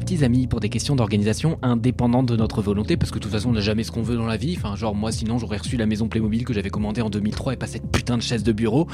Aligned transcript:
petits 0.00 0.24
amis 0.24 0.46
pour 0.46 0.58
des 0.60 0.68
questions 0.68 0.96
d'organisation 0.96 1.58
indépendantes 1.62 2.26
de 2.26 2.36
notre 2.36 2.62
volonté, 2.62 2.96
parce 2.96 3.10
que 3.10 3.18
de 3.18 3.22
toute 3.22 3.32
façon 3.32 3.50
on 3.50 3.52
n'a 3.52 3.60
jamais 3.60 3.84
ce 3.84 3.92
qu'on 3.92 4.02
veut 4.02 4.16
dans 4.16 4.26
la 4.26 4.36
vie. 4.36 4.54
Enfin, 4.56 4.74
genre 4.74 4.94
moi 4.94 5.12
sinon 5.12 5.38
j'aurais 5.38 5.58
reçu 5.58 5.76
la 5.76 5.86
maison 5.86 6.08
Playmobil 6.08 6.44
que 6.44 6.52
j'avais 6.52 6.70
commandée 6.70 7.02
en 7.02 7.10
2003 7.10 7.52
et 7.52 7.56
pas 7.56 7.66
cette 7.66 7.90
putain 7.90 8.16
de 8.16 8.22
chaise 8.22 8.42
de 8.42 8.52
bureau. 8.52 8.88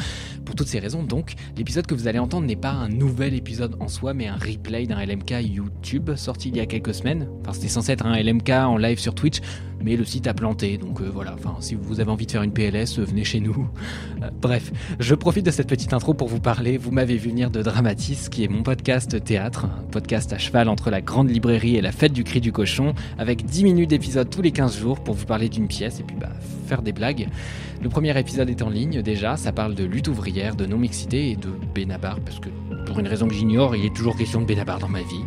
Pour 0.45 0.55
toutes 0.55 0.69
ces 0.69 0.79
raisons, 0.79 1.03
donc, 1.03 1.35
l'épisode 1.57 1.87
que 1.87 1.95
vous 1.95 2.09
allez 2.09 2.19
entendre 2.19 2.47
n'est 2.47 2.57
pas 2.57 2.71
un 2.71 2.89
nouvel 2.89 3.35
épisode 3.35 3.77
en 3.81 3.89
soi, 3.89 4.13
mais 4.13 4.27
un 4.27 4.37
replay 4.37 4.87
d'un 4.87 5.05
LMK 5.05 5.35
YouTube 5.43 6.15
sorti 6.17 6.49
il 6.49 6.57
y 6.57 6.61
a 6.61 6.67
quelques 6.67 6.95
semaines. 6.95 7.29
Enfin, 7.41 7.53
c'était 7.53 7.69
censé 7.69 7.93
être 7.93 8.05
un 8.05 8.21
LMK 8.21 8.51
en 8.51 8.77
live 8.77 8.99
sur 8.99 9.15
Twitch, 9.15 9.41
mais 9.87 9.95
le 9.95 10.05
site 10.05 10.27
a 10.27 10.35
planté, 10.35 10.79
donc 10.79 11.01
euh, 11.01 11.09
voilà. 11.09 11.33
Enfin, 11.35 11.55
si 11.61 11.77
vous 11.77 12.01
avez 12.01 12.11
envie 12.11 12.27
de 12.27 12.33
faire 12.33 12.43
une 12.43 12.53
PLS, 12.53 12.99
euh, 12.99 13.05
venez 13.05 13.25
chez 13.25 13.41
nous. 13.41 13.69
Euh, 14.23 14.31
bref, 14.41 14.73
je 14.99 15.15
profite 15.15 15.45
de 15.45 15.51
cette 15.51 15.69
petite 15.69 15.93
intro 15.93 16.15
pour 16.15 16.29
vous 16.29 16.41
parler. 16.41 16.79
Vous 16.79 16.91
m'avez 16.91 17.19
vu 17.19 17.29
venir 17.29 17.51
de 17.51 17.61
Dramatis, 17.61 18.31
qui 18.31 18.45
est 18.45 18.49
mon 18.49 18.63
podcast 18.63 19.23
théâtre, 19.23 19.67
un 19.67 19.83
podcast 19.91 20.33
à 20.33 20.39
cheval 20.39 20.71
entre 20.71 20.89
la 20.91 21.03
grande 21.03 21.29
librairie 21.29 21.77
et 21.77 21.83
la 21.83 21.93
fête 21.93 22.15
du 22.15 22.25
cri 22.25 22.41
du 22.41 22.51
cochon, 22.51 22.95
avec 23.19 23.45
10 23.45 23.65
minutes 23.65 23.91
d'épisode 23.91 24.31
tous 24.31 24.41
les 24.41 24.53
15 24.53 24.79
jours 24.79 25.01
pour 25.01 25.15
vous 25.15 25.27
parler 25.27 25.51
d'une 25.51 25.69
pièce 25.69 26.01
et 26.01 26.03
puis 26.03 26.17
bah, 26.19 26.31
faire 26.67 26.81
des 26.81 26.93
blagues. 26.93 27.29
Le 27.83 27.91
premier 27.91 28.19
épisode 28.19 28.49
est 28.49 28.63
en 28.63 28.71
ligne 28.71 29.03
déjà, 29.03 29.37
ça 29.37 29.53
parle 29.53 29.75
de 29.75 29.85
lutte 29.85 30.09
ouvrière, 30.09 30.57
de 30.57 30.65
non-mixité 30.65 31.33
et 31.33 31.37
de 31.37 31.51
Benabar, 31.75 32.19
parce 32.21 32.41
que 32.41 32.49
pour 32.87 32.99
une 32.99 33.09
raison 33.09 33.29
que 33.29 33.35
j'ignore, 33.35 33.77
il 33.77 33.85
est 33.85 33.95
toujours 33.95 34.17
question 34.17 34.41
de 34.41 34.47
Benabar 34.47 34.79
dans 34.79 34.89
ma 34.89 35.03
vie. 35.03 35.25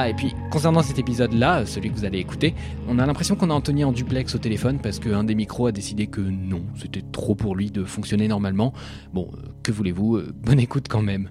Ah, 0.00 0.08
et 0.08 0.14
puis, 0.14 0.32
concernant 0.52 0.82
cet 0.82 1.00
épisode-là, 1.00 1.66
celui 1.66 1.90
que 1.90 1.96
vous 1.96 2.04
allez 2.04 2.20
écouter, 2.20 2.54
on 2.86 3.00
a 3.00 3.06
l'impression 3.06 3.34
qu'on 3.34 3.50
a 3.50 3.52
Anthony 3.52 3.82
en 3.82 3.90
duplex 3.90 4.32
au 4.36 4.38
téléphone 4.38 4.78
parce 4.80 5.00
qu'un 5.00 5.24
des 5.24 5.34
micros 5.34 5.66
a 5.66 5.72
décidé 5.72 6.06
que 6.06 6.20
non, 6.20 6.62
c'était 6.76 7.02
trop 7.02 7.34
pour 7.34 7.56
lui 7.56 7.72
de 7.72 7.82
fonctionner 7.82 8.28
normalement. 8.28 8.72
Bon, 9.12 9.28
euh, 9.34 9.48
que 9.64 9.72
voulez-vous, 9.72 10.18
euh, 10.18 10.32
bonne 10.32 10.60
écoute 10.60 10.86
quand 10.88 11.02
même. 11.02 11.30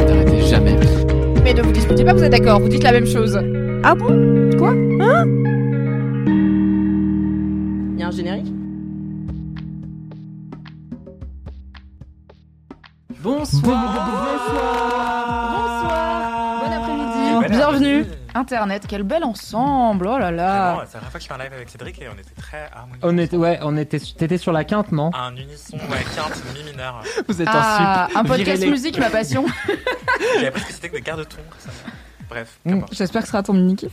jamais. 0.51 0.75
Mais 1.43 1.53
ne 1.53 1.61
vous 1.61 1.71
disputez 1.71 2.03
pas, 2.03 2.13
vous 2.13 2.23
êtes 2.23 2.31
d'accord, 2.31 2.59
vous 2.59 2.67
dites 2.67 2.83
la 2.83 2.91
même 2.91 3.07
chose. 3.07 3.39
Ah 3.83 3.95
bon? 3.95 4.49
Quoi? 4.57 4.71
Hein? 4.99 5.25
Il 7.93 7.99
y 7.99 8.03
a 8.03 8.07
un 8.07 8.11
générique? 8.11 8.53
Bonsoir. 13.23 13.61
Bon 16.59 16.71
après-midi, 16.77 17.49
bienvenue. 17.49 18.05
Internet, 18.33 18.85
quel 18.87 19.03
bel 19.03 19.23
ensemble, 19.23 20.07
oh 20.07 20.17
là 20.17 20.31
là. 20.31 20.73
Vraiment, 20.75 20.87
c'est 20.87 20.93
la 20.93 20.99
première 20.99 21.11
fois 21.11 21.19
que 21.19 21.23
je 21.23 21.27
fais 21.27 21.33
un 21.33 21.37
live 21.43 21.53
avec 21.53 21.69
Cédric 21.69 22.01
et 22.01 22.07
on 22.09 22.13
était 22.13 22.41
très 22.41 22.69
harmonieux. 22.73 22.99
On 23.03 23.17
était, 23.17 23.35
ouais, 23.37 23.59
on 23.61 23.75
était, 23.77 23.99
t'étais 23.99 24.37
sur 24.37 24.51
la 24.53 24.63
quinte, 24.63 24.91
non? 24.91 25.11
Un 25.13 25.35
unisson, 25.35 25.77
ouais, 25.77 26.05
quinte, 26.15 26.41
mi 26.55 26.63
mineur. 26.71 27.03
Vous 27.27 27.41
êtes 27.41 27.47
Ah, 27.51 28.05
en 28.05 28.09
sup. 28.09 28.17
un 28.17 28.23
podcast 28.23 28.65
musique, 28.65 28.97
ma 28.97 29.09
passion. 29.09 29.45
J'avais 30.35 30.47
appris 30.47 30.63
que 30.65 30.73
c'était 30.73 30.89
que 30.89 30.95
des 30.95 31.01
quarts 31.01 31.17
de 31.17 31.23
ton. 31.25 31.37
Bref, 32.29 32.57
Mm. 32.63 32.81
J'espère 32.91 33.21
que 33.21 33.27
ce 33.27 33.31
sera 33.33 33.43
ton 33.43 33.53
mini 33.53 33.75
kiff. 33.75 33.91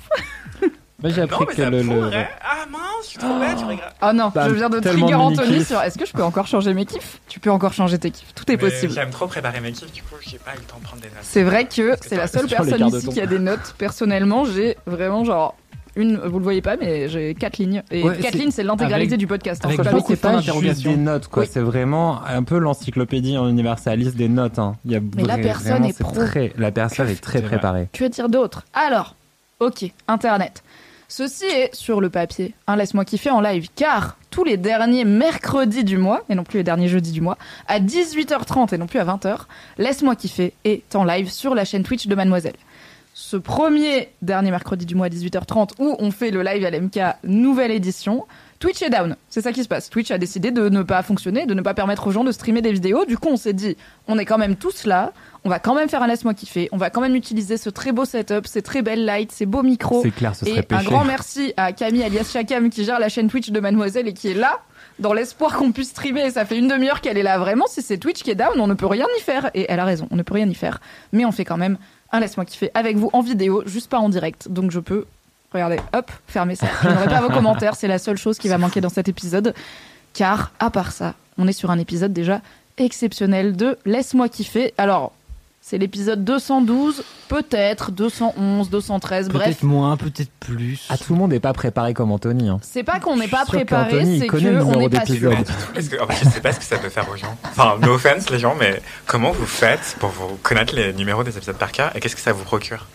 Moi 1.01 1.13
j'ai 1.13 1.21
Non, 1.21 1.27
appris 1.27 1.45
mais 1.47 1.55
que 1.55 1.63
ça 1.63 1.71
le, 1.71 1.83
pourrait. 1.85 2.29
Ah 2.43 2.67
mince, 2.69 2.81
je 3.05 3.09
suis 3.11 3.19
trop 3.19 3.39
bête, 3.39 3.57
tu 3.57 3.65
regardes. 3.65 3.93
Oh 4.03 4.13
non, 4.13 4.33
Bah, 4.35 4.49
je 4.49 4.55
viens 4.55 4.69
de 4.69 4.81
tellement 4.81 5.07
trigger 5.07 5.19
de 5.37 5.41
Anthony 5.41 5.65
sur 5.65 5.81
est-ce 5.81 5.97
que 5.97 6.05
je 6.05 6.13
peux 6.13 6.25
encore 6.25 6.49
changer 6.49 6.75
mes 6.75 6.87
kiffs? 6.87 7.21
Tu 7.29 7.39
peux 7.39 7.51
encore 7.53 7.73
changer 7.73 7.99
tes 7.99 8.11
kiffs, 8.11 8.35
tout 8.35 8.43
est 8.51 8.57
Mais 8.57 8.69
possible. 8.71 8.93
J'aime 8.93 9.11
trop 9.11 9.29
préparer 9.29 9.61
mes 9.61 9.71
kiffs, 9.71 9.93
du 9.93 10.03
coup, 10.03 10.17
j'ai 10.21 10.39
pas 10.39 10.55
eu 10.55 10.59
le 10.59 10.63
temps 10.65 10.79
de 10.79 10.83
prendre 10.85 11.01
des 11.01 11.09
notes. 11.09 11.19
C'est 11.23 11.45
vrai 11.45 11.67
que 11.67 11.95
c'est 12.03 12.17
la 12.17 12.27
seule 12.27 12.49
sur 12.49 12.65
les 12.65 12.71
personne 12.71 12.79
quarts 12.81 12.91
de 12.91 12.97
ici 12.99 13.07
ton. 13.07 13.13
qui 13.13 13.21
a 13.21 13.27
des 13.27 13.39
notes. 13.39 13.77
Personnellement, 13.79 14.45
j'ai 14.45 14.77
vraiment 14.87 15.25
genre 15.25 15.55
une, 15.95 16.17
vous 16.17 16.39
le 16.39 16.43
voyez 16.45 16.63
pas, 16.63 16.77
mais 16.77 17.09
j'ai 17.09 17.33
quatre 17.37 17.59
lignes. 17.59 17.85
Et 17.93 18.03
Ouais, 18.03 18.19
quatre 18.19 18.33
c'est- 18.33 18.39
lignes, 18.39 18.51
c'est 18.51 18.65
l'intégralité 18.65 19.13
avec- 19.13 19.21
du 19.21 19.27
podcast. 19.29 19.65
hein, 19.65 19.69
avec 19.69 19.79
faut 19.79 19.85
pas 19.85 19.91
Je 19.91 19.95
beaucoup 19.95 20.09
c'est 20.09 20.17
de 20.17 20.21
pas 20.21 20.29
points 20.31 20.39
juste 20.41 20.49
d'interrogation. 20.55 20.91
des 20.91 20.97
notes, 20.97 21.29
quoi. 21.29 21.43
Oui. 21.45 21.49
C'est 21.53 21.61
vraiment 21.61 22.25
un 22.25 22.43
peu 22.43 22.59
l'encyclopédie 22.59 23.35
universaliste 23.37 24.17
des 24.17 24.29
notes. 24.29 24.59
Hein. 24.59 24.75
Il 24.85 24.91
y 24.91 24.97
a 24.97 25.01
Mais 25.01 25.23
la 25.23 25.37
vra- 25.37 25.43
personne 25.43 25.71
vraiment, 25.71 25.87
est 25.89 25.93
c'est 25.93 26.03
pro. 26.05 26.25
Très, 26.27 26.53
la 26.57 26.73
personne 26.73 27.09
est 27.09 27.21
très 27.21 27.35
C'est 27.39 27.45
vrai. 27.45 27.57
préparée. 27.57 27.89
Que 27.93 28.05
dire 28.05 28.29
d'autre? 28.29 28.65
Alors, 28.75 29.15
ok, 29.61 29.87
Internet. 30.09 30.63
Ceci 31.11 31.47
est 31.47 31.75
sur 31.75 32.03
le 32.03 32.11
papier. 32.11 32.55
Hein, 32.67 32.77
Laisse-moi 32.77 33.07
kiffer 33.07 33.31
en 33.31 33.41
live, 33.41 33.69
car 33.75 34.19
tous 34.31 34.45
les 34.45 34.59
derniers 34.59 35.07
mercredis 35.07 35.83
du 35.83 35.97
mois, 35.97 36.23
et 36.29 36.35
non 36.35 36.45
plus 36.45 36.59
les 36.59 36.65
derniers 36.65 36.89
jeudis 36.89 37.13
du 37.13 37.23
mois, 37.23 37.39
à 37.67 37.81
18h30 37.81 38.75
et 38.75 38.79
non 38.79 38.87
plus 38.87 38.99
à 38.99 39.07
20h, 39.07 39.39
Laisse-moi 39.79 40.17
kiffer 40.17 40.53
est 40.65 40.95
en 40.95 41.05
live 41.05 41.31
sur 41.31 41.55
la 41.55 41.65
chaîne 41.65 41.83
Twitch 41.83 42.09
de 42.09 42.15
Mademoiselle. 42.15 42.57
Ce 43.15 43.39
premier 43.39 44.11
dernier 44.21 44.51
mercredi 44.51 44.85
du 44.85 44.95
mois 44.95 45.07
à 45.07 45.09
18h30 45.09 45.71
où 45.79 45.97
on 45.99 46.11
fait 46.11 46.31
le 46.31 46.43
live 46.43 46.63
LMK 46.63 47.01
nouvelle 47.25 47.71
édition, 47.71 48.27
Twitch 48.59 48.83
est 48.83 48.91
down. 48.91 49.17
C'est 49.29 49.41
ça 49.41 49.53
qui 49.53 49.63
se 49.63 49.69
passe. 49.69 49.89
Twitch 49.89 50.11
a 50.11 50.19
décidé 50.19 50.51
de 50.51 50.69
ne 50.69 50.83
pas 50.83 51.03
fonctionner, 51.03 51.47
de 51.47 51.55
ne 51.55 51.63
pas 51.63 51.75
permettre 51.75 52.09
aux 52.09 52.11
gens 52.11 52.25
de 52.25 52.33
streamer 52.33 52.61
des 52.61 52.73
vidéos. 52.73 53.05
Du 53.05 53.17
coup, 53.17 53.29
on 53.29 53.37
s'est 53.37 53.53
dit, 53.53 53.77
on 54.09 54.19
est 54.19 54.25
quand 54.25 54.39
même 54.39 54.57
tous 54.57 54.85
là, 54.85 55.13
on 55.45 55.49
va 55.49 55.61
quand 55.61 55.77
même 55.77 55.89
faire 55.89 56.03
un 56.03 56.09
laisse-moi 56.09 56.35
kiffer, 56.35 56.69
on 56.73 56.77
va 56.77 56.91
quand 56.91 57.01
même 57.01 57.15
utiliser 57.15 57.57
ce 57.57 57.71
très 57.71 57.93
beau 57.93 58.05
setup, 58.05 58.47
ces 58.47 58.63
très 58.63 58.83
belles 58.83 59.05
lights, 59.05 59.31
ces 59.31 59.47
beaux 59.47 59.63
micros. 59.63 60.03
C'est 60.03 60.11
clair, 60.11 60.35
ce 60.35 60.45
serait 60.45 60.67
Et 60.69 60.75
un 60.75 60.83
grand 60.83 61.05
merci 61.05 61.55
à 61.57 61.73
Camille 61.73 62.03
alias 62.03 62.31
Chakam 62.33 62.69
qui 62.71 62.85
gère 62.85 62.99
la 62.99 63.09
chaîne 63.09 63.29
Twitch 63.29 63.51
de 63.51 63.61
Mademoiselle 63.61 64.09
et 64.09 64.13
qui 64.13 64.29
est 64.29 64.35
là 64.35 64.61
dans 64.99 65.13
l'espoir 65.13 65.57
qu'on 65.57 65.71
puisse 65.71 65.91
streamer. 65.91 66.27
Et 66.27 66.31
ça 66.31 66.45
fait 66.45 66.59
une 66.59 66.67
demi-heure 66.67 67.01
qu'elle 67.01 67.19
est 67.19 67.23
là. 67.23 67.39
Vraiment, 67.39 67.67
si 67.69 67.81
c'est 67.81 67.99
Twitch 67.99 68.25
qui 68.25 68.31
est 68.33 68.35
down, 68.35 68.59
on 68.59 68.67
ne 68.67 68.75
peut 68.75 68.87
rien 68.87 69.07
y 69.19 69.21
faire. 69.21 69.51
Et 69.55 69.67
elle 69.69 69.79
a 69.79 69.85
raison, 69.85 70.09
on 70.11 70.17
ne 70.17 70.23
peut 70.23 70.35
rien 70.35 70.49
y 70.49 70.55
faire. 70.55 70.81
Mais 71.13 71.25
on 71.25 71.31
fait 71.31 71.45
quand 71.45 71.59
même 71.59 71.79
un 72.11 72.21
laisse-moi 72.21 72.45
kiffer 72.45 72.71
avec 72.75 72.97
vous 72.97 73.11
en 73.13 73.21
vidéo, 73.21 73.63
juste 73.67 73.89
pas 73.89 73.99
en 73.99 74.09
direct. 74.09 74.49
Donc 74.49 74.71
je 74.71 74.81
peux, 74.81 75.05
regardez, 75.53 75.79
hop, 75.93 76.11
fermer 76.27 76.57
ça. 76.57 76.67
Je 76.83 76.89
n'aurai 76.89 77.09
pas 77.09 77.21
vos 77.21 77.31
commentaires, 77.31 77.75
c'est 77.77 77.89
la 77.89 77.99
seule 77.99 78.17
chose 78.17 78.39
qui 78.39 78.49
va 78.49 78.59
manquer 78.59 78.81
dans 78.81 78.89
cet 78.89 79.09
épisode. 79.09 79.55
Car, 80.15 80.53
à 80.59 80.71
part 80.71 80.93
ça, 80.93 81.15
on 81.37 81.47
est 81.47 81.53
sur 81.53 81.71
un 81.71 81.79
épisode 81.79 82.13
déjà 82.13 82.41
exceptionnel 82.77 83.57
de 83.57 83.79
Laisse-moi 83.85 84.29
kiffer. 84.29 84.73
Alors, 84.79 85.13
c'est 85.61 85.77
l'épisode 85.77 86.25
212, 86.25 87.05
peut-être 87.29 87.91
211, 87.91 88.71
213, 88.71 89.29
bref. 89.29 89.45
Peut-être 89.45 89.63
moins, 89.65 89.99
peut-être 89.99 90.31
plus. 90.41 90.87
Ah, 90.89 90.97
tout 90.97 91.13
le 91.13 91.19
monde 91.19 91.31
n'est 91.31 91.41
pas 91.41 91.53
préparé 91.53 91.93
comme 91.93 92.11
Anthony. 92.11 92.49
Hein. 92.49 92.59
C'est 92.63 92.85
pas 92.85 93.01
qu'on 93.01 93.17
n'est 93.17 93.29
pas 93.29 93.45
préparé, 93.45 94.19
c'est 94.19 94.27
connaît 94.29 94.51
le 94.51 94.61
qu'on 94.61 94.71
numéro 94.71 94.81
n'est 94.81 94.89
pas 94.89 95.05
d'épisode. 95.05 95.47
sûr. 95.47 95.57
Parce 95.75 95.89
que, 95.89 96.03
en 96.03 96.07
fait, 96.07 96.25
je 96.25 96.31
sais 96.31 96.41
pas 96.41 96.53
ce 96.53 96.59
que 96.59 96.65
ça 96.65 96.79
peut 96.79 96.89
faire 96.89 97.07
aux 97.11 97.17
gens. 97.17 97.37
Enfin, 97.45 97.77
no 97.83 97.95
offense, 97.95 98.31
les 98.31 98.39
gens, 98.39 98.55
mais 98.59 98.81
comment 99.07 99.33
vous 99.33 99.47
faites 99.47 99.97
pour 99.99 100.09
vous 100.09 100.39
connaître 100.43 100.75
les 100.75 100.95
numéros 100.95 101.23
des 101.23 101.37
épisodes 101.37 101.59
par 101.59 101.73
cœur 101.73 101.95
et 101.95 102.01
qu'est-ce 102.01 102.17
que 102.17 102.23
ça 102.23 102.33
vous 102.33 102.45
procure? 102.45 102.87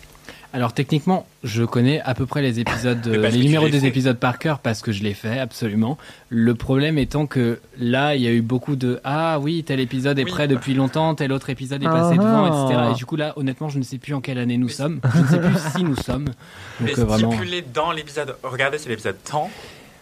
Alors 0.55 0.71
techniquement, 0.73 1.25
je 1.43 1.63
connais 1.63 1.99
à 2.01 2.13
peu 2.13 2.27
près 2.27 2.43
les 2.43 2.59
épisodes, 2.59 3.05
euh, 3.07 3.27
les 3.29 3.39
numéros 3.39 3.65
les 3.65 3.71
des 3.71 3.85
épisodes 3.87 4.17
par 4.19 4.37
cœur 4.37 4.59
parce 4.59 4.81
que 4.83 4.91
je 4.91 5.01
l'ai 5.01 5.15
fait 5.15 5.39
absolument. 5.39 5.97
Le 6.29 6.53
problème 6.53 6.99
étant 6.99 7.25
que 7.25 7.59
là, 7.79 8.15
il 8.15 8.21
y 8.21 8.27
a 8.27 8.31
eu 8.31 8.41
beaucoup 8.43 8.75
de 8.75 9.01
ah 9.03 9.39
oui 9.39 9.63
tel 9.63 9.79
épisode 9.79 10.19
est 10.19 10.25
Oui. 10.25 10.29
prêt 10.31 10.47
depuis 10.47 10.75
longtemps, 10.75 11.15
tel 11.15 11.31
autre 11.33 11.49
épisode 11.49 11.81
est 11.81 11.87
passé 11.87 12.17
Ah. 12.19 12.23
devant, 12.23 12.67
etc. 12.67 12.81
Et 12.91 12.95
du 12.95 13.05
coup 13.07 13.15
là, 13.15 13.33
honnêtement, 13.35 13.69
je 13.69 13.79
ne 13.79 13.83
sais 13.83 13.97
plus 13.97 14.13
en 14.13 14.21
quelle 14.21 14.37
année 14.37 14.57
nous 14.57 14.69
sommes. 14.69 14.99
Je 15.15 15.21
ne 15.21 15.27
sais 15.27 15.39
plus 15.39 15.57
si 15.75 15.83
nous 15.83 15.95
sommes. 15.95 16.25
Donc 16.25 16.33
Mais 16.81 16.99
euh, 16.99 17.03
vraiment. 17.05 17.31
stipuler 17.31 17.63
dans 17.73 17.91
l'épisode, 17.91 18.35
regardez, 18.43 18.77
c'est 18.77 18.89
l'épisode 18.89 19.17
temps. 19.23 19.49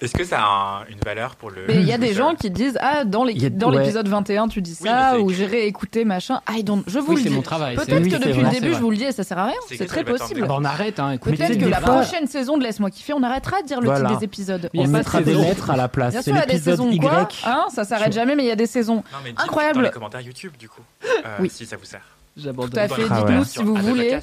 Est-ce 0.02 0.14
que 0.14 0.24
ça 0.24 0.40
a 0.40 0.44
un- 0.82 0.86
une 0.90 1.00
valeur 1.06 1.36
pour 1.36 1.52
le. 1.52 1.66
Mais 1.68 1.76
il 1.76 1.84
y 1.88 1.94
a 1.94 1.98
des 1.98 2.10
le- 2.10 2.14
gens 2.16 2.34
qui 2.34 2.50
disent 2.50 2.78
Ah, 2.82 3.06
dans 3.06 3.24
ouais. 3.26 3.34
l'épisode 3.34 4.08
21, 4.08 4.48
tu 4.48 4.62
dis 4.62 4.76
Oui, 4.82 4.88
ça, 4.90 5.12
c'est 5.14 5.20
ou 5.20 5.30
j'ai 5.30 5.46
réécouté 5.46 6.06
machin. 6.06 6.42
I 6.50 6.64
don't... 6.64 6.84
Je 6.88 6.98
vous 7.00 7.10
Oui, 7.12 7.16
le 7.18 7.22
c'est 7.24 7.30
dis. 7.30 7.36
mon 7.36 7.42
travail. 7.44 7.76
c'est- 7.78 7.86
Peut-être 7.86 8.04
oui, 8.04 8.10
que 8.10 8.16
depuis 8.18 8.32
vrai, 8.32 8.44
le 8.44 8.50
début, 8.60 8.74
je 8.74 8.80
vous 8.80 8.90
le 8.92 8.98
dis 8.98 9.04
et 9.04 9.12
ça 9.12 9.24
sert 9.24 9.38
à 9.38 9.46
rien. 9.46 9.56
C'est 9.68 9.86
très 9.86 10.04
possible. 10.04 10.42
Ah 10.44 10.48
bah, 10.48 10.56
on 10.60 10.66
arrête, 10.66 11.00
hein. 11.00 11.12
Écoutez, 11.12 11.38
Peut-être 11.38 11.54
que 11.60 11.66
des 11.66 11.70
la 11.70 11.80
fois- 11.82 12.02
prochaine 12.02 12.26
saison 12.28 12.58
de 12.58 12.64
Laisse-moi 12.64 12.90
kiffer, 12.90 13.14
on 13.14 13.22
arrêtera 13.24 13.62
de 13.62 13.68
dire 13.68 13.80
le 13.80 13.86
Voilà. 13.86 14.10
titre 14.10 14.20
des 14.20 14.26
épisodes. 14.26 14.70
On 14.76 14.88
mettra 14.88 15.22
des 15.22 15.34
lettres 15.36 15.70
à 15.70 15.78
la 15.78 15.88
place. 15.88 16.12
Bien 16.14 16.22
C'est 16.24 16.32
sûr, 16.32 16.36
il 16.36 16.40
y 16.40 16.42
a 16.42 16.46
des 16.48 16.54
l'épisode 16.54 16.74
saisons 16.78 16.90
Y. 16.90 17.00
quoi, 17.00 17.28
hein, 17.46 17.66
ça 17.74 17.84
s'arrête 17.84 18.14
jamais, 18.14 18.36
mais 18.36 18.44
il 18.44 18.48
y 18.48 18.52
a 18.52 18.56
des 18.56 18.66
saisons. 18.66 18.96
Non, 18.96 19.02
mais 19.24 19.30
dites 19.32 19.40
Incroyable. 19.40 19.76
dans 19.78 19.82
les 19.84 19.92
commentaires 19.92 20.22
YouTube, 20.22 20.54
du 20.58 20.68
coup. 20.68 20.82
euh, 21.04 21.38
Oui. 21.40 21.50
Si 21.52 21.66
ça 21.66 21.78
vous 21.78 21.86
sert. 21.86 22.02
J'abandonne. 22.38 22.72
Tout 22.72 22.80
à 22.80 22.88
fait. 22.88 23.04
Ah 23.12 23.18
Dites-nous 23.24 23.44
si 23.44 23.60
vous 23.62 23.76
voulez 23.76 24.18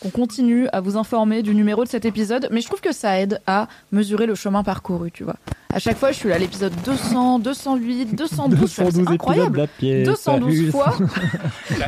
qu'on 0.00 0.10
continue 0.10 0.68
à 0.72 0.80
vous 0.80 0.96
informer 0.96 1.42
du 1.42 1.54
numéro 1.54 1.84
de 1.84 1.88
cet 1.88 2.04
épisode. 2.04 2.48
Mais 2.50 2.60
je 2.60 2.66
trouve 2.66 2.80
que 2.80 2.92
ça 2.92 3.18
aide 3.20 3.40
à 3.46 3.68
mesurer 3.92 4.26
le 4.26 4.34
chemin 4.34 4.62
parcouru, 4.62 5.10
tu 5.10 5.24
vois. 5.24 5.36
À 5.72 5.78
chaque 5.78 5.96
fois, 5.96 6.12
je 6.12 6.16
suis 6.18 6.32
à 6.32 6.38
l'épisode 6.38 6.72
200, 6.84 7.40
208, 7.40 8.14
212. 8.14 8.70
ça, 8.70 8.84
C'est 8.90 9.08
incroyable. 9.08 9.58
la 9.62 9.66
pièce. 9.66 10.06
212 10.06 10.70
fois 10.70 10.94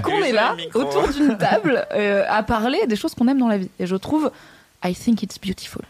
qu'on 0.02 0.22
est 0.22 0.32
là 0.32 0.56
autour 0.74 1.08
d'une 1.08 1.36
table 1.38 1.86
euh, 1.94 2.24
à 2.28 2.42
parler 2.42 2.86
des 2.88 2.96
choses 2.96 3.14
qu'on 3.14 3.28
aime 3.28 3.38
dans 3.38 3.48
la 3.48 3.58
vie. 3.58 3.70
Et 3.78 3.86
je 3.86 3.96
trouve, 3.96 4.30
I 4.84 4.94
think 4.94 5.22
it's 5.22 5.38
beautiful. 5.38 5.82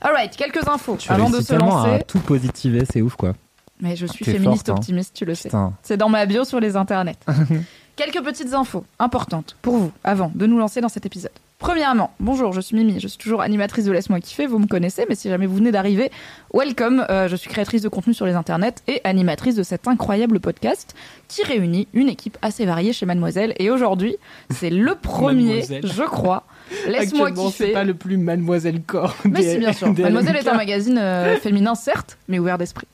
Alright, 0.00 0.36
quelques 0.36 0.68
infos 0.68 0.96
Tu 0.98 1.10
avant 1.10 1.30
de 1.30 1.40
se 1.40 1.48
tellement 1.48 1.82
à 1.82 1.86
lancer. 1.88 2.04
tout 2.06 2.18
positiver, 2.20 2.84
c'est 2.90 3.00
ouf 3.02 3.16
quoi. 3.16 3.32
Mais 3.80 3.96
je 3.96 4.06
suis 4.06 4.24
féministe 4.24 4.66
forte, 4.66 4.68
hein. 4.68 4.74
optimiste, 4.74 5.14
tu 5.14 5.24
le 5.24 5.34
sais. 5.34 5.50
C'est 5.82 5.96
dans 5.96 6.08
ma 6.08 6.26
bio 6.26 6.44
sur 6.44 6.60
les 6.60 6.76
internets. 6.76 7.16
Quelques 7.96 8.22
petites 8.24 8.54
infos 8.54 8.84
importantes 8.98 9.56
pour 9.62 9.76
vous 9.76 9.92
avant 10.02 10.32
de 10.34 10.46
nous 10.46 10.58
lancer 10.58 10.80
dans 10.80 10.88
cet 10.88 11.06
épisode. 11.06 11.30
Premièrement, 11.58 12.10
bonjour, 12.18 12.52
je 12.52 12.60
suis 12.60 12.76
Mimi, 12.76 12.98
je 12.98 13.06
suis 13.06 13.18
toujours 13.18 13.40
animatrice 13.40 13.84
de 13.84 13.92
Laisse-moi 13.92 14.18
kiffer, 14.18 14.46
vous 14.46 14.58
me 14.58 14.66
connaissez, 14.66 15.06
mais 15.08 15.14
si 15.14 15.28
jamais 15.28 15.46
vous 15.46 15.54
venez 15.54 15.70
d'arriver, 15.70 16.10
welcome, 16.52 17.06
euh, 17.08 17.28
je 17.28 17.36
suis 17.36 17.48
créatrice 17.48 17.82
de 17.82 17.88
contenu 17.88 18.12
sur 18.12 18.26
les 18.26 18.34
internets 18.34 18.74
et 18.88 19.00
animatrice 19.04 19.54
de 19.54 19.62
cet 19.62 19.86
incroyable 19.86 20.40
podcast 20.40 20.94
qui 21.28 21.44
réunit 21.44 21.86
une 21.94 22.08
équipe 22.08 22.36
assez 22.42 22.66
variée 22.66 22.92
chez 22.92 23.06
Mademoiselle. 23.06 23.54
Et 23.58 23.70
aujourd'hui, 23.70 24.16
c'est 24.50 24.70
le 24.70 24.94
premier, 25.00 25.62
je 25.62 26.02
crois, 26.02 26.42
Laisse-moi 26.88 27.30
kiffer. 27.30 27.66
c'est 27.66 27.72
pas 27.72 27.84
le 27.84 27.94
plus 27.94 28.16
Mademoiselle 28.16 28.82
Corps. 28.82 29.14
Mais 29.24 29.42
si, 29.42 29.58
bien 29.58 29.72
sûr. 29.72 29.86
Mademoiselle 29.98 30.36
est 30.36 30.48
un 30.48 30.56
magazine 30.56 30.98
euh, 30.98 31.36
féminin, 31.36 31.76
certes, 31.76 32.18
mais 32.26 32.40
ouvert 32.40 32.58
d'esprit. 32.58 32.88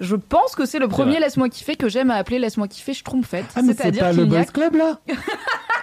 Je 0.00 0.16
pense 0.16 0.54
que 0.54 0.64
c'est 0.66 0.78
le 0.78 0.88
premier. 0.88 1.18
Laisse-moi 1.20 1.48
kiffer 1.48 1.76
que 1.76 1.88
j'aime 1.88 2.10
à 2.10 2.16
appeler 2.16 2.38
Laisse-moi 2.38 2.68
kiffer 2.68 2.94
Schtroumpfette. 2.94 3.44
Ah 3.54 3.62
mais 3.62 3.72
c'est 3.72 3.82
C'est-à-dire 3.82 4.02
pas 4.02 4.12
le 4.12 4.24
Boys 4.24 4.44
Club 4.44 4.74
là 4.76 4.98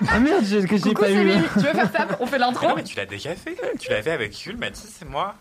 Ah 0.10 0.20
merde, 0.20 0.44
j'ai- 0.44 0.64
que 0.66 0.76
j'ai 0.76 0.82
Coucou, 0.82 1.02
pas 1.02 1.08
c'est 1.08 1.14
eu. 1.24 1.32
Tu 1.54 1.60
veux 1.60 1.74
faire 1.74 1.90
ça 1.96 2.08
On 2.20 2.26
fait 2.26 2.38
l'intro 2.38 2.68
Non, 2.68 2.76
mais 2.76 2.84
tu 2.84 2.96
l'as 2.98 3.06
déjà 3.06 3.36
fait 3.36 3.54
quand 3.54 3.66
même. 3.68 3.78
Tu 3.80 3.90
l'as 3.90 4.02
fait 4.02 4.12
avec 4.12 4.40
Yul, 4.46 4.58
Mathis 4.58 5.00
et 5.02 5.06
moi. 5.06 5.36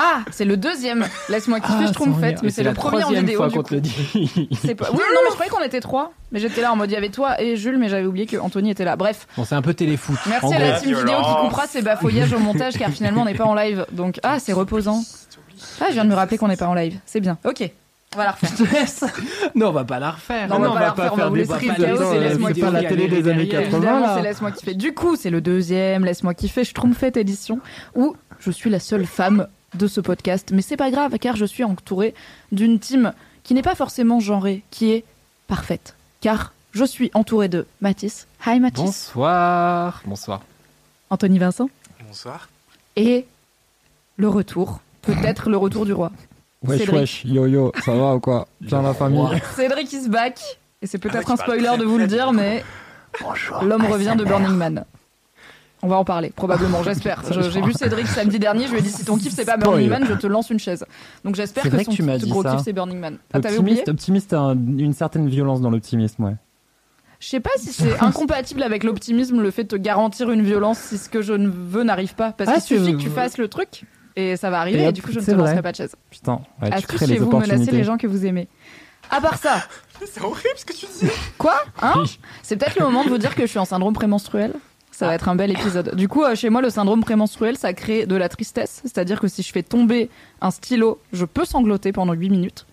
Ah, 0.00 0.20
c'est 0.30 0.44
le 0.44 0.56
deuxième. 0.56 1.04
Laisse-moi 1.28 1.58
kiffer, 1.58 1.72
Ah, 1.80 1.86
je 1.88 1.92
trompe 1.92 2.14
sans 2.14 2.20
fête, 2.20 2.40
mais 2.44 2.50
c'est 2.50 2.62
le 2.62 2.68
la 2.68 2.74
premier 2.74 3.02
en 3.02 3.08
vidéo. 3.10 3.36
fois 3.38 3.48
du 3.48 3.54
qu'on 3.56 3.62
te 3.64 3.74
le 3.74 3.80
dit. 3.80 4.48
C'est 4.62 4.76
pas- 4.76 4.90
Oui, 4.92 4.98
non, 4.98 5.20
mais 5.24 5.30
je 5.30 5.34
croyais 5.34 5.50
qu'on 5.50 5.62
était 5.64 5.80
trois. 5.80 6.12
Mais 6.30 6.38
j'étais 6.38 6.60
là 6.60 6.72
en 6.72 6.76
mode 6.76 6.88
il 6.90 6.94
y 6.94 6.96
avait 6.96 7.08
toi 7.08 7.40
et 7.42 7.56
Jules, 7.56 7.78
mais 7.78 7.88
j'avais 7.88 8.06
oublié 8.06 8.26
que 8.26 8.36
Anthony 8.36 8.70
était 8.70 8.84
là. 8.84 8.94
Bref, 8.94 9.26
Bon, 9.36 9.44
c'est 9.44 9.56
un 9.56 9.62
peu 9.62 9.74
téléfoot. 9.74 10.16
merci 10.28 10.54
à 10.54 10.58
la 10.60 10.78
team 10.80 10.94
vidéo 10.94 11.16
qui 11.18 11.40
coupera 11.42 11.66
ces 11.66 11.82
bafouillages 11.82 12.32
au 12.32 12.38
montage 12.38 12.78
car 12.78 12.90
finalement 12.90 13.22
on 13.22 13.24
n'est 13.24 13.34
pas 13.34 13.46
en 13.46 13.54
live. 13.54 13.86
Donc 13.90 14.20
ah, 14.22 14.38
c'est 14.38 14.52
reposant. 14.52 15.02
Ah, 15.80 15.86
je 15.88 15.94
viens 15.94 16.04
de 16.04 16.10
me 16.10 16.14
rappeler 16.14 16.38
qu'on 16.38 16.46
n'est 16.48 16.56
pas 16.56 16.68
en 16.68 16.74
live. 16.74 17.00
C'est 17.04 17.18
bien. 17.20 17.36
Ok, 17.44 17.68
on 18.14 18.18
va 18.18 18.24
la 18.24 18.30
refaire. 18.32 18.50
Non, 19.54 19.68
on 19.68 19.72
va 19.72 19.84
pas 19.84 19.98
la 19.98 20.10
refaire. 20.12 20.48
Non, 20.48 20.56
on 20.56 20.60
va 20.60 20.68
pas 20.70 20.80
la 20.80 20.90
refaire, 20.90 21.12
on 21.12 21.16
va 21.16 21.28
vous 21.28 21.36
des 21.36 21.46
chaos 21.46 22.12
et 22.14 22.20
laisse-moi 22.20 22.50
C'est 22.54 22.60
pas 22.60 22.70
la 22.70 22.84
télé 22.84 23.08
des 23.08 23.28
années 23.28 23.44
Derrière. 23.46 23.70
80 23.70 23.76
Évidemment, 23.78 24.00
là. 24.06 24.16
c'est 24.16 24.22
Laisse-moi 24.22 24.50
kiffer. 24.52 24.74
Du 24.74 24.94
coup, 24.94 25.16
c'est 25.16 25.30
le 25.30 25.40
deuxième 25.40 26.04
Laisse-moi 26.04 26.34
kiffer 26.34 26.64
Schtroumpfette 26.64 27.16
édition 27.16 27.60
où 27.94 28.16
je 28.40 28.50
suis 28.50 28.70
la 28.70 28.80
seule 28.80 29.04
femme 29.06 29.46
de 29.74 29.86
ce 29.86 30.00
podcast. 30.00 30.50
Mais 30.52 30.62
c'est 30.62 30.76
pas 30.76 30.90
grave 30.90 31.18
car 31.18 31.36
je 31.36 31.44
suis 31.44 31.64
entourée 31.64 32.14
d'une 32.50 32.78
team 32.78 33.12
qui 33.44 33.54
n'est 33.54 33.62
pas 33.62 33.74
forcément 33.74 34.20
genrée, 34.20 34.62
qui 34.70 34.90
est 34.92 35.04
parfaite. 35.46 35.94
Car 36.20 36.52
je 36.72 36.84
suis 36.84 37.10
entourée 37.14 37.48
de 37.48 37.66
Mathis. 37.80 38.26
Hi 38.46 38.58
Mathis. 38.60 38.84
Bonsoir. 38.84 40.02
Bonsoir. 40.06 40.40
Anthony 41.10 41.38
Vincent. 41.38 41.68
Bonsoir. 42.06 42.48
Et 42.96 43.26
le 44.16 44.28
retour. 44.28 44.80
Peut-être 45.02 45.48
le 45.48 45.56
retour 45.56 45.86
du 45.86 45.92
roi. 45.92 46.10
Wesh 46.66 46.80
Cédric. 46.80 46.98
wesh, 47.00 47.24
yo 47.24 47.46
yo, 47.46 47.72
ça 47.84 47.94
va 47.94 48.14
ou 48.16 48.20
quoi? 48.20 48.48
Bien 48.60 48.82
la 48.82 48.94
famille 48.94 49.22
Cédric 49.56 49.92
is 49.92 50.08
back. 50.08 50.40
Et 50.82 50.86
c'est 50.86 50.98
peut-être 50.98 51.28
Ah 51.30 51.32
un 51.32 51.36
spoiler 51.36 51.76
de 51.78 51.84
vous 51.84 51.98
le 51.98 52.06
dire, 52.06 52.32
mais 52.32 52.64
l'homme 53.62 53.84
revient 53.86 54.14
de 54.18 54.24
Burning 54.24 54.54
Man. 54.56 54.84
On 55.82 55.86
va 55.88 55.96
en 55.96 56.04
parler, 56.04 56.30
probablement, 56.34 56.82
j'espère. 56.84 57.22
Je- 57.30 57.50
J'ai 57.50 57.60
vu 57.62 57.72
Cédric 57.72 58.06
samedi 58.08 58.38
dernier, 58.40 58.66
je 58.66 58.72
lui 58.72 58.78
ai 58.80 58.82
dit 58.82 58.90
si 58.90 59.04
ton 59.04 59.16
kiff 59.16 59.32
c'est 59.32 59.44
pas 59.44 59.52
Spoil. 59.52 59.70
Burning 59.70 59.88
Man, 59.90 60.04
je 60.08 60.14
te 60.14 60.26
lance 60.26 60.50
une 60.50 60.58
chaise. 60.58 60.84
Donc 61.24 61.36
j'espère 61.36 61.62
C'est 61.62 61.68
que 61.70 61.74
vrai 61.76 61.84
son 61.84 61.92
que 61.92 61.96
tu 61.96 62.02
m'as 62.02 62.16
kiff- 62.16 62.24
dit 62.24 62.30
gros 62.30 62.42
ça. 62.42 62.56
kiff 62.56 62.62
c'est 62.64 62.72
Burning 62.72 62.98
Man. 62.98 63.18
Ah, 63.32 63.38
t'avais 63.40 63.58
oublié 63.58 63.78
Optimiste, 63.82 64.28
optimiste 64.28 64.32
a 64.32 64.40
un- 64.40 64.54
une 64.78 64.92
certaine 64.92 65.28
violence 65.28 65.60
dans 65.60 65.70
l'optimisme, 65.70 66.24
ouais. 66.24 66.34
Je 67.20 67.28
sais 67.28 67.40
pas 67.40 67.50
si 67.56 67.72
c'est 67.72 67.98
incompatible 68.00 68.62
avec 68.62 68.84
l'optimisme 68.84 69.40
le 69.40 69.50
fait 69.50 69.64
de 69.64 69.68
te 69.68 69.76
garantir 69.76 70.30
une 70.30 70.42
violence 70.42 70.78
si 70.78 70.98
ce 70.98 71.08
que 71.08 71.22
je 71.22 71.32
ne 71.32 71.48
veux 71.48 71.82
n'arrive 71.84 72.14
pas. 72.14 72.30
Parce 72.32 72.50
Ah, 72.52 72.60
qu'il 72.60 72.78
suffit 72.78 72.92
que 72.96 72.98
tu 73.02 73.10
fasses 73.10 73.38
le 73.38 73.48
truc 73.48 73.82
et 74.18 74.36
ça 74.36 74.50
va 74.50 74.60
arriver 74.60 74.84
Et 74.84 74.92
du 74.92 75.00
coup 75.02 75.12
je 75.12 75.20
ne 75.20 75.24
te 75.24 75.30
vrai. 75.30 75.38
lancerai 75.44 75.62
pas 75.62 75.72
de 75.72 75.76
chaise. 75.76 75.94
Putain, 76.10 76.40
ouais, 76.60 76.70
tu 76.70 76.76
Est-ce 76.76 76.86
que 76.86 76.96
crées 76.96 77.06
les 77.06 77.14
chez 77.14 77.18
vous 77.20 77.30
menacez 77.38 77.70
les 77.70 77.84
gens 77.84 77.96
que 77.96 78.06
vous 78.06 78.26
aimez 78.26 78.48
À 79.10 79.20
part 79.20 79.38
ça, 79.38 79.62
C'est 80.06 80.20
horrible 80.22 80.48
ce 80.56 80.64
que 80.64 80.72
tu 80.72 80.86
dis. 81.00 81.10
Quoi? 81.38 81.54
Hein? 81.82 82.04
C'est 82.42 82.56
peut-être 82.56 82.78
le 82.78 82.84
moment 82.84 83.04
de 83.04 83.08
vous 83.08 83.18
dire 83.18 83.34
que 83.34 83.42
je 83.42 83.46
suis 83.46 83.58
en 83.58 83.64
syndrome 83.64 83.94
prémenstruel. 83.94 84.52
Ça 84.92 85.06
va 85.06 85.14
être 85.14 85.28
un 85.28 85.36
bel 85.36 85.52
épisode. 85.52 85.94
Du 85.94 86.08
coup, 86.08 86.24
euh, 86.24 86.34
chez 86.34 86.50
moi, 86.50 86.60
le 86.60 86.70
syndrome 86.70 87.02
prémenstruel, 87.04 87.56
ça 87.56 87.72
crée 87.72 88.04
de 88.06 88.16
la 88.16 88.28
tristesse. 88.28 88.80
C'est-à-dire 88.82 89.20
que 89.20 89.28
si 89.28 89.42
je 89.44 89.52
fais 89.52 89.62
tomber 89.62 90.10
un 90.40 90.50
stylo, 90.50 91.00
je 91.12 91.24
peux 91.24 91.44
sangloter 91.44 91.92
pendant 91.92 92.14
8 92.14 92.30
minutes. 92.30 92.66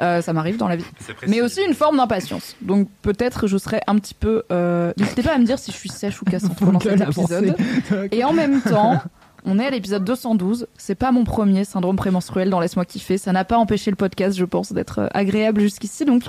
Euh, 0.00 0.22
ça 0.22 0.32
m'arrive 0.32 0.56
dans 0.58 0.68
la 0.68 0.76
vie. 0.76 0.84
Mais 1.26 1.40
aussi 1.40 1.60
une 1.66 1.74
forme 1.74 1.96
d'impatience. 1.96 2.54
Donc 2.60 2.88
peut-être 3.02 3.46
je 3.48 3.56
serai 3.58 3.80
un 3.88 3.96
petit 3.98 4.14
peu... 4.14 4.42
euh, 4.52 4.92
N'hésitez 4.96 5.22
pas 5.22 5.34
à 5.34 5.38
me 5.38 5.44
dire 5.44 5.58
si 5.58 5.70
je 5.72 5.76
suis 5.76 5.88
sèche 5.88 6.20
ou 6.22 6.24
cassante 6.24 6.56
pendant 6.56 6.78
cet 6.80 7.00
épisode. 7.00 7.56
Et 8.12 8.22
en 8.24 8.32
même 8.32 8.60
temps, 8.62 9.00
on 9.44 9.58
est 9.58 9.66
à 9.66 9.70
l'épisode 9.70 10.04
212. 10.04 10.66
C'est 10.76 10.94
pas 10.94 11.12
mon 11.12 11.24
premier 11.24 11.64
syndrome 11.64 11.96
prémenstruel 11.96 12.50
dans 12.50 12.60
Laisse-moi 12.60 12.84
kiffer. 12.84 13.18
Ça 13.18 13.32
n'a 13.32 13.44
pas 13.44 13.58
empêché 13.58 13.90
le 13.90 13.96
podcast, 13.96 14.36
je 14.36 14.44
pense, 14.44 14.72
d'être 14.72 15.00
euh, 15.00 15.08
agréable 15.12 15.60
jusqu'ici. 15.60 16.04
Donc 16.04 16.22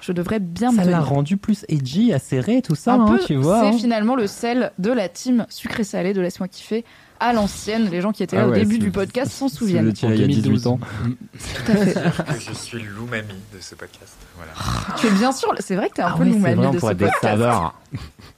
je 0.00 0.12
devrais 0.12 0.40
bien 0.40 0.70
me 0.72 0.76
Ça 0.78 0.84
l'a 0.84 1.00
rendu 1.00 1.36
plus 1.36 1.64
edgy, 1.68 2.12
acéré, 2.12 2.60
tout 2.62 2.74
ça, 2.74 2.94
un 2.94 3.00
hein, 3.06 3.16
peu, 3.18 3.24
tu 3.24 3.36
vois. 3.36 3.60
c'est 3.60 3.66
hein. 3.68 3.72
finalement 3.78 4.16
le 4.16 4.26
sel 4.26 4.70
de 4.78 4.90
la 4.92 5.08
team 5.08 5.46
sucré-salé 5.48 6.12
de 6.12 6.20
Laisse-moi 6.20 6.48
kiffer 6.48 6.84
à 7.20 7.32
l'ancienne. 7.32 7.88
Les 7.90 8.00
gens 8.02 8.12
qui 8.12 8.22
étaient 8.22 8.36
là 8.36 8.42
Ah 8.44 8.48
au 8.48 8.50
ouais, 8.50 8.58
début 8.60 8.78
du 8.78 8.90
podcast 8.90 9.32
s'en 9.32 9.48
souviennent. 9.48 9.88
étiez 9.88 10.08
là 10.08 10.14
il 10.14 10.20
y 10.20 10.24
a 10.24 10.26
18 10.26 10.66
ans. 10.66 10.78
Tout 10.78 11.72
à 11.72 11.76
fait. 11.76 11.94
Que 11.94 12.40
je 12.48 12.52
suis 12.52 12.82
l'oumami 12.82 13.28
de 13.54 13.60
ce 13.60 13.74
podcast. 13.76 14.16
Voilà. 14.36 14.52
tu 14.98 15.06
es 15.06 15.10
bien 15.10 15.32
sûr, 15.32 15.54
c'est 15.60 15.76
vrai 15.76 15.88
que 15.88 15.94
t'es 15.94 16.02
un 16.02 16.08
Ah 16.08 16.14
peu 16.18 16.24
ouais, 16.24 16.30
c'est 16.30 16.34
l'umami 16.34 16.56
vrai, 16.56 16.66
on 16.66 16.70
de 16.70 16.76
ce 16.76 16.80
pourrait 16.80 16.92
être 16.92 16.98
des 16.98 17.04
podcast. 17.06 17.22
saveurs. 17.22 17.74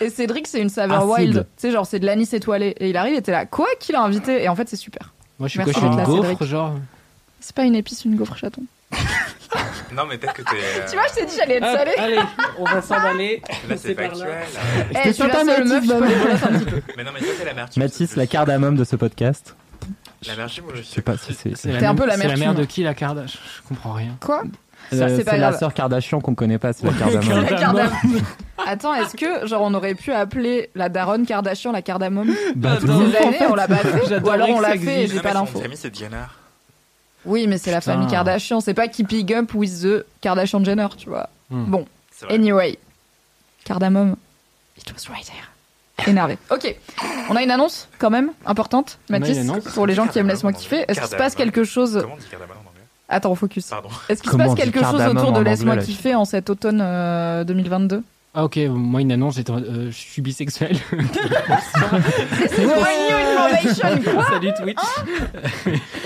Et 0.00 0.10
Cédric, 0.10 0.46
c'est 0.46 0.60
une 0.60 0.68
saveur 0.70 0.98
Acide. 1.10 1.28
wild. 1.28 1.46
Tu 1.56 1.62
sais, 1.68 1.70
genre, 1.70 1.86
c'est 1.86 1.98
de 1.98 2.06
l'anis 2.06 2.32
étoilé. 2.32 2.74
Et 2.78 2.90
il 2.90 2.96
arrive 2.96 3.14
et 3.16 3.22
t'es 3.22 3.32
là, 3.32 3.46
quoi 3.46 3.66
Qui 3.80 3.92
l'a 3.92 4.02
invité 4.02 4.42
Et 4.42 4.48
en 4.48 4.56
fait, 4.56 4.68
c'est 4.68 4.76
super. 4.76 5.12
Moi, 5.38 5.48
je 5.48 5.52
suis 5.52 5.58
Merci 5.58 5.72
quoi 5.72 5.80
Je 5.82 5.86
suis 5.86 5.92
une 5.92 5.98
là, 5.98 6.04
gaufre, 6.04 6.28
Cédric. 6.28 6.48
genre. 6.48 6.74
C'est 7.40 7.54
pas 7.54 7.64
une 7.64 7.74
épice, 7.74 8.04
une 8.04 8.16
gaufre 8.16 8.36
chaton. 8.36 8.62
Non, 9.94 10.06
mais 10.08 10.18
peut-être 10.18 10.34
que 10.34 10.42
t'es. 10.42 10.56
euh, 10.56 10.86
Tu 10.90 10.96
vois, 10.96 11.06
je 11.08 11.14
t'ai 11.20 11.26
dit, 11.26 11.34
j'allais 11.38 11.56
être 11.56 11.66
salée. 11.66 11.94
allez, 11.96 12.18
on 12.58 12.64
va 12.64 12.82
s'emballer. 12.82 13.42
Là, 13.68 13.76
c'est 13.76 13.94
factuel. 13.94 14.28
Eh, 14.90 14.94
je 14.96 15.00
suis 15.02 15.14
sur 15.14 15.28
la 15.28 15.44
seule 15.44 15.68
meuf, 15.68 15.84
je 15.84 15.92
peux 15.92 16.06
les 16.08 16.14
brosser 16.16 16.44
un 16.44 16.58
petit 16.58 16.64
peu. 16.64 16.82
Mais 16.96 17.04
non, 17.04 17.10
mais 17.14 17.20
toi, 17.20 17.28
t'es 17.38 17.44
la 17.44 17.54
mère. 17.54 17.68
Mathis, 17.76 18.16
la 18.16 18.26
cardamome 18.26 18.76
de 18.76 18.82
ce 18.84 18.96
podcast. 18.96 19.54
La 20.26 20.36
mère 20.36 20.48
moi, 20.64 20.72
je 20.74 20.82
Je 20.82 20.86
sais 20.86 21.02
pas 21.02 21.16
si 21.16 21.34
c'est. 21.34 21.56
C'est 21.56 21.80
la 21.80 21.90
un 21.90 21.94
peu 21.94 22.06
la 22.06 22.16
C'est 22.16 22.26
la 22.26 22.36
mère 22.36 22.38
mère 22.38 22.54
de 22.54 22.64
qui, 22.64 22.82
la 22.82 22.94
Kardashian 22.94 23.38
Je 23.62 23.68
comprends 23.68 23.92
rien. 23.92 24.16
Quoi? 24.20 24.42
C'est 24.96 25.24
pas 25.24 25.30
c'est 25.32 25.36
la 25.38 25.48
grave. 25.50 25.58
sœur 25.58 25.74
Kardashian 25.74 26.20
qu'on 26.20 26.34
connaît 26.34 26.58
pas, 26.58 26.72
c'est 26.72 26.86
la 26.86 26.92
cardamome. 26.92 27.90
Attends, 28.66 28.94
est-ce 28.94 29.16
que, 29.16 29.46
genre, 29.46 29.62
on 29.62 29.74
aurait 29.74 29.94
pu 29.94 30.12
appeler 30.12 30.70
la 30.74 30.88
daronne 30.88 31.26
Kardashian 31.26 31.72
la 31.72 31.82
cardamome 31.82 32.32
Bah, 32.56 32.78
ces 32.80 32.88
en 32.90 33.00
années, 33.00 33.12
fait. 33.38 33.46
on 33.46 33.54
l'a 33.54 33.68
pas 33.68 33.76
fait. 33.76 34.20
Ou 34.20 34.30
alors 34.30 34.48
on 34.50 34.60
l'a 34.60 34.76
fait 34.78 35.04
et 35.04 35.06
j'ai 35.06 35.20
pas 35.20 35.32
Son 35.32 35.40
l'info. 35.40 35.60
famille, 35.60 35.76
c'est 35.76 35.94
Jenner. 35.94 36.24
Oui, 37.26 37.46
mais 37.46 37.58
c'est 37.58 37.70
la 37.70 37.80
Putain. 37.80 37.92
famille 37.94 38.08
Kardashian. 38.08 38.60
C'est 38.60 38.74
pas 38.74 38.88
Keeping 38.88 39.32
Up 39.34 39.54
with 39.54 39.82
the 39.82 40.04
Kardashian 40.20 40.62
Jenner, 40.64 40.88
tu 40.96 41.08
vois. 41.08 41.28
Hmm. 41.50 41.64
Bon, 41.64 41.86
C'est 42.12 42.26
vrai. 42.26 42.34
anyway. 42.34 42.78
Cardamome, 43.64 44.16
it 44.76 44.92
was 44.92 45.10
right 45.12 45.24
there. 45.24 46.08
Énervé. 46.08 46.36
Ok, 46.50 46.74
on 47.30 47.36
a 47.36 47.42
une 47.42 47.50
annonce 47.52 47.88
quand 47.98 48.10
même 48.10 48.32
importante, 48.44 48.98
On 49.08 49.14
a 49.14 49.20
Mathis, 49.20 49.38
annonce 49.38 49.64
pour 49.72 49.86
les 49.86 49.94
gens 49.94 50.06
qui 50.08 50.18
aiment 50.18 50.26
Laisse-moi 50.28 50.52
kiffer. 50.52 50.84
Est-ce 50.88 50.98
qu'il 51.00 51.08
se 51.08 51.14
passe 51.16 51.34
Cardamome. 51.34 51.52
quelque 51.52 51.64
chose 51.64 51.98
Comment 52.02 52.14
on 52.14 52.16
dit 52.18 52.26
cardamome 52.28 52.56
en 52.56 52.60
anglais 52.60 52.63
Attends, 53.08 53.34
focus. 53.34 53.70
Est-ce 54.08 54.22
qu'il 54.22 54.32
se 54.32 54.36
passe 54.36 54.54
quelque 54.54 54.80
chose 54.82 55.02
autour 55.06 55.32
de 55.32 55.40
Laisse-moi 55.40 55.76
kiffer 55.78 56.14
en 56.14 56.24
cet 56.24 56.50
automne 56.50 56.80
euh, 56.82 57.44
2022 57.44 58.02
Ah, 58.34 58.44
ok, 58.44 58.58
moi, 58.70 59.00
une 59.02 59.12
annonce, 59.12 59.38
euh, 59.38 59.90
je 59.90 59.96
suis 59.96 60.22
bisexuel. 60.22 60.76
This 60.90 62.58
is 62.58 62.66
my 62.66 62.66
new 62.66 63.16
information 63.16 64.12
Quoi 64.12 64.24
Salut 64.24 64.52
Twitch. 64.60 64.78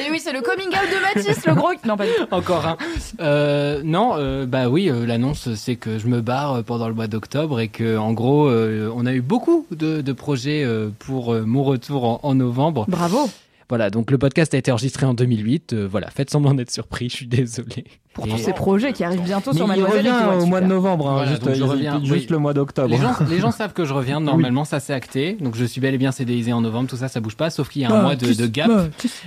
Et 0.01 0.11
oui, 0.11 0.21
c'est 0.21 0.33
le 0.33 0.41
coming 0.41 0.69
out 0.69 0.75
de 0.91 1.21
Mathis, 1.21 1.47
le 1.47 1.55
gros... 1.55 1.71
Non, 1.87 1.97
pas 1.97 2.07
du 2.07 2.13
tout. 2.13 2.27
Encore 2.31 2.67
un. 2.67 2.77
Euh, 3.21 3.81
non, 3.85 4.15
euh, 4.17 4.45
bah 4.47 4.69
oui, 4.69 4.91
euh, 4.91 5.07
l'annonce 5.07 5.55
c'est 5.55 5.77
que 5.77 5.99
je 5.99 6.07
me 6.09 6.21
barre 6.21 6.63
pendant 6.65 6.89
le 6.89 6.95
mois 6.95 7.07
d'octobre 7.07 7.61
et 7.61 7.69
que 7.69 7.97
en 7.97 8.13
gros, 8.13 8.49
euh, 8.49 8.93
on 8.95 9.07
a 9.07 9.13
eu 9.13 9.21
beaucoup 9.23 9.67
de, 9.71 10.01
de 10.01 10.13
projets 10.13 10.65
euh, 10.65 10.89
pour 10.99 11.33
euh, 11.33 11.45
mon 11.47 11.63
retour 11.63 12.05
en, 12.05 12.21
en 12.23 12.35
novembre. 12.35 12.85
Bravo 12.89 13.31
Voilà, 13.69 13.91
donc 13.91 14.11
le 14.11 14.17
podcast 14.19 14.55
a 14.55 14.57
été 14.59 14.73
enregistré 14.73 15.05
en 15.07 15.13
2008. 15.15 15.73
euh, 15.75 15.87
voilà, 15.91 16.09
faites 16.11 16.31
semblant 16.31 16.55
d'être 16.55 16.71
surpris, 16.71 17.09
je 17.11 17.17
suis 17.17 17.27
désolé. 17.27 17.85
Pour 18.15 18.27
Et- 18.27 18.31
tous 18.31 18.39
ces 18.39 18.53
projets 18.55 18.93
qui 18.95 19.05
arrivent 19.05 19.23
bientôt 19.23 19.51
Mais 19.53 19.59
sur 19.59 19.67
il 19.67 19.69
Mademoiselle 19.69 20.05
qui 20.07 20.11
revient 20.11 20.43
au 20.43 20.47
mois 20.47 20.61
de 20.63 20.67
novembre, 20.67 21.09
hein, 21.09 21.13
Voilà, 21.17 21.31
juste, 21.31 21.45
donc 21.45 21.55
je 21.55 21.59
il- 21.61 21.63
reviens, 21.65 22.01
juste 22.03 22.11
oui. 22.13 22.27
le 22.31 22.39
mois 22.39 22.55
d'octobre. 22.55 22.89
Les 22.89 22.97
gens, 22.97 23.13
les 23.31 23.39
gens 23.39 23.51
savent 23.53 23.75
que 23.75 23.85
je 23.85 23.93
reviens, 23.93 24.21
normalement 24.21 24.65
ça 24.65 24.81
c'est 24.81 24.95
acté, 24.95 25.35
donc 25.41 25.55
je 25.55 25.65
suis 25.67 25.81
bel 25.83 25.95
et 25.95 25.99
bien 25.99 26.11
CDisé 26.11 26.53
en 26.53 26.63
novembre, 26.63 26.89
tout 26.89 26.97
ça 26.97 27.09
ça 27.09 27.21
bouge 27.21 27.37
pas, 27.37 27.51
sauf 27.51 27.69
qu'il 27.69 27.83
y 27.83 27.85
a 27.85 27.91
un 27.93 28.03
mois 28.03 28.17
de, 28.17 28.33
de 28.33 28.47
gap 28.47 28.71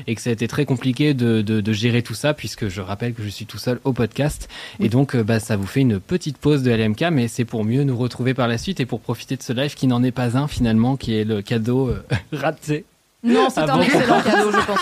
et 0.08 0.16
que 0.16 0.22
ça 0.22 0.32
a 0.32 0.34
été 0.34 0.48
très 0.48 0.66
compliqué 0.66 1.14
de, 1.14 1.42
de, 1.42 1.62
de 1.62 1.74
gérer 1.74 2.02
tout 2.02 2.16
ça, 2.16 2.34
puisque 2.34 2.68
je 2.68 2.82
rappelle 2.82 3.14
que 3.14 3.24
je 3.24 3.30
suis 3.30 3.46
tout 3.46 3.60
seul 3.60 3.80
au 3.86 3.94
podcast, 3.94 4.50
et 4.80 4.90
donc 4.90 5.16
euh, 5.16 5.24
bah, 5.24 5.40
ça 5.40 5.56
vous 5.56 5.68
fait 5.68 5.82
une 5.82 6.00
petite 6.00 6.38
pause 6.38 6.64
de 6.64 6.72
LMK, 6.72 7.04
mais 7.12 7.28
c'est 7.28 7.46
pour 7.46 7.64
mieux 7.64 7.84
nous 7.84 7.96
retrouver 7.96 8.34
par 8.34 8.48
la 8.48 8.58
suite 8.58 8.80
et 8.80 8.86
pour 8.88 9.00
profiter 9.02 9.38
de 9.38 9.44
ce 9.44 9.54
live 9.54 9.76
qui 9.76 9.86
n'en 9.88 10.04
est 10.04 10.12
pas 10.12 10.36
un 10.38 10.48
finalement, 10.48 10.98
qui 10.98 11.14
est 11.16 11.24
le 11.24 11.42
cadeau 11.44 11.88
euh, 11.90 12.04
raté. 12.34 12.84
Non, 13.24 13.50
c'est 13.52 13.62
Ah 13.62 13.74
un 13.74 13.78
bon 13.78 13.82
excellent 13.84 14.22
cadeau, 14.26 14.52
je 14.52 14.66
pense. 14.66 14.80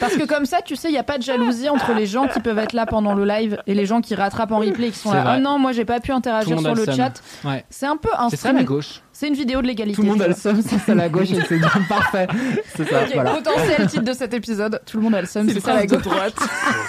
Parce 0.00 0.16
que 0.16 0.26
comme 0.26 0.44
ça, 0.44 0.60
tu 0.60 0.74
sais, 0.74 0.88
il 0.88 0.92
n'y 0.92 0.98
a 0.98 1.04
pas 1.04 1.18
de 1.18 1.22
jalousie 1.22 1.68
entre 1.68 1.92
les 1.94 2.04
gens 2.06 2.26
qui 2.26 2.40
peuvent 2.40 2.58
être 2.58 2.72
là 2.72 2.84
pendant 2.84 3.14
le 3.14 3.24
live 3.24 3.58
et 3.68 3.74
les 3.74 3.86
gens 3.86 4.00
qui 4.00 4.16
rattrapent 4.16 4.50
en 4.50 4.58
replay 4.58 4.88
et 4.88 4.90
qui 4.90 4.98
sont 4.98 5.12
là. 5.12 5.22
vrai. 5.22 5.32
Ah 5.36 5.38
non, 5.38 5.58
moi 5.60 5.70
j'ai 5.70 5.84
pas 5.84 6.00
pu 6.00 6.10
interagir 6.10 6.58
sur 6.58 6.74
le 6.74 6.84
chat. 6.86 7.12
Ouais. 7.44 7.64
C'est 7.70 7.86
un 7.86 7.96
peu 7.96 8.08
un 8.18 8.28
C'est 8.28 8.36
ça 8.36 8.52
la 8.52 8.64
gauche 8.64 9.02
C'est 9.12 9.28
une 9.28 9.34
vidéo 9.34 9.62
de 9.62 9.68
l'égalité. 9.68 9.94
Tout 9.96 10.02
le 10.02 10.08
monde 10.08 10.22
a 10.22 10.28
le 10.28 10.34
seum, 10.34 10.60
c'est 10.62 10.78
ça 10.78 10.94
la 10.96 11.08
gauche 11.08 11.30
et 11.30 11.40
c'est 11.48 11.58
bien 11.58 11.68
parfait. 11.88 12.26
C'est 12.74 12.84
ça, 12.88 12.90
vois. 12.90 13.02
Ok, 13.04 13.10
voilà. 13.14 13.30
Potentiel 13.34 13.86
titre 13.86 14.02
de 14.04 14.12
cet 14.12 14.34
épisode. 14.34 14.80
Tout 14.84 14.96
le 14.96 15.02
monde 15.04 15.14
a 15.14 15.20
le 15.20 15.26
seum, 15.28 15.46
C'est 15.46 15.52
c'est 15.54 15.58
une 15.60 15.64
ça 15.64 15.74
la 15.74 15.78
phrase 15.86 15.90
de 15.90 15.96
gauche. 15.96 16.04
droite. 16.12 16.34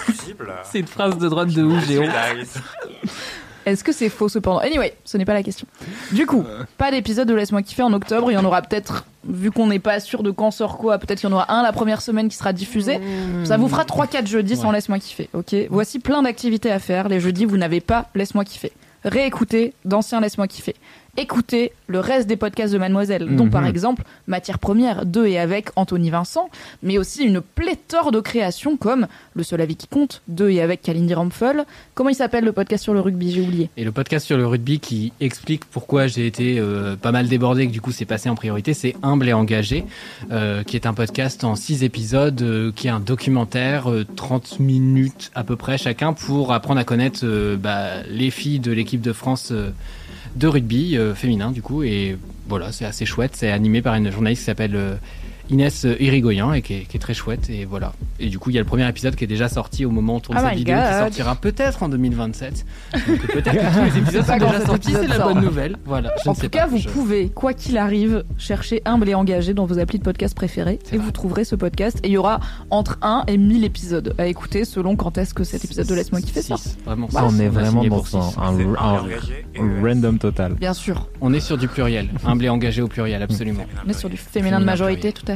C'est 0.06 0.22
horrible. 0.24 0.52
C'est 0.64 0.78
une 0.80 0.86
phrase 0.88 1.18
de 1.18 1.28
droite 1.28 1.48
de 1.52 1.62
où, 1.62 1.78
Géo. 1.80 2.02
Est-ce 3.66 3.82
que 3.82 3.90
c'est 3.92 4.08
faux 4.08 4.28
cependant? 4.28 4.58
Anyway, 4.58 4.94
ce 5.04 5.18
n'est 5.18 5.24
pas 5.24 5.34
la 5.34 5.42
question. 5.42 5.66
Du 6.12 6.24
coup, 6.24 6.44
pas 6.78 6.92
d'épisode 6.92 7.28
de 7.28 7.34
Laisse-moi 7.34 7.62
kiffer 7.62 7.82
en 7.82 7.92
octobre. 7.92 8.30
Il 8.30 8.34
y 8.34 8.36
en 8.38 8.44
aura 8.44 8.62
peut-être, 8.62 9.04
vu 9.28 9.50
qu'on 9.50 9.66
n'est 9.66 9.80
pas 9.80 9.98
sûr 9.98 10.22
de 10.22 10.30
quand 10.30 10.52
sort 10.52 10.78
quoi, 10.78 10.98
peut-être 10.98 11.18
qu'il 11.18 11.28
y 11.28 11.32
en 11.32 11.34
aura 11.34 11.52
un 11.52 11.64
la 11.64 11.72
première 11.72 12.00
semaine 12.00 12.28
qui 12.28 12.36
sera 12.36 12.52
diffusé. 12.52 13.00
Ça 13.44 13.56
vous 13.56 13.68
fera 13.68 13.82
3-4 13.82 14.26
jeudis 14.26 14.56
sans. 14.56 14.70
Laisse-moi 14.70 15.00
kiffer, 15.00 15.28
ok? 15.34 15.54
Voici 15.68 15.98
plein 15.98 16.22
d'activités 16.22 16.70
à 16.70 16.78
faire. 16.78 17.08
Les 17.08 17.18
jeudis, 17.18 17.44
vous 17.44 17.56
n'avez 17.56 17.80
pas 17.80 18.06
Laisse-moi 18.14 18.44
kiffer. 18.44 18.72
Réécoutez 19.04 19.74
d'anciens 19.84 20.20
Laisse-moi 20.20 20.46
kiffer. 20.46 20.76
Écoutez 21.18 21.72
le 21.88 21.98
reste 22.00 22.26
des 22.28 22.36
podcasts 22.36 22.72
de 22.72 22.78
Mademoiselle, 22.78 23.26
dont 23.36 23.44
Mhm. 23.44 23.50
par 23.50 23.64
exemple 23.66 24.02
Matière 24.26 24.58
Première, 24.58 25.06
de 25.06 25.24
et 25.24 25.38
avec 25.38 25.68
Anthony 25.76 26.10
Vincent, 26.10 26.50
mais 26.82 26.98
aussi 26.98 27.22
une 27.24 27.40
pléthore 27.40 28.10
de 28.12 28.20
créations 28.20 28.76
comme 28.76 29.06
Le 29.34 29.42
seul 29.42 29.60
avis 29.60 29.76
qui 29.76 29.86
compte, 29.86 30.22
de 30.28 30.48
et 30.50 30.60
avec 30.60 30.82
Kalindi 30.82 31.14
Rampfel. 31.14 31.64
Comment 31.94 32.10
il 32.10 32.14
s'appelle 32.14 32.44
le 32.44 32.52
podcast 32.52 32.82
sur 32.84 32.92
le 32.92 33.00
rugby? 33.00 33.30
J'ai 33.32 33.40
oublié. 33.42 33.70
Et 33.76 33.84
le 33.84 33.92
podcast 33.92 34.26
sur 34.26 34.36
le 34.36 34.46
rugby 34.46 34.78
qui 34.80 35.12
explique 35.20 35.64
pourquoi 35.66 36.06
j'ai 36.06 36.26
été 36.26 36.58
euh, 36.58 36.96
pas 36.96 37.12
mal 37.12 37.28
débordé 37.28 37.62
et 37.62 37.66
que 37.68 37.72
du 37.72 37.80
coup 37.80 37.92
c'est 37.92 38.04
passé 38.04 38.28
en 38.28 38.34
priorité, 38.34 38.74
c'est 38.74 38.94
Humble 39.02 39.28
et 39.28 39.32
Engagé, 39.32 39.84
euh, 40.32 40.64
qui 40.64 40.76
est 40.76 40.86
un 40.86 40.94
podcast 40.94 41.44
en 41.44 41.54
six 41.54 41.82
épisodes, 41.84 42.42
euh, 42.42 42.72
qui 42.74 42.88
est 42.88 42.90
un 42.90 43.00
documentaire, 43.00 43.90
euh, 43.90 44.04
30 44.16 44.58
minutes 44.60 45.30
à 45.34 45.44
peu 45.44 45.56
près 45.56 45.78
chacun, 45.78 46.12
pour 46.12 46.52
apprendre 46.52 46.80
à 46.80 46.84
connaître 46.84 47.20
euh, 47.24 47.56
bah, 47.56 48.02
les 48.10 48.30
filles 48.30 48.58
de 48.60 48.72
l'équipe 48.72 49.00
de 49.00 49.12
France 49.12 49.48
euh, 49.52 49.70
de 50.36 50.46
rugby 50.46 50.96
euh, 50.96 51.14
féminin 51.14 51.50
du 51.50 51.62
coup. 51.62 51.82
Et 51.82 52.16
voilà, 52.48 52.72
c'est 52.72 52.84
assez 52.84 53.06
chouette, 53.06 53.32
c'est 53.34 53.50
animé 53.50 53.82
par 53.82 53.94
une 53.94 54.10
journaliste 54.10 54.42
qui 54.42 54.46
s'appelle... 54.46 54.98
euh, 55.50 55.54
Inès 55.54 55.86
Irigoyen 56.00 56.52
et 56.52 56.62
qui 56.62 56.74
est, 56.74 56.80
qui 56.82 56.96
est 56.96 57.00
très 57.00 57.14
chouette 57.14 57.48
et 57.50 57.64
voilà 57.64 57.92
et 58.18 58.28
du 58.28 58.38
coup 58.38 58.50
il 58.50 58.54
y 58.54 58.58
a 58.58 58.60
le 58.62 58.66
premier 58.66 58.88
épisode 58.88 59.14
qui 59.16 59.24
est 59.24 59.28
déjà 59.28 59.48
sorti 59.48 59.84
au 59.84 59.90
moment 59.90 60.14
où 60.14 60.16
on 60.16 60.20
tourne 60.20 60.38
Oh 60.40 60.44
cette 60.48 60.58
vidéo 60.58 60.74
qui 60.76 60.82
God. 60.82 60.98
sortira 61.00 61.36
peut-être 61.36 61.82
en 61.82 61.88
2027 61.88 62.64
donc 63.06 63.26
peut-être 63.28 63.52
que 63.52 63.74
tous 63.78 63.84
les 63.94 63.98
épisodes 64.00 64.24
sont 64.26 64.36
déjà 64.36 64.66
sortis, 64.66 64.92
c'est 64.92 65.06
la 65.06 65.18
bonne 65.18 65.40
nouvelle. 65.40 65.76
Voilà, 65.84 66.12
je 66.22 66.28
en 66.28 66.32
ne 66.32 66.36
tout 66.36 66.42
sais 66.42 66.48
cas, 66.48 66.60
pas. 66.64 66.66
vous 66.66 66.78
Je- 66.78 66.88
pouvez, 66.88 67.28
quoi 67.28 67.52
qu'il 67.54 67.76
arrive, 67.78 68.24
chercher 68.38 68.82
Humble 68.84 69.08
et 69.08 69.14
Engagé 69.14 69.54
dans 69.54 69.66
vos 69.66 69.78
applis 69.78 69.98
de 69.98 70.04
podcast 70.04 70.34
préférés 70.34 70.78
et 70.92 70.96
vrai. 70.96 71.04
vous 71.04 71.10
trouverez 71.12 71.44
ce 71.44 71.54
podcast. 71.56 71.98
Et 72.02 72.08
il 72.08 72.12
y 72.12 72.16
aura 72.16 72.40
entre 72.70 72.98
1 73.02 73.24
et 73.26 73.36
1000 73.38 73.64
épisodes 73.64 74.14
à 74.18 74.26
écouter 74.26 74.64
selon 74.64 74.96
quand 74.96 75.18
est-ce 75.18 75.34
que 75.34 75.44
cet 75.44 75.64
épisode 75.64 75.86
de 75.86 75.94
Laisse-moi 75.94 76.20
kiffer 76.20 76.42
sort. 76.42 76.60
Vraiment, 76.84 77.08
Ah, 77.14 77.26
six. 77.28 77.36
on 77.36 77.40
est 77.40 77.48
vraiment 77.48 77.84
dans 77.84 78.16
un, 78.18 78.30
random 79.82 80.18
total. 80.18 80.54
Bien 80.54 80.74
sûr, 80.74 81.08
On 81.20 81.32
est 81.32 81.40
sur 81.40 81.58
du 81.58 81.68
pluriel. 81.68 82.08
Humble 82.24 82.44
et 82.44 82.48
engagé 82.48 82.82
au 82.82 82.88
pluriel, 82.88 83.22
absolument. 83.22 83.64
on 83.86 83.90
est 83.90 83.92
sur 83.98 84.10
du 84.10 84.16
féminin 84.16 84.60
de 84.60 84.64
majorité, 84.64 85.12
tout 85.12 85.24
à 85.28 85.35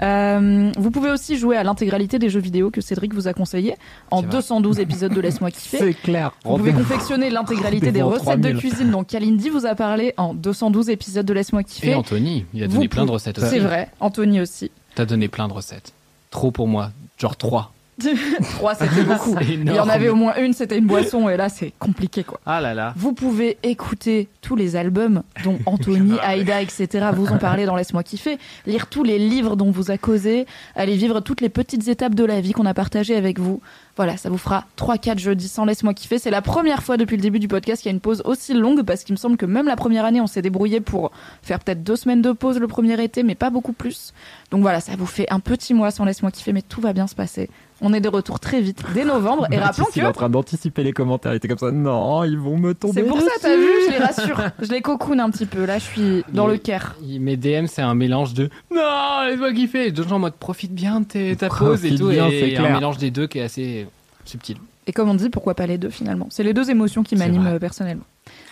Euh, 0.00 0.70
vous 0.76 0.90
pouvez 0.90 1.10
aussi 1.10 1.36
jouer 1.36 1.56
à 1.56 1.64
l'intégralité 1.64 2.18
des 2.20 2.28
jeux 2.30 2.40
vidéo 2.40 2.70
que 2.70 2.80
Cédric 2.80 3.14
vous 3.14 3.26
a 3.26 3.32
conseillé 3.32 3.74
en 4.10 4.20
C'est 4.20 4.26
vrai. 4.26 4.36
212 4.36 4.78
épisodes 4.78 5.12
de 5.12 5.20
Laisse-moi 5.20 5.50
kiffer. 5.50 5.78
C'est 5.80 5.94
clair. 5.94 6.32
Vous 6.44 6.56
pouvez 6.56 6.72
confectionner 6.72 7.30
l'intégralité 7.30 7.90
des 7.90 8.02
recettes 8.02 8.40
de 8.40 8.50
3000. 8.52 8.56
cuisine 8.58 8.90
dont 8.90 9.02
Kalindi 9.02 9.48
vous 9.50 9.66
a 9.66 9.74
parlé 9.74 10.14
en 10.16 10.34
212 10.34 10.90
épisodes 10.90 11.26
de 11.26 11.32
Laisse-moi 11.32 11.62
Et 11.62 11.64
kiffer. 11.64 11.94
Anthony, 11.94 12.44
il 12.54 12.62
a 12.62 12.66
Vous 12.68 12.74
donné 12.74 12.88
plein 12.88 13.06
de 13.06 13.10
recettes 13.10 13.38
aussi. 13.38 13.48
C'est 13.48 13.58
vrai, 13.58 13.88
Anthony 13.98 14.40
aussi. 14.40 14.70
T'as 14.94 15.04
donné 15.04 15.28
plein 15.28 15.48
de 15.48 15.52
recettes. 15.52 15.92
Trop 16.30 16.50
pour 16.50 16.68
moi. 16.68 16.92
Genre 17.18 17.36
trois. 17.36 17.72
Trois, 18.52 18.74
c'était 18.74 19.02
beaucoup. 19.02 19.36
Il 19.40 19.72
y 19.72 19.80
en 19.80 19.88
avait 19.88 20.08
au 20.08 20.14
moins 20.14 20.36
une, 20.36 20.52
c'était 20.52 20.78
une 20.78 20.86
boisson, 20.86 21.28
et 21.28 21.36
là, 21.36 21.48
c'est 21.48 21.72
compliqué, 21.78 22.22
quoi. 22.22 22.40
Ah 22.46 22.60
là 22.60 22.74
là. 22.74 22.94
Vous 22.96 23.12
pouvez 23.12 23.58
écouter 23.62 24.28
tous 24.40 24.56
les 24.56 24.76
albums 24.76 25.22
dont 25.44 25.58
Anthony, 25.66 26.18
Aïda, 26.20 26.62
etc. 26.62 27.08
vous 27.12 27.32
ont 27.32 27.38
parlé 27.38 27.66
dans 27.66 27.76
Laisse-moi 27.76 28.02
kiffer, 28.02 28.38
lire 28.66 28.86
tous 28.86 29.02
les 29.02 29.18
livres 29.18 29.56
dont 29.56 29.70
vous 29.70 29.90
a 29.90 29.98
causé, 29.98 30.46
aller 30.76 30.96
vivre 30.96 31.20
toutes 31.20 31.40
les 31.40 31.48
petites 31.48 31.88
étapes 31.88 32.14
de 32.14 32.24
la 32.24 32.40
vie 32.40 32.52
qu'on 32.52 32.66
a 32.66 32.74
partagées 32.74 33.16
avec 33.16 33.38
vous. 33.38 33.60
Voilà, 33.96 34.16
ça 34.16 34.30
vous 34.30 34.38
fera 34.38 34.64
3-4 34.76 35.18
jeudis 35.18 35.48
sans 35.48 35.64
Laisse-moi 35.64 35.92
kiffer. 35.92 36.20
C'est 36.20 36.30
la 36.30 36.40
première 36.40 36.84
fois 36.84 36.96
depuis 36.96 37.16
le 37.16 37.22
début 37.22 37.40
du 37.40 37.48
podcast 37.48 37.82
qu'il 37.82 37.90
y 37.90 37.92
a 37.92 37.94
une 37.94 38.00
pause 38.00 38.22
aussi 38.24 38.54
longue 38.54 38.84
parce 38.84 39.02
qu'il 39.02 39.12
me 39.12 39.18
semble 39.18 39.36
que 39.36 39.44
même 39.46 39.66
la 39.66 39.74
première 39.74 40.04
année, 40.04 40.20
on 40.20 40.28
s'est 40.28 40.40
débrouillé 40.42 40.80
pour 40.80 41.10
faire 41.42 41.58
peut-être 41.58 41.82
deux 41.82 41.96
semaines 41.96 42.22
de 42.22 42.30
pause 42.30 42.58
le 42.60 42.68
premier 42.68 43.02
été, 43.02 43.24
mais 43.24 43.34
pas 43.34 43.50
beaucoup 43.50 43.72
plus. 43.72 44.14
Donc 44.52 44.62
voilà, 44.62 44.80
ça 44.80 44.92
vous 44.96 45.06
fait 45.06 45.26
un 45.30 45.40
petit 45.40 45.74
mois 45.74 45.90
sans 45.90 46.04
Laisse-moi 46.04 46.30
kiffer, 46.30 46.52
mais 46.52 46.62
tout 46.62 46.80
va 46.80 46.92
bien 46.92 47.08
se 47.08 47.16
passer. 47.16 47.50
On 47.80 47.92
est 47.92 48.00
de 48.00 48.08
retour 48.08 48.40
très 48.40 48.60
vite 48.60 48.82
dès 48.92 49.04
novembre 49.04 49.46
et 49.52 49.56
rappelons 49.58 49.84
que 49.86 49.90
Il 49.96 50.02
est 50.02 50.06
en 50.06 50.12
train 50.12 50.28
d'anticiper 50.28 50.82
les 50.82 50.92
commentaires. 50.92 51.32
Il 51.32 51.36
était 51.36 51.46
comme 51.46 51.58
ça. 51.58 51.70
Non, 51.70 52.24
ils 52.24 52.36
vont 52.38 52.58
me 52.58 52.74
tomber. 52.74 52.94
c'est 53.02 53.06
pour 53.06 53.18
ça, 53.20 53.26
dessus. 53.26 53.38
t'as 53.42 53.56
vu, 53.56 53.68
je 53.86 53.90
les 53.92 53.98
rassure. 53.98 54.40
Je 54.60 54.70
les 54.72 54.80
cocoon 54.82 55.18
un 55.20 55.30
petit 55.30 55.46
peu. 55.46 55.64
Là, 55.64 55.78
je 55.78 55.84
suis 55.84 56.24
dans 56.32 56.46
Mais- 56.46 56.54
le 56.54 56.58
caire. 56.58 56.96
Il- 57.02 57.20
Mes 57.20 57.36
DM, 57.36 57.66
c'est 57.66 57.82
un 57.82 57.94
mélange 57.94 58.34
de 58.34 58.50
non, 58.74 58.80
laisse-moi 59.28 59.52
kiffer. 59.52 59.92
D'autres 59.92 60.08
gens 60.08 60.16
en 60.16 60.20
mode 60.20 60.34
profite 60.34 60.74
bien 60.74 61.00
de 61.00 61.04
tes- 61.06 61.36
ta 61.36 61.48
pause 61.48 61.84
et 61.84 61.94
tout. 61.94 62.08
bien, 62.08 62.26
et 62.28 62.52
c'est 62.52 62.56
un 62.56 62.72
mélange 62.74 62.98
des 62.98 63.10
deux 63.12 63.26
qui 63.28 63.38
est 63.38 63.42
assez 63.42 63.86
subtil. 64.24 64.56
Et 64.88 64.92
comme 64.92 65.08
on 65.10 65.14
dit, 65.14 65.28
pourquoi 65.30 65.54
pas 65.54 65.66
les 65.66 65.78
deux 65.78 65.90
finalement 65.90 66.26
C'est 66.30 66.42
les 66.42 66.54
deux 66.54 66.70
émotions 66.70 67.02
qui 67.04 67.14
m'animent 67.14 67.46
euh, 67.46 67.58
personnellement. 67.58 68.04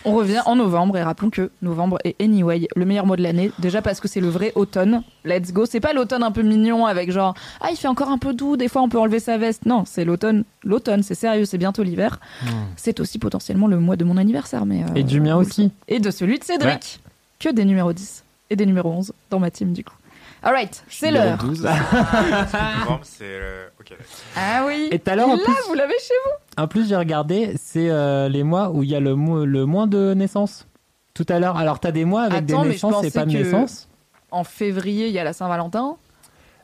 On 0.07 0.15
revient 0.15 0.41
en 0.45 0.55
novembre 0.55 0.97
et 0.97 1.03
rappelons 1.03 1.29
que 1.29 1.51
novembre 1.61 1.99
est 2.03 2.15
anyway 2.21 2.67
le 2.75 2.85
meilleur 2.85 3.05
mois 3.05 3.17
de 3.17 3.23
l'année. 3.23 3.51
Déjà 3.59 3.81
parce 3.81 3.99
que 3.99 4.07
c'est 4.07 4.21
le 4.21 4.29
vrai 4.29 4.51
automne. 4.55 5.03
Let's 5.25 5.51
go. 5.51 5.65
C'est 5.65 5.79
pas 5.81 5.91
l'automne 5.93 6.23
un 6.23 6.31
peu 6.31 6.41
mignon 6.43 6.85
avec 6.85 7.11
genre 7.11 7.33
ah 7.61 7.67
il 7.71 7.77
fait 7.77 7.87
encore 7.89 8.09
un 8.09 8.17
peu 8.17 8.33
doux. 8.33 8.55
Des 8.57 8.69
fois 8.69 8.81
on 8.81 8.89
peut 8.89 8.99
enlever 8.99 9.19
sa 9.19 9.37
veste. 9.37 9.65
Non, 9.65 9.83
c'est 9.85 10.05
l'automne. 10.05 10.43
L'automne, 10.63 11.03
c'est 11.03 11.15
sérieux. 11.15 11.45
C'est 11.45 11.57
bientôt 11.57 11.83
l'hiver. 11.83 12.19
C'est 12.77 12.99
aussi 12.99 13.19
potentiellement 13.19 13.67
le 13.67 13.79
mois 13.79 13.95
de 13.97 14.05
mon 14.05 14.17
anniversaire, 14.17 14.65
mais 14.65 14.83
euh, 14.83 14.95
Et 14.95 15.03
du 15.03 15.19
mien 15.19 15.35
aussi. 15.35 15.71
et 15.87 15.99
de 15.99 16.09
celui 16.11 16.39
de 16.39 16.43
Cédric. 16.43 16.99
Que 17.39 17.49
des 17.49 17.65
numéros 17.65 17.93
10 17.93 18.23
et 18.49 18.55
des 18.55 18.65
numéros 18.65 18.89
11 18.91 19.13
dans 19.29 19.39
ma 19.39 19.51
team 19.51 19.73
du 19.73 19.83
coup. 19.83 19.93
Alright, 20.43 20.83
c'est 20.87 21.07
Numéro 21.07 21.25
l'heure. 21.25 21.37
12. 21.39 21.61
Novembre, 21.63 22.99
c'est 23.03 23.39
le. 23.39 23.69
Ok. 23.79 23.89
d'accord. 23.89 24.05
Ah 24.35 24.63
oui. 24.67 24.87
Et 24.91 24.99
tout 24.99 25.09
à 25.09 25.15
l'heure, 25.15 25.29
en 25.29 25.35
Là, 25.35 25.41
plus, 25.43 25.53
vous 25.67 25.73
l'avez 25.73 25.95
chez 25.99 26.13
vous. 26.25 26.31
En 26.57 26.67
plus 26.67 26.87
j'ai 26.89 26.95
regardé, 26.95 27.53
c'est 27.61 27.89
euh, 27.89 28.29
les 28.29 28.43
mois 28.43 28.69
où 28.71 28.83
il 28.83 28.89
y 28.89 28.95
a 28.95 28.99
le, 28.99 29.15
mo- 29.15 29.45
le 29.45 29.65
moins 29.65 29.87
de 29.87 30.13
naissances. 30.13 30.67
Tout 31.13 31.25
à 31.29 31.39
l'heure. 31.39 31.57
Alors, 31.57 31.79
t'as 31.79 31.91
des 31.91 32.05
mois 32.05 32.23
avec 32.23 32.49
Attends, 32.51 32.61
des 32.63 32.69
naissances 32.69 33.03
et 33.03 33.11
pas 33.11 33.25
de 33.25 33.31
naissances 33.31 33.87
En 34.31 34.43
février, 34.43 35.07
il 35.07 35.13
y 35.13 35.19
a 35.19 35.23
la 35.23 35.33
Saint-Valentin. 35.33 35.95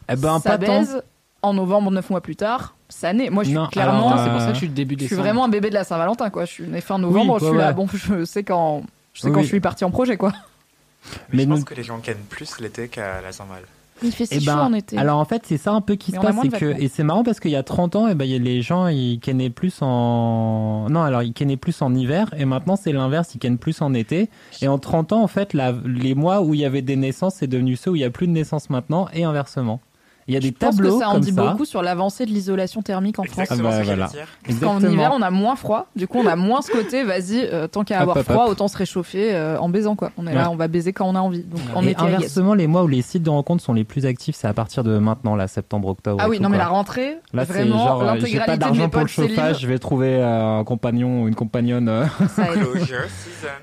Eh 0.09 0.15
ben, 0.15 0.39
ça 0.39 0.57
pas 0.57 0.65
tant. 0.65 0.79
baise. 0.79 1.01
En 1.41 1.53
novembre, 1.53 1.91
neuf 1.91 2.09
mois 2.09 2.21
plus 2.21 2.35
tard, 2.37 2.73
ça 2.87 3.11
naît. 3.13 3.29
Moi, 3.29 3.43
je 3.43 3.49
suis 3.49 3.57
Non, 3.57 3.67
clairement. 3.67 4.17
c'est 4.23 4.29
pour 4.29 4.39
ça 4.39 4.47
que 4.47 4.53
je 4.53 4.57
suis 4.59 4.67
le 4.67 4.73
début 4.73 4.95
je 4.99 5.05
suis 5.07 5.15
vraiment 5.15 5.43
un 5.43 5.49
bébé 5.49 5.69
de 5.69 5.73
la 5.73 5.83
Saint-Valentin, 5.83 6.29
quoi. 6.29 6.45
Je 6.45 6.51
suis 6.51 6.67
né 6.67 6.79
fin 6.79 6.97
novembre. 6.99 7.33
Oui, 7.33 7.39
je 7.41 7.45
suis 7.45 7.51
ouais, 7.53 7.61
là. 7.61 7.67
ouais. 7.69 7.73
Bon, 7.73 7.87
je 7.91 8.23
sais 8.25 8.43
quand. 8.43 8.83
Je 9.13 9.21
sais 9.21 9.27
Oui, 9.27 9.33
quand 9.33 9.41
je 9.41 9.47
suis 9.47 9.59
parti 9.59 9.83
en 9.83 9.91
projet, 9.91 10.15
quoi. 10.17 10.31
Mais 10.33 11.39
Mais 11.39 11.43
je 11.43 11.49
pense 11.49 11.59
nous- 11.59 11.65
que 11.65 11.73
les 11.73 11.83
gens 11.83 11.97
ken 11.99 12.17
plus 12.29 12.59
l'été 12.61 12.87
qu'à 12.87 13.21
la 13.21 13.31
Saint-Val. 13.33 13.63
Il 14.01 14.11
fait 14.11 14.25
si 14.25 14.35
Eh 14.35 14.39
chaud 14.39 14.45
ben, 14.47 14.57
en 14.59 14.73
été. 14.73 14.97
alors 14.97 15.19
en 15.19 15.25
fait 15.25 15.43
c'est 15.45 15.57
ça 15.57 15.71
un 15.71 15.81
peu 15.81 15.95
qui 15.95 16.11
Mais 16.11 16.17
se 16.17 16.21
passe, 16.23 16.59
que 16.59 16.81
et 16.81 16.87
c'est 16.87 17.03
marrant 17.03 17.23
parce 17.23 17.39
qu'il 17.39 17.51
y 17.51 17.55
a 17.55 17.63
30 17.63 17.95
ans, 17.95 18.07
et 18.07 18.15
ben 18.15 18.25
il 18.25 18.31
y 18.31 18.35
a 18.35 18.39
les 18.39 18.61
gens 18.61 18.87
ils 18.87 19.19
kennaient 19.19 19.49
plus 19.49 19.81
en 19.81 20.87
non 20.89 21.01
alors 21.03 21.23
ils 21.23 21.33
kennaient 21.33 21.57
plus 21.57 21.81
en 21.81 21.93
hiver 21.93 22.33
et 22.37 22.45
maintenant 22.45 22.75
c'est 22.75 22.91
l'inverse, 22.91 23.35
ils 23.35 23.39
kennent 23.39 23.57
plus 23.57 23.81
en 23.81 23.93
été 23.93 24.29
et 24.61 24.67
en 24.67 24.79
30 24.79 25.13
ans 25.13 25.21
en 25.23 25.27
fait 25.27 25.53
la, 25.53 25.73
les 25.85 26.15
mois 26.15 26.41
où 26.41 26.53
il 26.53 26.61
y 26.61 26.65
avait 26.65 26.81
des 26.81 26.95
naissances 26.95 27.35
c'est 27.35 27.47
devenu 27.47 27.75
ceux 27.75 27.91
où 27.91 27.95
il 27.95 28.01
y 28.01 28.05
a 28.05 28.09
plus 28.09 28.27
de 28.27 28.31
naissances 28.31 28.69
maintenant 28.69 29.07
et 29.13 29.23
inversement. 29.23 29.79
Il 30.27 30.33
y 30.33 30.37
a 30.37 30.39
des 30.39 30.47
je 30.47 30.53
pense 30.53 30.75
tableaux 30.75 30.97
que 30.97 31.03
ça 31.03 31.09
en 31.09 31.19
dit 31.19 31.31
ça. 31.33 31.43
beaucoup 31.51 31.65
sur 31.65 31.81
l'avancée 31.81 32.25
de 32.25 32.31
l'isolation 32.31 32.81
thermique 32.81 33.19
en 33.19 33.23
France. 33.23 33.39
Exactement 33.39 33.69
Ah 33.71 33.77
bah, 33.79 33.83
voilà. 33.83 34.07
dire. 34.07 34.27
Parce 34.45 34.59
qu'en 34.59 34.75
Exactement. 34.75 34.91
hiver, 34.93 35.11
on 35.15 35.21
a 35.21 35.29
moins 35.31 35.55
froid. 35.55 35.87
Du 35.95 36.07
coup, 36.07 36.19
on 36.19 36.27
a 36.27 36.35
moins 36.35 36.61
ce 36.61 36.71
côté, 36.71 37.03
vas-y, 37.03 37.41
euh, 37.51 37.67
tant 37.67 37.83
qu'à 37.83 37.99
avoir 37.99 38.17
hop, 38.17 38.23
froid, 38.23 38.45
hop. 38.45 38.51
autant 38.51 38.67
se 38.67 38.77
réchauffer 38.77 39.33
euh, 39.33 39.57
en 39.59 39.69
baisant, 39.69 39.95
quoi. 39.95 40.11
On 40.17 40.25
est 40.27 40.33
là, 40.33 40.49
on 40.49 40.55
va 40.55 40.67
baiser 40.67 40.93
quand 40.93 41.05
on 41.07 41.15
a 41.15 41.19
envie. 41.19 41.43
Donc, 41.43 41.59
en 41.75 41.83
et 41.83 41.91
été, 41.91 42.01
inversement, 42.01 42.53
les 42.53 42.67
mois 42.67 42.83
où 42.83 42.87
les 42.87 43.01
sites 43.01 43.23
de 43.23 43.29
rencontres 43.29 43.63
sont 43.63 43.73
les 43.73 43.83
plus 43.83 44.05
actifs, 44.05 44.35
c'est 44.35 44.47
à 44.47 44.53
partir 44.53 44.83
de 44.83 44.97
maintenant, 44.97 45.35
là, 45.35 45.47
septembre, 45.47 45.89
octobre. 45.89 46.17
Ah 46.23 46.29
oui, 46.29 46.39
non, 46.39 46.49
mais 46.49 46.57
la 46.57 46.67
rentrée, 46.67 47.17
Là, 47.33 47.45
c'est 47.45 47.67
genre, 47.67 48.01
euh, 48.01 48.15
j'ai 48.25 48.39
pas 48.39 48.57
d'argent 48.57 48.89
pour 48.89 49.01
le 49.01 49.07
chauffage, 49.07 49.59
je 49.61 49.67
vais 49.67 49.79
trouver 49.79 50.15
euh, 50.15 50.59
un 50.59 50.63
compagnon 50.63 51.23
ou 51.23 51.27
une 51.27 51.35
compagnonne. 51.35 52.07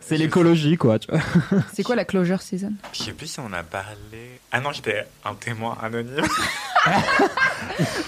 c'est 0.01 0.17
l'écologie, 0.17 0.77
quoi. 0.77 0.99
tu 0.99 1.11
vois. 1.11 1.21
C'est 1.73 1.83
quoi 1.83 1.97
la 1.97 2.05
closure 2.05 2.43
season? 2.43 2.73
Je 2.93 3.03
sais 3.03 3.13
plus 3.13 3.27
si 3.27 3.41
on 3.41 3.53
a 3.53 3.63
parlé. 3.63 4.40
Ah 4.53 4.61
non, 4.61 4.73
j'étais 4.73 5.07
un 5.25 5.35
témoin 5.35 5.77
anonyme. 5.83 6.25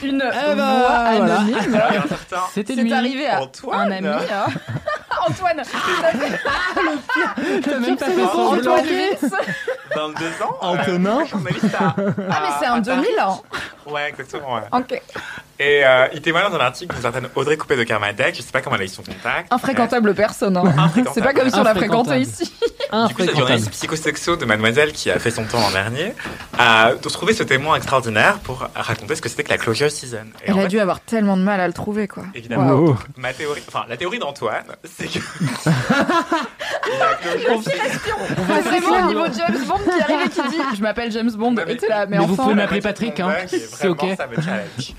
Une 0.03 0.23
Eh 0.23 0.55
ben, 0.55 0.57
voix 0.57 1.15
voilà. 1.17 1.35
anonyme. 1.37 1.57
Il 1.67 1.73
y 1.73 1.77
a 1.77 1.87
un 1.89 2.09
certain 2.09 2.43
C'était 2.53 2.75
C'est 2.75 2.93
arrivé 2.93 3.27
à 3.29 3.43
Antoine. 3.43 3.93
un 3.93 3.97
ami. 3.97 4.09
hein. 4.09 4.47
Antoine. 5.29 5.63
T'as 7.65 7.79
même 7.79 7.97
pas 7.97 8.07
fait 8.07 8.23
Antoine 8.25 8.63
semblant. 8.65 8.83
Viss. 8.83 9.31
22 9.95 10.27
ans. 10.43 10.57
Antonin. 10.61 11.21
euh, 11.21 11.27
journaliste 11.27 11.75
à- 11.79 11.95
Ah 11.97 12.41
mais 12.43 12.49
c'est 12.61 12.67
Paris. 12.67 12.83
2000 12.83 13.07
hein. 13.21 13.39
Ouais, 13.87 14.09
exactement. 14.09 14.55
Ouais. 14.55 14.63
Ok. 14.73 15.01
Et 15.59 15.85
euh, 15.85 16.09
il 16.13 16.21
témoigne 16.23 16.51
dans 16.51 16.57
un 16.57 16.61
article 16.61 16.93
d'une 16.93 17.03
certaine 17.03 17.29
Audrey 17.37 17.57
Coupé 17.57 17.77
de 17.77 17.85
Kermadec. 17.85 18.35
Je 18.35 18.43
sais 18.43 18.51
pas 18.51 18.63
comment 18.63 18.75
elle 18.77 18.83
a 18.83 18.85
eu 18.87 18.89
son 18.89 19.03
contact. 19.03 19.53
Infréquentable 19.53 20.15
personne. 20.15 20.57
hein. 20.57 20.91
C'est 21.15 21.23
pas 21.23 21.35
comme 21.35 21.51
si 21.51 21.57
on 21.59 21.63
l'a 21.63 21.75
fréquenté 21.75 22.19
ici. 22.19 22.53
Du 23.09 23.15
coup, 23.15 23.23
cette 23.25 23.37
journaliste 23.37 23.71
psychosexo 23.71 24.37
de 24.37 24.45
Mademoiselle 24.45 24.93
qui 24.93 25.11
a 25.11 25.19
fait 25.19 25.31
son 25.31 25.45
temps 25.45 25.61
l'an 25.61 25.71
dernier 25.71 26.15
a 26.59 26.93
trouvé 27.03 27.35
ce 27.35 27.43
témoin 27.43 27.77
extraordinaire 27.77 28.39
pour 28.41 28.67
raconter 28.75 29.15
ce 29.17 29.23
que 29.23 29.29
c'était 29.29 29.45
que 29.45 29.51
la 29.51 29.59
closure 29.59 29.91
season. 29.91 30.19
Et 30.45 30.51
Elle 30.51 30.59
a 30.59 30.63
fait, 30.63 30.69
dû 30.69 30.81
avoir 30.81 31.01
tellement 31.01 31.37
de 31.37 31.43
mal 31.43 31.61
à 31.61 31.67
le 31.67 31.73
trouver 31.73 32.09
quoi. 32.09 32.25
Évidemment. 32.35 32.97
Ma 33.17 33.33
théorie, 33.33 33.63
enfin 33.69 33.85
la 33.89 33.97
théorie 33.97 34.19
d'Antoine, 34.19 34.65
c'est 34.85 35.07
que 35.09 35.19
la 36.99 37.15
closure 37.15 37.63
season. 37.63 38.15
Ah, 38.51 38.61
vraiment 38.61 39.05
au 39.05 39.09
niveau 39.09 39.25
James 39.37 39.65
Bond 39.67 39.79
qui 39.85 40.03
arrive 40.03 40.27
et 40.27 40.29
qui 40.31 40.43
dit 40.49 40.63
Je 40.77 40.83
m'appelle 40.83 41.11
James 41.13 41.31
Bond. 41.33 41.53
Non, 41.53 41.63
mais- 41.67 41.73
Et 41.75 41.77
t'es 41.77 41.89
là, 41.89 42.07
mais, 42.07 42.19
mais 42.19 42.25
vous 42.27 42.35
enfin. 42.35 42.43
pouvez 42.45 42.55
m'appeler 42.55 42.81
Patrick, 42.81 43.19
hein. 43.21 43.35
C'est 43.49 43.89
ok. 43.89 43.99
vraiment, 44.01 44.17
Ça 44.17 44.27
me 44.27 44.35
challenge. 44.37 44.95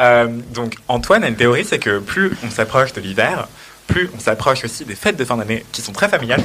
Euh, 0.00 0.26
donc 0.52 0.74
Antoine 0.88 1.22
a 1.24 1.28
une 1.28 1.36
théorie, 1.36 1.64
c'est 1.64 1.78
que 1.78 1.98
plus 2.00 2.32
on 2.44 2.50
s'approche 2.50 2.92
de 2.94 3.00
l'hiver, 3.00 3.46
plus 3.86 4.10
on 4.16 4.18
s'approche 4.18 4.64
aussi 4.64 4.84
des 4.84 4.96
fêtes 4.96 5.16
de 5.16 5.24
fin 5.24 5.36
d'année 5.36 5.64
qui 5.72 5.82
sont 5.82 5.92
très 5.92 6.08
familiales. 6.08 6.42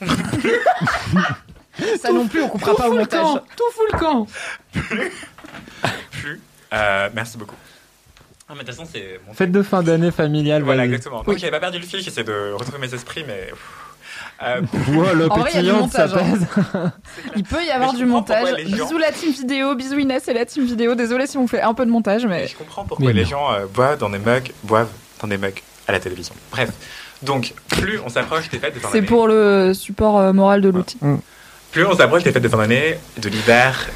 Ça 2.00 2.12
non 2.12 2.26
plus, 2.28 2.42
on 2.42 2.48
coupera 2.48 2.74
pas 2.74 2.88
au 2.88 2.94
montage. 2.94 3.26
Tout 3.56 3.64
fout 3.72 3.86
le 3.92 3.98
camp. 3.98 4.26
Plus, 6.10 6.40
euh, 6.72 7.08
merci 7.14 7.38
beaucoup. 7.38 7.54
Ah, 8.48 8.54
mais 8.56 8.64
de 8.64 8.66
toute 8.66 8.76
façon, 8.76 8.88
c'est 8.92 9.20
mon 9.26 9.32
Fête 9.34 9.52
de 9.52 9.62
fin 9.62 9.82
d'année 9.82 10.10
familiale. 10.10 10.62
Voilà, 10.62 10.84
exactement. 10.84 11.22
Donc 11.22 11.38
j'avais 11.38 11.52
pas 11.52 11.60
perdu 11.60 11.78
le 11.78 11.86
fil, 11.86 12.00
j'essaie 12.00 12.24
de 12.24 12.52
retrouver 12.52 12.78
mes 12.78 12.92
esprits, 12.92 13.24
mais. 13.26 13.48
Euh, 14.42 14.60
Wow, 14.88 15.14
le 15.14 15.30
En 15.30 15.38
vrai, 15.38 15.50
il 15.54 15.56
y 15.66 15.70
a 15.70 15.72
du 15.72 15.78
pétillant, 15.78 15.88
ça 15.88 16.06
montage, 16.08 16.22
hein. 16.22 16.32
pèse. 16.72 16.90
Il 17.36 17.44
peut 17.44 17.64
y 17.64 17.70
avoir 17.70 17.92
du 17.94 18.04
montage. 18.06 18.48
gens- 18.66 18.84
Bisous 18.86 18.98
la 18.98 19.12
team 19.12 19.30
vidéo, 19.32 19.74
bisous 19.76 19.98
Inès 19.98 20.26
et 20.28 20.32
la 20.34 20.44
team 20.46 20.64
vidéo. 20.64 20.94
Désolé 20.94 21.26
si 21.26 21.38
on 21.38 21.46
fait 21.46 21.60
un 21.62 21.74
peu 21.74 21.84
de 21.86 21.90
montage, 21.90 22.26
mais 22.26 22.48
je 22.48 22.56
comprends 22.56 22.84
pourquoi 22.84 23.06
Mais 23.06 23.12
les 23.12 23.22
non. 23.22 23.28
gens 23.28 23.52
euh, 23.52 23.66
boivent 23.66 23.98
dans 23.98 24.10
des 24.10 24.18
mugs, 24.18 24.50
boivent 24.64 24.90
dans 25.20 25.28
des 25.28 25.38
mugs 25.38 25.62
à 25.86 25.92
la 25.92 26.00
télévision. 26.00 26.34
Bref, 26.50 26.70
donc 27.22 27.52
plus 27.68 28.00
on 28.04 28.08
s'approche 28.08 28.48
des 28.48 28.58
fêtes 28.58 28.74
de 28.74 28.80
fin 28.80 28.88
c'est 28.90 29.02
pour 29.02 29.28
le 29.28 29.74
support 29.74 30.18
euh, 30.18 30.32
moral 30.32 30.60
de 30.62 30.70
l'outil. 30.70 30.98
Plus 31.72 31.86
on 31.86 31.96
s'approche 31.96 32.24
des 32.24 32.32
fêtes 32.32 32.42
de 32.42 32.48
fin 32.48 32.58
d'année, 32.58 32.96
de 33.18 33.28
l'hiver 33.28 33.88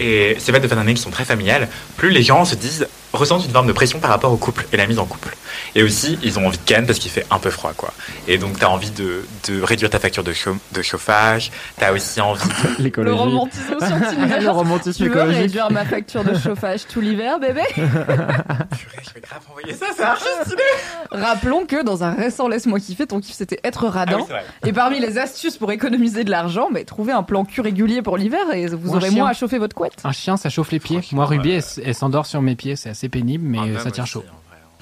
et 0.00 0.36
ces 0.38 0.52
fêtes 0.52 0.62
de 0.62 0.68
fin 0.68 0.76
d'année 0.76 0.94
qui 0.94 1.02
sont 1.02 1.10
très 1.10 1.24
familiales, 1.24 1.68
plus 1.96 2.10
les 2.10 2.22
gens 2.22 2.44
se 2.44 2.54
disent 2.54 2.86
ressentent 3.18 3.44
une 3.44 3.50
forme 3.52 3.66
de 3.66 3.72
pression 3.72 3.98
par 3.98 4.10
rapport 4.10 4.32
au 4.32 4.36
couple 4.36 4.66
et 4.72 4.76
la 4.76 4.86
mise 4.86 4.98
en 4.98 5.04
couple. 5.04 5.36
Et 5.74 5.82
aussi, 5.82 6.18
ils 6.22 6.38
ont 6.38 6.46
envie 6.46 6.58
de 6.58 6.62
ken 6.64 6.86
parce 6.86 6.98
qu'il 6.98 7.10
fait 7.10 7.26
un 7.30 7.38
peu 7.38 7.50
froid, 7.50 7.72
quoi. 7.76 7.92
Et 8.26 8.38
donc, 8.38 8.58
t'as 8.58 8.68
envie 8.68 8.90
de, 8.90 9.26
de 9.48 9.60
réduire 9.62 9.90
ta 9.90 9.98
facture 9.98 10.24
de, 10.24 10.32
chau- 10.32 10.56
de 10.72 10.82
chauffage. 10.82 11.50
T'as 11.78 11.92
aussi 11.92 12.20
envie 12.20 12.48
de... 12.78 13.02
Le 13.02 13.12
romantisme 13.12 13.76
sur 13.78 13.88
Tinder. 13.88 14.40
Le 14.40 14.50
romantisme 14.50 15.04
Tu 15.04 15.10
veux 15.10 15.22
réduire 15.22 15.70
ma 15.70 15.84
facture 15.84 16.24
de 16.24 16.34
chauffage 16.38 16.86
tout 16.86 17.00
l'hiver, 17.00 17.38
bébé? 17.38 17.62
Purée, 17.76 19.02
je 19.02 19.14
vais 19.14 19.20
grave 19.20 19.40
envoyer 19.50 19.74
ça, 19.74 19.86
c'est 19.96 20.02
archi 20.02 20.24
stylé. 20.44 20.62
Rappelons 21.10 21.66
que 21.66 21.82
dans 21.82 22.04
un 22.04 22.12
récent 22.14 22.48
Laisse-moi 22.48 22.80
kiffer, 22.80 23.06
ton 23.06 23.20
kiff 23.20 23.34
c'était 23.36 23.60
être 23.64 23.86
Ah 23.88 23.90
radin. 23.90 24.16
oui, 24.18 24.24
c'est 24.26 24.32
vrai. 24.32 24.44
et 24.66 24.72
parmi 24.72 25.00
les 25.00 25.18
astuces 25.18 25.56
pour 25.56 25.70
économiser 25.72 26.24
de 26.24 26.30
l'argent, 26.30 26.68
mais 26.72 26.84
trouver 26.84 27.12
un 27.12 27.22
plan 27.22 27.44
cul 27.44 27.60
régulier 27.60 28.02
pour 28.02 28.16
l'hiver 28.16 28.40
et 28.54 28.66
vous 28.68 28.92
Ou 28.92 28.96
aurez 28.96 29.10
moins 29.10 29.28
à 29.30 29.32
chauffer 29.34 29.58
votre 29.58 29.74
couette. 29.74 29.94
Un 30.04 30.12
chien, 30.12 30.36
ça 30.36 30.48
chauffe 30.50 30.70
les 30.70 30.80
pieds. 30.80 31.00
Moi, 31.12 31.24
Ruby, 31.26 31.52
euh, 31.52 31.60
elle, 31.78 31.82
elle 31.88 31.94
s'endort 31.94 32.26
sur 32.26 32.42
mes 32.42 32.56
pieds. 32.56 32.76
C'est 32.76 32.90
assez 32.90 33.07
pénible, 33.08 33.44
mais 33.46 33.58
Un 33.58 33.68
euh, 33.68 33.74
homme 33.76 33.82
ça 33.84 33.90
tient 33.90 34.04
chaud. 34.04 34.24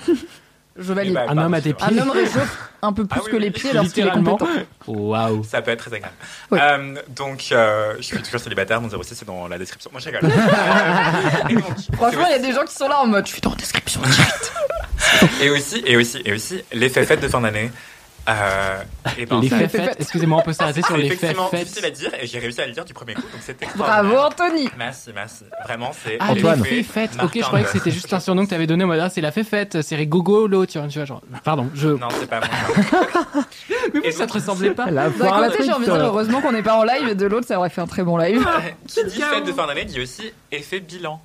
hein. 0.08 0.12
Je 0.78 0.92
valide. 0.92 1.14
bah, 1.14 1.22
Un 1.22 1.26
pardon, 1.28 1.42
homme 1.44 1.54
à 1.54 1.60
tes 1.62 1.72
pieds. 1.72 1.86
Un 1.90 1.98
homme 2.02 2.10
réchauffe 2.10 2.58
un 2.82 2.92
peu 2.92 3.06
plus 3.06 3.18
Ah 3.18 3.22
oui, 3.24 3.32
que 3.32 3.36
les 3.38 3.50
pieds 3.50 3.72
lorsqu'il 3.72 4.06
est 4.06 4.10
compétent. 4.10 4.46
Waouh. 4.86 5.42
Ça 5.42 5.62
peut 5.62 5.70
être 5.70 5.78
très 5.86 5.94
agréable. 5.94 6.14
Oui. 6.50 6.58
Euh, 6.60 6.94
donc, 7.08 7.46
euh, 7.50 7.94
je 7.96 8.02
suis 8.02 8.18
toujours 8.20 8.40
célibataire, 8.40 8.80
mon 8.82 8.90
06 8.90 9.14
c'est 9.14 9.24
dans 9.24 9.48
la 9.48 9.56
description. 9.56 9.90
Moi, 9.90 10.02
je 10.02 10.10
rigole. 10.10 10.30
Franchement, 11.94 12.26
il 12.26 12.32
y 12.32 12.34
a 12.34 12.38
des 12.38 12.52
gens 12.52 12.64
qui 12.64 12.74
sont 12.74 12.88
là 12.88 12.98
en 13.00 13.06
mode 13.06 13.26
je 13.26 13.32
suis 13.32 13.40
dans 13.40 13.50
la 13.50 13.56
description 13.56 14.00
direct. 14.02 14.52
Et 15.42 15.48
aussi, 15.50 15.82
et 15.86 15.96
aussi, 15.96 16.20
et 16.24 16.32
aussi, 16.32 16.62
l'effet 16.72 17.04
fête 17.04 17.20
de 17.20 17.28
fin 17.28 17.40
d'année. 17.40 17.70
Euh, 18.28 18.82
et 19.18 19.24
ben, 19.26 19.40
Les 19.40 19.48
ça- 19.48 19.58
faits 19.58 19.70
fait. 19.70 19.96
Excusez-moi, 20.00 20.38
on 20.40 20.42
peut 20.42 20.52
s'arrêter 20.52 20.82
sur 20.82 20.96
c'est 20.96 21.02
les 21.02 21.10
faits 21.10 21.36
fêtes. 21.36 21.60
difficile 21.60 21.84
à 21.84 21.90
dire 21.90 22.10
et 22.20 22.26
j'ai 22.26 22.38
réussi 22.40 22.60
à 22.60 22.66
le 22.66 22.72
dire 22.72 22.84
du 22.84 22.92
premier 22.92 23.14
coup, 23.14 23.22
donc 23.22 23.40
c'était 23.40 23.66
Bravo 23.76 24.16
Anthony. 24.16 24.68
Merci, 24.76 25.10
merci. 25.14 25.44
Vraiment, 25.64 25.92
c'est 26.04 26.16
Ah, 26.18 26.32
Antoine. 26.32 26.62
les 26.64 26.82
faits 26.82 27.10
fêtes. 27.12 27.22
Ok, 27.22 27.32
je 27.36 27.40
croyais 27.42 27.64
que 27.64 27.70
c'était 27.70 27.90
juste 27.92 28.12
un 28.12 28.18
surnom 28.20 28.44
que 28.44 28.50
t'avais 28.50 28.66
donné. 28.66 28.84
Moi, 28.84 28.96
là, 28.96 29.08
c'est 29.10 29.20
la 29.20 29.30
fait 29.30 29.44
fête. 29.44 29.80
C'est 29.82 29.94
rigogolo, 29.96 30.66
tu 30.66 30.78
vois, 30.78 30.88
tu 30.88 30.98
vois, 30.98 31.04
genre. 31.06 31.22
Pardon, 31.44 31.70
je. 31.74 31.88
Non, 31.88 32.08
c'est 32.18 32.28
pas 32.28 32.40
moi. 32.40 32.48
Mais 33.94 34.00
Et 34.00 34.06
oui, 34.08 34.12
ça 34.12 34.26
te 34.26 34.32
ressemblait 34.32 34.70
pas. 34.72 34.90
La 34.90 35.08
D'un 35.10 35.48
côté, 35.48 35.64
j'ai 35.64 35.72
envie 35.72 35.86
de 35.86 35.92
dire 35.92 36.00
heureusement 36.04 36.40
qu'on 36.40 36.52
n'est 36.52 36.62
pas 36.62 36.74
en 36.76 36.82
live 36.84 37.08
et 37.10 37.14
de 37.14 37.26
l'autre, 37.26 37.46
ça 37.46 37.58
aurait 37.58 37.70
fait 37.70 37.80
un 37.80 37.86
très 37.86 38.02
bon 38.02 38.16
live. 38.16 38.44
Qui 38.88 39.04
dit 39.04 39.20
fête 39.20 39.44
de 39.46 39.52
fin 39.52 39.66
d'année 39.66 39.84
dit 39.84 40.00
aussi 40.00 40.32
effet 40.50 40.80
bilan. 40.80 41.20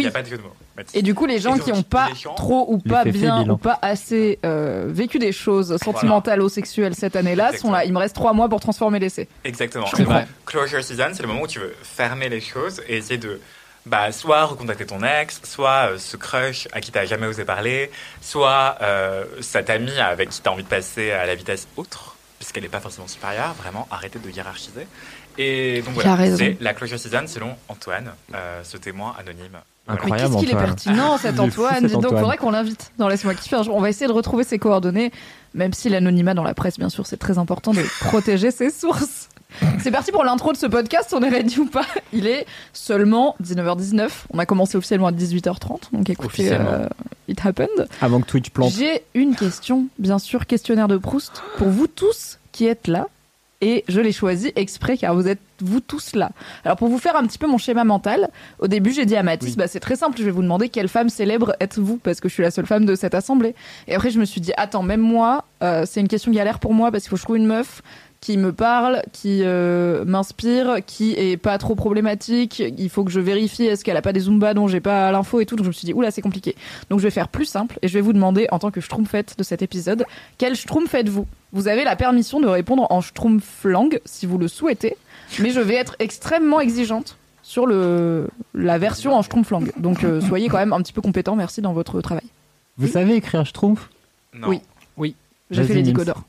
Il 0.00 0.04
n'y 0.04 0.08
a 0.08 0.12
pas 0.12 0.22
de 0.22 0.28
jeu 0.28 0.36
de 0.36 0.42
mots. 0.42 0.52
Mathis. 0.76 0.94
Et 0.96 1.02
du 1.02 1.14
coup, 1.14 1.26
les 1.26 1.38
gens 1.38 1.56
qui 1.58 1.70
n'ont 1.72 1.82
pas 1.82 2.08
gens- 2.14 2.34
trop 2.34 2.66
ou 2.68 2.78
pas 2.78 3.04
bien 3.04 3.40
bilan. 3.42 3.54
ou 3.54 3.56
pas 3.56 3.78
assez 3.80 4.38
euh, 4.44 4.86
vécu 4.88 5.18
des 5.18 5.30
choses 5.32 5.76
sentimentales 5.76 6.42
ou 6.42 6.48
sexuelles 6.48 6.94
cette 6.94 7.16
année-là 7.16 7.56
sont 7.56 7.70
là. 7.70 7.84
Il 7.84 7.92
me 7.92 7.98
reste 7.98 8.14
trois 8.14 8.32
mois 8.32 8.48
pour 8.48 8.60
transformer 8.60 8.98
l'essai. 8.98 9.28
Exactement. 9.44 9.86
C'est 9.94 10.02
vrai. 10.04 10.26
Closure 10.46 10.82
season, 10.82 11.10
c'est 11.12 11.22
le 11.22 11.28
moment 11.28 11.42
où 11.42 11.46
tu 11.46 11.60
veux 11.60 11.74
fermer 11.82 12.28
les 12.28 12.40
choses 12.40 12.82
et 12.88 12.96
essayer 12.96 13.18
de 13.18 13.40
bah, 13.86 14.10
soit 14.12 14.44
recontacter 14.46 14.86
ton 14.86 15.02
ex, 15.04 15.40
soit 15.44 15.90
euh, 15.90 15.98
ce 15.98 16.16
crush 16.16 16.66
à 16.72 16.80
qui 16.80 16.90
t'as 16.90 17.04
jamais 17.04 17.26
osé 17.26 17.44
parler, 17.44 17.90
soit 18.22 18.78
euh, 18.82 19.24
cette 19.42 19.68
amie 19.70 19.98
avec 19.98 20.30
qui 20.30 20.40
t'as 20.40 20.50
envie 20.50 20.62
de 20.64 20.68
passer 20.68 21.10
à 21.12 21.26
la 21.26 21.34
vitesse 21.34 21.68
autre, 21.76 22.16
puisqu'elle 22.38 22.62
n'est 22.62 22.68
pas 22.70 22.80
forcément 22.80 23.06
supérieure. 23.06 23.54
Vraiment, 23.62 23.86
arrêtez 23.90 24.18
de 24.18 24.30
hiérarchiser. 24.30 24.86
Et 25.38 25.82
donc 25.82 25.94
Il 25.96 26.02
voilà, 26.02 26.36
c'est 26.36 26.56
la 26.60 26.74
closure 26.74 26.98
season 26.98 27.26
selon 27.26 27.54
Antoine, 27.68 28.10
euh, 28.34 28.60
ce 28.62 28.76
témoin 28.76 29.14
anonyme. 29.18 29.58
Voilà. 29.86 30.00
Mais 30.04 30.12
Incroyable, 30.12 30.34
qu'est-ce 30.34 30.40
qu'il 30.40 30.50
est 30.50 30.54
Antoine. 30.54 30.74
pertinent 30.74 31.18
cet 31.22 31.34
Il 31.34 31.40
Antoine. 31.40 31.86
Dis 31.86 31.92
donc, 31.92 32.04
Antoine. 32.04 32.20
faudrait 32.20 32.36
qu'on 32.36 32.50
l'invite 32.52 32.92
dans 32.98 33.08
Laisse-moi 33.08 33.34
kiffer. 33.34 33.68
On 33.70 33.80
va 33.80 33.90
essayer 33.90 34.06
de 34.06 34.12
retrouver 34.12 34.44
ses 34.44 34.58
coordonnées, 34.58 35.12
même 35.54 35.72
si 35.72 35.88
l'anonymat 35.88 36.34
dans 36.34 36.42
la 36.44 36.54
presse, 36.54 36.78
bien 36.78 36.88
sûr, 36.88 37.06
c'est 37.06 37.16
très 37.16 37.38
important 37.38 37.72
de 37.72 37.82
protéger 38.00 38.50
ses 38.50 38.70
sources. 38.70 39.28
C'est 39.80 39.92
parti 39.92 40.10
pour 40.10 40.24
l'intro 40.24 40.52
de 40.52 40.56
ce 40.56 40.66
podcast, 40.66 41.14
on 41.16 41.22
est 41.22 41.28
ready 41.28 41.60
ou 41.60 41.66
pas? 41.66 41.86
Il 42.12 42.26
est 42.26 42.44
seulement 42.72 43.36
19h19. 43.40 44.08
On 44.32 44.38
a 44.40 44.46
commencé 44.46 44.76
officiellement 44.76 45.06
à 45.06 45.12
18h30, 45.12 45.92
donc 45.92 46.10
écoutez, 46.10 46.48
euh, 46.52 46.88
it 47.28 47.38
happened. 47.44 47.86
Avant 48.00 48.20
que 48.20 48.26
Twitch 48.26 48.50
plante. 48.50 48.72
J'ai 48.72 49.04
une 49.14 49.36
question, 49.36 49.86
bien 49.98 50.18
sûr, 50.18 50.46
questionnaire 50.46 50.88
de 50.88 50.96
Proust, 50.96 51.42
pour 51.56 51.68
vous 51.68 51.86
tous 51.86 52.38
qui 52.50 52.66
êtes 52.66 52.88
là. 52.88 53.06
Et 53.60 53.84
je 53.88 54.00
l'ai 54.00 54.12
choisi 54.12 54.52
exprès 54.56 54.96
car 54.98 55.14
vous 55.14 55.26
êtes 55.28 55.40
vous 55.60 55.80
tous 55.80 56.14
là. 56.16 56.30
Alors 56.64 56.76
pour 56.76 56.88
vous 56.88 56.98
faire 56.98 57.16
un 57.16 57.24
petit 57.26 57.38
peu 57.38 57.46
mon 57.46 57.56
schéma 57.58 57.84
mental, 57.84 58.28
au 58.58 58.66
début 58.68 58.92
j'ai 58.92 59.06
dit 59.06 59.16
à 59.16 59.22
Mathis, 59.22 59.50
Oui. 59.50 59.56
bah, 59.56 59.68
c'est 59.68 59.80
très 59.80 59.96
simple, 59.96 60.18
je 60.18 60.24
vais 60.24 60.30
vous 60.32 60.42
demander 60.42 60.68
quelle 60.68 60.88
femme 60.88 61.08
célèbre 61.08 61.54
êtes-vous 61.60 61.96
parce 61.98 62.20
que 62.20 62.28
je 62.28 62.34
suis 62.34 62.42
la 62.42 62.50
seule 62.50 62.66
femme 62.66 62.84
de 62.84 62.94
cette 62.94 63.14
assemblée. 63.14 63.54
Et 63.88 63.94
après 63.94 64.10
je 64.10 64.18
me 64.18 64.24
suis 64.24 64.40
dit, 64.40 64.52
attends, 64.56 64.82
même 64.82 65.00
moi, 65.00 65.44
euh, 65.62 65.84
c'est 65.86 66.00
une 66.00 66.08
question 66.08 66.32
galère 66.32 66.58
pour 66.58 66.74
moi 66.74 66.90
parce 66.90 67.04
qu'il 67.04 67.10
faut 67.10 67.16
que 67.16 67.20
je 67.20 67.24
trouve 67.24 67.36
une 67.36 67.46
meuf 67.46 67.82
qui 68.24 68.38
me 68.38 68.54
parle, 68.54 69.02
qui 69.12 69.40
euh, 69.42 70.02
m'inspire, 70.06 70.78
qui 70.86 71.12
est 71.12 71.36
pas 71.36 71.58
trop 71.58 71.74
problématique. 71.74 72.62
Il 72.78 72.88
faut 72.88 73.04
que 73.04 73.10
je 73.10 73.20
vérifie 73.20 73.64
est-ce 73.64 73.84
qu'elle 73.84 73.98
a 73.98 74.02
pas 74.02 74.14
des 74.14 74.20
zumba 74.20 74.54
dont 74.54 74.66
j'ai 74.66 74.80
pas 74.80 75.12
l'info 75.12 75.40
et 75.40 75.46
tout. 75.46 75.56
Donc 75.56 75.64
je 75.64 75.68
me 75.68 75.74
suis 75.74 75.84
dit, 75.84 75.92
oula, 75.92 76.10
c'est 76.10 76.22
compliqué. 76.22 76.56
Donc 76.88 77.00
je 77.00 77.04
vais 77.04 77.10
faire 77.10 77.28
plus 77.28 77.44
simple 77.44 77.78
et 77.82 77.88
je 77.88 77.92
vais 77.92 78.00
vous 78.00 78.14
demander, 78.14 78.46
en 78.50 78.58
tant 78.58 78.70
que 78.70 78.80
schtroumpfette 78.80 79.34
de 79.36 79.42
cet 79.42 79.60
épisode, 79.60 80.06
quel 80.38 80.56
schtroumpf 80.56 80.94
êtes-vous 80.94 81.26
Vous 81.52 81.68
avez 81.68 81.84
la 81.84 81.96
permission 81.96 82.40
de 82.40 82.46
répondre 82.46 82.86
en 82.90 83.02
schtroumpflang 83.02 83.90
si 84.06 84.24
vous 84.24 84.38
le 84.38 84.48
souhaitez, 84.48 84.96
mais 85.40 85.50
je 85.50 85.60
vais 85.60 85.74
être 85.74 85.94
extrêmement 85.98 86.60
exigeante 86.60 87.18
sur 87.42 87.66
le, 87.66 88.28
la 88.54 88.78
version 88.78 89.14
en 89.14 89.20
schtroumpflang. 89.20 89.66
Donc 89.76 90.02
euh, 90.02 90.22
soyez 90.22 90.48
quand 90.48 90.56
même 90.56 90.72
un 90.72 90.80
petit 90.80 90.94
peu 90.94 91.02
compétent, 91.02 91.36
merci 91.36 91.60
dans 91.60 91.74
votre 91.74 92.00
travail. 92.00 92.24
Vous 92.78 92.88
savez 92.88 93.16
écrire 93.16 93.44
Schtroumpf? 93.44 93.90
Non. 94.32 94.48
Oui. 94.48 94.60
J'ai 95.50 95.58
Vas-y, 95.58 95.66
fait 95.68 95.74
les 95.74 95.82
Nils. 95.82 95.92
décodeurs. 95.92 96.22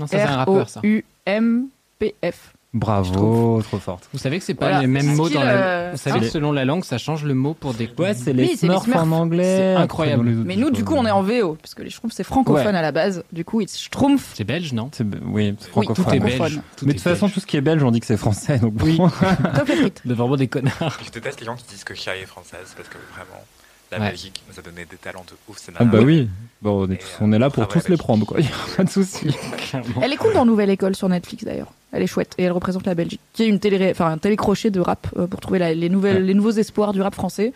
Non, 0.00 0.06
ça, 0.06 0.16
c'est 0.18 0.22
un 0.22 0.36
rappeur, 0.36 0.68
ça. 0.68 0.80
S-C-H-T-R-O-U-M-P-F. 0.84 2.52
Bravo, 2.74 3.60
trop 3.62 3.76
forte. 3.76 4.08
Vous 4.14 4.18
savez 4.18 4.38
que 4.38 4.44
c'est 4.46 4.54
pas 4.54 4.68
Voilà. 4.68 4.80
les 4.80 4.86
mêmes 4.86 5.14
mots 5.14 5.28
dans 5.28 5.42
la. 5.42 5.90
Vous 5.90 5.98
savez 5.98 6.16
hein 6.16 6.20
que 6.20 6.26
selon 6.28 6.52
la 6.52 6.64
langue, 6.64 6.84
ça 6.84 6.96
change 6.96 7.22
le 7.22 7.34
mot 7.34 7.52
pour 7.52 7.74
des. 7.74 7.86
Ouais, 7.98 8.14
c'est 8.14 8.32
les 8.32 8.44
Oui, 8.44 8.56
c'est 8.56 8.66
les 8.66 8.78
Smurfs 8.78 8.96
en 8.96 9.12
anglais. 9.12 9.44
C'est 9.44 9.74
incroyable. 9.74 10.24
dans 10.24 10.30
les 10.30 10.36
autres, 10.38 10.46
Mais 10.46 10.56
nous, 10.56 10.70
du 10.70 10.82
coup, 10.82 10.94
on 10.94 11.04
est 11.04 11.10
en 11.10 11.20
VO, 11.22 11.58
parce 11.60 11.74
que 11.74 11.82
les 11.82 11.90
Schtroumpfs, 11.90 12.14
c'est 12.14 12.24
francophone 12.24 12.72
Ouais. 12.72 12.78
à 12.78 12.80
la 12.80 12.90
base. 12.90 13.24
Du 13.30 13.44
coup, 13.44 13.60
it's 13.60 13.78
Schtroumpf. 13.78 14.30
C'est 14.34 14.44
belge, 14.44 14.72
non 14.72 14.88
C'est- 14.92 15.04
Oui, 15.22 15.54
c'est 15.60 15.66
Oui, 15.66 15.70
francophone. 15.70 15.94
Tout 15.96 16.00
est 16.14 16.18
francophone. 16.30 16.38
belge. 16.48 16.60
Tout 16.76 16.86
Mais 16.86 16.94
de 16.94 16.98
toute 16.98 17.04
façon, 17.06 17.28
tout 17.28 17.40
ce 17.40 17.46
qui 17.46 17.58
est 17.58 17.60
belge, 17.60 17.82
on 17.82 17.90
dit 17.90 18.00
que 18.00 18.06
c'est 18.06 18.16
français. 18.16 18.58
Donc 18.58 18.72
Oui. 18.82 18.96
Top 18.96 19.68
les 19.68 19.76
frites. 19.76 20.00
De 20.06 20.14
vraiment 20.14 20.36
des 20.36 20.48
connards. 20.48 20.98
Je 21.04 21.10
déteste 21.10 21.40
les 21.40 21.46
gens 21.46 21.56
qui 21.56 21.64
disent 21.68 21.84
que 21.84 21.92
Chia 21.94 22.16
est 22.16 22.24
française 22.24 22.72
parce 22.74 22.88
que 22.88 22.96
vraiment, 23.12 23.44
la 23.92 23.98
Ouais. 24.00 24.08
Belgique 24.08 24.42
nous 24.50 24.58
a 24.58 24.62
donné 24.62 24.84
des 24.90 24.96
talents 24.96 25.24
de 25.28 25.34
ouf. 25.48 25.58
C'est 25.60 25.72
Ah 25.78 25.84
bah 25.84 26.00
oui. 26.02 26.28
Bon, 26.60 26.86
on 26.86 26.90
est, 26.90 26.94
Et, 26.94 26.98
tous- 26.98 27.18
on 27.20 27.30
est 27.32 27.38
là 27.38 27.50
pour 27.50 27.62
euh, 27.62 27.66
tous 27.66 27.88
les 27.88 27.96
prendre, 27.96 28.26
quoi. 28.26 28.38
A 28.72 28.76
pas 28.78 28.84
de 28.84 28.90
souci. 28.90 29.26
Clairement. 29.58 30.00
Elle 30.02 30.12
est 30.12 30.16
cool 30.16 30.32
dans 30.34 30.44
Nouvelle 30.46 30.70
École 30.70 30.96
sur 30.96 31.08
Netflix 31.08 31.44
d'ailleurs. 31.44 31.72
Elle 31.92 32.02
est 32.02 32.06
chouette 32.06 32.34
et 32.38 32.44
elle 32.44 32.52
représente 32.52 32.86
la 32.86 32.94
Belgique, 32.94 33.20
qui 33.34 33.42
est 33.44 33.48
une 33.48 33.60
télé, 33.60 33.90
enfin 33.90 34.06
un 34.10 34.18
télécrochet 34.18 34.70
de 34.70 34.80
rap 34.80 35.06
euh, 35.18 35.26
pour 35.26 35.40
trouver 35.40 35.58
la- 35.58 35.74
les 35.74 35.88
nouvelles, 35.90 36.24
les 36.24 36.34
nouveaux 36.34 36.50
espoirs 36.52 36.92
du 36.92 37.02
rap 37.02 37.14
français. 37.14 37.52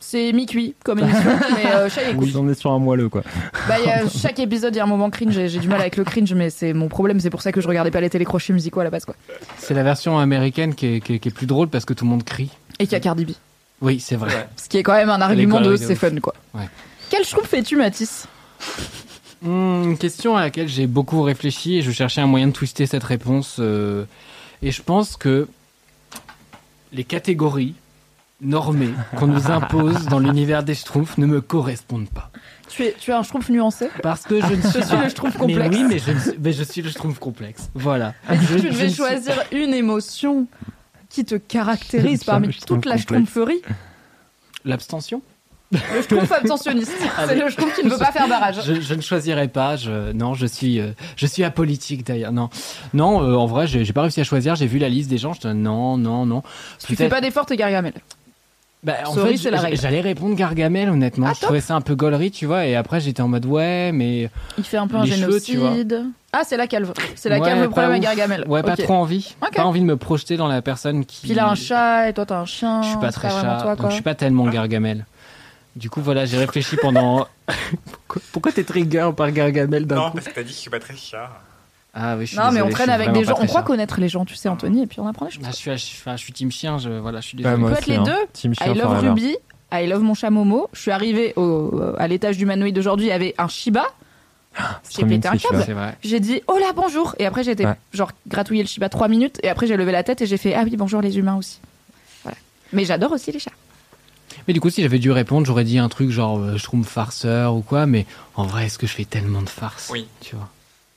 C'est 0.00 0.32
mi-cuit 0.34 0.74
comme 0.84 0.98
émission, 0.98 1.22
mais 1.56 1.66
euh, 1.72 1.88
chaque, 1.88 2.08
écoute, 2.12 2.24
Oui, 2.26 2.34
on 2.36 2.46
est 2.50 2.54
sur 2.54 2.70
un 2.72 2.78
moelleux, 2.78 3.08
quoi. 3.08 3.22
bah, 3.66 3.76
il 3.80 3.86
y 3.86 3.90
a- 3.90 4.06
chaque 4.06 4.38
épisode, 4.38 4.74
il 4.74 4.76
y 4.76 4.80
a 4.80 4.84
un 4.84 4.86
moment 4.86 5.08
cringe. 5.08 5.38
et 5.38 5.48
J'ai 5.48 5.58
du 5.60 5.68
mal 5.68 5.80
avec 5.80 5.96
le 5.96 6.04
cringe, 6.04 6.34
mais 6.34 6.50
c'est 6.50 6.74
mon 6.74 6.88
problème. 6.88 7.20
C'est 7.20 7.30
pour 7.30 7.40
ça 7.40 7.52
que 7.52 7.62
je 7.62 7.68
regardais 7.68 7.90
pas 7.90 8.02
les 8.02 8.10
télécrochets 8.10 8.52
musicaux 8.52 8.80
à 8.80 8.84
la 8.84 8.90
base, 8.90 9.06
quoi. 9.06 9.14
C'est 9.56 9.72
la 9.72 9.82
version 9.82 10.18
américaine 10.18 10.74
qui 10.74 10.86
est, 10.96 11.00
qui 11.00 11.14
est- 11.14 11.18
qui 11.18 11.28
est 11.28 11.32
plus 11.32 11.46
drôle 11.46 11.68
parce 11.68 11.86
que 11.86 11.94
tout 11.94 12.04
le 12.04 12.10
monde 12.10 12.24
crie. 12.24 12.50
Et 12.78 12.84
qu'il 12.84 12.92
y 12.92 12.96
a 12.96 13.00
Cardi 13.00 13.24
B, 13.24 13.30
Oui, 13.84 14.00
c'est 14.00 14.16
vrai. 14.16 14.48
ce 14.56 14.68
qui 14.68 14.78
est 14.78 14.82
quand 14.82 14.94
même 14.94 15.10
un 15.10 15.20
argument 15.20 15.60
de 15.60 15.76
c'est 15.76 15.94
fun, 15.94 16.16
quoi. 16.20 16.34
Ouais. 16.54 16.68
Quel 17.10 17.24
trouve 17.24 17.44
fais-tu, 17.46 17.76
Mathis 17.76 18.26
une 19.46 19.98
question 19.98 20.36
à 20.38 20.40
laquelle 20.40 20.68
j'ai 20.68 20.86
beaucoup 20.86 21.20
réfléchi 21.22 21.76
et 21.76 21.82
je 21.82 21.90
cherchais 21.90 22.22
un 22.22 22.26
moyen 22.26 22.46
de 22.46 22.52
twister 22.52 22.86
cette 22.86 23.04
réponse. 23.04 23.56
euh, 23.58 24.06
et 24.62 24.70
je 24.70 24.80
pense 24.80 25.16
que 25.18 25.48
les 26.92 27.04
catégories 27.04 27.74
normées 28.40 28.88
qu'on 29.18 29.26
nous 29.26 29.50
impose 29.50 30.06
dans 30.06 30.18
l'univers 30.26 30.62
des 30.62 30.74
Schtroumpfs 30.74 31.18
ne 31.18 31.26
me 31.26 31.40
correspondent 31.42 32.08
pas. 32.08 32.30
tu 32.70 32.84
es, 32.84 32.94
tu 32.98 33.10
es 33.10 33.14
un 33.14 33.22
schtroumpf 33.22 33.50
nuancé 33.50 33.90
Parce 34.02 34.22
que 34.22 34.40
je 34.40 34.54
ne 34.54 34.62
suis, 34.70 34.80
Je 34.80 34.86
suis 34.86 34.96
pas- 34.96 35.02
le 35.04 35.08
Schtroumpf 35.10 35.34
Mais 35.34 35.54
complexe. 35.54 35.76
oui, 35.76 35.84
mais 35.88 35.98
je, 35.98 36.10
ne 36.12 36.18
suis- 36.18 36.38
mais 36.40 36.52
je 36.54 36.62
suis 36.62 36.80
le 36.82 36.88
Schtroumpf 36.90 37.18
complexe. 37.18 37.68
Voilà. 37.74 38.14
Mais 38.30 38.38
si 38.40 38.46
Je- 38.46 38.54
tu 38.58 38.70
devais 38.70 38.88
suis- 38.88 38.96
choisir 38.96 39.42
une 39.52 39.74
émotion 39.74 40.46
qui 41.14 41.24
te 41.24 41.36
caractérise 41.36 42.24
parmi 42.24 42.48
toute 42.66 42.84
la 42.86 42.98
schtroumpferie, 42.98 43.62
L'abstention 44.64 45.22
le 45.72 46.02
schtroumpf 46.02 46.30
abstentionniste. 46.30 46.92
Ah 47.16 47.26
c'est 47.26 47.34
le 47.34 47.50
schtroumpf 47.50 47.74
qui 47.74 47.84
ne 47.84 47.90
veut 47.90 47.98
pas 47.98 48.12
faire 48.12 48.28
barrage. 48.28 48.60
je, 48.64 48.80
je 48.80 48.94
ne 48.94 49.00
choisirai 49.00 49.48
pas. 49.48 49.74
Je, 49.74 50.12
non, 50.12 50.34
je 50.34 50.46
suis, 50.46 50.78
euh, 50.78 50.92
je 51.16 51.26
suis 51.26 51.42
apolitique 51.42 52.06
d'ailleurs. 52.06 52.30
Non, 52.30 52.48
non. 52.92 53.22
euh, 53.22 53.34
en 53.34 53.46
vrai, 53.46 53.66
j'ai 53.66 53.92
pas 53.92 54.02
réussi 54.02 54.20
à 54.20 54.24
choisir. 54.24 54.54
J'ai 54.54 54.66
vu 54.68 54.78
la 54.78 54.88
liste 54.88 55.10
des 55.10 55.18
gens. 55.18 55.32
Je 55.32 55.40
dis 55.40 55.46
non, 55.48 55.96
non, 55.96 56.26
non. 56.26 56.44
Tu 56.86 56.94
fais 56.94 57.08
pas 57.08 57.20
d'effort, 57.20 57.46
t'es 57.46 57.56
Gargamel. 57.56 57.94
Bah, 58.84 58.92
en 59.06 59.14
Sorry, 59.14 59.32
fait, 59.32 59.36
c'est 59.44 59.50
la 59.50 59.56
j- 59.58 59.64
règle. 59.64 59.80
j'allais 59.80 60.00
répondre 60.02 60.34
Gargamel, 60.36 60.90
honnêtement. 60.90 61.26
Ah, 61.28 61.32
je 61.34 61.40
top. 61.40 61.46
trouvais 61.48 61.60
ça 61.62 61.74
un 61.74 61.80
peu 61.80 61.94
gaulerie, 61.94 62.30
tu 62.30 62.44
vois. 62.44 62.66
Et 62.66 62.76
après, 62.76 63.00
j'étais 63.00 63.22
en 63.22 63.28
mode 63.28 63.46
ouais, 63.46 63.92
mais 63.92 64.28
Il 64.58 64.64
fait 64.64 64.76
un 64.76 64.86
peu 64.86 64.96
un 64.96 65.06
cheveux, 65.06 65.16
génocide. 65.40 66.04
Ah, 66.34 66.42
c'est 66.44 66.56
la 66.58 66.66
calve. 66.66 66.92
C'est 67.14 67.30
la 67.30 67.38
Ouais, 67.38 67.46
calve 67.48 67.62
le 67.62 67.70
problème 67.70 67.92
avec 67.92 68.02
ouf. 68.02 68.08
Gargamel. 68.08 68.44
ouais, 68.46 68.62
pas 68.62 68.76
trop 68.76 68.94
envie. 68.94 69.34
Ok. 69.42 69.54
Pas 69.54 69.64
envie 69.64 69.80
de 69.80 69.86
me 69.86 69.96
projeter 69.96 70.36
dans 70.36 70.48
la 70.48 70.60
personne 70.60 71.04
qui. 71.06 71.22
Puis 71.22 71.30
il 71.30 71.38
a 71.38 71.48
un 71.48 71.54
chat 71.54 72.10
et 72.10 72.12
toi 72.12 72.26
t'as 72.26 72.38
un 72.40 72.44
chien. 72.44 72.82
Je 72.82 72.88
suis 72.90 72.98
pas 72.98 73.10
très 73.12 73.30
chat, 73.30 73.58
toi, 73.62 73.76
donc 73.76 73.88
je 73.88 73.94
suis 73.94 74.02
pas 74.02 74.14
tellement 74.14 74.46
Gargamel. 74.48 75.06
Du 75.76 75.88
coup, 75.90 76.00
voilà, 76.02 76.24
j'ai 76.26 76.36
réfléchi 76.38 76.76
pendant. 76.76 77.26
pourquoi, 78.06 78.22
pourquoi 78.32 78.52
t'es 78.52 78.64
trigger 78.64 79.10
par 79.16 79.30
Gargamel 79.32 79.86
d'un 79.86 79.96
Non, 79.96 80.10
coup 80.10 80.14
parce 80.18 80.28
que 80.28 80.34
t'as 80.34 80.42
dit 80.42 80.50
que 80.50 80.54
je 80.54 80.60
suis 80.60 80.70
pas 80.70 80.78
très 80.78 80.94
chat. 80.96 81.30
Ah 81.96 82.16
oui, 82.16 82.26
je 82.26 82.32
suis 82.32 82.38
Non, 82.38 82.50
mais 82.50 82.60
on 82.60 82.66
je 82.68 82.72
traîne 82.72 82.86
suis 82.86 82.92
avec 82.92 83.06
vraiment 83.08 83.20
des 83.20 83.24
pas 83.26 83.30
gens. 83.30 83.36
très 83.36 83.44
On 83.44 83.46
croit 83.46 83.62
connaître 83.62 84.00
les 84.00 84.08
gens, 84.08 84.24
tu 84.24 84.34
sais, 84.34 84.48
Anthony, 84.48 84.82
et 84.82 84.86
puis 84.86 84.98
on 85.00 85.06
apprend 85.06 85.26
des 85.26 85.30
choses. 85.32 85.44
Ah, 85.46 85.50
je 85.52 85.56
suis, 85.56 85.70
je 85.70 85.76
suis, 85.76 85.98
enfin, 86.00 86.16
je 86.16 86.22
suis 86.22 86.32
team 86.32 86.50
chien. 86.50 86.78
Je, 86.78 86.88
voilà, 86.90 87.20
je 87.20 87.28
suis 87.28 87.36
Ouais, 87.38 87.44
désolé. 87.44 87.56
moi 87.60 87.70
peut 87.70 87.76
être 87.76 87.82
aussi, 87.82 87.90
les 87.90 87.96
hein. 87.98 88.02
deux. 88.04 88.26
Team 88.32 88.54
chien 88.54 88.66
I 88.66 88.68
love 88.76 88.82
forever. 88.88 89.08
Ruby, 89.10 89.36
I 89.72 89.86
love 89.86 90.02
mon 90.02 90.14
chat 90.14 90.30
Momo. 90.30 90.68
Je 90.72 90.80
suis 90.80 90.90
arrivée 90.90 91.32
au, 91.36 91.80
à 91.98 92.08
l'étage 92.08 92.36
du 92.36 92.42
humanoïde 92.42 92.74
d'aujourd'hui, 92.74 93.06
il 93.06 93.10
y 93.10 93.12
avait 93.12 93.34
un 93.38 93.46
Shiba. 93.48 93.84
C'est 94.82 94.96
J'ai 94.96 95.02
trop 95.02 95.06
pété 95.08 95.28
un 95.28 95.30
câble. 95.32 95.40
Shiba. 95.40 95.62
C'est 95.64 95.72
vrai. 95.72 95.96
J'ai 96.02 96.20
dit 96.20 96.42
oh 96.48 96.58
là 96.58 96.72
bonjour 96.74 97.14
et 97.18 97.26
après 97.26 97.42
j'ai 97.44 97.52
été 97.52 97.64
Ouais. 97.66 97.74
genre 97.92 98.10
gratouiller 98.28 98.62
le 98.62 98.68
Shiba 98.68 98.88
trois 98.88 99.08
minutes 99.08 99.40
et 99.42 99.48
après 99.48 99.66
j'ai 99.66 99.76
levé 99.76 99.90
la 99.92 100.02
tête 100.04 100.20
et 100.22 100.26
j'ai 100.26 100.36
fait 100.36 100.54
ah 100.54 100.62
oui 100.64 100.76
bonjour 100.76 101.00
les 101.00 101.18
humains 101.18 101.34
aussi. 101.36 101.58
Voilà. 102.22 102.38
Mais 102.72 102.84
j'adore 102.84 103.12
aussi 103.12 103.32
les 103.32 103.38
chats. 103.40 103.50
Mais 104.46 104.54
du 104.54 104.60
coup, 104.60 104.68
si 104.70 104.82
j'avais 104.82 104.98
dû 104.98 105.10
répondre, 105.10 105.46
j'aurais 105.46 105.64
dit 105.64 105.78
un 105.78 105.88
truc 105.88 106.10
genre 106.10 106.38
euh, 106.38 106.56
je 106.56 106.62
trouve 106.64 106.84
farceur 106.84 107.54
ou 107.56 107.62
quoi. 107.62 107.86
Mais 107.86 108.04
en 108.36 108.44
vrai, 108.44 108.66
est-ce 108.66 108.78
que 108.78 108.86
je 108.86 108.92
fais 108.92 109.04
tellement 109.04 109.42
de 109.42 109.48
farces? 109.48 109.90
Oui. 109.92 110.06
Tu 110.20 110.36
vois. 110.36 110.48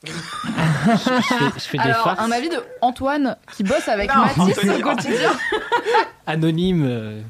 Je, 0.04 0.12
fais, 0.12 1.44
je 1.56 1.60
fais 1.60 1.78
des 1.78 1.84
Alors 1.84 2.04
farces 2.04 2.20
un 2.20 2.30
avis 2.30 2.48
de 2.48 2.62
Antoine 2.80 3.36
qui 3.56 3.64
bosse 3.64 3.88
avec 3.88 4.14
Non, 4.14 4.22
Mathis 4.22 4.38
Anthony, 4.58 4.70
au 4.76 4.80
quotidien. 4.82 5.32
Anonymes. 6.26 6.86
euh, 6.86 7.20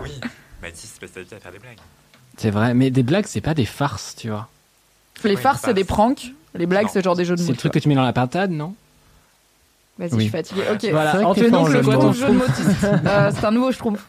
Oui. 0.00 0.10
Mathis 0.62 0.92
passe 1.00 1.12
ta 1.12 1.20
vie 1.20 1.34
à 1.34 1.38
faire 1.40 1.52
des 1.52 1.58
blagues. 1.58 1.78
C'est 2.36 2.50
vrai, 2.50 2.74
mais 2.74 2.90
des 2.90 3.02
blagues, 3.02 3.26
c'est 3.26 3.40
pas 3.40 3.54
des 3.54 3.64
farces, 3.66 4.14
tu 4.16 4.28
vois. 4.28 4.48
Les 5.22 5.36
Oui, 5.36 5.40
farces 5.40 5.60
c'est 5.60 5.66
farce. 5.68 5.74
des 5.74 5.84
pranks. 5.84 6.32
Les 6.54 6.66
blagues 6.66 6.84
Non. 6.86 6.90
c'est 6.92 7.02
genre 7.02 7.16
des 7.16 7.24
jeux 7.24 7.36
de 7.36 7.40
C'est 7.40 7.46
mots. 7.46 7.52
le 7.52 7.58
truc 7.58 7.72
que 7.72 7.78
tu 7.78 7.88
mets 7.88 7.94
dans 7.94 8.02
la 8.04 8.12
pintade, 8.12 8.50
non? 8.50 8.74
Vas-y 9.98 10.10
Oui. 10.12 10.16
je 10.16 10.20
suis 10.22 10.28
fatiguée. 10.30 10.64
Ok. 10.72 10.84
Voilà, 10.90 11.12
vrai 11.12 11.18
que 11.34 11.40
t'es 11.40 11.54
en 11.54 11.66
c'est 11.66 11.82
quoi 11.82 11.94
ton 11.96 12.12
jeu 12.12 12.26
de 12.26 12.32
mots. 12.32 12.44
Euh, 13.06 13.30
c'est 13.34 13.44
un 13.44 13.50
nouveau 13.52 13.70
schtroumpf. 13.72 14.00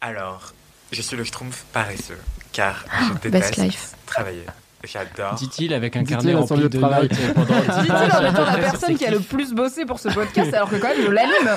Alors, 0.00 0.52
je 0.92 1.02
suis 1.02 1.16
le 1.16 1.24
schtroumpf 1.24 1.64
paresseux, 1.72 2.18
car 2.52 2.84
je 3.00 3.12
Best 3.14 3.22
déteste 3.22 3.56
life. 3.56 3.90
travailler. 4.06 4.44
J'adore. 4.84 5.34
Dit-il 5.34 5.74
avec 5.74 5.96
un 5.96 6.04
carnet 6.04 6.34
rempli 6.34 6.56
de 6.62 6.68
de 6.68 6.78
travail. 6.78 7.08
notes 7.10 7.34
pendant 7.34 7.54
10 7.60 7.66
Dit-il 7.66 7.86
pages 7.88 8.14
en 8.14 8.30
étant 8.32 8.44
la 8.44 8.58
personne 8.58 8.96
qui 8.96 9.04
a 9.06 9.10
le 9.10 9.18
plus 9.20 9.52
bossé 9.52 9.84
pour 9.84 9.98
ce 9.98 10.08
podcast 10.08 10.54
alors 10.54 10.70
que 10.70 10.76
quand 10.76 10.88
même 10.88 11.04
je 11.04 11.10
l'anime. 11.10 11.56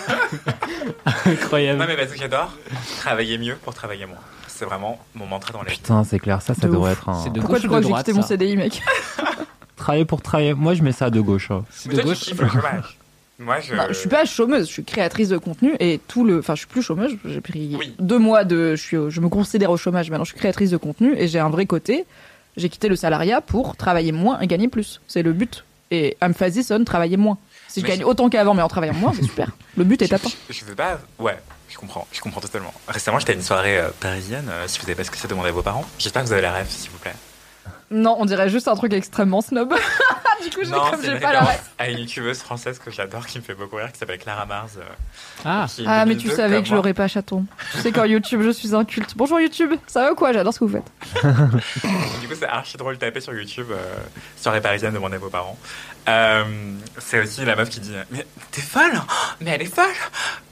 Incroyable. 1.25 1.79
Non 1.79 1.85
mais 1.87 1.95
parce 1.95 2.11
que 2.11 2.17
j'adore 2.17 2.51
travailler 2.99 3.37
mieux 3.37 3.55
pour 3.63 3.73
travailler 3.73 4.05
moins. 4.05 4.17
C'est 4.47 4.65
vraiment 4.65 4.99
mon 5.15 5.25
mantra 5.25 5.53
dans 5.53 5.63
la 5.63 5.69
vie. 5.71 5.77
Putain, 5.77 6.03
c'est 6.03 6.19
clair, 6.19 6.41
ça, 6.41 6.53
ça 6.53 6.67
De 6.67 6.71
devrait 6.73 6.91
ouf. 6.91 6.97
être 6.99 7.09
un. 7.09 7.23
C'est 7.23 7.31
de 7.31 7.39
Pourquoi 7.39 7.59
tu 7.59 7.67
crois 7.67 7.81
que 7.81 7.87
j'ai 7.87 7.93
quitté 7.93 8.13
mon 8.13 8.21
CDI 8.21 8.57
mec? 8.57 8.81
Travailler 9.75 10.05
pour 10.05 10.21
travailler. 10.21 10.53
Moi, 10.53 10.75
je 10.75 10.83
mets 10.83 10.91
ça 10.91 11.05
à 11.05 11.09
de 11.09 11.19
gauche. 11.21 11.49
hein. 11.49 11.63
C'est 11.71 11.89
Mais 11.89 11.95
de 11.95 12.01
gauche. 12.03 12.19
kiffes 12.19 12.39
le 12.39 12.47
chômage. 12.47 12.97
Moi, 13.39 13.59
je... 13.59 13.73
Non, 13.73 13.83
je 13.89 13.93
suis 13.95 14.09
pas 14.09 14.23
chômeuse, 14.25 14.67
je 14.67 14.71
suis 14.73 14.83
créatrice 14.83 15.29
de 15.29 15.39
contenu 15.39 15.73
et 15.79 15.99
tout 16.07 16.23
le, 16.23 16.37
enfin, 16.37 16.53
je 16.53 16.59
suis 16.59 16.67
plus 16.67 16.83
chômeuse. 16.83 17.17
J'ai 17.25 17.41
pris 17.41 17.75
Oui. 17.79 17.95
deux 17.97 18.19
mois 18.19 18.43
de, 18.43 18.75
je 18.75 18.81
suis, 18.83 18.97
au- 18.97 19.09
je 19.09 19.19
me 19.19 19.29
considère 19.29 19.71
au 19.71 19.77
chômage 19.77 20.11
maintenant. 20.11 20.25
Je 20.25 20.29
suis 20.31 20.37
créatrice 20.39 20.69
de 20.69 20.77
contenu 20.77 21.15
et 21.17 21.27
j'ai 21.27 21.39
un 21.39 21.49
vrai 21.49 21.65
côté. 21.65 22.05
J'ai 22.57 22.69
quitté 22.69 22.87
le 22.89 22.95
salariat 22.95 23.41
pour 23.41 23.75
travailler 23.77 24.11
moins 24.11 24.39
et 24.39 24.47
gagner 24.47 24.67
plus. 24.67 25.01
C'est 25.07 25.23
le 25.23 25.33
but. 25.33 25.63
Et 25.91 26.15
Amphasis 26.21 26.67
sonne 26.67 26.85
travailler 26.85 27.17
moins. 27.17 27.37
Si 27.67 27.81
je 27.81 27.85
gagne 27.85 27.99
je- 27.99 28.05
autant 28.05 28.29
qu'avant 28.29 28.53
mais 28.53 28.61
en 28.61 28.67
travaillant 28.67 28.93
moins, 28.93 29.13
c'est 29.13 29.23
super. 29.23 29.49
Le 29.77 29.83
but 29.83 30.01
est 30.01 30.11
atteint. 30.13 30.29
je, 30.49 30.53
je 30.53 30.65
veux 30.65 30.75
pas... 30.75 30.99
Ouais, 31.19 31.37
je 31.69 31.77
comprends. 31.77 32.07
Je 32.11 32.19
comprends 32.21 32.41
totalement. 32.41 32.73
Récemment, 32.87 33.19
j'étais 33.19 33.31
à 33.33 33.35
une 33.35 33.41
soirée 33.41 33.77
euh, 33.77 33.89
parisienne. 33.99 34.47
euh, 34.49 34.67
si 34.67 34.79
vous 34.79 34.85
savez 34.85 34.95
pas 34.95 35.03
ce 35.05 35.11
que 35.11 35.17
c'est, 35.17 35.27
demandez 35.29 35.49
à 35.49 35.51
vos 35.53 35.61
parents. 35.61 35.85
J'espère 35.99 36.21
que 36.23 36.27
vous 36.27 36.33
avez 36.33 36.41
la 36.41 36.51
rêve, 36.53 36.67
s'il 36.69 36.89
vous 36.91 36.97
plaît. 36.97 37.13
Non, 37.91 38.15
on 38.19 38.25
dirait 38.25 38.49
juste 38.49 38.67
un 38.67 38.75
truc 38.75 38.93
extrêmement 38.93 39.41
snob. 39.41 39.73
du 40.43 40.49
coup, 40.49 40.61
j'ai 40.63 40.71
comme 40.71 41.03
j'ai 41.03 41.19
pas 41.19 41.33
la 41.33 41.45
à 41.77 41.89
une 41.89 41.99
youtubeuse 41.99 42.39
française 42.39 42.79
que 42.79 42.89
j'adore, 42.89 43.25
qui 43.25 43.37
me 43.37 43.43
fait 43.43 43.53
beaucoup 43.53 43.75
rire, 43.75 43.91
qui 43.91 43.99
s'appelle 43.99 44.17
Clara 44.17 44.45
Mars. 44.45 44.73
euh, 44.77 44.83
Ah, 45.45 45.65
Ah, 45.85 46.05
mais 46.05 46.15
tu 46.15 46.29
savais 46.29 46.61
que 46.61 46.67
je 46.69 46.73
l'aurais 46.75 46.93
pas 46.93 47.07
chaton. 47.07 47.45
Tu 47.73 47.79
sais 47.79 47.91
qu'en 47.91 48.05
YouTube, 48.05 48.41
je 48.43 48.49
suis 48.51 48.73
un 48.73 48.85
culte. 48.85 49.13
Bonjour 49.17 49.39
YouTube, 49.39 49.73
ça 49.87 50.03
va 50.03 50.11
ou 50.13 50.15
quoi? 50.15 50.31
J'adore 50.33 50.53
ce 50.53 50.59
que 50.59 50.65
vous 50.65 50.77
faites. 50.77 51.23
Du 52.21 52.27
coup, 52.27 52.33
c'est 52.39 52.45
archi 52.47 52.77
drôle 52.77 52.95
de 52.95 52.99
taper 52.99 53.19
sur 53.19 53.33
YouTube, 53.33 53.67
euh, 53.71 53.75
soirée 54.37 54.61
parisienne, 54.61 54.93
demandez 54.93 55.15
à 55.15 55.19
vos 55.19 55.29
parents. 55.29 55.57
Euh, 56.09 56.43
c'est 56.97 57.19
aussi 57.21 57.43
la 57.45 57.55
meuf 57.55 57.69
qui 57.69 57.79
dit 57.79 57.93
Mais 58.09 58.25
t'es 58.51 58.61
folle? 58.61 58.93
Mais 59.41 59.51
elle 59.51 59.61
est 59.63 59.65
folle? 59.75 59.85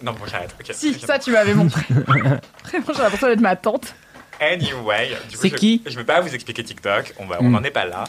Non, 0.03 0.11
bon, 0.13 0.25
j'arrête. 0.29 0.53
ok. 0.59 0.73
Si, 0.75 0.93
ça 0.99 1.17
tu 1.19 1.31
m'avais 1.31 1.53
montré. 1.53 1.81
Vraiment, 1.89 2.85
j'ai 2.95 3.01
l'impression 3.01 3.27
d'être 3.27 3.41
ma 3.41 3.55
tante. 3.55 3.95
Anyway, 4.39 5.09
du 5.29 5.35
coup, 5.37 5.41
C'est 5.43 5.49
je, 5.49 5.55
qui 5.55 5.81
Je 5.85 5.95
vais 5.97 6.03
pas 6.03 6.21
vous 6.21 6.33
expliquer 6.33 6.63
TikTok, 6.63 7.13
on 7.19 7.25
va, 7.25 7.37
Mm. 7.41 7.45
on 7.45 7.49
n'en 7.49 7.63
est 7.63 7.71
pas 7.71 7.85
là. 7.85 8.05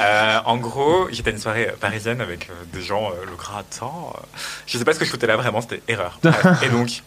Euh, 0.00 0.38
en 0.44 0.56
gros, 0.56 1.08
j'étais 1.10 1.30
à 1.30 1.32
une 1.32 1.38
soirée 1.38 1.68
euh, 1.68 1.76
parisienne 1.78 2.20
avec 2.20 2.48
euh, 2.50 2.52
des 2.72 2.82
gens, 2.82 3.10
euh, 3.10 3.24
le 3.28 3.36
gratin. 3.36 3.86
euh, 4.14 4.18
je 4.66 4.78
sais 4.78 4.84
pas 4.84 4.92
ce 4.94 4.98
que 4.98 5.04
je 5.04 5.10
foutais 5.10 5.26
là, 5.26 5.36
vraiment, 5.36 5.60
c'était 5.60 5.82
erreur. 5.88 6.18
Et 6.62 6.68
donc, 6.68 7.02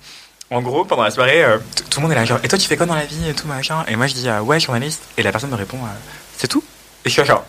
en 0.52 0.62
gros, 0.62 0.86
pendant 0.86 1.04
la 1.04 1.12
soirée, 1.12 1.44
tout 1.90 2.00
le 2.00 2.04
monde 2.04 2.12
est 2.12 2.16
là, 2.16 2.26
genre, 2.26 2.40
et 2.44 2.48
toi, 2.48 2.58
tu 2.60 2.68
fais 2.68 2.78
quoi 2.78 2.86
dans 2.86 2.94
la 2.96 3.06
vie 3.06 3.30
et 3.30 3.34
tout, 3.34 3.48
machin? 3.48 3.84
Et 3.88 3.96
moi, 3.96 4.06
je 4.08 4.14
dis, 4.14 4.30
ouais, 4.30 4.60
journaliste. 4.60 5.04
Et 5.18 5.24
la 5.24 5.32
personne 5.32 5.50
me 5.50 5.56
répond, 5.56 5.80
c'est 6.38 6.48
tout? 6.48 6.64
Et 7.04 7.10
je 7.10 7.14
suis 7.20 7.24
là, 7.28 7.44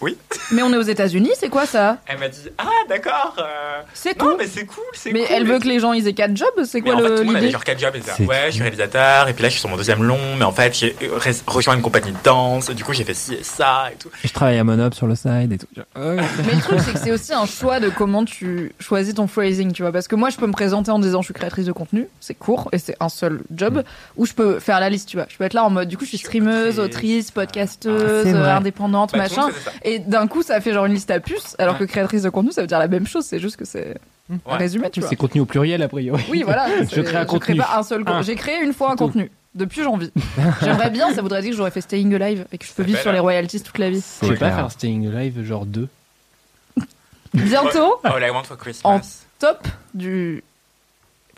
genre, 0.00 0.10
Mais 0.52 0.62
on 0.62 0.72
est 0.72 0.76
aux 0.76 0.82
États-Unis, 0.82 1.30
c'est 1.38 1.48
quoi 1.48 1.66
ça? 1.66 1.98
Elle 2.06 2.18
m'a 2.18 2.28
dit, 2.28 2.38
ah, 2.58 2.64
d'accord. 2.88 3.34
euh, 3.38 3.80
C'est 3.94 4.18
non, 4.20 4.30
tout. 4.32 4.36
mais 4.38 4.46
c'est 4.46 4.64
cool, 4.66 4.84
c'est 4.94 5.12
Mais 5.12 5.20
cool. 5.24 5.28
elle 5.36 5.46
veut 5.46 5.58
que 5.58 5.66
les 5.68 5.78
gens 5.80 5.92
ils 5.92 6.06
aient 6.08 6.12
quatre 6.12 6.36
jobs, 6.36 6.48
c'est 6.64 6.80
Mais 6.80 6.90
quoi 6.90 6.94
en 6.94 6.98
fait, 7.02 7.08
le- 7.08 7.14
tout 7.24 7.30
avait 7.30 7.40
l'idée? 7.40 7.50
genre 7.50 7.64
4 7.64 7.78
jobs. 7.78 7.94
C'est 8.16 8.24
ouais, 8.26 8.44
je 8.46 8.52
suis 8.52 8.62
réalisateur. 8.62 9.28
Et 9.28 9.32
puis 9.34 9.42
là, 9.42 9.48
je 9.48 9.52
suis 9.54 9.60
sur 9.60 9.68
mon 9.68 9.76
deuxième 9.76 10.02
long. 10.02 10.18
Mais 10.38 10.44
en 10.44 10.52
fait, 10.52 10.74
j'ai 10.76 10.90
re- 11.00 11.42
rejoint 11.46 11.74
une 11.74 11.82
compagnie 11.82 12.12
de 12.12 12.16
danse. 12.24 12.70
Du 12.70 12.84
coup, 12.84 12.92
j'ai 12.92 13.04
fait 13.04 13.14
ci 13.14 13.34
et 13.34 13.42
ça 13.42 13.88
et 13.92 13.96
tout. 13.96 14.08
Et 14.24 14.28
je 14.28 14.32
travaille 14.32 14.58
à 14.58 14.64
Monop 14.64 14.94
sur 14.94 15.06
le 15.06 15.14
side 15.16 15.52
et 15.52 15.58
tout. 15.58 15.66
Mais 15.96 16.54
le 16.54 16.60
truc 16.60 16.78
c'est 16.80 16.92
que 16.92 16.98
c'est 16.98 17.12
aussi 17.12 17.32
un 17.32 17.46
choix 17.46 17.80
de 17.80 17.88
comment 17.90 18.24
tu 18.24 18.72
choisis 18.80 19.14
ton 19.14 19.26
phrasing, 19.26 19.72
tu 19.72 19.82
vois. 19.82 19.92
Parce 19.92 20.08
que 20.08 20.14
moi 20.16 20.30
je 20.30 20.36
peux 20.36 20.46
me 20.46 20.52
présenter 20.52 20.90
en 20.90 20.98
disant 20.98 21.20
je 21.22 21.26
suis 21.26 21.34
créatrice 21.34 21.66
de 21.66 21.72
contenu, 21.72 22.08
c'est 22.20 22.34
court 22.34 22.68
et 22.72 22.78
c'est 22.78 22.96
un 23.00 23.08
seul 23.08 23.40
job. 23.54 23.82
Ou 24.16 24.26
je 24.26 24.32
peux 24.32 24.58
faire 24.60 24.80
la 24.80 24.90
liste, 24.90 25.08
tu 25.08 25.16
vois. 25.16 25.26
Je 25.28 25.36
peux 25.36 25.44
être 25.44 25.54
là 25.54 25.64
en 25.64 25.70
mode 25.70 25.88
du 25.88 25.96
coup 25.96 26.04
je 26.04 26.10
suis 26.10 26.18
streameuse, 26.18 26.78
autrice. 26.78 27.28
Ah, 27.30 27.32
podcasteuse, 27.34 28.26
indépendante, 28.34 29.12
Bah, 29.12 29.18
machin. 29.18 29.48
Et 29.88 29.98
d'un 29.98 30.26
coup 30.26 30.42
ça 30.42 30.60
fait 30.60 30.72
genre 30.72 30.86
une 30.86 30.94
liste 30.94 31.10
à 31.10 31.20
puces, 31.20 31.54
alors 31.58 31.74
Ouais. 31.74 31.80
que 31.80 31.84
créatrice 31.84 32.22
de 32.22 32.28
contenu 32.30 32.52
ça 32.52 32.60
veut 32.60 32.66
dire 32.66 32.78
la 32.78 32.88
même 32.88 33.06
chose, 33.06 33.24
c'est 33.24 33.38
juste 33.38 33.56
que 33.56 33.64
c'est 33.64 33.96
un 34.30 34.34
Ouais. 34.52 34.56
résumé, 34.58 34.90
tu 34.90 35.00
vois. 35.00 35.08
c'est 35.08 35.16
contenu 35.16 35.40
au 35.40 35.46
pluriel, 35.46 35.82
a 35.82 35.88
priori. 35.88 36.22
Oui, 36.30 36.42
voilà. 36.42 36.66
Je 36.92 37.00
crée 37.00 37.16
un 37.16 37.24
crée 37.24 37.38
contenu. 37.38 37.56
pas 37.58 37.76
un 37.78 37.82
seul 37.82 38.04
co- 38.04 38.12
Un. 38.12 38.22
J'ai 38.22 38.34
créé 38.34 38.60
une 38.62 38.72
fois 38.74 38.92
un 38.92 38.96
contenu. 38.96 39.30
Depuis, 39.54 39.82
j'en 39.82 39.96
vis. 39.96 40.12
J'aimerais 40.62 40.90
bien, 40.90 41.12
ça 41.14 41.22
voudrait 41.22 41.40
dire 41.40 41.50
que 41.52 41.56
j'aurais 41.56 41.70
fait 41.70 41.80
Staying 41.80 42.14
Alive 42.14 42.44
et 42.52 42.58
que 42.58 42.66
je 42.66 42.72
peux 42.72 42.82
Ça 42.82 42.86
vivre 42.86 42.98
fait 42.98 43.02
sur 43.04 43.12
les 43.12 43.18
royalties 43.18 43.62
toute 43.62 43.78
la 43.78 43.88
vie. 43.90 44.04
Je 44.22 44.28
vais 44.28 44.36
pas 44.36 44.50
faire 44.50 44.70
Staying 44.70 45.10
Live 45.10 45.42
genre 45.44 45.64
2. 45.66 45.88
Bientôt, 47.34 48.00
All 48.04 48.22
I 48.22 48.30
want 48.30 48.44
for 48.44 48.56
Christmas. 48.56 49.24
top 49.38 49.66
du 49.94 50.42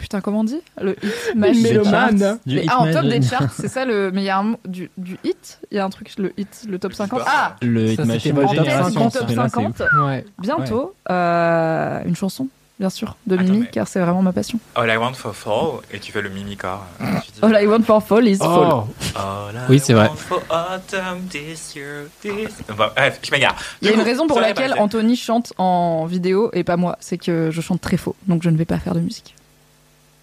Putain, 0.01 0.21
comment 0.21 0.41
on 0.41 0.45
dit 0.45 0.61
Le 0.81 0.97
hit 1.05 1.35
mélomane. 1.37 2.39
Ah, 2.69 2.79
en 2.81 2.91
top 2.93 3.05
des 3.05 3.23
charts, 3.23 3.53
c'est 3.55 3.69
ça 3.69 3.85
le. 3.85 4.11
Mais 4.13 4.23
il 4.23 4.27
y 4.27 4.31
a 4.31 4.39
un 4.39 4.57
du, 4.67 4.91
du 4.97 5.19
hit 5.25 5.61
Il 5.71 5.77
y 5.77 5.79
a 5.81 5.85
un 5.85 5.91
truc, 5.91 6.13
le 6.19 6.33
hit, 6.37 6.65
le 6.69 6.79
top 6.79 6.93
Je 6.93 6.97
sais 6.97 7.03
50. 7.05 7.21
pas. 7.21 7.27
Ah 7.29 7.57
Le 7.63 7.87
hit 7.93 8.05
machine 8.05 8.35
top 8.35 8.49
génération, 8.51 9.11
50, 9.11 9.13
top 9.13 9.25
mais 9.29 9.35
là, 9.37 9.43
c'est 9.49 9.55
50. 9.55 9.83
Ouais. 10.07 10.25
Bientôt, 10.39 10.95
euh, 11.11 12.01
une 12.07 12.17
chanson, 12.17 12.49
bien 12.79 12.89
sûr, 12.91 13.17
de 13.27 13.35
Attends, 13.35 13.45
Mimi, 13.45 13.59
mais- 13.61 13.67
car 13.67 13.87
c'est 13.87 14.01
vraiment 14.01 14.23
ma 14.23 14.33
passion. 14.33 14.59
All 14.75 14.89
I 14.91 14.97
want 14.97 15.13
for 15.13 15.35
fall, 15.37 15.81
et 15.93 15.99
tu 15.99 16.13
fais 16.13 16.23
le 16.23 16.31
mimicore. 16.31 16.85
Tu 16.99 17.33
dis, 17.33 17.41
All 17.43 17.63
I 17.63 17.67
want 17.67 17.83
for 17.83 18.03
fall 18.03 18.27
is 18.27 18.39
fall. 18.39 18.85
Oh, 18.89 19.19
All 19.19 19.55
I 19.55 19.59
Oui, 19.69 19.79
c'est 19.79 19.93
vrai. 19.93 20.09
want 20.09 20.17
for 20.17 20.43
autumn 20.51 21.27
this 21.29 21.75
year, 21.77 22.07
this... 22.23 22.49
Bref, 22.75 23.21
je 23.23 23.31
m'égare. 23.31 23.55
Il 23.83 23.89
y 23.89 23.91
a 23.91 23.95
une 23.95 24.01
raison 24.03 24.27
pour 24.27 24.41
laquelle. 24.41 24.75
Anthony 24.79 25.15
chante 25.17 25.53
en 25.59 26.07
vidéo 26.07 26.51
et 26.55 26.65
pas 26.65 26.77
moi, 26.79 26.97
c'est 27.01 27.19
que 27.19 27.51
je 27.51 27.61
chante 27.61 27.81
très 27.83 27.97
faux, 27.99 28.17
donc 28.29 28.43
je 28.43 28.49
ne 28.51 28.57
vais 28.57 28.65
pas 28.65 28.79
faire 28.79 28.95
de 28.95 29.01
musique. 29.01 29.35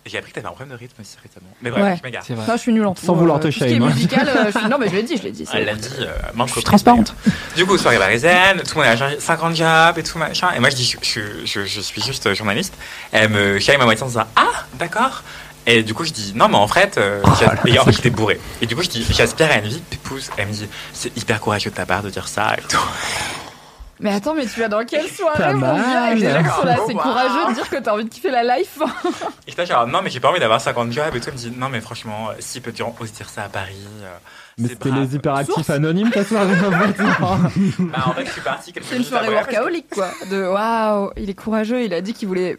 J'ai 0.08 0.18
appris 0.18 0.32
que 0.32 0.36
t'avais 0.36 0.48
un 0.48 0.52
problème 0.52 0.70
de 0.76 0.80
rythme 0.80 1.02
aussi 1.02 1.18
récemment. 1.22 1.50
Mais 1.62 1.70
bref, 1.70 1.84
Ouais. 1.84 1.96
je 1.98 2.04
m'égare. 2.04 2.24
c'est 2.26 2.34
vrai. 2.34 2.46
Non, 2.48 2.54
je 2.56 2.60
suis 2.62 2.74
nulle 2.74 2.86
en 2.86 2.94
tout. 2.94 3.06
Sans 3.06 3.14
vouloir 3.14 3.40
te 3.40 3.48
tout 3.48 3.52
ce 3.54 3.58
qui 3.60 3.64
est 3.66 3.70
shame, 3.78 3.86
musical, 3.88 4.28
euh, 4.28 4.52
je 4.54 4.58
suis- 4.60 4.68
Non, 4.70 4.78
mais 4.80 4.90
je 4.90 4.96
l'ai 4.96 5.04
dit, 5.04 5.18
je 5.18 5.24
l'ai 5.24 5.32
dit. 5.32 5.46
c'est- 5.46 5.58
Elle 5.58 5.66
l'a 5.66 5.76
dit, 5.76 5.90
euh, 6.00 6.44
Je 6.48 6.52
suis 6.54 6.64
transparente. 6.64 7.14
Du 7.56 7.66
coup, 7.66 7.78
soirée 7.78 7.98
parisienne, 7.98 8.62
tout 8.64 8.78
le 8.80 8.84
monde 8.86 8.94
a 8.94 8.98
changé 8.98 9.20
50 9.20 9.56
jobs 9.56 9.98
et 9.98 10.04
tout 10.04 10.18
machin. 10.18 10.50
Et 10.56 10.60
moi, 10.60 10.70
je 10.70 10.76
dis, 10.76 10.86
je, 10.86 10.98
je, 11.12 11.22
je, 11.46 11.66
je 11.66 11.82
suis 11.82 12.02
juste 12.02 12.34
journaliste. 12.34 12.74
Elle 13.12 13.30
me 13.30 13.60
shame 13.60 13.82
à 13.82 13.86
moitié 13.86 14.04
en 14.04 14.08
disant, 14.08 14.24
ah, 14.36 14.66
d'accord. 14.76 15.24
Et 15.70 15.84
du 15.84 15.94
coup, 15.94 16.06
je 16.06 16.14
dis, 16.14 16.32
non, 16.34 16.48
mais 16.48 16.56
en 16.56 16.68
fait, 16.70 16.98
euh, 16.98 17.22
j'as- 17.40 17.56
et 17.70 17.78
en 17.78 17.84
fait, 17.84 17.92
j'étais 17.92 18.10
bourré. 18.10 18.40
Et 18.62 18.66
du 18.66 18.76
coup, 18.76 18.84
je 18.84 18.90
dis, 18.90 19.06
j'aspire 19.10 19.52
à 19.52 19.58
une 19.58 19.68
vie 19.68 19.82
pépouze. 19.90 20.30
Elle 20.38 20.48
me 20.48 20.54
dit, 20.54 20.68
c'est 20.94 21.16
hyper 21.18 21.42
courageux 21.42 21.70
de 21.72 21.76
ta 21.76 21.86
part 21.86 22.02
de 22.04 22.10
dire 22.10 22.28
ça 22.30 22.56
et 22.58 22.62
tout. 22.62 22.78
Mais 24.00 24.14
attends, 24.14 24.36
mais 24.36 24.46
tu 24.46 24.60
vas 24.60 24.68
dans 24.68 24.86
quelle 24.86 25.08
soirée, 25.08 25.54
mon 25.54 25.60
mal. 25.60 25.76
gars? 25.82 26.02
Avec 26.04 26.20
des 26.20 26.30
gens 26.30 26.44
qui 26.44 26.50
sont 26.50 26.66
là, 26.66 26.78
c'est 26.86 26.94
courageux 26.94 27.50
de 27.50 27.54
dire 27.56 27.70
que 27.70 27.78
t'as 27.78 27.94
envie 27.94 28.04
de 28.04 28.10
kiffer 28.10 28.30
la 28.30 28.58
life. 28.58 28.80
Et 29.48 29.52
j'étais 29.52 29.66
genre, 29.66 29.88
non, 29.88 30.02
mais 30.04 30.10
j'ai 30.10 30.20
pas 30.20 30.30
envie 30.30 30.40
d'avoir 30.40 30.62
50 30.62 30.92
jobs 30.92 31.16
et 31.16 31.20
tout. 31.20 31.30
Elle 31.30 31.34
me 31.34 31.38
dit, 31.40 31.52
non, 31.56 31.70
mais 31.70 31.82
franchement, 31.82 32.30
euh, 32.30 32.34
si 32.40 32.62
peut 32.62 32.74
ose 33.00 33.12
dire 33.12 33.30
ça 33.30 33.44
à 33.44 33.50
Paris. 33.50 33.76
euh, 34.04 34.16
Mais 34.58 34.70
c'était 34.70 34.92
les 34.92 35.16
hyperactifs 35.16 35.70
anonymes 35.70 36.12
ta 36.12 36.24
soirée. 36.24 36.54
Bah, 37.80 38.04
en 38.06 38.14
fait, 38.14 38.26
je 38.26 38.32
suis 38.32 38.42
partie 38.42 38.74
quelques 38.74 38.86
C'est 38.88 38.98
une 38.98 39.04
soirée 39.04 39.30
workaholic, 39.30 39.90
quoi. 39.90 40.10
De 40.30 40.48
waouh, 40.48 41.12
il 41.18 41.30
est 41.30 41.34
courageux, 41.34 41.84
il 41.84 41.94
a 41.94 42.02
dit 42.02 42.14
qu'il 42.14 42.28
voulait 42.28 42.58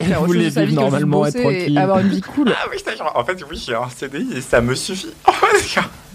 chose 0.00 0.26
voulait 0.26 0.48
vivre 0.48 0.82
normalement, 0.82 1.26
être 1.26 1.40
tranquille. 1.40 1.76
et 1.76 1.80
avoir 1.80 1.98
une 1.98 2.08
vie 2.08 2.20
cool. 2.20 2.52
Ah 2.56 2.66
oui, 2.70 2.78
genre, 2.96 3.12
en 3.14 3.24
fait, 3.24 3.38
oui, 3.50 3.62
j'ai 3.64 3.74
un 3.74 3.88
CDI 3.88 4.38
et 4.38 4.40
ça 4.40 4.60
me 4.60 4.74
suffit. 4.74 5.12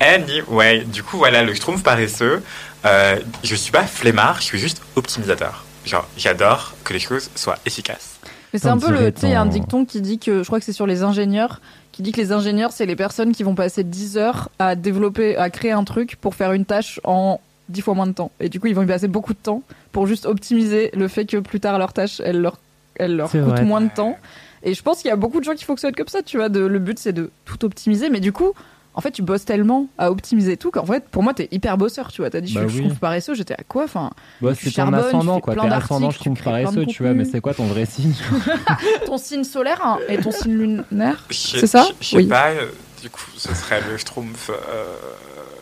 Anyway, 0.00 0.84
du 0.84 1.02
coup, 1.02 1.16
voilà, 1.16 1.42
le 1.42 1.54
schtroumpf 1.54 1.82
paresseux, 1.82 2.42
euh, 2.84 3.18
je 3.42 3.54
suis 3.54 3.72
pas 3.72 3.84
flemmard, 3.84 4.36
je 4.40 4.44
suis 4.44 4.58
juste 4.58 4.82
optimisateur. 4.96 5.64
Genre, 5.84 6.06
j'adore 6.16 6.74
que 6.84 6.92
les 6.92 6.98
choses 6.98 7.30
soient 7.34 7.58
efficaces. 7.64 8.18
Mais 8.52 8.58
c'est 8.58 8.68
un 8.68 8.78
peu 8.78 8.90
le, 8.90 9.12
tu 9.12 9.20
sais, 9.22 9.26
il 9.28 9.32
y 9.32 9.34
a 9.34 9.40
un 9.40 9.46
ton- 9.46 9.52
dicton 9.52 9.84
qui 9.84 10.00
dit 10.00 10.18
que, 10.18 10.42
je 10.42 10.46
crois 10.46 10.58
que 10.58 10.64
c'est 10.64 10.72
sur 10.72 10.86
les 10.86 11.02
ingénieurs, 11.02 11.60
qui 11.92 12.02
dit 12.02 12.12
que 12.12 12.20
les 12.20 12.32
ingénieurs, 12.32 12.72
c'est 12.72 12.86
les 12.86 12.96
personnes 12.96 13.32
qui 13.32 13.42
vont 13.42 13.54
passer 13.54 13.84
10 13.84 14.18
heures 14.18 14.50
à 14.58 14.74
développer, 14.76 15.36
à 15.36 15.50
créer 15.50 15.72
un 15.72 15.84
truc 15.84 16.16
pour 16.16 16.34
faire 16.34 16.52
une 16.52 16.64
tâche 16.64 17.00
en 17.04 17.40
10 17.68 17.80
fois 17.82 17.94
moins 17.94 18.06
de 18.06 18.12
temps. 18.12 18.30
Et 18.40 18.48
du 18.48 18.60
coup, 18.60 18.66
ils 18.66 18.74
vont 18.74 18.82
y 18.82 18.86
passer 18.86 19.08
beaucoup 19.08 19.32
de 19.32 19.38
temps 19.38 19.62
pour 19.92 20.06
juste 20.06 20.26
optimiser 20.26 20.90
le 20.94 21.08
fait 21.08 21.24
que 21.26 21.38
plus 21.38 21.60
tard, 21.60 21.78
leur 21.78 21.92
tâche, 21.92 22.20
elle 22.24 22.40
leur, 22.40 22.58
elle 22.96 23.16
leur 23.16 23.30
coûte 23.30 23.40
vrai. 23.40 23.64
moins 23.64 23.80
de 23.80 23.90
temps. 23.90 24.16
Et 24.62 24.74
je 24.74 24.82
pense 24.82 24.98
qu'il 25.00 25.08
y 25.08 25.12
a 25.12 25.16
beaucoup 25.16 25.38
de 25.40 25.44
gens 25.44 25.54
qui 25.54 25.64
fonctionnent 25.64 25.94
comme 25.94 26.08
ça, 26.08 26.22
tu 26.22 26.36
vois. 26.38 26.48
De, 26.48 26.60
le 26.60 26.78
but, 26.78 26.98
c'est 26.98 27.12
de 27.12 27.30
tout 27.44 27.64
optimiser. 27.64 28.10
Mais 28.10 28.20
du 28.20 28.32
coup, 28.32 28.52
en 28.96 29.00
fait, 29.02 29.10
tu 29.12 29.22
bosses 29.22 29.44
tellement 29.44 29.86
à 29.98 30.10
optimiser 30.10 30.56
tout 30.56 30.70
qu'en 30.70 30.86
fait, 30.86 31.04
pour 31.08 31.22
moi, 31.22 31.34
t'es 31.34 31.48
hyper 31.52 31.76
bosseur, 31.76 32.10
tu 32.10 32.22
vois. 32.22 32.30
T'as 32.30 32.40
dit, 32.40 32.52
Bah 32.54 32.62
je, 32.64 32.68
suis- 32.68 32.78
je 32.78 32.82
oui. 32.82 32.88
trouve 32.88 32.98
paresseux, 32.98 33.34
j'étais 33.34 33.54
à 33.54 33.62
quoi 33.68 33.84
Enfin, 33.84 34.10
Bah, 34.40 34.52
c'est 34.58 34.70
ton 34.72 34.92
ascendant 34.92 35.40
quoi. 35.40 35.54
T'es 35.54 35.60
ascendant, 35.68 36.10
je 36.10 36.18
trouve 36.18 36.40
paresseux, 36.42 36.86
tu 36.86 37.02
vois, 37.02 37.12
mais 37.12 37.24
c'est 37.26 37.40
quoi 37.40 37.54
ton 37.54 37.66
vrai 37.66 37.86
signe 37.86 38.14
ton 39.06 39.18
signe 39.18 39.44
solaire 39.44 39.80
hein, 39.84 39.98
et 40.08 40.18
ton 40.18 40.30
signe 40.32 40.54
lunaire. 40.90 41.24
Je 41.30 41.34
C'est 41.36 41.66
ça 41.66 41.86
Je 42.00 42.04
je 42.04 42.10
sais 42.10 42.16
Oui. 42.16 42.26
pas, 42.26 42.48
euh, 42.50 42.66
du 43.02 43.10
coup, 43.10 43.20
ce 43.36 43.54
serait 43.54 43.80
le 43.88 43.96
schtroumpf. 43.98 44.50
euh, 44.50 44.54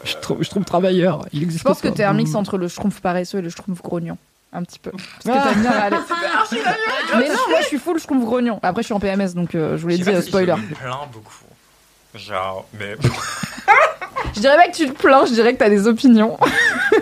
je, 0.04 0.14
trouve, 0.18 0.38
je 0.42 0.48
trouve 0.50 0.64
travailleur. 0.64 1.26
Il 1.32 1.40
Je 1.40 1.44
existe 1.44 1.64
pense 1.64 1.80
que 1.80 1.88
t'es 1.88 2.04
un 2.04 2.12
mix 2.14 2.34
entre 2.34 2.56
le 2.56 2.68
schtroumpf 2.68 3.00
paresseux 3.00 3.38
et 3.38 3.42
le 3.42 3.50
schtroumpf 3.50 3.82
grognon. 3.82 4.16
Un 4.52 4.62
petit 4.62 4.78
peu. 4.78 4.92
Parce 4.92 5.24
que 5.24 5.48
Ah. 5.66 5.90
bien. 5.90 6.00
Mais 7.18 7.28
non, 7.28 7.34
moi 7.48 7.58
je 7.62 7.66
suis 7.66 7.78
full 7.78 7.98
schtroumpf 7.98 8.24
grognon. 8.24 8.60
Après, 8.62 8.82
je 8.82 8.86
suis 8.86 8.94
en 8.94 9.00
PMS 9.00 9.34
donc 9.34 9.54
euh, 9.56 9.76
je 9.76 9.82
vous 9.82 9.88
l'ai 9.88 9.96
je 9.96 10.02
dit, 10.04 10.10
euh, 10.10 10.20
si 10.22 10.28
spoiler. 10.28 10.54
Je 10.56 10.62
me 10.70 10.74
plains 10.76 10.98
beaucoup. 11.12 11.34
Genre, 12.14 12.66
mais 12.78 12.96
Je 14.34 14.40
dirais 14.40 14.56
pas 14.56 14.68
que 14.68 14.74
tu 14.76 14.86
te 14.88 14.92
plains, 14.92 15.26
je 15.26 15.32
dirais 15.32 15.52
que 15.54 15.58
t'as 15.58 15.68
des 15.68 15.86
opinions. 15.86 16.38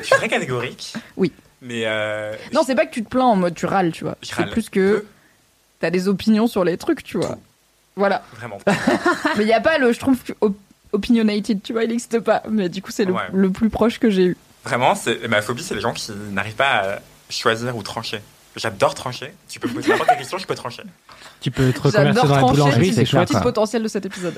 je 0.01 0.07
suis 0.07 0.17
très 0.17 0.29
catégorique. 0.29 0.95
Oui. 1.17 1.33
Mais. 1.61 1.83
Euh, 1.87 2.35
Non, 2.53 2.63
c'est 2.67 2.75
pas 2.75 2.87
que 2.87 2.93
tu 2.93 3.03
te 3.05 3.09
plains 3.09 3.25
en 3.25 3.37
mode 3.37 3.55
tu 3.55 3.67
râles, 3.67 3.93
tu 3.93 4.05
vois. 4.05 4.17
Je 4.23 4.29
C'est 4.35 4.51
plus 4.51 4.69
que 4.69 5.05
t'as 5.81 5.91
des 5.91 6.09
opinions 6.09 6.47
sur 6.47 6.65
les 6.65 6.77
trucs, 6.77 7.03
tu 7.05 7.19
vois. 7.19 7.39
Voilà. 7.97 8.23
Vraiment. 8.37 8.59
Mais 9.37 9.45
il 9.45 9.49
y 9.49 9.53
a 9.53 9.61
pas 9.61 9.79
le 9.79 9.93
schtroumpf 9.93 10.33
op- 10.41 10.57
opinionated, 10.93 11.63
tu 11.63 11.73
vois, 11.73 11.85
il 11.85 11.89
n'existe 11.91 12.21
pas. 12.21 12.43
Mais 12.49 12.69
du 12.69 12.83
coup, 12.83 12.91
c'est 12.91 13.05
le, 13.05 13.13
Ouais. 13.13 13.23
le 13.33 13.51
plus 13.51 13.71
proche 13.71 13.99
que 13.99 14.11
j'ai 14.11 14.25
eu. 14.25 14.37
Vraiment, 14.65 14.95
c'est 14.95 15.27
ma 15.29 15.43
phobie, 15.43 15.63
c'est 15.63 15.75
les 15.75 15.81
gens 15.81 15.93
qui 15.93 16.11
n'arrivent 16.31 16.55
pas 16.57 16.95
à 16.95 16.99
choisir 17.31 17.77
ou 17.77 17.83
trancher. 17.83 18.21
J'adore 18.55 18.95
trancher. 18.95 19.33
Tu 19.49 19.59
peux 19.61 19.69
me 19.69 19.75
poser 19.75 19.89
n'importe 19.91 20.09
quelle 20.11 20.19
question, 20.19 20.37
je 20.39 20.47
peux 20.47 20.55
trancher. 20.55 20.83
Tu 21.41 21.51
peux 21.51 21.73
te 21.73 21.79
reconvertir 21.81 22.15
J'adore 22.15 22.25
dans 22.27 22.35
la 22.35 22.41
trancher, 22.41 22.55
boulangerie, 22.61 22.89
c'est 22.91 22.95
c'est 22.97 23.05
chouette. 23.07 23.29
Petit 23.29 23.41
potentiel 23.41 23.83
de 23.83 23.89
cet 23.89 24.05
épisode. 24.07 24.35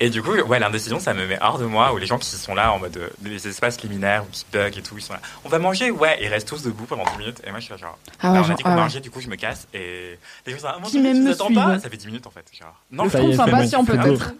Et 0.00 0.08
du 0.08 0.22
coup, 0.22 0.30
ouais, 0.32 0.58
l'indécision, 0.58 1.00
ça 1.00 1.12
me 1.12 1.26
met 1.26 1.38
hors 1.42 1.58
de 1.58 1.64
moi, 1.66 1.92
ou 1.92 1.98
les 1.98 2.06
gens 2.06 2.18
qui 2.18 2.26
sont 2.28 2.54
là 2.54 2.72
en 2.72 2.78
mode 2.78 2.96
euh, 2.96 3.08
les 3.24 3.46
espaces 3.48 3.82
liminaires 3.82 4.22
ou 4.24 4.26
qui 4.30 4.44
bug 4.52 4.78
et 4.78 4.82
tout, 4.82 4.94
ils 4.96 5.02
sont 5.02 5.12
là. 5.14 5.20
On 5.44 5.48
va 5.48 5.58
manger, 5.58 5.90
ouais, 5.90 6.18
ils 6.22 6.28
restent 6.28 6.48
tous 6.48 6.62
debout 6.62 6.84
pendant 6.84 7.04
10 7.04 7.18
minutes. 7.18 7.42
Et 7.44 7.50
moi, 7.50 7.58
je 7.58 7.64
suis 7.64 7.72
là, 7.72 7.78
genre, 7.78 7.98
Ah 8.20 8.32
ouais, 8.32 8.38
on 8.38 8.50
a 8.50 8.54
dit 8.54 8.62
qu'on 8.62 8.70
ah 8.70 8.74
ouais. 8.76 8.80
mangeait, 8.82 9.00
du 9.00 9.10
coup, 9.10 9.20
je 9.20 9.28
me 9.28 9.36
casse. 9.36 9.66
Et 9.74 10.18
les 10.46 10.52
gens 10.52 10.58
sont 10.60 10.66
là, 10.68 10.74
ah, 10.76 10.80
mon 10.80 10.86
Qui 10.86 11.00
Dieu, 11.00 11.12
tu 11.12 11.20
me 11.20 11.30
t'attends 11.32 11.46
suit, 11.46 11.54
pas 11.54 11.66
ouais. 11.68 11.78
Ça 11.80 11.90
fait 11.90 11.96
10 11.96 12.06
minutes 12.06 12.26
en 12.26 12.30
fait. 12.30 12.44
Genre, 12.58 12.82
non, 12.92 13.04
Le 13.04 13.10
schtroumpf 13.10 13.34
c'est 13.34 13.40
impatient 13.42 13.84
peut-être. 13.84 14.32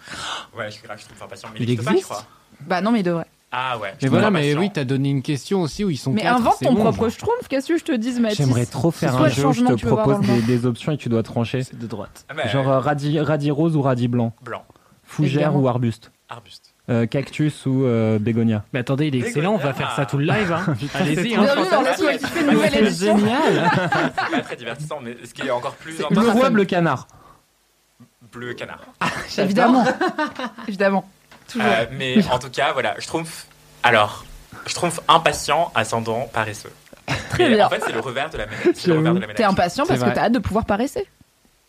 ouais, 0.57 0.67
je 0.67 0.71
suis 0.75 0.83
grave, 0.83 0.99
je 1.01 1.05
trouve 1.07 1.23
impatient. 1.23 1.49
Mais 1.53 1.61
Il 1.61 1.69
n'existe 1.69 1.85
pas, 1.85 1.91
je 1.91 1.97
existe? 1.97 2.11
crois. 2.11 2.25
Bah 2.61 2.81
non, 2.81 2.93
mais 2.93 3.01
il 3.01 3.03
devrait. 3.03 3.27
Ah 3.55 3.79
ouais. 3.79 3.93
je 3.99 4.07
Mais 4.07 4.09
voilà, 4.09 4.31
mais 4.31 4.55
oui, 4.55 4.71
t'as 4.73 4.85
donné 4.85 5.11
une 5.11 5.21
question 5.21 5.61
aussi 5.61 5.85
où 5.85 5.91
ils 5.91 5.99
sont 5.99 6.11
Mais 6.13 6.23
quatre, 6.23 6.41
invente 6.41 6.55
c'est 6.59 6.65
ton 6.65 6.73
bon, 6.73 6.81
propre 6.85 7.11
schtroumpf, 7.11 7.49
qu'est-ce 7.49 7.69
que 7.69 7.79
je 7.79 7.85
te 7.85 7.93
dise, 7.93 8.19
Mathis 8.19 8.39
J'aimerais 8.39 8.65
trop 8.65 8.91
faire 8.91 9.13
C'est 9.13 9.19
un 9.19 9.23
le 9.25 9.29
jeu 9.29 9.47
où 9.47 9.53
je 9.53 9.65
te 9.65 9.87
propose 9.87 10.21
le 10.21 10.27
des, 10.27 10.41
des 10.43 10.67
options 10.67 10.93
et 10.93 10.97
tu 10.97 11.11
dois 11.11 11.23
trancher. 11.23 11.63
C'est 11.63 11.79
de 11.79 11.87
droite. 11.87 12.25
Ah, 12.31 12.35
bah, 12.35 12.49
Genre 12.49 12.69
euh, 12.69 12.79
radis, 12.79 13.21
radis 13.21 13.51
rose 13.51 13.77
ou 13.77 13.83
radis 13.83 14.09
blanc 14.09 14.33
blanc, 14.43 14.65
Fougère 15.05 15.49
Évidemment. 15.49 15.59
ou 15.61 15.69
arbuste 15.69 16.11
arbuste. 16.31 16.75
Euh, 16.89 17.07
Cactus 17.07 17.67
ou 17.67 17.85
euh, 17.85 18.19
bégonia 18.19 18.65
Mais 18.73 18.81
attendez, 18.81 19.07
il 19.09 19.15
est 19.15 19.21
excellent, 19.21 19.53
on 19.53 19.59
va 19.59 19.73
faire 19.73 19.93
ça 19.95 20.07
tout 20.07 20.19
le 20.19 20.25
live. 20.25 20.51
Hein. 20.51 20.75
Allez-y, 20.95 21.35
hein. 21.35 21.47
Émission. 22.75 23.19
génial 23.19 23.71
C'est 23.71 24.37
pas 24.37 24.41
très 24.41 24.57
divertissant, 24.57 24.99
mais 25.03 25.17
ce 25.25 25.33
qui 25.35 25.47
est 25.47 25.51
encore 25.51 25.75
plus 25.75 25.99
Le 25.99 26.07
important, 26.07 26.33
roi 26.33 26.51
bleu 26.51 26.65
canard. 26.65 27.07
bleu 28.33 28.55
canard. 28.55 28.81
Évidemment. 29.39 29.85
Évidemment. 30.67 31.05
Toujours. 31.49 31.67
Euh, 31.69 31.87
mais 31.93 32.25
en 32.31 32.39
tout 32.39 32.51
cas, 32.51 32.73
voilà, 32.73 32.95
je 32.99 33.07
trouve. 33.07 33.29
Alors, 33.83 34.25
je 34.67 34.75
trouve 34.75 35.01
impatient, 35.09 35.71
ascendant, 35.75 36.29
paresseux. 36.33 36.73
Très 37.31 37.49
Mais 37.49 37.57
bien. 37.57 37.67
En 37.67 37.71
fait, 37.71 37.83
c'est 37.85 37.93
le 37.93 38.01
revers 38.01 38.31
de 38.31 38.39
la 38.39 38.47
médaille. 38.47 38.73
C'est 38.75 38.89
le 38.89 38.99
revers 38.99 39.15
de 39.15 39.21
la 39.21 39.27
T'es 39.35 39.45
impatient 39.45 39.85
parce 39.87 39.99
C'est 39.99 40.05
que 40.05 40.11
vrai. 40.11 40.15
t'as 40.15 40.25
hâte 40.27 40.33
de 40.33 40.39
pouvoir 40.39 40.65
paresser? 40.67 41.07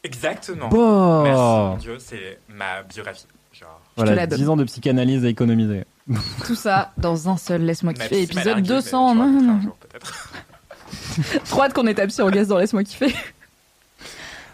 Exactement. 0.04 0.68
Bon. 0.70 1.24
Merci, 1.24 1.40
mon 1.42 1.76
Dieu, 1.78 1.98
c'est 2.00 2.40
ma 2.50 2.84
biographie. 2.84 3.26
Genre, 3.54 3.82
te 3.96 4.02
la 4.02 4.06
Voilà, 4.06 4.28
donne. 4.28 4.40
10 4.40 4.50
ans 4.50 4.58
de 4.58 4.64
psychanalyse 4.66 5.24
à 5.26 5.30
économiser. 5.30 5.86
Tout 6.46 6.56
ça 6.56 6.92
dans 6.98 7.30
un 7.30 7.38
seul 7.38 7.62
Laisse-moi 7.64 7.94
kiffer. 7.94 8.24
Épisode 8.24 8.46
largué, 8.46 8.62
mais 8.62 8.68
200. 8.68 9.14
je 9.14 9.18
Non, 9.20 9.28
non, 9.28 9.42
non. 9.42 9.74
Trop 11.46 11.62
hâte 11.64 11.74
qu'on 11.74 11.88
psy 12.08 12.22
en 12.22 12.30
gaz 12.30 12.48
dans 12.48 12.58
Laisse-moi 12.58 12.84
kiffer. 12.84 13.16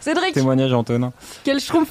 Cédric, 0.00 0.32
Témoignage 0.32 0.72
Antonin. 0.72 1.12
quel 1.44 1.60
schtroumpf 1.60 1.90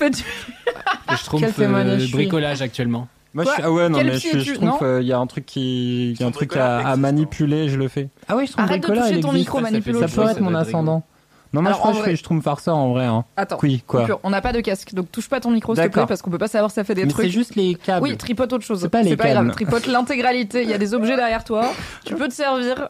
trouve 1.25 1.39
Quel 1.41 1.53
témoignage? 1.53 1.99
je 2.01 2.05
suis. 2.05 2.13
bricolage 2.13 2.61
actuellement. 2.61 3.07
Moi, 3.33 3.43
Quoi 3.43 3.53
je 3.53 3.61
suis... 3.61 3.63
Ah 3.67 3.71
ouais, 3.71 3.89
non, 3.89 3.97
Quel 3.99 4.07
mais 4.07 4.17
je, 4.17 4.39
je 4.39 4.53
trouve 4.53 4.65
non 4.67 4.77
qu'il 4.79 5.07
y 5.07 5.13
a 5.13 5.17
un 5.19 5.27
truc 5.27 5.45
qui, 5.45 6.11
il 6.11 6.19
y 6.19 6.23
a 6.23 6.27
un 6.27 6.31
truc 6.31 6.55
à, 6.55 6.77
à 6.77 6.81
existe, 6.81 6.97
manipuler, 6.97 7.69
je 7.69 7.77
le 7.77 7.87
fais. 7.87 8.09
Ah 8.27 8.35
oui, 8.35 8.47
je 8.47 8.51
trouve 8.53 8.63
Arrête 8.63 8.81
de 8.81 8.87
toucher 8.87 8.99
il 9.17 9.21
ton 9.21 9.29
existe. 9.29 9.33
micro, 9.33 9.59
manipule 9.61 9.95
ça 9.99 10.07
peut 10.07 10.29
être 10.29 10.41
mon 10.41 10.55
ascendant. 10.55 11.03
Non, 11.51 11.61
moi, 11.63 11.69
Alors, 11.71 11.77
je 11.77 11.79
crois 11.79 11.89
en 11.89 11.93
que 11.93 11.97
je 11.97 12.01
vrai- 12.03 12.11
fais 12.11 12.15
je 12.17 12.23
trouve 12.23 12.41
farceur 12.43 12.75
en 12.75 12.89
vrai. 12.93 13.05
Hein. 13.05 13.25
Attends. 13.35 13.57
Oui, 13.63 13.83
quoi. 13.87 14.01
Coupure. 14.01 14.19
On 14.23 14.29
n'a 14.29 14.39
pas 14.41 14.53
de 14.53 14.61
casque, 14.61 14.93
donc 14.93 15.11
touche 15.11 15.27
pas 15.29 15.39
ton 15.39 15.49
micro 15.49 15.73
s'il 15.73 15.83
te 15.83 15.89
plaît 15.89 16.05
parce 16.07 16.21
qu'on 16.21 16.29
peut 16.29 16.37
pas 16.37 16.47
savoir 16.47 16.69
si 16.69 16.75
ça 16.75 16.83
fait 16.83 16.93
des 16.93 17.03
Mais 17.05 17.09
c'est 17.09 17.15
trucs. 17.15 17.31
juste 17.31 17.55
les 17.55 17.73
câbles. 17.73 18.03
Oui, 18.03 18.15
tripote 18.17 18.53
autre 18.53 18.63
chose. 18.65 18.81
C'est 18.81 18.89
pas 18.89 19.01
les 19.01 19.15
grave. 19.15 19.33
câbles. 19.33 19.51
Tripote 19.51 19.87
l'intégralité. 19.87 20.61
Il 20.61 20.69
y 20.69 20.73
a 20.73 20.77
des 20.77 20.93
objets 20.93 21.15
derrière 21.15 21.43
toi. 21.43 21.71
Tu 22.05 22.13
peux 22.13 22.27
te 22.27 22.33
servir. 22.35 22.87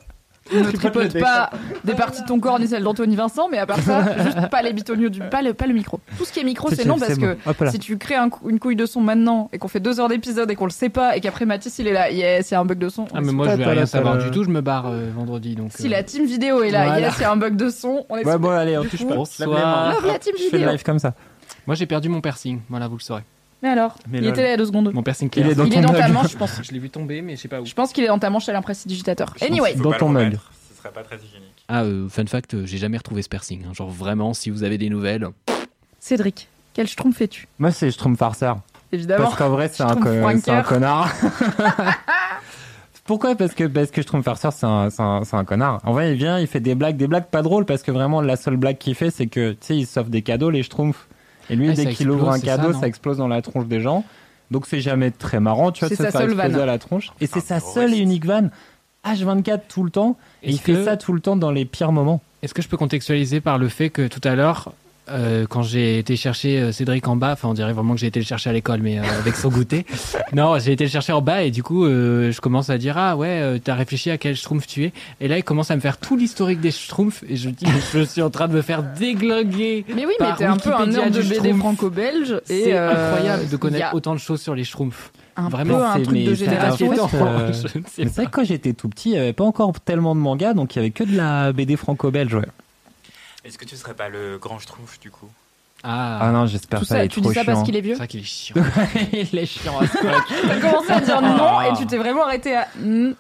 Ne 0.54 0.72
tripote 0.72 1.20
pas 1.20 1.50
des 1.84 1.94
parties 1.94 2.22
de 2.22 2.28
ton 2.28 2.40
corps 2.40 2.60
ni 2.60 2.68
celles 2.68 2.84
d'Anthony 2.84 3.16
Vincent, 3.16 3.48
mais 3.50 3.58
à 3.58 3.66
part 3.66 3.80
ça, 3.80 4.04
juste 4.24 4.50
pas 4.50 4.62
les 4.62 4.74
bitoniaux 4.74 5.10
du, 5.10 5.20
pas 5.20 5.42
le, 5.42 5.54
pas 5.54 5.68
le 5.68 5.74
micro. 5.74 6.00
Tout 6.18 6.26
ce 6.26 6.32
qui 6.32 6.40
est 6.40 6.44
micro, 6.44 6.70
c'est 6.72 6.86
non 6.86 6.98
parce 6.98 7.18
que. 7.18 7.38
Hop 7.46 7.64
si 7.70 7.80
tu 7.80 7.98
crées 7.98 8.16
un 8.16 8.30
une 8.48 8.60
couille 8.60 8.76
de 8.76 8.86
son 8.86 9.02
maintenant 9.02 9.50
et 9.54 9.58
qu'on 9.58 9.68
fait 9.68 9.80
deux 9.80 10.00
heures 10.00 10.08
d'épisode 10.08 10.50
et 10.52 10.56
qu'on 10.56 10.66
le 10.66 10.72
sait 10.72 10.90
pas 10.90 11.16
et 11.18 11.22
qu'après 11.22 11.46
Mathis 11.46 11.78
il 11.80 11.88
est 11.88 11.94
là, 11.94 12.12
yes, 12.12 12.50
il 12.50 12.54
y 12.54 12.58
a 12.58 12.60
un 12.60 12.66
bug 12.66 12.78
de 12.78 12.90
son. 12.90 13.06
Ah, 13.14 13.22
mais 13.22 13.32
moi, 13.32 13.48
je 13.50 13.56
vais 13.56 13.66
rien 13.66 13.86
savoir 13.86 14.18
du 14.18 14.32
tout, 14.32 14.44
je 14.44 14.50
me 14.50 14.62
barre 14.62 14.88
euh, 14.88 15.10
vendredi. 15.16 15.56
Donc, 15.56 15.72
Si 15.74 15.88
euh, 15.88 15.90
la 15.90 16.04
team 16.04 16.26
vidéo 16.26 16.64
est 16.64 16.72
là, 16.72 16.86
Voilà. 16.86 17.00
yes, 17.08 17.16
il 17.18 17.22
y 17.22 17.26
a 17.26 17.32
un 17.32 17.38
bug 17.38 17.56
de 17.56 17.70
son, 17.70 18.06
on 18.10 18.18
est 18.18 18.26
Ouais, 18.26 18.38
bon, 18.38 18.50
allez, 18.50 18.78
on 18.78 18.84
touche 18.84 19.06
pas. 19.06 19.16
Bonsoir. 19.16 20.02
La 20.06 20.20
team 20.20 20.34
Je 20.38 20.44
fais 20.44 20.52
le 20.52 20.58
vidéo. 20.60 20.72
live 20.72 20.84
comme 20.84 21.00
ça. 21.00 21.14
Moi, 21.68 21.76
j'ai 21.76 21.86
perdu 21.86 22.10
mon 22.10 22.22
piercing. 22.22 22.62
Voilà, 22.70 22.88
vous 22.88 22.98
le 22.98 23.02
saurez. 23.02 23.24
Mais 23.62 23.70
alors, 23.70 23.96
Mais 24.10 24.20
il 24.20 24.24
lol. 24.24 24.30
était 24.32 24.42
là 24.42 24.48
il 24.48 24.52
y 24.52 24.54
a 24.54 24.58
deux 24.58 24.66
secondes. 24.66 24.94
Mon 24.94 25.04
piercing 25.04 25.30
Il 25.36 25.48
est 25.48 25.56
dans 25.56 25.66
il 25.66 25.72
ton 25.74 25.80
est 25.80 25.82
dans 25.82 25.94
ta 25.94 26.08
mug. 26.08 26.14
manche, 26.14 26.32
je 26.32 26.38
pense. 26.38 26.62
Je 26.64 26.72
l'ai 26.72 26.80
vu 26.80 26.90
tomber, 26.90 27.22
mais 27.22 27.36
je 27.36 27.42
sais 27.42 27.48
pas 27.50 27.60
où. 27.62 27.66
Je 27.66 27.74
pense 27.74 27.92
qu'il 27.92 28.04
est 28.04 28.08
dans 28.08 28.20
ta 28.20 28.30
manche 28.30 28.48
à 28.48 28.54
l'imprestidigitateur. 28.54 29.34
Anyway, 29.42 29.74
Faut 29.76 29.84
Dans 29.84 29.90
pas 29.90 29.96
le 29.96 30.00
ton 30.00 30.10
mug. 30.10 30.24
remettre, 30.28 30.52
Ce 30.72 30.78
serait 30.78 30.92
pas 30.94 31.04
très 31.04 31.18
hygiénique. 31.18 31.66
Ah, 31.68 31.84
euh, 31.84 32.08
fun 32.10 32.26
fact, 32.26 32.54
euh, 32.54 32.66
j'ai 32.66 32.78
jamais 32.78 32.98
retrouvé 32.98 33.22
ce 33.22 33.28
piercing. 33.30 33.64
hein. 33.68 33.74
Genre 33.74 33.90
vraiment, 33.90 34.34
si 34.34 34.50
vous 34.50 34.64
avez 34.64 34.78
des 34.78 34.90
nouvelles, 34.90 35.28
Cédric, 36.00 36.48
quel 36.74 36.88
schtroumpf 36.88 37.18
fais-tu? 37.18 37.48
Moi, 37.60 37.72
c'est 37.72 37.92
Schtroumpf 37.92 38.18
farceur. 38.18 38.60
Évidemment. 38.94 39.26
Parce 39.26 39.36
qu'en 39.36 39.50
vrai, 39.50 39.70
c'est 39.72 39.84
un, 39.84 39.98
c'est 40.40 40.52
un 40.52 40.64
connard. 40.64 41.12
Pourquoi? 43.06 43.36
Parce 43.36 43.54
que 43.56 43.64
parce 43.66 43.90
que 43.92 44.02
Schtroumpf 44.02 44.24
farceur, 44.26 44.54
c'est 44.54 44.66
un, 44.68 44.90
c'est 44.90 45.02
un, 45.02 45.24
c'est 45.24 45.36
un 45.36 45.44
connard. 45.44 45.80
En 45.84 45.94
vrai, 45.94 46.12
il 46.12 46.18
vient, 46.18 46.40
il 46.40 46.48
fait 46.48 46.60
des 46.60 46.76
blagues, 46.76 46.96
des 46.98 47.08
blagues 47.08 47.26
pas 47.26 47.42
drôles 47.42 47.66
parce 47.66 47.82
que 47.82 47.92
vraiment 47.92 48.22
la 48.22 48.36
seule 48.36 48.56
blague 48.58 48.78
qu'il 48.78 48.94
fait, 48.96 49.10
c'est 49.10 49.28
que 49.28 49.52
tu 49.52 49.58
sais, 49.62 49.78
il 49.78 49.86
s'offre 49.88 50.10
des 50.10 50.22
cadeaux 50.22 50.50
les 50.52 50.62
Schtroumpfs. 50.64 51.08
Et 51.50 51.56
lui, 51.56 51.70
Ah, 51.70 51.74
dès 51.74 51.94
qu'il 51.94 52.10
ouvre 52.10 52.30
un 52.30 52.38
ça, 52.38 52.46
cadeau, 52.46 52.74
ça, 52.74 52.88
explose 52.88 53.18
dans 53.18 53.28
la 53.28 53.42
tronche 53.42 53.66
des 53.66 53.82
gens. 53.82 54.04
Donc 54.52 54.66
c'est 54.66 54.82
jamais 54.82 55.12
très 55.12 55.40
marrant, 55.40 55.72
tu 55.72 55.82
vois, 55.82 55.90
de 55.90 55.96
se 55.96 56.02
faire 56.02 56.22
exploser 56.22 56.62
à 56.62 56.66
la 56.66 56.80
tronche. 56.80 57.12
Et 57.22 57.28
c'est 57.28 57.40
sa 57.40 57.60
seule 57.60 57.94
et 57.94 57.98
unique 57.98 58.26
vanne. 58.26 58.52
H24 59.06 59.62
tout 59.68 59.84
le 59.84 59.92
temps. 59.92 60.18
Et 60.44 60.52
il 60.52 60.60
fait 60.60 60.84
ça 60.84 60.98
tout 60.98 61.14
le 61.14 61.20
temps 61.20 61.36
dans 61.36 61.52
les 61.52 61.66
pires 61.66 61.92
moments. 61.92 62.22
Est-ce 62.42 62.54
que 62.54 62.62
je 62.62 62.68
peux 62.68 62.78
contextualiser 62.78 63.42
par 63.42 63.58
le 63.58 63.70
fait 63.70 63.90
que 63.90 64.08
tout 64.08 64.22
à 64.24 64.36
l'heure, 64.36 64.74
euh, 65.12 65.46
quand 65.50 65.64
j'ai 65.64 65.98
été 66.00 66.16
chercher 66.16 66.60
euh, 66.60 66.72
Cédric 66.72 67.08
en 67.08 67.16
bas, 67.16 67.32
enfin 67.34 67.48
on 67.50 67.54
dirait 67.54 67.74
vraiment 67.74 67.94
que 67.94 68.00
j'ai 68.00 68.08
été 68.08 68.20
le 68.20 68.26
chercher 68.26 68.50
à 68.50 68.54
l'école, 68.54 68.82
mais 68.82 69.00
euh, 69.00 69.04
avec 69.20 69.36
son 69.36 69.50
goûter. 69.50 69.86
Non, 70.34 70.58
j'ai 70.60 70.72
été 70.74 70.84
le 70.86 70.90
chercher 70.90 71.14
en 71.14 71.22
bas 71.22 71.44
et 71.44 71.52
du 71.52 71.64
coup, 71.64 71.86
euh, 71.86 72.32
je 72.32 72.42
commence 72.42 72.70
à 72.70 72.78
dire 72.78 72.98
ah 72.98 73.16
ouais, 73.18 73.28
euh, 73.42 73.58
t'as 73.64 73.76
réfléchi 73.76 74.10
à 74.12 74.18
quel 74.18 74.36
schtroumpf 74.36 74.68
tu 74.68 74.86
es. 74.86 74.94
Et 75.22 75.28
là, 75.28 75.38
il 75.38 75.44
commence 75.44 75.72
à 75.72 75.76
me 75.76 75.82
faire 75.82 75.98
tout 75.98 76.16
l'historique 76.18 76.60
des 76.62 76.72
schtroumpfs 76.72 77.24
et 77.28 77.36
je 77.36 77.50
dis 77.50 77.66
je 77.94 78.00
suis 78.04 78.22
en 78.22 78.30
train 78.30 78.48
de 78.48 78.54
me 78.54 78.62
faire 78.62 78.84
déglinguer. 78.84 79.86
Mais 79.96 80.06
oui, 80.06 80.14
mais 80.20 80.26
Par 80.28 80.38
t'es 80.38 80.46
un 80.46 80.58
peu 80.58 80.74
un 80.74 80.86
nerd 80.88 81.12
de 81.12 81.22
BD 81.22 81.54
franco-belge. 81.54 82.42
et, 82.50 82.64
C'est 82.64 82.74
euh, 82.78 83.14
incroyable 83.14 83.50
de 83.50 83.58
connaître 83.58 83.86
a 83.88 83.96
autant 83.96 84.14
de 84.14 84.20
choses 84.20 84.42
sur 84.42 84.56
les 84.56 84.64
schtroumpfs. 84.64 85.12
un 85.36 85.50
Vraiment, 85.50 85.78
peu 85.78 85.84
un 85.86 85.94
c'est- 85.96 86.04
truc 86.04 86.24
de 86.24 86.34
génération. 86.34 86.92
euh, 87.14 87.52
c'est 87.88 88.06
vrai 88.06 88.26
que 88.26 88.32
quand 88.32 88.44
j'étais 88.44 88.74
tout 88.74 88.90
petit, 88.90 89.10
il 89.10 89.14
n'y 89.14 89.18
avait 89.20 89.34
pas 89.34 89.44
encore 89.46 89.72
tellement 89.80 90.16
de 90.16 90.20
mangas, 90.20 90.54
donc 90.54 90.76
il 90.76 90.80
y 90.80 90.82
avait 90.82 90.92
que 90.92 91.04
de 91.04 91.16
la 91.16 91.52
BD 91.54 91.76
franco-belge. 91.76 92.34
Ouais. 92.36 92.46
Est-ce 93.46 93.58
que 93.58 93.66
tu 93.66 93.76
serais 93.76 93.94
pas 93.94 94.10
le 94.10 94.38
grand 94.38 94.60
schtroumpf 94.60 95.00
du 95.00 95.12
coup 95.12 95.30
Ah 95.84 96.20
Ah, 96.22 96.32
non, 96.32 96.46
j'espère 96.46 96.80
pas. 96.80 96.86
ça, 96.86 97.00
il 97.00 97.06
est 97.06 97.08
tu 97.08 97.22
trop 97.22 97.30
dis 97.30 97.36
ça 97.36 97.44
parce 97.46 97.60
chiant. 97.60 97.66
qu'il 97.66 97.76
est 97.76 97.80
c'est 97.80 97.86
vieux 97.86 97.96
vrai 97.96 98.08
qu'il 98.08 98.20
est 98.20 98.24
chiant. 98.24 98.56
il 99.14 99.38
est 99.38 99.46
chiant. 99.46 99.80
à 99.80 99.88
ce 99.88 99.98
point. 99.98 100.26
T'as 100.48 100.60
commencé 100.60 100.92
à 100.92 101.00
dire 101.02 101.22
non 101.22 101.38
Ah. 101.40 101.70
et 101.74 101.78
tu 101.78 101.86
t'es 101.88 101.98
vraiment 101.98 102.24
arrêté 102.26 102.56
à 102.56 102.68
mm. 102.78 103.14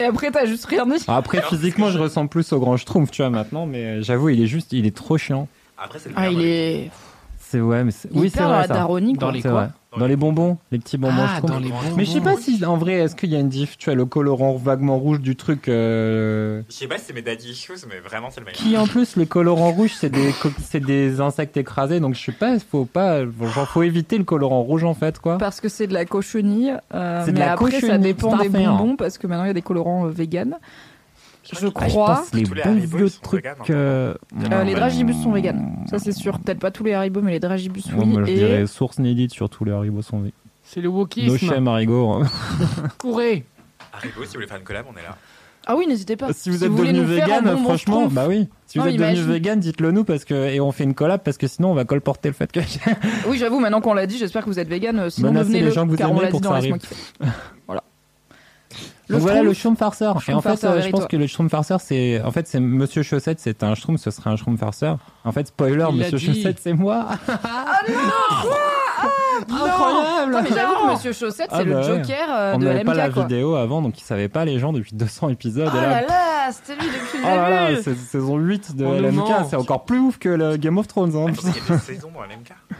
et 0.00 0.04
après 0.04 0.30
t'as 0.30 0.46
juste 0.46 0.64
rien 0.64 0.86
dit. 0.86 1.04
Après, 1.08 1.42
physiquement, 1.42 1.90
je 1.90 1.98
ressemble 1.98 2.30
plus 2.30 2.52
au 2.52 2.58
grand 2.60 2.76
Schtroumpf, 2.76 3.10
tu 3.10 3.22
vois, 3.22 3.30
maintenant, 3.30 3.66
mais 3.66 3.84
euh, 3.84 4.02
j'avoue, 4.02 4.30
il 4.30 4.42
est 4.42 4.46
juste, 4.46 4.72
il 4.72 4.86
est 4.86 4.96
trop 4.96 5.18
chiant. 5.18 5.46
Après, 5.76 5.98
c'est 5.98 6.08
le 6.08 6.14
Ah, 6.16 6.28
il 6.30 6.40
est. 6.42 6.90
C'est 7.54 7.60
ouais, 7.60 7.84
mais 7.84 7.92
oui, 8.12 8.26
est 8.26 8.30
c'est 8.30 8.42
vrai. 8.42 8.66
la 8.66 8.66
ça. 8.66 8.74
Dans 9.18 9.30
les 9.30 9.42
quoi. 9.42 9.68
Dans 9.96 10.08
les 10.08 10.16
bonbons, 10.16 10.58
les 10.72 10.80
petits 10.80 10.98
bonbons 10.98 11.14
Ah, 11.20 11.36
Schtroumpf. 11.36 11.52
dans 11.52 11.58
les 11.60 11.68
bonbons. 11.68 11.94
Mais 11.96 12.04
je 12.04 12.10
sais 12.10 12.20
pas 12.20 12.36
si, 12.36 12.64
en 12.64 12.76
vrai, 12.76 12.94
est-ce 12.94 13.14
qu'il 13.14 13.30
y 13.30 13.36
a 13.36 13.38
une 13.38 13.48
diff, 13.48 13.78
tu 13.78 13.84
vois, 13.84 13.94
le 13.94 14.04
colorant 14.06 14.56
vaguement 14.56 14.98
rouge 14.98 15.20
du 15.20 15.36
truc, 15.36 15.68
euh, 15.68 16.62
Je 16.68 16.74
sais 16.74 16.88
pas 16.88 16.98
si 16.98 17.04
c'est 17.04 17.12
mes 17.12 17.22
daddy 17.22 17.50
issues, 17.50 17.74
mais 17.88 18.00
vraiment, 18.00 18.28
c'est 18.32 18.40
le 18.40 18.46
meilleur. 18.46 18.60
qui 18.60 18.76
en 18.76 18.88
plus, 18.88 19.14
le 19.14 19.24
colorant 19.24 19.70
rouge, 19.70 19.92
c'est 19.96 20.10
des, 20.10 20.34
c'est 20.64 20.80
des 20.80 21.20
insectes 21.20 21.56
écrasés, 21.56 22.00
donc 22.00 22.16
je 22.16 22.20
sais 22.24 22.32
pas, 22.32 22.58
faut 22.58 22.86
pas, 22.86 23.20
genre, 23.24 23.68
faut 23.68 23.84
éviter 23.84 24.18
le 24.18 24.24
colorant 24.24 24.62
rouge, 24.62 24.82
en 24.82 24.94
fait, 24.94 25.20
quoi. 25.20 25.38
Parce 25.38 25.60
que 25.60 25.68
c'est 25.68 25.86
de 25.86 25.94
la 25.94 26.04
cochenille. 26.06 26.74
euh, 26.92 27.22
C'est 27.24 27.30
de 27.32 27.38
mais 27.38 27.44
la 27.46 27.52
après, 27.52 27.80
ça 27.80 27.96
dépend 27.98 28.36
des 28.36 28.48
hein. 28.48 28.72
bonbons 28.76 28.96
parce 28.96 29.16
que 29.16 29.28
maintenant 29.28 29.44
il 29.44 29.48
y 29.48 29.50
a 29.50 29.54
des 29.54 29.62
colorants 29.62 30.06
euh, 30.06 30.10
vegan. 30.10 30.56
Je 31.44 31.50
Ah, 31.56 31.58
je 31.60 31.66
crois. 31.68 32.16
pense 32.16 32.32
les 32.34 32.42
Tous 32.44 32.54
les 32.54 32.62
bons 32.62 32.70
Haribo, 32.70 32.96
vieux 32.96 33.10
trucs. 33.22 33.46
hein. 33.46 33.54
euh, 33.70 34.14
Euh, 34.50 34.64
les 34.64 34.74
dragibus 34.74 35.22
sont 35.22 35.30
vegan. 35.32 35.76
Ça 35.90 35.98
c'est 35.98 36.12
sûr. 36.12 36.38
Peut-être 36.38 36.58
pas 36.58 36.70
tous 36.70 36.84
les 36.84 36.94
Haribo, 36.94 37.20
mais 37.22 37.32
les 37.32 37.40
dragibus 37.40 37.84
oui. 37.96 38.06
moi, 38.06 38.24
je 38.24 38.30
et 38.30 38.34
dirais 38.34 38.66
source 38.66 38.96
inédite 38.98 39.32
sur 39.32 39.48
tous 39.50 39.64
les 39.64 39.72
Haribo 39.72 40.00
sont 40.02 40.18
vegan. 40.18 40.32
C'est 40.62 40.80
le 40.80 40.88
No 40.88 40.94
wokisme. 40.96 41.36
shame, 41.38 41.68
Haribo. 41.68 42.22
Courez. 42.98 43.44
Haribo, 43.92 44.22
si 44.22 44.26
vous 44.28 44.32
voulez 44.34 44.46
faire 44.46 44.56
une 44.56 44.64
collab, 44.64 44.86
on 44.88 44.98
est 44.98 45.02
là. 45.02 45.16
ah 45.66 45.76
oui, 45.76 45.86
n'hésitez 45.86 46.16
pas. 46.16 46.32
Si 46.32 46.48
vous 46.50 46.64
êtes 46.64 46.70
voulez 46.70 46.92
devenu 46.92 47.06
nous 47.06 47.14
faire 47.14 47.24
un 47.38 47.40
vegan, 47.42 47.58
franchement, 47.62 48.06
bah 48.08 48.24
oui. 48.28 48.48
Si 48.66 48.78
vous 48.78 48.84
Non, 48.86 48.90
êtes 48.90 48.96
devenu 48.98 49.20
vegan, 49.32 49.60
dites-le 49.60 49.90
nous 49.92 50.04
parce 50.04 50.24
que 50.24 50.34
et 50.34 50.60
on 50.60 50.72
fait 50.72 50.84
une 50.84 50.94
collab 50.94 51.22
parce 51.22 51.36
que 51.36 51.46
sinon 51.46 51.70
on 51.72 51.74
va 51.74 51.84
colporter 51.84 52.28
le 52.28 52.34
fait 52.34 52.50
que. 52.50 52.60
Oui, 53.28 53.36
j'avoue. 53.38 53.60
Maintenant 53.60 53.80
qu'on 53.82 53.94
l'a 53.94 54.06
dit, 54.06 54.16
j'espère 54.18 54.42
que 54.44 54.48
vous 54.50 54.58
êtes 54.58 54.68
vegan. 54.68 54.98
euh, 54.98 55.10
Sinon, 55.10 55.28
Menacez 55.28 55.44
devenez 55.48 55.60
les 55.60 55.66
le 55.66 55.70
gens 55.72 55.84
que 55.84 55.90
vous 55.90 55.96
car 55.98 56.10
on 56.10 56.14
aimez 56.16 56.24
l'a 56.24 56.32
dit 56.32 56.40
dans 56.40 56.50
ça 56.54 56.60
Laisse-moi 56.60 56.78
arrive. 56.78 56.88
kiffer. 56.88 57.26
Voilà. 57.66 57.82
Le 59.08 59.18
voilà 59.18 59.42
le 59.42 59.52
Schtroumpf, 59.52 59.78
farceur. 59.78 60.18
Et 60.28 60.32
en 60.32 60.40
fait, 60.40 60.64
euh, 60.64 60.80
je 60.80 60.88
pense 60.88 61.06
que 61.06 61.16
le 61.16 61.26
Schtroumpf 61.26 61.50
farceur, 61.50 61.80
c'est 61.80 62.22
en 62.22 62.30
fait 62.30 62.46
c'est 62.46 62.58
Monsieur 62.60 63.02
Chaussette, 63.02 63.38
c'est 63.38 63.62
un 63.62 63.74
Schtroumpf, 63.74 64.00
ce 64.00 64.10
serait 64.10 64.30
un 64.30 64.36
Schtroumpf 64.36 64.58
farceur. 64.58 64.98
En 65.24 65.32
fait, 65.32 65.48
spoiler, 65.48 65.84
Il 65.90 65.96
Monsieur. 65.98 66.16
Chaussette, 66.18 66.58
c'est 66.62 66.72
moi. 66.72 67.08
Incroyable. 69.50 70.32
Non, 70.32 70.42
mais 70.42 70.48
j'avoue 70.54 70.74
que 70.86 70.92
Monsieur 70.92 71.12
Chaussette, 71.12 71.48
c'est 71.50 71.56
Ah 71.58 71.64
le 71.64 71.72
bah 71.72 71.80
ouais. 71.80 71.86
Joker 71.86 72.28
euh, 72.30 72.52
On 72.54 72.58
de 72.58 72.64
n'avait 72.64 72.84
pas 72.84 72.94
la 72.94 73.10
quoi. 73.10 73.22
vidéo 73.24 73.56
avant, 73.56 73.82
donc 73.82 74.00
ils 74.00 74.04
savaient 74.04 74.28
pas 74.28 74.44
les 74.44 74.58
gens 74.58 74.72
depuis 74.72 74.92
200 74.96 75.28
épisodes. 75.30 75.70
Oh 75.72 75.76
et 75.76 75.80
là, 75.80 76.00
là 76.00 76.06
là, 76.06 76.52
c'était 76.52 76.80
lui 76.80 76.88
depuis 76.88 77.18
oh 77.22 77.26
là 77.26 77.50
là, 77.50 77.70
le 77.72 77.82
saison 77.82 78.36
8 78.36 78.76
de 78.76 78.84
On 78.86 78.92
LMK, 79.00 79.46
c'est 79.50 79.56
encore 79.56 79.84
plus 79.84 79.98
ouf 79.98 80.18
que 80.18 80.28
le 80.28 80.56
Game 80.56 80.78
of 80.78 80.86
Thrones. 80.88 81.14
Hein. 81.14 81.26
Attends, 81.32 81.42
il 81.42 81.48
y 81.48 81.72
a 81.72 81.76
des 81.76 81.82
saisons 81.82 82.10
dans 82.14 82.22
LMK. 82.22 82.52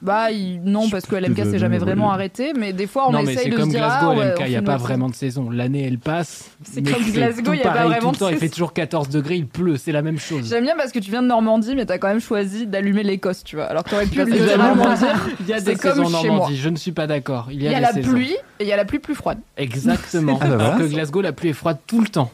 Bah 0.00 0.30
il- 0.30 0.62
non, 0.64 0.88
parce 0.88 1.04
que 1.06 1.16
LMK 1.16 1.44
s'est 1.44 1.58
jamais 1.58 1.78
vraiment 1.78 2.10
arrêté, 2.10 2.52
mais 2.58 2.72
des 2.72 2.86
fois 2.86 3.08
on 3.08 3.12
non, 3.12 3.18
essaye 3.20 3.50
de 3.50 3.56
comme 3.56 3.66
se 3.66 3.70
dire 3.70 3.80
Glasgow, 3.80 4.10
ah, 4.12 4.14
ouais, 4.16 4.28
LMK, 4.30 4.40
il 4.46 4.48
n'y 4.50 4.56
a 4.56 4.62
pas 4.62 4.76
vraiment 4.78 5.08
de 5.08 5.14
saison. 5.14 5.50
L'année, 5.50 5.86
elle 5.86 5.98
passe. 5.98 6.50
C'est 6.64 6.80
mais 6.80 6.92
comme 6.92 7.02
Glasgow, 7.10 7.52
il 7.52 7.58
y 7.58 7.62
a 7.62 7.70
pas 7.72 7.84
vraiment 7.84 8.00
tout 8.00 8.10
le 8.12 8.16
temps. 8.18 8.26
de 8.28 8.32
Il 8.32 8.34
fait 8.38 8.46
saison. 8.46 8.52
toujours 8.52 8.72
14 8.72 9.08
degrés, 9.10 9.36
il 9.36 9.46
pleut, 9.46 9.76
c'est 9.76 9.92
la 9.92 10.02
même 10.02 10.18
chose. 10.18 10.48
J'aime 10.48 10.64
bien 10.64 10.76
parce 10.76 10.92
que 10.92 10.98
tu 10.98 11.10
viens 11.10 11.22
de 11.22 11.26
Normandie, 11.28 11.74
mais 11.74 11.84
t'as 11.86 11.98
quand 11.98 12.08
même 12.08 12.20
choisi 12.20 12.66
d'allumer 12.66 13.02
l'Écosse, 13.02 13.44
tu 13.44 13.56
vois. 13.56 13.66
Alors 13.66 13.84
que 13.84 13.90
t'aurais 13.90 14.06
pu 14.06 14.14
dire 14.24 14.26
Il 15.40 15.46
y 15.48 15.52
a 15.52 15.58
C'est 15.58 15.64
des 15.64 15.76
comme 15.76 16.04
saisons 16.04 16.06
en. 16.06 16.10
Normandie, 16.24 16.56
je 16.56 16.68
ne 16.68 16.76
suis 16.76 16.92
pas 16.92 17.06
d'accord. 17.06 17.48
Il 17.50 17.62
y 17.62 17.68
a, 17.68 17.78
la 17.80 17.92
pluie 17.92 18.32
et 18.58 18.64
il 18.64 18.66
y 18.66 18.72
a 18.72 18.76
la 18.76 18.84
pluie 18.84 18.98
plus 18.98 19.14
froide. 19.14 19.38
Exactement. 19.56 20.38
Ah 20.42 20.46
bah 20.48 20.66
Alors 20.66 20.78
que 20.78 20.84
Glasgow, 20.84 21.20
la 21.20 21.32
pluie 21.32 21.50
est 21.50 21.54
froide 21.54 21.78
tout 21.86 22.00
le 22.00 22.08
temps. 22.08 22.30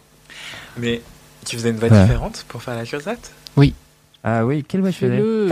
Mais 0.79 1.01
tu 1.45 1.57
faisais 1.57 1.71
une 1.71 1.77
voix 1.77 1.89
Ouais. 1.89 2.03
différente 2.03 2.45
pour 2.49 2.63
faire 2.63 2.77
la 2.77 2.85
cursette 2.85 3.33
Ah 4.25 4.47
oui, 4.47 4.63
quelle 4.67 4.83
voix 4.83 4.91
je 4.91 4.97
faisais 4.99 5.17
Fais-le. 5.17 5.49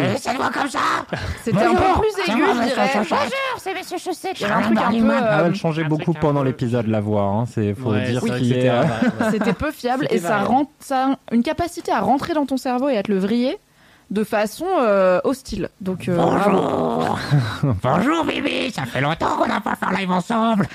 C'était 1.44 1.64
un 1.64 1.74
peu 1.74 2.00
plus 2.00 2.32
aigu, 2.32 2.42
je 2.46 2.64
dirais. 2.68 2.90
Bonjour, 2.94 3.18
c'est 3.58 3.74
Monsieur 3.74 3.98
Chaussette. 3.98 4.40
Avait 4.42 4.52
un 4.52 4.62
truc 4.62 4.78
un 4.78 4.90
peu. 4.92 5.08
Ah 5.10 5.38
euh, 5.38 5.42
ouais, 5.42 5.48
elle 5.48 5.54
changeait 5.56 5.82
beaucoup 5.84 6.12
pendant 6.12 6.44
l'épisode, 6.44 6.86
la 6.86 7.00
voix. 7.00 7.22
Hein. 7.24 7.46
C'est 7.52 7.74
faut 7.74 7.90
Ouais, 7.90 8.08
dire 8.10 8.20
qu'il 8.22 8.46
c'était 8.46 8.66
est. 8.66 8.68
un- 8.68 8.82
euh. 8.82 9.30
C'était 9.32 9.54
peu 9.54 9.72
fiable 9.72 10.06
et 10.10 10.18
ça 10.18 10.38
rend 10.44 10.70
ça 10.78 11.16
a 11.30 11.34
une 11.34 11.42
capacité 11.42 11.90
à 11.90 12.00
rentrer 12.00 12.32
dans 12.34 12.46
ton 12.46 12.56
cerveau 12.56 12.88
et 12.88 12.96
à 12.96 13.02
te 13.02 13.10
le 13.10 13.18
vriller 13.18 13.58
de 14.10 14.22
façon 14.24 14.66
euh, 14.80 15.20
hostile. 15.24 15.68
Donc 15.80 16.08
euh, 16.08 16.14
bravo. 16.16 17.16
Bonjour 17.82 18.24
bébé, 18.24 18.70
ça 18.72 18.84
fait 18.84 19.00
longtemps 19.00 19.36
qu'on 19.36 19.46
n'a 19.48 19.60
pas 19.60 19.74
fait 19.76 19.96
live 20.00 20.10
ensemble. 20.12 20.68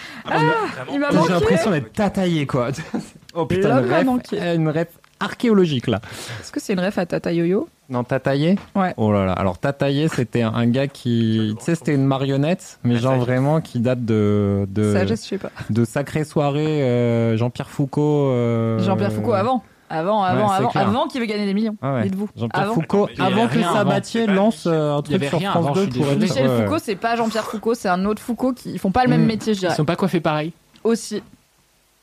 il 0.91 0.99
m'a 0.99 1.11
J'ai 1.11 1.17
manqué. 1.17 1.31
l'impression 1.33 1.71
d'être 1.71 1.93
tataillé 1.93 2.45
quoi. 2.45 2.69
oh 3.33 3.45
putain, 3.45 3.81
une 3.83 3.93
ref, 3.93 4.03
manqué. 4.05 4.37
une 4.55 4.69
ref 4.69 4.87
archéologique 5.19 5.87
là. 5.87 6.01
Est-ce 6.41 6.51
que 6.51 6.59
c'est 6.59 6.73
une 6.73 6.79
ref 6.79 6.97
à 6.97 7.05
Tata 7.05 7.31
Yo-Yo? 7.31 7.67
Non, 7.89 8.03
Tataillé? 8.03 8.57
Ouais. 8.75 8.93
Oh 8.97 9.11
là 9.11 9.25
là. 9.25 9.33
Alors 9.33 9.57
Tataillé, 9.59 10.07
c'était 10.07 10.41
un 10.41 10.53
un 10.55 10.65
gars 10.67 10.87
qui, 10.87 11.53
tu 11.59 11.63
sais, 11.65 11.75
c'était 11.75 11.93
une 11.93 12.05
marionnette, 12.05 12.79
mais 12.83 12.97
genre 12.97 13.17
vraiment 13.17 13.61
qui 13.61 13.79
date 13.79 14.03
de 14.03 14.65
de, 14.69 14.93
Sagesse, 14.93 15.23
je 15.23 15.29
sais 15.29 15.37
pas. 15.37 15.51
de 15.69 15.85
sacrées 15.85 16.23
soirées 16.23 16.81
euh, 16.83 17.37
Jean-Pierre 17.37 17.69
Foucault. 17.69 18.29
euh, 18.31 18.79
Jean-Pierre 18.79 19.11
Foucault 19.13 19.33
avant. 19.33 19.63
Avant, 19.87 20.23
avant, 20.23 20.49
c'est 20.49 20.55
avant, 20.55 20.69
clair. 20.69 20.87
avant 20.87 21.07
qu'il 21.07 21.21
veut 21.21 21.27
gagner 21.27 21.45
des 21.45 21.53
millions. 21.53 21.75
Ah 21.79 21.93
ouais. 21.93 22.03
Dites-vous. 22.05 22.27
Jean-Pierre 22.35 22.63
Avant. 22.63 22.73
Foucault, 22.73 23.07
Il 23.13 23.19
y 23.19 23.21
avait 23.21 23.33
avant 23.33 23.47
que 23.47 23.53
rien 23.53 23.67
avant. 23.69 23.77
Sabatier 23.77 24.25
lance 24.25 24.63
euh, 24.65 24.95
un 24.95 25.01
truc 25.03 25.15
avait 25.17 25.29
sur 25.29 25.37
rien 25.37 25.51
France 25.51 25.65
avant, 25.67 25.75
2 25.75 25.81
je 25.81 25.91
suis 25.91 25.91
pour 25.99 26.05
désolé. 26.07 26.25
Michel 26.27 26.47
ouais. 26.47 26.63
Foucault, 26.65 26.79
c'est 26.79 26.95
pas 26.95 27.15
Jean-Pierre 27.15 27.43
Foucault, 27.45 27.75
c'est 27.75 27.87
un 27.87 28.03
autre 28.05 28.19
Foucault 28.19 28.53
qui 28.53 28.71
ils 28.71 28.79
font 28.79 28.89
pas 28.89 29.03
le 29.03 29.09
même 29.11 29.21
Mm. 29.23 29.27
métier, 29.27 29.53
je 29.53 29.59
Ils 29.59 29.61
dirais. 29.61 29.75
sont 29.75 29.85
pas 29.85 29.95
coiffés 29.95 30.21
pareil. 30.21 30.53
Aussi. 30.83 31.21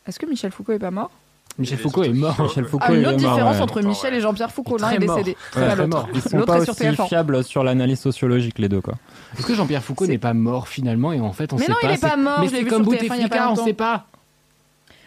Est-ce 0.07 0.20
que 0.20 0.27
Michel 0.27 0.53
Foucault 0.53 0.72
est 0.75 0.79
pas 0.79 0.92
mort? 0.92 1.11
Michel 1.59 1.79
Foucault 1.79 2.05
est 2.05 2.09
mort. 2.12 2.41
Michel 2.41 2.65
Foucault 2.65 2.85
Ah, 2.88 2.93
une 2.93 3.03
est 3.03 3.07
autre 3.07 3.21
mort, 3.21 3.33
différence 3.33 3.57
ouais. 3.57 3.62
entre 3.62 3.81
Michel 3.83 4.15
et 4.15 4.21
Jean-Pierre 4.21 4.51
Foucault. 4.51 4.79
L'un 4.79 4.91
est 4.91 4.97
Très 4.97 5.07
décédé. 5.07 5.37
Très 5.51 5.77
l'autre. 5.77 5.88
mort. 5.88 6.09
Ils 6.15 6.21
sont 6.23 6.41
pas 6.43 6.59
est 6.59 6.65
sur 6.65 6.73
aussi 6.73 6.85
TF1. 6.85 7.07
fiables 7.09 7.45
sur 7.45 7.62
l'analyse 7.62 8.01
sociologique 8.01 8.59
les 8.59 8.69
deux 8.69 8.81
quoi. 8.81 8.95
Est-ce 9.38 9.47
que 9.47 9.55
Jean-Pierre 9.55 9.83
Foucault 9.85 10.07
n'est 10.07 10.19
pas 10.19 10.33
mort 10.35 10.69
finalement 10.69 11.12
et 11.12 11.21
en 11.21 11.33
fait 11.33 11.53
on 11.53 11.57
Mais 11.57 11.67
sait 11.67 11.73
non, 11.73 11.77
pas 11.81 11.88
il 11.88 11.95
est 11.95 12.01
pas 12.01 12.17
mort, 12.17 12.38
Mais 12.41 12.49
c'est 12.49 12.65
comme 12.65 12.85
sur 12.85 12.93
TF1 12.93 12.97
il 12.97 13.05
y 13.05 13.09
a 13.09 13.09
pas 13.09 13.15
Bouteflika, 13.19 13.45
on 13.47 13.49
longtemps. 13.51 13.65
sait 13.65 13.73
pas. 13.75 14.07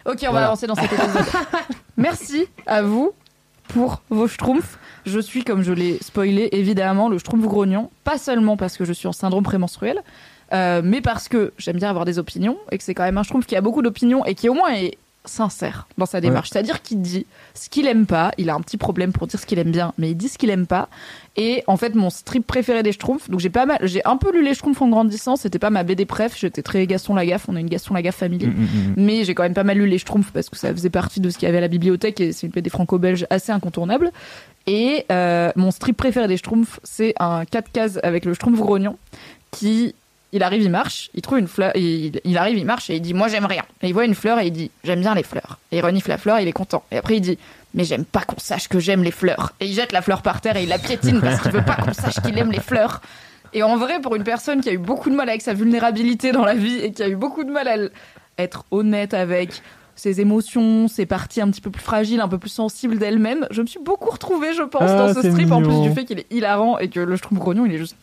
Ok, 0.06 0.24
on 0.28 0.32
va 0.32 0.44
avancer 0.46 0.66
dans 0.68 0.76
cet 0.76 0.84
épisode. 0.92 1.24
Merci 1.96 2.46
à 2.66 2.82
vous 2.82 3.12
pour 3.68 4.02
vos 4.10 4.28
schtroumpfs. 4.28 4.78
Je 5.04 5.18
suis, 5.18 5.42
comme 5.44 5.62
je 5.62 5.72
l'ai 5.72 5.98
spoilé, 6.00 6.48
évidemment, 6.52 7.08
le 7.08 7.18
schtroumpf 7.18 7.44
grognon. 7.44 7.90
Pas 8.04 8.18
seulement 8.18 8.56
parce 8.56 8.76
que 8.76 8.84
je 8.84 8.92
suis 8.92 9.08
en 9.08 9.12
syndrome 9.12 9.42
prémenstruel, 9.44 10.00
euh, 10.52 10.80
mais 10.84 11.00
parce 11.00 11.26
que 11.28 11.52
j'aime 11.58 11.76
bien 11.76 11.90
avoir 11.90 12.04
des 12.04 12.18
opinions 12.20 12.56
et 12.70 12.78
que 12.78 12.84
c'est 12.84 12.94
quand 12.94 13.02
même 13.02 13.18
un 13.18 13.24
schtroumpf 13.24 13.46
qui 13.46 13.56
a 13.56 13.60
beaucoup 13.60 13.82
d'opinions 13.82 14.24
et 14.24 14.34
qui 14.36 14.48
au 14.48 14.54
moins 14.54 14.72
est 14.74 14.96
sincère 15.28 15.86
dans 15.98 16.06
sa 16.06 16.20
démarche. 16.20 16.50
C'est-à-dire 16.50 16.82
qu'il 16.82 17.00
dit 17.00 17.26
ce 17.54 17.68
qu'il 17.68 17.86
aime 17.86 18.06
pas. 18.06 18.32
Il 18.38 18.50
a 18.50 18.54
un 18.54 18.60
petit 18.60 18.76
problème 18.76 19.12
pour 19.12 19.26
dire 19.26 19.40
ce 19.40 19.46
qu'il 19.46 19.58
aime 19.58 19.70
bien, 19.70 19.92
mais 19.98 20.10
il 20.10 20.14
dit 20.16 20.28
ce 20.28 20.38
qu'il 20.38 20.50
aime 20.50 20.66
pas. 20.66 20.88
Et 21.36 21.62
en 21.66 21.76
fait, 21.76 21.94
mon 21.94 22.10
strip 22.10 22.46
préféré 22.46 22.82
des 22.82 22.92
schtroumpfs, 22.92 23.28
donc 23.28 23.40
j'ai 23.40 23.50
pas 23.50 23.66
mal, 23.66 23.78
j'ai 23.82 24.04
un 24.06 24.16
peu 24.16 24.32
lu 24.32 24.42
les 24.42 24.54
schtroumpfs 24.54 24.80
en 24.80 24.88
grandissant. 24.88 25.36
C'était 25.36 25.58
pas 25.58 25.70
ma 25.70 25.82
BD 25.82 26.06
préf. 26.06 26.36
J'étais 26.38 26.62
très 26.62 26.86
Gaston 26.86 27.14
Lagaffe. 27.14 27.48
On 27.48 27.56
a 27.56 27.60
une 27.60 27.68
Gaston 27.68 27.94
Lagaffe 27.94 28.16
famille. 28.16 28.50
Mais 28.96 29.24
j'ai 29.24 29.34
quand 29.34 29.42
même 29.42 29.54
pas 29.54 29.64
mal 29.64 29.78
lu 29.78 29.86
les 29.86 29.98
Schtroumpfs 29.98 30.30
parce 30.32 30.48
que 30.48 30.56
ça 30.56 30.72
faisait 30.72 30.90
partie 30.90 31.20
de 31.20 31.30
ce 31.30 31.38
qu'il 31.38 31.46
y 31.46 31.48
avait 31.48 31.58
à 31.58 31.62
la 31.62 31.68
bibliothèque 31.68 32.20
et 32.20 32.32
c'est 32.32 32.46
une 32.46 32.52
BD 32.52 32.70
franco-belge 32.70 33.26
assez 33.30 33.52
incontournable. 33.52 34.10
Et 34.66 35.04
euh, 35.12 35.52
mon 35.56 35.70
strip 35.70 35.96
préféré 35.96 36.26
des 36.28 36.36
Schtroumpfs, 36.36 36.80
c'est 36.82 37.14
un 37.20 37.44
4 37.44 37.70
cases 37.70 37.98
avec 38.02 38.24
le 38.24 38.34
Schtroumpf 38.34 38.58
grognon 38.58 38.96
qui 39.50 39.94
il 40.32 40.42
arrive, 40.42 40.62
il 40.62 40.70
marche, 40.70 41.10
il 41.14 41.22
trouve 41.22 41.38
une 41.38 41.48
fleur, 41.48 41.72
il, 41.76 42.20
il 42.24 42.36
arrive, 42.38 42.58
il 42.58 42.66
marche 42.66 42.90
et 42.90 42.96
il 42.96 43.00
dit 43.00 43.14
moi 43.14 43.28
j'aime 43.28 43.46
rien. 43.46 43.62
Et 43.82 43.88
il 43.88 43.92
voit 43.92 44.04
une 44.04 44.14
fleur 44.14 44.38
et 44.38 44.46
il 44.46 44.52
dit 44.52 44.70
j'aime 44.84 45.00
bien 45.00 45.14
les 45.14 45.22
fleurs. 45.22 45.58
Et 45.72 45.78
il 45.78 45.80
renifle 45.84 46.08
la 46.10 46.18
fleur, 46.18 46.40
il 46.40 46.48
est 46.48 46.52
content. 46.52 46.82
Et 46.90 46.98
après 46.98 47.16
il 47.16 47.20
dit 47.20 47.38
mais 47.74 47.84
j'aime 47.84 48.04
pas 48.04 48.22
qu'on 48.22 48.38
sache 48.38 48.68
que 48.68 48.78
j'aime 48.78 49.02
les 49.02 49.10
fleurs. 49.10 49.52
Et 49.60 49.66
il 49.66 49.72
jette 49.74 49.92
la 49.92 50.02
fleur 50.02 50.22
par 50.22 50.40
terre 50.40 50.56
et 50.56 50.62
il 50.62 50.68
la 50.68 50.78
piétine 50.78 51.20
parce 51.20 51.40
qu'il 51.42 51.52
veut 51.52 51.64
pas 51.64 51.76
qu'on 51.76 51.92
sache 51.92 52.20
qu'il 52.24 52.36
aime 52.38 52.50
les 52.50 52.60
fleurs. 52.60 53.00
Et 53.52 53.62
en 53.62 53.76
vrai, 53.76 54.00
pour 54.00 54.16
une 54.16 54.24
personne 54.24 54.60
qui 54.60 54.68
a 54.68 54.72
eu 54.72 54.78
beaucoup 54.78 55.08
de 55.10 55.14
mal 55.14 55.28
avec 55.28 55.42
sa 55.42 55.54
vulnérabilité 55.54 56.32
dans 56.32 56.44
la 56.44 56.54
vie 56.54 56.78
et 56.78 56.92
qui 56.92 57.02
a 57.02 57.08
eu 57.08 57.16
beaucoup 57.16 57.44
de 57.44 57.50
mal 57.50 57.68
à 57.68 58.42
être 58.42 58.64
honnête 58.70 59.14
avec 59.14 59.62
ses 59.94 60.20
émotions, 60.20 60.88
ses 60.88 61.06
parties 61.06 61.40
un 61.40 61.50
petit 61.50 61.62
peu 61.62 61.70
plus 61.70 61.82
fragiles, 61.82 62.20
un 62.20 62.28
peu 62.28 62.38
plus 62.38 62.50
sensibles 62.50 62.98
d'elle-même, 62.98 63.46
je 63.50 63.62
me 63.62 63.66
suis 63.66 63.80
beaucoup 63.82 64.10
retrouvée, 64.10 64.52
je 64.52 64.62
pense, 64.62 64.82
Ah, 64.90 65.08
dans 65.08 65.14
ce 65.14 65.30
strip, 65.30 65.50
en 65.52 65.62
plus 65.62 65.80
du 65.80 65.90
fait 65.92 66.04
qu'il 66.04 66.18
est 66.18 66.26
hilarant 66.30 66.78
et 66.78 66.88
que 66.88 67.00
le 67.00 67.16
Schtroumpf 67.16 67.40
grognon, 67.40 67.64
il 67.64 67.72
est 67.74 67.78
juste 67.78 67.96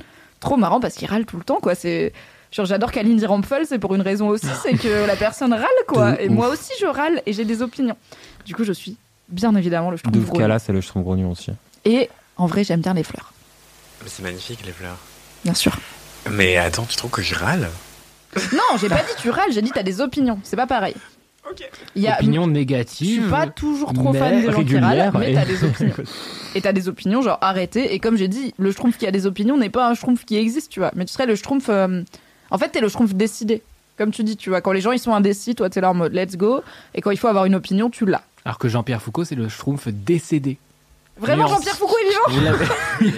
trop 0.43 0.57
marrant 0.57 0.79
parce 0.79 0.95
qu'il 0.95 1.07
râle 1.07 1.25
tout 1.25 1.37
le 1.37 1.43
temps, 1.43 1.59
quoi. 1.61 1.73
C'est. 1.75 2.13
Genre, 2.51 2.67
j'adore 2.67 2.91
Kalindi 2.91 3.25
Rampfel, 3.25 3.65
c'est 3.65 3.79
pour 3.79 3.95
une 3.95 4.01
raison 4.01 4.27
aussi, 4.29 4.45
c'est 4.63 4.77
que 4.77 5.07
la 5.07 5.15
personne 5.15 5.53
râle, 5.53 5.63
quoi. 5.87 6.21
Et 6.21 6.27
ouf. 6.29 6.35
moi 6.35 6.49
aussi, 6.49 6.71
je 6.79 6.85
râle 6.85 7.21
et 7.25 7.33
j'ai 7.33 7.45
des 7.45 7.61
opinions. 7.63 7.97
Du 8.45 8.53
coup, 8.53 8.63
je 8.63 8.73
suis 8.73 8.95
bien 9.29 9.55
évidemment 9.55 9.89
le 9.89 9.95
De 9.95 9.99
Schtroumpf 9.99 10.25
grognon. 10.25 10.39
cas-là, 10.39 10.59
c'est 10.59 10.71
le 10.71 10.81
Schtroumpf 10.81 11.03
grognon 11.05 11.31
aussi. 11.31 11.51
Et 11.85 12.09
en 12.37 12.45
vrai, 12.45 12.63
j'aime 12.63 12.81
bien 12.81 12.93
les 12.93 13.03
fleurs, 13.03 13.33
c'est 14.05 14.21
magnifique, 14.21 14.59
les 14.65 14.71
fleurs. 14.71 14.97
bien 15.43 15.53
sûr. 15.53 15.75
Mais 16.29 16.57
attends, 16.57 16.85
tu 16.85 16.95
trouves 16.95 17.11
que 17.11 17.21
je 17.21 17.35
râle? 17.35 17.69
Non, 18.53 18.77
j'ai 18.79 18.89
pas 18.89 18.97
dit 18.97 19.13
tu 19.19 19.29
râles, 19.29 19.51
j'ai 19.51 19.61
dit 19.61 19.71
t'as 19.73 19.83
des 19.83 20.01
opinions. 20.01 20.39
C'est 20.43 20.55
pas 20.55 20.67
pareil. 20.67 20.95
Ok. 21.49 21.69
Il 21.95 22.01
y 22.01 22.07
a, 22.07 22.15
Opinion 22.19 22.45
je 22.45 22.49
négative. 22.51 23.21
suis 23.23 23.29
pas 23.29 23.47
toujours 23.47 23.93
trop 23.93 24.13
fan 24.13 24.41
des 24.41 24.51
gens 24.51 24.63
qui 24.63 24.77
râlent, 24.77 25.11
mais 25.19 25.31
et- 25.31 25.35
t'as 25.35 25.45
des 25.45 25.63
opinions. 25.63 25.93
Et 26.55 26.61
t'as 26.61 26.71
des 26.73 26.87
opinions, 26.87 27.21
genre 27.21 27.37
arrêtez. 27.41 27.93
Et 27.93 27.99
comme 27.99 28.15
j'ai 28.15 28.27
dit, 28.27 28.53
le 28.57 28.71
Schtroumpf 28.71 28.97
qui 28.97 29.07
a 29.07 29.11
des 29.11 29.25
opinions 29.25 29.57
n'est 29.57 29.69
pas 29.71 29.89
un 29.89 29.95
Schtroumpf 29.95 30.23
qui 30.23 30.37
existe, 30.37 30.71
tu 30.71 30.79
vois. 30.79 30.91
Mais 30.95 31.03
tu 31.05 31.11
serais 31.13 31.25
le 31.25 31.35
Schtroumpf. 31.35 31.65
euh, 31.69 32.03
En 32.51 32.57
fait, 32.57 32.69
t'es 32.69 32.79
le 32.79 32.87
Schtroumpf 32.89 33.13
décidé. 33.13 33.61
Comme 33.97 34.11
tu 34.11 34.23
dis, 34.23 34.37
tu 34.37 34.49
vois. 34.49 34.61
Quand 34.61 34.71
les 34.71 34.81
gens 34.81 34.91
ils 34.91 34.99
sont 34.99 35.13
indécis, 35.13 35.53
toi 35.55 35.69
t'es 35.69 35.81
là 35.81 35.89
en 35.91 35.93
mode 35.95 36.13
let's 36.13 36.35
go. 36.37 36.61
Et 36.95 37.01
quand 37.01 37.11
il 37.11 37.17
faut 37.17 37.27
avoir 37.27 37.45
une 37.45 37.55
opinion, 37.55 37.89
tu 37.89 38.05
l'as. 38.05 38.23
Alors 38.45 38.57
que 38.59 38.67
Jean-Pierre 38.69 39.01
Foucault, 39.01 39.23
c'est 39.25 39.35
le 39.35 39.49
Schtroumpf 39.49 39.87
décédé. 39.87 40.57
Vraiment. 41.17 41.47
Jean-Pierre 41.47 41.75
Foucault 41.75 41.95
est 42.01 42.09
vivant 42.39 42.51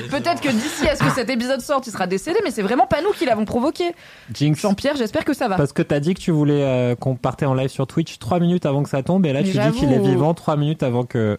Peut-être 0.12 0.41
que 0.41 0.50
d'ici 0.50 0.88
à 0.88 0.96
ce 0.96 1.04
que 1.04 1.10
cet 1.12 1.30
épisode 1.30 1.62
sorte, 1.62 1.88
il 1.88 1.91
sera 1.91 2.08
décédé, 2.08 2.39
mais 2.43 2.52
c'est 2.52 2.62
vraiment 2.62 2.88
pas 2.88 3.02
nous 3.02 3.12
qui 3.12 3.26
l'avons 3.26 3.46
provoqué. 3.46 3.96
Jinx. 4.34 4.60
Jean-Pierre, 4.62 4.96
j'espère 4.98 5.24
que 5.26 5.34
ça 5.34 5.48
va. 5.48 5.56
Parce 5.56 5.72
que 5.74 5.82
t'as 5.82 6.00
dit 6.00 6.14
que 6.14 6.20
tu 6.20 6.32
voulais 6.32 6.62
euh, 6.64 6.96
qu'on 6.96 7.16
partait 7.16 7.46
en 7.46 7.54
live 7.54 7.70
sur 7.70 7.88
Twitch 7.88 8.20
3 8.20 8.39
minutes 8.39 8.66
avant 8.66 8.84
que 8.84 8.89
ça 8.89 9.02
tombe, 9.04 9.26
et 9.26 9.34
là 9.34 9.41
Mais 9.41 9.50
tu 9.52 9.58
dis 9.58 9.72
qu'il 9.80 9.93
est 9.93 10.00
vivant 10.00 10.34
3 10.34 10.58
minutes 10.58 10.84
avant 10.84 11.04
que 11.06 11.38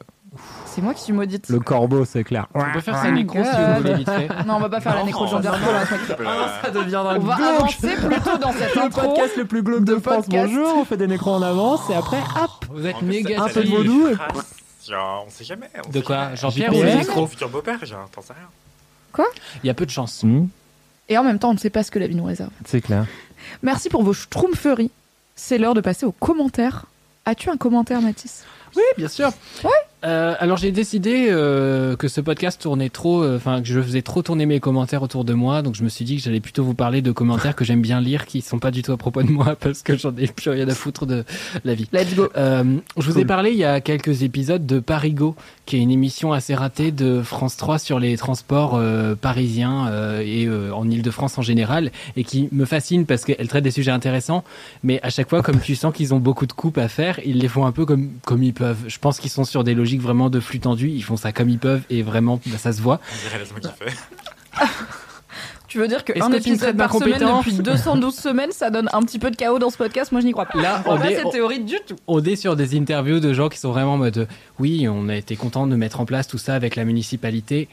C'est 0.64 0.80
moi 0.82 0.94
qui 0.94 1.02
suis 1.02 1.12
maudite. 1.12 1.48
le 1.50 1.60
corbeau, 1.60 2.04
c'est 2.06 2.24
clair. 2.24 2.46
On 2.54 2.62
peut 2.72 2.80
faire 2.80 3.00
sa 3.02 3.10
nécro 3.10 3.38
si 3.44 3.50
vous 3.50 3.76
voulez 3.82 3.94
vite 3.94 4.10
fait. 4.10 4.28
Non, 4.46 4.54
on 4.56 4.60
va 4.60 4.68
pas 4.70 4.80
faire 4.80 4.94
la 4.96 5.04
nécro 5.04 5.26
de 5.26 5.30
Jean-Pierre 5.30 5.56
Foucault, 5.58 5.72
là, 5.72 5.84
fais. 5.86 6.66
Ça 6.66 6.70
deviendra 6.72 7.16
On 7.16 7.20
va 7.20 7.34
avancer 7.34 7.88
plutôt 7.96 8.38
dans 8.38 8.52
cette 8.52 8.74
le 8.74 8.80
intro. 8.82 9.00
podcast 9.02 9.36
le 9.36 9.44
plus 9.44 9.62
glauque 9.62 9.84
de, 9.84 9.94
de 9.94 10.00
France. 10.00 10.24
podcast. 10.24 10.48
Bonjour, 10.48 10.74
on 10.78 10.84
fait 10.84 10.96
des 10.96 11.06
nécros 11.06 11.32
en 11.32 11.42
avance 11.42 11.80
et 11.90 11.94
après, 11.94 12.18
hop. 12.42 12.64
Vous 12.72 12.86
êtes 12.86 12.96
ça- 12.96 13.44
Un 13.44 13.48
peu 13.48 13.62
de 13.62 13.68
vaudou 13.68 14.08
et- 14.08 14.14
Genre, 14.88 15.24
on 15.26 15.30
sait 15.30 15.44
jamais. 15.44 15.68
on 15.84 15.88
De 15.88 15.98
sait 15.98 16.02
quoi 16.02 16.16
jamais. 16.34 16.36
Jean-Pierre 16.36 16.74
ou 16.74 16.82
micro 16.98 17.26
futur 17.26 17.48
beau-père, 17.48 17.84
genre, 17.84 18.08
t'en 18.10 18.22
sais 18.22 18.32
rien. 18.34 19.24
Il 19.62 19.66
y 19.66 19.70
a 19.70 19.74
peu 19.74 19.86
de 19.86 19.90
chance. 19.90 20.22
Hmm, 20.22 20.46
Et 21.08 21.16
en 21.16 21.24
même 21.24 21.38
temps, 21.38 21.50
on 21.50 21.54
ne 21.54 21.58
sait 21.58 21.70
pas 21.70 21.82
ce 21.82 21.90
que 21.90 21.98
la 21.98 22.06
vie 22.06 22.14
nous 22.14 22.24
réserve. 22.24 22.50
c'est 22.66 22.80
clair. 22.82 23.06
Merci 23.62 23.88
pour 23.88 24.02
vos 24.02 24.12
schtroumpferries. 24.12 24.90
C'est 25.34 25.56
l'heure 25.58 25.74
de 25.74 25.80
passer 25.80 26.04
aux 26.06 26.12
commentaires. 26.12 26.84
As-tu 27.24 27.48
un 27.50 27.56
commentaire, 27.56 28.00
Mathis? 28.02 28.44
Oui, 28.76 28.82
bien 28.98 29.08
sûr. 29.08 29.30
Euh, 30.06 30.34
alors 30.38 30.56
j'ai 30.56 30.70
décidé 30.70 31.26
euh, 31.30 31.96
que 31.96 32.06
ce 32.06 32.20
podcast 32.20 32.60
tournait 32.60 32.90
trop, 32.90 33.24
euh, 33.24 33.36
enfin 33.36 33.60
que 33.60 33.66
je 33.66 33.80
faisais 33.80 34.02
trop 34.02 34.22
tourner 34.22 34.46
mes 34.46 34.60
commentaires 34.60 35.02
autour 35.02 35.24
de 35.24 35.34
moi, 35.34 35.62
donc 35.62 35.74
je 35.74 35.82
me 35.82 35.88
suis 35.88 36.04
dit 36.04 36.16
que 36.16 36.22
j'allais 36.22 36.40
plutôt 36.40 36.62
vous 36.62 36.74
parler 36.74 37.02
de 37.02 37.10
commentaires 37.10 37.56
que 37.56 37.64
j'aime 37.64 37.82
bien 37.82 38.00
lire, 38.00 38.24
qui 38.24 38.40
sont 38.40 38.60
pas 38.60 38.70
du 38.70 38.82
tout 38.82 38.92
à 38.92 38.96
propos 38.96 39.24
de 39.24 39.32
moi, 39.32 39.56
parce 39.60 39.82
que 39.82 39.96
j'en 39.96 40.14
ai 40.16 40.28
plus 40.28 40.50
rien 40.50 40.68
à 40.68 40.74
foutre 40.74 41.06
de 41.06 41.24
la 41.64 41.74
vie. 41.74 41.88
Let's 41.92 42.14
go. 42.14 42.28
Euh, 42.36 42.76
je 42.96 43.10
vous 43.10 43.18
ai 43.18 43.24
parlé 43.24 43.50
il 43.50 43.56
y 43.56 43.64
a 43.64 43.80
quelques 43.80 44.22
épisodes 44.22 44.64
de 44.64 44.78
Parigo, 44.78 45.34
qui 45.66 45.76
est 45.76 45.80
une 45.80 45.90
émission 45.90 46.32
assez 46.32 46.54
ratée 46.54 46.92
de 46.92 47.22
France 47.22 47.56
3 47.56 47.78
sur 47.78 47.98
les 47.98 48.16
transports 48.16 48.76
euh, 48.76 49.16
parisiens 49.16 49.88
euh, 49.88 50.22
et 50.24 50.46
euh, 50.46 50.72
en 50.72 50.88
Ile-de-France 50.88 51.38
en 51.38 51.42
général, 51.42 51.90
et 52.16 52.24
qui 52.24 52.48
me 52.52 52.64
fascine 52.64 53.04
parce 53.04 53.24
qu'elle 53.24 53.48
traite 53.48 53.64
des 53.64 53.72
sujets 53.72 53.90
intéressants, 53.90 54.44
mais 54.84 55.00
à 55.02 55.10
chaque 55.10 55.28
fois, 55.28 55.42
comme 55.42 55.60
tu 55.60 55.74
sens 55.74 55.92
qu'ils 55.92 56.14
ont 56.14 56.20
beaucoup 56.20 56.46
de 56.46 56.52
coupes 56.52 56.78
à 56.78 56.88
faire, 56.88 57.20
ils 57.26 57.38
les 57.38 57.48
font 57.48 57.66
un 57.66 57.72
peu 57.72 57.84
comme, 57.84 58.12
comme 58.24 58.42
ils 58.42 58.54
peuvent. 58.54 58.84
Je 58.86 58.98
pense 58.98 59.18
qu'ils 59.18 59.30
sont 59.30 59.44
sur 59.44 59.64
des 59.64 59.74
logiques 59.74 60.00
vraiment 60.00 60.30
de 60.30 60.40
flux 60.40 60.60
tendu, 60.60 60.88
ils 60.88 61.02
font 61.02 61.16
ça 61.16 61.32
comme 61.32 61.48
ils 61.48 61.58
peuvent, 61.58 61.82
et 61.90 62.02
vraiment, 62.02 62.40
bah, 62.46 62.58
ça 62.58 62.72
se 62.72 62.80
voit. 62.80 63.00
On 63.12 63.28
dirait 63.28 63.44
kiffer. 63.60 63.96
Tu 65.68 65.78
veux 65.78 65.88
dire 65.88 66.04
qu'un 66.04 66.30
épisode 66.32 66.76
par 66.76 66.92
semaine 66.94 67.18
depuis 67.18 67.52
212 67.54 68.14
semaines, 68.14 68.52
ça 68.52 68.70
donne 68.70 68.88
un 68.92 69.02
petit 69.02 69.18
peu 69.18 69.30
de 69.30 69.36
chaos 69.36 69.58
dans 69.58 69.70
ce 69.70 69.76
podcast? 69.76 70.12
Moi, 70.12 70.20
je 70.20 70.26
n'y 70.26 70.32
crois 70.32 70.46
pas. 70.46 70.60
Là, 70.60 70.82
on 70.86 70.96
vrai, 70.96 71.12
est- 71.12 71.16
cette 71.16 71.26
on- 71.26 71.30
théorie 71.30 71.60
du 71.60 71.76
tout. 71.86 71.96
On 72.06 72.22
est 72.22 72.36
sur 72.36 72.54
des 72.56 72.76
interviews 72.76 73.20
de 73.20 73.32
gens 73.32 73.48
qui 73.48 73.58
sont 73.58 73.70
vraiment 73.72 73.94
en 73.94 73.98
mode 73.98 74.28
oui, 74.58 74.86
on 74.88 75.08
a 75.08 75.16
été 75.16 75.34
content 75.36 75.66
de 75.66 75.74
mettre 75.76 76.00
en 76.00 76.04
place 76.06 76.28
tout 76.28 76.38
ça 76.38 76.54
avec 76.54 76.76
la 76.76 76.84
municipalité. 76.84 77.68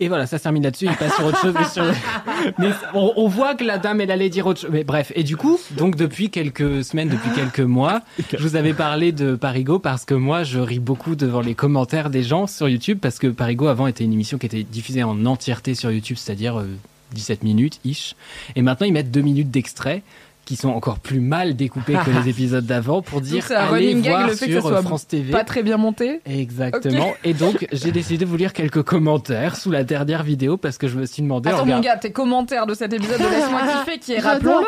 Et 0.00 0.08
voilà, 0.08 0.26
ça 0.26 0.38
se 0.38 0.42
termine 0.42 0.62
là-dessus, 0.62 0.86
il 0.86 0.96
passe 0.96 1.14
sur 1.14 1.26
autre 1.26 1.40
chose. 1.40 1.54
Mais, 1.54 1.64
sur- 1.66 1.84
mais 2.58 2.70
on, 2.94 3.12
on 3.16 3.28
voit 3.28 3.54
que 3.54 3.64
la 3.64 3.76
dame, 3.78 4.00
elle 4.00 4.10
allait 4.10 4.30
dire 4.30 4.46
autre 4.46 4.60
chose. 4.62 4.70
Mais 4.72 4.82
bref, 4.82 5.12
et 5.14 5.22
du 5.22 5.36
coup, 5.36 5.58
donc 5.72 5.94
depuis 5.96 6.30
quelques 6.30 6.82
semaines, 6.84 7.08
depuis 7.10 7.30
quelques 7.34 7.60
mois, 7.60 8.00
je 8.32 8.38
vous 8.42 8.56
avais 8.56 8.72
parlé 8.72 9.12
de 9.12 9.34
Parigo 9.36 9.78
parce 9.78 10.04
que 10.06 10.14
moi, 10.14 10.42
je 10.42 10.58
ris 10.58 10.78
beaucoup 10.78 11.16
devant 11.16 11.40
les 11.42 11.54
commentaires 11.54 12.08
des 12.10 12.22
gens 12.22 12.46
sur 12.46 12.68
YouTube 12.68 12.98
parce 13.00 13.18
que 13.18 13.26
Parigo 13.26 13.66
avant 13.66 13.86
était 13.86 14.04
une 14.04 14.12
émission 14.12 14.38
qui 14.38 14.46
était 14.46 14.62
diffusée 14.62 15.02
en 15.02 15.26
entièreté 15.26 15.74
sur 15.74 15.90
YouTube, 15.90 16.16
c'est-à-dire 16.18 16.58
euh, 16.60 16.66
17 17.12 17.42
minutes, 17.42 17.80
ish. 17.84 18.14
Et 18.56 18.62
maintenant, 18.62 18.86
ils 18.86 18.92
mettent 18.92 19.10
deux 19.10 19.20
minutes 19.20 19.50
d'extrait 19.50 20.02
qui 20.50 20.56
sont 20.56 20.70
encore 20.70 20.98
plus 20.98 21.20
mal 21.20 21.54
découpés 21.54 21.94
que 22.04 22.10
les 22.10 22.28
épisodes 22.28 22.66
d'avant 22.66 23.02
pour 23.02 23.20
dire 23.20 23.46
c'est 23.46 23.54
un 23.54 23.72
allez 23.72 23.90
running 23.92 24.02
gag, 24.02 24.12
voir 24.12 24.26
le 24.26 24.34
fait 24.34 24.46
que 24.46 24.52
sur 24.54 24.62
ça 24.62 24.68
soit 24.68 24.82
France 24.82 25.06
TV. 25.06 25.30
Pas 25.30 25.44
très 25.44 25.62
bien 25.62 25.76
monté. 25.76 26.20
Exactement. 26.26 27.14
Et 27.22 27.34
donc, 27.34 27.68
j'ai 27.70 27.92
décidé 27.92 28.24
de 28.24 28.28
vous 28.28 28.36
lire 28.36 28.52
quelques 28.52 28.82
commentaires 28.82 29.54
sous 29.54 29.70
la 29.70 29.84
dernière 29.84 30.24
vidéo 30.24 30.56
parce 30.56 30.76
que 30.76 30.88
je 30.88 30.98
me 30.98 31.06
suis 31.06 31.22
demandé. 31.22 31.50
en 31.50 31.54
Attends, 31.54 31.66
mon 31.66 31.78
gars, 31.78 31.96
tes 31.98 32.10
commentaires 32.10 32.66
de 32.66 32.74
cet 32.74 32.92
épisode 32.92 33.20
de 33.20 33.28
Laisse-moi 33.28 33.60
kiffer, 33.84 33.98
qui 34.00 34.14
est, 34.14 34.18
rappelons-le, 34.18 34.66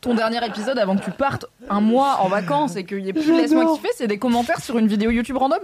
ton 0.00 0.14
dernier 0.14 0.44
épisode 0.44 0.76
avant 0.76 0.96
que 0.96 1.04
tu 1.04 1.12
partes 1.12 1.46
un 1.70 1.80
mois 1.80 2.16
en 2.22 2.28
vacances 2.28 2.74
et 2.74 2.82
qu'il 2.82 2.98
y 2.98 3.10
ait 3.10 3.12
plus 3.12 3.24
de 3.24 3.36
Laisse-moi 3.36 3.76
kiffer, 3.76 3.90
c'est 3.94 4.08
des 4.08 4.18
commentaires 4.18 4.60
sur 4.60 4.76
une 4.76 4.88
vidéo 4.88 5.12
YouTube 5.12 5.36
random 5.36 5.60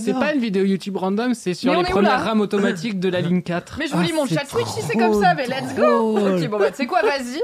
C'est 0.00 0.14
pas 0.14 0.34
une 0.34 0.40
vidéo 0.40 0.64
YouTube 0.64 0.96
random, 0.96 1.34
c'est 1.34 1.54
sur 1.54 1.70
Mais 1.70 1.78
on 1.78 1.82
les 1.82 1.90
premières 1.90 2.24
rames 2.24 2.40
automatiques 2.40 2.98
de 2.98 3.08
la 3.08 3.20
ligne 3.20 3.42
4. 3.42 3.76
Mais 3.78 3.86
je 3.86 3.94
vous 3.94 4.02
lis 4.02 4.12
mon 4.12 4.26
chat 4.26 4.46
Twitch 4.50 4.66
si 4.66 4.82
c'est 4.82 4.98
comme 4.98 5.22
ça, 5.22 5.34
mais 5.34 5.46
let's 5.46 5.76
go. 5.76 6.18
Ok, 6.18 6.48
bon 6.48 6.58
bah, 6.58 6.70
tu 6.70 6.78
sais 6.78 6.86
quoi, 6.86 7.02
vas-y 7.02 7.40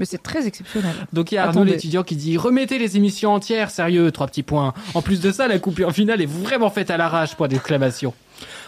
Mais 0.00 0.06
c'est 0.06 0.22
très 0.22 0.46
exceptionnel. 0.46 0.94
Donc 1.12 1.30
il 1.30 1.36
y 1.36 1.38
a 1.38 1.44
Arnaud 1.46 1.62
l'étudiant 1.62 2.02
qui 2.02 2.16
dit 2.16 2.36
remettez 2.38 2.78
les 2.78 2.96
émissions 2.96 3.34
entières, 3.34 3.70
sérieux, 3.70 4.10
trois 4.10 4.26
petits 4.26 4.42
points. 4.42 4.72
En 4.94 5.02
plus 5.02 5.20
de 5.20 5.30
ça, 5.30 5.46
la 5.46 5.58
coupure 5.58 5.92
finale 5.92 6.22
est 6.22 6.26
vraiment 6.26 6.70
faite 6.70 6.90
à 6.90 6.96
l'arrache, 6.96 7.34
point 7.36 7.48
d'exclamation. 7.48 8.14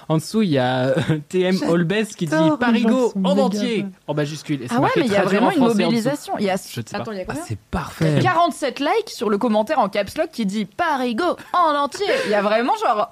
En 0.08 0.16
dessous, 0.18 0.42
il 0.42 0.50
y 0.50 0.58
a 0.58 0.88
euh, 0.88 0.94
TM 1.30 1.56
Olbes 1.68 2.04
qui 2.16 2.26
dit 2.26 2.34
Parigo 2.60 3.12
en 3.24 3.38
entier, 3.38 3.86
en 4.06 4.14
majuscule. 4.14 4.62
Et 4.62 4.66
Ah 4.68 4.80
ouais, 4.80 4.90
mais 4.96 5.06
il 5.06 5.12
y 5.12 5.16
a 5.16 5.22
vraiment 5.22 5.46
en 5.46 5.50
une 5.52 5.60
mobilisation. 5.60 6.34
Il 6.38 6.44
y 6.44 6.50
a... 6.50 6.56
Je 6.56 6.60
sais 6.74 6.82
pas. 6.82 6.98
Attends, 6.98 7.12
il 7.12 7.18
y 7.18 7.22
a 7.22 7.24
Ah, 7.28 7.34
c'est 7.46 7.58
parfait. 7.70 8.18
47 8.20 8.80
likes 8.80 9.08
sur 9.08 9.30
le 9.30 9.38
commentaire 9.38 9.78
en 9.78 9.88
caps 9.88 10.18
lock 10.18 10.28
qui 10.30 10.44
dit 10.44 10.66
Parigo 10.66 11.36
en 11.54 11.74
entier. 11.74 12.04
Il 12.26 12.30
y 12.30 12.34
a 12.34 12.42
vraiment 12.42 12.74
genre 12.84 13.10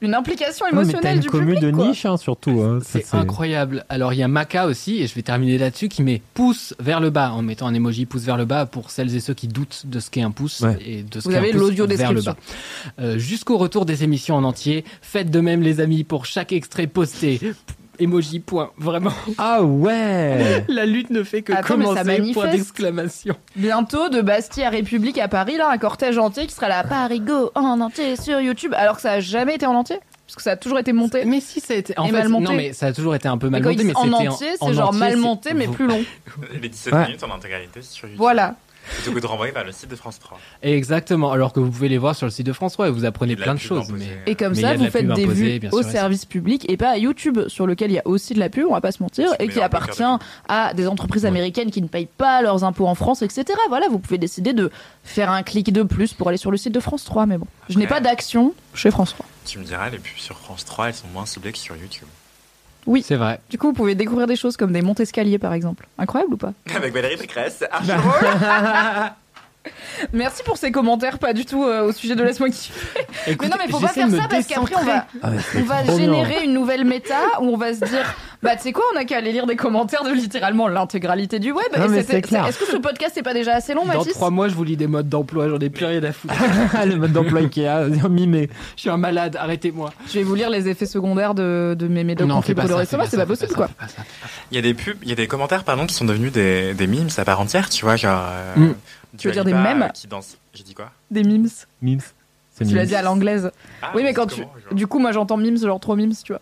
une 0.00 0.14
implication 0.14 0.64
Ouais, 0.66 0.70
mais 0.72 0.78
t'as 0.78 0.82
émotionnelle 0.90 1.16
une 1.16 1.20
du 1.22 1.28
commu 1.30 1.54
public. 1.54 1.60
de 1.62 1.70
quoi. 1.76 1.86
niche, 1.88 2.06
hein, 2.06 2.16
surtout. 2.16 2.62
hein. 2.62 2.78
C'est 2.82 3.14
incroyable. 3.14 3.84
Alors 3.88 4.12
il 4.12 4.18
y 4.18 4.22
a 4.22 4.28
Maka 4.28 4.66
aussi, 4.66 5.02
et 5.02 5.06
je 5.06 5.14
vais 5.14 5.22
terminer 5.22 5.58
là-dessus, 5.58 5.88
qui 5.88 6.02
met 6.02 6.22
pouce 6.34 6.74
vers 6.80 7.00
le 7.00 7.10
bas 7.10 7.32
en 7.32 7.42
mettant 7.42 7.66
un 7.66 7.74
emoji 7.74 8.06
pouce 8.06 8.22
vers 8.24 8.36
le 8.36 8.44
bas 8.44 8.66
pour 8.66 8.90
celles 8.90 9.14
et 9.14 9.20
ceux 9.20 9.34
qui 9.34 9.48
doutent 9.48 9.82
de 9.86 10.00
ce 10.00 10.10
qu'est 10.10 10.22
un 10.22 10.30
pouce 10.30 10.60
Ouais. 10.60 10.78
et 10.84 11.02
de 11.02 11.20
ce 11.20 11.24
Vous 11.24 11.30
qu'est 11.30 11.36
un 11.36 11.40
avez 11.40 11.50
pouce 11.52 11.60
l'audio 11.60 11.86
vers 11.86 12.12
le 12.12 12.22
bas. 12.22 12.36
Euh, 13.00 13.18
Jusqu'au 13.18 13.58
retour 13.58 13.84
des 13.86 14.04
émissions 14.04 14.36
en 14.36 14.44
entier, 14.44 14.84
faites 15.02 15.30
de 15.30 15.40
même 15.40 15.62
les 15.62 15.80
amis 15.80 16.04
pour 16.04 16.24
chaque 16.26 16.52
extrait 16.52 16.86
posté. 16.86 17.40
Emoji 18.00 18.40
point. 18.40 18.70
Vraiment, 18.78 19.12
Ah 19.38 19.62
ouais 19.62 20.64
la 20.68 20.86
lutte 20.86 21.10
ne 21.10 21.22
fait 21.22 21.42
que 21.42 21.52
Attends, 21.52 21.76
mais 21.76 21.84
ça 21.86 22.02
commencer. 22.04 22.32
Point 22.32 22.48
d'exclamation. 22.52 23.34
Bientôt 23.56 24.08
de 24.08 24.20
Bastille 24.20 24.64
à 24.64 24.70
République 24.70 25.18
à 25.18 25.28
Paris, 25.28 25.56
là, 25.56 25.70
un 25.70 25.78
cortège 25.78 26.18
entier 26.18 26.46
qui 26.46 26.54
sera 26.54 26.68
là 26.68 26.82
Parigo 26.84 27.50
en 27.54 27.80
entier 27.80 28.16
sur 28.16 28.40
YouTube, 28.40 28.72
alors 28.76 28.96
que 28.96 29.02
ça 29.02 29.12
a 29.12 29.20
jamais 29.20 29.54
été 29.56 29.66
en 29.66 29.74
entier 29.74 29.98
Parce 30.26 30.36
que 30.36 30.42
ça 30.42 30.52
a 30.52 30.56
toujours 30.56 30.78
été 30.78 30.92
monté. 30.92 31.24
Mais 31.24 31.40
si 31.40 31.60
ça 31.60 31.74
a 31.74 31.76
été 31.76 31.98
en 31.98 32.06
fait, 32.06 32.12
mal 32.12 32.28
monté. 32.28 32.44
non 32.44 32.52
mais 32.54 32.72
ça 32.72 32.86
a 32.86 32.92
toujours 32.92 33.14
été 33.14 33.28
un 33.28 33.38
peu 33.38 33.48
mal 33.50 33.62
quand 33.62 33.70
monté, 33.70 33.84
mais 33.84 33.96
en 33.96 34.02
c'était 34.04 34.14
entier, 34.28 34.48
en 34.60 34.68
c'est 34.68 34.74
genre 34.74 34.88
entier, 34.88 35.00
mal 35.00 35.16
monté, 35.16 35.54
mais 35.54 35.68
plus 35.68 35.86
long. 35.86 36.02
Les 36.60 36.68
17 36.68 36.92
Ouais. 36.94 37.06
minutes 37.06 37.22
en 37.24 37.34
intégralité 37.34 37.82
sur 37.82 38.06
YouTube. 38.08 38.18
Voilà. 38.18 38.54
Plutôt 38.94 39.12
que 39.12 39.20
de 39.20 39.26
renvoyer 39.26 39.52
vers 39.52 39.64
le 39.64 39.72
site 39.72 39.90
de 39.90 39.96
France 39.96 40.18
3. 40.18 40.38
Exactement. 40.62 41.32
Alors 41.32 41.52
que 41.52 41.60
vous 41.60 41.70
pouvez 41.70 41.88
les 41.88 41.98
voir 41.98 42.14
sur 42.16 42.26
le 42.26 42.30
site 42.30 42.46
de 42.46 42.52
François 42.52 42.88
et 42.88 42.90
vous 42.90 43.04
apprenez 43.04 43.36
plein 43.36 43.54
de 43.54 43.60
choses. 43.60 43.88
imposée. 43.88 44.06
Mais... 44.26 44.32
Et 44.32 44.34
comme 44.34 44.54
Mais 44.54 44.60
ça, 44.60 44.74
vous 44.74 44.90
faites 44.90 45.06
des 45.06 45.24
imposée, 45.24 45.58
vues 45.58 45.68
au 45.72 45.82
sûr, 45.82 45.90
service 45.90 46.24
public 46.24 46.66
et 46.68 46.76
pas 46.76 46.90
à 46.90 46.96
YouTube, 46.96 47.48
sur 47.48 47.66
lequel 47.66 47.90
il 47.90 47.94
y 47.94 47.98
a 47.98 48.06
aussi 48.06 48.34
de 48.34 48.38
la 48.38 48.48
pub, 48.48 48.66
on 48.68 48.72
va 48.72 48.80
pas 48.80 48.92
se 48.92 49.02
mentir, 49.02 49.32
et 49.38 49.48
qui 49.48 49.60
appartient 49.60 50.02
à 50.48 50.74
des 50.74 50.86
entreprises 50.86 51.26
américaines 51.26 51.70
qui 51.70 51.82
ne 51.82 51.88
payent 51.88 52.06
pas 52.06 52.42
leurs 52.42 52.64
impôts 52.64 52.86
en 52.86 52.94
France, 52.94 53.22
etc. 53.22 53.44
Voilà, 53.68 53.88
vous 53.88 53.98
pouvez 53.98 54.18
décider 54.18 54.52
de 54.52 54.70
faire 55.04 55.30
un 55.30 55.42
clic 55.42 55.72
de 55.72 55.82
plus 55.82 56.12
pour 56.12 56.28
aller 56.28 56.36
sur 56.36 56.50
le 56.50 56.56
site 56.56 56.74
de 56.74 56.80
France 56.80 57.04
3, 57.04 57.26
mais 57.26 57.38
bon. 57.38 57.46
Je 57.68 57.78
n'ai 57.78 57.86
pas 57.86 58.00
d'action 58.00 58.54
chez 58.74 58.90
France 58.90 59.10
3. 59.10 59.26
Tu 59.46 59.58
me 59.58 59.64
diras, 59.64 59.90
les 59.90 59.98
pubs 59.98 60.16
sur 60.16 60.38
France 60.38 60.64
3, 60.64 60.88
elles 60.88 60.94
sont 60.94 61.08
moins 61.12 61.26
ciblées 61.26 61.52
que 61.52 61.58
sur 61.58 61.76
YouTube. 61.76 62.06
C'est 63.02 63.16
vrai. 63.16 63.40
Du 63.50 63.58
coup, 63.58 63.68
vous 63.68 63.72
pouvez 63.72 63.94
découvrir 63.94 64.26
des 64.26 64.36
choses 64.36 64.56
comme 64.56 64.72
des 64.72 64.82
montes 64.82 65.00
escaliers, 65.00 65.38
par 65.38 65.52
exemple. 65.52 65.86
Incroyable 65.98 66.34
ou 66.34 66.36
pas? 66.36 66.52
Avec 66.74 66.92
Valérie 66.92 67.16
Pécresse. 67.16 67.64
archi 67.70 67.88
drôle. 67.88 68.02
Merci 70.12 70.42
pour 70.42 70.56
ces 70.56 70.72
commentaires, 70.72 71.18
pas 71.18 71.32
du 71.32 71.44
tout 71.44 71.64
euh, 71.64 71.82
au 71.88 71.92
sujet 71.92 72.14
de 72.14 72.22
Laisse-moi 72.22 72.48
kiffer. 72.50 73.06
Mais 73.40 73.48
non, 73.48 73.56
mais 73.58 73.70
faut 73.70 73.78
pas 73.78 73.88
faire 73.88 74.08
ça 74.10 74.26
parce 74.28 74.46
qu'après, 74.46 74.74
on 74.80 74.84
va, 74.84 75.06
Ah 75.22 75.30
ouais, 75.30 75.36
on 75.58 75.62
va 75.64 75.84
générer 75.96 76.44
une 76.44 76.54
nouvelle 76.54 76.84
méta 76.84 77.16
où 77.40 77.44
on 77.44 77.56
va 77.56 77.74
se 77.74 77.80
dire 77.84 78.14
Bah, 78.42 78.56
tu 78.56 78.62
sais 78.62 78.72
quoi, 78.72 78.84
on 78.94 78.98
a 78.98 79.04
qu'à 79.04 79.18
aller 79.18 79.32
lire 79.32 79.46
des 79.46 79.56
commentaires 79.56 80.02
de 80.02 80.10
littéralement 80.12 80.66
l'intégralité 80.68 81.38
du 81.38 81.52
web. 81.52 81.66
Non, 81.76 81.84
Et 81.84 81.88
mais 81.88 82.00
c'était- 82.00 82.12
c'est 82.14 82.22
clair. 82.22 82.46
Est-ce 82.46 82.58
que 82.58 82.64
ce 82.66 82.76
podcast 82.78 83.16
n'est 83.16 83.22
pas 83.22 83.34
déjà 83.34 83.54
assez 83.54 83.74
long, 83.74 83.84
Dans 83.84 83.98
Mathis 83.98 84.14
trois 84.14 84.30
mois, 84.30 84.48
je 84.48 84.54
vous 84.54 84.64
lis 84.64 84.76
des 84.78 84.86
modes 84.86 85.08
d'emploi, 85.08 85.48
j'en 85.48 85.58
ai 85.58 85.68
plus 85.68 85.84
rien 85.84 86.02
à 86.04 86.12
foutre. 86.12 86.34
le 86.86 86.96
mode 86.96 87.12
d'emploi 87.12 87.40
Ikea, 87.40 87.88
mimé. 88.08 88.48
je 88.76 88.80
suis 88.80 88.90
un 88.90 88.96
malade, 88.96 89.36
arrêtez-moi. 89.38 89.92
Je 90.08 90.14
vais 90.14 90.22
vous 90.22 90.34
lire 90.34 90.48
les 90.48 90.68
effets 90.68 90.86
secondaires 90.86 91.34
de, 91.34 91.76
de 91.78 91.86
mes 91.86 92.04
médocs 92.04 92.26
Non, 92.26 92.40
fais 92.40 92.54
pas 92.54 92.66
pour 92.66 92.78
le 92.78 92.84
c'est 92.86 93.16
pas 93.16 93.26
possible 93.26 93.52
quoi. 93.54 93.68
Il 94.50 94.56
y 94.56 94.58
a 94.58 94.62
des 94.62 94.74
pubs, 94.74 94.96
il 95.02 95.08
y 95.08 95.12
a 95.12 95.16
des 95.16 95.26
commentaires 95.26 95.64
pardon 95.64 95.86
qui 95.86 95.94
sont 95.94 96.04
devenus 96.04 96.32
des, 96.32 96.72
des 96.74 96.86
memes 96.86 97.08
à 97.16 97.24
part 97.24 97.40
entière, 97.40 97.68
tu 97.68 97.84
vois, 97.84 97.96
genre. 97.96 98.24
Tu 99.18 99.26
veux 99.28 99.32
dire 99.32 99.44
des 99.44 99.52
mèmes 99.54 99.82
euh, 99.82 99.88
Qui 99.88 100.06
danse. 100.06 100.36
J'ai 100.54 100.62
dit 100.62 100.74
quoi 100.74 100.90
Des 101.10 101.22
memes. 101.24 101.48
Mims. 101.82 102.00
C'est 102.52 102.64
Tu 102.64 102.74
l'as 102.74 102.80
mimes. 102.82 102.88
dit 102.88 102.94
à 102.96 103.02
l'anglaise. 103.02 103.50
Ah, 103.82 103.92
Oui, 103.94 104.02
mais 104.02 104.12
quand 104.14 104.26
tu. 104.26 104.40
genre 104.40 104.54
Du 104.72 104.86
coup, 104.86 104.98
moi 104.98 105.12
j'entends 105.12 105.36
memes, 105.36 105.56
genre 105.58 105.80
trop 105.80 105.96
memes, 105.96 106.12
tu 106.24 106.32
vois. 106.32 106.40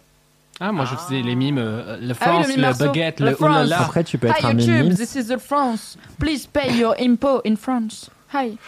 Ah, 0.60 0.72
moi 0.72 0.84
je 0.86 0.96
faisais 0.96 1.22
les 1.22 1.34
mimes, 1.36 1.58
euh, 1.58 1.96
le 2.00 2.14
Ah 2.20 2.30
oui, 2.30 2.32
France, 2.42 2.46
le 2.48 2.54
mime 2.56 2.66
le 2.68 2.74
baguette, 2.86 3.20
Le 3.20 3.30
le 3.30 3.42
oulala. 3.42 3.80
Après, 3.82 4.02
tu 4.02 4.18
peux 4.18 4.26
être 4.26 4.40
Hi 4.42 4.46
un 4.46 4.50
YouTube, 4.58 4.86
mimes. 4.86 4.94
this 4.96 5.14
is 5.14 5.26
the 5.26 5.38
France. 5.38 5.96
Please 6.18 6.46
pay 6.52 6.72
your 6.76 6.94
impo 7.00 7.40
in 7.46 7.54
France. 7.56 8.10
Hi. 8.34 8.58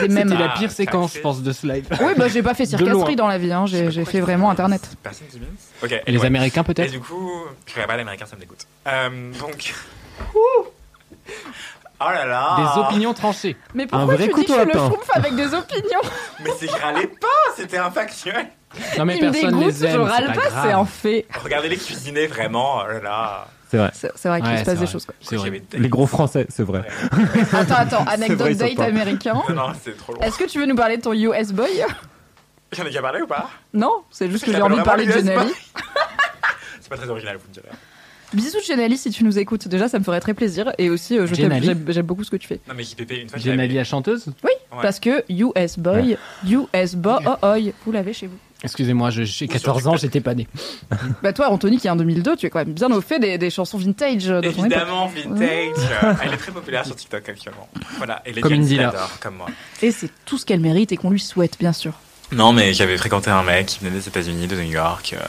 C'était 0.00 0.24
la 0.24 0.52
Ah, 0.52 0.58
pire 0.58 0.70
séquence, 0.70 1.14
je 1.14 1.20
pense, 1.20 1.40
de 1.42 1.50
ce 1.52 1.66
live. 1.66 1.86
Oui, 2.02 2.12
bah 2.16 2.28
j'ai 2.28 2.42
pas 2.42 2.52
fait 2.54 2.66
circasserie 2.66 3.16
dans 3.16 3.28
la 3.28 3.38
vie, 3.38 3.52
hein. 3.52 3.64
J'ai 3.66 4.04
fait 4.04 4.20
vraiment 4.20 4.50
internet. 4.50 4.82
Personne 5.02 5.28
dit 5.30 5.38
memes 5.40 5.48
Ok, 5.82 5.92
Et 6.06 6.12
les. 6.12 6.24
Américains 6.24 6.60
Et 6.62 6.64
peut-être 6.74 6.90
du 6.90 7.00
coup, 7.00 7.30
je 7.66 7.80
pas 7.86 7.96
l'américain, 7.96 8.26
ça 8.26 8.34
me 8.36 8.40
dégoûte. 8.40 8.66
Euh, 8.88 9.32
donc. 9.38 9.74
Oh 12.04 12.10
là 12.10 12.24
là 12.24 12.56
Des 12.74 12.80
opinions 12.80 13.14
tranchées. 13.14 13.56
Mais 13.74 13.86
pourquoi 13.86 14.14
vrai 14.14 14.16
tu 14.16 14.22
dis 14.24 14.28
que 14.30 14.34
couteau 14.34 14.54
je 14.54 14.58
à 14.58 14.62
suis 14.62 14.66
le 14.72 14.78
pain. 14.78 14.86
schtroumpf 14.90 15.10
avec 15.14 15.34
des 15.36 15.54
opinions? 15.54 16.00
Mais 16.44 16.50
c'est 16.58 16.66
que 16.66 16.72
je 16.76 16.82
râlais 16.82 17.06
pas, 17.06 17.26
c'était 17.56 17.78
un 17.78 17.90
factuel. 17.90 18.48
Non 18.98 19.04
mais 19.04 19.16
Il 19.18 19.26
me 19.26 19.30
personne 19.30 19.50
dégoûte, 19.50 19.66
les 19.74 19.84
aime, 19.84 19.92
je 19.92 19.98
râle 19.98 20.32
pas, 20.32 20.62
c'est 20.62 20.72
un 20.72 20.84
fait. 20.86 21.26
Regardez-les 21.44 21.76
cuisiner 21.76 22.26
vraiment, 22.26 22.78
oh 22.82 22.86
là 22.88 23.00
là. 23.00 23.46
C'est 23.70 23.76
vrai. 23.76 23.90
C'est 23.94 24.10
c'est 24.16 24.28
vrai 24.28 24.40
qu'il 24.40 24.50
Ouais, 24.50 24.58
se 24.58 24.64
passe 24.64 24.74
c'est 24.74 24.80
des 24.80 24.84
vrai. 24.84 24.92
choses 24.92 25.04
quoi. 25.06 25.14
C'est 25.20 25.36
vrai. 25.36 25.44
J'avais- 25.46 25.62
Les 25.82 25.88
gros 25.90 26.06
français, 26.06 26.46
c'est 26.48 26.62
vrai. 26.62 26.82
Attends, 27.52 27.74
attends, 27.74 28.04
anecdote 28.06 28.38
vrai, 28.38 28.52
ils 28.52 28.58
sont 28.58 28.64
date 28.66 28.74
pas. 28.76 28.84
américain. 28.84 29.42
Non, 29.48 29.54
non, 29.54 29.72
c'est 29.82 29.96
trop 29.96 30.12
long. 30.14 30.20
Est-ce 30.20 30.38
que 30.38 30.44
tu 30.44 30.58
veux 30.58 30.66
nous 30.66 30.74
parler 30.74 30.96
de 30.96 31.02
ton 31.02 31.12
US 31.12 31.52
Boy? 31.52 31.84
J'en 32.72 32.82
ai 32.84 32.86
déjà 32.86 33.02
parlé 33.02 33.20
ou 33.20 33.26
pas? 33.26 33.50
Non, 33.74 34.04
c'est 34.10 34.30
juste 34.30 34.44
que 34.46 34.52
j'ai 34.52 34.62
envie 34.62 34.76
de 34.76 34.82
parler 34.82 35.04
de 35.06 35.12
vraiment 35.12 35.44
l'US 35.44 35.52
C'est 36.80 36.88
pas 36.88 36.96
très 36.96 37.08
original, 37.10 37.36
vous 37.36 37.48
me 37.48 37.52
direz. 37.54 37.68
Bisous 38.34 38.60
Jenali 38.66 38.96
si 38.96 39.10
tu 39.10 39.24
nous 39.24 39.38
écoutes. 39.38 39.68
Déjà, 39.68 39.88
ça 39.88 39.98
me 39.98 40.04
ferait 40.04 40.20
très 40.20 40.34
plaisir. 40.34 40.72
Et 40.78 40.88
aussi, 40.90 41.18
euh, 41.18 41.26
je 41.26 41.34
t'aime- 41.34 41.62
j'aime 41.62 41.84
j'aime 41.88 42.06
beaucoup 42.06 42.24
ce 42.24 42.30
que 42.30 42.36
tu 42.36 42.48
fais. 42.48 42.60
Non, 42.68 42.74
mais 42.76 42.82
JPP, 42.84 43.10
une 43.22 43.28
fois 43.28 43.38
J'ai 43.38 43.54
la 43.54 43.84
chanteuse 43.84 44.26
Oui, 44.42 44.50
Ouais. 44.72 44.78
parce 44.82 45.00
que 45.00 45.22
US 45.28 45.78
Boy, 45.78 46.16
US 46.48 46.94
Boy, 46.94 47.74
vous 47.84 47.92
l'avez 47.92 48.12
chez 48.12 48.26
vous. 48.26 48.36
Excusez-moi, 48.64 49.10
je- 49.10 49.24
j'ai 49.24 49.48
14 49.48 49.88
ans, 49.88 49.96
j'étais 49.96 50.20
pas 50.20 50.34
né. 50.34 50.46
Bah 51.22 51.32
toi, 51.32 51.50
Anthony, 51.50 51.78
qui 51.78 51.88
est 51.88 51.90
en 51.90 51.96
2002, 51.96 52.36
tu 52.36 52.46
es 52.46 52.50
quand 52.50 52.60
même 52.60 52.72
bien 52.74 52.90
au 52.92 53.00
fait 53.00 53.18
des, 53.18 53.36
des 53.36 53.50
chansons 53.50 53.76
vintage 53.76 54.26
de 54.26 54.40
ton 54.40 54.48
époque. 54.50 54.58
Évidemment, 54.60 55.08
vintage. 55.08 55.88
euh, 56.04 56.14
Elle 56.22 56.32
est 56.34 56.36
très 56.36 56.52
populaire 56.52 56.86
sur 56.86 56.94
TikTok 56.94 57.28
actuellement. 57.28 57.68
Voilà, 57.98 58.22
et 58.24 58.32
les 58.32 58.40
Comme 58.40 58.56
dealer. 58.60 58.92
l'adorent, 58.92 59.18
comme 59.20 59.34
moi. 59.36 59.46
Et 59.82 59.90
c'est 59.90 60.10
tout 60.24 60.38
ce 60.38 60.46
qu'elle 60.46 60.60
mérite 60.60 60.92
et 60.92 60.96
qu'on 60.96 61.10
lui 61.10 61.18
souhaite, 61.20 61.58
bien 61.58 61.72
sûr. 61.72 61.92
Non, 62.32 62.54
mais 62.54 62.72
j'avais 62.72 62.96
fréquenté 62.96 63.30
un 63.30 63.42
mec 63.42 63.66
qui 63.66 63.80
venait 63.80 63.90
des 63.90 64.08
États-Unis, 64.08 64.46
de 64.46 64.56
New 64.56 64.70
York, 64.72 65.14
euh, 65.14 65.22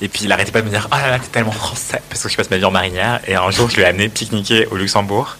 et 0.00 0.08
puis 0.08 0.22
il 0.24 0.32
arrêtait 0.32 0.50
pas 0.50 0.62
de 0.62 0.66
me 0.66 0.70
dire 0.70 0.88
Oh 0.90 0.96
là 0.96 1.08
là, 1.08 1.18
t'es 1.20 1.28
tellement 1.28 1.52
français, 1.52 2.02
parce 2.08 2.22
que 2.22 2.28
je 2.28 2.36
passe 2.36 2.50
ma 2.50 2.58
vie 2.58 2.64
en 2.64 2.72
marinière. 2.72 3.20
Et 3.28 3.36
un 3.36 3.50
jour, 3.52 3.70
je 3.70 3.76
lui 3.76 3.82
ai 3.82 3.86
amené 3.86 4.08
pique-niquer 4.08 4.66
au 4.66 4.76
Luxembourg, 4.76 5.36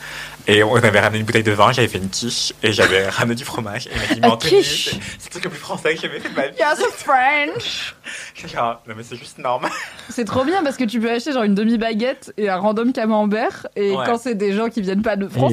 et 0.53 0.63
on 0.65 0.75
avait 0.77 1.01
ramené 1.01 1.19
une 1.21 1.25
bouteille 1.27 1.43
de 1.43 1.53
vin, 1.53 1.73
j'avais 1.73 1.89
fait 1.89 1.99
une 1.99 2.09
quiche, 2.11 2.53
et 2.63 2.73
j'avais 2.73 3.09
ramené 3.09 3.35
du 3.35 3.45
fromage. 3.45 3.87
Et 3.87 3.91
il 4.17 4.21
m'a 4.21 4.37
dit 4.37 4.51
Mais 4.53 4.63
c'est 4.63 4.95
le 4.95 5.31
truc 5.31 5.45
le 5.45 5.51
plus 5.51 5.59
français 5.59 5.95
que 5.95 6.01
j'ai 6.01 6.09
jamais 6.09 6.21
fait 6.21 6.29
de 6.29 6.35
ma 6.35 6.49
vie. 6.49 6.57
Yes, 6.59 6.81
French 6.97 7.95
Je 8.35 8.41
suis 8.41 8.49
genre, 8.57 8.83
non, 8.89 8.95
mais 8.97 9.03
c'est 9.03 9.17
juste 9.17 9.39
normal. 9.39 9.71
C'est 10.09 10.25
trop 10.25 10.45
bien 10.45 10.63
parce 10.65 10.77
que 10.77 10.85
tu 10.85 11.01
peux 11.01 11.11
acheter 11.11 11.33
genre 11.33 11.45
une 11.45 11.55
demi-baguette 11.55 12.33
et 12.37 12.49
un 12.49 12.57
random 12.57 12.93
camembert. 12.93 13.67
Et 13.77 13.91
Ouais. 13.91 14.05
quand 14.07 14.19
c'est 14.19 14.35
des 14.35 14.53
gens 14.53 14.69
qui 14.69 14.81
viennent 14.83 15.03
pas 15.03 15.17
de 15.17 15.29
France. 15.29 15.53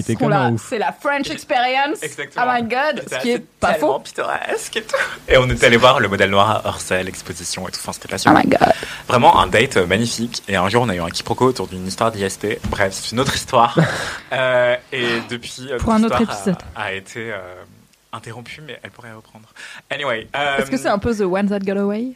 C'est 0.57 0.77
la 0.79 0.91
French 0.93 1.29
experience. 1.29 2.01
Exactement. 2.01 2.45
Oh 2.47 2.51
my 2.53 2.63
god, 2.63 3.03
ce 3.11 3.17
qui 3.19 3.31
est 3.31 3.45
pas 3.59 3.73
tellement 3.73 3.93
faux. 3.95 3.99
pittoresque 3.99 4.77
et 4.77 4.81
tout. 4.83 4.95
Et 5.27 5.37
on 5.37 5.49
était 5.49 5.65
allé 5.67 5.77
voir 5.77 5.99
le 5.99 6.07
modèle 6.07 6.29
noir 6.29 6.49
à 6.65 6.67
Orsay, 6.69 7.03
l'exposition 7.03 7.67
et 7.67 7.71
tout. 7.71 7.79
Enfin, 7.81 7.93
c'était 7.93 8.07
Oh 8.09 8.11
passionnant. 8.11 8.39
my 8.43 8.45
god. 8.49 8.73
Vraiment 9.07 9.39
un 9.39 9.47
date 9.47 9.77
euh, 9.77 9.85
magnifique. 9.85 10.43
Et 10.47 10.55
un 10.55 10.69
jour, 10.69 10.83
on 10.83 10.89
a 10.89 10.95
eu 10.95 11.01
un 11.01 11.09
quiproquo 11.09 11.45
autour 11.47 11.67
d'une 11.67 11.85
histoire 11.87 12.11
d'IST. 12.11 12.59
Bref, 12.69 12.93
c'est 12.93 13.11
une 13.11 13.19
autre 13.19 13.35
histoire. 13.35 13.77
Euh, 14.33 14.75
et 14.91 15.19
depuis, 15.29 15.53
euh, 15.71 15.77
Pour 15.79 15.93
un 15.93 16.03
autre 16.03 16.19
histoire 16.21 16.37
épisode. 16.37 16.57
A, 16.75 16.83
a 16.83 16.91
été 16.93 17.31
euh, 17.33 17.63
interrompue, 18.13 18.61
mais 18.61 18.79
elle 18.83 18.91
pourrait 18.91 19.13
reprendre. 19.13 19.47
Anyway. 19.89 20.27
euh, 20.35 20.57
Est-ce 20.57 20.71
que 20.71 20.77
c'est 20.77 20.87
un 20.89 20.99
peu 20.99 21.15
The 21.15 21.21
One 21.21 21.47
That 21.49 21.59
Got 21.59 21.77
Away? 21.79 22.13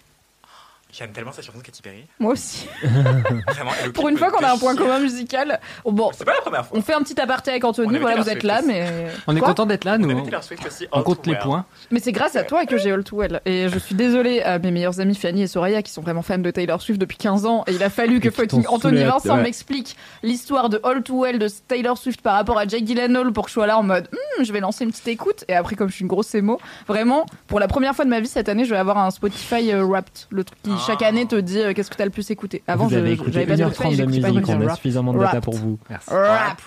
J'aime 0.93 1.11
tellement 1.11 1.31
cette 1.31 1.45
chanson 1.45 1.57
de 1.59 1.63
Katy 1.63 1.81
Perry. 1.81 2.05
Moi 2.19 2.33
aussi. 2.33 2.67
Vraiment. 2.83 3.71
et 3.81 3.85
le 3.87 3.91
Pour 3.93 4.05
clip 4.05 4.11
une 4.13 4.17
fois 4.17 4.29
qu'on 4.31 4.43
a 4.45 4.51
un 4.53 4.57
point 4.57 4.73
déchire. 4.73 4.87
commun 4.87 4.99
musical. 4.99 5.59
Bon, 5.85 6.11
C'est 6.13 6.25
pas 6.25 6.33
la 6.33 6.41
première 6.41 6.65
fois. 6.65 6.77
on 6.77 6.81
fait 6.81 6.93
un 6.93 7.01
petit 7.01 7.19
aparté 7.19 7.51
avec 7.51 7.63
On 7.63 7.69
Anthony. 7.69 7.97
Voilà, 7.99 8.21
vous 8.21 8.29
êtes 8.29 8.43
là, 8.43 8.61
mais. 8.65 9.07
On 9.27 9.35
est 9.35 9.39
Quoi 9.39 9.49
content 9.49 9.65
d'être 9.65 9.85
là, 9.85 9.95
On 9.95 9.99
nous. 9.99 10.11
avait 10.11 10.23
Taylor 10.23 10.43
Swift 10.43 10.65
aussi. 10.65 10.87
On 10.91 10.97
All 10.99 11.03
compte 11.03 11.25
les 11.25 11.33
Well. 11.33 11.41
points. 11.43 11.65
Mais 11.91 11.99
c'est 11.99 12.11
grâce 12.11 12.35
à 12.35 12.43
toi 12.43 12.65
que 12.65 12.77
j'ai 12.77 12.91
All 12.91 13.03
Too 13.03 13.17
Well. 13.21 13.41
Et 13.45 13.69
je 13.69 13.79
suis 13.79 13.95
désolée 13.95 14.41
à 14.41 14.59
mes 14.59 14.71
meilleures 14.71 14.99
amies 14.99 15.15
Fanny 15.15 15.43
et 15.43 15.47
Soraya 15.47 15.81
qui 15.81 15.91
sont 15.91 16.01
vraiment 16.01 16.21
fans 16.21 16.37
de 16.37 16.51
Taylor 16.51 16.81
Swift 16.81 16.99
depuis 16.99 17.17
15 17.17 17.45
ans. 17.45 17.63
Et 17.67 17.73
il 17.73 17.83
a 17.83 17.89
fallu 17.89 18.19
que 18.19 18.29
fucking 18.29 18.65
Anthony 18.67 19.03
Vincent 19.03 19.35
ouais. 19.37 19.43
m'explique 19.43 19.95
l'histoire 20.23 20.69
de 20.69 20.79
All 20.83 21.03
Too 21.03 21.21
Well 21.23 21.39
de 21.39 21.47
Taylor 21.67 21.97
Swift 21.97 22.21
par 22.21 22.33
rapport 22.35 22.57
à 22.57 22.67
Jake 22.67 22.83
Gyllenhaal 22.85 23.31
pour 23.31 23.45
que 23.45 23.49
je 23.49 23.53
sois 23.53 23.67
là 23.67 23.77
en 23.77 23.83
mode 23.83 24.09
Hmm, 24.11 24.43
je 24.43 24.51
vais 24.51 24.59
lancer 24.59 24.83
une 24.83 24.91
petite 24.91 25.07
écoute. 25.07 25.45
Et 25.47 25.55
après, 25.55 25.75
comme 25.75 25.87
je 25.89 25.93
suis 25.95 26.01
une 26.03 26.07
grosse 26.09 26.35
émo, 26.35 26.59
vraiment, 26.87 27.25
pour 27.47 27.59
la 27.59 27.67
première 27.69 27.95
fois 27.95 28.03
de 28.05 28.09
ma 28.09 28.19
vie 28.19 28.27
cette 28.27 28.49
année, 28.49 28.65
je 28.65 28.71
vais 28.71 28.77
avoir 28.79 28.97
un 28.97 29.09
Spotify 29.11 29.71
euh, 29.71 29.85
Wrapped. 29.85 30.25
Le 30.29 30.43
truc 30.43 30.61
qui 30.63 30.71
Ah. 30.73 30.80
Chaque 30.85 31.01
année 31.01 31.25
te 31.25 31.35
dit 31.35 31.59
euh, 31.59 31.73
qu'est-ce 31.73 31.89
que 31.89 31.95
t'as 31.95 32.05
le 32.05 32.11
plus 32.11 32.29
écouté? 32.31 32.63
Avant, 32.67 32.87
vous 32.87 32.95
avez 32.95 33.13
écouté 33.13 33.31
j'avais 33.31 33.45
pas 33.45 33.55
de 33.57 33.63
1h30 33.63 33.73
Spotify, 33.73 33.97
de 33.97 34.05
musique, 34.05 34.23
de 34.23 34.53
on 34.53 34.67
a 34.67 34.75
suffisamment 34.75 35.13
de 35.13 35.19
data 35.19 35.41
pour 35.41 35.55
vous. 35.55 35.77
Merci. 35.89 36.09
Wrapped. 36.09 36.63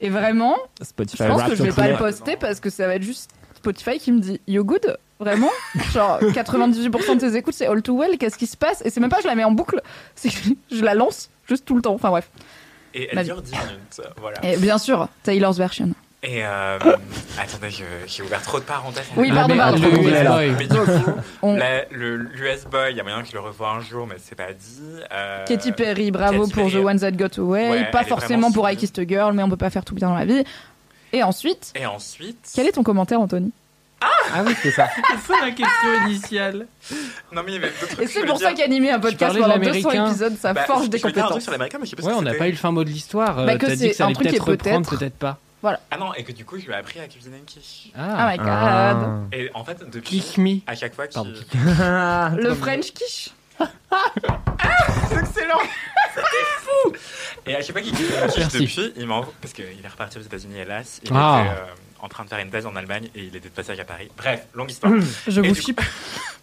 Et 0.00 0.08
vraiment, 0.08 0.56
Spotify 0.80 1.24
je 1.24 1.28
pense 1.28 1.42
que 1.42 1.54
je 1.54 1.62
vais 1.62 1.72
pas 1.72 1.88
le 1.88 1.96
poster 1.96 2.36
parce 2.36 2.60
que 2.60 2.70
ça 2.70 2.86
va 2.86 2.94
être 2.94 3.02
juste 3.02 3.30
Spotify 3.56 3.98
qui 3.98 4.12
me 4.12 4.20
dit 4.20 4.40
You 4.46 4.64
good 4.64 4.96
Vraiment? 5.18 5.50
Genre 5.92 6.18
98% 6.22 7.14
de 7.14 7.20
tes 7.20 7.36
écoutes 7.36 7.54
c'est 7.54 7.66
All 7.66 7.82
Too 7.82 7.98
Well, 7.98 8.16
qu'est-ce 8.16 8.38
qui 8.38 8.46
se 8.46 8.56
passe? 8.56 8.82
Et 8.86 8.90
c'est 8.90 9.00
même 9.00 9.10
pas 9.10 9.20
je 9.20 9.26
la 9.26 9.34
mets 9.34 9.44
en 9.44 9.52
boucle, 9.52 9.80
c'est 10.14 10.30
que 10.30 10.36
je 10.72 10.82
la 10.82 10.94
lance 10.94 11.30
juste 11.46 11.66
tout 11.66 11.76
le 11.76 11.82
temps. 11.82 11.94
Enfin 11.94 12.08
bref. 12.08 12.30
Et 12.94 13.08
elle 13.12 13.24
dure 13.24 13.42
10 13.42 13.52
minutes. 13.52 14.00
Voilà. 14.20 14.44
Et 14.44 14.56
bien 14.56 14.78
sûr, 14.78 15.08
Taylor's 15.22 15.58
version. 15.58 15.90
Et 16.22 16.44
euh, 16.44 16.78
attendez, 17.38 17.70
j'ai 18.06 18.22
ouvert 18.22 18.42
trop 18.42 18.58
de 18.60 18.64
parenthèses. 18.64 19.04
Oui, 19.16 19.28
Ah, 19.32 19.36
pardon, 19.36 19.54
mais 19.54 19.60
pardon. 19.60 19.78
le 21.92 22.16
l'US 22.16 22.64
Boy, 22.70 22.90
il 22.90 22.96
y 22.96 23.00
a 23.00 23.02
moyen 23.02 23.22
qu'il 23.22 23.34
le 23.34 23.40
revoie 23.40 23.70
un 23.70 23.80
jour, 23.80 24.06
mais 24.06 24.16
c'est 24.22 24.34
pas 24.34 24.52
dit. 24.52 24.80
Euh, 25.12 25.44
Katy 25.46 25.72
Perry, 25.72 26.10
bravo 26.10 26.40
Katy 26.42 26.52
pour 26.52 26.64
Perry. 26.70 26.82
The 26.82 26.86
One 26.86 27.00
That 27.00 27.12
Got 27.12 27.40
Away. 27.40 27.70
Ouais, 27.70 27.90
pas 27.90 28.04
forcément 28.04 28.52
pour 28.52 28.68
I. 28.68 28.76
Kissed 28.76 28.98
a 28.98 29.06
Girl, 29.06 29.32
mais 29.32 29.42
on 29.42 29.48
peut 29.48 29.56
pas 29.56 29.70
faire 29.70 29.84
tout 29.84 29.94
bien 29.94 30.08
dans 30.08 30.14
la 30.14 30.26
vie. 30.26 30.44
Et 31.12 31.22
ensuite, 31.22 31.72
Et 31.74 31.86
ensuite. 31.86 32.50
quel 32.54 32.66
est 32.68 32.72
ton 32.72 32.82
commentaire, 32.82 33.20
Anthony? 33.20 33.50
Ah 34.32 34.42
oui, 34.46 34.54
c'est 34.62 34.70
ça. 34.70 34.88
C'est 35.26 35.32
ça 35.34 35.40
la 35.44 35.50
question 35.50 36.06
initiale. 36.06 36.66
Non, 37.32 37.42
mais 37.44 37.52
il 37.52 37.54
y 37.54 37.56
avait 37.58 37.72
Et 38.00 38.06
c'est 38.06 38.24
pour 38.24 38.38
ça 38.38 38.52
qu'animer 38.54 38.90
un 38.92 39.00
podcast 39.00 39.36
pendant 39.38 39.58
200 39.58 39.60
l'américain. 39.90 40.06
épisodes, 40.06 40.36
ça 40.38 40.52
Bah, 40.54 40.64
forge 40.64 40.84
je 40.84 40.90
des 40.90 40.98
voulais 40.98 41.12
dire 41.12 41.24
un 41.24 41.28
truc 41.28 41.28
compétences. 41.28 41.42
sur 41.42 41.52
l'américain, 41.52 41.78
mais 41.80 41.84
je 41.86 41.90
sais 41.90 41.96
pas 41.96 42.02
Ouais, 42.08 42.14
on 42.16 42.22
n'a 42.22 42.32
pas 42.34 42.48
eu 42.48 42.52
le 42.52 42.56
fin 42.56 42.70
mot 42.70 42.84
de 42.84 42.88
l'histoire. 42.90 43.34
Bah, 43.44 43.52
Euh, 43.52 43.56
que 43.58 43.66
T'as 43.66 43.72
c'est 43.72 43.76
dit 43.76 43.88
que 43.90 43.96
ça 43.96 44.04
un 44.04 44.06
allait 44.06 44.14
truc 44.14 44.28
qui 44.28 44.32
peut-être 44.34 44.48
est 44.48 44.50
reprendre, 44.52 44.88
peut-être- 44.88 44.98
peut-être 45.00 45.36
Ah 45.62 45.96
non, 45.98 46.14
et 46.14 46.24
que 46.24 46.32
du 46.32 46.44
coup, 46.44 46.58
je 46.58 46.66
lui 46.66 46.72
ai 46.72 46.76
appris 46.76 47.00
à 47.00 47.06
cuisiner 47.08 47.36
une 47.38 47.44
quiche. 47.44 47.88
Oh 47.94 47.98
Ah, 47.98 48.30
my 48.30 48.38
god. 48.38 48.46
Ah. 48.48 49.20
Et 49.32 49.50
en 49.54 49.64
fait, 49.64 49.78
depuis. 49.90 50.20
kick 50.20 50.38
me. 50.38 50.58
À 50.66 50.74
chaque 50.74 50.94
fois 50.94 51.06
qu'il. 51.06 51.20
Pardon. 51.22 52.36
Le 52.42 52.54
French 52.54 52.92
quiche 52.92 53.30
C'est 53.58 55.18
excellent 55.18 55.58
C'était 56.14 56.46
fou 56.60 56.92
Et 57.46 57.54
à 57.56 57.60
chaque 57.60 57.72
fois 57.72 57.80
qu'il 57.82 57.92
cuisine 57.92 58.14
une 58.22 58.26
quiche 58.28 58.38
Merci. 58.38 58.58
depuis, 58.60 58.92
il 58.96 59.06
m'envoie. 59.06 59.32
Parce 59.40 59.52
qu'il 59.52 59.64
est 59.64 59.88
reparti 59.88 60.18
aux 60.18 60.22
États-Unis, 60.22 60.58
hélas. 60.60 61.00
Il 61.04 61.10
Ah. 61.14 61.42
était 61.44 61.50
euh, 61.60 61.64
en 62.00 62.08
train 62.08 62.24
de 62.24 62.28
faire 62.30 62.38
une 62.38 62.50
thèse 62.50 62.64
en 62.66 62.74
Allemagne 62.76 63.10
et 63.14 63.24
il 63.24 63.36
était 63.36 63.48
de 63.50 63.54
passage 63.54 63.78
à 63.78 63.84
Paris. 63.84 64.10
Bref, 64.16 64.46
longue 64.54 64.70
histoire. 64.70 64.92
Je 65.28 65.40
Et 65.42 65.48
vous 65.48 65.54
du 65.54 65.60
chip. 65.60 65.80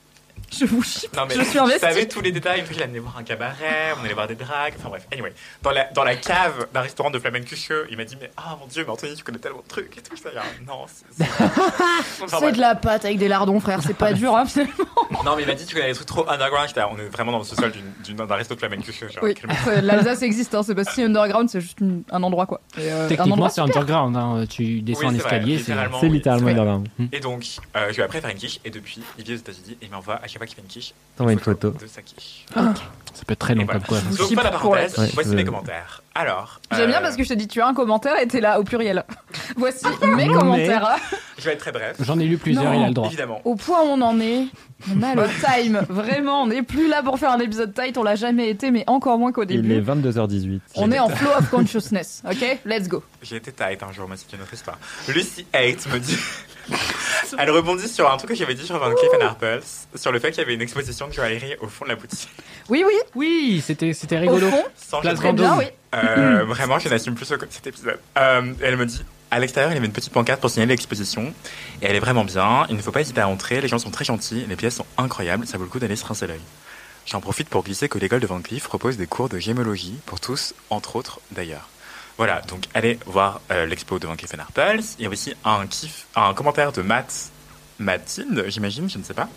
Je 0.52 0.66
vous 0.66 0.82
chip. 0.84 1.16
Non, 1.16 1.24
mais 1.28 1.36
Je 1.36 1.42
suis 1.44 1.60
investie. 1.60 1.86
Vous 1.86 1.92
savez 1.94 2.08
tous 2.08 2.22
les 2.22 2.32
détails. 2.32 2.60
Une 2.62 2.66
fois 2.66 2.74
qu'il 2.74 2.82
a 2.82 2.86
amené 2.86 3.00
voir 3.00 3.18
un 3.18 3.24
cabaret, 3.24 3.94
on 4.00 4.06
allait 4.06 4.14
voir 4.14 4.28
des 4.28 4.36
dragues. 4.36 4.74
Enfin 4.80 4.90
bref, 4.90 5.06
anyway. 5.12 5.34
Dans 5.62 5.72
la, 5.72 5.86
dans 5.92 6.04
la 6.04 6.16
cave 6.16 6.68
d'un 6.74 6.82
restaurant 6.82 7.10
de 7.12 7.20
flamencuche, 7.20 7.70
il 7.90 7.98
m'a 7.98 8.06
dit 8.06 8.18
Mais 8.22 8.32
ah 8.38 8.58
mon 8.60 8.68
dieu, 8.68 8.84
mais 8.86 8.92
Anthony, 8.92 9.16
tu 9.16 9.24
connais 9.24 9.40
tellement 9.40 9.62
de 9.62 9.68
trucs 9.68 9.98
et 9.98 10.02
tout. 10.02 10.16
Ça, 10.16 10.30
non, 10.66 10.86
c'est. 10.88 11.24
c'est- 11.24 11.32
Enfin, 12.24 12.38
C'est 12.40 12.52
de 12.54 12.60
la 12.60 12.76
pâte 12.76 13.06
avec 13.06 13.18
des 13.18 13.28
lardons, 13.28 13.60
frère. 13.60 13.82
C'est 13.84 13.94
pas 13.96 14.14
dur, 14.14 14.36
hein, 14.36 14.46
finalement. 14.46 14.74
Non, 15.26 15.36
mais 15.36 15.44
il 15.44 15.48
m'a 15.48 15.54
dit 15.56 15.66
Tu 15.66 15.76
connais 15.76 15.88
des 15.90 15.94
trucs 15.96 16.08
trop 16.08 16.30
underground. 16.30 16.70
Là, 16.76 16.90
on 16.92 16.98
est 16.98 17.08
vraiment 17.10 17.32
dans 17.32 17.40
le 17.40 17.44
sous-sol 17.44 17.72
d'une- 17.72 17.94
d'une- 18.04 18.26
d'un 18.26 18.36
resto 18.36 18.54
de 18.56 18.60
flamencuche. 18.60 19.00
Genre, 19.00 19.24
Oui, 19.24 19.34
c'est- 19.66 19.82
l'Alsace 19.82 20.22
existe, 20.22 20.54
hein. 20.56 20.64
c'est 20.64 20.76
pas 20.76 20.84
si 20.86 21.04
underground, 21.04 21.50
c'est 21.50 21.62
juste 21.62 21.80
une- 21.82 22.04
un 22.12 22.24
endroit, 22.24 22.46
quoi. 22.46 22.62
Et, 22.78 22.92
euh, 22.92 23.06
un 23.06 23.08
Techniquement, 23.10 23.34
endroit 23.34 23.50
c'est 23.50 23.62
underground. 23.62 24.16
hein. 24.16 24.46
Tu 24.50 24.82
descends 24.82 25.02
Oui, 25.02 25.08
un 25.08 25.16
escalier. 25.16 25.54
c'est- 25.56 25.72
littéralement. 25.72 26.02
Littéralement 26.02 26.48
underground. 26.48 26.88
Et 27.12 27.20
donc, 27.20 27.46
euh, 27.76 27.88
je 27.90 27.94
lui 27.96 28.02
ai 28.02 28.06
appris 28.06 28.18
à 28.20 28.22
faire 28.22 28.30
une 28.30 28.38
quiche. 28.38 28.60
Et 28.66 28.70
depuis, 28.70 29.02
il 29.18 29.24
vit 29.26 29.34
aux 29.34 29.38
États-Unis 29.38 29.78
et 29.82 29.86
il 29.86 29.92
m'envoie 29.92 30.16
à 30.24 30.28
chaque 30.38 30.40
fois 30.40 30.48
qu'il 30.48 30.56
fait 30.56 30.62
une 30.62 30.68
quiche. 30.68 30.94
T'envoies 31.16 31.34
une 31.34 31.40
photo. 31.40 31.72
de 31.72 31.88
sa 31.88 32.02
quiche. 32.02 32.46
Ça 32.54 33.24
peut 33.26 33.34
être 33.34 33.40
très 33.40 33.56
long 33.56 33.66
voilà. 33.66 33.80
comme 33.80 33.88
quoi. 33.88 34.00
Donc, 34.16 34.36
pas 34.36 34.44
la 34.44 34.52
parenthèse, 34.52 34.96
Ouais, 35.00 35.10
voici 35.16 35.30
mes 35.36 35.44
commentaires. 35.44 36.04
Alors. 36.14 36.60
J'aime 36.72 36.88
bien 36.90 37.00
euh, 37.00 37.02
parce 37.02 37.16
que 37.16 37.24
je 37.24 37.30
te 37.30 37.34
dis 37.34 37.48
tu 37.48 37.62
as 37.62 37.68
un 37.68 37.74
commentaire 37.74 38.14
et 38.22 38.28
t'es 38.28 38.40
là 38.42 38.60
au 38.60 38.64
pluriel. 38.64 39.04
Voici 39.56 39.86
mes 40.04 40.16
Mais- 40.16 40.28
commentaires. 40.28 40.98
Je 41.38 41.46
vais 41.46 41.54
être 41.54 41.60
très 41.60 41.72
bref. 41.72 41.98
J'en 42.00 42.20
ai 42.20 42.26
lu 42.26 42.38
plusieurs, 42.38 42.66
Non. 42.66 42.74
il 42.80 42.84
a 42.84 42.88
le 42.88 42.94
droit. 42.94 43.08
Évidemment. 43.08 43.42
Au 43.46 43.56
point 43.56 43.82
où 43.82 43.86
on 43.88 44.02
en 44.02 44.20
est, 44.20 44.46
on 44.96 45.02
a 45.04 45.16
le 45.16 45.24
time. 45.64 45.84
Vraiment, 45.90 46.44
on 46.44 46.48
n'est 46.48 46.62
plus 46.64 46.88
là 46.88 47.02
pour 47.04 47.18
faire 47.18 47.32
un 47.32 47.40
épisode 47.40 47.74
tight, 47.74 47.98
on 47.98 48.04
l'a 48.04 48.16
jamais 48.16 48.50
été, 48.50 48.70
mais 48.72 48.84
encore 48.88 49.18
moins 49.18 49.32
qu'au 49.32 49.44
Il 49.44 49.52
est 49.52 49.62
début. 49.62 49.82
22h18. 49.82 50.60
On 50.76 50.92
est 50.92 51.00
en 51.00 51.10
flow 51.10 51.30
of 51.38 51.50
consciousness, 51.52 52.22
ok? 52.30 52.60
Let's 52.66 52.88
go. 52.88 53.04
J'ai 53.24 53.38
été 53.38 53.52
tight 53.52 53.82
un 53.84 53.92
jour, 53.92 54.08
mais 54.10 54.16
c'est 54.18 54.36
une 54.36 54.42
autre 54.44 54.54
histoire. 54.54 54.78
Lucy 55.08 55.46
Hate 55.54 55.88
me 55.92 56.00
dit. 56.00 56.18
Elle 57.40 57.52
rebondit 57.52 57.88
sur 57.88 58.10
un 58.12 58.18
truc 58.18 58.30
que 58.32 58.36
j'avais 58.36 58.56
dit 58.56 58.66
sur 58.66 58.78
Van 58.80 58.94
Cleef 58.94 59.22
Arpels, 59.22 59.62
sur 59.96 60.12
le 60.12 60.20
fait 60.20 60.32
qu'il 60.32 60.40
y 60.40 60.44
avait 60.44 60.54
une 60.56 60.62
exposition 60.62 61.08
de 61.08 61.14
joaillerie 61.14 61.56
au 61.62 61.68
fond 61.68 61.86
de 61.86 61.90
la 61.90 61.96
boutique. 61.96 62.30
Oui, 62.70 62.84
oui, 62.86 62.94
Oui, 63.16 63.64
c'était 63.66 63.94
c'était 63.94 64.18
au 64.18 64.22
rigolo. 64.22 64.50
fond, 64.50 64.64
Sans 64.76 65.02
Place 65.02 65.16
très 65.20 65.34
bien, 65.34 65.58
oui. 65.58 65.66
Euh, 65.96 66.44
vraiment, 66.48 66.80
je 66.80 66.90
n'assume 66.90 67.16
plus 67.16 67.26
ce- 67.26 67.36
cet 67.50 67.68
épisode. 67.68 68.00
Euh, 68.18 68.54
elle 68.62 68.78
me 68.78 68.86
dit, 68.86 69.04
à 69.32 69.40
l'extérieur, 69.40 69.72
il 69.72 69.76
y 69.76 69.78
avait 69.78 69.86
une 69.88 69.94
petite 69.94 70.14
pancarte 70.14 70.40
pour 70.42 70.50
signaler 70.50 70.70
l'exposition. 70.72 71.34
Et 71.82 71.86
elle 71.88 71.96
est 71.96 72.00
vraiment 72.02 72.24
bien. 72.24 72.66
Il 72.70 72.76
ne 72.78 72.82
faut 72.82 72.92
pas 72.92 73.02
hésiter 73.02 73.22
à 73.22 73.28
entrer. 73.28 73.60
Les 73.62 73.68
gens 73.68 73.80
sont 73.80 73.92
très 73.92 74.06
gentils. 74.06 74.46
Les 74.48 74.56
pièces 74.56 74.76
sont 74.76 74.86
incroyables. 74.98 75.46
Ça 75.48 75.58
vaut 75.58 75.66
le 75.66 75.70
coup 75.70 75.80
d'aller 75.80 75.96
se 75.98 76.06
rincer 76.06 76.28
l'œil. 76.28 76.40
J'en 77.06 77.20
profite 77.22 77.48
pour 77.50 77.64
glisser 77.64 77.88
que 77.90 77.98
l'école 77.98 78.20
de 78.20 78.28
Van 78.28 78.42
Cleef 78.42 78.64
propose 78.64 78.98
des 78.98 79.08
cours 79.08 79.30
de 79.30 79.38
gémologie 79.40 79.96
pour 80.06 80.20
tous, 80.20 80.54
entre 80.70 80.96
autres 80.98 81.20
d'ailleurs. 81.32 81.70
Voilà, 82.18 82.42
donc 82.48 82.66
allez 82.74 82.98
voir 83.06 83.42
euh, 83.52 83.66
l'expo 83.66 84.00
de 84.00 84.08
Van 84.08 84.16
Cleef 84.16 84.34
Arpels. 84.40 84.82
Il 84.98 85.04
y 85.04 85.06
a 85.06 85.10
aussi 85.10 85.34
un, 85.46 85.68
kiff, 85.68 86.08
un 86.16 86.34
commentaire 86.34 86.72
de 86.72 86.82
Matt, 86.82 87.32
Mathilde, 87.80 88.46
j'imagine, 88.48 88.90
je 88.90 88.98
ne 88.98 89.04
sais 89.04 89.14
pas, 89.14 89.30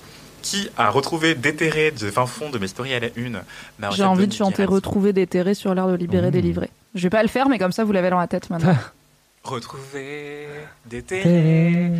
qui 0.42 0.70
a 0.78 0.88
retrouvé 0.88 1.34
déterré 1.34 1.90
de 1.90 2.10
fin 2.10 2.24
fond 2.24 2.48
de 2.48 2.58
mes 2.58 2.68
stories 2.68 2.94
à 2.94 3.00
la 3.00 3.08
une. 3.16 3.42
J'ai 3.90 4.04
envie 4.04 4.26
de 4.26 4.32
chanter. 4.32 4.64
Retrouver 4.64 5.12
déterré 5.12 5.52
sur 5.54 5.74
l'air 5.74 5.88
de 5.88 5.94
libérer, 5.94 6.28
Mmh. 6.28 6.30
délivrer. 6.30 6.70
Je 6.94 7.02
vais 7.02 7.10
pas 7.10 7.22
le 7.22 7.28
faire, 7.28 7.48
mais 7.48 7.58
comme 7.58 7.72
ça 7.72 7.84
vous 7.84 7.92
l'avez 7.92 8.08
dans 8.10 8.18
la 8.18 8.26
tête 8.28 8.48
maintenant. 8.48 8.74
Retrouver, 9.44 10.46
déterrer, 10.86 11.90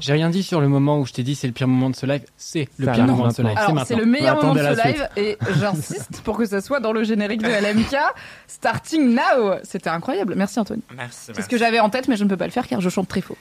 J'ai 0.00 0.12
rien 0.14 0.30
dit 0.30 0.42
sur 0.42 0.60
le 0.60 0.68
moment 0.68 0.98
où 0.98 1.06
je 1.06 1.12
t'ai 1.12 1.22
dit 1.22 1.34
c'est 1.34 1.46
le 1.46 1.52
pire 1.52 1.68
moment 1.68 1.90
de 1.90 1.96
ce 1.96 2.06
live. 2.06 2.22
C'est 2.36 2.68
le 2.78 2.86
pire 2.90 3.06
moment 3.06 3.28
de 3.28 3.34
ce 3.34 3.42
live. 3.42 3.58
C'est 3.86 3.94
le 3.96 4.06
meilleur 4.06 4.36
moment 4.42 4.54
de 4.54 4.60
ce 4.60 4.86
live 4.88 5.08
et 5.16 5.36
j'insiste 5.58 6.22
pour 6.22 6.38
que 6.38 6.46
ça 6.46 6.60
soit 6.60 6.80
dans 6.80 6.92
le 6.92 7.04
générique 7.04 7.42
de 7.42 7.48
LMK. 7.48 7.96
Starting 8.46 9.14
now 9.14 9.54
C'était 9.64 9.90
incroyable. 9.90 10.34
Merci 10.36 10.58
Anthony. 10.60 10.82
Merci, 10.96 11.32
C'est 11.34 11.42
ce 11.42 11.48
que 11.48 11.58
j'avais 11.58 11.80
en 11.80 11.90
tête, 11.90 12.08
mais 12.08 12.16
je 12.16 12.24
ne 12.24 12.28
peux 12.28 12.36
pas 12.36 12.46
le 12.46 12.52
faire 12.52 12.66
car 12.66 12.80
je 12.80 12.88
chante 12.88 13.08
très 13.08 13.20
faux. 13.20 13.36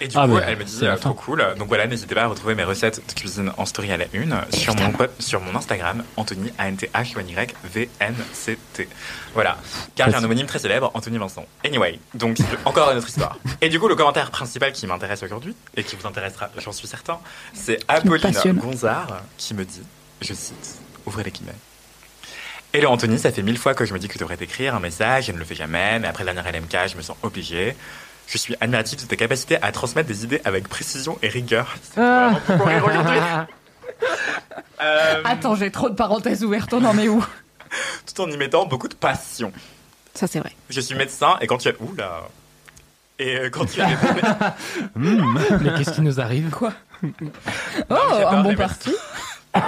Et 0.00 0.08
du 0.08 0.16
Ah 0.18 0.26
coup, 0.28 0.38
elle 0.38 0.58
me 0.58 0.64
dit 0.64 0.78
euh, 0.86 0.96
trop 0.96 1.14
cool. 1.14 1.44
Donc 1.58 1.68
voilà, 1.68 1.86
n'hésitez 1.86 2.14
pas 2.14 2.22
à 2.22 2.26
retrouver 2.28 2.54
mes 2.54 2.64
recettes 2.64 3.02
de 3.08 3.12
cuisine 3.14 3.50
en 3.56 3.64
story 3.66 3.90
à 3.92 3.96
la 3.96 4.04
une 4.12 4.36
sur 4.52 4.74
mon, 4.76 4.92
sur 5.18 5.40
mon 5.40 5.54
Instagram, 5.56 6.04
Anthony, 6.16 6.52
A-N-T-H-Y-V-N-C-T. 7.66 8.88
Voilà. 9.34 9.58
Car 9.94 10.10
j'ai 10.10 10.16
un 10.16 10.24
homonyme 10.24 10.46
très 10.46 10.58
célèbre, 10.58 10.90
Anthony 10.94 11.18
Vincent. 11.18 11.44
Anyway, 11.64 11.98
donc 12.14 12.38
encore 12.64 12.90
une 12.90 12.98
autre 12.98 13.08
histoire. 13.08 13.38
Et 13.60 13.68
du 13.68 13.80
coup, 13.80 13.88
le 13.88 13.96
commentaire 13.96 14.30
principal 14.30 14.72
qui 14.72 14.86
m'intéresse 14.86 15.22
aujourd'hui, 15.22 15.54
et 15.76 15.84
qui 15.84 15.96
vous 15.96 16.06
intéressera, 16.06 16.50
j'en 16.58 16.72
suis 16.72 16.86
certain, 16.86 17.18
c'est 17.54 17.78
Apolline. 17.88 18.32
Gonzard 18.54 19.22
qui 19.38 19.54
me 19.54 19.64
dit, 19.64 19.82
je 20.20 20.34
cite, 20.34 20.78
ouvrez 21.06 21.22
les 21.24 21.30
guillemets. 21.30 21.54
Hello 22.72 22.90
Anthony, 22.90 23.18
ça 23.18 23.32
fait 23.32 23.42
mille 23.42 23.56
fois 23.56 23.74
que 23.74 23.86
je 23.86 23.94
me 23.94 23.98
dis 23.98 24.08
que 24.08 24.12
tu 24.12 24.18
devrais 24.18 24.36
t'écrire 24.36 24.74
un 24.74 24.80
message, 24.80 25.26
je 25.26 25.32
ne 25.32 25.38
le 25.38 25.44
fais 25.44 25.54
jamais, 25.54 25.98
mais 25.98 26.08
après 26.08 26.24
la 26.24 26.34
dernière 26.34 26.52
LMK, 26.52 26.88
je 26.90 26.96
me 26.96 27.02
sens 27.02 27.16
obligé. 27.22 27.74
Je 28.26 28.38
suis 28.38 28.54
admiratif 28.60 29.00
de 29.02 29.06
ta 29.06 29.16
capacité 29.16 29.56
à 29.62 29.72
transmettre 29.72 30.08
des 30.08 30.24
idées 30.24 30.42
avec 30.44 30.68
précision 30.68 31.16
et 31.22 31.28
rigueur. 31.28 31.76
Vraiment 31.94 32.86
aujourd'hui. 32.86 33.18
Euh, 34.82 35.22
Attends, 35.24 35.54
j'ai 35.54 35.70
trop 35.70 35.88
de 35.88 35.94
parenthèses 35.94 36.44
ouvertes, 36.44 36.74
on 36.74 36.84
en 36.84 36.98
est 36.98 37.08
où? 37.08 37.24
Tout 38.04 38.20
en 38.20 38.30
y 38.30 38.36
mettant 38.36 38.66
beaucoup 38.66 38.88
de 38.88 38.94
passion. 38.94 39.50
Ça 40.12 40.26
c'est 40.26 40.38
vrai. 40.38 40.52
Je 40.68 40.82
suis 40.82 40.94
médecin 40.94 41.38
et 41.40 41.46
quand 41.46 41.56
tu 41.56 41.68
as... 41.68 41.72
Oula 41.80 42.28
Et 43.18 43.36
euh, 43.36 43.50
quand 43.50 43.64
tu 43.66 43.80
avais 43.80 43.96
parlé... 43.96 44.22
Mais 44.96 45.74
qu'est-ce 45.78 45.92
qui 45.92 46.02
nous 46.02 46.20
arrive 46.20 46.50
Quoi 46.50 46.72
Oh, 47.90 47.94
un 48.28 48.42
bon 48.42 48.54
parti. 48.54 48.94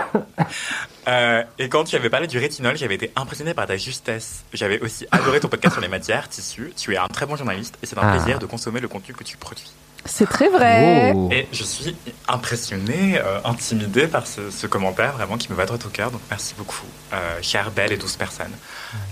Euh, 1.09 1.43
et 1.59 1.71
quand 1.71 1.85
tu 1.85 1.97
avais 1.97 2.11
parlé 2.11 2.27
du 2.27 2.37
rétinol, 2.37 2.77
j'avais 2.77 2.97
été 2.97 3.11
impressionné 3.17 3.55
par 3.55 3.67
ta 3.67 3.79
justesse. 3.79 4.45
J'avais 4.53 4.79
aussi 4.81 5.07
adoré 5.11 5.41
ton 5.41 5.49
podcast 5.49 5.73
sur 5.73 5.81
les 5.81 5.89
matières, 5.89 6.29
tissus. 6.29 6.75
Tu 6.77 6.93
es 6.93 6.99
un 6.99 7.07
très 7.09 7.25
bon 7.25 7.35
journaliste 7.35 7.79
et 7.83 7.87
c'est 7.87 7.97
un 7.97 8.03
Ah. 8.05 8.11
plaisir 8.15 8.39
de 8.39 8.45
consommer 8.45 8.79
le 8.81 8.89
contenu 8.89 9.15
que 9.15 9.25
tu 9.25 9.39
produis. 9.39 9.73
C'est 10.11 10.27
très 10.27 10.49
vrai. 10.49 11.13
Oh. 11.15 11.29
Et 11.31 11.47
je 11.53 11.63
suis 11.63 11.95
impressionné, 12.27 13.19
euh, 13.19 13.41
intimidé 13.45 14.07
par 14.09 14.27
ce, 14.27 14.51
ce 14.51 14.67
commentaire 14.67 15.13
vraiment 15.13 15.37
qui 15.37 15.51
me 15.53 15.57
va 15.57 15.67
droit 15.67 15.79
au 15.85 15.89
cœur. 15.91 16.11
Donc 16.11 16.21
merci 16.31 16.55
beaucoup, 16.57 16.87
euh, 17.13 17.39
chère, 17.43 17.71
belle 17.71 17.93
et 17.93 17.97
douce 17.97 18.17
personne 18.17 18.51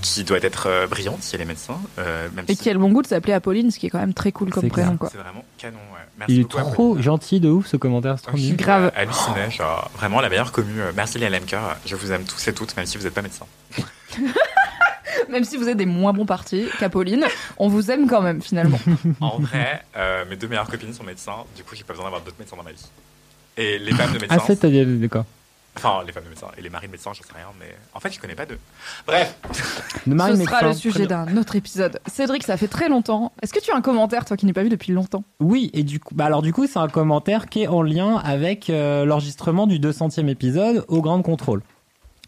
qui 0.02 0.24
doit 0.24 0.38
être 0.38 0.66
euh, 0.68 0.86
brillante 0.86 1.22
si 1.22 1.34
elle 1.36 1.42
est 1.42 1.46
médecin. 1.46 1.78
euh, 1.98 2.28
même 2.34 2.44
Et 2.48 2.54
si 2.54 2.62
qui 2.62 2.70
a 2.70 2.72
le 2.72 2.78
bon 2.78 2.90
goût 2.90 3.02
de 3.02 3.06
s'appeler 3.06 3.34
Apolline, 3.34 3.70
ce 3.70 3.78
qui 3.78 3.86
est 3.86 3.90
quand 3.90 3.98
même 4.00 4.14
très 4.14 4.32
cool 4.32 4.50
comme 4.50 4.68
prénom 4.68 4.96
c'est 5.10 5.18
vraiment 5.18 5.44
canon. 5.58 5.76
ouais. 5.92 6.00
Merci 6.18 6.32
Il 6.34 6.40
est 6.40 6.42
beaucoup, 6.44 6.56
trop 6.58 6.86
Apolline. 6.92 7.02
gentil 7.02 7.40
de 7.40 7.50
ouf 7.50 7.66
ce 7.66 7.76
commentaire, 7.76 8.16
c'est 8.18 8.26
trop 8.26 8.36
je 8.36 8.42
suis, 8.42 8.52
mignon. 8.52 8.64
Grave. 8.64 8.84
euh, 8.86 9.00
halluciné, 9.00 9.50
genre, 9.50 9.90
vraiment 9.96 10.20
la 10.22 10.28
meilleure 10.30 10.50
commu. 10.52 10.80
Merci 10.96 11.18
les 11.18 11.28
LMK, 11.28 11.54
je 11.84 11.94
vous 11.94 12.10
aime 12.12 12.24
tous 12.24 12.48
et 12.48 12.54
toutes, 12.54 12.74
même 12.76 12.86
si 12.86 12.96
vous 12.96 13.04
n'êtes 13.04 13.14
pas 13.14 13.22
médecin. 13.22 13.44
Même 15.28 15.44
si 15.44 15.56
vous 15.56 15.68
êtes 15.68 15.76
des 15.76 15.86
moins 15.86 16.12
bons 16.12 16.26
partis 16.26 16.66
qu'Apolline, 16.78 17.24
on 17.58 17.68
vous 17.68 17.90
aime 17.90 18.06
quand 18.08 18.22
même 18.22 18.40
finalement. 18.42 18.78
En 19.20 19.38
vrai, 19.38 19.82
euh, 19.96 20.24
mes 20.28 20.36
deux 20.36 20.48
meilleures 20.48 20.68
copines 20.68 20.92
sont 20.92 21.04
médecins, 21.04 21.44
du 21.56 21.62
coup 21.62 21.74
j'ai 21.74 21.84
pas 21.84 21.92
besoin 21.92 22.06
d'avoir 22.06 22.22
d'autres 22.22 22.36
médecins 22.38 22.56
dans 22.56 22.62
ma 22.62 22.72
vie. 22.72 22.86
Et 23.56 23.78
les 23.78 23.92
femmes 23.92 24.12
de 24.12 24.18
médecins, 24.18 24.36
Ah, 24.38 24.44
c'est 24.46 24.56
t'as 24.56 24.68
dit 24.68 24.84
d'accord. 24.98 25.24
enfin 25.76 26.02
les 26.06 26.12
femmes 26.12 26.24
de 26.24 26.28
médecins 26.30 26.48
et 26.58 26.62
les 26.62 26.68
maris 26.70 26.86
de 26.88 26.92
médecins, 26.92 27.12
j'en 27.14 27.22
sais 27.22 27.32
rien, 27.34 27.46
mais 27.58 27.74
en 27.94 28.00
fait 28.00 28.12
je 28.12 28.20
connais 28.20 28.34
pas 28.34 28.44
d'eux. 28.46 28.58
Bref, 29.06 29.34
De 30.06 30.12
Ce 30.12 30.16
sera 30.18 30.30
Médecin, 30.32 30.68
le 30.68 30.72
sujet 30.74 31.06
d'un 31.06 31.36
autre 31.36 31.56
épisode. 31.56 31.98
Cédric, 32.06 32.42
ça 32.44 32.56
fait 32.56 32.68
très 32.68 32.88
longtemps. 32.88 33.32
Est-ce 33.42 33.52
que 33.54 33.60
tu 33.60 33.70
as 33.70 33.76
un 33.76 33.80
commentaire, 33.80 34.24
toi 34.24 34.36
qui 34.36 34.44
n'es 34.46 34.52
pas 34.52 34.62
vu 34.62 34.68
depuis 34.68 34.92
longtemps? 34.92 35.24
Oui, 35.40 35.70
et 35.72 35.82
du 35.84 36.00
coup, 36.00 36.14
bah 36.14 36.26
alors 36.26 36.42
du 36.42 36.52
coup, 36.52 36.66
c'est 36.66 36.78
un 36.78 36.88
commentaire 36.88 37.46
qui 37.48 37.62
est 37.62 37.66
en 37.68 37.82
lien 37.82 38.16
avec 38.16 38.68
euh, 38.70 39.04
l'enregistrement 39.06 39.66
du 39.66 39.78
200e 39.78 40.28
épisode 40.28 40.84
au 40.88 41.00
Grand 41.00 41.22
Contrôle. 41.22 41.62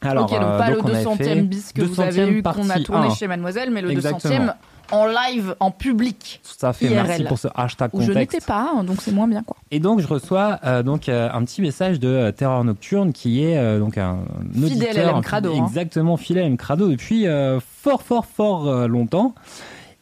Alors, 0.00 0.24
Ok, 0.24 0.30
donc 0.30 0.40
euh, 0.42 0.58
pas 0.58 0.70
donc 0.70 0.84
on 0.84 0.88
le 0.88 0.94
avait 0.94 1.04
200e 1.04 1.16
fait 1.16 1.42
bis 1.42 1.72
que 1.72 1.82
vous 1.82 1.94
200e 1.94 2.02
avez 2.02 2.28
eu, 2.28 2.42
qu'on 2.42 2.70
a 2.70 2.80
tourné 2.80 3.06
1. 3.08 3.14
chez 3.14 3.26
Mademoiselle, 3.26 3.70
mais 3.70 3.82
le 3.82 3.90
Exactement. 3.90 4.34
200e 4.46 4.52
en 4.90 5.06
live, 5.06 5.54
en 5.60 5.70
public, 5.70 6.40
Tout 6.58 6.64
à 6.66 6.72
fait, 6.72 6.86
IRL. 6.86 6.94
merci 7.06 7.24
pour 7.24 7.38
ce 7.38 7.48
hashtag 7.54 7.90
où 7.92 8.00
je 8.00 8.06
contexte. 8.08 8.34
n'étais 8.34 8.46
pas, 8.46 8.70
hein, 8.74 8.84
donc 8.84 9.02
c'est 9.02 9.12
moins 9.12 9.28
bien 9.28 9.42
quoi. 9.42 9.56
Et 9.70 9.80
donc 9.80 10.00
je 10.00 10.06
reçois 10.06 10.60
euh, 10.64 10.82
donc 10.82 11.08
euh, 11.10 11.28
un 11.30 11.44
petit 11.44 11.60
message 11.60 12.00
de 12.00 12.08
euh, 12.08 12.32
Terreur 12.32 12.64
Nocturne 12.64 13.12
qui 13.12 13.44
est 13.44 13.58
euh, 13.58 13.78
donc 13.80 13.98
un, 13.98 14.12
un 14.56 14.66
Fidèle 14.66 14.88
auditeur, 14.96 15.16
LM 15.16 15.22
Crado, 15.22 15.52
hein. 15.52 15.64
exactement 15.66 16.16
fidèle 16.16 16.46
LM 16.48 16.56
Crado 16.56 16.88
depuis 16.88 17.26
euh, 17.26 17.60
fort 17.60 18.00
fort 18.02 18.24
fort 18.24 18.88
longtemps 18.88 19.34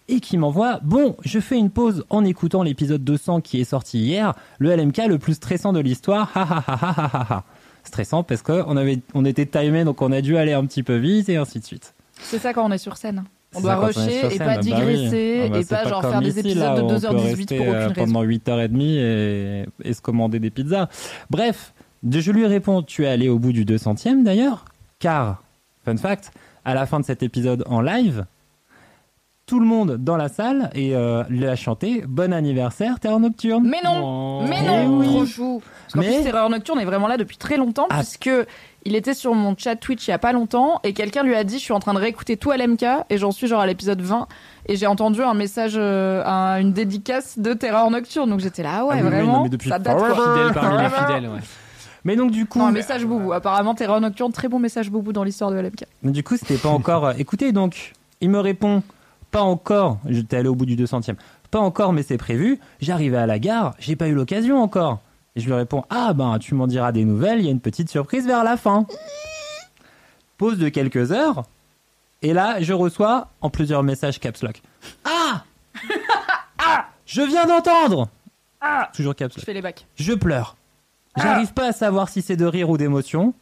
et 0.08 0.20
qui 0.20 0.38
m'envoie 0.38 0.78
bon 0.84 1.16
je 1.24 1.40
fais 1.40 1.58
une 1.58 1.70
pause 1.70 2.04
en 2.08 2.24
écoutant 2.24 2.62
l'épisode 2.62 3.02
200 3.02 3.40
qui 3.40 3.60
est 3.60 3.64
sorti 3.64 3.98
hier 3.98 4.34
le 4.60 4.72
LMK 4.76 4.98
le 5.08 5.18
plus 5.18 5.34
stressant 5.34 5.72
de 5.72 5.80
l'histoire 5.80 6.30
ha 6.36 6.42
ha 6.42 6.64
ha 6.64 6.74
ha 6.76 6.94
ha 6.94 7.10
ha 7.12 7.26
ha 7.30 7.44
stressant 7.86 8.22
parce 8.22 8.42
que 8.42 8.62
on 8.66 8.76
avait 8.76 9.00
on 9.14 9.24
était 9.24 9.46
timé 9.46 9.84
donc 9.84 10.02
on 10.02 10.12
a 10.12 10.20
dû 10.20 10.36
aller 10.36 10.52
un 10.52 10.64
petit 10.66 10.82
peu 10.82 10.96
vite 10.96 11.28
et 11.28 11.36
ainsi 11.36 11.60
de 11.60 11.64
suite 11.64 11.94
C'est 12.20 12.38
ça 12.38 12.52
quand 12.52 12.64
on 12.66 12.72
est 12.72 12.78
sur 12.78 12.96
scène. 12.96 13.24
On 13.54 13.60
doit 13.60 13.76
rusher 13.76 14.34
et 14.34 14.38
pas 14.38 14.44
bah 14.44 14.54
oui. 14.56 14.64
digresser 14.64 15.42
Ah 15.46 15.48
bah, 15.48 15.58
et 15.60 15.64
pas 15.64 15.88
genre 15.88 16.02
faire 16.02 16.20
des 16.20 16.38
épisodes 16.38 16.58
là, 16.58 16.76
de 16.76 16.82
où 16.82 16.84
on 16.84 16.88
peut 16.88 16.96
2h18 16.96 17.36
rester, 17.36 17.56
pour 17.56 17.66
euh, 17.66 17.70
aucune 17.70 18.00
raison. 18.00 18.12
pendant 18.12 18.24
8h30 18.24 18.82
et, 18.82 19.64
et 19.82 19.92
se 19.94 20.00
commander 20.02 20.38
des 20.38 20.50
pizzas. 20.50 20.88
Bref, 21.30 21.72
je 22.10 22.30
lui 22.32 22.46
réponds, 22.46 22.82
tu 22.82 23.04
es 23.04 23.08
allé 23.08 23.28
au 23.28 23.38
bout 23.38 23.52
du 23.52 23.64
200e 23.64 24.22
d'ailleurs, 24.22 24.66
car, 24.98 25.42
fun 25.84 25.96
fact, 25.96 26.32
à 26.64 26.74
la 26.74 26.86
fin 26.86 27.00
de 27.00 27.04
cet 27.04 27.22
épisode 27.22 27.64
en 27.66 27.80
live, 27.80 28.26
tout 29.46 29.60
le 29.60 29.66
monde 29.66 29.96
dans 29.98 30.16
la 30.16 30.28
salle 30.28 30.70
et 30.74 30.96
euh, 30.96 31.22
lui 31.28 31.46
a 31.46 31.54
chanté 31.54 32.02
Bon 32.08 32.32
anniversaire, 32.32 32.98
Terre 32.98 33.20
Nocturne. 33.20 33.62
Mais 33.64 33.78
non, 33.84 34.02
Oh. 34.02 34.42
Mais 34.48 34.56
Eh 34.62 34.66
non, 34.66 34.98
oui. 34.98 35.06
trop 35.06 35.24
chou. 35.26 35.62
Parce 35.82 35.94
qu'en 35.94 36.00
Mais- 36.00 36.16
plus, 36.16 36.24
Terreur 36.24 36.50
Nocturne 36.50 36.80
est 36.80 36.84
vraiment 36.84 37.06
là 37.06 37.16
depuis 37.16 37.36
très 37.36 37.56
longtemps, 37.56 37.86
Ah. 37.90 37.98
puisque 37.98 38.28
il 38.84 38.96
était 38.96 39.14
sur 39.14 39.34
mon 39.34 39.54
chat 39.56 39.76
Twitch 39.76 40.06
il 40.08 40.10
y 40.10 40.14
a 40.14 40.18
pas 40.18 40.32
longtemps, 40.32 40.80
et 40.82 40.92
quelqu'un 40.92 41.22
lui 41.22 41.36
a 41.36 41.44
dit, 41.44 41.58
je 41.58 41.62
suis 41.62 41.72
en 41.72 41.78
train 41.78 41.94
de 41.94 41.98
réécouter 42.00 42.36
tout 42.36 42.50
LMK, 42.50 42.84
et 43.08 43.18
j'en 43.18 43.30
suis 43.30 43.46
genre 43.46 43.60
à 43.60 43.66
l'épisode 43.68 44.00
20, 44.00 44.26
et 44.68 44.74
j'ai 44.76 44.88
entendu 44.88 45.22
un 45.22 45.34
message, 45.34 45.74
euh, 45.76 46.24
un- 46.24 46.60
une 46.60 46.72
dédicace 46.72 47.38
de 47.38 47.52
Terreur 47.54 47.88
Nocturne, 47.90 48.28
donc 48.28 48.40
j'étais 48.40 48.64
là, 48.64 48.78
ah 48.80 48.84
ouais, 48.84 48.94
Ah 48.94 48.96
oui, 48.96 49.02
oui, 49.04 49.08
vraiment, 49.10 49.32
non, 49.34 49.42
mais 49.44 49.48
depuis 49.48 49.70
ça 49.70 49.78
date 49.78 49.96
quoi. 49.96 50.08
Fidèle 50.10 50.52
parmi 50.54 50.82
les 50.82 50.88
fidèles, 50.90 51.30
ouais. 51.30 51.40
Mais 52.04 52.16
donc 52.16 52.32
du 52.32 52.46
coup, 52.46 52.58
Non, 52.58 52.66
un 52.66 52.72
message 52.72 53.04
boubou. 53.04 53.32
Apparemment, 53.32 53.74
Terreur 53.76 54.00
Nocturne, 54.00 54.32
très 54.32 54.48
bon 54.48 54.58
message 54.58 54.90
boubou 54.90 55.12
dans 55.12 55.22
l'histoire 55.24 55.50
de 55.52 55.56
LMK. 55.56 55.84
Mais 56.02 56.10
du 56.12 56.22
coup, 56.24 56.36
c'était 56.36 56.56
pas 56.58 56.68
encore. 56.68 57.06
euh, 57.06 57.12
Écoutez, 57.18 57.50
donc, 57.52 57.92
il 58.20 58.30
me 58.30 58.38
répond 58.40 58.82
pas 59.36 59.42
encore. 59.42 59.98
J'étais 60.08 60.38
allé 60.38 60.48
au 60.48 60.54
bout 60.54 60.64
du 60.64 60.76
200e. 60.76 61.14
Pas 61.50 61.58
encore, 61.60 61.92
mais 61.92 62.02
c'est 62.02 62.16
prévu. 62.16 62.58
J'arrivais 62.80 63.18
à 63.18 63.26
la 63.26 63.38
gare, 63.38 63.74
j'ai 63.78 63.94
pas 63.94 64.08
eu 64.08 64.14
l'occasion 64.14 64.62
encore. 64.62 65.00
Et 65.34 65.40
je 65.40 65.46
lui 65.46 65.52
réponds 65.52 65.84
Ah 65.90 66.14
ben, 66.14 66.38
tu 66.38 66.54
m'en 66.54 66.66
diras 66.66 66.90
des 66.90 67.04
nouvelles, 67.04 67.40
il 67.40 67.44
y 67.44 67.48
a 67.48 67.50
une 67.50 67.60
petite 67.60 67.90
surprise 67.90 68.26
vers 68.26 68.44
la 68.44 68.56
fin. 68.56 68.86
Pause 70.38 70.56
de 70.58 70.70
quelques 70.70 71.12
heures. 71.12 71.42
Et 72.22 72.32
là, 72.32 72.62
je 72.62 72.72
reçois 72.72 73.28
en 73.42 73.50
plusieurs 73.50 73.82
messages 73.82 74.18
caps 74.20 74.42
lock. 74.42 74.62
Ah 75.04 75.44
Ah 76.58 76.86
Je 77.04 77.20
viens 77.20 77.44
d'entendre 77.46 78.08
Ah 78.62 78.90
Toujours 78.94 79.14
caps 79.14 79.34
Je 79.34 79.40
lock. 79.40 79.44
fais 79.44 79.52
les 79.52 79.60
bacs. 79.62 79.86
Je 79.96 80.14
pleure. 80.14 80.56
J'arrive 81.18 81.52
pas 81.52 81.68
à 81.68 81.72
savoir 81.72 82.08
si 82.08 82.22
c'est 82.22 82.36
de 82.36 82.46
rire 82.46 82.70
ou 82.70 82.78
d'émotion. 82.78 83.34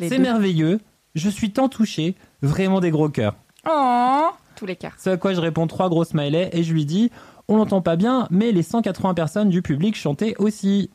Les 0.00 0.08
C'est 0.08 0.16
deux. 0.16 0.22
merveilleux. 0.22 0.80
Je 1.14 1.28
suis 1.28 1.52
tant 1.52 1.68
touché. 1.68 2.16
Vraiment 2.42 2.80
des 2.80 2.90
gros 2.90 3.08
cœurs. 3.08 3.34
Oh, 3.68 4.30
tous 4.58 4.66
les 4.66 4.76
cas. 4.76 4.90
C'est 4.96 5.10
à 5.12 5.16
quoi 5.16 5.32
je 5.34 5.40
réponds 5.40 5.66
trois 5.66 5.88
gros 5.88 6.04
smileys 6.04 6.48
et 6.52 6.62
je 6.62 6.72
lui 6.72 6.84
dis 6.84 7.10
On 7.48 7.56
l'entend 7.56 7.80
pas 7.80 7.96
bien, 7.96 8.26
mais 8.30 8.52
les 8.52 8.62
180 8.62 9.14
personnes 9.14 9.48
du 9.48 9.62
public 9.62 9.96
chantaient 9.96 10.34
aussi. 10.38 10.90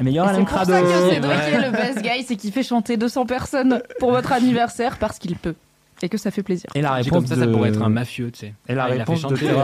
Meilleur 0.00 0.26
Et 0.26 0.28
C'est 0.28 0.34
Alain 0.36 0.44
pour 0.44 0.54
Crado. 0.54 0.72
ça 0.72 0.80
que 0.82 1.10
Cédric 1.10 1.24
Ouais. 1.32 1.52
est 1.52 1.66
le 1.66 1.70
best 1.72 2.02
guy, 2.02 2.22
c'est 2.26 2.36
qu'il 2.36 2.52
fait 2.52 2.62
chanter 2.62 2.96
200 2.96 3.26
personnes 3.26 3.82
pour 3.98 4.10
votre 4.12 4.32
anniversaire 4.32 4.98
parce 4.98 5.18
qu'il 5.18 5.36
peut. 5.36 5.54
Et 6.02 6.08
que 6.08 6.16
ça 6.16 6.30
fait 6.30 6.42
plaisir. 6.42 6.70
Et 6.74 6.80
la 6.80 6.96
J'ai 7.02 7.10
réponse 7.10 7.10
comme 7.10 7.26
ça, 7.26 7.34
ça 7.36 7.44
de- 7.46 7.52
pourrait 7.52 7.68
être 7.68 7.82
un 7.82 7.90
mafieux, 7.90 8.30
tu 8.30 8.38
sais. 8.38 8.54
Et 8.68 8.74
la 8.74 8.84
Ah, 8.84 8.88
il 8.88 8.92
a 8.92 9.04
fait 9.04 9.12
réponse 9.12 9.22
de 9.30 9.36
chanter, 9.36 9.50
euh, 9.50 9.54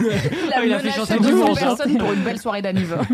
Il 0.46 0.52
a 0.54 0.64
il 0.64 0.72
a 0.72 0.78
fait 0.78 0.90
chanter 0.92 1.18
200 1.18 1.48
200 1.48 1.54
personnes 1.54 1.98
pour 1.98 2.12
une 2.14 2.22
belle 2.22 2.38
soirée 2.38 2.62
d'anniversaire. 2.62 3.06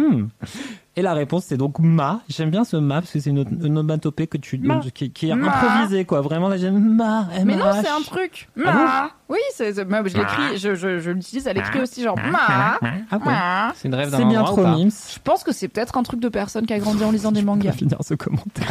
Et 0.94 1.00
la 1.02 1.14
réponse 1.14 1.44
c'est 1.46 1.56
donc 1.56 1.78
ma. 1.78 2.20
J'aime 2.28 2.50
bien 2.50 2.64
ce 2.64 2.76
ma 2.76 3.00
parce 3.00 3.12
que 3.12 3.18
c'est 3.20 3.30
une, 3.30 3.46
une 3.50 3.64
onomatopée 3.78 4.26
que 4.26 4.36
tu 4.36 4.58
Ma. 4.58 4.80
qui, 4.92 5.10
qui 5.10 5.30
est 5.30 5.34
Ma. 5.34 5.48
improvisée 5.48 6.04
quoi. 6.04 6.20
Vraiment 6.20 6.48
là 6.48 6.58
j'aime 6.58 6.78
ma. 6.96 7.28
Mais 7.46 7.56
non, 7.56 7.64
c'est 7.82 7.88
un 7.88 8.02
truc. 8.02 8.48
Ah 8.58 8.60
bon 8.72 8.72
Ma. 8.84 9.10
oui, 9.30 9.38
c'est, 9.54 9.72
je 9.74 9.80
l'écris, 9.82 10.58
je, 10.58 10.74
je, 10.74 10.98
je 10.98 11.10
l'utilise 11.10 11.48
à 11.48 11.54
l'écrit 11.54 11.80
aussi, 11.80 12.02
genre 12.02 12.16
ma. 12.30 12.38
Ah 12.42 12.78
ouais. 12.82 13.18
ma. 13.24 13.72
C'est 13.74 13.88
une 13.88 13.94
rêve 13.94 14.10
d'un 14.10 14.18
C'est 14.18 14.24
bien 14.26 14.44
trop 14.44 14.66
mimes. 14.66 14.90
Je 14.90 15.18
pense 15.24 15.42
que 15.44 15.52
c'est 15.52 15.68
peut-être 15.68 15.96
un 15.96 16.02
truc 16.02 16.20
de 16.20 16.28
personne 16.28 16.66
qui 16.66 16.74
a 16.74 16.78
grandi 16.78 17.02
en 17.04 17.10
lisant 17.10 17.32
des 17.32 17.42
mangas. 17.42 17.72
finir 17.72 17.96
ce 18.02 18.12
commentaire. 18.14 18.68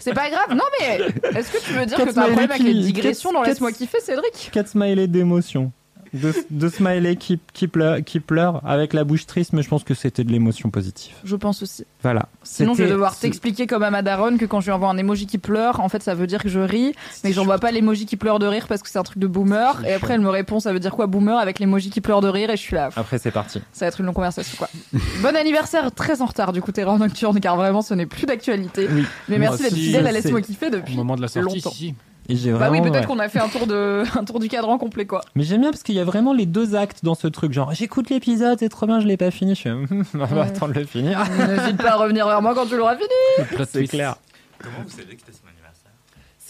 C'est 0.00 0.12
pas 0.14 0.28
grave. 0.28 0.50
Non, 0.54 0.64
mais 0.78 0.98
est-ce 1.38 1.50
que 1.52 1.64
tu 1.64 1.72
veux 1.72 1.86
dire 1.86 1.96
Quatre 1.96 2.10
que 2.10 2.14
t'as 2.14 2.20
un 2.22 2.26
problème 2.26 2.50
avec 2.50 2.62
les 2.62 2.74
digressions 2.74 3.32
dans 3.32 3.40
quatre- 3.40 3.48
Laisse-moi 3.50 3.72
kiffer, 3.72 4.00
Cédric? 4.00 4.50
4 4.52 4.68
smileys 4.68 5.08
d'émotion. 5.08 5.72
Deux 6.12 6.68
smileys 6.70 7.16
qui, 7.16 7.38
qui, 7.52 7.68
pleurent, 7.68 8.02
qui 8.04 8.20
pleurent 8.20 8.60
avec 8.66 8.92
la 8.92 9.04
bouche 9.04 9.26
triste, 9.26 9.52
mais 9.52 9.62
je 9.62 9.68
pense 9.68 9.84
que 9.84 9.94
c'était 9.94 10.24
de 10.24 10.32
l'émotion 10.32 10.70
positive. 10.70 11.14
Je 11.24 11.36
pense 11.36 11.62
aussi. 11.62 11.84
Voilà. 12.02 12.28
Sinon, 12.42 12.74
je 12.74 12.82
vais 12.82 12.90
devoir 12.90 13.16
t'expliquer 13.16 13.66
comme 13.66 13.82
à 13.82 13.90
Madaron 13.90 14.36
que 14.36 14.44
quand 14.44 14.60
je 14.60 14.66
lui 14.66 14.72
envoie 14.72 14.88
un 14.88 14.96
emoji 14.96 15.26
qui 15.26 15.38
pleure, 15.38 15.80
en 15.80 15.88
fait, 15.88 16.02
ça 16.02 16.14
veut 16.14 16.26
dire 16.26 16.42
que 16.42 16.48
je 16.48 16.58
ris, 16.60 16.94
mais 17.22 17.30
que 17.30 17.36
j'envoie 17.36 17.58
pas 17.58 17.70
l'emoji 17.70 18.06
qui 18.06 18.16
pleure 18.16 18.38
de 18.38 18.46
rire 18.46 18.66
parce 18.68 18.82
que 18.82 18.88
c'est 18.88 18.98
un 18.98 19.02
truc 19.02 19.18
de 19.18 19.26
boomer. 19.26 19.84
Et 19.86 19.92
après, 19.92 20.14
elle 20.14 20.20
me 20.20 20.30
répond, 20.30 20.60
ça 20.60 20.72
veut 20.72 20.80
dire 20.80 20.92
quoi 20.96 21.06
boomer 21.06 21.38
avec 21.38 21.58
l'emoji 21.58 21.90
qui 21.90 22.00
pleure 22.00 22.20
de 22.20 22.28
rire, 22.28 22.50
et 22.50 22.56
je 22.56 22.62
suis 22.62 22.74
là. 22.76 22.90
Après, 22.96 23.18
c'est 23.18 23.30
parti. 23.30 23.60
Ça 23.72 23.84
va 23.84 23.88
être 23.88 24.00
une 24.00 24.06
longue 24.06 24.14
conversation, 24.14 24.56
quoi. 24.58 24.68
bon 25.22 25.36
anniversaire, 25.36 25.92
très 25.92 26.22
en 26.22 26.26
retard 26.26 26.52
du 26.52 26.60
coup, 26.62 26.72
Terreur 26.72 26.98
Nocturne, 26.98 27.38
car 27.40 27.56
vraiment, 27.56 27.82
ce 27.82 27.94
n'est 27.94 28.06
plus 28.06 28.26
d'actualité. 28.26 28.88
Oui. 28.90 29.04
Mais 29.28 29.38
merci 29.38 29.62
d'être 29.62 29.74
fidèle 29.74 30.06
à 30.06 30.12
Laisse-moi 30.12 30.40
kiffer 30.42 30.66
Au 30.66 30.70
depuis. 30.70 30.96
moment 30.96 31.16
de 31.16 31.22
la 31.22 31.28
sortie, 31.28 31.56
longtemps. 31.56 31.70
si. 31.70 31.94
Et 32.28 32.36
j'ai 32.36 32.52
Bah 32.52 32.68
oui, 32.70 32.80
peut-être 32.80 33.00
ouais. 33.00 33.06
qu'on 33.06 33.18
a 33.18 33.28
fait 33.28 33.40
un 33.40 33.48
tour 33.48 33.66
de 33.66 34.04
un 34.18 34.24
tour 34.24 34.38
du 34.40 34.48
cadran 34.48 34.78
complet, 34.78 35.06
quoi. 35.06 35.20
Mais 35.34 35.42
j'aime 35.44 35.62
bien 35.62 35.70
parce 35.70 35.82
qu'il 35.82 35.94
y 35.94 36.00
a 36.00 36.04
vraiment 36.04 36.32
les 36.32 36.46
deux 36.46 36.74
actes 36.76 37.04
dans 37.04 37.14
ce 37.14 37.26
truc. 37.26 37.52
Genre, 37.52 37.72
j'écoute 37.74 38.10
l'épisode, 38.10 38.58
c'est 38.60 38.68
trop 38.68 38.86
bien, 38.86 39.00
je 39.00 39.06
l'ai 39.06 39.16
pas 39.16 39.30
fini. 39.30 39.54
Je 39.54 39.68
hum, 39.68 40.04
on 40.14 40.18
va 40.18 40.26
Ouais. 40.42 40.46
attendre 40.48 40.74
de 40.74 40.80
le 40.80 40.86
finir. 40.86 41.18
N'hésite 41.48 41.76
pas 41.78 41.92
à 41.92 41.96
revenir 41.96 42.26
vers 42.26 42.40
moi 42.42 42.54
quand 42.54 42.66
tu 42.66 42.76
l'auras 42.76 42.96
fini. 42.96 43.66
c'est 43.68 43.86
clair. 43.86 44.16
Comment 44.62 44.76
vous 44.84 44.90
savez 44.90 45.16
que 45.16 45.22
c'était 45.26 45.32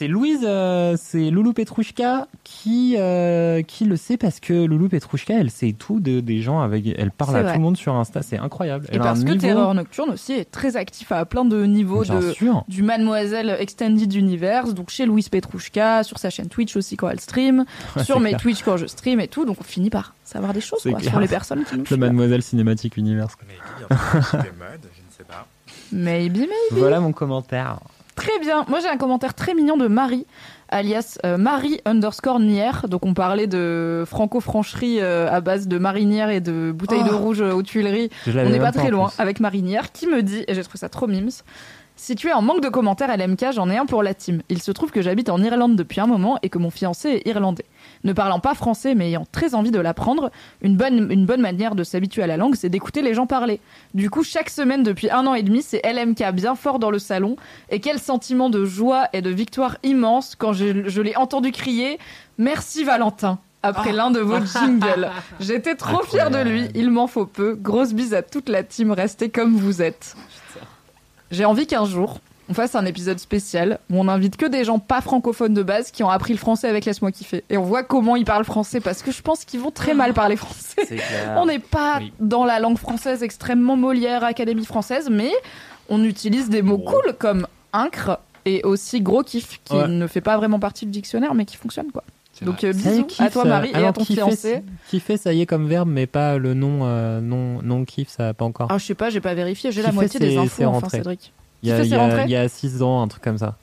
C'est 0.01 0.09
Louise, 0.09 0.41
euh, 0.45 0.97
c'est 0.99 1.29
Loulou 1.29 1.53
Petrouchka 1.53 2.27
qui, 2.43 2.95
euh, 2.97 3.61
qui 3.61 3.85
le 3.85 3.99
sait 3.99 4.17
parce 4.17 4.41
que 4.41 4.55
Loulou 4.65 4.89
Petrouchka, 4.89 5.35
elle 5.35 5.51
sait 5.51 5.75
tout 5.79 6.01
de, 6.01 6.21
des 6.21 6.41
gens 6.41 6.61
avec. 6.61 6.87
Elle 6.87 7.11
parle 7.11 7.37
à 7.37 7.43
vrai. 7.43 7.53
tout 7.53 7.59
le 7.59 7.63
monde 7.63 7.77
sur 7.77 7.95
Insta, 7.95 8.23
c'est 8.23 8.39
incroyable. 8.39 8.87
Et 8.89 8.95
Elle 8.95 9.01
parce 9.01 9.23
que 9.23 9.29
niveau- 9.29 9.41
Terreur 9.43 9.75
Nocturne 9.75 10.09
aussi 10.09 10.33
est 10.33 10.51
très 10.51 10.79
actif 10.79 11.13
à 11.13 11.27
plein 11.27 11.45
de 11.45 11.67
niveaux 11.67 12.01
Bien 12.01 12.19
de 12.19 12.33
sûr. 12.33 12.65
du 12.67 12.83
Mademoiselle 12.83 13.55
Extended 13.61 14.11
Universe, 14.15 14.73
donc 14.73 14.89
chez 14.89 15.05
Louise 15.05 15.29
Petrouchka, 15.29 16.03
sur 16.03 16.19
sa 16.19 16.31
chaîne 16.31 16.49
Twitch 16.49 16.77
aussi 16.77 16.97
quand 16.97 17.11
elle 17.11 17.21
stream, 17.21 17.67
Ouais, 17.95 18.03
sur 18.03 18.21
mes 18.21 18.31
clair. 18.31 18.41
Twitch 18.41 18.63
quand 18.63 18.79
je 18.79 18.87
stream 18.87 19.21
et 19.21 19.29
tout, 19.29 19.45
donc 19.45 19.59
on 19.61 19.65
finit 19.65 19.91
par 19.91 20.15
savoir 20.25 20.55
des 20.55 20.63
choses 20.63 20.83
quoi, 20.83 20.99
sur 21.01 21.21
les 21.21 21.29
personnes 21.29 21.63
qui 21.65 21.77
nous 21.77 21.85
Le. 21.91 21.97
Mademoiselle 21.99 22.41
Cinématique 22.43 22.97
Universe. 22.97 23.35
Maybe, 25.93 26.39
maybe. 26.39 26.51
Voilà 26.71 27.01
mon 27.01 27.13
commentaire. 27.13 27.81
Très 28.17 28.39
bien. 28.41 28.65
Moi, 28.69 28.81
j'ai 28.81 28.89
un 28.89 28.97
commentaire 28.97 29.35
très 29.35 29.55
mignon 29.55 29.77
de 29.77 29.87
Marie, 29.87 30.27
alias 30.69 31.19
euh, 31.25 31.39
Marie 31.39 31.81
underscore 31.85 32.41
Nière. 32.41 32.87
Donc, 32.89 33.07
on 33.07 33.15
parlait 33.15 33.47
de 33.47 34.05
franco-francherie 34.07 35.01
euh, 35.01 35.31
à 35.31 35.41
base 35.41 35.69
de 35.69 35.79
marinière 35.79 36.31
et 36.31 36.41
de 36.41 36.73
bouteilles 36.73 37.05
de 37.05 37.11
Oh. 37.13 37.19
rouge 37.19 37.41
euh, 37.41 37.53
aux 37.53 37.63
Tuileries. 37.63 38.11
On 38.27 38.49
n'est 38.51 38.59
pas 38.59 38.73
très 38.73 38.91
loin 38.91 39.11
avec 39.19 39.41
Marinière 39.41 39.93
qui 39.93 40.07
me 40.07 40.23
dit, 40.23 40.45
et 40.49 40.55
j'ai 40.55 40.63
trouvé 40.63 40.79
ça 40.79 40.89
trop 40.89 41.07
mimes, 41.07 41.31
si 41.97 42.15
tu 42.15 42.29
es 42.29 42.33
en 42.33 42.41
manque 42.41 42.63
de 42.63 42.71
commentaires 42.71 43.11
à 43.11 43.17
l'MK, 43.19 43.53
j'en 43.53 43.69
ai 43.69 43.77
un 43.77 43.85
pour 43.85 44.03
la 44.03 44.15
team. 44.15 44.41
Il 44.49 44.63
se 44.63 44.73
trouve 44.73 44.91
que 44.91 45.03
j'habite 45.03 45.29
en 45.29 45.43
Irlande 45.43 45.77
depuis 45.77 46.01
un 46.01 46.07
moment 46.07 46.39
et 46.43 46.49
que 46.49 46.57
mon 46.57 46.71
fiancé 46.71 47.11
est 47.11 47.29
irlandais. 47.29 47.67
Ne 48.05 48.13
parlant 48.13 48.41
pas 48.41 48.55
français 48.55 48.95
mais 48.95 49.09
ayant 49.09 49.27
très 49.31 49.55
envie 49.55 49.71
de 49.71 49.79
l'apprendre, 49.79 50.31
une 50.63 50.77
bonne, 50.77 51.11
une 51.11 51.27
bonne 51.27 51.41
manière 51.41 51.75
de 51.75 51.85
s'habituer 51.85 52.23
à 52.23 52.27
la 52.27 52.37
langue, 52.37 52.55
c'est 52.55 52.69
d'écouter 52.69 53.03
les 53.03 53.15
gens 53.15 53.27
parler. 53.27 53.61
Du 53.95 54.11
coup, 54.11 54.23
chaque 54.23 54.51
semaine 54.51 54.83
depuis 54.83 55.11
un 55.11 55.27
an 55.27 55.35
et 55.35 55.43
demi, 55.43 55.63
c'est 55.63 55.83
LMK 55.85 56.33
bien 56.33 56.55
fort 56.55 56.79
dans 56.79 56.91
le 56.91 56.99
salon. 56.99 57.37
Et 57.71 57.81
quel 57.81 57.99
sentiment 57.99 58.51
de 58.51 58.65
joie 58.65 59.09
et 59.13 59.23
de 59.23 59.31
victoire 59.31 59.77
immense 59.83 60.35
quand 60.37 60.53
je, 60.53 60.89
je 60.89 61.03
l'ai 61.03 61.17
entendu 61.17 61.53
crier 61.53 61.99
«Merci 62.39 62.85
Valentin!» 62.85 63.39
après 63.63 63.93
l'un 63.93 64.11
de 64.11 64.21
vos 64.21 64.39
jingles. 64.45 65.11
J'étais 65.41 65.75
trop 65.75 66.03
fière 66.03 66.31
de 66.31 66.39
lui, 66.39 66.69
il 66.75 66.91
m'en 66.91 67.07
faut 67.07 67.27
peu. 67.27 67.55
Grosse 67.55 67.93
bise 67.93 68.15
à 68.15 68.23
toute 68.23 68.49
la 68.49 68.63
team, 68.63 68.93
restez 68.93 69.29
comme 69.29 69.57
vous 69.57 69.83
êtes. 69.83 70.17
J'ai 71.31 71.45
envie 71.45 71.67
qu'un 71.67 71.85
jour, 71.85 72.19
on 72.51 72.55
fasse 72.55 72.75
un 72.75 72.85
épisode 72.85 73.19
spécial 73.21 73.79
où 73.91 73.99
on 74.01 74.09
invite 74.09 74.37
que 74.37 74.47
des 74.47 74.65
gens 74.65 74.81
pas 74.81 75.01
francophones 75.01 75.55
de 75.55 75.63
base 75.63 75.93
qui 75.93 76.03
ont 76.03 76.11
appris 76.11 76.33
le 76.33 76.39
français 76.39 76.69
avec 76.69 76.85
Laisse-moi 76.85 77.13
kiffer. 77.13 77.45
Et 77.49 77.57
on 77.57 77.63
voit 77.63 77.85
comment 77.85 78.17
ils 78.17 78.25
parlent 78.25 78.45
français 78.45 78.81
parce 78.81 79.03
que 79.03 79.13
je 79.13 79.23
pense 79.23 79.45
qu'ils 79.45 79.61
vont 79.61 79.71
très 79.71 79.95
mal 79.95 80.13
parler 80.15 80.35
français. 80.37 80.85
Clair. 80.87 81.37
On 81.39 81.47
n'est 81.47 81.61
pas 81.61 81.99
Oui. 82.01 82.13
dans 82.19 82.45
la 82.45 82.59
langue 82.59 82.77
française 82.79 83.23
extrêmement 83.23 83.77
Molière, 83.77 84.25
Académie 84.25 84.65
française, 84.65 85.09
mais 85.11 85.31
on 85.89 86.03
utilise 86.03 86.49
des 86.51 86.63
mots 86.63 86.79
cool 86.79 87.15
comme 87.19 87.47
incre 87.73 88.19
et 88.45 88.63
aussi 88.65 89.01
gros 89.01 89.23
kiff 89.23 89.61
qui 89.65 89.75
Ouais. 89.75 89.87
ne 89.87 90.07
fait 90.09 90.21
pas 90.21 90.37
vraiment 90.37 90.59
partie 90.59 90.87
du 90.87 90.91
dictionnaire 90.93 91.35
mais 91.35 91.45
qui 91.45 91.57
fonctionne 91.57 91.93
quoi. 91.93 92.03
C'est 92.33 92.45
Donc 92.47 92.65
euh, 92.65 92.73
bisous 92.73 93.07
à 93.19 93.29
toi 93.31 93.45
euh, 93.45 93.49
Marie 93.49 93.71
et 93.71 93.85
à 93.85 93.93
ton 93.93 94.01
kiffer, 94.03 94.15
fiancé. 94.23 94.63
Kiffer, 94.89 95.17
ça 95.19 95.33
y 95.33 95.43
est 95.43 95.47
comme 95.47 95.69
verbe, 95.69 95.89
mais 95.89 96.07
pas 96.07 96.37
le 96.39 96.55
nom, 96.55 96.81
euh, 96.83 97.21
non, 97.21 97.61
non 97.63 97.85
kiff, 97.85 98.09
ça 98.09 98.35
pas 98.35 98.45
encore. 98.45 98.69
Ah 98.71 98.79
je 98.79 98.87
sais 98.87 98.95
pas, 98.95 99.11
j'ai 99.11 99.21
pas 99.21 99.35
vérifié, 99.35 99.71
j'ai 99.73 99.83
la 99.83 99.93
moitié 99.93 100.19
des 100.19 100.37
infos 100.37 100.55
c'est 100.57 100.65
enfin. 100.65 100.89
Cédric. 100.89 101.33
Il 101.63 101.69
y 101.69 101.73
a, 101.73 101.77
kiffer, 101.77 101.87
il 101.87 101.87
y 101.87 101.91
c'est 101.91 101.97
a- 101.97 101.99
rentré 101.99 102.25
il 102.25 102.31
y 102.31 102.37
a 102.37 102.49
6 102.49 102.83
ans, 102.83 103.03
un 103.03 103.09
truc 103.09 103.23
comme 103.23 103.39
ça. 103.39 103.57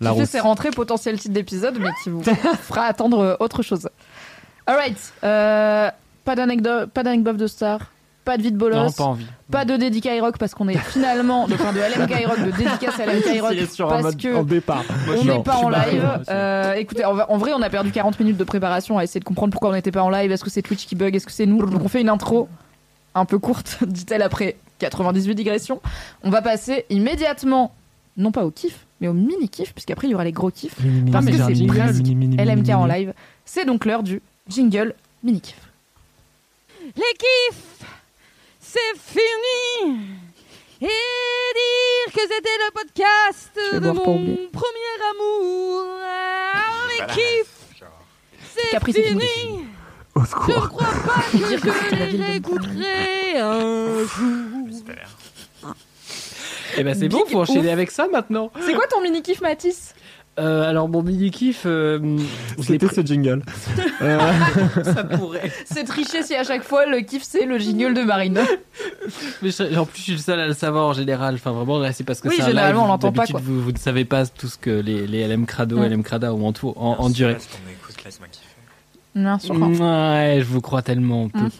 La 0.00 0.10
Kiffer, 0.10 0.20
rousse. 0.22 0.30
c'est 0.30 0.40
rentré, 0.40 0.70
potentiel 0.70 1.18
titre 1.18 1.34
d'épisode, 1.34 1.78
mais 1.80 1.90
qui 2.02 2.10
vous 2.10 2.22
fera 2.62 2.82
attendre 2.86 3.20
euh, 3.20 3.36
autre 3.40 3.62
chose. 3.62 3.88
Alright, 4.66 4.96
euh, 5.22 5.90
pas 6.24 6.34
d'anecdote, 6.36 6.90
pas 6.90 7.02
d'anecdote 7.02 7.36
de 7.36 7.46
star, 7.46 7.90
pas 8.24 8.36
de 8.38 8.42
vide 8.42 8.56
bolos, 8.56 8.76
Non, 8.76 8.90
pas 8.90 9.04
envie. 9.04 9.26
pas 9.50 9.64
de 9.66 9.76
dédicace 9.76 10.20
rock 10.20 10.38
parce 10.38 10.54
qu'on 10.54 10.68
est 10.68 10.78
finalement, 10.78 11.46
de, 11.46 11.54
enfin 11.54 11.72
de 11.72 11.78
LMK 11.80 12.26
rock, 12.26 12.38
de 12.46 12.50
dédicace 12.50 12.98
à 12.98 13.06
LMK 13.06 13.40
rock 13.42 13.52
est 13.52 13.72
sur 13.72 13.88
parce 13.88 14.02
mode 14.02 14.16
que 14.20 14.34
on 14.34 14.44
n'est 14.44 14.60
pas 15.42 15.56
en 15.56 15.68
live. 15.68 16.20
Euh, 16.30 16.72
écoutez, 16.74 17.04
en, 17.04 17.18
en 17.18 17.36
vrai, 17.36 17.52
on 17.54 17.60
a 17.62 17.68
perdu 17.70 17.92
40 17.92 18.18
minutes 18.20 18.38
de 18.38 18.44
préparation 18.44 18.98
à 18.98 19.04
essayer 19.04 19.20
de 19.20 19.24
comprendre 19.24 19.52
pourquoi 19.52 19.70
on 19.70 19.74
n'était 19.74 19.92
pas 19.92 20.02
en 20.02 20.10
live. 20.10 20.32
Est-ce 20.32 20.42
que 20.44 20.50
c'est 20.50 20.62
Twitch 20.62 20.86
qui 20.86 20.96
bug? 20.96 21.14
Est-ce 21.14 21.26
que 21.26 21.32
c'est 21.32 21.46
nous? 21.46 21.64
Donc 21.66 21.82
on 21.84 21.88
fait 21.88 22.00
une 22.00 22.08
intro 22.08 22.48
un 23.14 23.26
peu 23.26 23.38
courte, 23.38 23.78
dit-elle 23.86 24.22
après 24.22 24.56
98 24.78 25.34
digressions. 25.34 25.80
On 26.22 26.30
va 26.30 26.42
passer 26.42 26.84
immédiatement, 26.90 27.74
non 28.16 28.32
pas 28.32 28.44
au 28.44 28.50
kiff, 28.50 28.86
mais 29.00 29.08
au 29.08 29.12
mini 29.12 29.48
kiff, 29.48 29.72
puisqu'après 29.72 30.08
il 30.08 30.10
y 30.10 30.14
aura 30.14 30.24
les 30.24 30.32
gros 30.32 30.50
kiffs. 30.50 30.76
Parce 31.12 31.26
que 31.26 31.32
c'est 31.32 32.44
LMK 32.44 32.68
en 32.70 32.86
live. 32.86 33.12
C'est 33.44 33.64
donc 33.64 33.84
l'heure 33.84 34.02
du 34.02 34.20
jingle 34.48 34.94
mini 35.22 35.40
kiff. 35.40 35.60
Les 36.96 37.02
kiffs, 37.18 37.86
c'est 38.60 38.78
fini. 38.98 40.00
Et 40.80 40.86
dire 40.86 42.12
que 42.12 42.20
c'était 42.20 42.58
le 42.58 42.72
podcast 42.72 43.50
de 43.74 43.90
mon 43.90 44.18
premier 44.52 44.94
amour. 45.12 45.86
Ah, 46.02 46.62
les 46.90 47.06
kiffs, 47.14 47.84
c'est 48.54 48.92
fini. 48.92 49.64
Je 50.16 50.20
ne 50.20 50.26
crois 50.26 50.86
pas 51.06 51.22
que 51.32 51.38
je 51.38 51.94
les 51.96 52.22
réécouterai 52.24 53.38
un 53.40 53.86
jour. 53.98 54.66
j'espère. 54.68 55.08
Eh 56.76 56.82
ben 56.82 56.94
c'est 56.94 57.08
bon, 57.08 57.24
faut 57.30 57.40
enchaîner 57.40 57.68
ouf. 57.68 57.72
avec 57.72 57.90
ça 57.90 58.06
maintenant. 58.12 58.50
C'est 58.64 58.74
quoi 58.74 58.86
ton 58.86 59.00
mini 59.00 59.22
kiff, 59.22 59.40
Mathis? 59.40 59.94
Euh, 60.40 60.68
alors 60.68 60.88
mon 60.88 61.02
mini 61.04 61.30
kiff, 61.30 61.62
euh, 61.64 62.18
C'était 62.60 62.88
ce 62.88 63.00
jingle. 63.02 63.42
Euh, 64.02 64.18
ça 64.84 65.04
pourrait. 65.04 65.52
C'est 65.64 65.84
tricher 65.84 66.24
si 66.24 66.34
à 66.34 66.42
chaque 66.42 66.64
fois 66.64 66.86
le 66.86 66.98
kiff 67.02 67.22
c'est 67.22 67.44
le 67.46 67.58
jingle 67.58 67.94
de 67.94 68.02
Marine. 68.02 68.40
Mais 69.42 69.50
je- 69.50 69.76
en 69.78 69.86
plus, 69.86 69.98
je 69.98 70.02
suis 70.02 70.12
le 70.14 70.18
seul 70.18 70.40
à 70.40 70.48
le 70.48 70.54
savoir 70.54 70.86
en 70.88 70.92
général. 70.92 71.34
Enfin, 71.36 71.52
vraiment, 71.52 71.78
là, 71.78 71.92
c'est 71.92 72.02
parce 72.02 72.20
que 72.20 72.28
Oui, 72.28 72.34
généralement, 72.36 72.80
live. 72.80 72.84
on 72.84 72.88
l'entend 72.88 73.12
pas, 73.12 73.26
quoi. 73.26 73.40
Vous, 73.42 73.62
vous 73.62 73.70
ne 73.72 73.78
savez 73.78 74.04
pas 74.04 74.26
tout 74.26 74.48
ce 74.48 74.58
que 74.58 74.70
les, 74.70 75.06
les 75.06 75.26
LM 75.28 75.46
Crado. 75.46 75.76
LM 75.80 76.02
Crada 76.02 76.34
ont 76.34 76.46
en, 76.48 76.52
tout, 76.52 76.72
en, 76.76 76.96
en 76.98 77.08
Bien 79.14 79.38
sûr. 79.38 79.54
Ouais, 79.54 80.38
je 80.40 80.44
vous 80.44 80.60
crois 80.60 80.82
tellement 80.82 81.28
peu. 81.28 81.38
Mm. 81.38 81.50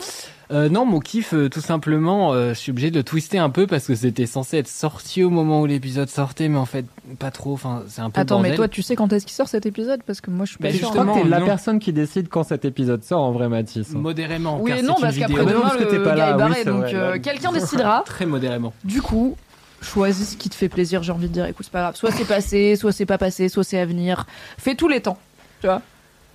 Euh, 0.50 0.68
non, 0.68 0.84
mon 0.84 1.00
kiff, 1.00 1.32
euh, 1.32 1.48
tout 1.48 1.62
simplement, 1.62 2.32
euh, 2.32 2.50
je 2.50 2.58
suis 2.58 2.70
obligé 2.70 2.90
de 2.90 3.00
twister 3.00 3.38
un 3.38 3.48
peu 3.48 3.66
parce 3.66 3.86
que 3.86 3.94
c'était 3.94 4.26
censé 4.26 4.58
être 4.58 4.68
sorti 4.68 5.24
au 5.24 5.30
moment 5.30 5.62
où 5.62 5.66
l'épisode 5.66 6.08
sortait, 6.10 6.48
mais 6.48 6.58
en 6.58 6.66
fait, 6.66 6.84
pas 7.18 7.30
trop. 7.30 7.54
Enfin, 7.54 7.82
c'est 7.88 8.02
un 8.02 8.10
peu 8.10 8.20
Attends, 8.20 8.40
mais 8.40 8.54
toi, 8.54 8.68
tu 8.68 8.82
sais 8.82 8.94
quand 8.94 9.12
est-ce 9.12 9.24
qu'il 9.24 9.34
sort 9.34 9.48
cet 9.48 9.64
épisode? 9.64 10.02
Parce 10.06 10.20
que 10.20 10.30
moi, 10.30 10.44
je 10.44 10.50
suis 10.50 10.58
pas 10.58 10.68
Bah, 10.68 10.74
je 10.78 10.84
crois 10.84 11.06
que 11.06 11.22
t'es 11.22 11.28
la 11.28 11.40
non. 11.40 11.46
personne 11.46 11.78
qui 11.78 11.92
décide 11.94 12.28
quand 12.28 12.42
cet 12.42 12.66
épisode 12.66 13.02
sort 13.02 13.22
en 13.22 13.32
vrai, 13.32 13.48
Mathis. 13.48 13.90
modérément. 13.92 14.60
Oui 14.60 14.70
car 14.70 14.80
et 14.80 14.82
non, 14.82 14.96
parce 15.00 15.16
qu'après 15.16 15.46
demain, 15.46 15.70
que 15.70 15.82
le 15.82 15.88
t'es 15.88 15.98
pas 15.98 16.14
gars 16.14 16.16
là, 16.16 16.28
est 16.28 16.32
oui, 16.32 16.38
barré, 16.38 16.64
donc 16.64 16.84
euh, 16.92 17.18
quelqu'un 17.18 17.50
décidera. 17.50 18.02
Très 18.06 18.26
modérément. 18.26 18.74
Du 18.84 19.00
coup, 19.00 19.36
choisis 19.80 20.32
ce 20.32 20.36
qui 20.36 20.50
te 20.50 20.54
fait 20.54 20.68
plaisir, 20.68 21.02
j'ai 21.02 21.12
envie 21.12 21.28
de 21.28 21.32
dire. 21.32 21.46
Écoute, 21.46 21.64
c'est 21.64 21.72
pas 21.72 21.80
grave. 21.80 21.96
Soit 21.96 22.10
c'est 22.10 22.26
passé, 22.26 22.76
soit 22.76 22.92
c'est 22.92 23.06
pas 23.06 23.18
passé, 23.18 23.48
soit 23.48 23.64
c'est 23.64 23.78
à 23.78 23.86
venir. 23.86 24.26
Fais 24.58 24.74
tous 24.74 24.88
les 24.88 25.00
temps, 25.00 25.18
tu 25.62 25.68
vois. 25.68 25.80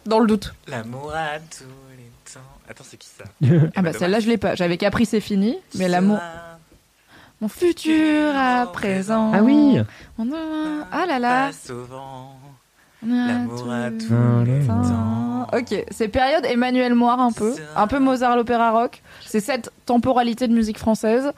Dans 0.06 0.20
le 0.20 0.28
doute. 0.28 0.54
L'amour 0.68 1.12
à 1.14 1.40
tous 1.40 1.64
les 1.98 2.10
temps. 2.34 2.40
Attends, 2.70 2.84
c'est 2.88 2.98
qui 2.98 3.08
ça 3.08 3.24
Ah 3.76 3.82
bah 3.82 3.94
celle-là, 3.94 4.20
je 4.20 4.28
l'ai 4.28 4.38
pas. 4.38 4.56
J'avais 4.56 4.78
qu'appris, 4.78 5.06
c'est 5.06 5.20
fini. 5.22 5.58
Mais 5.76 5.88
l'amour. 5.88 6.20
Mon 7.42 7.48
futur 7.48 8.36
à 8.36 8.66
présent. 8.72 9.32
Ah 9.34 9.42
oui 9.42 9.80
On 10.18 10.32
a- 10.34 10.88
Ah 10.92 11.06
là 11.06 11.20
là. 11.20 11.48
Pas 11.48 11.54
souvent. 11.54 12.36
L'amour 13.06 13.72
à 13.72 13.90
tous 13.92 14.10
le 14.12 14.44
les 14.60 14.68
temps. 14.68 15.48
Ok, 15.54 15.86
c'est 15.90 16.10
période 16.10 16.44
Emmanuel 16.46 16.94
Moire 16.96 17.20
un 17.22 17.32
peu. 17.32 17.56
Un 17.76 17.88
peu 17.88 17.98
Mozart 18.00 18.36
l'opéra 18.36 18.72
rock. 18.72 19.02
C'est 19.26 19.40
cette 19.40 19.72
temporalité 19.86 20.48
de 20.50 20.54
musique 20.54 20.78
française, 20.78 21.32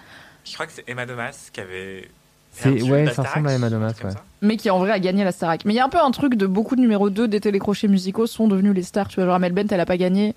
Je 0.43 0.53
crois 0.55 0.66
que 0.66 0.72
c'est 0.74 0.84
Emma 0.88 1.05
Domas 1.05 1.49
qui 1.53 1.59
avait. 1.62 2.09
C'est- 2.54 2.82
ouais, 2.84 3.12
ça 3.14 3.24
ressemble 3.24 3.47
à 3.49 3.54
Emma 3.54 3.70
Domas, 3.70 3.93
ouais. 4.04 4.12
mais 4.41 4.58
qui 4.58 4.70
en 4.70 4.80
vrai 4.80 4.91
a 4.91 4.99
gagné 4.99 5.24
la 5.24 5.32
Starac. 5.32 5.64
Mais 5.66 5.74
il 5.74 5.78
y 5.78 5.80
a 5.80 5.86
un 5.86 5.89
peu 5.89 5.99
un 5.99 6.12
truc 6.12 6.36
de 6.36 6.45
beaucoup 6.45 6.76
de 6.76 6.82
numéro 6.82 7.10
2 7.10 7.28
des 7.28 7.39
télécrochets 7.39 7.88
musicaux 7.88 8.28
sont 8.28 8.47
devenus 8.47 8.74
les 8.76 8.84
stars. 8.84 9.08
Tu 9.08 9.16
vois, 9.16 9.26
genre 9.26 9.36
Amel 9.36 9.54
Bent, 9.54 9.68
elle 9.72 9.80
a 9.80 9.86
pas 9.86 9.97
gagné. 9.97 10.36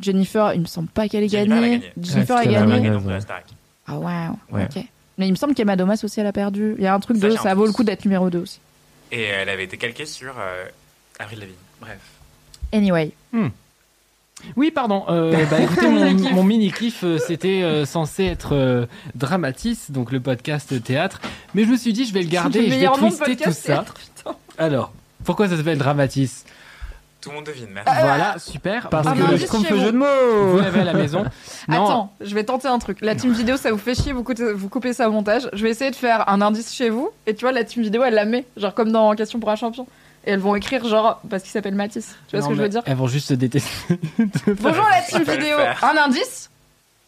Jennifer, 0.00 0.54
il 0.54 0.60
me 0.62 0.66
semble 0.66 0.88
pas 0.88 1.08
qu'elle 1.08 1.24
ait 1.24 1.28
Jennifer, 1.28 1.60
gagné. 1.60 1.78
gagné. 1.78 1.92
Jennifer 2.00 2.36
Ouais, 2.36 2.42
a 2.42 2.66
gagné. 2.66 2.90
ouais. 2.90 3.18
Ah 3.86 3.98
wow, 3.98 4.38
Ouais. 4.56 4.64
ok. 4.74 4.84
Mais 5.18 5.26
il 5.28 5.32
me 5.32 5.36
semble 5.36 5.54
qu'Emma 5.54 5.76
Domas 5.76 6.00
aussi 6.04 6.20
elle 6.20 6.26
a 6.26 6.32
perdu. 6.32 6.74
Il 6.78 6.84
y 6.84 6.86
a 6.86 6.94
un 6.94 7.00
truc 7.00 7.18
Ça, 7.18 7.28
de 7.28 7.36
ça 7.36 7.54
vaut 7.54 7.66
le 7.66 7.72
coup 7.72 7.84
d'être 7.84 8.04
numéro 8.04 8.30
2 8.30 8.38
aussi. 8.38 8.60
Et 9.10 9.22
elle 9.24 9.48
avait 9.48 9.64
été 9.64 9.76
calquée 9.76 10.06
sur 10.06 10.32
euh, 10.38 10.64
Avril 11.18 11.40
Lavigne. 11.40 11.54
Bref. 11.80 11.98
Anyway. 12.72 13.12
Oui, 14.56 14.70
pardon. 14.70 15.04
Euh, 15.08 15.32
bah, 15.50 15.60
écoutez, 15.60 15.88
mon, 15.88 16.12
mon 16.34 16.44
mini-kiff, 16.44 17.04
euh, 17.04 17.18
c'était 17.18 17.62
euh, 17.62 17.84
censé 17.84 18.24
être 18.24 18.54
euh, 18.54 18.86
Dramatis, 19.14 19.90
donc 19.90 20.12
le 20.12 20.20
podcast 20.20 20.82
théâtre. 20.82 21.20
Mais 21.54 21.64
je 21.64 21.68
me 21.70 21.76
suis 21.76 21.92
dit, 21.92 22.04
je 22.04 22.12
vais 22.12 22.22
le 22.22 22.28
garder 22.28 22.60
Le 22.60 22.66
et 22.66 22.70
je 22.70 22.78
vais 22.78 22.86
twister 22.88 23.36
tout 23.36 23.52
ça. 23.52 23.62
théâtre. 23.74 23.94
Alors, 24.58 24.92
pourquoi 25.24 25.48
ça 25.48 25.56
s'appelle 25.56 25.78
Dramatis? 25.78 26.44
Tout 27.20 27.30
le 27.30 27.36
monde 27.36 27.46
devine, 27.46 27.68
merci. 27.72 27.88
Voilà, 28.02 28.34
super. 28.40 28.88
Parce 28.88 29.06
Ah, 29.06 29.12
que 29.12 29.30
le 29.32 29.38
trompe 29.46 29.64
vous. 29.68 29.76
jeu 29.76 29.92
de 29.92 29.96
vous 29.96 29.98
mots 30.54 30.60
l'avez 30.60 30.80
à 30.80 30.84
la 30.84 30.92
maison. 30.92 31.24
Non, 31.68 31.84
Attends, 31.84 32.12
je 32.20 32.34
vais 32.34 32.42
tenter 32.42 32.66
un 32.66 32.80
truc. 32.80 32.98
La 33.00 33.14
team 33.14 33.32
vidéo, 33.32 33.56
ça 33.56 33.70
vous 33.70 33.78
fait 33.78 33.94
chier, 33.94 34.12
vous 34.12 34.24
coupez, 34.24 34.52
vous 34.52 34.68
coupez 34.68 34.92
ça 34.92 35.08
au 35.08 35.12
montage. 35.12 35.48
Je 35.52 35.62
vais 35.62 35.70
essayer 35.70 35.92
de 35.92 35.96
faire 35.96 36.28
un 36.28 36.40
indice 36.42 36.74
chez 36.74 36.90
vous. 36.90 37.10
Et 37.28 37.36
tu 37.36 37.42
vois, 37.44 37.52
la 37.52 37.62
team 37.62 37.84
vidéo, 37.84 38.02
elle 38.02 38.14
la 38.14 38.24
met. 38.24 38.44
Genre 38.56 38.74
comme 38.74 38.90
dans 38.90 39.14
Question 39.14 39.38
pour 39.38 39.50
un 39.50 39.54
champion. 39.56 39.86
Et 40.24 40.30
elles 40.30 40.38
vont 40.38 40.54
écrire 40.54 40.86
genre 40.86 41.20
parce 41.28 41.42
qu'il 41.42 41.52
s'appelle 41.52 41.74
Mathis. 41.74 42.16
Tu 42.28 42.36
vois 42.36 42.40
non, 42.40 42.46
ce 42.46 42.50
que 42.50 42.56
je 42.56 42.62
veux 42.62 42.68
dire 42.68 42.82
Elles 42.86 42.96
vont 42.96 43.08
juste 43.08 43.28
se 43.28 43.34
détester. 43.34 43.70
Bonjour 44.46 44.84
la 44.88 45.02
team 45.02 45.22
vidéo. 45.22 45.56
Un 45.82 45.96
indice 45.96 46.50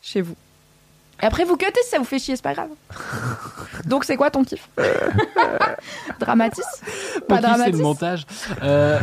chez 0.03 0.21
vous. 0.21 0.35
Et 1.25 1.27
après 1.27 1.45
vous 1.45 1.57
cuttez 1.57 1.81
si 1.83 1.89
ça 1.89 1.99
vous 1.99 2.05
fait 2.05 2.19
chier, 2.19 2.37
c'est 2.37 2.43
pas 2.43 2.53
grave. 2.53 2.69
Donc 3.87 4.05
c'est 4.05 4.17
quoi 4.17 4.31
ton 4.31 4.45
kiff 4.45 4.69
Dramatis 6.21 6.61
Mon 7.15 7.21
Pas 7.27 7.39
kiff, 7.39 7.45
c'est 7.45 7.49
dramatis 7.49 7.73
le 7.73 7.83
montage. 7.83 8.27
Euh, 8.63 9.01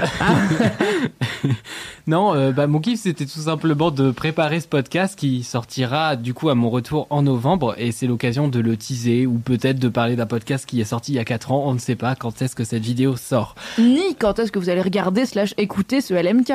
non, 2.07 2.35
euh, 2.35 2.51
bah, 2.51 2.67
mon 2.67 2.79
kiff, 2.79 3.01
c'était 3.01 3.25
tout 3.25 3.39
simplement 3.39 3.89
de 3.89 4.11
préparer 4.11 4.59
ce 4.59 4.67
podcast 4.67 5.17
qui 5.17 5.41
sortira 5.43 6.15
du 6.15 6.35
coup 6.35 6.49
à 6.49 6.55
mon 6.55 6.69
retour 6.69 7.07
en 7.09 7.23
novembre. 7.23 7.73
Et 7.79 7.91
c'est 7.91 8.05
l'occasion 8.05 8.47
de 8.47 8.59
le 8.59 8.77
teaser 8.77 9.25
ou 9.25 9.39
peut-être 9.39 9.79
de 9.79 9.89
parler 9.89 10.15
d'un 10.15 10.27
podcast 10.27 10.67
qui 10.67 10.79
est 10.79 10.85
sorti 10.85 11.13
il 11.13 11.15
y 11.15 11.19
a 11.19 11.25
4 11.25 11.51
ans. 11.51 11.63
On 11.65 11.73
ne 11.73 11.79
sait 11.79 11.95
pas 11.95 12.13
quand 12.13 12.39
est-ce 12.43 12.55
que 12.55 12.63
cette 12.63 12.83
vidéo 12.83 13.15
sort. 13.15 13.55
Ni 13.79 14.13
quand 14.13 14.37
est-ce 14.37 14.51
que 14.51 14.59
vous 14.59 14.69
allez 14.69 14.81
regarder 14.81 15.25
slash 15.25 15.55
écouter 15.57 16.01
ce 16.01 16.13
LMK. 16.13 16.53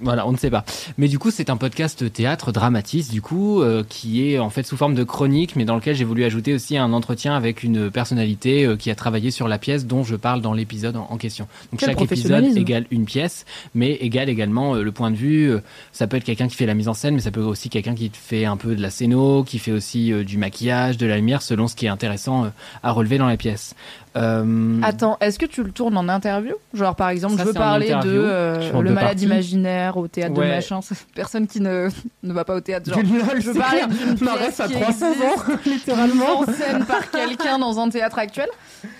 Voilà, 0.00 0.26
on 0.26 0.32
ne 0.32 0.36
sait 0.36 0.50
pas. 0.50 0.64
Mais 0.96 1.08
du 1.08 1.18
coup, 1.18 1.30
c'est 1.30 1.50
un 1.50 1.56
podcast 1.56 2.12
théâtre 2.12 2.52
dramatis, 2.52 3.10
du 3.10 3.22
coup, 3.22 3.62
euh, 3.62 3.84
qui 3.88 4.28
est 4.28 4.38
en 4.38 4.50
fait 4.50 4.62
sous 4.62 4.76
forme 4.76 4.87
de 4.94 5.04
chronique, 5.04 5.56
mais 5.56 5.64
dans 5.64 5.76
lequel 5.76 5.94
j'ai 5.94 6.04
voulu 6.04 6.24
ajouter 6.24 6.54
aussi 6.54 6.76
un 6.76 6.92
entretien 6.92 7.34
avec 7.34 7.62
une 7.62 7.90
personnalité 7.90 8.64
euh, 8.64 8.76
qui 8.76 8.90
a 8.90 8.94
travaillé 8.94 9.30
sur 9.30 9.48
la 9.48 9.58
pièce 9.58 9.86
dont 9.86 10.04
je 10.04 10.16
parle 10.16 10.40
dans 10.40 10.52
l'épisode 10.52 10.96
en, 10.96 11.06
en 11.10 11.16
question. 11.16 11.46
Donc 11.70 11.80
Quel 11.80 11.90
chaque 11.90 12.02
épisode 12.02 12.56
égale 12.56 12.86
une 12.90 13.04
pièce, 13.04 13.44
mais 13.74 13.92
égale 13.92 14.28
également 14.28 14.74
euh, 14.74 14.82
le 14.82 14.92
point 14.92 15.10
de 15.10 15.16
vue. 15.16 15.50
euh, 15.50 15.60
ça 15.92 16.06
peut 16.06 16.16
être 16.16 16.24
quelqu'un 16.24 16.48
qui 16.48 16.56
fait 16.56 16.66
la 16.66 16.74
mise 16.74 16.88
en 16.88 16.94
scène, 16.94 17.14
mais 17.14 17.20
ça 17.20 17.30
peut 17.30 17.40
aussi 17.40 17.70
quelqu'un 17.70 17.94
qui 17.94 18.10
fait 18.12 18.44
un 18.44 18.56
peu 18.56 18.74
de 18.74 18.82
la 18.82 18.90
scéno, 18.90 19.44
qui 19.44 19.58
fait 19.58 19.72
aussi 19.72 20.12
du 20.24 20.38
maquillage, 20.38 20.96
de 20.96 21.06
la 21.06 21.16
lumière, 21.16 21.42
selon 21.42 21.66
ce 21.68 21.76
qui 21.76 21.86
est 21.86 21.90
intéressant 21.90 22.50
à 22.82 22.92
relever 22.92 23.18
dans 23.18 23.26
la 23.26 23.36
pièce. 23.36 23.74
Euh, 24.16 24.80
Attends, 24.82 25.16
est-ce 25.20 25.38
que 25.38 25.46
tu 25.46 25.62
le 25.62 25.70
tournes 25.70 25.96
en 25.96 26.08
interview? 26.08 26.54
Genre 26.74 26.94
par 26.96 27.10
exemple, 27.10 27.36
Ça, 27.36 27.42
je 27.42 27.48
veux 27.48 27.52
parler 27.54 27.88
de 27.88 27.94
euh, 28.06 28.72
le 28.80 28.90
malade 28.90 29.10
parties. 29.12 29.24
imaginaire 29.24 29.96
au 29.96 30.08
théâtre 30.08 30.34
de 30.34 30.40
Ouais. 30.40 30.48
machin. 30.48 30.80
c'est 30.82 30.96
Personne 31.14 31.46
qui 31.46 31.60
ne, 31.60 31.88
ne 32.22 32.32
va 32.32 32.44
pas 32.44 32.54
au 32.56 32.60
théâtre. 32.60 32.90
Genre, 32.90 33.00
je 33.38 33.50
veux 33.50 33.54
parler 33.54 33.82
d'une 33.86 34.16
pièce 34.16 34.60
qui 34.66 34.72
300 34.74 35.06
ans, 35.10 35.52
littéralement. 35.66 36.40
mise 36.40 36.48
en 36.48 36.52
scène 36.52 36.84
par 36.84 37.10
quelqu'un 37.10 37.58
dans 37.58 37.78
un 37.78 37.88
théâtre 37.88 38.18
actuel. 38.18 38.48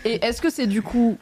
Et 0.04 0.24
est-ce 0.24 0.40
que 0.42 0.50
c'est 0.50 0.66
du 0.66 0.82
coup 0.82 1.16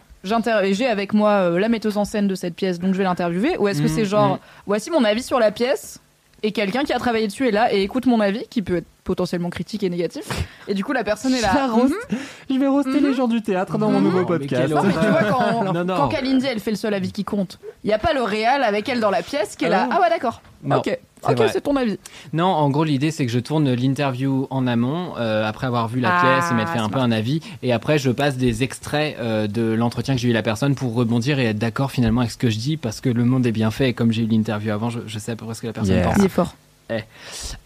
j'ai 0.72 0.86
avec 0.86 1.14
moi 1.14 1.30
euh, 1.30 1.58
la 1.60 1.68
metteuse 1.68 1.96
en 1.96 2.04
scène 2.04 2.26
de 2.26 2.34
cette 2.34 2.56
pièce, 2.56 2.80
donc 2.80 2.94
je 2.94 2.98
vais 2.98 3.04
l'interviewer, 3.04 3.56
ou 3.58 3.68
est-ce 3.68 3.80
que 3.80 3.86
Mm, 3.86 3.94
c'est 3.94 4.04
genre 4.04 4.34
mm. 4.34 4.38
voici 4.66 4.90
mon 4.90 5.04
avis 5.04 5.22
sur 5.22 5.38
la 5.38 5.52
pièce 5.52 6.00
et 6.42 6.50
quelqu'un 6.50 6.82
qui 6.82 6.92
a 6.92 6.98
travaillé 6.98 7.28
dessus 7.28 7.46
est 7.46 7.52
là 7.52 7.72
et 7.72 7.82
écoute 7.82 8.06
mon 8.06 8.18
avis 8.20 8.44
qui 8.50 8.60
peut 8.62 8.78
être 8.78 8.86
potentiellement 9.06 9.48
critique 9.50 9.82
et 9.82 9.88
négatif 9.90 10.24
et 10.68 10.74
du 10.74 10.84
coup 10.84 10.92
la 10.92 11.04
personne 11.04 11.32
est 11.32 11.40
là. 11.40 11.68
roast. 11.72 11.94
Mhm. 12.10 12.18
Je 12.50 12.58
vais 12.60 12.66
roaster 12.68 13.00
les 13.00 13.14
gens 13.14 13.28
du 13.28 13.40
théâtre 13.40 13.78
dans 13.78 13.90
mon 13.90 13.98
Mhm. 14.00 14.04
nouveau 14.04 14.16
Non, 14.18 14.22
mais 14.28 14.38
podcast. 14.38 14.72
Non, 14.74 14.82
mais 14.82 14.92
tu 14.92 14.98
vois, 15.08 15.22
quand, 15.24 15.72
Non, 15.72 15.84
non. 15.84 15.96
quand 15.96 16.08
Kalindi, 16.08 16.46
elle 16.46 16.60
fait 16.60 16.70
le 16.72 16.76
seul 16.76 16.92
avis 16.92 17.12
qui 17.12 17.24
compte, 17.24 17.58
il 17.84 17.86
n'y 17.88 17.92
a 17.94 17.98
pas 17.98 18.12
le 18.12 18.22
réal 18.22 18.62
avec 18.62 18.88
elle 18.88 19.00
dans 19.00 19.10
la 19.10 19.22
pièce 19.22 19.56
qui 19.56 19.64
est 19.64 19.68
Ah 19.68 19.70
là. 19.70 19.88
Ah 19.90 20.00
ouais, 20.02 20.10
d'accord. 20.10 20.42
Non, 20.64 20.78
ok, 20.78 20.98
c'est 21.24 21.30
ok, 21.40 21.48
c'est 21.52 21.60
ton 21.60 21.76
avis. 21.76 21.98
Non, 22.32 22.46
en 22.46 22.68
gros, 22.70 22.82
l'idée, 22.82 23.10
c'est 23.12 23.24
que 23.24 23.30
je 23.30 23.38
tourne 23.38 23.72
l'interview 23.72 24.48
en 24.50 24.66
amont, 24.66 25.12
euh, 25.18 25.46
après 25.46 25.66
avoir 25.68 25.86
vu 25.86 26.00
la 26.00 26.10
Ah, 26.12 26.20
pièce 26.22 26.50
et 26.50 26.54
m'être 26.54 26.72
fait 26.72 26.78
un 26.80 26.88
peu 26.88 26.98
un 26.98 27.12
avis. 27.12 27.40
Et 27.62 27.72
après, 27.72 27.98
je 27.98 28.10
passe 28.10 28.36
des 28.36 28.62
extraits 28.64 29.16
euh, 29.20 29.46
de 29.46 29.62
l'entretien 29.74 30.14
que 30.14 30.20
j'ai 30.20 30.28
eu 30.28 30.32
la 30.32 30.42
personne 30.42 30.74
pour 30.74 30.94
rebondir 30.94 31.38
et 31.38 31.44
être 31.44 31.58
d'accord 31.58 31.90
finalement 31.92 32.22
avec 32.22 32.32
ce 32.32 32.36
que 32.38 32.50
je 32.50 32.58
dis, 32.58 32.76
parce 32.76 33.00
que 33.00 33.08
le 33.10 33.24
monde 33.24 33.46
est 33.46 33.52
bien 33.52 33.70
fait. 33.70 33.90
Et 33.90 33.92
comme 33.92 34.10
j'ai 34.12 34.22
eu 34.22 34.26
l'interview 34.26 34.72
avant, 34.72 34.90
je, 34.90 35.00
je 35.06 35.18
sais 35.18 35.32
à 35.32 35.36
peu 35.36 35.44
près 35.44 35.54
ce 35.54 35.60
que 35.62 35.66
la 35.68 35.72
personne 35.72 35.94
Yeah. 35.94 36.08
pense. 36.08 36.16
Il 36.18 36.24
est 36.24 36.28
fort. 36.28 36.54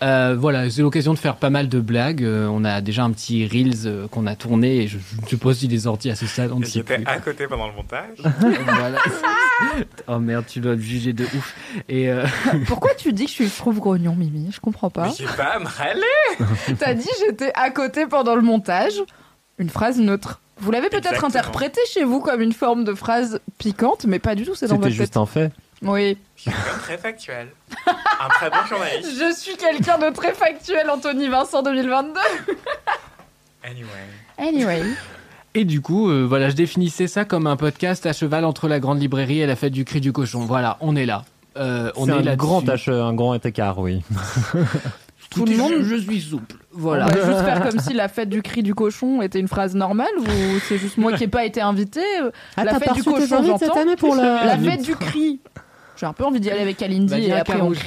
Euh, 0.02 0.36
voilà, 0.38 0.70
c'est 0.70 0.82
l'occasion 0.82 1.12
de 1.12 1.18
faire 1.18 1.36
pas 1.36 1.50
mal 1.50 1.68
de 1.68 1.80
blagues. 1.80 2.24
Euh, 2.24 2.48
on 2.50 2.64
a 2.64 2.80
déjà 2.80 3.04
un 3.04 3.10
petit 3.10 3.46
Reels 3.46 3.86
euh, 3.86 4.08
qu'on 4.08 4.26
a 4.26 4.34
tourné, 4.34 4.78
et 4.78 4.88
je 4.88 4.96
ne 4.96 5.26
sais 5.28 5.36
pas 5.36 5.52
s'il 5.52 5.72
est 5.74 5.80
sorti 5.80 6.10
à 6.10 6.14
ce 6.14 6.26
stade, 6.26 6.52
J'étais 6.64 7.02
à 7.06 7.18
côté 7.18 7.46
pendant 7.46 7.66
le 7.66 7.74
montage. 7.74 8.18
Voilà. 8.64 8.98
oh 10.08 10.18
merde, 10.18 10.44
tu 10.48 10.60
dois 10.60 10.74
me 10.74 10.80
juger 10.80 11.12
de 11.12 11.24
ouf. 11.24 11.54
Et 11.88 12.08
euh, 12.10 12.24
Pourquoi 12.66 12.94
tu 12.94 13.12
dis 13.12 13.24
que 13.24 13.30
je 13.30 13.34
suis 13.34 13.50
trouve 13.50 13.78
grognon, 13.78 14.14
Mimi? 14.16 14.50
Je 14.52 14.60
comprends 14.60 14.88
pas. 14.90 15.10
j'ai 15.16 15.26
pas 15.26 15.56
à 15.56 15.58
me 15.58 15.66
râler. 15.66 16.00
T'as 16.78 16.94
dit 16.94 17.08
j'étais 17.26 17.52
à 17.54 17.70
côté 17.70 18.06
pendant 18.06 18.34
le 18.34 18.42
montage. 18.42 18.94
Une 19.58 19.68
phrase 19.68 19.98
neutre. 19.98 20.40
Vous 20.60 20.70
l'avez 20.70 20.88
peut-être 20.88 21.24
interprété 21.24 21.80
chez 21.92 22.04
vous 22.04 22.20
comme 22.20 22.40
une 22.40 22.52
forme 22.52 22.84
de 22.84 22.94
phrase 22.94 23.40
piquante, 23.58 24.06
mais 24.06 24.18
pas 24.18 24.34
du 24.34 24.44
tout, 24.44 24.54
c'est 24.54 24.66
dans 24.66 24.76
C'était 24.76 24.84
votre 24.88 24.94
juste 24.96 25.12
tête. 25.12 25.16
un 25.18 25.26
fait. 25.26 25.52
Oui. 25.82 26.16
Je 26.36 26.42
suis 26.42 26.50
quelqu'un 26.50 26.76
de 26.76 26.82
très 26.82 26.98
factuel. 26.98 27.48
Un 28.20 28.28
très 28.28 28.50
bon 28.50 28.56
journaliste. 28.68 29.10
Je 29.18 29.34
suis 29.34 29.56
quelqu'un 29.56 29.98
de 29.98 30.14
très 30.14 30.32
factuel, 30.34 30.90
Anthony 30.90 31.28
Vincent 31.28 31.62
2022. 31.62 32.20
Anyway. 33.62 33.88
Anyway. 34.38 34.82
Et 35.54 35.64
du 35.64 35.80
coup, 35.80 36.10
euh, 36.10 36.24
voilà, 36.26 36.48
je 36.48 36.54
définissais 36.54 37.06
ça 37.08 37.24
comme 37.24 37.46
un 37.46 37.56
podcast 37.56 38.06
à 38.06 38.12
cheval 38.12 38.44
entre 38.44 38.68
la 38.68 38.78
grande 38.78 39.00
librairie 39.00 39.40
et 39.40 39.46
la 39.46 39.56
fête 39.56 39.72
du 39.72 39.84
cri 39.84 40.00
du 40.00 40.12
cochon. 40.12 40.40
Voilà, 40.40 40.76
on 40.80 40.96
est 40.96 41.06
là. 41.06 41.24
Euh, 41.56 41.90
on 41.96 42.08
est 42.08 42.12
un 42.12 42.22
là 42.22 42.36
grand, 42.36 42.62
tâche, 42.62 42.88
un 42.88 43.12
grand 43.12 43.34
écart, 43.44 43.78
oui. 43.78 44.02
Tout 45.30 45.44
le 45.44 45.56
monde- 45.56 45.72
Je, 45.80 45.84
je 45.84 45.96
suis 45.96 46.20
souple. 46.20 46.56
Voilà. 46.72 47.06
On 47.06 47.08
va 47.08 47.14
juste 47.26 47.44
faire 47.44 47.62
comme 47.62 47.78
si 47.80 47.92
la 47.94 48.08
fête 48.08 48.28
du 48.28 48.42
cri 48.42 48.62
du 48.62 48.74
cochon 48.74 49.22
était 49.22 49.38
une 49.40 49.48
phrase 49.48 49.74
normale 49.74 50.10
ou 50.18 50.24
c'est 50.68 50.78
juste 50.78 50.96
moi 50.98 51.12
qui 51.12 51.22
n'ai 51.24 51.28
pas 51.28 51.44
été 51.44 51.60
invité. 51.60 52.00
euh, 52.22 52.30
Ah, 52.56 52.64
la 52.64 52.78
fête 52.78 52.94
du 52.94 53.02
cochon, 53.02 53.42
j'entends. 53.44 53.80
année 53.80 53.96
pour 53.96 54.14
la... 54.14 54.44
La 54.44 54.58
fête 54.58 54.82
du 54.82 54.94
cri. 54.96 55.40
J'ai 56.00 56.06
un 56.06 56.14
peu 56.14 56.24
envie 56.24 56.40
d'y 56.40 56.50
aller 56.50 56.62
avec 56.62 56.78
Kalindi 56.78 57.12
Bah, 57.12 57.18
et 57.18 57.30
après 57.30 57.56
on 57.56 57.58
Carouge. 57.58 57.84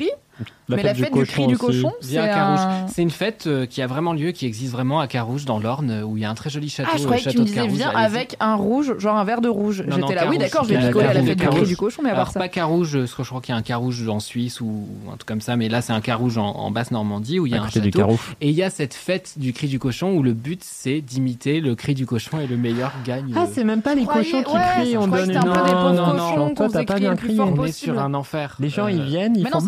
Mais 0.69 0.81
la 0.83 0.93
fête 0.95 1.13
du 1.13 1.25
cri 1.25 1.47
du 1.47 1.57
cochon, 1.57 1.91
c'est 2.01 2.17
un... 2.17 2.87
Une 2.97 3.09
fête 3.11 3.47
euh, 3.47 3.65
qui 3.65 3.81
a 3.81 3.87
vraiment 3.87 4.13
lieu, 4.13 4.31
qui 4.31 4.45
existe 4.45 4.71
vraiment 4.71 4.99
à 5.01 5.07
Carouge, 5.07 5.43
dans 5.43 5.59
l'Orne, 5.59 5.91
euh, 5.91 6.03
où 6.03 6.15
il 6.15 6.21
y 6.23 6.25
a 6.25 6.29
un 6.29 6.35
très 6.35 6.49
joli 6.49 6.69
château. 6.69 6.89
Ah, 6.93 6.97
je 6.97 7.01
euh, 7.01 7.05
croyais 7.05 7.21
que 7.23 7.29
tu 7.29 7.37
château 7.37 7.41
me 7.41 7.45
de 7.45 7.49
disais 7.49 7.61
Carouge, 7.61 7.77
viens 7.77 7.89
allez-y. 7.89 8.05
avec 8.17 8.37
un 8.39 8.55
rouge, 8.55 8.97
genre 8.97 9.17
un 9.17 9.23
verre 9.25 9.41
de 9.41 9.49
rouge. 9.49 9.83
J'étais 9.87 10.15
là, 10.15 10.27
oui, 10.29 10.37
d'accord, 10.37 10.63
je 10.63 10.69
vais 10.69 10.77
à 10.77 10.87
picoler 10.87 11.05
à 11.07 11.13
la 11.13 11.21
Carouge, 11.21 11.27
fête 11.27 11.37
du 11.39 11.47
cri 11.47 11.67
du 11.67 11.77
cochon, 11.77 12.01
mais 12.03 12.09
à 12.09 12.13
Alors, 12.13 12.25
part 12.25 12.33
ça. 12.33 12.39
pas 12.39 12.47
Carouge, 12.47 12.95
euh, 12.95 13.05
je 13.05 13.13
crois 13.23 13.41
qu'il 13.41 13.51
y 13.53 13.55
a 13.55 13.57
un 13.57 13.61
Carouge 13.61 14.07
en 14.07 14.19
Suisse 14.21 14.61
ou 14.61 14.87
un 15.11 15.17
truc 15.17 15.25
comme 15.25 15.41
ça, 15.41 15.57
mais 15.57 15.67
là 15.67 15.81
c'est 15.81 15.91
un 15.93 15.99
Carouge 16.01 16.37
en, 16.37 16.45
en 16.47 16.71
basse 16.71 16.91
Normandie 16.91 17.39
où 17.39 17.45
il 17.45 17.51
y 17.51 17.55
a 17.55 17.61
À 17.61 17.65
un 17.65 17.69
château. 17.69 18.17
Et 18.39 18.49
il 18.49 18.55
y 18.55 18.63
a 18.63 18.69
cette 18.69 18.93
fête 18.93 19.33
du 19.37 19.51
cri 19.53 19.67
du 19.67 19.79
cochon 19.79 20.13
où 20.13 20.23
le 20.23 20.33
but 20.33 20.61
c'est 20.63 21.01
d'imiter 21.01 21.59
le 21.59 21.75
cri 21.75 21.93
du 21.93 22.05
cochon 22.05 22.39
et 22.39 22.47
le 22.47 22.57
meilleur 22.57 22.91
gagne. 23.05 23.33
Ah, 23.35 23.45
c'est 23.51 23.65
même 23.65 23.81
pas 23.81 23.95
les 23.95 24.05
cochons 24.05 24.43
qui 24.43 24.53
crient, 24.79 24.97
on 24.97 25.07
donne 25.07 25.27
que 25.27 25.45
Non, 25.45 26.13
non, 26.13 26.37
non, 26.37 26.53
t'as 26.53 26.83
pas 26.85 26.99
bien 26.99 27.15
crié. 27.15 27.39
on 27.41 27.65
est 27.65 27.71
sur 27.71 27.99
un 27.99 28.13
enfer. 28.13 28.55
Les 28.59 28.69
gens, 28.69 28.87
ils 28.87 29.03
viennent, 29.03 29.35
ils 29.35 29.47
font... 29.47 29.59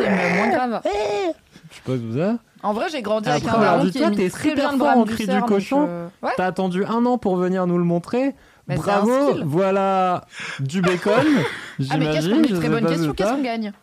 grave. 0.56 0.82
Je 1.72 1.76
suppose 1.76 2.18
ça. 2.18 2.36
En 2.64 2.74
vrai, 2.74 2.88
j'ai 2.92 3.02
grandi 3.02 3.30
avec 3.30 3.44
Après, 3.44 3.58
un 3.58 3.62
alors, 3.62 3.78
daron 3.86 3.90
qui 4.12 4.16
t'es 4.18 4.30
très 4.30 4.56
bien 4.56 4.72
le 4.72 4.78
fort 4.78 4.88
brame 4.88 5.00
en 5.00 5.04
du 5.04 5.14
cri 5.14 5.28
du 5.28 5.42
cochon. 5.42 5.86
euh, 5.88 6.08
Ouais. 6.24 6.32
T'as 6.38 6.46
attendu 6.48 6.84
un 6.86 7.06
an 7.06 7.18
pour 7.18 7.36
venir 7.38 7.68
nous 7.68 7.78
le 7.78 7.84
montrer. 7.84 8.34
Mais 8.68 8.76
un 8.76 8.78
Bravo, 8.78 9.12
voilà 9.46 10.26
du 10.60 10.82
bacon. 10.82 11.14
Ah, 11.92 11.98
mais 11.98 12.10
qu'est-ce 12.12 12.30
qu'on 12.30 12.42
Très 12.42 12.56
sais 12.62 12.70
bonne 12.70 12.84
pas 12.84 12.90
question, 12.90 13.14
qu'est-ce 13.14 13.30
qu'on 13.34 13.42
gagne? 13.44 13.74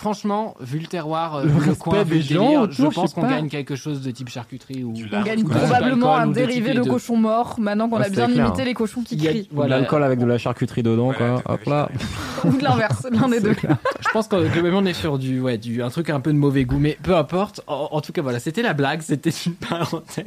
Franchement, 0.00 0.54
vu 0.60 0.78
le 0.78 0.86
terroir, 0.86 1.34
euh, 1.36 1.44
Le 1.44 1.74
coin, 1.74 2.04
vu 2.04 2.20
des 2.20 2.34
gens 2.34 2.44
délire, 2.44 2.60
autour, 2.62 2.90
je 2.90 2.94
pense 2.94 3.12
qu'on 3.12 3.20
gagne 3.28 3.50
quelque 3.50 3.76
chose 3.76 4.00
de 4.00 4.10
type 4.10 4.30
charcuterie 4.30 4.82
ou. 4.82 4.94
On 5.12 5.20
gagne 5.22 5.44
Ouais, 5.44 5.54
probablement 5.54 6.16
un 6.16 6.26
dérivé 6.28 6.72
de 6.72 6.80
de- 6.80 6.88
cochon 6.88 7.18
mort, 7.18 7.56
maintenant 7.58 7.86
qu'on 7.90 7.98
a 8.00 8.08
bien 8.08 8.26
clair. 8.26 8.44
limité 8.46 8.64
les 8.64 8.72
cochons 8.72 9.02
qui 9.02 9.18
crient. 9.18 9.46
Voilà. 9.52 9.76
l'alcool 9.80 10.02
avec 10.02 10.18
de 10.18 10.24
la 10.24 10.38
charcuterie 10.38 10.82
dedans, 10.82 11.12
Voilà, 11.16 11.42
quoi. 11.42 11.54
Hop 11.54 11.64
là. 11.66 11.88
Ou 12.46 12.56
de 12.56 12.64
l'inverse, 12.64 13.06
l'un 13.12 13.28
des 13.28 13.40
deux. 13.40 13.54
Je 13.54 14.08
pense 14.14 14.26
que 14.26 14.48
globalement 14.48 14.78
on 14.78 14.86
est 14.86 14.94
sur 14.94 15.18
du, 15.18 15.38
ouais, 15.38 15.58
du, 15.58 15.82
un 15.82 15.90
truc 15.90 16.08
un 16.08 16.20
peu 16.20 16.32
de 16.32 16.38
mauvais 16.38 16.64
goût, 16.64 16.78
mais 16.78 16.96
peu 17.02 17.14
importe. 17.14 17.60
En, 17.66 17.88
en 17.92 18.00
tout 18.00 18.12
cas, 18.12 18.22
voilà, 18.22 18.40
c'était 18.40 18.62
la 18.62 18.72
blague, 18.72 19.02
c'était 19.02 19.28
une 19.28 19.52
parenthèse. 19.68 20.24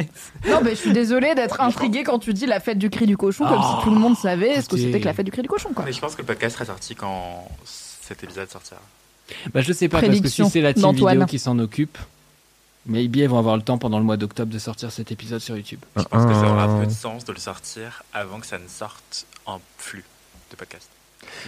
Non, 0.47 0.59
mais 0.63 0.71
je 0.71 0.75
suis 0.75 0.93
désolée 0.93 1.33
d'être 1.33 1.59
intriguée 1.61 2.03
quand 2.03 2.19
tu 2.19 2.33
dis 2.35 2.45
la 2.45 2.59
fête 2.59 2.77
du 2.77 2.91
cri 2.91 3.07
du 3.07 3.17
cochon, 3.17 3.45
comme 3.47 3.63
si 3.63 3.83
tout 3.83 3.89
le 3.89 3.99
monde 3.99 4.15
savait 4.15 4.61
ce 4.61 4.69
que 4.69 4.77
c'était 4.77 4.99
que 4.99 5.05
la 5.05 5.13
fête 5.13 5.25
du 5.25 5.31
cri 5.31 5.41
du 5.41 5.47
cochon, 5.49 5.69
quoi. 5.73 5.83
Mais 5.85 5.91
je 5.93 5.99
pense 5.99 6.13
que 6.13 6.21
le 6.21 6.27
podcast 6.27 6.53
sera 6.55 6.65
sorti 6.65 6.93
quand 6.93 7.47
cet 7.65 8.23
épisode 8.23 8.51
sortira. 8.51 8.79
Bah, 9.53 9.61
je 9.61 9.73
sais 9.73 9.87
pas, 9.89 10.01
parce 10.01 10.19
que 10.21 10.27
si 10.27 10.45
c'est 10.49 10.61
la 10.61 10.73
team 10.73 10.83
vidéo 10.91 11.25
qui 11.25 11.39
s'en 11.39 11.57
occupe, 11.59 11.97
maybe 12.85 13.17
elles 13.17 13.29
vont 13.29 13.39
avoir 13.39 13.55
le 13.55 13.61
temps 13.63 13.77
pendant 13.77 13.97
le 13.99 14.05
mois 14.05 14.17
d'octobre 14.17 14.51
de 14.51 14.59
sortir 14.59 14.91
cet 14.91 15.11
épisode 15.11 15.39
sur 15.39 15.55
YouTube. 15.55 15.79
Je 15.95 16.03
pense 16.03 16.25
que 16.25 16.33
ça 16.33 16.49
aura 16.49 16.63
Ah. 16.65 16.79
peu 16.81 16.85
de 16.85 16.91
sens 16.91 17.23
de 17.25 17.31
le 17.33 17.39
sortir 17.39 18.03
avant 18.13 18.39
que 18.39 18.45
ça 18.47 18.57
ne 18.57 18.67
sorte 18.67 19.25
en 19.45 19.59
flux 19.77 20.03
de 20.51 20.55
podcast. 20.55 20.89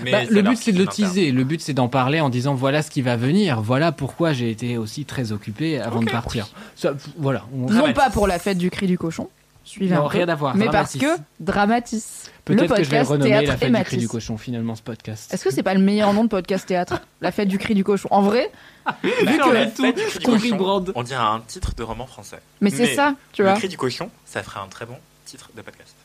Mais 0.01 0.11
Bah, 0.11 0.23
le 0.23 0.41
but 0.41 0.57
c'est 0.57 0.71
de 0.71 0.77
le 0.77 0.88
teaser, 0.88 1.31
le 1.33 1.43
but 1.43 1.59
c'est 1.61 1.73
d'en 1.73 1.89
parler 1.89 2.21
en 2.21 2.29
disant 2.29 2.53
voilà 2.55 2.81
ce 2.81 2.89
qui 2.89 3.01
va 3.01 3.17
venir, 3.17 3.61
voilà 3.61 3.91
pourquoi 3.91 4.31
j'ai 4.31 4.49
été 4.49 4.77
aussi 4.77 5.03
très 5.03 5.33
occupé 5.33 5.79
avant 5.81 5.99
de 5.99 6.09
partir. 6.09 6.47
Ça, 6.77 6.93
voilà. 7.17 7.45
on- 7.53 7.69
Non 7.69 7.91
pas 7.93 8.09
pour 8.09 8.25
la 8.27 8.39
fête 8.39 8.57
du 8.57 8.69
cri 8.69 8.88
du 8.88 8.97
cochon, 8.97 9.29
suivez 9.66 9.93
Non, 9.95 10.05
rien 10.07 10.30
à 10.30 10.36
voir. 10.36 10.55
mais 10.55 10.70
parce 10.70 10.95
Dramatis. 10.97 11.18
que 11.18 11.43
Dramatis, 11.43 12.05
le 12.47 12.55
Peut-être 12.55 12.76
que 12.76 12.84
je 12.84 12.89
vais 12.89 12.99
le 12.99 13.05
podcast 13.05 13.09
renommer 13.11 13.30
la 13.32 13.39
théâtre 13.41 13.53
et 13.53 13.57
fête 13.66 13.74
du 13.76 13.84
cri 13.84 13.97
du 13.97 14.07
cochon 14.07 14.38
finalement 14.38 14.76
ce 14.76 14.82
podcast. 14.82 15.34
Est-ce 15.34 15.43
que 15.43 15.51
c'est 15.51 15.63
pas 15.63 15.74
le 15.74 15.80
meilleur 15.82 16.13
nom 16.13 16.24
de 16.24 16.30
podcast 16.30 16.66
théâtre 16.68 17.01
La 17.22 17.32
fête 17.32 17.47
du 17.47 17.57
cri 17.57 17.74
du 17.74 17.84
cochon? 17.84 18.07
En 18.11 18.22
vrai, 18.22 18.51
Vu 19.03 19.11
Bah, 19.26 19.32
qu'on 19.43 19.51
la 19.51 19.61
a 19.61 19.66
tout, 19.66 19.82
fête 19.82 19.95
du 19.97 20.03
cri 20.03 20.20
du 20.20 20.26
qu'on 20.26 20.32
cochon, 20.34 20.57
rebrande. 20.57 20.91
On 20.95 21.03
dirait 21.03 21.24
un 21.24 21.41
titre 21.47 21.74
de 21.76 21.84
roman 21.84 22.05
français. 22.05 22.39
mais 22.61 22.70
c'est 22.70 22.93
ça, 22.95 23.16
tu 23.34 23.41
le 23.41 23.49
vois. 23.49 23.57
cri 23.57 23.68
du 23.68 23.78
cochon, 23.78 24.09
ça 24.26 24.43
ferait 24.43 24.59
un 24.59 24.68
très 24.68 24.86
bon 24.86 24.97
titre 25.26 25.49
de 25.55 25.61
podcast. 25.61 25.95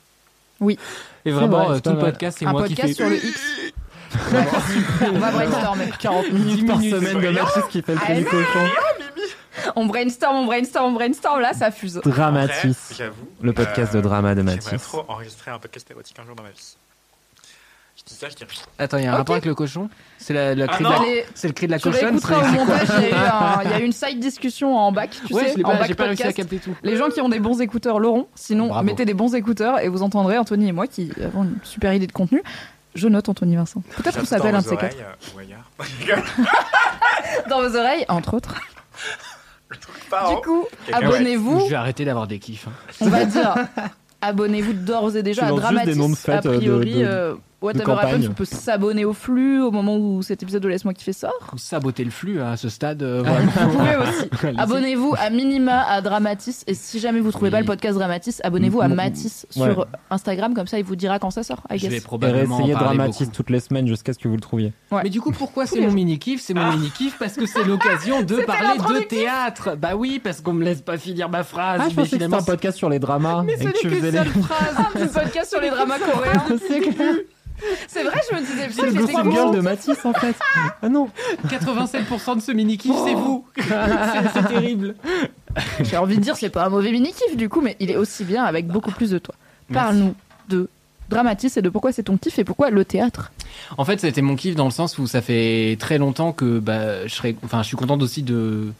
Et 1.24 1.30
vraiment 1.30 1.64
vrai, 1.66 1.76
euh, 1.76 1.80
tout 1.80 1.90
le 1.90 1.98
podcast 1.98 2.38
c'est 2.40 2.46
Un 2.46 2.52
moi 2.52 2.66
qui 2.66 2.74
podcast 2.74 2.88
fais 2.98 3.02
sur 3.02 3.08
le 3.10 3.16
X. 3.16 3.40
On 5.14 5.18
va 5.18 5.30
brainstormer. 5.30 5.90
40 6.00 6.32
minutes 6.32 6.66
par 6.66 6.80
semaine 6.80 7.20
de. 7.20 7.28
Mathis 7.30 7.62
qui 7.70 7.80
fait 7.82 7.94
le 7.94 7.98
cri 8.00 8.16
du 8.18 8.24
cochon. 8.24 8.66
On 9.76 9.86
brainstorm, 9.86 10.36
on 10.36 10.46
brainstorm, 10.46 10.86
on 10.86 10.92
brainstorm, 10.92 11.40
là 11.40 11.52
ça 11.52 11.70
fuse. 11.70 12.00
Dramatis. 12.04 12.92
J'avoue. 12.96 13.14
Le 13.42 13.52
podcast 13.52 13.94
euh, 13.94 13.98
de 13.98 14.02
drama 14.02 14.34
de 14.34 14.40
J'aimerais 14.40 14.56
Mathis. 14.56 14.82
trop 14.82 15.04
enregistrer 15.08 15.50
un 15.50 15.58
podcast 15.58 15.90
érotique 15.90 16.16
un 16.22 16.26
jour 16.26 16.34
dans 16.34 16.42
ma 16.42 16.50
vie. 16.50 16.76
Je 17.96 18.04
dis 18.06 18.14
ça, 18.14 18.28
je 18.30 18.34
dis 18.36 18.44
rien. 18.44 18.62
Attends, 18.78 18.96
il 18.96 19.04
y 19.04 19.06
a 19.06 19.10
un 19.10 19.12
Ok. 19.12 19.18
rapport 19.18 19.34
avec 19.34 19.44
le 19.44 19.54
cochon? 19.54 19.90
C'est 20.16 20.32
la, 20.32 20.54
la 20.54 20.64
Ah 20.64 20.68
cri 20.68 20.84
de 20.84 20.88
non. 20.88 21.00
la- 21.02 21.22
c'est 21.34 21.48
le 21.48 21.52
cri 21.52 21.66
de 21.66 21.72
la 21.72 21.78
tu 21.78 21.90
cochonne? 21.90 22.16
au 22.16 22.52
montage, 22.54 22.88
il 22.96 23.02
y, 23.02 23.06
a 23.06 23.10
eu 23.10 23.12
un- 23.12 23.62
il 23.64 23.70
y 23.70 23.74
a 23.74 23.80
eu 23.80 23.84
une 23.84 23.92
side 23.92 24.18
discussion 24.18 24.74
en 24.74 24.90
bac, 24.90 25.10
tu 25.26 25.34
Ouais, 25.34 25.48
sais, 25.48 25.54
je 25.58 25.62
en 25.62 25.70
pas, 25.72 25.76
bac 25.80 25.88
j'ai 25.88 25.94
pas 25.94 26.04
réussi 26.04 26.22
à 26.22 26.26
podcast. 26.26 26.48
capter 26.50 26.58
tout. 26.70 26.74
Les 26.82 26.96
gens 26.96 27.10
qui 27.10 27.20
ont 27.20 27.28
des 27.28 27.40
bons 27.40 27.60
écouteurs 27.60 27.98
l'auront, 28.00 28.26
sinon 28.34 28.68
Bravo. 28.68 28.84
mettez 28.86 29.04
des 29.04 29.12
bons 29.12 29.34
écouteurs 29.34 29.80
et 29.80 29.88
vous 29.88 30.02
entendrez 30.02 30.38
Anthony 30.38 30.68
et 30.68 30.72
moi 30.72 30.86
qui 30.86 31.12
avons 31.22 31.42
une 31.44 31.58
super 31.62 31.92
idée 31.92 32.06
de 32.06 32.12
contenu. 32.12 32.42
Je 32.94 33.06
note 33.06 33.28
Anthony 33.28 33.54
Vincent. 33.56 33.82
Peut-être 33.98 34.18
qu'on 34.18 34.24
s'appelle 34.24 34.54
un 34.54 34.62
de 34.62 34.66
ces 34.66 34.76
quatre. 34.78 34.96
euh. 34.96 36.16
Dans 37.50 37.60
vos 37.60 37.76
oreilles, 37.76 38.04
entre 38.08 38.34
autres. 38.34 38.54
Pas, 40.10 40.34
Du 40.34 40.40
coup, 40.42 40.66
abonnez-vous. 40.92 41.60
Je 41.60 41.70
vais 41.70 41.76
arrêter 41.76 42.04
d'avoir 42.04 42.26
des 42.26 42.38
kiffs. 42.38 42.66
hein. 42.68 42.72
On 43.00 43.08
va 43.08 43.24
dire 43.24 43.54
abonnez-vous 44.22 44.72
d'ores 44.74 45.16
et 45.16 45.22
déjà 45.22 45.42
Tu 45.42 45.48
à 45.48 45.52
Dramatis. 45.56 45.94
des 45.94 45.98
noms 45.98 46.08
de 46.08 46.14
a 46.14 46.16
fêtes, 46.16 46.46
euh, 47.04 47.34
priori, 47.68 47.78
de- 47.78 47.84
campagne. 47.84 48.28
On 48.30 48.34
peut 48.34 48.44
s'abonner 48.44 49.04
au 49.04 49.12
flux 49.12 49.60
au 49.62 49.70
moment 49.70 49.96
où 49.96 50.22
cet 50.22 50.42
épisode 50.42 50.62
de 50.62 50.68
Laisse-moi 50.68 50.94
kiffer 50.94 51.12
sort. 51.12 51.32
Ou 51.52 51.58
saboter 51.58 52.04
le 52.04 52.10
flux 52.10 52.40
à 52.40 52.56
ce 52.56 52.68
stade. 52.68 53.02
euh, 53.02 53.18
Vous 53.22 53.24
vraiment. 53.32 53.72
pouvez 53.78 53.96
aussi. 53.96 54.56
Abonnez-vous 54.58 55.14
à 55.18 55.30
minima 55.30 55.82
à 55.82 56.00
Dramatis 56.00 56.64
et 56.66 56.74
si 56.74 56.98
jamais 56.98 57.20
vous 57.20 57.30
trouvez 57.32 57.46
Oui. 57.48 57.52
pas 57.52 57.60
le 57.60 57.66
podcast 57.66 57.96
Dramatis, 57.98 58.40
abonnez-vous 58.42 58.80
à 58.80 58.88
Mm, 58.88 58.92
mm, 58.92 58.96
Matis 58.96 59.44
ouais. 59.56 59.72
sur 59.72 59.86
Instagram 60.10 60.54
comme 60.54 60.66
ça 60.66 60.78
il 60.78 60.84
vous 60.84 60.96
dira 60.96 61.18
quand 61.18 61.30
ça 61.30 61.42
sort. 61.42 61.62
I 61.70 61.78
Je 61.78 61.86
vais 61.86 61.94
guess. 61.96 62.04
Probablement 62.04 62.58
parler 62.58 62.72
Dramatis 62.74 63.24
beaucoup. 63.24 63.36
toutes 63.36 63.50
les 63.50 63.60
semaines 63.60 63.86
jusqu'à 63.86 64.12
ce 64.12 64.18
que 64.18 64.28
vous 64.28 64.34
le 64.36 64.40
trouviez. 64.40 64.72
Ouais. 64.90 65.02
Mais 65.04 65.10
du 65.10 65.20
coup, 65.20 65.30
pourquoi 65.32 65.66
c'est 65.66 65.80
mon 65.80 65.92
mini 65.92 66.18
kiff 66.18 66.40
C'est 66.40 66.54
mon 66.54 66.70
mini 66.72 66.90
kiff 66.90 67.18
parce 67.18 67.34
que 67.34 67.46
c'est 67.46 67.64
l'occasion 67.64 68.22
de 68.22 68.36
parler 68.46 68.78
de 68.78 69.04
théâtre. 69.04 69.76
Bah 69.76 69.96
oui, 69.96 70.20
parce 70.22 70.40
qu'on 70.40 70.52
me 70.52 70.64
laisse 70.64 70.80
pas 70.82 70.96
finir 70.98 71.28
ma 71.28 71.44
phrase. 71.44 71.80
Ah, 71.82 71.84
je 71.84 71.90
mais 71.90 72.02
pensais 72.02 72.16
que 72.18 72.22
c'était 72.24 72.34
un 72.34 72.42
podcast 72.42 72.76
sur 72.78 72.88
les 72.88 72.98
dramas. 72.98 73.42
Mais 73.44 73.56
ce 73.56 73.64
que 73.64 73.88
n'est 73.88 74.00
les... 74.00 74.12
seule 74.12 74.26
phrase 74.28 74.76
du 75.02 75.06
podcast 75.08 75.50
sur 75.50 75.60
les 75.60 75.70
dramas 75.70 75.98
coréens. 75.98 76.58
C'est 76.68 76.80
clair. 76.80 77.14
C'est 77.88 78.02
vrai, 78.04 78.20
je 78.30 78.36
me 78.36 78.40
disais 78.40 78.68
C'est 78.70 78.86
le 78.86 78.92
Gossip 78.94 79.30
Girl 79.30 79.54
de 79.54 79.60
Mathis 79.60 80.04
en 80.04 80.12
fait. 80.12 80.34
Ah 80.82 80.88
non. 80.88 81.08
87% 81.48 82.36
de 82.36 82.40
ce 82.42 82.52
mini 82.52 82.78
kiff, 82.78 82.94
c'est 83.04 83.14
vous. 83.14 83.44
C'est- 83.56 83.64
c'est 84.34 84.48
terrible. 84.48 84.94
J'ai 85.82 85.96
envie 85.96 86.16
de 86.16 86.22
dire 86.22 86.36
c'est 86.36 86.48
pas 86.50 86.66
un 86.66 86.68
mauvais 86.68 86.92
mini 86.92 87.12
kiff 87.12 87.36
du 87.36 87.48
coup, 87.48 87.60
mais 87.60 87.76
il 87.80 87.90
est 87.90 87.96
aussi 87.96 88.24
bien 88.24 88.44
avec 88.44 88.66
beaucoup 88.66 88.90
plus 88.92 89.10
de 89.10 89.18
toi. 89.18 89.34
Parle-nous 89.72 90.14
de 90.48 90.68
Dramatis 91.08 91.56
et 91.56 91.62
de 91.62 91.68
pourquoi 91.68 91.92
c'est 91.92 92.04
ton 92.04 92.16
kiff 92.16 92.38
et 92.38 92.44
pourquoi 92.44 92.70
le 92.70 92.84
théâtre? 92.84 93.32
En 93.78 93.84
fait, 93.84 94.00
c'était 94.00 94.22
mon 94.22 94.36
kiff 94.36 94.54
dans 94.54 94.64
le 94.66 94.70
sens 94.70 94.96
où 94.98 95.06
ça 95.06 95.20
fait 95.22 95.76
très 95.80 95.98
longtemps 95.98 96.32
que 96.32 96.58
bah, 96.60 97.06
je 97.06 97.14
serais, 97.14 97.34
enfin, 97.44 97.62
je 97.62 97.68
suis 97.68 97.76
contente 97.76 98.02
aussi 98.02 98.22
de 98.22 98.72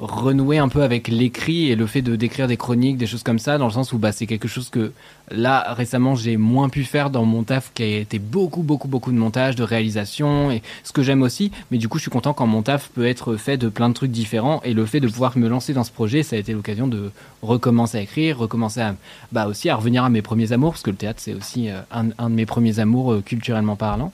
renouer 0.00 0.58
un 0.58 0.68
peu 0.68 0.82
avec 0.82 1.08
l'écrit 1.08 1.70
et 1.70 1.76
le 1.76 1.86
fait 1.86 2.02
de 2.02 2.14
d'écrire 2.14 2.46
des 2.46 2.56
chroniques, 2.56 2.98
des 2.98 3.06
choses 3.06 3.22
comme 3.22 3.38
ça, 3.38 3.58
dans 3.58 3.66
le 3.66 3.72
sens 3.72 3.92
où 3.92 3.98
bah, 3.98 4.12
c'est 4.12 4.26
quelque 4.26 4.46
chose 4.46 4.68
que 4.68 4.92
là 5.30 5.74
récemment 5.74 6.14
j'ai 6.14 6.36
moins 6.36 6.68
pu 6.68 6.84
faire 6.84 7.10
dans 7.10 7.24
mon 7.24 7.42
taf 7.42 7.72
qui 7.74 7.82
a 7.82 7.98
été 7.98 8.18
beaucoup 8.18 8.62
beaucoup 8.62 8.88
beaucoup 8.88 9.10
de 9.10 9.16
montage, 9.16 9.56
de 9.56 9.64
réalisation 9.64 10.50
et 10.50 10.62
ce 10.84 10.92
que 10.92 11.02
j'aime 11.02 11.22
aussi. 11.22 11.50
Mais 11.70 11.78
du 11.78 11.88
coup, 11.88 11.98
je 11.98 12.02
suis 12.02 12.10
content 12.10 12.32
quand 12.32 12.46
mon 12.46 12.62
taf 12.62 12.88
peut 12.90 13.06
être 13.06 13.36
fait 13.36 13.56
de 13.56 13.68
plein 13.68 13.88
de 13.88 13.94
trucs 13.94 14.12
différents 14.12 14.60
et 14.64 14.72
le 14.72 14.86
fait 14.86 15.00
de 15.00 15.08
pouvoir 15.08 15.36
me 15.36 15.48
lancer 15.48 15.72
dans 15.72 15.84
ce 15.84 15.92
projet, 15.92 16.22
ça 16.22 16.36
a 16.36 16.38
été 16.38 16.52
l'occasion 16.52 16.86
de 16.86 17.10
recommencer 17.42 17.98
à 17.98 18.00
écrire, 18.02 18.38
recommencer 18.38 18.80
à 18.80 18.94
bah 19.32 19.46
aussi 19.46 19.68
à 19.68 19.76
revenir 19.76 20.04
à 20.04 20.10
mes 20.10 20.22
premiers 20.22 20.52
amours 20.52 20.72
parce 20.72 20.82
que 20.82 20.90
le 20.90 20.96
théâtre 20.96 21.20
c'est 21.20 21.34
aussi 21.34 21.70
euh, 21.70 21.80
un, 21.90 22.04
de 22.04 22.34
mes 22.34 22.46
premiers 22.46 22.78
amours 22.78 23.12
euh, 23.12 23.20
culturellement 23.20 23.76
parlant. 23.76 24.12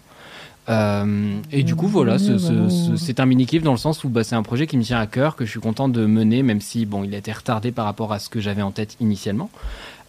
Euh, 0.68 1.36
et 1.52 1.62
du 1.62 1.74
coup, 1.74 1.88
voilà, 1.88 2.18
ce- 2.18 2.38
ce- 2.38 2.68
ce- 2.68 2.96
c'est 2.96 3.20
un 3.20 3.26
mini 3.26 3.44
kiff 3.46 3.62
dans 3.62 3.72
le 3.72 3.78
sens 3.78 4.02
où 4.04 4.08
bah, 4.08 4.24
c'est 4.24 4.34
un 4.34 4.42
projet 4.42 4.66
qui 4.66 4.78
me 4.78 4.82
tient 4.82 4.98
à 4.98 5.06
cœur, 5.06 5.36
que 5.36 5.44
je 5.44 5.50
suis 5.50 5.60
content 5.60 5.88
de 5.88 6.06
mener, 6.06 6.42
même 6.42 6.60
si 6.62 6.86
bon, 6.86 7.04
il 7.04 7.14
a 7.14 7.18
été 7.18 7.32
retardé 7.32 7.70
par 7.70 7.84
rapport 7.84 8.12
à 8.12 8.18
ce 8.18 8.28
que 8.30 8.40
j'avais 8.40 8.62
en 8.62 8.70
tête 8.70 8.96
initialement. 9.00 9.50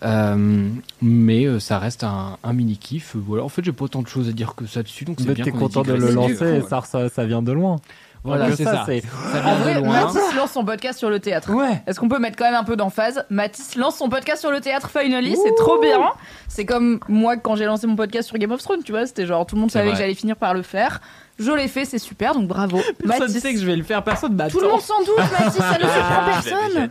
Euh, 0.03 0.70
mais 1.01 1.45
euh, 1.45 1.60
ça 1.60 1.80
reste 1.80 2.03
un, 2.03 2.38
un 2.43 2.53
mini 2.53 2.78
kiff. 2.78 3.16
Voilà, 3.16 3.43
en 3.43 3.49
fait, 3.49 3.64
j'ai 3.66 3.72
pas 3.72 3.86
autant 3.86 4.01
de 4.01 4.08
choses 4.08 4.30
à 4.30 4.32
dire 4.34 4.56
que 4.56 4.66
ça 4.66 4.84
dessus, 4.84 5.03
donc 5.06 5.18
c'est 5.20 5.26
bien. 5.34 5.45
t'es 5.45 5.51
content 5.60 5.82
de 5.82 5.91
le 5.99 6.08
lancer 6.16 6.34
et 6.58 6.62
ça, 6.86 7.10
ça 7.10 7.26
vient 7.26 7.41
de 7.41 7.51
loin. 7.51 7.78
Voilà, 8.26 8.55
c'est 8.55 8.63
ça. 8.63 8.84
c'est- 8.86 9.01
Ça 9.01 9.39
En 9.45 9.55
vient 9.55 9.55
vrai, 9.57 9.76
de 9.76 9.80
loin. 9.86 10.01
Mathis 10.05 10.36
lance 10.36 10.51
son 10.51 10.65
podcast 10.65 10.97
sur 10.99 11.09
le 11.09 11.19
théâtre. 11.19 11.51
Ouais. 11.53 11.82
Est-ce 11.88 11.99
qu'on 11.99 12.09
peut 12.09 12.19
mettre 12.19 12.38
quand 12.38 12.45
même 12.45 12.55
un 12.59 12.63
peu 12.63 12.76
d'emphase 12.76 13.23
Mathis 13.30 13.76
lance 13.76 13.95
son 13.97 14.09
podcast 14.09 14.41
sur 14.41 14.51
le 14.51 14.59
théâtre 14.61 14.89
finally, 14.89 15.36
c'est 15.41 15.55
trop 15.55 15.80
bien. 15.80 15.99
C'est 16.47 16.65
comme 16.65 16.99
moi 17.07 17.38
quand 17.38 17.55
j'ai 17.55 17.65
lancé 17.65 17.88
mon 17.88 17.95
podcast 17.95 18.28
sur 18.28 18.38
Game 18.38 18.51
of 18.51 18.61
Thrones, 18.61 18.84
tu 18.84 18.91
vois, 18.91 19.05
c'était 19.05 19.26
genre 19.26 19.45
tout 19.45 19.55
le 19.55 19.61
monde 19.61 19.69
C'est 19.71 19.80
savait 19.80 19.89
vrai. 19.89 19.95
que 19.97 20.01
j'allais 20.01 20.15
finir 20.15 20.36
par 20.36 20.53
le 20.53 20.61
faire. 20.61 20.99
Je 21.38 21.52
l'ai 21.52 21.68
fait, 21.68 21.86
c'est 21.86 22.00
super, 22.00 22.34
donc 22.34 22.48
bravo. 22.48 22.78
Personne 23.06 23.28
Mathis. 23.28 23.42
sait 23.42 23.54
que 23.54 23.60
je 23.60 23.66
vais 23.66 23.76
le 23.76 23.84
faire, 23.84 24.04
personne 24.04 24.36
m'attend. 24.36 24.52
Tout 24.58 24.62
le 24.64 24.70
monde 24.70 24.82
s'en 24.82 25.00
doute, 25.00 25.18
Mathis, 25.18 25.58
ça 25.62 25.78
ne 25.78 25.80
surprend 25.90 26.26
déjà 26.42 26.58
personne. 26.70 26.90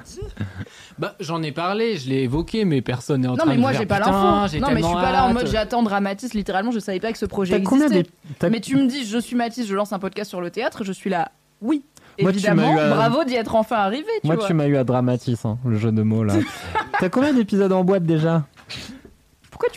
Bah, 0.99 1.15
j'en 1.19 1.43
ai 1.43 1.51
parlé, 1.51 1.97
je 1.97 2.09
l'ai 2.09 2.23
évoqué, 2.23 2.65
mais 2.65 2.81
personne 2.83 3.23
n'est 3.23 3.29
en 3.29 3.33
Non 3.33 3.37
train 3.39 3.47
mais 3.51 3.57
de 3.57 3.61
moi 3.61 3.71
faire, 3.73 3.81
j'ai 3.81 3.87
pas 3.87 3.99
l'info. 3.99 4.59
Non 4.61 4.69
mais 4.73 4.81
je 4.81 4.87
suis 4.87 4.95
pas 4.95 5.13
là 5.13 5.25
en 5.25 5.33
mode 5.33 5.49
j'attends 5.49 5.83
Dramatis, 5.83 6.35
littéralement 6.35 6.71
je 6.71 6.79
savais 6.79 7.01
pas 7.01 7.11
que 7.13 7.19
ce 7.19 7.27
projet 7.27 7.57
existait. 7.57 8.05
Mais 8.51 8.61
tu 8.61 8.77
me 8.77 8.87
dis 8.87 9.05
je 9.07 9.19
suis 9.19 9.35
Mathis, 9.35 9.67
je 9.67 9.75
lance 9.75 9.93
un 9.93 9.99
podcast 9.99 10.29
sur 10.31 10.41
le 10.41 10.51
théâtre, 10.51 10.85
je 10.85 10.93
suis 10.93 11.11
là. 11.11 11.33
Oui. 11.61 11.85
Moi, 12.21 12.31
tu 12.31 12.37
Évidemment, 12.39 12.79
à- 12.79 12.91
bravo 12.91 13.25
d'y 13.25 13.35
être 13.35 13.57
enfin 13.57 13.75
arrivé, 13.77 14.07
tu 14.21 14.27
Moi, 14.29 14.37
vois. 14.37 14.47
tu 14.47 14.55
m'as 14.55 14.67
eu 14.67 14.77
à 14.77 14.85
Dramatis, 14.85 15.45
hein, 15.45 15.59
le 15.67 15.77
jeu 15.79 15.91
de 15.91 16.03
mots 16.03 16.23
là. 16.23 16.35
T'as 17.01 17.09
combien 17.09 17.33
d'épisodes 17.33 17.73
en 17.73 17.83
boîte 17.83 18.05
déjà? 18.05 18.45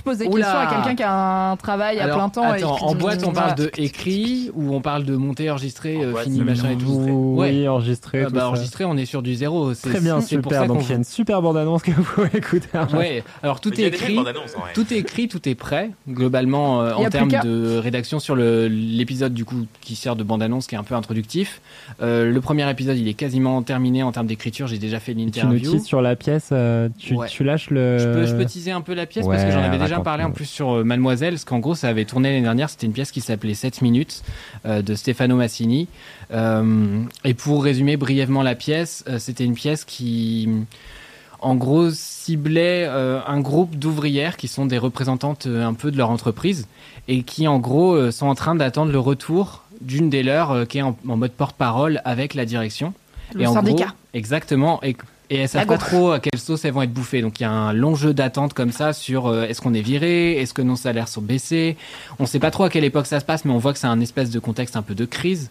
Poses 0.08 0.18
des 0.20 0.26
Oula. 0.28 0.44
questions 0.46 0.60
à 0.60 0.66
quelqu'un 0.76 0.96
qui 0.96 1.04
a 1.04 1.52
un 1.52 1.56
travail 1.58 2.00
à 2.00 2.08
plein 2.08 2.30
temps 2.30 2.44
attends, 2.50 2.78
en 2.82 2.96
boîte, 2.96 3.24
on 3.26 3.32
parle 3.34 3.56
de 3.56 3.70
écrit 3.78 4.52
ou 4.56 4.74
on 4.74 4.82
parle 4.82 5.04
de 5.04 5.16
monter, 5.16 5.50
enregistré, 5.50 5.98
En 5.98 6.02
euh, 6.04 6.12
boîte, 6.12 6.24
fini, 6.24 6.40
machin 6.42 6.70
et 6.72 6.78
tout. 6.78 6.92
Ouais. 7.36 7.50
Oui, 7.52 7.68
enregistré. 7.68 8.22
Ah 8.24 8.28
tout 8.28 8.34
bah, 8.34 8.40
ça. 8.42 8.48
enregistré, 8.50 8.86
on 8.86 8.96
est 8.98 9.06
sur 9.06 9.22
du 9.22 9.36
zéro. 9.36 9.74
C'est- 9.74 9.90
Très 9.90 10.00
bien, 10.02 10.22
c'est 10.22 10.38
pour 10.38 10.52
super. 10.52 10.62
ça 10.62 10.68
Donc 10.68 10.78
qu'on 10.78 10.84
il 10.84 10.90
y 10.90 10.94
a 10.94 10.96
une 10.98 11.04
super 11.04 11.42
bande 11.42 11.58
annonce 11.58 11.82
que 11.84 11.92
vous 11.92 12.04
pouvez 12.04 12.30
écouter. 12.34 12.68
Ouais, 12.96 13.24
alors 13.44 13.60
tout 13.60 13.74
est 13.80 13.84
écrit. 13.86 14.16
bande-annonce. 14.16 14.56
Tout 14.74 14.94
est 14.94 14.98
écrit, 14.98 15.28
tout 15.28 15.48
est 15.48 15.56
prêt. 15.56 15.92
Globalement, 16.10 16.82
euh, 16.82 16.94
en 16.94 17.10
termes 17.10 17.30
de 17.30 17.78
rédaction 17.78 18.20
sur 18.20 18.36
le- 18.36 18.68
l'épisode 18.68 19.34
du 19.34 19.46
coup 19.46 19.66
qui 19.82 19.96
sert 19.96 20.16
de 20.16 20.24
bande-annonce, 20.24 20.68
qui 20.68 20.76
est 20.76 20.78
un 20.78 20.84
peu 20.84 20.96
introductif. 20.96 21.62
Euh, 22.02 22.32
le 22.32 22.42
premier 22.42 22.70
épisode, 22.70 22.98
il 22.98 23.08
est 23.08 23.14
quasiment 23.14 23.62
terminé 23.62 24.04
en 24.04 24.12
termes 24.12 24.28
d'écriture. 24.28 24.68
J'ai 24.68 24.78
déjà 24.78 25.00
fait 25.00 25.14
Tu 25.14 25.20
nous 25.20 25.26
l'interview. 25.26 25.72
teases 25.72 25.84
sur 25.86 26.02
la 26.02 26.16
pièce, 26.16 26.50
euh, 26.52 26.90
tu, 26.98 27.16
Ouais. 27.16 27.28
tu 27.28 27.44
lâches 27.44 27.70
le. 27.70 27.98
Je 27.98 28.06
peux, 28.08 28.26
je 28.26 28.36
peux 28.36 28.46
teaser 28.46 28.72
un 28.72 28.82
peu 28.82 28.94
la 28.94 29.06
pièce 29.06 29.26
parce 29.28 29.44
que 29.44 29.52
j'en 29.52 29.62
avais 29.64 29.78
déjà 29.78 29.97
raconte-nous. 29.98 30.04
parlé 30.04 30.24
en 30.24 30.32
plus 30.32 30.46
sur 30.46 30.72
euh, 30.72 30.84
Mademoiselle, 30.84 31.34
parce 31.34 31.46
qu'en 31.46 31.60
gros 31.60 31.76
ça 31.76 31.88
avait 31.90 32.06
tourné 32.06 32.30
l'année 32.30 32.42
dernière, 32.42 32.70
c'était 32.70 32.88
une 32.88 32.94
pièce 32.94 33.12
qui 33.12 33.22
s'appelait 33.22 33.54
7 33.54 33.82
minutes 33.82 34.24
euh, 34.66 34.82
de 34.82 34.96
Stefano 34.96 35.36
Massini. 35.36 35.88
Euh, 36.32 37.02
et 37.24 37.34
pour 37.34 37.64
résumer 37.64 37.98
brièvement 37.98 38.44
la 38.44 38.56
pièce, 38.56 39.04
euh, 39.08 39.20
c'était 39.20 39.46
une 39.46 39.56
pièce 39.56 39.86
qui 39.86 40.50
en 41.40 41.56
gros 41.56 41.92
ciblait 41.92 42.86
euh, 42.88 43.20
un 43.26 43.40
groupe 43.40 43.76
d'ouvrières 43.76 44.38
qui 44.38 44.48
sont 44.48 44.66
des 44.66 44.78
représentantes 44.78 45.46
euh, 45.48 45.66
un 45.66 45.74
peu 45.74 45.92
de 45.92 45.98
leur 45.98 46.10
entreprise 46.10 46.68
et 47.08 47.24
qui 47.24 47.48
en 47.48 47.60
gros 47.60 47.94
euh, 47.96 48.12
sont 48.12 48.28
en 48.28 48.36
train 48.36 48.56
d'attendre 48.56 48.92
le 48.92 49.00
retour 49.00 49.64
d'une 49.82 50.10
des 50.10 50.24
leurs 50.24 50.52
euh, 50.52 50.66
qui 50.66 50.80
est 50.80 50.82
en, 50.82 50.98
en 51.08 51.18
mode 51.18 51.32
porte-parole 51.32 52.02
avec 52.06 52.34
la 52.34 52.46
direction. 52.46 52.94
Le 53.36 53.48
en 53.48 53.54
syndicat. 53.54 53.86
gros, 53.86 53.96
exactement. 54.14 54.84
Et, 54.84 54.96
et 55.30 55.38
elles 55.38 55.50
savent 55.50 55.66
pas 55.66 55.78
trop 55.78 56.12
à 56.12 56.20
quelle 56.20 56.40
sauce 56.40 56.64
elles 56.66 56.74
vont 56.74 56.82
être 56.82 56.94
bouffées. 56.94 57.22
Donc 57.22 57.40
il 57.40 57.44
y 57.44 57.46
a 57.46 57.52
un 57.52 57.74
long 57.74 57.96
jeu 57.96 58.14
d'attente 58.14 58.54
comme 58.54 58.72
ça 58.72 58.94
sur 58.94 59.28
euh, 59.28 59.44
est-ce 59.44 59.62
qu'on 59.62 59.74
est 59.74 59.82
viré, 59.82 60.40
est-ce 60.40 60.54
que 60.54 60.62
nos 60.62 60.76
salaires 60.76 61.08
sont 61.08 61.22
baissés? 61.22 61.78
On 62.20 62.26
sait 62.26 62.40
pas 62.40 62.52
trop 62.52 62.64
à 62.64 62.70
quelle 62.70 62.84
époque 62.84 63.08
ça 63.08 63.20
se 63.20 63.26
passe, 63.26 63.46
mais 63.46 63.52
on 63.52 63.58
voit 63.58 63.74
que 63.74 63.80
c'est 63.80 63.88
un 63.88 64.00
espèce 64.00 64.30
de 64.30 64.40
contexte 64.40 64.76
un 64.76 64.82
peu 64.82 64.96
de 64.96 65.06
crise. 65.06 65.50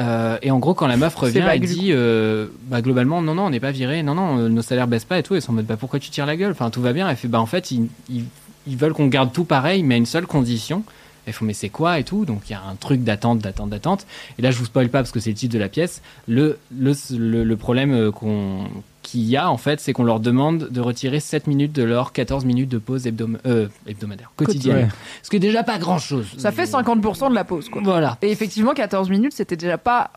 Euh, 0.00 0.38
et 0.40 0.50
en 0.50 0.58
gros, 0.58 0.72
quand 0.72 0.86
la 0.86 0.96
meuf 0.96 1.14
revient, 1.14 1.44
elle 1.50 1.60
dit 1.60 1.90
euh, 1.90 2.46
bah, 2.68 2.80
globalement, 2.80 3.20
non, 3.20 3.34
non, 3.34 3.46
on 3.46 3.50
n'est 3.50 3.60
pas 3.60 3.72
viré, 3.72 4.02
non, 4.02 4.14
non, 4.14 4.38
euh, 4.38 4.48
nos 4.48 4.62
salaires 4.62 4.86
baissent 4.86 5.04
pas 5.04 5.18
et 5.18 5.22
tout. 5.22 5.34
Ils 5.34 5.42
sont 5.42 5.52
en 5.52 5.56
mode 5.56 5.66
bah, 5.66 5.76
pourquoi 5.76 5.98
tu 5.98 6.08
tires 6.08 6.24
la 6.26 6.36
gueule? 6.36 6.52
Enfin, 6.52 6.70
tout 6.70 6.80
va 6.80 6.94
bien. 6.94 7.08
Elle 7.08 7.16
fait 7.16 7.28
bah, 7.28 7.40
en 7.40 7.46
fait, 7.46 7.70
ils, 7.70 7.88
ils, 8.08 8.24
ils 8.66 8.76
veulent 8.76 8.94
qu'on 8.94 9.08
garde 9.08 9.32
tout 9.32 9.44
pareil, 9.44 9.82
mais 9.82 9.96
à 9.96 9.98
une 9.98 10.06
seule 10.06 10.26
condition. 10.26 10.84
Elles 11.26 11.34
font 11.34 11.44
mais 11.44 11.52
c'est 11.52 11.68
quoi 11.68 11.98
et 11.98 12.04
tout? 12.04 12.24
Donc 12.24 12.48
il 12.48 12.52
y 12.52 12.56
a 12.56 12.62
un 12.62 12.76
truc 12.76 13.04
d'attente, 13.04 13.40
d'attente, 13.40 13.68
d'attente. 13.68 14.06
Et 14.38 14.42
là, 14.42 14.50
je 14.50 14.56
vous 14.56 14.64
spoil 14.64 14.88
pas 14.88 15.00
parce 15.00 15.12
que 15.12 15.20
c'est 15.20 15.30
le 15.30 15.36
titre 15.36 15.52
de 15.52 15.58
la 15.58 15.68
pièce. 15.68 16.00
Le, 16.26 16.58
le, 16.74 16.94
le, 17.18 17.44
le 17.44 17.56
problème 17.58 17.92
euh, 17.92 18.10
qu'on 18.10 18.64
qu'il 19.02 19.22
y 19.22 19.36
a 19.36 19.50
en 19.50 19.56
fait, 19.56 19.80
c'est 19.80 19.92
qu'on 19.92 20.04
leur 20.04 20.20
demande 20.20 20.68
de 20.70 20.80
retirer 20.80 21.20
7 21.20 21.46
minutes 21.46 21.72
de 21.72 21.82
leurs 21.82 22.12
14 22.12 22.44
minutes 22.44 22.68
de 22.68 22.78
pause 22.78 23.06
hebdom- 23.06 23.38
euh, 23.46 23.68
hebdomadaire, 23.86 24.30
quotidienne. 24.36 24.76
Ouais. 24.76 24.88
Ce 25.22 25.30
qui 25.30 25.36
est 25.36 25.40
déjà 25.40 25.62
pas 25.62 25.78
grand 25.78 25.98
chose. 25.98 26.26
Ça 26.38 26.52
fait 26.52 26.64
50% 26.66 27.30
de 27.30 27.34
la 27.34 27.44
pause, 27.44 27.68
quoi. 27.68 27.80
Voilà. 27.84 28.18
Et 28.22 28.30
effectivement, 28.30 28.72
14 28.74 29.08
minutes, 29.10 29.32
c'était 29.34 29.56
déjà 29.56 29.78
pas 29.78 30.10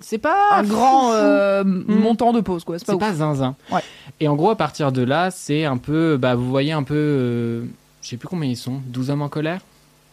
C'est 0.00 0.18
pas 0.18 0.36
un 0.52 0.62
grand 0.64 1.12
euh, 1.12 1.62
montant 1.64 2.32
de 2.32 2.40
pause, 2.40 2.64
quoi. 2.64 2.76
C'est 2.78 2.98
pas, 2.98 3.12
zinzin. 3.14 3.54
Ouais. 3.70 3.80
Et 4.20 4.26
en 4.28 4.34
gros, 4.34 4.50
à 4.50 4.56
partir 4.56 4.90
de 4.92 5.02
là, 5.02 5.30
c'est 5.30 5.64
un 5.64 5.76
peu. 5.76 6.16
Bah, 6.16 6.34
vous 6.34 6.48
voyez 6.50 6.72
un 6.72 6.82
peu. 6.82 6.94
euh, 6.96 7.64
je 8.02 8.08
sais 8.08 8.16
plus 8.16 8.26
combien 8.28 8.50
ils 8.50 8.56
sont. 8.56 8.80
12 8.88 9.10
hommes 9.10 9.22
en 9.22 9.28
colère? 9.28 9.60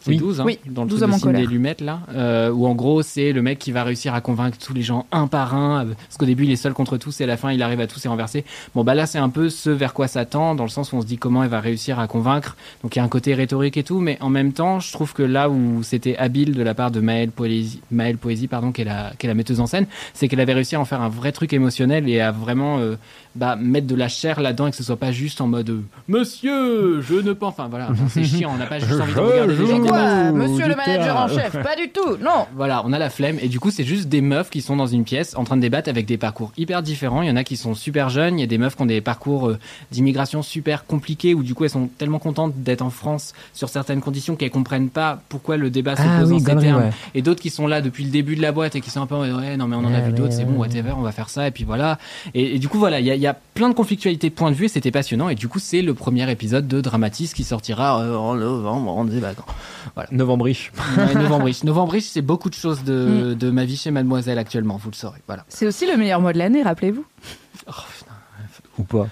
C'est 0.02 0.12
Oui. 0.12 0.18
12, 0.18 0.40
hein, 0.40 0.44
Oui, 0.46 0.60
dans 0.66 0.84
le 0.84 0.90
12 0.90 1.00
truc 1.00 1.10
de 1.10 1.16
en 1.16 1.18
Cindy 1.20 1.34
colère. 1.36 1.50
Lumet, 1.50 1.76
là. 1.82 2.00
euh, 2.16 2.52
où 2.52 2.66
en 2.68 2.74
gros, 2.76 3.02
c'est 3.02 3.34
le 3.34 3.42
mec 3.42 3.60
qui 3.60 3.72
va 3.72 3.84
réussir 3.84 4.14
à 4.14 4.22
convaincre 4.22 4.58
tous 4.58 4.74
les 4.74 4.82
gens 4.82 5.06
un 5.12 5.28
par 5.28 5.56
un. 5.56 5.86
euh, 5.86 5.94
Parce 6.08 6.18
qu'au 6.18 6.26
début, 6.26 6.46
il 6.46 6.52
est 6.52 6.56
seul 6.56 6.74
contre 6.74 6.98
tous 6.98 7.20
et 7.20 7.26
à 7.26 7.28
la 7.28 7.36
fin, 7.38 7.52
il 7.52 7.62
arrive 7.62 7.80
à 7.82 7.88
tous 7.88 8.02
les 8.04 8.10
renverser. 8.10 8.46
Bon, 8.76 8.84
bah 8.84 8.96
là, 8.96 9.06
c'est 9.06 9.18
un 9.18 9.30
peu 9.30 9.50
ce 9.50 9.70
vers 9.70 9.94
quoi 9.94 10.08
ça 10.08 10.26
tend, 10.26 10.56
dans 10.56 10.64
le 10.64 10.70
sens 10.70 10.94
où 10.94 10.96
on 10.96 11.02
se 11.02 11.06
dit 11.06 11.18
comment 11.18 11.44
elle 11.44 11.50
va 11.50 11.60
réussir 11.60 12.00
à 12.00 12.08
convaincre. 12.08 12.56
Donc 12.82 12.96
il 12.96 13.00
y 13.00 13.02
a 13.02 13.06
un 13.06 13.10
côté 13.10 13.34
rhétorique 13.36 13.76
et 13.78 13.84
tout, 13.84 14.00
mais 14.00 14.18
en 14.22 14.30
même 14.30 14.54
temps, 14.54 14.80
je 14.80 14.92
trouve 14.94 15.14
que 15.14 15.24
là 15.24 15.50
où 15.50 15.84
c'était 15.84 16.16
habile 16.18 16.54
de 16.56 16.64
la 16.64 16.74
part 16.74 16.92
de 16.92 17.02
Maëlle 17.02 17.32
Poésie, 17.32 17.82
Maëlle 17.92 18.18
Poésie 18.18 18.48
pardon, 18.48 18.72
qui 18.72 18.82
est, 18.82 18.86
la, 18.86 19.12
qui 19.20 19.26
est 19.26 19.30
la 19.30 19.34
metteuse 19.36 19.60
en 19.60 19.68
scène, 19.68 19.86
c'est 20.14 20.28
qu'elle 20.30 20.40
avait 20.40 20.54
réussi 20.54 20.76
à 20.76 20.80
en 20.80 20.86
faire 20.86 21.02
un 21.02 21.10
vrai 21.10 21.32
truc 21.34 21.52
émotionnel 21.54 22.08
et 22.08 22.22
à 22.22 22.32
vraiment 22.32 22.80
euh, 22.80 22.96
bah, 23.36 23.56
mettre 23.56 23.88
de 23.88 23.96
la 23.96 24.08
chair 24.08 24.42
là-dedans 24.42 24.68
et 24.68 24.72
que 24.72 24.78
ce 24.78 24.84
soit 24.84 24.98
pas 24.98 25.12
juste 25.12 25.40
en 25.42 25.48
mode 25.48 25.84
Monsieur, 26.24 27.02
je 27.02 27.16
ne 27.16 27.34
pense. 27.34 27.54
Enfin 27.54 27.68
voilà, 27.70 27.88
enfin, 27.92 28.04
c'est 28.10 28.24
chiant, 28.24 28.52
on 28.54 28.58
n'a 28.58 28.66
pas 28.66 28.80
juste 28.80 29.00
envie 29.00 29.14
de 29.14 29.20
regarder 29.20 29.56
gens 29.56 29.80
quoi, 29.82 30.32
monsieur 30.32 30.68
le 30.68 30.76
manager 30.76 31.16
en 31.16 31.28
chef? 31.28 31.52
Pas 31.64 31.76
du 31.76 31.90
tout, 31.90 32.18
non 32.22 32.46
voilà, 32.56 32.82
on 32.86 32.92
a 32.94 33.00
la 33.00 33.10
flemme 33.10 33.38
et 33.42 33.48
du 33.48 33.60
coup 33.60 33.72
c'est 33.72 33.84
juste 33.84 34.10
des 34.10 34.22
meufs 34.22 34.50
qui 34.50 34.62
sont 34.62 34.76
dans 34.76 34.88
une 34.88 35.04
pièce 35.04 35.36
en 35.38 35.44
train 35.44 35.56
de 35.56 35.62
débattre 35.62 35.90
avec 35.90 36.06
des 36.06 36.18
parcours 36.18 36.52
hyper 36.58 36.82
différents. 36.82 37.22
Il 37.22 37.30
y 37.30 37.32
en 37.32 37.36
a 37.36 37.44
qui 37.44 37.56
sont 37.58 37.76
super 37.76 38.10
jeunes, 38.10 38.38
il 38.38 38.42
y 38.42 38.44
a 38.44 38.48
des 38.48 38.58
meufs 38.58 38.76
qui 38.76 38.82
ont 38.82 38.86
des 38.88 39.02
parcours 39.02 39.48
euh, 39.50 39.60
d'immigration 39.92 40.42
super 40.42 40.86
compliqués 40.86 41.34
où 41.34 41.44
du 41.44 41.54
coup 41.56 41.64
elles 41.64 41.70
sont 41.70 41.88
tellement 41.98 42.20
contentes 42.20 42.54
d'être 42.58 42.82
en 42.82 42.90
France 42.90 43.34
sur 43.54 43.70
certaines 43.70 44.02
conditions 44.02 44.36
qu'elles 44.36 44.50
comprennent 44.52 44.90
pas 44.90 45.22
pourquoi 45.30 45.58
le 45.58 45.70
débat 45.70 45.96
se 45.96 46.02
Ah 46.04 46.20
pose 46.20 46.30
oui, 46.32 46.36
en 46.36 46.40
ces 46.40 46.46
termes. 46.58 46.82
ouais. 46.84 46.90
Et 47.16 47.22
d'autres 47.22 47.42
qui 47.42 47.50
sont 47.50 47.68
là 47.68 47.82
depuis 47.82 48.04
le 48.04 48.10
début 48.12 48.36
de 48.36 48.42
la 48.42 48.52
boîte 48.52 48.76
et 48.76 48.82
qui 48.82 48.90
sont 48.90 49.02
un 49.02 49.08
peu 49.08 49.16
ouais 49.16 49.58
non 49.58 49.68
mais 49.68 49.76
on 49.76 49.80
en 49.80 49.86
a 49.86 50.00
Ouais, 50.00 50.02
vu 50.02 50.12
ouais, 50.12 50.18
d'autres, 50.18 50.34
c'est 50.34 50.40
ouais, 50.40 50.46
bon 50.46 50.54
ouais. 50.62 50.68
whatever, 50.68 50.92
on 50.98 51.02
va 51.02 51.12
faire 51.12 51.30
ça 51.30 51.48
et 51.48 51.52
puis 51.52 51.64
voilà. 51.64 51.98
Et, 52.34 52.56
et 52.56 52.60
du 52.60 52.68
coup 52.68 52.78
voilà, 52.80 53.00
il 53.00 53.06
y 53.06 53.12
a, 53.12 53.16
y 53.20 53.28
a 53.28 53.34
plein 53.54 53.70
de 53.70 53.74
conflictualités 53.74 54.30
de 54.30 54.36
point 54.36 54.52
de 54.52 54.56
vue 54.56 54.66
et 54.66 54.70
c'était 54.70 54.92
passionnant 54.92 55.30
et 55.30 55.36
du 55.36 55.48
coup 55.48 55.60
c'est 55.60 55.82
le 55.82 55.94
premier 55.94 56.30
épisode 56.32 56.68
de 56.68 56.82
Dramatis 56.82 57.34
qui 57.34 57.44
sortira 57.44 58.02
euh, 58.02 58.16
en 58.16 58.36
novembre, 58.36 58.94
on 58.96 59.08
est 59.08 59.20
vacances. 59.20 59.46
Novembre-riche. 60.12 60.72
Ouais, 60.98 61.14
Novembre-riche. 61.16 61.64
Novembre-riche, 61.66 62.06
c'est 62.06 62.22
beaucoup 62.22 62.50
de 62.50 62.56
choses 62.56 62.84
de, 62.84 63.34
de 63.34 63.50
ma 63.52 63.66
vie 63.66 63.78
chez 63.78 63.92
Mademoiselle 63.92 64.38
actuellement, 64.38 64.78
vous 64.78 64.90
le 64.92 64.96
saurez. 64.96 65.20
Voilà. 65.28 65.46
C'est 65.50 65.68
aussi 65.68 65.86
le 65.88 65.98
meilleur 65.98 66.22
mois 66.22 66.34
de 66.34 66.38
l'année, 66.38 66.62
rappelez-vous. 66.64 67.06
Oh, 67.68 67.72
putain. 67.98 68.12
Ou 68.78 68.84
pas. 68.84 69.08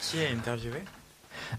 Qui 0.00 0.18
est 0.18 0.32
interviewé 0.36 0.78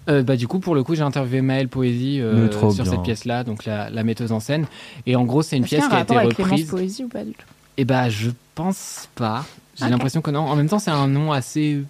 Euh, 0.10 0.24
bah, 0.24 0.36
du 0.36 0.48
coup, 0.48 0.60
pour 0.60 0.76
le 0.76 0.84
coup, 0.84 0.96
j'ai 0.96 1.04
interviewé 1.04 1.42
Maëlle 1.42 1.70
Poésie 1.70 2.20
euh, 2.22 2.52
sur 2.52 2.74
bien. 2.74 2.86
cette 2.86 3.04
pièce-là, 3.04 3.44
donc 3.44 3.66
la, 3.66 3.90
la 3.90 4.04
metteuse 4.04 4.32
en 4.32 4.40
scène. 4.40 4.66
Et 5.06 5.16
en 5.16 5.24
gros, 5.24 5.42
c'est 5.44 5.58
une 5.58 5.64
pièce 5.64 5.84
a 5.84 5.86
un 5.98 6.06
qui 6.06 6.14
a 6.16 6.26
été 6.26 6.42
reprise. 6.44 6.68
Poésie 6.68 7.04
ou 7.04 7.08
pas 7.08 7.24
du 7.24 7.32
tout? 7.34 7.46
Et 7.78 7.86
bah, 7.86 8.10
je 8.10 8.32
pense 8.56 9.08
pas. 9.16 9.46
J'ai 9.76 9.90
l'impression 9.90 10.22
que 10.22 10.32
non. 10.32 10.42
En 10.42 10.56
même 10.56 10.70
temps, 10.70 10.80
c'est 10.80 10.92
un 10.92 11.08
nom 11.08 11.32
assez. 11.32 11.84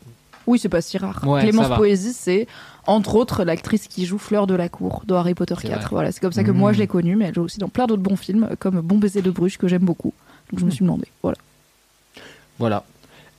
Oui, 0.47 0.59
c'est 0.59 0.69
pas 0.69 0.81
si 0.81 0.97
rare. 0.97 1.21
Ouais, 1.27 1.41
Clémence. 1.41 1.75
Poésie, 1.75 2.13
c'est 2.13 2.47
entre 2.87 3.15
autres 3.15 3.43
l'actrice 3.43 3.87
qui 3.87 4.05
joue 4.05 4.17
Fleur 4.19 4.45
de 4.45 4.53
la 4.53 4.69
Cour 4.69 5.03
dans 5.07 5.15
Harry 5.17 5.33
Potter 5.33 5.55
C'est 5.59 5.67
4. 5.69 5.79
vrai. 5.81 5.89
Voilà, 5.91 6.11
c'est 6.11 6.19
comme 6.19 6.31
ça 6.33 6.43
que 6.43 6.51
Mmh. 6.51 6.57
moi 6.57 6.71
je 6.73 6.77
l'ai 6.79 6.87
connue, 6.87 7.15
mais 7.15 7.25
elle 7.25 7.33
joue 7.35 7.41
aussi 7.43 7.57
dans 7.59 7.69
plein 7.69 7.87
d'autres 7.87 8.03
bons 8.03 8.15
films, 8.15 8.49
comme 8.59 8.81
Bon 8.81 8.97
baiser 8.99 9.21
de 9.23 9.31
Bruges 9.31 9.57
que 9.57 9.67
j'aime 9.67 9.83
beaucoup. 9.85 10.13
Donc 10.51 10.59
je 10.59 10.65
me 10.65 10.69
suis 10.71 10.83
demandé. 10.85 11.05
Voilà. 11.23 11.37
Voilà. 12.59 12.83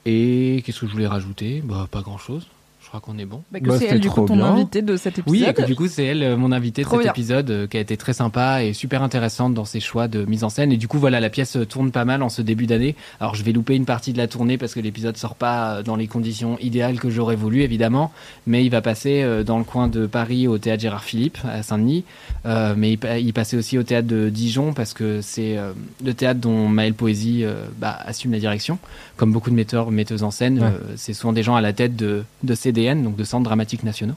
Et 0.05 0.63
qu'est-ce 0.67 0.81
que 0.81 0.87
je 0.87 0.93
voulais 0.93 1.07
rajouter? 1.07 1.63
Bah, 1.65 1.87
pas 1.91 2.01
grand-chose. 2.03 2.47
Je 2.87 2.91
crois 2.91 3.01
qu'on 3.01 3.19
est 3.19 3.25
bon. 3.25 3.43
Bah, 3.51 3.59
que 3.59 3.65
Bah, 3.67 3.73
c'est 3.75 3.81
c'était 3.81 3.95
elle 3.97 4.01
du 4.01 4.09
coup 4.09 4.15
trop 4.21 4.27
ton 4.29 4.37
bien. 4.37 4.45
invité 4.47 4.81
de 4.81 4.97
cet 4.97 5.17
Oui, 5.27 5.39
épisode. 5.39 5.49
et 5.49 5.55
que 5.55 5.67
du 5.67 5.75
coup, 5.75 5.89
c'est 5.89 6.05
elle, 6.05 6.23
euh, 6.23 6.37
mon 6.37 6.53
invitée 6.53 6.83
de 6.83 6.87
Trop 6.87 6.97
cet 6.99 7.03
bien. 7.03 7.11
épisode, 7.13 7.51
euh, 7.51 7.67
qui 7.67 7.77
a 7.77 7.81
été 7.81 7.97
très 7.97 8.13
sympa 8.13 8.63
et 8.63 8.73
super 8.75 9.03
intéressante 9.03 9.55
dans 9.55 9.65
ses 9.65 9.81
choix 9.81 10.07
de 10.07 10.25
mise 10.25 10.45
en 10.45 10.51
scène. 10.51 10.71
Et 10.71 10.77
du 10.77 10.87
coup, 10.87 11.01
voilà, 11.01 11.19
la 11.19 11.29
pièce 11.29 11.57
euh, 11.57 11.67
tourne 11.67 11.91
pas 11.91 12.05
mal 12.05 12.23
en 12.23 12.29
ce 12.29 12.43
début 12.43 12.67
d'année. 12.67 12.95
Alors, 13.19 13.35
je 13.35 13.43
vais 13.43 13.51
louper 13.51 13.75
une 13.75 13.87
partie 13.87 14.13
de 14.13 14.19
la 14.19 14.29
tournée 14.29 14.57
parce 14.57 14.73
que 14.73 14.79
l'épisode 14.79 15.17
sort 15.17 15.35
pas 15.35 15.83
dans 15.83 15.97
les 15.97 16.07
conditions 16.07 16.59
idéales 16.61 17.01
que 17.01 17.11
j'aurais 17.11 17.35
voulu, 17.35 17.63
évidemment. 17.63 18.13
Mais 18.47 18.65
il 18.65 18.71
va 18.71 18.83
passer 18.83 19.23
euh, 19.25 19.43
dans 19.43 19.59
le 19.59 19.65
coin 19.65 19.89
de 19.89 20.07
Paris 20.07 20.47
au 20.47 20.59
théâtre 20.59 20.83
Gérard 20.83 21.03
Philippe, 21.03 21.39
à 21.45 21.65
Saint-Denis. 21.65 22.05
Euh, 22.47 22.75
mais 22.77 22.93
il, 22.93 22.99
pa- 22.99 23.19
il 23.19 23.33
passait 23.33 23.57
aussi 23.57 23.79
au 23.79 23.83
théâtre 23.83 24.07
de 24.07 24.29
Dijon 24.29 24.73
parce 24.73 24.95
que 24.95 25.21
c'est 25.23 25.59
euh, 25.59 25.73
le 26.05 26.15
théâtre 26.15 26.39
dont 26.41 26.69
Maëlle 26.69 26.95
Poésie 26.95 27.41
euh, 27.43 27.65
bah, 27.81 27.99
assume 28.07 28.31
la 28.31 28.39
direction. 28.39 28.79
Comme 29.17 29.33
beaucoup 29.33 29.51
de 29.51 29.57
metteurs, 29.57 29.91
metteuses 29.91 30.23
en 30.23 30.31
scène, 30.31 30.61
Ouais. 30.61 30.67
euh, 30.67 30.79
c'est 30.95 31.15
souvent 31.15 31.33
des 31.33 31.43
gens 31.43 31.57
à 31.57 31.61
la 31.61 31.73
tête 31.73 31.97
de, 31.97 32.23
de 32.45 32.55
CDN, 32.77 33.03
donc 33.03 33.17
de 33.17 33.25
Centres 33.25 33.45
Dramatiques 33.45 33.83
Nationaux. 33.85 34.15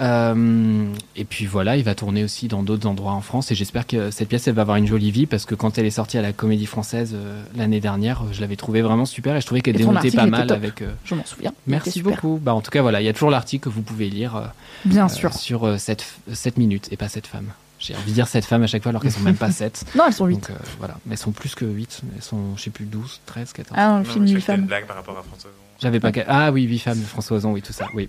Euh, 0.00 0.92
et 1.16 1.24
puis 1.24 1.46
voilà, 1.46 1.76
il 1.76 1.82
va 1.84 1.94
tourner 1.94 2.22
aussi 2.22 2.48
dans 2.48 2.62
d'autres 2.62 2.86
endroits 2.86 3.12
en 3.12 3.22
France 3.22 3.50
et 3.50 3.54
j'espère 3.54 3.86
que 3.86 4.10
cette 4.10 4.28
pièce 4.28 4.46
elle 4.46 4.54
va 4.54 4.62
avoir 4.62 4.76
une 4.76 4.86
jolie 4.86 5.10
vie 5.10 5.24
parce 5.26 5.46
que 5.46 5.54
quand 5.54 5.78
elle 5.78 5.86
est 5.86 5.90
sortie 5.90 6.18
à 6.18 6.22
la 6.22 6.32
Comédie 6.34 6.66
Française 6.66 7.12
euh, 7.14 7.42
l'année 7.56 7.80
dernière, 7.80 8.22
euh, 8.22 8.26
je 8.32 8.40
l'avais 8.42 8.56
trouvée 8.56 8.82
vraiment 8.82 9.06
super 9.06 9.34
et 9.36 9.40
je 9.40 9.46
trouvais 9.46 9.62
qu'elle 9.62 9.76
démontait 9.76 9.96
article 9.98 10.16
pas 10.16 10.26
mal 10.26 10.46
top. 10.46 10.56
avec. 10.58 10.82
euh, 10.82 10.90
Je 11.04 11.14
m'en 11.14 11.24
souviens. 11.24 11.52
Merci 11.66 12.02
beaucoup. 12.02 12.38
Bah 12.42 12.54
en 12.54 12.60
tout 12.60 12.70
cas 12.70 12.82
voilà, 12.82 13.00
il 13.00 13.04
y 13.04 13.08
a 13.08 13.12
toujours 13.14 13.30
l'article 13.30 13.64
que 13.64 13.68
vous 13.70 13.80
pouvez 13.82 14.10
lire 14.10 14.36
euh, 14.36 14.44
Bien 14.84 15.06
euh, 15.06 15.08
sûr. 15.08 15.32
sur 15.32 15.64
euh, 15.64 15.78
cette 15.78 16.04
cette 16.32 16.58
minute 16.58 16.88
et 16.92 16.96
pas 16.98 17.08
cette 17.08 17.26
femme. 17.26 17.46
J'ai 17.78 17.94
envie 17.94 18.10
de 18.10 18.14
dire 18.14 18.28
cette 18.28 18.44
femme 18.46 18.62
à 18.62 18.66
chaque 18.66 18.82
fois 18.82 18.90
alors 18.90 19.00
qu'elles 19.02 19.12
sont 19.12 19.20
même 19.20 19.36
pas 19.36 19.50
7. 19.50 19.84
Non, 19.96 20.04
elles 20.06 20.12
sont 20.12 20.26
8. 20.26 20.34
Donc 20.34 20.50
euh, 20.50 20.54
voilà, 20.78 20.96
mais 21.06 21.12
elles 21.14 21.18
sont 21.18 21.32
plus 21.32 21.54
que 21.54 21.64
8, 21.64 22.02
elles 22.16 22.22
sont 22.22 22.56
je 22.56 22.62
sais 22.64 22.70
plus 22.70 22.84
12, 22.84 23.20
13, 23.24 23.52
14. 23.54 23.78
Ah 23.78 23.88
non, 23.88 23.98
le 24.00 24.04
Non, 24.04 24.10
film 24.12 24.26
je 24.26 24.34
8 24.34 24.40
fais 24.42 24.52
une 24.52 24.58
femmes. 24.58 24.66
blague 24.66 24.86
par 24.86 24.96
rapport 24.96 25.16
à 25.18 25.22
François. 25.22 25.50
J'avais 25.80 26.00
pas 26.00 26.10
Ah 26.28 26.50
oui, 26.52 26.62
8 26.64 26.78
femmes 26.78 27.00
de 27.00 27.04
François 27.04 27.36
Ozon, 27.38 27.52
oui 27.52 27.62
tout 27.62 27.72
ça. 27.72 27.86
Oui. 27.94 28.08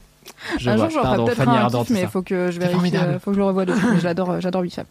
Je 0.60 0.70
un 0.70 0.76
vois. 0.76 0.90
jour, 0.90 1.02
j'en 1.04 1.16
ferai 1.16 1.26
peut-être 1.36 1.50
un 1.50 1.70
kiff, 1.70 1.90
mais 1.90 2.02
ça. 2.02 2.08
faut 2.10 2.22
que 2.22 2.52
je 2.52 2.60
vérifie, 2.60 2.96
euh, 2.98 3.20
faut 3.20 3.32
que 3.32 3.36
je 3.36 3.40
le 3.40 3.46
revoie 3.46 3.66
dessus. 3.66 3.86
Mais 3.94 4.00
j'adore, 4.02 4.32
euh, 4.32 4.40
j'adore 4.40 4.62
8 4.62 4.72
femmes. 4.72 4.86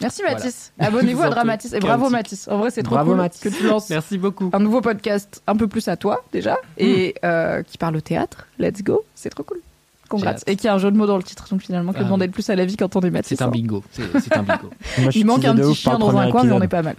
Merci 0.00 0.22
Voilà. 0.22 0.36
Mathis. 0.36 0.72
Abonnez-vous 0.80 1.20
Je 1.22 1.26
à 1.26 1.30
Dramatis. 1.30 1.72
Et 1.74 1.78
bravo. 1.78 2.10
Mathis. 2.10 2.48
En 2.48 2.58
vrai, 2.58 2.70
c'est 2.70 2.82
trop 2.82 2.96
Bravo, 2.96 3.10
cool 3.12 3.18
Mathis. 3.20 3.40
que 3.40 3.48
tu 3.50 3.62
lances 3.66 3.88
Merci 3.90 4.18
beaucoup. 4.18 4.50
un 4.52 4.58
nouveau 4.58 4.80
podcast 4.80 5.42
un 5.46 5.54
peu 5.54 5.68
plus 5.68 5.86
à 5.88 5.96
toi 5.96 6.24
déjà 6.32 6.56
et 6.76 7.14
euh, 7.24 7.62
qui 7.62 7.78
parle 7.78 7.96
au 7.96 8.00
théâtre. 8.00 8.46
Let's 8.58 8.82
go. 8.82 9.04
C'est 9.14 9.30
trop 9.30 9.44
cool. 9.44 9.60
Congrats. 10.08 10.34
Et 10.46 10.56
qui 10.56 10.66
a 10.66 10.74
un 10.74 10.78
jeu 10.78 10.90
de 10.90 10.96
mots 10.96 11.06
dans 11.06 11.18
le 11.18 11.22
titre. 11.22 11.46
Donc 11.50 11.60
finalement, 11.62 11.92
que 11.92 11.98
Ah 12.00 12.04
demander 12.04 12.26
de 12.26 12.32
plus 12.32 12.50
à 12.50 12.56
la 12.56 12.64
vie 12.64 12.76
quand 12.76 12.96
on 12.96 13.00
est 13.02 13.10
Mathis. 13.10 13.38
C'est 13.38 13.44
un 13.44 13.48
bingo. 13.48 13.84
C'est 13.92 14.36
un 14.36 14.42
bingo. 14.42 14.70
Moi, 14.98 15.10
je 15.10 15.18
Il 15.20 15.24
manque 15.24 15.44
un 15.44 15.54
petit 15.54 15.74
chien 15.74 15.98
dans 15.98 16.16
un 16.16 16.30
coin, 16.32 16.42
mais 16.44 16.52
on 16.52 16.62
est 16.62 16.68
pas 16.68 16.82
mal. 16.82 16.96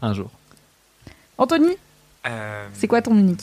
Un 0.00 0.14
jour. 0.14 0.30
Anthony, 1.36 1.76
Euh, 2.26 2.66
c'est 2.72 2.86
quoi 2.88 3.00
ton 3.02 3.14
mini 3.14 3.36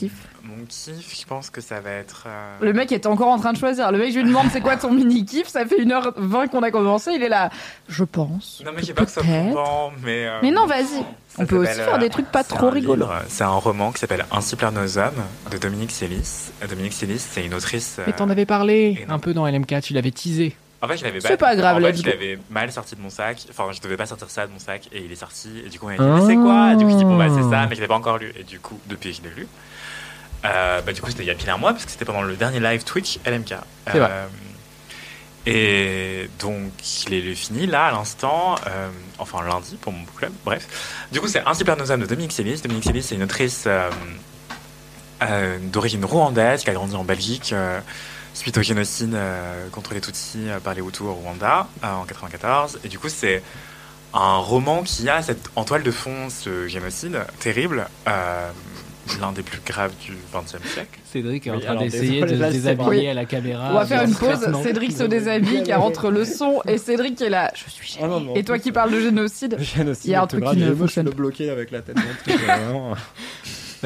je 0.70 1.26
pense 1.26 1.50
que 1.50 1.62
ça 1.62 1.80
va 1.82 1.92
être. 1.92 2.26
euh, 2.28 2.58
Le 2.62 2.74
mec 2.74 2.92
était 2.92 3.08
encore 3.08 3.28
en 3.30 3.40
train 3.40 3.54
de 3.54 3.58
choisir. 3.58 3.92
Le 3.92 3.98
mec, 3.98 4.14
je 4.14 4.20
lui 4.20 4.26
demande 4.28 4.48
c'est 4.52 4.62
quoi 4.62 4.78
ton 4.78 4.92
mini 4.94 5.26
kiff? 5.26 5.48
Ça 5.48 5.66
fait 5.66 5.84
1h20 5.84 6.50
qu'on 6.50 6.64
a 6.64 6.72
commencé. 6.72 7.12
Il 7.16 7.24
est 7.24 7.30
là. 7.30 7.50
Je 7.88 8.04
pense. 8.04 8.62
Non, 8.66 8.72
mais 8.76 8.84
sais 8.84 8.94
pas 8.94 9.06
que 9.06 9.12
ça 9.12 9.22
pouvant, 9.22 9.92
mais. 10.04 10.26
euh, 10.28 10.40
Mais 10.42 10.52
non, 10.52 10.66
vas-y. 10.66 11.04
On 11.38 11.46
peut 11.46 11.58
aussi 11.58 11.74
faire 11.74 11.96
euh, 11.96 11.98
des 11.98 12.10
trucs 12.10 12.28
pas 12.32 12.44
trop 12.46 12.70
rigolos. 12.70 13.08
C'est 13.28 13.44
un 13.44 13.50
roman 13.50 13.92
qui 13.92 14.00
s'appelle 14.00 14.26
Ainsi 14.32 14.56
pleurent 14.56 14.72
nos 14.72 14.98
hommes 14.98 15.24
de 15.52 15.58
Dominique 15.58 15.92
Sélis. 15.92 16.52
Euh, 16.64 16.68
Dominique 16.68 16.94
Sélis, 16.94 17.20
c'est 17.20 17.46
une 17.46 17.54
autrice. 17.54 18.00
Mais 18.08 18.14
t'en 18.14 18.30
avais 18.30 18.46
parlé 18.46 19.06
un 19.10 19.20
peu 19.20 19.34
dans 19.34 19.46
LMK, 19.46 19.82
tu 19.82 19.94
l'avais 19.94 20.12
teasé. 20.12 20.56
En 20.82 20.88
fait, 20.88 20.98
je 20.98 21.04
l'avais 21.06 21.20
C'est 21.20 21.38
pas 21.38 21.56
grave, 21.56 21.78
En 21.78 21.82
fait, 21.82 21.96
je 21.98 22.06
l'avais 22.08 22.38
mal 22.52 22.72
sorti 22.72 22.96
de 22.96 23.02
mon 23.02 23.10
sac. 23.10 23.48
Enfin, 23.50 23.64
je 23.72 23.82
devais 23.82 23.98
pas 23.98 24.06
sortir 24.06 24.30
ça 24.30 24.46
de 24.46 24.52
mon 24.52 24.60
sac 24.60 24.88
et 24.92 25.04
il 25.04 25.12
est 25.12 25.16
sorti. 25.16 25.50
Et 25.66 25.70
du 25.70 25.80
coup, 25.80 25.88
on 25.88 25.90
a 25.90 25.98
dit, 25.98 26.04
mais 26.04 26.28
c'est 26.28 26.36
quoi? 26.40 26.74
Et 26.74 26.76
Du 26.76 26.86
coup, 26.86 26.92
je 26.92 26.96
dis, 26.98 27.06
bon, 27.06 27.18
bah, 27.18 27.28
c'est 27.30 27.50
ça, 27.50 27.66
mais 27.68 27.76
je 27.76 27.82
l'ai 27.82 27.88
pas 27.88 27.96
encore 27.96 28.18
lu. 28.20 28.32
Et 28.40 28.44
du 28.44 28.60
coup, 28.60 28.80
depuis 28.88 29.12
je 29.14 29.24
l'ai 29.24 29.34
lu, 29.36 29.48
bah, 30.86 30.94
du 30.94 31.02
coup, 31.02 31.10
c'était 31.10 31.24
il 31.24 31.28
y 31.28 31.32
a 31.32 31.36
pile 31.36 31.50
un 31.50 31.58
mois 31.58 31.72
parce 31.74 31.86
que 31.86 31.92
c'était 31.92 32.06
pendant 32.06 32.22
le 32.22 32.36
dernier 32.36 32.60
live 32.60 32.84
Twitch 32.84 33.20
LMK. 33.26 33.56
C'est 33.92 34.00
vrai. 34.00 34.10
Euh, 34.12 34.28
Et 35.48 36.30
donc, 36.40 36.72
l'ai 37.10 37.22
lu 37.22 37.36
fini 37.36 37.68
là 37.68 37.88
à 37.88 37.92
l'instant, 37.92 38.56
euh, 38.68 38.90
enfin 39.20 39.44
lundi 39.44 39.78
pour 39.80 39.94
mon 39.94 40.00
book 40.02 40.16
club, 40.16 40.32
bref. 40.44 40.68
Du 41.12 41.22
coup, 41.22 41.28
c'est 41.28 41.44
nos 41.78 41.92
hommes 41.92 42.02
de 42.02 42.06
Dominique 42.08 42.32
Sélis. 42.32 42.62
Dominique 42.62 42.84
Sélis, 42.86 43.04
c'est 43.04 43.16
une 43.16 43.24
autrice 43.24 43.66
euh, 43.68 43.90
euh, 45.22 45.58
d'origine 45.62 46.04
rwandaise 46.04 46.64
qui 46.64 46.70
a 46.70 46.74
grandi 46.74 46.96
en 46.96 47.04
Belgique 47.04 47.52
euh, 47.54 47.80
suite 48.34 48.58
au 48.58 48.62
génocide 48.64 49.14
euh, 49.14 49.70
contre 49.70 49.94
les 49.94 50.02
Tutsis 50.02 50.50
euh, 50.50 50.60
par 50.60 50.74
les 50.74 50.82
Hutus 50.82 51.02
au 51.02 51.14
Rwanda 51.14 51.68
euh, 51.84 51.94
en 51.94 52.06
94. 52.06 52.80
Et 52.84 52.88
du 52.90 52.98
coup, 52.98 53.10
c'est 53.10 53.44
un 54.16 54.38
roman 54.38 54.82
qui 54.84 55.10
a 55.10 55.22
cette, 55.22 55.50
en 55.56 55.64
toile 55.64 55.84
de 55.84 55.92
fond 55.92 56.30
ce 56.30 56.68
génocide 56.68 57.20
terrible, 57.40 57.88
euh, 58.08 58.50
l'un 59.22 59.32
des 59.32 59.44
plus 59.44 59.60
graves 59.66 59.94
du 60.06 60.14
XXe 60.34 60.68
siècle. 60.74 61.00
Cédric 61.12 61.48
est 61.48 61.52
en 61.52 61.56
Oui, 61.56 61.62
train 61.62 61.76
d'essayer 61.76 62.22
de 62.22 62.28
se 62.28 62.34
déshabiller 62.34 63.10
à 63.10 63.14
la 63.14 63.26
caméra. 63.26 63.70
On 63.72 63.76
va 63.76 63.86
faire 63.86 64.04
une 64.04 64.16
pause. 64.16 64.48
Cédric 64.64 64.92
se 64.92 65.04
déshabille 65.04 65.64
car 65.64 65.84
entre 65.84 66.10
le 66.10 66.26
son 66.26 66.62
et 66.68 66.78
Cédric 66.78 67.16
qui 67.16 67.24
est 67.26 67.30
là. 67.30 67.52
Je 67.56 67.70
suis 67.70 67.98
Ah 68.02 68.08
non, 68.08 68.20
mais 68.20 68.32
en 68.32 68.36
Et 68.36 68.44
toi 68.44 68.60
qui 68.60 68.72
parles 68.72 68.92
de 68.92 69.00
génocide. 69.00 69.58
Il 70.04 70.12
y 70.12 70.16
a 70.16 70.22
un 70.24 70.28
truc 70.28 70.42
grave 70.42 70.54
qui 70.56 70.60
ne 70.60 70.66
monde, 70.66 70.74
je 70.74 70.80
fonctionne 70.80 71.06
le 71.06 71.50
avec 71.50 71.72
la 71.72 71.82
tête 71.82 71.96
dans 71.96 72.02
le 72.02 72.34
truc. 72.34 72.46
vraiment. 72.46 72.96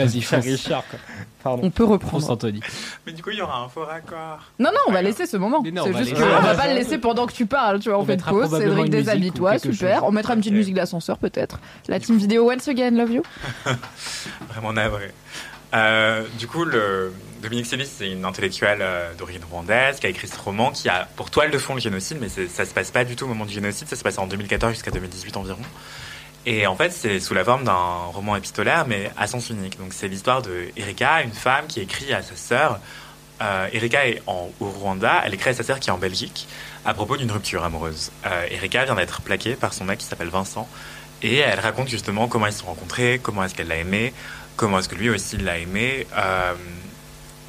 Vas-y. 0.05 0.51
Richard, 0.51 0.84
quoi. 0.89 0.99
Pardon. 1.43 1.61
On 1.63 1.69
peut 1.69 1.84
reprendre. 1.84 2.30
Anthony. 2.30 2.59
Mais 3.05 3.13
du 3.13 3.23
coup, 3.23 3.30
il 3.31 3.38
y 3.38 3.41
aura 3.41 3.59
un 3.59 3.69
faux 3.69 3.85
raccord. 3.85 4.39
Non, 4.59 4.69
non, 4.71 4.80
on 4.88 4.91
va 4.91 5.01
laisser 5.01 5.26
ce 5.26 5.38
moment. 5.38 5.61
C'est 5.63 5.80
on 5.80 5.91
va 5.91 5.99
juste 5.99 6.11
laisser. 6.11 6.13
qu'on 6.21 6.30
va 6.30 6.49
Ah, 6.49 6.55
pas 6.55 6.67
le 6.67 6.73
laisser 6.73 6.97
pendant 6.97 7.26
que 7.27 7.34
tu 7.34 7.45
parles. 7.45 7.80
Tu 7.80 7.89
vois, 7.89 7.97
on, 7.97 8.01
On 8.01 8.05
fait 8.05 8.21
pause. 8.23 8.57
Cédric, 8.57 8.89
déshabille-toi. 8.89 9.59
Super. 9.59 9.99
chose. 9.99 10.07
On 10.07 10.11
mettra 10.11 10.34
une 10.34 10.39
petite 10.39 10.53
musique 10.53 10.76
d'ascenseur 10.76 11.17
peut-être. 11.17 11.59
La 11.88 11.99
team 11.99 12.17
vidéo 12.17 12.51
Once 12.51 12.67
Again 12.67 12.91
Love 12.91 13.11
You. 13.11 13.23
Vraiment 14.49 14.73
navré. 14.73 15.11
Euh, 15.73 16.23
du 16.39 16.47
coup, 16.47 16.65
le, 16.65 17.13
Dominique 17.41 17.67
Sélis, 17.67 17.85
c'est 17.85 18.09
une 18.11 18.26
intellectuelle 18.26 18.80
euh, 18.81 19.13
d'origine 19.13 19.41
rwandaise 19.49 19.99
qui 19.99 20.07
a 20.07 20.09
écrit 20.09 20.27
ce 20.27 20.38
roman 20.39 20.71
qui 20.71 20.89
a 20.89 21.07
pour 21.15 21.30
toile 21.30 21.51
de 21.51 21.57
fond 21.57 21.76
le 21.76 21.80
génocide, 21.80 22.17
mais 22.19 22.27
ça 22.30 22.65
se 22.65 22.73
passe 22.73 22.91
pas 22.91 23.05
du 23.05 23.15
tout 23.15 23.26
au 23.26 23.27
moment 23.27 23.45
du 23.45 23.53
génocide, 23.53 23.88
ça 23.88 23.95
se 23.95 24.03
passe 24.03 24.17
en 24.17 24.27
2014 24.27 24.73
jusqu'à 24.73 24.91
2018 24.91 25.38
environ. 25.38 25.59
Et 26.51 26.65
en 26.65 26.76
fait, 26.76 26.91
c'est 26.91 27.19
sous 27.19 27.35
la 27.35 27.43
forme 27.45 27.63
d'un 27.63 28.09
roman 28.11 28.35
épistolaire, 28.35 28.88
mais 28.88 29.11
à 29.15 29.27
sens 29.27 29.51
unique. 29.51 29.77
Donc, 29.77 29.93
c'est 29.93 30.07
l'histoire 30.07 30.41
de 30.41 30.69
Erika, 30.76 31.21
une 31.21 31.31
femme 31.31 31.67
qui 31.67 31.80
écrit 31.80 32.11
à 32.11 32.23
sa 32.23 32.35
sœur. 32.35 32.80
Euh, 33.39 33.67
Erika 33.71 34.07
est 34.07 34.23
en, 34.26 34.49
au 34.59 34.65
Rwanda, 34.65 35.21
elle 35.23 35.35
écrit 35.35 35.51
à 35.51 35.53
sa 35.53 35.61
sœur 35.61 35.80
qui 35.80 35.89
est 35.89 35.93
en 35.93 35.99
Belgique 35.99 36.47
à 36.85 36.95
propos 36.95 37.17
d'une 37.17 37.31
rupture 37.31 37.63
amoureuse. 37.63 38.11
Euh, 38.26 38.47
Erika 38.49 38.84
vient 38.85 38.95
d'être 38.95 39.21
plaquée 39.21 39.53
par 39.53 39.73
son 39.73 39.85
mec 39.85 39.99
qui 39.99 40.05
s'appelle 40.05 40.30
Vincent. 40.30 40.67
Et 41.21 41.38
elle 41.38 41.59
raconte 41.59 41.88
justement 41.88 42.27
comment 42.27 42.47
ils 42.47 42.53
se 42.53 42.61
sont 42.61 42.65
rencontrés, 42.65 43.19
comment 43.21 43.43
est-ce 43.43 43.53
qu'elle 43.53 43.67
l'a 43.67 43.77
aimé, 43.77 44.11
comment 44.55 44.80
est-ce 44.80 44.89
que 44.89 44.95
lui 44.95 45.11
aussi 45.11 45.38
l'a 45.38 45.59
aimé, 45.59 46.07
euh, 46.17 46.55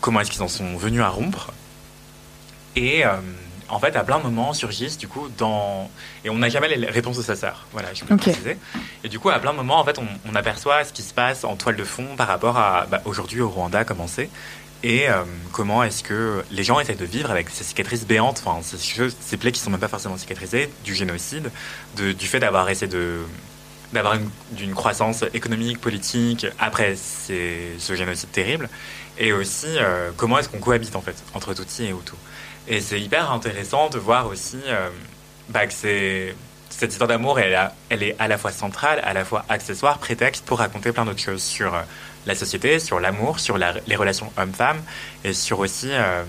comment 0.02 0.20
est-ce 0.20 0.30
qu'ils 0.30 0.42
en 0.42 0.48
sont 0.48 0.76
venus 0.76 1.00
à 1.00 1.08
rompre. 1.08 1.54
Et 2.76 3.06
euh, 3.06 3.12
en 3.70 3.78
fait, 3.78 3.96
à 3.96 4.04
plein 4.04 4.18
de 4.18 4.24
moments 4.24 4.52
surgissent 4.52 4.98
du 4.98 5.08
coup 5.08 5.28
dans 5.38 5.90
et 6.24 6.30
on 6.30 6.36
n'a 6.38 6.48
jamais 6.48 6.68
les 6.76 6.86
réponses 6.88 7.16
de 7.16 7.22
sa 7.22 7.36
sœur. 7.36 7.66
Voilà, 7.72 7.92
je 7.94 8.04
peux 8.04 8.14
Ok. 8.14 8.26
le 8.26 8.32
préciser. 8.32 8.58
Et 9.04 9.08
du 9.08 9.18
coup, 9.18 9.30
à 9.30 9.38
plein 9.38 9.52
de 9.52 9.56
moments, 9.56 9.78
en 9.80 9.84
fait, 9.84 9.98
on, 9.98 10.06
on 10.30 10.34
aperçoit 10.34 10.84
ce 10.84 10.92
qui 10.92 11.02
se 11.02 11.14
passe 11.14 11.44
en 11.44 11.56
toile 11.56 11.76
de 11.76 11.84
fond 11.84 12.06
par 12.16 12.28
rapport 12.28 12.56
à 12.58 12.86
bah, 12.90 13.00
aujourd'hui 13.04 13.40
au 13.40 13.48
Rwanda, 13.48 13.84
comment 13.84 14.06
c'est. 14.06 14.28
Et 14.82 15.10
euh, 15.10 15.24
comment 15.52 15.84
est-ce 15.84 16.02
que 16.02 16.42
les 16.50 16.64
gens 16.64 16.80
essaient 16.80 16.94
de 16.94 17.04
vivre 17.04 17.30
avec 17.30 17.50
ces 17.50 17.64
cicatrices 17.64 18.06
béantes, 18.06 18.42
enfin 18.44 18.60
ces, 18.62 18.78
choses- 18.78 19.14
ces 19.20 19.36
plaies 19.36 19.52
qui 19.52 19.60
sont 19.60 19.68
même 19.70 19.78
pas 19.80 19.88
forcément 19.88 20.16
cicatrisées, 20.16 20.70
du 20.84 20.94
génocide, 20.94 21.50
de- 21.96 22.12
du 22.12 22.26
fait 22.26 22.40
d'avoir 22.40 22.68
essayé 22.70 22.90
de 22.90 23.18
d'avoir 23.92 24.14
une, 24.14 24.72
croissance 24.74 25.24
économique, 25.34 25.80
politique 25.80 26.46
après 26.60 26.94
ces- 26.96 27.74
ce 27.78 27.96
génocide 27.96 28.30
terrible, 28.30 28.68
et 29.18 29.32
aussi 29.32 29.66
euh, 29.68 30.10
comment 30.16 30.38
est-ce 30.38 30.48
qu'on 30.48 30.60
cohabite 30.60 30.94
en 30.96 31.00
fait 31.02 31.16
entre 31.34 31.52
Tutsi 31.54 31.84
et 31.86 31.90
Hutu. 31.90 32.12
Et 32.70 32.80
c'est 32.80 33.00
hyper 33.00 33.32
intéressant 33.32 33.90
de 33.90 33.98
voir 33.98 34.28
aussi 34.28 34.60
euh, 34.68 34.88
bah, 35.48 35.66
que 35.66 35.72
cette 35.72 36.92
histoire 36.92 37.08
d'amour, 37.08 37.40
elle, 37.40 38.02
est 38.04 38.14
à 38.20 38.28
la 38.28 38.38
fois 38.38 38.52
centrale, 38.52 39.00
à 39.02 39.12
la 39.12 39.24
fois 39.24 39.44
accessoire, 39.48 39.98
prétexte 39.98 40.44
pour 40.44 40.60
raconter 40.60 40.92
plein 40.92 41.04
d'autres 41.04 41.18
choses 41.18 41.42
sur 41.42 41.74
euh, 41.74 41.80
la 42.26 42.36
société, 42.36 42.78
sur 42.78 43.00
l'amour, 43.00 43.40
sur 43.40 43.58
les 43.58 43.96
relations 43.96 44.32
hommes-femmes, 44.36 44.80
et 45.24 45.32
sur 45.32 45.58
aussi 45.58 45.88
euh, 45.90 46.22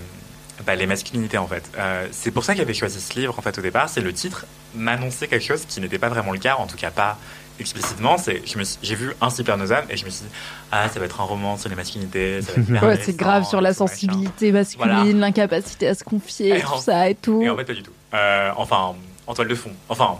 bah, 0.66 0.74
les 0.74 0.86
masculinités 0.86 1.38
en 1.38 1.46
fait. 1.46 1.62
C'est 2.10 2.32
pour 2.32 2.42
ça 2.42 2.54
que 2.54 2.58
j'avais 2.58 2.74
choisi 2.74 3.00
ce 3.00 3.14
livre 3.14 3.38
en 3.38 3.42
fait 3.42 3.56
au 3.56 3.62
départ. 3.62 3.88
C'est 3.88 4.00
le 4.00 4.12
titre 4.12 4.44
m'annonçait 4.74 5.28
quelque 5.28 5.44
chose 5.44 5.64
qui 5.68 5.80
n'était 5.80 6.00
pas 6.00 6.08
vraiment 6.08 6.32
le 6.32 6.38
cas, 6.40 6.56
en 6.56 6.66
tout 6.66 6.76
cas 6.76 6.90
pas 6.90 7.18
explicitement. 7.60 8.18
C'est, 8.18 8.42
j'ai 8.82 8.94
vu 8.94 9.12
un 9.20 9.30
Supernosam 9.30 9.84
et 9.90 9.96
je 9.96 10.04
me 10.04 10.10
suis 10.10 10.24
dit 10.24 10.30
ah 10.70 10.88
ça 10.88 10.98
va 11.00 11.06
être 11.06 11.20
un 11.20 11.24
roman 11.24 11.56
sur 11.56 11.68
les 11.68 11.74
masculinités. 11.76 12.40
Ouais, 12.82 12.98
c'est 13.02 13.16
grave 13.16 13.44
sur 13.46 13.60
la 13.60 13.72
sensibilité 13.74 14.52
masculine, 14.52 14.92
Voilà. 14.94 15.12
l'incapacité 15.12 15.88
à 15.88 15.94
se 15.94 16.04
confier, 16.04 16.56
Et 16.58 16.60
tout 16.62 16.72
en- 16.72 16.78
ça 16.80 17.08
et 17.08 17.14
tout. 17.14 17.40
Et 17.42 17.50
en 17.50 17.56
fait, 17.56 17.64
pas 17.64 17.74
du 17.74 17.82
tout. 17.82 17.92
Euh, 18.14 18.50
enfin, 18.56 18.94
en 19.26 19.34
toile 19.34 19.48
de 19.48 19.54
fond. 19.54 19.72
Enfin, 19.88 20.16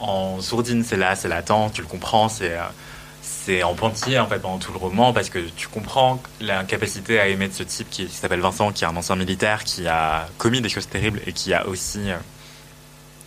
en 0.00 0.40
sourdine, 0.40 0.84
c'est 0.84 0.96
là, 0.96 1.14
c'est 1.16 1.28
latent, 1.28 1.70
tu 1.72 1.80
le 1.82 1.86
comprends, 1.86 2.28
c'est. 2.28 2.52
euh, 2.52 2.62
c'est 3.28 3.64
en 3.64 3.74
pointillé 3.74 4.20
en 4.20 4.26
fait 4.28 4.38
pendant 4.38 4.58
tout 4.58 4.70
le 4.72 4.78
roman 4.78 5.12
parce 5.12 5.30
que 5.30 5.40
tu 5.56 5.66
comprends 5.66 6.22
l'incapacité 6.40 7.18
à 7.18 7.26
aimer 7.26 7.48
de 7.48 7.52
ce 7.54 7.64
type 7.64 7.88
qui, 7.90 8.06
qui 8.06 8.14
s'appelle 8.14 8.38
Vincent, 8.40 8.70
qui 8.70 8.84
est 8.84 8.86
un 8.86 8.94
ancien 8.96 9.16
militaire, 9.16 9.64
qui 9.64 9.88
a 9.88 10.28
commis 10.38 10.60
des 10.60 10.68
choses 10.68 10.86
terribles 10.88 11.20
et 11.26 11.32
qui 11.32 11.52
a 11.52 11.66
aussi 11.66 12.10
euh, 12.10 12.14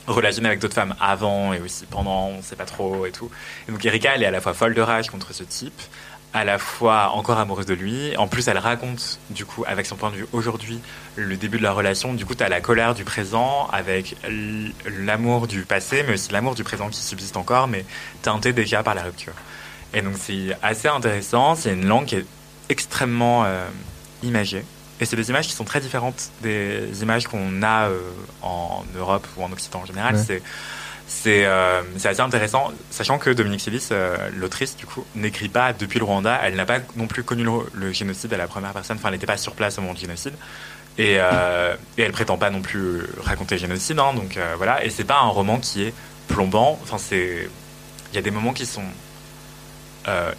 relationné 0.10 0.48
avec 0.48 0.60
d'autres 0.60 0.76
femmes 0.76 0.96
avant 1.00 1.54
et 1.54 1.62
aussi 1.62 1.86
pendant, 1.86 2.28
on 2.28 2.42
sait 2.42 2.56
pas 2.56 2.66
trop 2.66 3.06
et 3.06 3.12
tout. 3.12 3.30
Et 3.68 3.72
donc 3.72 3.84
Erika, 3.86 4.16
elle 4.16 4.24
est 4.24 4.28
à 4.28 4.32
la 4.32 4.42
fois 4.42 4.54
folle 4.54 4.74
de 4.74 4.82
rage 4.82 5.10
contre 5.10 5.34
ce 5.34 5.44
type, 5.44 5.82
à 6.34 6.44
la 6.44 6.60
fois 6.60 7.12
encore 7.14 7.40
amoureuse 7.40 7.66
de 7.66 7.74
lui. 7.74 8.16
En 8.18 8.28
plus, 8.28 8.48
elle 8.48 8.58
raconte, 8.58 9.20
du 9.30 9.46
coup, 9.46 9.64
avec 9.68 9.86
son 9.86 9.96
point 9.96 10.12
de 10.12 10.18
vue 10.18 10.28
aujourd'hui, 10.34 10.80
le 11.16 11.38
début 11.38 11.58
de 11.58 11.64
leur 11.64 11.76
relation. 11.76 12.14
Du 12.14 12.26
coup, 12.26 12.36
tu 12.36 12.44
as 12.44 12.50
la 12.50 12.62
colère 12.62 12.94
du 12.94 13.04
présent 13.04 13.68
avec 13.72 14.16
l'amour 14.86 15.48
du 15.48 15.62
passé, 15.64 16.04
mais 16.08 16.14
aussi 16.14 16.32
l'amour 16.32 16.56
du 16.56 16.64
présent 16.64 16.90
qui 16.90 17.00
subsiste 17.00 17.38
encore, 17.38 17.68
mais 17.68 17.86
teinté 18.22 18.54
déjà 18.54 18.84
par 18.84 18.96
la 18.96 19.04
rupture. 19.04 19.34
Et 19.94 20.02
donc, 20.02 20.16
c'est 20.18 20.56
assez 20.62 20.88
intéressant. 20.88 21.56
C'est 21.56 21.74
une 21.74 21.88
langue 21.88 22.06
qui 22.06 22.16
est 22.16 22.26
extrêmement 22.70 23.46
euh, 23.46 23.68
imagée. 24.22 24.64
Et 25.00 25.06
c'est 25.06 25.16
des 25.16 25.30
images 25.30 25.48
qui 25.48 25.54
sont 25.54 25.64
très 25.64 25.80
différentes 25.80 26.30
des 26.42 27.02
images 27.02 27.28
qu'on 27.28 27.64
a 27.64 27.88
euh, 27.88 28.00
en 28.42 28.84
Europe 28.98 29.26
ou 29.38 29.44
en 29.44 29.52
Occident 29.52 29.80
en 29.82 29.86
général. 29.86 30.16
Ouais. 30.16 30.24
C'est 30.26 30.42
c'est 31.08 31.46
euh, 31.46 31.82
c'est 31.98 32.10
assez 32.10 32.22
intéressant, 32.22 32.72
sachant 32.92 33.18
que 33.18 33.32
Dominique 33.32 33.62
Silis, 33.62 33.88
euh, 33.92 34.16
l'autrice, 34.36 34.76
du 34.76 34.86
coup, 34.86 35.06
n'écrit 35.16 35.50
pas 35.50 35.74
depuis 35.74 35.98
le 36.00 36.06
Rwanda. 36.06 36.40
Elle 36.44 36.56
n'a 36.56 36.66
pas 36.66 36.80
non 36.98 37.08
plus 37.08 37.24
connu 37.24 37.44
le, 37.44 37.52
le 37.74 37.92
génocide 37.92 38.32
à 38.34 38.38
la 38.38 38.48
première 38.48 38.74
personne. 38.74 38.98
Enfin, 38.98 39.08
elle 39.08 39.16
n'était 39.16 39.26
pas 39.26 39.38
sur 39.38 39.54
place 39.54 39.78
au 39.78 39.82
moment 39.82 39.94
du 39.96 40.02
génocide. 40.02 40.34
Et, 40.98 41.16
euh, 41.18 41.76
et 41.98 42.04
elle 42.04 42.12
prétend 42.12 42.38
pas 42.38 42.50
non 42.50 42.62
plus 42.62 43.02
raconter 43.24 43.56
le 43.56 43.62
génocide. 43.62 43.98
hein, 44.00 44.14
donc 44.14 44.38
voilà. 44.58 44.84
Et 44.86 44.90
c'est 44.90 45.06
pas 45.06 45.20
un 45.20 45.30
roman 45.30 45.58
qui 45.60 45.84
est 45.84 45.94
plombant. 46.28 46.78
Enfin, 46.84 46.98
c'est. 46.98 47.50
Il 48.12 48.16
y 48.16 48.20
a 48.20 48.22
des 48.22 48.32
moments 48.32 48.54
qui 48.54 48.66
sont 48.66 48.84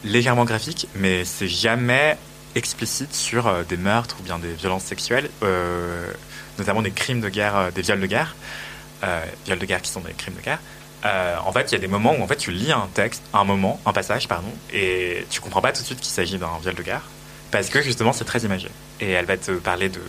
légèrement 0.05 0.45
graphiques, 0.45 0.89
mais 0.95 1.24
c'est 1.24 1.49
jamais 1.49 2.16
explicite 2.55 3.14
sur 3.14 3.47
euh, 3.47 3.62
des 3.62 3.77
meurtres 3.77 4.16
ou 4.20 4.22
bien 4.22 4.39
des 4.39 4.52
violences 4.52 4.85
sexuelles, 4.85 5.31
euh, 5.43 6.10
notamment 6.59 6.82
des 6.82 6.90
crimes 6.90 7.20
de 7.20 7.28
guerre, 7.28 7.56
euh, 7.56 7.70
des 7.70 7.82
viols 7.82 8.01
de 8.01 8.06
guerre, 8.06 8.35
viols 9.47 9.59
de 9.59 9.66
guerre 9.66 9.81
qui 9.82 9.90
sont 9.90 10.01
des 10.01 10.12
crimes 10.12 10.35
de 10.35 10.43
guerre. 10.43 10.59
Euh, 11.06 11.36
en 11.47 11.52
fait, 11.52 11.70
il 11.70 11.72
y 11.72 11.77
a 11.77 11.78
des 11.78 11.89
moments 11.89 12.14
où 12.14 12.22
en 12.22 12.27
fait 12.27 12.36
tu 12.36 12.51
lis 12.51 12.72
un 12.72 12.89
texte, 12.93 13.22
un 13.32 13.44
moment, 13.44 13.81
un 13.86 13.93
passage, 13.93 14.28
pardon, 14.28 14.52
et 14.72 15.27
tu 15.31 15.40
comprends 15.40 15.62
pas 15.62 15.72
tout 15.72 15.81
de 15.81 15.86
suite 15.86 16.01
qu'il 16.01 16.12
s'agit 16.12 16.36
d'un 16.36 16.51
viol 16.60 16.74
de 16.74 16.82
guerre, 16.82 17.05
parce 17.51 17.70
que 17.70 17.81
justement 17.81 18.12
c'est 18.12 18.27
très 18.27 18.40
imagé. 18.40 18.68
Et 19.01 19.10
elle 19.10 19.24
va 19.24 19.39
te 19.39 19.52
parler 19.52 19.89
de, 19.89 20.02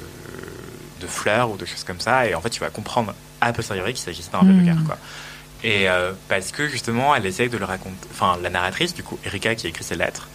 de 0.99 1.07
fleurs 1.07 1.49
ou 1.49 1.55
de 1.55 1.65
choses 1.65 1.85
comme 1.85 2.01
ça, 2.01 2.27
et 2.27 2.35
en 2.35 2.41
fait 2.41 2.49
tu 2.49 2.59
vas 2.59 2.69
comprendre 2.69 3.13
a 3.39 3.53
posteriori 3.53 3.93
qu'il 3.93 4.03
s'agissait 4.03 4.31
d'un 4.31 4.41
viol 4.41 4.55
de 4.57 4.61
Mm. 4.61 4.65
guerre, 4.65 4.83
quoi. 4.85 4.97
Et 5.63 5.89
euh, 5.89 6.11
parce 6.27 6.51
que 6.51 6.67
justement, 6.67 7.15
elle 7.15 7.25
essaye 7.25 7.47
de 7.49 7.57
le 7.57 7.65
raconter. 7.65 8.07
Enfin, 8.11 8.37
la 8.41 8.49
narratrice, 8.49 8.93
du 8.93 9.03
coup, 9.03 9.17
Erika, 9.25 9.55
qui 9.55 9.67
a 9.67 9.69
écrit 9.69 9.83
ces 9.83 9.95
lettres, 9.95 10.27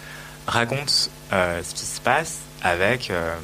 raconte 0.47 1.11
euh, 1.33 1.63
ce 1.63 1.75
qui 1.75 1.87
se 1.87 2.01
passe 2.01 2.39
avec. 2.63 3.11
euh, 3.11 3.35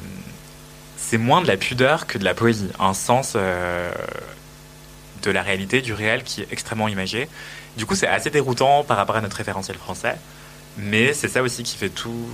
c'est 0.97 1.17
moins 1.17 1.41
de 1.41 1.47
la 1.47 1.57
pudeur 1.57 2.07
que 2.07 2.17
de 2.17 2.23
la 2.23 2.33
poésie. 2.33 2.69
Un 2.79 2.93
sens 2.93 3.33
euh, 3.35 3.91
de 5.21 5.31
la 5.31 5.41
réalité, 5.41 5.81
du 5.81 5.93
réel, 5.93 6.23
qui 6.23 6.41
est 6.41 6.47
extrêmement 6.51 6.87
imagé. 6.87 7.29
Du 7.77 7.85
coup, 7.85 7.95
c'est 7.95 8.07
assez 8.07 8.29
déroutant 8.29 8.83
par 8.83 8.97
rapport 8.97 9.17
à 9.17 9.21
notre 9.21 9.35
référentiel 9.37 9.77
français. 9.77 10.15
Mais 10.77 11.13
c'est 11.13 11.27
ça 11.27 11.43
aussi 11.43 11.63
qui 11.63 11.77
fait 11.77 11.89
tout 11.89 12.27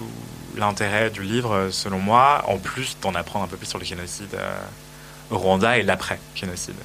l'intérêt 0.56 1.10
du 1.10 1.24
livre, 1.24 1.70
selon 1.72 2.00
moi, 2.00 2.44
en 2.48 2.58
plus 2.58 2.98
d'en 3.02 3.16
apprendre 3.16 3.46
un 3.46 3.48
peu 3.48 3.58
plus 3.58 3.68
sur 3.68 3.80
le 3.80 3.86
génocide 3.86 4.38
au 5.30 5.38
Rwanda 5.38 5.78
et 5.78 5.84
l'après-génocide. 5.84 6.76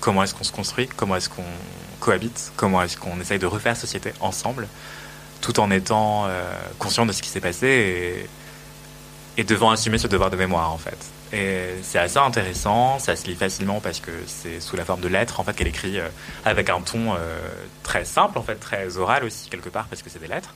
Comment 0.00 0.24
est-ce 0.24 0.34
qu'on 0.34 0.44
se 0.44 0.52
construit, 0.52 0.88
comment 0.88 1.16
est-ce 1.16 1.28
qu'on 1.28 1.44
cohabite, 2.00 2.52
comment 2.56 2.82
est-ce 2.82 2.96
qu'on 2.96 3.20
essaye 3.20 3.38
de 3.38 3.46
refaire 3.46 3.76
société 3.76 4.12
ensemble, 4.20 4.68
tout 5.40 5.60
en 5.60 5.70
étant 5.70 6.24
euh, 6.26 6.42
conscient 6.78 7.06
de 7.06 7.12
ce 7.12 7.22
qui 7.22 7.28
s'est 7.28 7.40
passé 7.40 7.66
et, 9.36 9.40
et 9.40 9.44
devant 9.44 9.70
assumer 9.70 9.98
ce 9.98 10.06
devoir 10.08 10.30
de 10.30 10.36
mémoire 10.36 10.72
en 10.72 10.78
fait. 10.78 10.98
Et 11.32 11.74
c'est 11.82 11.98
assez 11.98 12.18
intéressant, 12.18 12.98
ça 12.98 13.16
se 13.16 13.26
lit 13.26 13.34
facilement 13.34 13.80
parce 13.80 14.00
que 14.00 14.12
c'est 14.26 14.60
sous 14.60 14.76
la 14.76 14.84
forme 14.84 15.00
de 15.00 15.08
lettres 15.08 15.40
en 15.40 15.44
fait 15.44 15.54
qu'elle 15.54 15.66
écrit 15.66 15.98
euh, 15.98 16.08
avec 16.44 16.70
un 16.70 16.80
ton 16.80 17.14
euh, 17.14 17.16
très 17.82 18.04
simple 18.04 18.38
en 18.38 18.42
fait, 18.42 18.54
très 18.56 18.96
oral 18.96 19.24
aussi 19.24 19.48
quelque 19.48 19.68
part 19.68 19.86
parce 19.86 20.02
que 20.02 20.10
c'est 20.10 20.20
des 20.20 20.28
lettres. 20.28 20.54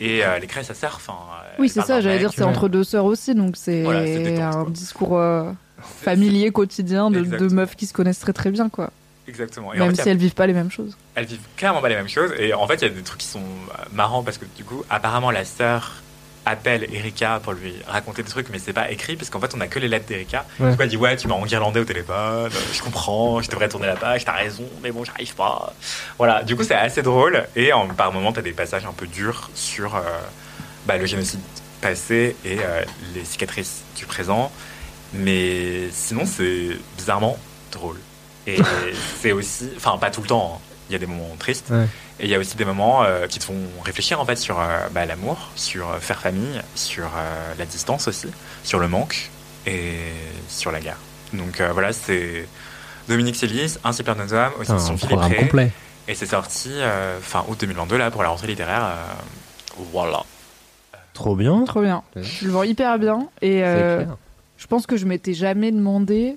Et 0.00 0.18
elle 0.18 0.42
écrit 0.42 0.60
à 0.60 0.64
sa 0.64 0.74
sœur, 0.74 0.94
enfin. 0.96 1.14
Oui, 1.60 1.68
c'est 1.68 1.82
ça, 1.82 2.00
j'allais 2.00 2.18
dire, 2.18 2.32
c'est 2.34 2.42
entre 2.42 2.68
deux 2.68 2.82
sœurs 2.82 3.04
aussi, 3.04 3.36
donc 3.36 3.54
c'est 3.56 3.82
Voilà, 3.84 4.00
un 4.00 4.50
quoi. 4.64 4.70
discours 4.70 5.22
familier, 6.02 6.50
quotidien 6.50 7.08
de 7.10 7.20
deux 7.20 7.24
Exactement. 7.24 7.60
meufs 7.60 7.76
qui 7.76 7.86
se 7.86 7.92
connaissent 7.92 8.18
très 8.18 8.32
très 8.32 8.50
bien, 8.50 8.68
quoi. 8.68 8.90
Exactement. 9.32 9.72
Et 9.72 9.80
en 9.80 9.86
Même 9.86 9.92
fait, 9.92 9.96
y 9.96 10.00
a 10.00 10.04
si 10.04 10.10
elles 10.10 10.18
vivent 10.18 10.34
pas 10.34 10.46
les 10.46 10.52
mêmes 10.52 10.70
choses. 10.70 10.94
elles 11.14 11.24
vivent 11.24 11.40
clairement 11.56 11.80
pas 11.80 11.88
les 11.88 11.96
mêmes 11.96 12.08
choses. 12.08 12.32
Et 12.38 12.52
en 12.52 12.66
fait, 12.66 12.74
il 12.74 12.82
y 12.82 12.86
a 12.86 12.90
des 12.90 13.02
trucs 13.02 13.20
qui 13.20 13.26
sont 13.26 13.40
euh, 13.40 13.82
marrants 13.92 14.22
parce 14.22 14.36
que 14.36 14.44
du 14.56 14.62
coup, 14.64 14.84
apparemment, 14.90 15.30
la 15.30 15.46
sœur 15.46 15.92
appelle 16.44 16.92
Erika 16.92 17.40
pour 17.42 17.52
lui 17.54 17.72
raconter 17.86 18.22
des 18.22 18.28
trucs, 18.28 18.50
mais 18.50 18.58
c'est 18.58 18.72
pas 18.72 18.90
écrit, 18.90 19.14
parce 19.16 19.30
qu'en 19.30 19.38
fait, 19.40 19.52
on 19.56 19.60
a 19.60 19.68
que 19.68 19.78
les 19.78 19.86
lettres 19.88 20.06
d'Erika. 20.06 20.44
Ouais. 20.60 20.70
Du 20.70 20.76
coup, 20.76 20.82
elle 20.82 20.88
dit 20.88 20.96
Ouais, 20.96 21.16
tu 21.16 21.28
m'as 21.28 21.34
enguirlandé 21.36 21.80
au 21.80 21.84
téléphone, 21.84 22.50
je 22.72 22.82
comprends, 22.82 23.40
je 23.40 23.48
devrais 23.48 23.68
tourner 23.68 23.86
la 23.86 23.96
page, 23.96 24.24
t'as 24.24 24.32
raison, 24.32 24.68
mais 24.82 24.90
bon, 24.90 25.04
j'arrive 25.04 25.34
pas. 25.36 25.72
Voilà, 26.18 26.42
du 26.42 26.56
coup, 26.56 26.64
c'est 26.64 26.74
assez 26.74 27.00
drôle, 27.02 27.44
et 27.56 27.72
en, 27.72 27.86
par 27.88 28.12
moments, 28.12 28.32
t'as 28.32 28.42
des 28.42 28.52
passages 28.52 28.84
un 28.84 28.92
peu 28.92 29.06
durs 29.06 29.50
sur 29.54 29.94
euh, 29.94 30.00
bah, 30.86 30.96
le 30.98 31.06
génocide 31.06 31.40
passé 31.80 32.36
et 32.44 32.58
euh, 32.60 32.82
les 33.14 33.24
cicatrices 33.24 33.82
du 33.96 34.04
présent, 34.06 34.50
mais 35.14 35.90
sinon, 35.92 36.26
c'est 36.26 36.70
bizarrement 36.96 37.38
drôle. 37.70 37.98
Et 38.46 38.58
c'est 39.20 39.32
aussi, 39.32 39.70
enfin, 39.76 39.96
pas 39.98 40.10
tout 40.10 40.20
le 40.22 40.26
temps, 40.28 40.54
hein. 40.56 40.60
il 40.88 40.92
y 40.92 40.96
a 40.96 40.98
des 40.98 41.06
moments 41.06 41.28
tristes. 41.38 41.70
Ouais. 41.70 41.86
Et 42.20 42.24
il 42.24 42.30
y 42.30 42.34
a 42.34 42.38
aussi 42.38 42.56
des 42.56 42.64
moments 42.64 43.02
euh, 43.04 43.26
qui 43.26 43.38
te 43.38 43.44
font 43.44 43.54
réfléchir 43.84 44.20
en 44.20 44.24
fait 44.24 44.36
sur 44.36 44.60
euh, 44.60 44.88
bah, 44.92 45.06
l'amour, 45.06 45.50
sur 45.56 45.90
euh, 45.90 45.98
faire 45.98 46.20
famille, 46.20 46.60
sur 46.74 47.04
euh, 47.06 47.54
la 47.58 47.64
distance 47.64 48.08
aussi, 48.08 48.28
sur 48.64 48.78
le 48.78 48.88
manque 48.88 49.30
et 49.66 49.94
sur 50.48 50.70
la 50.72 50.80
guerre. 50.80 50.98
Donc 51.32 51.60
euh, 51.60 51.70
voilà, 51.72 51.92
c'est 51.92 52.46
Dominique 53.08 53.36
Sélis, 53.36 53.76
Un 53.84 53.92
super 53.92 54.14
nos 54.16 54.32
hommes, 54.32 54.52
aussi 54.60 54.72
Putain, 54.72 54.78
son 54.78 55.16
Ray. 55.16 55.36
complet. 55.36 55.70
Et 56.08 56.14
c'est 56.14 56.26
sorti 56.26 56.70
euh, 56.72 57.18
fin 57.20 57.44
août 57.48 57.56
2022 57.60 57.96
là 57.96 58.10
pour 58.10 58.22
la 58.22 58.28
rentrée 58.28 58.48
littéraire. 58.48 58.84
euh, 58.84 59.82
voilà. 59.92 60.22
Trop 61.14 61.36
bien. 61.36 61.64
Trop 61.64 61.80
bien. 61.82 62.02
Ouais. 62.16 62.22
Je 62.22 62.46
le 62.46 62.52
vends 62.52 62.62
hyper 62.64 62.98
bien. 62.98 63.28
Et 63.40 63.62
euh, 63.64 64.04
je 64.58 64.66
pense 64.66 64.86
que 64.86 64.96
je 64.96 65.06
m'étais 65.06 65.34
jamais 65.34 65.70
demandé 65.72 66.36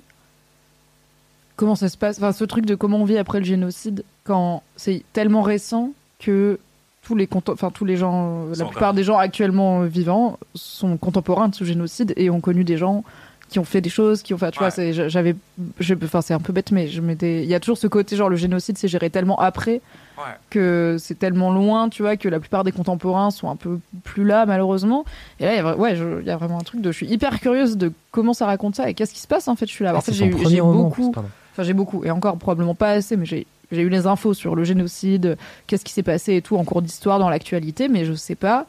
comment 1.56 1.74
ça 1.74 1.88
se 1.88 1.96
passe. 1.96 2.18
Enfin, 2.18 2.32
ce 2.32 2.44
truc 2.44 2.66
de 2.66 2.74
comment 2.74 2.98
on 2.98 3.04
vit 3.04 3.18
après 3.18 3.38
le 3.38 3.44
génocide, 3.44 4.04
quand 4.24 4.62
c'est 4.76 5.02
tellement 5.12 5.42
récent 5.42 5.90
que 6.18 6.58
tous 7.02 7.14
les, 7.14 7.28
enfin, 7.46 7.70
tous 7.70 7.84
les 7.84 7.96
gens, 7.96 8.46
euh, 8.50 8.54
la 8.56 8.64
plupart 8.64 8.92
des 8.94 9.04
gens 9.04 9.16
actuellement 9.18 9.82
euh, 9.82 9.86
vivants 9.86 10.38
sont 10.54 10.96
contemporains 10.96 11.48
de 11.48 11.54
ce 11.54 11.64
génocide 11.64 12.12
et 12.16 12.30
ont 12.30 12.40
connu 12.40 12.64
des 12.64 12.76
gens 12.76 13.04
qui 13.48 13.60
ont 13.60 13.64
fait 13.64 13.80
des 13.80 13.90
choses, 13.90 14.22
qui 14.22 14.34
ont 14.34 14.38
fait, 14.38 14.50
tu 14.50 14.58
vois, 14.58 14.66
Ouais. 14.68 14.70
c'est- 14.72 14.92
je- 14.92 15.08
j'avais, 15.08 15.36
je- 15.78 15.94
enfin, 16.02 16.20
c'est 16.20 16.34
un 16.34 16.40
peu 16.40 16.52
bête, 16.52 16.72
mais 16.72 16.88
je 16.88 17.00
m'étais, 17.00 17.44
il 17.44 17.48
y 17.48 17.54
a 17.54 17.60
toujours 17.60 17.78
ce 17.78 17.86
côté, 17.86 18.16
genre, 18.16 18.28
le 18.28 18.34
génocide, 18.34 18.76
c'est 18.76 18.88
géré 18.88 19.08
tellement 19.08 19.38
après 19.38 19.80
Ouais. 20.18 20.24
que 20.50 20.96
c'est 20.98 21.16
tellement 21.16 21.52
loin, 21.52 21.88
tu 21.88 22.02
vois, 22.02 22.16
que 22.16 22.28
la 22.28 22.40
plupart 22.40 22.64
des 22.64 22.72
contemporains 22.72 23.30
sont 23.30 23.48
un 23.48 23.54
peu 23.54 23.78
plus 24.02 24.24
là, 24.24 24.46
malheureusement. 24.46 25.04
Et 25.38 25.44
là, 25.44 25.52
il 25.52 25.56
y 25.58 25.60
a, 25.60 25.62
vra- 25.62 25.76
ouais, 25.76 25.94
je- 25.94 26.20
il 26.22 26.26
y 26.26 26.30
a 26.30 26.36
vraiment 26.36 26.58
un 26.58 26.62
truc 26.64 26.80
de. 26.80 26.90
Je 26.90 26.96
suis 26.96 27.06
hyper 27.06 27.38
curieuse 27.38 27.76
de 27.76 27.92
comment 28.10 28.32
ça 28.32 28.46
raconte 28.46 28.74
ça 28.74 28.90
et 28.90 28.94
qu'est-ce 28.94 29.14
qui 29.14 29.20
se 29.20 29.28
passe, 29.28 29.46
en 29.46 29.54
fait. 29.54 29.66
Je 29.66 29.72
suis 29.72 29.84
là. 29.84 29.92
Ah, 29.94 29.98
en 29.98 30.00
fait, 30.00 30.10
c'est 30.10 30.18
j'ai 30.18 30.26
eu- 30.26 30.60
beaucoup. 30.62 31.12
pardon. 31.12 31.28
Enfin, 31.56 31.62
j'ai 31.62 31.72
beaucoup, 31.72 32.04
et 32.04 32.10
encore 32.10 32.36
probablement 32.36 32.74
pas 32.74 32.90
assez, 32.90 33.16
mais 33.16 33.24
j'ai 33.24 33.46
eu 33.70 33.88
les 33.88 34.06
infos 34.06 34.34
sur 34.34 34.54
le 34.54 34.62
génocide, 34.62 35.38
qu'est-ce 35.66 35.86
qui 35.86 35.92
s'est 35.94 36.02
passé 36.02 36.36
et 36.36 36.42
tout 36.42 36.58
en 36.58 36.64
cours 36.64 36.82
d'histoire 36.82 37.18
dans 37.18 37.30
l'actualité, 37.30 37.88
mais 37.88 38.04
je 38.04 38.12
sais 38.12 38.34
pas 38.34 38.66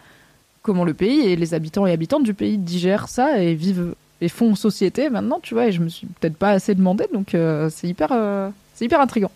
comment 0.61 0.85
le 0.85 0.93
pays 0.93 1.27
et 1.27 1.35
les 1.35 1.53
habitants 1.53 1.85
et 1.85 1.91
habitantes 1.91 2.23
du 2.23 2.33
pays 2.33 2.57
digèrent 2.57 3.09
ça 3.09 3.43
et 3.43 3.55
vivent 3.55 3.93
et 4.21 4.29
font 4.29 4.55
société 4.55 5.09
maintenant, 5.09 5.41
tu 5.43 5.53
vois, 5.53 5.67
et 5.67 5.73
je 5.73 5.81
me 5.81 5.89
suis 5.89 6.07
peut-être 6.07 6.37
pas 6.37 6.51
assez 6.51 6.75
demandé, 6.75 7.07
donc 7.13 7.35
euh, 7.35 7.69
c'est 7.69 7.89
hyper, 7.89 8.13
euh, 8.13 8.49
c'est 8.73 8.85
hyper 8.85 9.01
intriguant. 9.01 9.31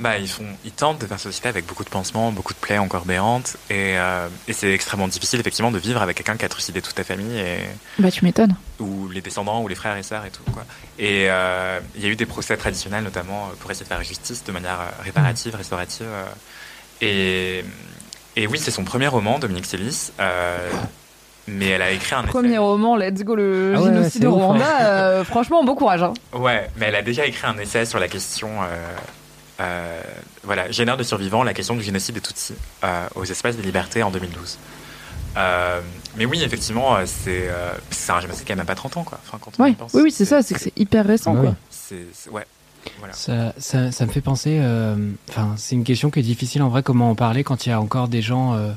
Bah, 0.00 0.16
ils, 0.18 0.28
font, 0.28 0.46
ils 0.64 0.72
tentent 0.72 0.98
de 1.00 1.06
faire 1.06 1.20
société 1.20 1.48
avec 1.48 1.66
beaucoup 1.66 1.84
de 1.84 1.90
pansements, 1.90 2.32
beaucoup 2.32 2.54
de 2.54 2.58
plaies 2.58 2.78
encore 2.78 3.04
béantes. 3.04 3.56
Et, 3.68 3.98
euh, 3.98 4.28
et 4.48 4.52
c'est 4.54 4.72
extrêmement 4.72 5.08
difficile, 5.08 5.38
effectivement, 5.40 5.70
de 5.70 5.78
vivre 5.78 6.00
avec 6.00 6.16
quelqu'un 6.16 6.36
qui 6.36 6.44
a 6.46 6.48
trucidé 6.48 6.80
toute 6.80 6.94
ta 6.94 7.04
famille, 7.04 7.38
et, 7.38 7.58
Bah, 7.98 8.10
tu 8.10 8.24
m'étonnes. 8.24 8.54
ou 8.78 9.08
les 9.10 9.20
descendants, 9.20 9.62
ou 9.62 9.68
les 9.68 9.74
frères 9.74 9.96
et 9.96 10.02
sœurs 10.02 10.24
et 10.24 10.30
tout. 10.30 10.42
Quoi. 10.52 10.64
Et 10.98 11.26
euh, 11.30 11.78
il 11.96 12.02
y 12.02 12.06
a 12.06 12.08
eu 12.08 12.16
des 12.16 12.24
procès 12.26 12.56
traditionnels, 12.56 13.04
notamment, 13.04 13.48
euh, 13.48 13.54
pour 13.60 13.70
essayer 13.70 13.84
de 13.84 13.88
faire 13.88 14.02
justice 14.02 14.42
de 14.42 14.52
manière 14.52 14.78
réparative, 15.04 15.54
restaurative. 15.54 16.06
euh. 16.08 16.24
Et, 17.02 17.64
et 18.36 18.46
oui, 18.46 18.58
c'est 18.58 18.70
son 18.70 18.84
premier 18.84 19.06
roman, 19.08 19.38
Dominique 19.38 19.66
Sélis. 19.66 20.12
euh, 20.18 20.68
mais 21.46 21.66
elle 21.68 21.82
a 21.82 21.90
écrit 21.90 22.14
un 22.14 22.22
essai. 22.22 22.28
Premier 22.30 22.58
roman, 22.58 22.96
let's 22.96 23.22
go, 23.24 23.34
le 23.34 23.74
Ah 23.76 23.80
ouais, 23.80 23.86
génocide 23.86 24.24
au 24.24 24.34
hein. 24.40 24.44
Rwanda. 24.44 24.80
euh, 24.86 25.24
franchement, 25.24 25.64
bon 25.64 25.74
courage. 25.74 26.02
Hein. 26.02 26.14
Ouais, 26.32 26.68
mais 26.76 26.86
elle 26.86 26.94
a 26.94 27.02
déjà 27.02 27.26
écrit 27.26 27.46
un 27.46 27.58
essai 27.58 27.84
sur 27.86 27.98
la 27.98 28.08
question, 28.08 28.48
euh, 28.62 28.66
euh, 29.60 30.00
voilà, 30.42 30.70
génère 30.70 30.96
de 30.96 31.02
survivants, 31.02 31.42
la 31.42 31.54
question 31.54 31.76
du 31.76 31.82
génocide 31.82 32.14
des 32.14 32.20
Tutsis 32.20 32.54
euh, 32.84 33.06
aux 33.14 33.24
espaces 33.24 33.56
des 33.56 33.62
libertés 33.62 34.02
en 34.02 34.10
2012. 34.10 34.58
Euh, 35.36 35.80
mais 36.16 36.24
oui, 36.24 36.42
effectivement, 36.42 36.96
c'est 37.06 37.48
euh, 37.48 37.70
c'est 37.90 38.10
un 38.12 38.20
génocide 38.20 38.44
qui 38.44 38.52
a 38.52 38.56
même 38.56 38.66
pas 38.66 38.74
30 38.74 38.96
ans, 38.96 39.04
quoi. 39.04 39.20
Enfin, 39.24 39.38
quand 39.40 39.52
on 39.58 39.64
y 39.64 39.68
Ouais. 39.70 39.74
pense, 39.74 39.92
Oui, 39.94 40.02
oui, 40.04 40.10
c'est 40.10 40.24
ça, 40.24 40.42
c'est 40.42 40.54
que 40.54 40.60
c'est 40.60 40.72
hyper 40.76 41.06
récent, 41.06 41.34
Ah 41.36 41.40
quoi. 41.40 41.50
oui. 41.50 41.56
c'est- 41.70 42.06
c'est- 42.12 42.30
ouais, 42.30 42.44
voilà. 42.98 43.12
Ça, 43.14 43.52
ça, 43.58 43.92
ça 43.92 44.06
me 44.06 44.10
fait 44.10 44.20
penser. 44.20 44.58
euh, 44.60 44.96
Enfin, 45.28 45.54
c'est 45.56 45.76
une 45.76 45.84
question 45.84 46.10
qui 46.10 46.18
est 46.18 46.24
difficile 46.24 46.62
en 46.62 46.68
vrai. 46.68 46.82
Comment 46.82 47.10
en 47.10 47.14
parler 47.14 47.44
quand 47.44 47.66
il 47.66 47.68
y 47.68 47.72
a 47.72 47.80
encore 47.80 48.08
des 48.08 48.22
gens 48.22 48.54
euh, 48.54 48.72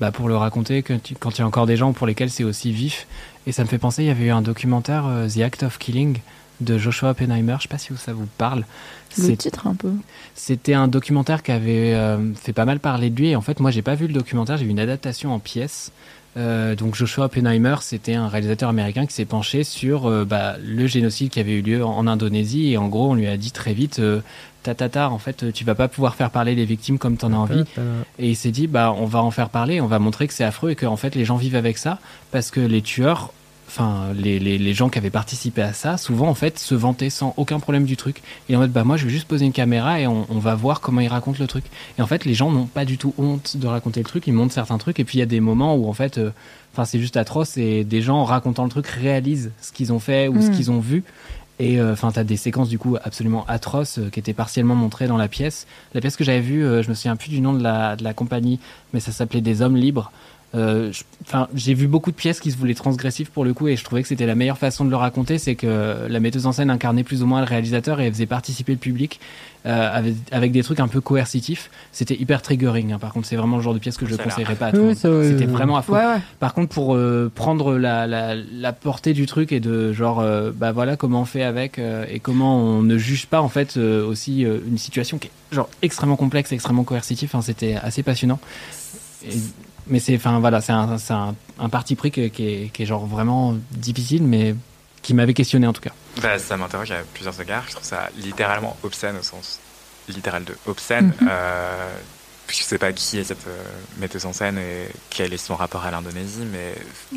bah, 0.00 0.10
pour 0.12 0.28
le 0.28 0.36
raconter, 0.36 0.82
que 0.82 0.92
tu- 0.92 1.14
quand 1.14 1.30
il 1.30 1.38
y 1.38 1.42
a 1.42 1.46
encore 1.46 1.66
des 1.66 1.76
gens 1.78 1.92
pour 1.92 2.06
lesquels 2.06 2.30
c'est 2.30 2.44
aussi 2.44 2.70
vif. 2.72 3.06
Et 3.46 3.52
ça 3.52 3.62
me 3.62 3.68
fait 3.68 3.78
penser. 3.78 4.02
Il 4.02 4.06
y 4.06 4.10
avait 4.10 4.24
eu 4.26 4.30
un 4.30 4.42
documentaire, 4.42 5.04
euh, 5.06 5.26
The 5.28 5.38
Act 5.38 5.62
of 5.62 5.78
Killing, 5.78 6.18
de 6.60 6.78
Joshua 6.78 7.10
Oppenheimer. 7.10 7.56
Je 7.58 7.62
sais 7.62 7.68
pas 7.68 7.78
si 7.78 7.94
ça 7.96 8.12
vous 8.12 8.28
parle. 8.38 8.64
Le 9.16 9.36
titre, 9.36 9.66
un 9.66 9.74
peu. 9.74 9.92
C'était 10.34 10.74
un 10.74 10.88
documentaire 10.88 11.42
qui 11.42 11.52
avait 11.52 11.94
euh, 11.94 12.34
fait 12.34 12.52
pas 12.52 12.64
mal 12.64 12.80
parler 12.80 13.10
de 13.10 13.16
lui. 13.16 13.28
Et 13.28 13.36
en 13.36 13.40
fait, 13.40 13.60
moi, 13.60 13.70
j'ai 13.70 13.82
pas 13.82 13.94
vu 13.94 14.08
le 14.08 14.12
documentaire, 14.12 14.56
j'ai 14.56 14.64
vu 14.64 14.70
une 14.70 14.80
adaptation 14.80 15.32
en 15.32 15.38
pièces. 15.38 15.92
Euh, 16.36 16.74
donc 16.74 16.96
Joshua 16.96 17.26
Oppenheimer, 17.26 17.76
c'était 17.80 18.14
un 18.14 18.28
réalisateur 18.28 18.68
américain 18.68 19.06
qui 19.06 19.14
s'est 19.14 19.24
penché 19.24 19.62
sur 19.62 20.06
euh, 20.06 20.24
bah, 20.24 20.56
le 20.60 20.86
génocide 20.86 21.30
qui 21.30 21.38
avait 21.38 21.52
eu 21.52 21.62
lieu 21.62 21.84
en, 21.84 21.96
en 21.96 22.06
Indonésie. 22.06 22.72
Et 22.72 22.76
en 22.76 22.88
gros, 22.88 23.10
on 23.10 23.14
lui 23.14 23.26
a 23.26 23.36
dit 23.36 23.52
très 23.52 23.72
vite, 23.72 24.00
euh, 24.00 24.20
tatata, 24.62 25.10
en 25.10 25.18
fait, 25.18 25.52
tu 25.52 25.64
vas 25.64 25.74
pas 25.74 25.88
pouvoir 25.88 26.14
faire 26.14 26.30
parler 26.30 26.54
les 26.54 26.64
victimes 26.64 26.98
comme 26.98 27.16
t'en 27.16 27.32
as 27.32 27.36
envie. 27.36 27.64
Et 28.18 28.30
il 28.30 28.36
s'est 28.36 28.50
dit, 28.50 28.66
bah, 28.66 28.94
on 28.98 29.06
va 29.06 29.22
en 29.22 29.30
faire 29.30 29.50
parler, 29.50 29.80
on 29.80 29.86
va 29.86 29.98
montrer 29.98 30.26
que 30.26 30.34
c'est 30.34 30.44
affreux 30.44 30.70
et 30.70 30.74
que 30.74 30.86
en 30.86 30.96
fait 30.96 31.14
les 31.14 31.24
gens 31.24 31.36
vivent 31.36 31.56
avec 31.56 31.78
ça 31.78 31.98
parce 32.32 32.50
que 32.50 32.60
les 32.60 32.82
tueurs, 32.82 33.32
enfin 33.76 34.12
les, 34.14 34.38
les, 34.38 34.56
les 34.56 34.72
gens 34.74 34.88
qui 34.88 34.98
avaient 34.98 35.10
participé 35.10 35.60
à 35.60 35.72
ça, 35.72 35.96
souvent 35.96 36.28
en 36.28 36.34
fait 36.34 36.58
se 36.60 36.76
vantaient 36.76 37.10
sans 37.10 37.34
aucun 37.36 37.58
problème 37.58 37.84
du 37.86 37.96
truc. 37.96 38.22
Et 38.48 38.54
en 38.54 38.60
mode, 38.60 38.70
bah 38.70 38.84
moi 38.84 38.96
je 38.96 39.04
vais 39.04 39.10
juste 39.10 39.26
poser 39.26 39.44
une 39.44 39.52
caméra 39.52 39.98
et 39.98 40.06
on, 40.06 40.26
on 40.30 40.38
va 40.38 40.54
voir 40.54 40.80
comment 40.80 41.00
ils 41.00 41.08
racontent 41.08 41.38
le 41.40 41.46
truc. 41.48 41.64
Et 41.98 42.02
en 42.02 42.06
fait 42.06 42.24
les 42.24 42.34
gens 42.34 42.52
n'ont 42.52 42.66
pas 42.66 42.84
du 42.84 42.98
tout 42.98 43.12
honte 43.18 43.56
de 43.56 43.66
raconter 43.66 44.00
le 44.00 44.06
truc, 44.06 44.26
ils 44.28 44.32
montrent 44.32 44.54
certains 44.54 44.78
trucs 44.78 45.00
et 45.00 45.04
puis 45.04 45.18
il 45.18 45.20
y 45.20 45.24
a 45.24 45.26
des 45.26 45.40
moments 45.40 45.74
où 45.74 45.88
en 45.88 45.92
fait, 45.92 46.18
euh, 46.18 46.30
enfin 46.72 46.84
c'est 46.84 47.00
juste 47.00 47.16
atroce 47.16 47.56
et 47.56 47.82
des 47.82 48.00
gens 48.00 48.22
racontant 48.24 48.62
le 48.62 48.70
truc 48.70 48.86
réalisent 48.86 49.50
ce 49.60 49.72
qu'ils 49.72 49.92
ont 49.92 49.98
fait 50.00 50.28
ou 50.28 50.40
ce 50.40 50.48
Mm. 50.48 50.50
qu'ils 50.52 50.70
ont 50.70 50.80
vu. 50.80 51.02
Et 51.60 51.80
euh, 51.80 51.92
enfin, 51.92 52.10
t'as 52.10 52.24
des 52.24 52.36
séquences 52.36 52.68
du 52.68 52.80
coup 52.80 52.96
absolument 53.04 53.44
atroces 53.46 53.98
euh, 53.98 54.10
qui 54.10 54.18
étaient 54.18 54.32
partiellement 54.32 54.74
montrées 54.74 55.06
dans 55.06 55.16
la 55.16 55.28
pièce. 55.28 55.68
La 55.94 56.00
pièce 56.00 56.16
que 56.16 56.24
j'avais 56.24 56.40
vue, 56.40 56.64
euh, 56.64 56.82
je 56.82 56.88
me 56.88 56.94
souviens 56.94 57.14
plus 57.14 57.28
du 57.28 57.40
nom 57.40 57.52
de 57.52 57.62
la, 57.62 57.94
de 57.94 58.02
la 58.02 58.12
compagnie, 58.12 58.58
mais 58.92 58.98
ça 58.98 59.12
s'appelait 59.12 59.40
Des 59.40 59.62
Hommes 59.62 59.76
Libres. 59.76 60.10
Euh, 60.54 60.92
Enfin, 61.26 61.48
j'ai 61.54 61.72
vu 61.72 61.86
beaucoup 61.88 62.10
de 62.10 62.16
pièces 62.16 62.38
qui 62.38 62.50
se 62.50 62.56
voulaient 62.58 62.74
transgressives 62.74 63.30
pour 63.30 63.46
le 63.46 63.54
coup, 63.54 63.66
et 63.66 63.76
je 63.76 63.82
trouvais 63.84 64.02
que 64.02 64.08
c'était 64.08 64.26
la 64.26 64.34
meilleure 64.34 64.58
façon 64.58 64.84
de 64.84 64.90
le 64.90 64.96
raconter, 64.96 65.38
c'est 65.38 65.54
que 65.54 66.06
la 66.06 66.20
metteuse 66.20 66.44
en 66.46 66.52
scène 66.52 66.68
incarnait 66.68 67.02
plus 67.02 67.22
ou 67.22 67.26
moins 67.26 67.40
le 67.40 67.46
réalisateur 67.46 67.98
et 67.98 68.06
elle 68.06 68.12
faisait 68.12 68.26
participer 68.26 68.72
le 68.72 68.78
public 68.78 69.20
euh, 69.64 69.90
avec, 69.90 70.14
avec 70.30 70.52
des 70.52 70.62
trucs 70.62 70.80
un 70.80 70.86
peu 70.88 71.00
coercitifs. 71.00 71.70
C'était 71.92 72.14
hyper 72.14 72.42
triggering. 72.42 72.92
hein. 72.92 72.98
Par 72.98 73.14
contre, 73.14 73.26
c'est 73.26 73.36
vraiment 73.36 73.56
le 73.56 73.62
genre 73.62 73.72
de 73.72 73.78
pièce 73.78 73.96
que 73.96 74.04
je 74.04 74.14
l'air. 74.16 74.22
conseillerais 74.22 74.54
pas 74.54 74.66
à 74.66 74.72
tout 74.72 74.76
le 74.82 74.88
Oui, 74.88 74.94
C'était 74.94 75.46
vraiment. 75.46 75.80
Ouais, 75.88 75.96
ouais. 75.96 76.18
Par 76.40 76.52
contre, 76.52 76.74
pour 76.74 76.94
euh, 76.94 77.32
prendre 77.34 77.78
la, 77.78 78.06
la, 78.06 78.34
la 78.34 78.72
portée 78.74 79.14
du 79.14 79.24
truc 79.24 79.50
et 79.50 79.60
de 79.60 79.94
genre, 79.94 80.20
euh, 80.20 80.50
bah 80.54 80.72
voilà 80.72 80.96
comment 80.98 81.22
on 81.22 81.24
fait 81.24 81.42
avec 81.42 81.78
euh, 81.78 82.04
et 82.10 82.20
comment 82.20 82.58
on 82.58 82.82
ne 82.82 82.98
juge 82.98 83.24
pas 83.26 83.40
en 83.40 83.48
fait 83.48 83.78
euh, 83.78 84.06
aussi 84.06 84.44
euh, 84.44 84.58
une 84.68 84.76
situation 84.76 85.16
qui 85.16 85.28
est 85.28 85.54
genre 85.54 85.70
extrêmement 85.80 86.16
complexe, 86.16 86.52
extrêmement 86.52 86.84
coercitive. 86.84 87.30
Enfin, 87.32 87.40
c'était 87.40 87.76
assez 87.76 88.02
passionnant. 88.02 88.38
Et- 89.26 89.30
mais 89.86 89.98
c'est, 90.00 90.16
enfin 90.16 90.38
voilà, 90.40 90.60
c'est 90.60 90.72
un, 90.72 90.98
c'est 90.98 91.12
un, 91.12 91.34
un 91.58 91.68
parti 91.68 91.94
pris 91.96 92.10
qui, 92.10 92.22
est, 92.22 92.30
qui 92.30 92.82
est 92.82 92.86
genre 92.86 93.06
vraiment 93.06 93.54
difficile, 93.72 94.22
mais 94.24 94.54
qui 95.02 95.14
m'avait 95.14 95.34
questionné 95.34 95.66
en 95.66 95.72
tout 95.72 95.82
cas. 95.82 95.92
Bah, 96.22 96.38
ça 96.38 96.56
m'interroge 96.56 96.90
à 96.92 97.02
plusieurs 97.12 97.38
égards. 97.40 97.64
Je 97.66 97.72
trouve 97.72 97.84
ça 97.84 98.08
littéralement 98.18 98.76
obscène 98.82 99.16
au 99.18 99.22
sens 99.22 99.60
littéral 100.08 100.44
de 100.44 100.54
obscène. 100.66 101.12
Mhm. 101.20 101.28
euh, 101.30 101.88
je 102.48 102.62
sais 102.62 102.76
pas 102.78 102.92
qui 102.92 103.18
est 103.18 103.24
cette 103.24 103.46
euh, 103.48 103.62
metteuse 103.98 104.26
en 104.26 104.32
scène 104.34 104.58
et 104.58 104.88
quel 105.10 105.32
est 105.32 105.38
son 105.38 105.56
rapport 105.56 105.84
à 105.84 105.90
l'Indonésie, 105.90 106.42
mais 106.52 106.74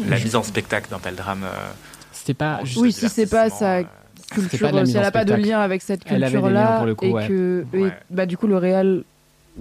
la 0.07 0.17
mise 0.19 0.35
en 0.37 0.43
spectacle 0.43 0.89
d'un 0.89 0.99
tel 0.99 1.15
drame. 1.15 1.43
euh, 1.43 1.69
C'était 2.13 2.33
pas. 2.33 2.61
juste- 2.63 2.79
Oui, 2.79 2.91
si 2.93 3.09
c'est 3.09 3.27
pas 3.27 3.49
sa 3.49 3.79
euh, 3.79 3.83
culture, 4.31 4.71
pas 4.71 4.85
si 4.85 4.91
elle 4.95 5.03
en 5.03 5.07
a 5.07 5.11
pas 5.11 5.25
de 5.25 5.33
lien 5.33 5.59
avec 5.59 5.81
cette 5.81 6.01
Elle 6.05 6.23
avait 6.23 6.37
des 6.41 6.41
liens 6.41 6.41
culture-là, 6.49 6.77
pour 6.77 6.85
le 6.85 6.95
coup, 6.95 7.05
et 7.05 7.11
ouais. 7.11 7.27
que, 7.27 7.65
et, 7.73 7.91
bah, 8.09 8.25
du 8.25 8.37
coup, 8.37 8.47
le 8.47 8.57
réel, 8.57 9.03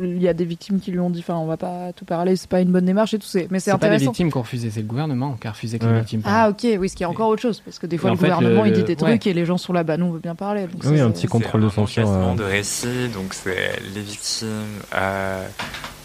il 0.00 0.20
y 0.22 0.28
a 0.28 0.34
des 0.34 0.44
victimes 0.44 0.80
qui 0.80 0.90
lui 0.90 0.98
ont 1.00 1.10
dit, 1.10 1.20
enfin, 1.20 1.34
on 1.36 1.46
va 1.46 1.56
pas 1.56 1.92
tout 1.94 2.04
parler, 2.04 2.36
c'est 2.36 2.48
pas 2.50 2.60
une 2.60 2.70
bonne 2.70 2.84
démarche 2.84 3.14
et 3.14 3.18
tout, 3.18 3.26
c'est- 3.26 3.48
mais 3.50 3.58
c'est 3.60 3.70
C'est 3.70 3.78
pas 3.78 3.86
les 3.88 3.94
intéressant. 3.94 4.10
victimes 4.12 4.30
qui 4.30 4.36
ont 4.36 4.42
refusé, 4.42 4.70
c'est 4.70 4.80
le 4.80 4.86
gouvernement 4.86 5.36
qui 5.40 5.46
a 5.46 5.50
refusé 5.52 5.78
que 5.78 5.84
Ouais. 5.86 5.92
les 5.92 5.98
victimes 6.00 6.22
Ah, 6.24 6.48
ok, 6.50 6.66
oui, 6.78 6.88
ce 6.88 6.96
qui 6.96 7.02
est 7.02 7.06
encore 7.06 7.28
autre 7.28 7.42
chose, 7.42 7.60
parce 7.64 7.78
que 7.78 7.86
des 7.86 7.98
fois, 7.98 8.10
Et 8.10 8.12
le 8.12 8.18
fait, 8.18 8.24
gouvernement, 8.28 8.62
le- 8.62 8.68
il 8.68 8.72
dit 8.74 8.82
des 8.82 8.88
ouais. 8.92 8.96
trucs 8.96 9.26
et 9.26 9.32
les 9.34 9.44
gens 9.46 9.58
sont 9.58 9.72
là, 9.72 9.84
bah, 9.84 9.96
nous, 9.96 10.06
on 10.06 10.10
veut 10.12 10.18
bien 10.20 10.34
parler. 10.34 10.62
Donc 10.66 10.82
Oui, 10.84 11.00
un 11.00 11.10
petit 11.10 11.26
contrôle 11.26 11.60
de 11.62 11.66
un 11.66 11.70
censure, 11.70 12.10
euh. 12.10 12.34
de 12.34 12.42
récit, 12.44 13.08
donc 13.14 13.32
c'est 13.34 13.80
les 13.94 14.00
victimes, 14.02 14.48
euh, 14.94 15.46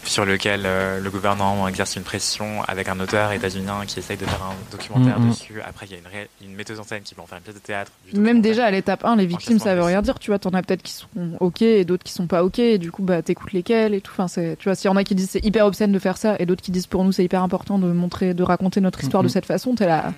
sur 0.04 0.24
lequel 0.24 0.62
euh, 0.64 1.00
le 1.00 1.10
gouvernement 1.10 1.68
exerce 1.68 1.94
une 1.96 2.02
pression 2.02 2.62
avec 2.66 2.88
un 2.88 2.98
auteur 2.98 3.30
états-unien 3.32 3.84
qui 3.86 3.98
essaye 4.00 4.16
de 4.16 4.24
faire 4.24 4.42
un 4.42 4.54
documentaire 4.72 5.20
Mhm. 5.20 5.30
dessus. 5.30 5.60
Après, 5.64 5.86
il 5.86 5.92
y 5.92 5.94
a 5.94 5.98
une, 5.98 6.06
ré- 6.06 6.28
une 6.44 6.54
metteuse 6.54 6.80
en 6.80 6.82
scène 6.82 7.02
qui 7.02 7.14
veut 7.14 7.20
en 7.22 7.26
faire 7.26 7.38
une 7.38 7.44
pièce 7.44 7.54
de 7.54 7.60
théâtre. 7.60 7.92
Même 8.14 8.40
déjà 8.40 8.64
à 8.66 8.70
l'étape 8.70 9.04
1, 9.04 9.14
les 9.16 9.26
victimes, 9.26 9.58
ça 9.60 9.74
veut 9.76 9.82
rien 9.82 10.02
dire, 10.02 10.18
tu 10.18 10.30
vois. 10.30 10.38
T'en 10.40 10.50
as 10.50 10.62
peut-être 10.62 10.82
qui 10.82 10.92
sont 10.92 11.06
ok 11.40 11.62
et 11.62 11.84
d'autres 11.84 12.02
qui 12.02 12.12
sont 12.12 12.26
pas 12.26 12.42
ok, 12.44 12.58
et 12.58 12.78
du 12.78 12.90
coup, 12.90 13.02
bah, 13.02 13.22
t'écoutes 13.22 13.52
lesquels 13.52 13.94
et 13.94 14.00
tout. 14.00 14.10
Enfin, 14.12 14.26
c'est, 14.28 14.56
tu 14.58 14.64
vois, 14.68 14.74
s'il 14.74 14.88
y 14.88 14.92
en 14.92 14.96
a 14.96 15.04
qui 15.04 15.14
disent 15.14 15.30
c'est 15.30 15.44
hyper 15.44 15.66
obscène 15.66 15.92
de 15.92 15.98
faire 15.98 16.16
ça, 16.16 16.34
et 16.38 16.46
d'autres 16.46 16.62
qui 16.62 16.72
disent 16.72 16.86
pour 16.88 17.04
nous 17.04 17.12
c'est 17.12 17.24
hyper 17.24 17.42
important 17.42 17.78
de 17.78 17.86
montrer, 17.92 18.34
de 18.34 18.42
raconter 18.42 18.80
notre 18.80 19.00
histoire 19.02 19.22
de 19.22 19.28
cette 19.28 19.46
façon, 19.46 19.74
t'es 19.74 19.86
là. 19.86 20.12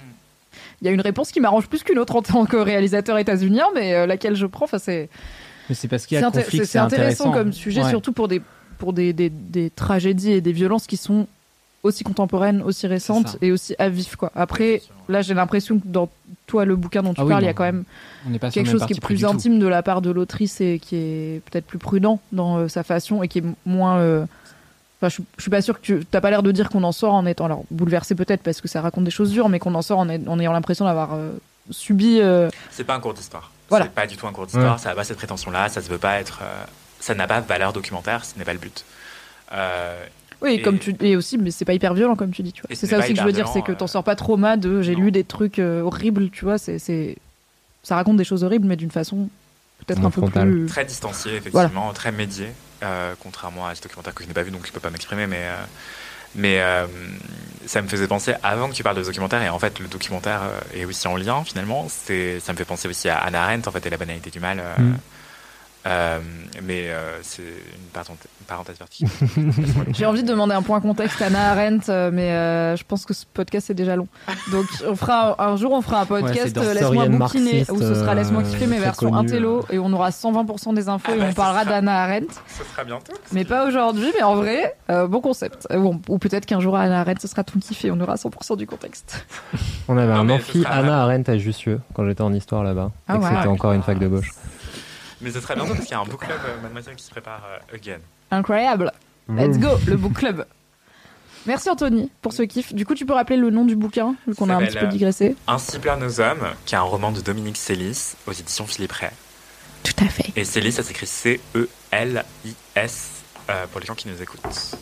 Il 0.80 0.86
y 0.86 0.88
a 0.88 0.92
une 0.92 1.00
réponse 1.00 1.30
qui 1.30 1.40
m'arrange 1.40 1.66
plus 1.68 1.82
qu'une 1.82 1.98
autre 1.98 2.16
en 2.16 2.22
tant 2.22 2.46
que 2.46 2.56
réalisateur 2.56 3.18
états-unien, 3.18 3.66
mais 3.74 3.94
euh, 3.94 4.06
laquelle 4.06 4.34
je 4.36 4.46
prends, 4.46 4.64
enfin, 4.64 4.78
c'est, 4.78 5.08
Mais 5.68 5.74
c'est 5.74 5.88
parce 5.88 6.06
qu'il 6.06 6.16
y 6.16 6.20
c'est, 6.20 6.24
a 6.26 6.30
inté- 6.30 6.42
conflit 6.44 6.58
c'est- 6.58 6.64
c'est 6.64 6.78
intéressant, 6.78 7.32
comme 7.32 7.52
sujet, 7.52 7.82
Ouais. 7.82 7.90
surtout 7.90 8.12
pour 8.12 8.28
des, 8.28 8.40
pour 8.84 8.92
des, 8.92 9.14
des, 9.14 9.30
des 9.30 9.70
tragédies 9.70 10.32
et 10.32 10.40
des 10.42 10.52
violences 10.52 10.86
qui 10.86 10.98
sont 10.98 11.26
aussi 11.82 12.04
contemporaines, 12.04 12.60
aussi 12.62 12.86
récentes 12.86 13.36
et 13.42 13.50
aussi 13.50 13.74
à 13.78 13.88
vif, 13.88 14.16
quoi. 14.16 14.30
Après, 14.34 14.82
là, 15.08 15.22
j'ai 15.22 15.32
l'impression 15.34 15.78
que 15.78 15.86
dans 15.86 16.10
toi, 16.46 16.66
le 16.66 16.76
bouquin 16.76 17.02
dont 17.02 17.14
tu 17.14 17.20
Ah 17.20 17.24
oui, 17.24 17.30
parles, 17.30 17.42
il 17.44 17.46
y 17.46 17.48
a 17.48 17.54
quand 17.54 17.64
même 17.64 17.84
quelque 18.50 18.66
chose 18.72 18.80
qui 18.86 18.92
est 18.92 19.00
plus 19.00 19.16
intime 19.36 19.58
de 19.58 19.66
la 19.66 19.82
part 19.82 20.02
de 20.02 20.10
l'autrice 20.10 20.60
et 20.60 20.78
qui 20.78 20.96
est 20.96 21.42
peut-être 21.50 21.64
plus 21.66 21.78
prudent 21.78 22.20
dans 22.32 22.58
euh, 22.58 22.68
sa 22.68 22.82
façon 22.82 23.22
et 23.22 23.28
qui 23.28 23.38
est 23.38 23.44
moins. 23.66 23.96
euh, 23.98 24.26
Enfin, 25.00 25.08
je, 25.08 25.22
je 25.38 25.42
suis 25.42 25.50
pas 25.50 25.60
sûre 25.62 25.78
que 25.80 25.84
tu 25.84 26.04
t'as 26.10 26.20
pas 26.20 26.30
l'air 26.30 26.42
de 26.42 26.52
dire 26.52 26.68
qu'on 26.70 26.84
en 26.84 26.92
sort 26.92 27.12
en 27.14 27.26
étant 27.26 27.46
alors 27.46 27.64
bouleversé 27.70 28.14
peut-être 28.14 28.42
parce 28.42 28.60
que 28.60 28.68
ça 28.68 28.80
raconte 28.80 29.04
des 29.04 29.10
choses 29.10 29.30
dures, 29.32 29.48
mais 29.48 29.58
qu'on 29.58 29.74
en 29.74 29.82
sort 29.82 29.98
en, 29.98 30.08
est- 30.08 30.26
en 30.28 30.38
ayant 30.38 30.52
l'impression 30.52 30.84
d'avoir 30.84 31.14
euh, 31.14 31.32
subi. 31.70 32.18
euh, 32.20 32.48
C'est 32.70 32.84
pas 32.84 32.94
un 32.94 33.00
cours 33.00 33.12
d'histoire. 33.14 33.50
Voilà. 33.70 33.86
C'est 33.86 33.92
pas 33.94 34.06
du 34.06 34.16
tout 34.16 34.26
un 34.26 34.32
cours 34.32 34.46
d'histoire. 34.46 34.74
Ouais. 34.76 34.78
Ça 34.82 34.90
n'a 34.90 34.94
pas 34.94 35.04
cette 35.04 35.16
prétention-là. 35.16 35.68
Ça 35.68 35.82
se 35.82 35.88
veut 35.90 35.98
pas 35.98 36.18
être. 36.20 36.40
Ça 37.04 37.14
n'a 37.14 37.26
pas 37.26 37.40
valeur 37.40 37.72
documentaire. 37.72 38.24
Ce 38.24 38.38
n'est 38.38 38.44
pas 38.44 38.52
le 38.54 38.58
but. 38.58 38.84
Euh, 39.52 40.02
Oui, 40.42 40.50
et 40.50 40.54
Et- 40.56 40.62
comme 40.62 40.78
tu 40.78 40.94
et 41.00 41.16
aussi, 41.16 41.38
mais 41.38 41.50
c'est 41.50 41.64
pas 41.64 41.72
hyper 41.74 41.94
violent 41.94 42.16
comme 42.16 42.30
tu 42.32 42.42
dis. 42.42 42.52
Tu 42.52 42.62
vois. 42.62 42.74
C'est 42.76 42.86
ça 42.86 42.98
aussi 42.98 43.14
que 43.14 43.18
je 43.20 43.24
veux 43.24 43.32
dire, 43.32 43.48
c'est 43.48 43.62
que 43.62 43.72
t'en 43.72 43.84
euh, 43.84 43.88
sors 43.88 44.04
pas 44.04 44.16
trop 44.16 44.36
mal 44.36 44.60
de. 44.60 44.82
J'ai 44.82 44.94
lu 44.94 45.10
des 45.10 45.24
trucs 45.24 45.58
euh, 45.58 45.80
horribles, 45.82 46.30
tu 46.30 46.44
vois. 46.44 46.58
C'est 46.58 46.78
ça 47.82 47.96
raconte 47.96 48.16
des 48.16 48.24
choses 48.24 48.44
horribles, 48.44 48.66
mais 48.66 48.76
d'une 48.76 48.90
façon 48.90 49.28
peut-être 49.86 50.04
un 50.04 50.10
peu 50.10 50.22
plus. 50.22 50.66
très 50.66 50.84
distancié, 50.86 51.36
effectivement, 51.36 51.92
très 51.92 52.12
médié, 52.12 52.48
euh, 52.82 53.14
contrairement 53.22 53.66
à 53.66 53.74
ce 53.74 53.82
documentaire 53.82 54.14
que 54.14 54.22
je 54.22 54.28
n'ai 54.28 54.34
pas 54.34 54.42
vu, 54.42 54.50
donc 54.50 54.66
je 54.66 54.72
peux 54.72 54.80
pas 54.80 54.88
m'exprimer, 54.88 55.26
mais, 55.26 55.42
euh, 55.42 55.56
mais 56.34 56.60
euh, 56.60 56.86
ça 57.66 57.82
me 57.82 57.88
faisait 57.88 58.08
penser, 58.08 58.32
avant 58.42 58.68
que 58.70 58.74
tu 58.74 58.82
parles 58.82 58.96
de 58.96 59.02
documentaire, 59.02 59.42
et 59.42 59.50
en 59.50 59.58
fait 59.58 59.78
le 59.80 59.88
documentaire 59.88 60.40
est 60.74 60.86
aussi 60.86 61.06
en 61.08 61.16
lien 61.16 61.44
finalement, 61.44 61.86
c'est, 61.90 62.40
ça 62.40 62.52
me 62.54 62.56
fait 62.58 62.64
penser 62.64 62.88
aussi 62.88 63.08
à 63.10 63.18
Anna 63.18 63.42
Arendt, 63.44 63.68
en 63.68 63.72
fait, 63.72 63.84
et 63.84 63.90
la 63.90 63.98
banalité 63.98 64.30
du 64.30 64.40
mal. 64.40 64.58
euh, 64.60 64.74
Mm. 64.82 64.96
Euh, 65.86 66.18
mais 66.62 66.84
euh, 66.90 67.18
c'est 67.22 67.42
une 67.42 67.90
parenthèse, 68.46 68.76
verticale. 68.78 69.10
J'ai 69.94 70.06
envie 70.06 70.22
de 70.22 70.28
demander 70.28 70.54
un 70.54 70.62
point 70.62 70.80
contexte 70.80 71.20
à 71.22 71.26
Anna 71.26 71.50
Arendt, 71.52 71.86
euh, 71.90 72.10
mais 72.12 72.30
euh, 72.32 72.76
je 72.76 72.84
pense 72.84 73.04
que 73.06 73.12
ce 73.14 73.24
podcast 73.32 73.70
est 73.70 73.74
déjà 73.74 73.96
long. 73.96 74.06
Donc 74.52 74.66
on 74.88 74.96
fera 74.96 75.36
un, 75.42 75.52
un 75.52 75.56
jour 75.56 75.72
on 75.72 75.82
fera 75.82 76.00
un 76.02 76.06
podcast 76.06 76.56
laisse-moi 76.56 77.08
bouquiner 77.08 77.64
où 77.70 77.78
ce 77.80 77.94
sera 77.94 78.14
laisse-moi 78.14 78.42
kiffer 78.42 78.66
mes 78.66 78.78
versions 78.78 79.10
très 79.10 79.16
connue, 79.18 79.28
intello 79.30 79.64
et 79.70 79.78
on 79.78 79.92
aura 79.92 80.10
120% 80.10 80.74
des 80.74 80.88
infos 80.88 81.10
Ah 81.10 81.14
et 81.14 81.18
bah, 81.18 81.24
on 81.28 81.30
ce 81.30 81.36
parlera 81.36 81.62
sera- 81.62 81.72
d'Anna 81.72 82.02
Arendt, 82.04 82.34
Ce 82.48 82.64
sera 82.64 82.84
bientôt. 82.84 83.12
mais 83.32 83.44
pas 83.44 83.66
aujourd'hui, 83.66 84.10
mais 84.16 84.22
en 84.22 84.36
vrai 84.36 84.76
euh, 84.90 85.06
bon 85.06 85.20
concept. 85.20 85.66
Euh, 85.70 85.78
bon, 85.78 86.00
ou 86.08 86.18
peut-être 86.18 86.46
qu'un 86.46 86.60
jour 86.60 86.76
Anna 86.76 87.00
Arendt 87.00 87.20
ce 87.20 87.28
sera 87.28 87.44
ton 87.44 87.58
kiff 87.58 87.84
et 87.84 87.90
on 87.90 88.00
aura 88.00 88.14
100% 88.16 88.56
du 88.56 88.66
contexte. 88.66 89.26
On 89.88 89.96
avait 89.98 90.12
Non, 90.14 90.20
un 90.20 90.30
amphi 90.30 90.64
Anna 90.68 91.02
Arendt 91.02 91.30
à 91.30 91.38
Jussieu 91.38 91.80
quand 91.94 92.04
j'étais 92.06 92.22
en 92.22 92.32
histoire 92.32 92.62
là-bas. 92.64 92.90
Ah 93.08 93.14
et 93.14 93.18
que 93.18 93.24
ouais. 93.24 93.30
c'était 93.36 93.48
encore 93.48 93.72
une 93.72 93.82
fac 93.82 93.98
de 93.98 94.08
gauche. 94.08 94.30
Mais 95.24 95.30
ce 95.30 95.40
sera 95.40 95.54
bientôt 95.54 95.74
parce 95.74 95.86
qu'il 95.86 95.92
y 95.92 95.94
a 95.94 96.00
un 96.00 96.04
book 96.04 96.20
club, 96.20 96.38
euh, 96.46 96.60
mademoiselle, 96.62 96.96
qui 96.96 97.04
se 97.04 97.10
prépare 97.10 97.42
euh, 97.46 97.74
again. 97.74 97.98
Incroyable. 98.30 98.92
Let's 99.28 99.58
go 99.58 99.78
le 99.86 99.96
book 99.96 100.12
club. 100.12 100.44
Merci 101.46 101.70
Anthony 101.70 102.10
pour 102.22 102.32
ce 102.32 102.42
kiff. 102.42 102.74
Du 102.74 102.86
coup, 102.86 102.94
tu 102.94 103.06
peux 103.06 103.14
rappeler 103.14 103.36
le 103.36 103.50
nom 103.50 103.64
du 103.64 103.76
bouquin, 103.76 104.14
vu 104.26 104.34
qu'on 104.34 104.48
a 104.50 104.56
un 104.56 104.64
petit 104.64 104.78
peu 104.78 104.86
digressé. 104.86 105.36
Ainsi 105.46 105.78
pleurent 105.78 105.98
nos 105.98 106.20
hommes, 106.20 106.46
qui 106.64 106.74
est 106.74 106.78
un 106.78 106.82
roman 106.82 107.12
de 107.12 107.20
Dominique 107.20 107.56
Célis 107.56 108.14
aux 108.26 108.32
éditions 108.32 108.66
Philippe 108.66 108.92
Ray. 108.92 109.10
Tout 109.82 110.04
à 110.04 110.08
fait. 110.08 110.32
Et 110.36 110.44
Célis, 110.44 110.72
ça 110.72 110.82
s'écrit 110.82 111.06
C-E-L-I-S 111.06 113.10
euh, 113.50 113.66
pour 113.70 113.80
les 113.80 113.86
gens 113.86 113.94
qui 113.94 114.08
nous 114.08 114.22
écoutent. 114.22 114.76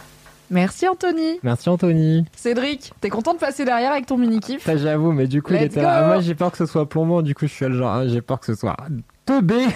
Merci 0.52 0.86
Anthony. 0.86 1.40
Merci 1.42 1.68
Anthony. 1.70 2.26
Cédric, 2.36 2.92
t'es 3.00 3.08
content 3.08 3.32
de 3.32 3.38
passer 3.38 3.64
derrière 3.64 3.90
avec 3.90 4.04
ton 4.04 4.18
mini 4.18 4.38
kiff 4.38 4.62
Ça 4.62 4.76
j'avoue, 4.76 5.10
mais 5.12 5.26
du 5.26 5.40
coup 5.42 5.54
il 5.54 5.62
était 5.62 5.80
là. 5.80 6.04
Ah, 6.04 6.06
Moi 6.06 6.20
j'ai 6.20 6.34
peur 6.34 6.52
que 6.52 6.58
ce 6.58 6.66
soit 6.66 6.86
plombant, 6.88 7.22
du 7.22 7.34
coup 7.34 7.46
je 7.46 7.52
suis 7.52 7.64
le 7.64 7.74
genre, 7.74 7.90
ah, 7.90 8.06
j'ai 8.06 8.20
peur 8.20 8.38
que 8.38 8.46
ce 8.46 8.54
soit 8.54 8.76
teubé. 9.24 9.64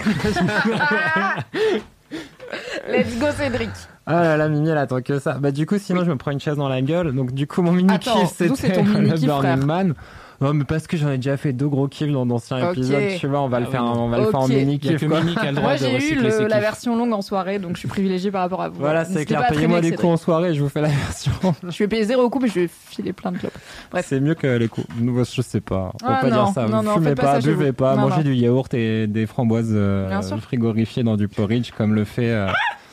Let's 2.87 3.19
go 3.19 3.25
Cédric. 3.35 3.71
Ah 4.05 4.21
là 4.21 4.37
là, 4.37 4.47
Mimi 4.47 4.69
elle 4.69 4.77
attend 4.77 5.01
que 5.01 5.19
ça. 5.19 5.33
Bah 5.33 5.51
du 5.51 5.65
coup 5.65 5.77
sinon 5.79 6.05
je 6.05 6.11
me 6.11 6.15
prends 6.15 6.31
une 6.31 6.39
chaise 6.39 6.55
dans 6.55 6.69
la 6.69 6.81
gueule. 6.81 7.13
Donc 7.13 7.33
du 7.33 7.47
coup 7.47 7.61
mon 7.63 7.71
mini 7.71 7.97
kiff 7.99 8.29
c'était 8.35 8.81
Burning 8.83 9.65
Man. 9.65 9.95
Non 10.39 10.53
mais 10.53 10.65
parce 10.65 10.85
que 10.85 10.97
j'en 10.97 11.09
ai 11.09 11.17
déjà 11.17 11.35
fait 11.35 11.51
deux 11.51 11.67
gros 11.67 11.87
kiffs 11.87 12.11
dans 12.11 12.25
d'anciens 12.25 12.69
Ok. 12.69 12.77
épisodes. 12.77 13.01
Tu 13.19 13.25
vois, 13.27 13.41
on 13.41 13.47
va 13.47 13.59
le 13.59 13.65
Ah 13.67 13.71
faire, 13.71 13.83
oui. 13.83 13.89
on 13.95 14.07
va 14.09 14.17
le 14.19 14.25
faire 14.25 14.39
en 14.39 14.47
mini 14.47 14.77
kiff. 14.77 15.01
Moi 15.07 15.21
de 15.21 15.77
j'ai 15.79 16.13
eu 16.13 16.15
le- 16.21 16.47
la 16.47 16.59
version 16.59 16.95
longue 16.95 17.11
en 17.13 17.21
soirée, 17.23 17.57
donc 17.57 17.73
je 17.73 17.79
suis 17.79 17.87
privilégiée 17.87 18.29
par 18.29 18.41
rapport 18.41 18.61
à 18.61 18.69
vous. 18.69 18.79
Voilà, 18.79 19.03
c'est 19.05 19.25
clair. 19.25 19.43
Payez-moi 19.49 19.79
avec 19.79 19.95
coups 19.95 20.07
en 20.13 20.17
soirée, 20.17 20.53
je 20.53 20.61
vous 20.61 20.69
fais 20.69 20.81
la 20.81 20.89
version. 20.89 21.31
Je 21.67 21.77
vais 21.79 21.87
payer 21.87 22.03
zéro 22.03 22.29
coup, 22.29 22.39
mais 22.39 22.49
je 22.49 22.59
vais 22.61 22.69
filer 22.69 23.13
plein 23.13 23.31
de 23.31 23.37
clopes. 23.39 23.57
Bref. 23.91 24.05
C'est 24.07 24.19
mieux 24.19 24.35
que 24.35 24.45
les 24.47 24.67
coups. 24.67 24.85
Nous, 24.99 25.17
Je 25.25 25.41
sais 25.41 25.61
pas. 25.61 25.91
Faut 25.99 26.07
Ah 26.07 26.19
pas 26.21 26.29
non, 26.29 26.43
dire 26.45 26.53
ça. 26.53 26.67
non, 26.67 26.83
non, 26.83 26.93
Fumez 26.95 27.15
pas 27.15 27.23
pas, 27.23 27.33
ça 27.35 27.41
chez 27.41 27.47
buvez 27.47 27.67
vous. 27.67 27.73
pas, 27.73 27.95
Non, 27.95 28.03
mangez 28.03 28.17
non. 28.17 28.23
du 28.23 28.35
yaourt 28.35 28.73
et 28.75 29.07
des 29.07 29.25
framboises 29.25 29.71
euh, 29.71 30.21
frigorifiées 30.41 31.03
dans 31.03 31.17
du 31.17 31.27
porridge 31.27 31.71
comme 31.75 31.95
le 31.95 32.03
fait. 32.05 32.31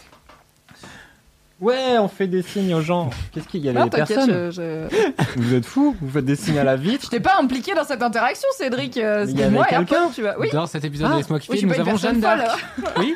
Ouais, 1.64 1.98
on 1.98 2.08
fait 2.08 2.26
des 2.26 2.42
signes 2.42 2.74
aux 2.74 2.80
gens. 2.82 3.08
Qu'est-ce 3.32 3.48
qu'il 3.48 3.64
y 3.64 3.68
a 3.68 3.72
Non, 3.72 3.84
des 3.84 3.90
t'inquiète, 3.90 4.16
personnes 4.18 4.50
je, 4.52 4.86
je... 4.90 5.40
Vous 5.40 5.54
êtes 5.54 5.64
fous 5.64 5.96
Vous 6.00 6.10
faites 6.10 6.24
des 6.24 6.36
signes 6.36 6.58
à 6.58 6.64
la 6.64 6.76
vitre 6.76 7.04
je 7.04 7.08
t'ai 7.10 7.20
pas 7.20 7.36
impliqué 7.40 7.74
dans 7.74 7.84
cette 7.84 8.02
interaction, 8.02 8.46
Cédric. 8.56 8.96
Euh, 8.98 9.24
Il 9.28 9.38
y 9.38 9.42
avait 9.42 9.50
moi 9.50 9.64
et 9.66 9.70
quelqu'un 9.70 10.10
tu 10.14 10.20
vois. 10.22 10.38
Oui. 10.38 10.48
Dans 10.52 10.66
cet 10.66 10.84
épisode 10.84 11.08
Ah, 11.10 11.12
de 11.14 11.18
Laisse-moi 11.18 11.38
kiffer, 11.40 11.64
nous 11.66 11.80
avons 11.80 11.96
Jeanne 11.96 12.20
d'Arc. 12.20 12.64
Oui 12.98 13.14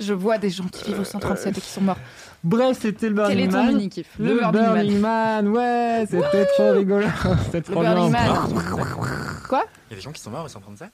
Je 0.00 0.12
vois 0.12 0.38
des 0.38 0.50
gens 0.50 0.64
qui 0.70 0.84
vivent 0.84 1.00
au 1.00 1.04
137 1.04 1.58
et 1.58 1.60
qui 1.60 1.68
sont 1.70 1.80
morts. 1.80 1.98
Bref, 2.44 2.78
c'était 2.80 3.08
le 3.08 3.22
Quel 3.26 3.40
est 3.40 3.46
Burning 3.46 3.50
ton 3.50 3.56
Man. 3.64 3.66
mini 3.76 3.88
kiff 3.88 4.06
Le, 4.18 4.40
Burning, 4.52 4.98
Man. 4.98 5.48
ouais, 5.48 6.06
c'était 6.10 6.46
trop 6.46 6.72
rigolo. 6.72 7.06
C'était 7.44 7.58
Le 7.58 7.64
trop 7.64 7.80
Burning 7.82 8.12
bien. 8.12 8.24
Man. 8.24 8.38
Il 9.50 9.54
y 9.90 9.92
a 9.92 9.96
des 9.96 10.00
gens 10.00 10.12
qui 10.12 10.20
sont 10.20 10.30
morts 10.30 10.44
au 10.44 10.48
137 10.48 10.88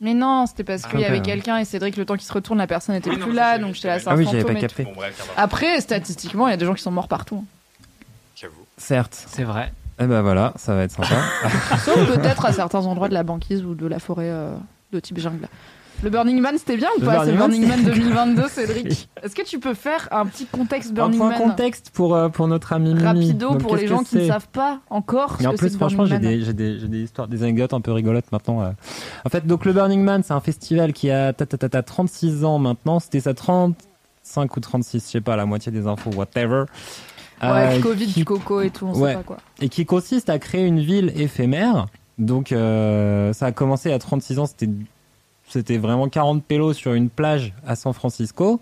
Mais 0.00 0.12
non, 0.14 0.46
c'était 0.46 0.64
parce 0.64 0.82
qu'il 0.86 1.00
y 1.00 1.04
Ah, 1.04 1.08
avait 1.08 1.22
quelqu'un 1.22 1.58
et 1.58 1.64
Cédric, 1.64 1.96
le 1.96 2.04
temps 2.04 2.16
qu'il 2.16 2.26
se 2.26 2.32
retourne, 2.32 2.58
la 2.58 2.66
personne 2.66 2.94
était 2.96 3.10
Oui, 3.10 3.16
non, 3.16 3.26
plus 3.26 3.34
là, 3.34 3.58
donc 3.58 3.74
j'étais 3.74 3.88
là, 3.88 3.98
c'est 3.98 4.08
Ah 4.08 4.12
un 4.12 4.16
oui, 4.16 4.24
j'avais 4.24 4.40
fantôme 4.40 4.54
pas 4.54 4.60
et 4.60 4.68
tout. 4.68 4.76
capté. 4.76 4.92
Après, 5.36 5.80
statistiquement, 5.80 6.48
il 6.48 6.50
y 6.50 6.54
a 6.54 6.56
des 6.56 6.66
gens 6.66 6.74
qui 6.74 6.82
sont 6.82 6.90
morts 6.90 7.08
partout. 7.08 7.44
j'avoue. 8.36 8.54
Certes. 8.76 9.24
C'est 9.28 9.44
vrai. 9.44 9.72
Eh 10.00 10.06
ben 10.06 10.22
voilà, 10.22 10.52
ça 10.56 10.74
va 10.74 10.82
être 10.82 10.90
sympa. 10.90 11.22
Sauf 11.84 12.06
peut-être 12.12 12.44
à 12.44 12.52
certains 12.52 12.84
endroits 12.84 13.08
de 13.08 13.14
la 13.14 13.22
banquise 13.22 13.64
ou 13.64 13.74
de 13.76 13.86
la 13.86 14.00
forêt 14.00 14.28
euh, 14.28 14.52
de 14.92 14.98
type 14.98 15.18
jungle. 15.20 15.48
Le 16.02 16.10
Burning 16.10 16.38
Man, 16.40 16.56
c'était 16.58 16.76
bien 16.76 16.88
ou 16.96 17.00
Le 17.00 17.06
pas 17.06 17.24
C'est 17.24 17.32
Burning 17.32 17.62
le 17.62 17.68
Man, 17.68 17.82
Burning 17.82 17.84
Man 17.84 17.94
c'était- 17.94 17.98
2022, 18.36 18.48
Cédric. 18.48 19.08
Est-ce 19.22 19.34
que 19.34 19.42
tu 19.42 19.58
peux 19.58 19.72
faire 19.74 20.06
un 20.10 20.26
petit 20.26 20.44
contexte 20.44 20.90
Un 20.90 20.94
Burning 20.94 21.18
point 21.18 21.28
Man 21.30 21.38
contexte 21.38 21.90
pour, 21.94 22.14
euh, 22.14 22.28
pour 22.28 22.46
notre 22.46 22.72
ami 22.74 22.90
Mimi. 22.92 23.02
rapido 23.02 23.48
Donc, 23.50 23.60
pour 23.62 23.76
les 23.76 23.86
gens 23.86 24.02
qui 24.02 24.16
ne 24.16 24.26
savent 24.26 24.48
pas 24.48 24.80
encore 24.90 25.36
ce 25.38 25.44
Et 25.44 25.46
en 25.46 25.52
que 25.52 25.56
plus, 25.56 25.74
franchement, 25.76 26.04
j'ai 26.04 26.18
Burning 26.18 26.30
Man 26.30 26.38
des, 26.40 26.44
j'ai 26.44 26.52
des, 26.52 26.78
j'ai 26.80 26.88
des 26.88 27.02
histoires, 27.04 27.26
des 27.28 27.42
anecdotes 27.42 27.72
un 27.72 27.80
peu 27.80 27.92
rigolotes 27.92 28.30
maintenant. 28.32 28.60
euh. 28.62 28.70
En 29.24 29.30
fait, 29.30 29.46
donc 29.46 29.64
le 29.64 29.72
Burning 29.72 30.02
Man, 30.02 30.22
c'est 30.22 30.34
un 30.34 30.40
festival 30.40 30.92
qui 30.92 31.10
a 31.10 31.32
ta, 31.32 31.46
ta, 31.46 31.56
ta, 31.56 31.68
ta, 31.70 31.82
36 31.82 32.44
ans 32.44 32.58
maintenant. 32.58 33.00
C'était 33.00 33.20
sa 33.20 33.32
35 33.32 34.56
ou 34.56 34.60
36, 34.60 34.98
je 35.06 35.10
sais 35.10 35.20
pas, 35.22 35.36
la 35.36 35.46
moitié 35.46 35.72
des 35.72 35.86
infos, 35.86 36.10
whatever. 36.10 36.64
Ouais, 37.42 37.48
Euh, 37.78 37.80
Covid, 37.80 38.06
qui- 38.06 38.24
Coco 38.24 38.60
et 38.60 38.70
tout, 38.70 38.86
on 38.86 38.98
Ouais. 38.98 39.10
sait 39.12 39.16
pas 39.16 39.22
quoi. 39.22 39.36
et 39.60 39.68
qui 39.70 39.86
consiste 39.86 40.28
à 40.28 40.38
créer 40.38 40.66
une 40.66 40.80
ville 40.80 41.12
éphémère. 41.16 41.86
Donc, 42.18 42.52
euh, 42.52 43.32
ça 43.32 43.46
a 43.46 43.52
commencé 43.52 43.90
à 43.92 43.98
36 43.98 44.38
ans. 44.38 44.46
C'était, 44.46 44.68
c'était 45.48 45.78
vraiment 45.78 46.08
40 46.08 46.42
pélos 46.44 46.72
sur 46.74 46.94
une 46.94 47.08
plage 47.10 47.52
à 47.66 47.76
San 47.76 47.92
Francisco. 47.92 48.60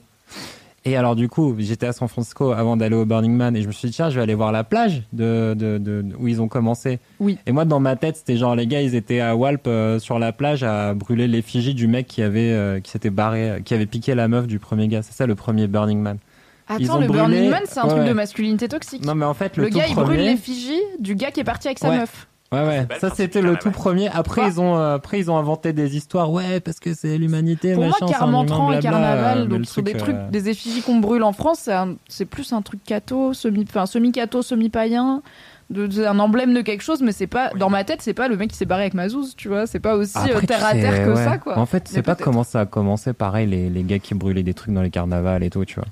Et 0.85 0.97
alors, 0.97 1.15
du 1.15 1.29
coup, 1.29 1.55
j'étais 1.61 1.87
à 1.87 1.93
San 1.93 2.09
Francisco 2.09 2.51
avant 2.51 2.77
d'aller 2.77 2.97
au 2.97 3.05
Burning 3.05 3.37
Man 3.37 3.55
et 3.55 3.63
je 3.63 3.69
me 3.69 3.73
suis 3.73 3.89
dit, 3.89 3.95
tiens, 3.95 4.11
je 4.11 4.17
vais 4.17 4.23
aller 4.23 4.35
voir 4.35 4.51
la 4.51 4.65
plage 4.65 5.05
de, 5.13 5.55
de, 5.57 5.79
de- 5.79 6.05
où 6.19 6.27
ils 6.27 6.43
ont 6.43 6.49
commencé. 6.49 6.99
Oui. 7.21 7.39
Et 7.47 7.53
moi, 7.53 7.65
dans 7.65 7.79
ma 7.79 7.95
tête, 7.95 8.17
c'était 8.17 8.37
genre, 8.37 8.57
les 8.57 8.67
gars, 8.67 8.83
ils 8.83 8.97
étaient 8.97 9.21
à 9.21 9.37
Walp 9.37 9.69
euh, 9.69 10.01
sur 10.01 10.19
la 10.19 10.33
plage 10.33 10.65
à 10.65 10.93
brûler 10.95 11.29
l'effigie 11.29 11.75
du 11.75 11.87
mec 11.87 12.09
qui 12.09 12.21
avait, 12.21 12.51
euh, 12.51 12.81
qui 12.81 12.91
s'était 12.91 13.11
barré, 13.11 13.63
qui 13.65 13.75
avait 13.75 13.87
piqué 13.87 14.17
la 14.17 14.27
meuf 14.27 14.49
du 14.49 14.59
premier 14.59 14.89
gars. 14.89 15.03
C'est 15.03 15.13
ça 15.15 15.27
le 15.27 15.37
premier 15.37 15.69
Burning 15.69 16.01
Man. 16.01 16.19
Attends, 16.67 16.99
le 16.99 17.07
brûlé- 17.07 17.19
Burning 17.21 17.51
Man, 17.51 17.63
c'est 17.67 17.79
un 17.79 17.85
Ouais, 17.85 17.91
truc 17.91 18.05
de 18.09 18.13
masculinité 18.13 18.67
toxique. 18.67 19.05
Non, 19.07 19.15
mais 19.15 19.25
en 19.25 19.35
fait, 19.35 19.57
le, 19.57 19.69
gars, 19.69 19.85
il 19.89 19.95
brûle 19.95 20.19
l'effigie 20.19 20.81
du 20.99 21.15
gars 21.15 21.31
qui 21.31 21.39
est 21.39 21.45
parti 21.45 21.69
avec 21.69 21.79
sa 21.79 21.91
Ouais. 21.91 21.99
meuf. 21.99 22.27
Ouais, 22.53 22.67
ouais, 22.67 22.87
ça 23.01 23.11
c'était 23.15 23.41
le 23.41 23.57
tout 23.57 23.71
premier. 23.71 24.09
Après, 24.09 24.47
ils 24.47 24.61
ont, 24.61 24.77
euh, 24.77 24.97
après, 24.97 25.19
ils 25.19 25.31
ont 25.31 25.39
inventé 25.39 25.73
des 25.73 25.97
histoires, 25.97 26.31
ouais, 26.31 26.61
parce 26.61 26.79
que 26.81 26.93
c'est 26.95 27.17
l'humanité, 27.17 27.73
Pour 27.75 27.85
moi, 27.85 27.97
Carmentran 28.07 28.73
et 28.73 28.79
Carnaval, 28.81 29.39
euh, 29.39 29.45
donc 29.47 29.65
sont 29.65 29.81
des 29.81 29.93
truc, 29.93 30.03
trucs, 30.03 30.17
euh, 30.17 30.31
des 30.31 30.49
effigies 30.51 30.83
qu'on 30.83 30.99
brûle 30.99 31.23
en 31.23 31.33
France, 31.33 31.69
c'est 32.09 32.27
plus 32.27 32.53
un 32.53 32.61
truc 32.63 32.81
catho, 32.85 33.33
semi, 33.33 33.65
enfin 33.69 33.87
semi-catho, 33.87 34.43
semi-païen, 34.43 35.23
de, 35.71 35.87
de- 35.87 36.05
un 36.05 36.19
emblème 36.19 36.53
de 36.53 36.61
quelque 36.61 36.83
chose, 36.83 37.01
mais 37.01 37.13
c'est 37.13 37.27
pas, 37.27 37.51
Oui. 37.55 37.59
dans 37.61 37.71
ma 37.71 37.85
tête, 37.85 38.03
c'est 38.03 38.13
pas 38.13 38.29
le 38.29 38.37
mec 38.37 38.51
qui 38.51 38.57
s'est 38.57 38.67
barré 38.67 38.83
avec 38.83 38.93
Mazouz, 38.95 39.35
tu 39.37 39.49
vois, 39.49 39.67
c'est 39.67 39.81
pas 39.81 39.97
aussi 39.97 40.19
euh, 40.19 40.35
Après, 40.35 40.47
terre 40.47 40.65
à 40.67 40.73
terre 40.73 41.05
que 41.07 41.11
ouais. 41.15 41.25
ça, 41.25 41.39
quoi. 41.39 41.57
En 41.59 41.65
fait, 41.65 41.89
c'est 41.89 42.03
pas 42.03 42.15
comment 42.17 42.45
ça 42.45 42.61
a 42.61 42.67
commencé, 42.67 43.15
pareil, 43.15 43.47
les, 43.47 43.71
les 43.71 43.83
gars 43.83 43.99
qui 43.99 44.15
brûlaient 44.15 44.43
des 44.43 44.53
trucs 44.55 44.75
dans 44.75 44.83
les 44.83 44.91
carnavals 44.91 45.43
et 45.43 45.49
tout, 45.49 45.65
tu 45.65 45.77
vois. 45.77 45.87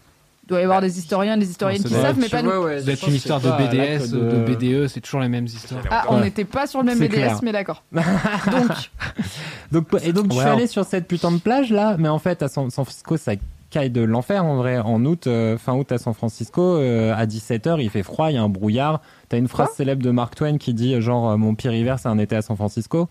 Doit 0.51 0.60
y 0.60 0.64
avoir 0.64 0.81
des 0.81 0.98
historiens, 0.98 1.36
des 1.36 1.48
historiennes 1.48 1.82
qui 1.82 1.94
savent, 1.94 2.18
mais 2.18 2.28
pas 2.28 2.43
nous. 2.43 2.51
pense 2.51 3.09
une 3.09 3.14
histoire 3.14 3.40
c'est 3.40 3.48
de 3.48 3.52
BDS, 3.68 4.10
de 4.10 4.55
BDE, 4.55 4.86
c'est 4.89 5.01
toujours 5.01 5.20
les 5.20 5.28
mêmes 5.28 5.47
histoires. 5.47 5.81
Ah, 5.90 6.05
on 6.09 6.20
n'était 6.20 6.44
pas 6.44 6.66
sur 6.66 6.81
le 6.81 6.86
même 6.86 6.98
C'est 6.98 7.09
BDS, 7.09 7.40
mais 7.43 7.52
d'accord. 7.52 7.82
Donc, 9.72 9.86
et 10.02 10.12
donc, 10.12 10.27
je 10.32 10.39
suis 10.39 10.47
allé 10.48 10.66
sur 10.66 10.85
cette 10.85 11.06
putain 11.06 11.31
de 11.32 11.39
plage 11.39 11.70
là, 11.70 11.97
mais 11.98 12.09
en 12.09 12.18
fait, 12.18 12.43
à 12.43 12.48
San, 12.48 12.70
Francisco, 12.70 13.16
ça 13.16 13.32
caille 13.70 13.90
de 13.90 14.02
l'enfer 14.02 14.44
en 14.44 14.56
vrai. 14.56 14.78
En 14.78 15.05
août, 15.05 15.27
euh, 15.27 15.56
fin 15.56 15.74
août 15.74 15.93
à 15.93 15.98
San 15.98 16.12
Francisco, 16.12 16.60
euh, 16.60 17.14
à 17.14 17.24
17h, 17.27 17.81
il 17.81 17.89
fait 17.90 18.02
froid, 18.02 18.31
il 18.31 18.35
y 18.35 18.39
a 18.39 18.43
un 18.43 18.48
brouillard. 18.48 19.01
T'as 19.28 19.39
une 19.39 19.47
phrase 19.48 19.70
célèbre 19.77 20.02
de 20.02 20.10
Mark 20.10 20.35
Twain 20.35 20.59
qui 20.59 20.74
dit 20.74 21.01
genre, 21.01 21.31
euh, 21.31 21.36
mon 21.36 21.55
pire 21.55 21.72
hiver, 21.72 21.98
c'est 22.01 22.09
un 22.09 22.18
été 22.18 22.35
à 22.35 22.43
San 22.43 22.56
Francisco. 22.56 23.09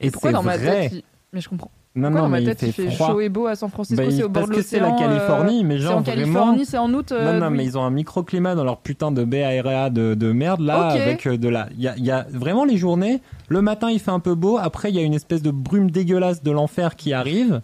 Et 0.00 0.10
c'est 0.10 0.32
dans 0.32 0.42
ma 0.42 0.56
vrai. 0.56 0.88
tête, 0.88 0.92
il- 0.92 1.02
mais 1.32 1.40
je 1.42 1.48
comprends. 1.48 1.70
Non, 1.98 2.08
Pourquoi 2.10 2.20
non, 2.22 2.28
mais 2.28 2.44
tête, 2.44 2.62
il 2.62 2.68
il 2.68 2.72
fait 2.72 2.82
fait 2.88 2.90
froid. 2.94 3.08
chaud 3.08 3.20
et 3.20 3.28
beau 3.28 3.46
à 3.46 3.54
San 3.56 3.68
Francisco, 3.70 4.02
Bah, 4.02 4.10
c'est 4.10 4.22
au 4.22 4.28
bord 4.28 4.44
parce 4.44 4.50
de 4.50 4.54
que 4.56 4.62
c'est 4.62 4.78
la 4.80 4.90
l'océan, 4.90 5.06
euh, 5.08 5.08
Californie, 5.16 5.64
mais 5.64 5.76
C'est 5.76 5.82
genre 5.82 5.96
en. 5.98 6.02
Californie, 6.02 6.64
c'est 6.66 6.78
en 6.78 6.92
août. 6.94 7.12
euh, 7.12 7.32
non, 7.32 7.40
non, 7.40 7.48
oui. 7.50 7.56
mais 7.56 7.64
ils 7.64 7.76
ont 7.76 7.82
un 7.82 7.90
microclimat 7.90 8.54
dans 8.54 8.64
leur 8.64 8.78
putain 8.78 9.10
de 9.12 9.24
aérea 9.34 9.90
de, 9.90 10.14
de 10.14 10.32
merde 10.32 10.60
là, 10.60 10.88
avec 10.88 11.26
euh, 11.26 11.36
de 11.36 11.48
la. 11.48 11.68
Il 11.76 11.82
y 11.82 11.88
a, 11.88 11.94
il 11.96 12.04
y 12.04 12.10
a 12.10 12.26
vraiment 12.30 12.64
les 12.64 12.76
journées. 12.76 13.20
Le 13.48 13.60
matin, 13.62 13.90
il 13.90 13.98
fait 13.98 14.10
un 14.10 14.20
peu 14.20 14.34
beau. 14.34 14.58
Après, 14.58 14.90
il 14.90 14.94
y 14.96 14.98
a 14.98 15.02
une 15.02 15.14
espèce 15.14 15.42
de 15.42 15.50
brume 15.50 15.90
dégueulasse 15.90 16.42
de 16.42 16.50
l'enfer 16.50 16.96
qui 16.96 17.12
arrive. 17.12 17.60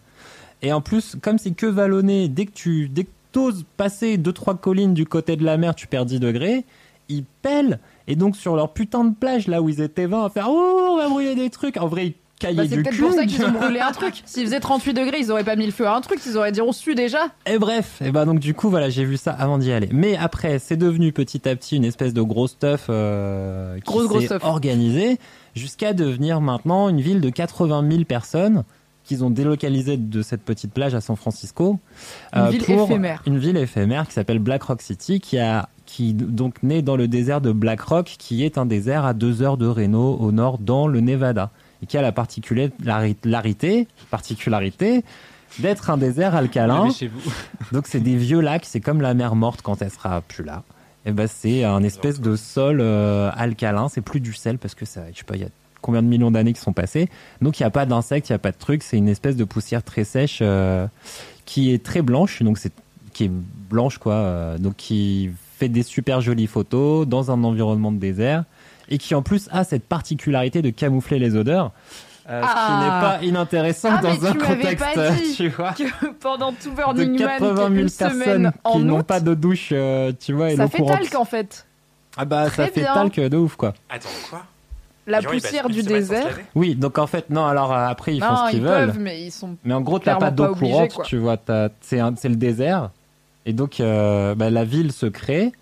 Et 0.62 0.72
en 0.72 0.80
plus, 0.80 1.16
comme 1.22 1.38
c'est 1.38 1.52
que 1.52 1.66
vallonné, 1.66 2.28
dès 2.28 2.46
que 2.46 2.52
tu 2.52 2.88
dès 2.88 3.04
que 3.04 3.10
t'oses 3.32 3.64
passer 3.76 4.16
deux 4.16 4.32
trois 4.32 4.54
collines 4.56 4.94
du 4.94 5.04
côté 5.06 5.36
de 5.36 5.44
la 5.44 5.56
mer, 5.58 5.74
tu 5.74 5.86
perds 5.86 6.06
10 6.06 6.20
degrés. 6.20 6.64
Ils 7.08 7.24
pèlent. 7.42 7.78
Et 8.08 8.16
donc 8.16 8.34
sur 8.36 8.56
leur 8.56 8.72
putain 8.72 9.04
de 9.04 9.14
plage 9.14 9.46
là 9.48 9.60
où 9.60 9.68
ils 9.68 9.80
étaient 9.80 10.06
20 10.06 10.24
à 10.24 10.28
faire 10.30 10.46
oh 10.48 10.88
on 10.92 10.96
va 10.96 11.08
brûler 11.08 11.34
des 11.34 11.50
trucs. 11.50 11.76
En 11.76 11.86
vrai, 11.86 12.06
ils 12.08 12.14
caillaient 12.44 12.62
Bah, 12.62 12.68
c'est 12.68 12.82
peut-être 12.82 12.98
pour 13.00 13.12
ça 13.12 13.26
qu'ils 13.26 13.44
ont 13.44 13.50
brûlé 13.50 13.80
un 13.80 13.92
truc. 13.92 14.22
S'il 14.24 14.44
faisait 14.44 14.60
38 14.60 14.94
degrés, 14.94 15.18
ils 15.20 15.30
auraient 15.30 15.44
pas 15.44 15.56
mis 15.56 15.66
le 15.66 15.72
feu 15.72 15.86
à 15.86 15.94
un 15.96 16.00
truc, 16.00 16.20
ils 16.26 16.36
auraient 16.36 16.52
dit 16.52 16.60
on 16.60 16.72
sue 16.72 16.94
déjà. 16.94 17.26
Et 17.46 17.58
bref, 17.58 18.00
et 18.04 18.10
ben 18.10 18.26
donc 18.26 18.38
du 18.40 18.54
coup 18.54 18.70
voilà, 18.70 18.90
j'ai 18.90 19.04
vu 19.04 19.16
ça 19.16 19.32
avant 19.32 19.58
d'y 19.58 19.72
aller. 19.72 19.88
Mais 19.92 20.16
après, 20.16 20.58
c'est 20.58 20.76
devenu 20.76 21.12
petit 21.12 21.48
à 21.48 21.54
petit 21.56 21.76
une 21.76 21.84
espèce 21.84 22.14
de 22.14 22.22
gros 22.22 22.46
stuff 22.48 22.86
euh, 22.88 23.76
qui 23.76 23.82
Grosse, 23.82 24.06
grosse 24.06 24.20
s'est 24.22 24.26
stuff. 24.26 24.44
organisé 24.44 25.18
jusqu'à 25.54 25.92
devenir 25.92 26.40
maintenant 26.40 26.88
une 26.88 27.00
ville 27.00 27.20
de 27.20 27.30
80 27.30 27.88
000 27.90 28.04
personnes 28.04 28.64
qu'ils 29.04 29.22
ont 29.22 29.28
délocalisé 29.30 29.98
de 29.98 30.22
cette 30.22 30.42
petite 30.42 30.72
plage 30.72 30.94
à 30.94 31.00
San 31.02 31.14
Francisco. 31.14 31.78
Une 32.34 32.48
ville 32.48 32.64
pour 32.64 32.84
éphémère. 32.84 33.22
Une 33.26 33.38
ville 33.38 33.58
éphémère 33.58 34.06
qui 34.06 34.14
s'appelle 34.14 34.38
Black 34.38 34.62
Rock 34.62 34.80
City, 34.80 35.20
qui 35.20 35.38
a 35.38 35.68
qui 35.86 36.14
donc 36.14 36.62
naît 36.62 36.80
dans 36.80 36.96
le 36.96 37.06
désert 37.06 37.42
de 37.42 37.52
Black 37.52 37.82
Rock, 37.82 38.14
qui 38.18 38.42
est 38.44 38.56
un 38.56 38.64
désert 38.64 39.04
à 39.04 39.12
deux 39.12 39.42
heures 39.42 39.58
de 39.58 39.66
Reno 39.66 40.16
au 40.18 40.32
nord 40.32 40.56
dans 40.58 40.86
le 40.86 41.00
Nevada, 41.00 41.50
et 41.84 41.86
qui 41.86 41.98
a 41.98 42.02
la 42.02 42.12
particularité, 42.12 43.88
particularité 44.10 45.04
d'être 45.58 45.90
un 45.90 45.98
désert 45.98 46.34
alcalin. 46.34 46.90
Chez 46.90 47.08
vous. 47.08 47.20
Donc 47.72 47.86
c'est 47.86 48.00
des 48.00 48.16
vieux 48.16 48.40
lacs, 48.40 48.64
c'est 48.64 48.80
comme 48.80 49.02
la 49.02 49.12
mer 49.12 49.36
morte 49.36 49.60
quand 49.62 49.82
elle 49.82 49.90
sera 49.90 50.22
plus 50.22 50.44
là. 50.44 50.62
Et 51.04 51.12
ben 51.12 51.26
c'est 51.26 51.62
un 51.64 51.82
espèce 51.82 52.22
de 52.22 52.36
sol 52.36 52.78
euh, 52.80 53.30
alcalin, 53.34 53.90
c'est 53.90 54.00
plus 54.00 54.20
du 54.20 54.32
sel 54.32 54.56
parce 54.56 54.74
que 54.74 54.86
ça, 54.86 55.02
je 55.12 55.18
sais 55.18 55.24
pas, 55.24 55.36
il 55.36 55.42
y 55.42 55.44
a 55.44 55.50
combien 55.82 56.02
de 56.02 56.08
millions 56.08 56.30
d'années 56.30 56.54
qui 56.54 56.60
sont 56.62 56.72
passées. 56.72 57.10
Donc 57.42 57.60
il 57.60 57.62
n'y 57.62 57.66
a 57.66 57.70
pas 57.70 57.84
d'insectes, 57.84 58.30
il 58.30 58.32
n'y 58.32 58.36
a 58.36 58.38
pas 58.38 58.52
de 58.52 58.56
trucs, 58.56 58.82
c'est 58.82 58.96
une 58.96 59.10
espèce 59.10 59.36
de 59.36 59.44
poussière 59.44 59.82
très 59.82 60.04
sèche 60.04 60.38
euh, 60.40 60.86
qui 61.44 61.74
est 61.74 61.84
très 61.84 62.00
blanche, 62.00 62.42
donc 62.42 62.56
c'est 62.56 62.72
qui 63.12 63.24
est 63.24 63.30
blanche 63.30 63.98
quoi, 63.98 64.14
euh, 64.14 64.56
donc 64.56 64.76
qui 64.76 65.30
fait 65.58 65.68
des 65.68 65.82
super 65.82 66.22
jolies 66.22 66.46
photos 66.46 67.06
dans 67.06 67.30
un 67.30 67.44
environnement 67.44 67.92
de 67.92 67.98
désert 67.98 68.44
et 68.88 68.98
qui 68.98 69.14
en 69.14 69.22
plus 69.22 69.48
a 69.52 69.64
cette 69.64 69.84
particularité 69.88 70.62
de 70.62 70.70
camoufler 70.70 71.18
les 71.18 71.36
odeurs. 71.36 71.72
euh, 72.28 72.40
Ce 72.42 72.46
qui 72.46 72.52
Ah. 72.56 72.80
n'est 72.82 73.18
pas 73.18 73.24
inintéressant 73.26 73.90
Ah, 73.98 74.00
dans 74.02 74.26
un 74.26 74.32
tu 74.32 74.38
contexte, 74.38 74.94
pas 74.94 75.10
dit. 75.10 75.34
tu 75.36 75.48
vois 75.50 75.72
Que 75.72 76.06
pendant 76.20 76.52
tout 76.52 76.70
de 76.70 76.74
Burning 76.76 77.16
80 77.18 77.54
Man, 77.54 77.56
000 77.56 77.68
une 77.86 77.90
personnes 77.90 78.52
qui 78.72 78.78
n'ont 78.78 79.02
pas 79.02 79.20
de 79.20 79.34
douche, 79.34 79.68
euh, 79.72 80.12
tu 80.18 80.32
vois, 80.32 80.50
et 80.50 80.56
ça 80.56 80.68
fait 80.68 80.78
courante. 80.78 80.98
talc 81.00 81.14
en 81.16 81.24
fait. 81.26 81.66
Ah 82.16 82.24
bah 82.24 82.48
ça 82.48 82.66
fait 82.68 82.80
bien. 82.82 82.94
talc 82.94 83.18
de 83.20 83.36
ouf 83.36 83.56
quoi. 83.56 83.74
Attends, 83.90 84.08
quoi? 84.30 84.42
La 85.06 85.20
gens, 85.20 85.28
poussière 85.28 85.68
du 85.68 85.82
désert. 85.82 86.38
Oui, 86.54 86.74
donc 86.76 86.96
en 86.96 87.06
fait, 87.06 87.28
non, 87.28 87.44
alors 87.44 87.74
euh, 87.74 87.86
après 87.88 88.14
ils 88.16 88.22
font 88.24 88.36
ce 88.46 88.50
qu'ils 88.52 88.60
ils 88.60 88.64
veulent. 88.64 88.86
peuvent, 88.86 88.98
mais 89.00 89.20
ils 89.22 89.30
sont. 89.30 89.56
Mais 89.62 89.74
en 89.74 89.82
gros, 89.82 89.98
t'as 89.98 90.14
pas 90.16 90.30
d'eau 90.30 90.54
courante, 90.54 90.94
quoi. 90.94 91.04
tu 91.04 91.18
vois, 91.18 91.36
c'est 91.82 91.98
le 92.00 92.36
désert. 92.36 92.90
Et 93.44 93.52
donc 93.52 93.80
euh, 93.80 94.34
bah, 94.34 94.48
la 94.48 94.64
ville 94.64 94.92
se 94.92 95.04
crée. 95.04 95.52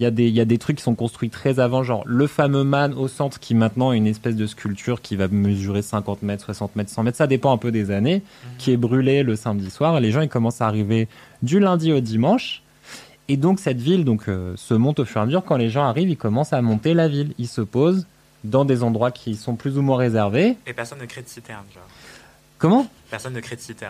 Il 0.00 0.04
y, 0.04 0.06
a 0.06 0.10
des, 0.10 0.28
il 0.28 0.34
y 0.34 0.40
a 0.40 0.46
des 0.46 0.56
trucs 0.56 0.78
qui 0.78 0.82
sont 0.82 0.94
construits 0.94 1.28
très 1.28 1.60
avant, 1.60 1.82
genre 1.82 2.02
le 2.06 2.26
fameux 2.26 2.64
man 2.64 2.94
au 2.94 3.06
centre 3.06 3.38
qui 3.38 3.54
maintenant 3.54 3.92
est 3.92 3.98
une 3.98 4.06
espèce 4.06 4.34
de 4.34 4.46
sculpture 4.46 5.02
qui 5.02 5.14
va 5.14 5.28
mesurer 5.28 5.82
50 5.82 6.22
mètres, 6.22 6.46
60 6.46 6.74
mètres, 6.74 6.88
100 6.88 7.02
mètres, 7.02 7.18
ça 7.18 7.26
dépend 7.26 7.52
un 7.52 7.58
peu 7.58 7.70
des 7.70 7.90
années, 7.90 8.22
qui 8.56 8.72
est 8.72 8.78
brûlé 8.78 9.22
le 9.22 9.36
samedi 9.36 9.70
soir. 9.70 9.98
Et 9.98 10.00
les 10.00 10.10
gens 10.10 10.22
ils 10.22 10.30
commencent 10.30 10.62
à 10.62 10.66
arriver 10.66 11.06
du 11.42 11.60
lundi 11.60 11.92
au 11.92 12.00
dimanche. 12.00 12.62
Et 13.28 13.36
donc 13.36 13.60
cette 13.60 13.78
ville 13.78 14.06
donc 14.06 14.26
euh, 14.28 14.54
se 14.56 14.72
monte 14.72 15.00
au 15.00 15.04
fur 15.04 15.20
et 15.20 15.22
à 15.22 15.26
mesure. 15.26 15.44
Quand 15.44 15.58
les 15.58 15.68
gens 15.68 15.84
arrivent, 15.84 16.08
ils 16.08 16.16
commencent 16.16 16.54
à 16.54 16.62
monter 16.62 16.94
la 16.94 17.06
ville. 17.06 17.34
Ils 17.36 17.46
se 17.46 17.60
posent 17.60 18.06
dans 18.42 18.64
des 18.64 18.82
endroits 18.82 19.10
qui 19.10 19.36
sont 19.36 19.54
plus 19.54 19.76
ou 19.76 19.82
moins 19.82 19.98
réservés. 19.98 20.56
Et 20.66 20.72
personne 20.72 20.98
ne 20.98 21.04
crée 21.04 21.20
de 21.20 21.28
citerne, 21.28 21.64
genre. 21.74 21.86
Comment? 22.56 22.86
Personne 23.10 23.34
ne 23.34 23.40
crée 23.40 23.56
de 23.56 23.60
citerne. 23.60 23.89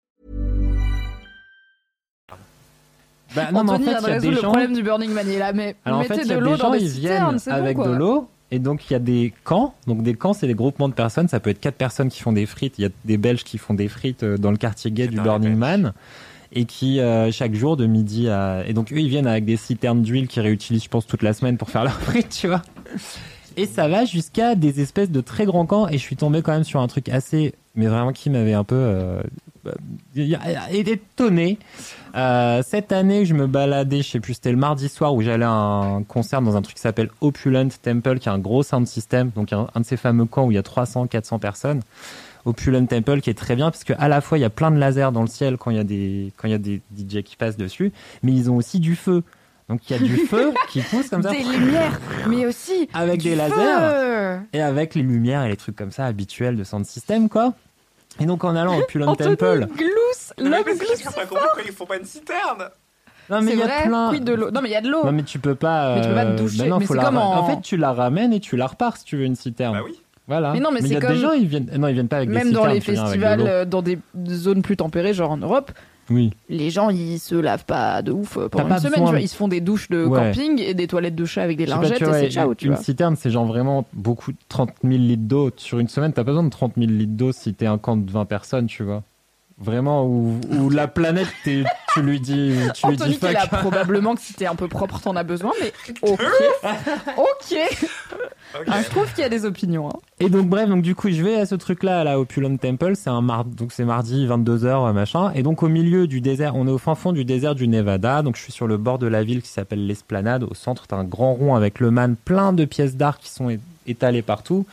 bah, 3.35 3.51
non, 3.51 3.63
mais 3.63 3.71
en 3.71 3.79
fait, 3.79 3.97
il 4.01 4.09
y 4.09 4.11
a 4.11 4.19
des 4.19 4.29
le 4.29 4.35
gens. 4.35 4.49
problème 4.49 4.73
du 4.73 4.83
Burning 4.83 5.11
Man. 5.11 5.25
Il 5.27 5.33
est 5.35 5.39
là, 5.39 5.53
mais 5.53 5.75
Alors 5.85 5.99
en 5.99 6.01
mettez 6.01 6.15
fait, 6.15 6.21
il 6.21 6.27
y 6.27 6.29
de 6.29 6.35
a 6.35 6.39
l'eau 6.39 6.51
des 6.51 6.57
dans 6.57 6.65
gens, 6.65 6.71
des 6.71 6.83
ils 6.83 6.99
viennent 6.99 7.37
bon, 7.45 7.51
avec 7.51 7.77
de 7.77 7.91
l'eau. 7.91 8.27
Et 8.51 8.59
donc, 8.59 8.89
il 8.89 8.93
y 8.93 8.95
a 8.95 8.99
des 8.99 9.33
camps. 9.45 9.73
Donc, 9.87 10.03
des 10.03 10.13
camps, 10.13 10.33
c'est 10.33 10.47
des 10.47 10.53
groupements 10.53 10.89
de 10.89 10.93
personnes. 10.93 11.29
Ça 11.29 11.39
peut 11.39 11.49
être 11.49 11.61
quatre 11.61 11.75
personnes 11.75 12.09
qui 12.09 12.21
font 12.21 12.33
des 12.33 12.45
frites. 12.45 12.77
Il 12.77 12.81
y 12.81 12.85
a 12.85 12.89
des 13.05 13.17
Belges 13.17 13.45
qui 13.45 13.57
font 13.57 13.73
des 13.73 13.87
frites 13.87 14.23
euh, 14.23 14.37
dans 14.37 14.51
le 14.51 14.57
quartier 14.57 14.91
gay 14.91 15.07
du 15.07 15.21
Burning. 15.21 15.55
Man. 15.55 15.93
Et 16.51 16.65
qui, 16.65 16.99
euh, 16.99 17.31
chaque 17.31 17.55
jour, 17.55 17.77
de 17.77 17.85
midi 17.85 18.27
à... 18.27 18.63
Et 18.67 18.73
donc, 18.73 18.91
eux, 18.91 18.97
ils 18.97 19.07
viennent 19.07 19.27
avec 19.27 19.45
des 19.45 19.55
citernes 19.55 20.01
d'huile 20.01 20.27
qu'ils 20.27 20.41
réutilisent, 20.41 20.83
je 20.83 20.89
pense, 20.89 21.07
toute 21.07 21.21
la 21.21 21.31
semaine 21.31 21.57
pour 21.57 21.69
faire 21.69 21.85
leurs 21.85 22.01
frites, 22.01 22.29
tu 22.29 22.47
vois. 22.47 22.61
Et 23.55 23.65
ça 23.65 23.87
va 23.87 24.03
jusqu'à 24.03 24.55
des 24.55 24.81
espèces 24.81 25.11
de 25.11 25.21
très 25.21 25.45
grands 25.45 25.65
camps. 25.65 25.87
Et 25.87 25.93
je 25.93 26.03
suis 26.03 26.17
tombé 26.17 26.41
quand 26.41 26.51
même 26.51 26.65
sur 26.65 26.81
un 26.81 26.87
truc 26.87 27.07
assez... 27.07 27.53
Mais 27.75 27.85
vraiment 27.87 28.11
qui 28.11 28.29
m'avait 28.29 28.53
un 28.53 28.65
peu... 28.65 28.75
Euh, 28.75 29.21
étonné. 30.15 31.57
Euh, 32.15 32.61
cette 32.65 32.91
année, 32.91 33.25
je 33.25 33.33
me 33.33 33.47
baladais, 33.47 34.01
je 34.01 34.09
sais 34.09 34.19
plus, 34.19 34.35
c'était 34.35 34.51
le 34.51 34.57
mardi 34.57 34.89
soir 34.89 35.13
où 35.13 35.21
j'allais 35.21 35.45
à 35.45 35.51
un 35.51 36.03
concert 36.03 36.41
dans 36.41 36.55
un 36.55 36.61
truc 36.61 36.75
qui 36.75 36.81
s'appelle 36.81 37.09
Opulent 37.21 37.69
Temple, 37.81 38.19
qui 38.19 38.29
est 38.29 38.31
un 38.31 38.39
gros 38.39 38.63
sound 38.63 38.87
system, 38.87 39.31
donc 39.35 39.53
un, 39.53 39.67
un 39.73 39.79
de 39.79 39.85
ces 39.85 39.97
fameux 39.97 40.25
camps 40.25 40.45
où 40.45 40.51
il 40.51 40.55
y 40.55 40.57
a 40.57 40.63
300, 40.63 41.07
400 41.07 41.39
personnes. 41.39 41.81
Opulent 42.45 42.85
Temple 42.85 43.21
qui 43.21 43.29
est 43.29 43.35
très 43.35 43.55
bien 43.55 43.69
parce 43.69 43.83
que 43.83 43.93
à 43.97 44.07
la 44.07 44.21
fois 44.21 44.37
il 44.37 44.41
y 44.41 44.45
a 44.45 44.49
plein 44.49 44.71
de 44.71 44.77
lasers 44.77 45.11
dans 45.11 45.21
le 45.21 45.27
ciel 45.27 45.57
quand 45.57 45.71
il 45.71 45.77
y 45.77 45.79
a 45.79 45.83
des 45.83 46.33
quand 46.37 46.47
il 46.47 46.51
y 46.51 46.55
a 46.55 46.57
des 46.57 46.81
DJ 46.97 47.23
qui 47.23 47.35
passent 47.35 47.57
dessus, 47.57 47.91
mais 48.23 48.31
ils 48.31 48.49
ont 48.49 48.55
aussi 48.55 48.79
du 48.79 48.95
feu. 48.95 49.23
Donc 49.69 49.89
il 49.89 49.93
y 49.93 49.95
a 49.95 49.99
du 49.99 50.17
feu 50.17 50.51
qui 50.69 50.81
pousse 50.81 51.09
comme 51.09 51.23
ça 51.23 51.31
Des 51.31 51.43
lumières, 51.43 51.99
mais 52.27 52.45
aussi 52.45 52.89
avec 52.93 53.21
du 53.21 53.29
des 53.29 53.35
lasers 53.35 54.41
et 54.53 54.61
avec 54.61 54.95
les 54.95 55.03
lumières 55.03 55.43
et 55.43 55.49
les 55.49 55.57
trucs 55.57 55.75
comme 55.75 55.91
ça 55.91 56.05
habituels 56.05 56.55
de 56.55 56.63
sound 56.63 56.85
system 56.85 57.29
quoi. 57.29 57.53
Et 58.19 58.25
donc 58.25 58.43
en 58.43 58.55
allant 58.55 58.77
au 58.77 58.81
Anthony 58.81 59.37
Temple, 59.37 59.67
glousse, 59.75 60.33
Non, 60.39 60.49
mais 60.49 60.49
l'homme 60.49 60.77
glousse. 60.77 60.97
j'ai 60.97 61.03
pas 61.05 61.11
compris 61.11 61.25
pourquoi 61.29 61.63
ils 61.65 61.71
font 61.71 61.85
pas 61.85 61.97
une 61.97 62.05
citerne. 62.05 62.69
non 63.29 63.41
mais 63.41 63.53
il 63.53 63.59
y 63.59 63.63
a 63.63 63.65
vrai, 63.65 63.83
plein 63.87 64.11
de 64.19 64.33
l'eau? 64.33 64.51
Non, 64.51 64.61
mais 64.61 64.69
il 64.69 64.73
y 64.73 64.75
a 64.75 64.81
de 64.81 64.89
l'eau. 64.89 65.03
Non 65.05 65.11
mais 65.11 65.23
tu 65.23 65.39
peux 65.39 65.55
pas. 65.55 65.95
Mais 65.95 66.01
tu 66.01 66.07
peux 66.09 66.13
pas 66.15 66.25
te 66.25 66.31
euh, 66.31 66.35
doucher, 66.35 66.57
bah 66.59 66.65
non, 66.65 66.79
mais 66.79 66.85
faut 66.85 66.93
la 66.93 67.09
en- 67.11 67.15
en 67.17 67.47
fait, 67.47 67.61
tu 67.61 67.77
la 67.77 67.93
ramènes 67.93 68.33
et 68.33 68.39
tu 68.39 68.57
la 68.57 68.67
repars 68.67 68.97
si 68.97 69.05
tu 69.05 69.17
veux 69.17 69.23
une 69.23 69.35
citerne. 69.35 69.73
Bah 69.77 69.81
oui. 69.85 69.99
Voilà. 70.27 70.53
Mais 70.53 70.59
non, 70.59 70.71
mais 70.71 70.81
il 70.81 70.85
y 70.85 70.89
c'est 70.89 70.95
a 70.97 70.99
comme- 71.01 71.13
des 71.13 71.19
gens, 71.19 71.31
ils 71.31 71.47
viennent. 71.47 71.69
Non, 71.77 71.87
ils 71.87 71.93
viennent 71.93 72.07
pas 72.07 72.17
avec 72.17 72.29
des 72.29 72.35
Même 72.35 72.51
dans 72.51 72.61
citernes, 72.61 72.73
les 72.75 72.81
festivals, 72.81 73.41
euh, 73.47 73.65
dans 73.65 73.81
des 73.81 73.97
zones 74.29 74.61
plus 74.61 74.77
tempérées, 74.77 75.13
genre 75.13 75.31
en 75.31 75.37
Europe, 75.37 75.71
Oui. 76.11 76.31
les 76.49 76.69
gens 76.69 76.89
ils 76.89 77.17
se 77.19 77.33
lavent 77.35 77.65
pas 77.65 78.01
de 78.01 78.11
ouf 78.11 78.37
pendant 78.49 78.49
pas 78.67 78.75
une 78.75 78.79
semaine. 78.79 78.91
besoin 78.91 79.05
tu 79.07 79.11
vois. 79.11 79.19
de- 79.19 79.23
ils 79.23 79.27
se 79.27 79.35
font 79.35 79.47
des 79.47 79.61
douches 79.61 79.89
de 79.89 80.05
Ouais. 80.05 80.19
camping 80.19 80.59
et 80.61 80.73
des 80.73 80.87
toilettes 80.87 81.15
de 81.15 81.25
chat 81.25 81.43
avec 81.43 81.57
des 81.57 81.65
sais 81.65 81.71
pas, 81.71 81.77
lingettes 81.77 81.97
tu 81.97 82.03
et 82.03 82.07
vois, 82.07 82.19
c'est 82.19 82.29
ciao, 82.29 82.53
tu 82.55 82.65
une 82.67 82.73
vois. 82.73 82.83
citerne, 82.83 83.15
c'est 83.15 83.29
genre 83.31 83.45
vraiment 83.45 83.85
beaucoup, 83.93 84.31
30 84.49 84.71
000 84.83 84.95
litres 84.95 85.23
d'eau. 85.23 85.49
Sur 85.57 85.79
une 85.79 85.87
semaine, 85.87 86.11
t'as 86.13 86.23
pas 86.23 86.31
besoin 86.31 86.43
de 86.43 86.49
30 86.49 86.73
000 86.77 86.91
litres 86.91 87.13
d'eau 87.15 87.31
si 87.31 87.53
t'es 87.53 87.65
un 87.65 87.77
camp 87.77 87.97
de 87.97 88.11
20 88.11 88.25
personnes, 88.25 88.67
tu 88.67 88.83
vois. 88.83 89.03
Vraiment, 89.57 90.05
où, 90.07 90.39
où 90.57 90.69
la 90.71 90.87
planète, 90.87 91.27
t'es- 91.43 91.63
tu 91.93 92.01
lui 92.01 92.19
dis, 92.19 92.51
tu 92.73 92.87
lui 92.87 92.93
Anthony 92.95 93.11
dis 93.13 93.19
qui 93.19 93.25
est 93.27 93.33
là 93.33 93.41
fuck. 93.41 93.59
probablement 93.59 94.15
que 94.15 94.21
si 94.21 94.33
t'es 94.33 94.47
un 94.47 94.55
peu 94.55 94.67
propre 94.67 94.99
t'en 94.99 95.15
as 95.15 95.23
besoin, 95.23 95.51
mais 95.61 95.71
ok, 96.01 96.19
ok. 97.17 97.57
Ah, 98.67 98.81
je 98.81 98.89
trouve 98.89 99.11
qu'il 99.13 99.21
y 99.21 99.25
a 99.25 99.29
des 99.29 99.45
opinions. 99.45 99.89
hein. 99.89 99.99
Et 100.19 100.29
donc 100.29 100.47
bref, 100.47 100.67
donc 100.69 100.81
du 100.81 100.93
coup, 100.95 101.09
je 101.09 101.21
vais 101.23 101.35
à 101.35 101.45
ce 101.45 101.55
truc-là, 101.55 102.03
là, 102.03 102.17
au 102.19 102.23
Opulent 102.23 102.57
Temple, 102.57 102.93
c'est 102.95 103.09
un 103.09 103.21
mar... 103.21 103.45
donc 103.45 103.71
c'est 103.71 103.85
mardi 103.85 104.25
22h 104.27 104.91
machin, 104.93 105.31
et 105.33 105.43
donc 105.43 105.63
au 105.63 105.67
milieu 105.67 106.07
du 106.07 106.21
désert, 106.21 106.55
on 106.55 106.67
est 106.67 106.71
au 106.71 106.77
fin 106.77 106.95
fond 106.95 107.11
du 107.13 107.25
désert 107.25 107.55
du 107.55 107.67
Nevada, 107.67 108.21
donc 108.21 108.35
je 108.35 108.41
suis 108.41 108.51
sur 108.51 108.67
le 108.67 108.77
bord 108.77 108.99
de 108.99 109.07
la 109.07 109.23
ville 109.23 109.41
qui 109.41 109.49
s'appelle 109.49 109.85
l'Esplanade, 109.87 110.43
au 110.43 110.53
centre 110.53 110.87
t'as 110.87 110.97
un 110.97 111.03
grand 111.03 111.33
rond 111.33 111.55
avec 111.55 111.79
le 111.79 111.91
man, 111.91 112.15
plein 112.15 112.53
de 112.53 112.65
pièces 112.65 112.95
d'art 112.95 113.17
qui 113.19 113.29
sont 113.29 113.57
étalées 113.87 114.21
partout. 114.21 114.65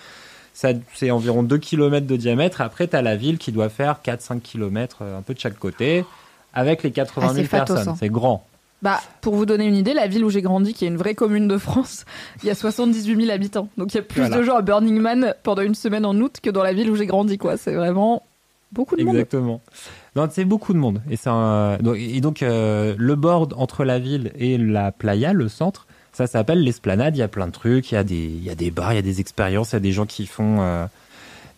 Ça, 0.55 0.71
c'est 0.95 1.13
environ 1.13 1.45
2 1.45 1.57
km 1.59 2.05
de 2.07 2.17
diamètre. 2.17 2.61
Après, 2.61 2.89
t'as 2.89 3.01
la 3.01 3.15
ville 3.15 3.39
qui 3.39 3.53
doit 3.53 3.69
faire 3.69 4.01
4-5 4.05 4.41
km, 4.41 5.03
un 5.03 5.23
peu 5.23 5.33
de 5.33 5.39
chaque 5.39 5.57
côté, 5.57 6.05
avec 6.53 6.83
les 6.83 6.91
80 6.91 7.27
Ah, 7.31 7.33
000 7.33 7.45
c'est 7.45 7.49
fatos, 7.49 7.75
personnes. 7.77 7.93
hein. 7.93 7.97
C'est 7.99 8.09
grand. 8.09 8.45
Bah, 8.81 9.01
pour 9.23 9.35
vous 9.35 9.45
donner 9.45 9.67
une 9.67 9.75
idée, 9.77 9.93
la 9.93 10.07
ville 10.07 10.25
où 10.25 10.31
j'ai 10.31 10.41
grandi, 10.43 10.73
qui 10.73 10.85
est 10.85 10.89
une 10.89 10.97
vraie 10.97 11.15
commune 11.17 11.49
de 11.49 11.59
France, 11.59 12.05
il 12.43 12.47
y 12.47 12.51
a 12.51 12.55
78 12.55 13.17
000 13.17 13.31
habitants. 13.31 13.69
Donc 13.77 13.93
il 13.93 13.97
y 13.97 14.01
a 14.01 14.03
plus 14.03 14.21
Voilà. 14.21 14.37
de 14.39 14.43
gens 14.45 14.55
à 14.57 14.63
Burning 14.63 15.01
Man 15.01 15.35
pendant 15.43 15.63
une 15.63 15.75
semaine 15.75 16.05
en 16.07 16.15
août 16.21 16.37
que 16.43 16.49
dans 16.51 16.63
la 16.63 16.73
ville 16.73 16.89
où 16.91 16.95
j'ai 16.95 17.07
grandi, 17.07 17.39
quoi. 17.39 17.57
C'est 17.57 17.75
vraiment 17.75 18.23
beaucoup 18.71 18.95
de 18.97 19.03
monde. 19.03 19.17
Exactement. 19.17 19.61
Non, 20.15 20.29
c'est 20.31 20.45
beaucoup 20.45 20.73
de 20.73 20.79
monde. 20.79 21.01
Et, 21.11 21.17
un- 21.27 21.77
donc, 21.79 21.97
et 21.99 22.21
donc, 22.21 22.43
euh, 22.43 22.95
le 22.97 23.15
bord 23.17 23.49
entre 23.57 23.85
la 23.85 23.99
ville 23.99 24.31
et 24.39 24.59
la 24.59 24.93
playa, 24.93 25.33
le 25.33 25.49
centre, 25.49 25.87
ça 26.13 26.27
s'appelle 26.29 26.63
l'esplanade. 26.63 27.17
Il 27.17 27.21
y 27.21 27.23
a 27.23 27.29
plein 27.29 27.47
de 27.49 27.53
trucs. 27.53 27.91
Il 27.91 27.95
y 27.97 27.99
a 27.99 28.05
des, 28.05 28.15
il 28.17 28.45
y 28.45 28.51
a 28.51 28.55
des 28.55 28.71
bars, 28.71 28.93
il 28.93 28.97
y 28.97 29.01
a 29.01 29.03
des 29.03 29.21
expériences, 29.21 29.71
il 29.73 29.75
y 29.75 29.77
a 29.77 29.81
des 29.81 29.93
gens 29.93 30.07
qui 30.07 30.27
font 30.27 30.59
euh, 30.61 30.87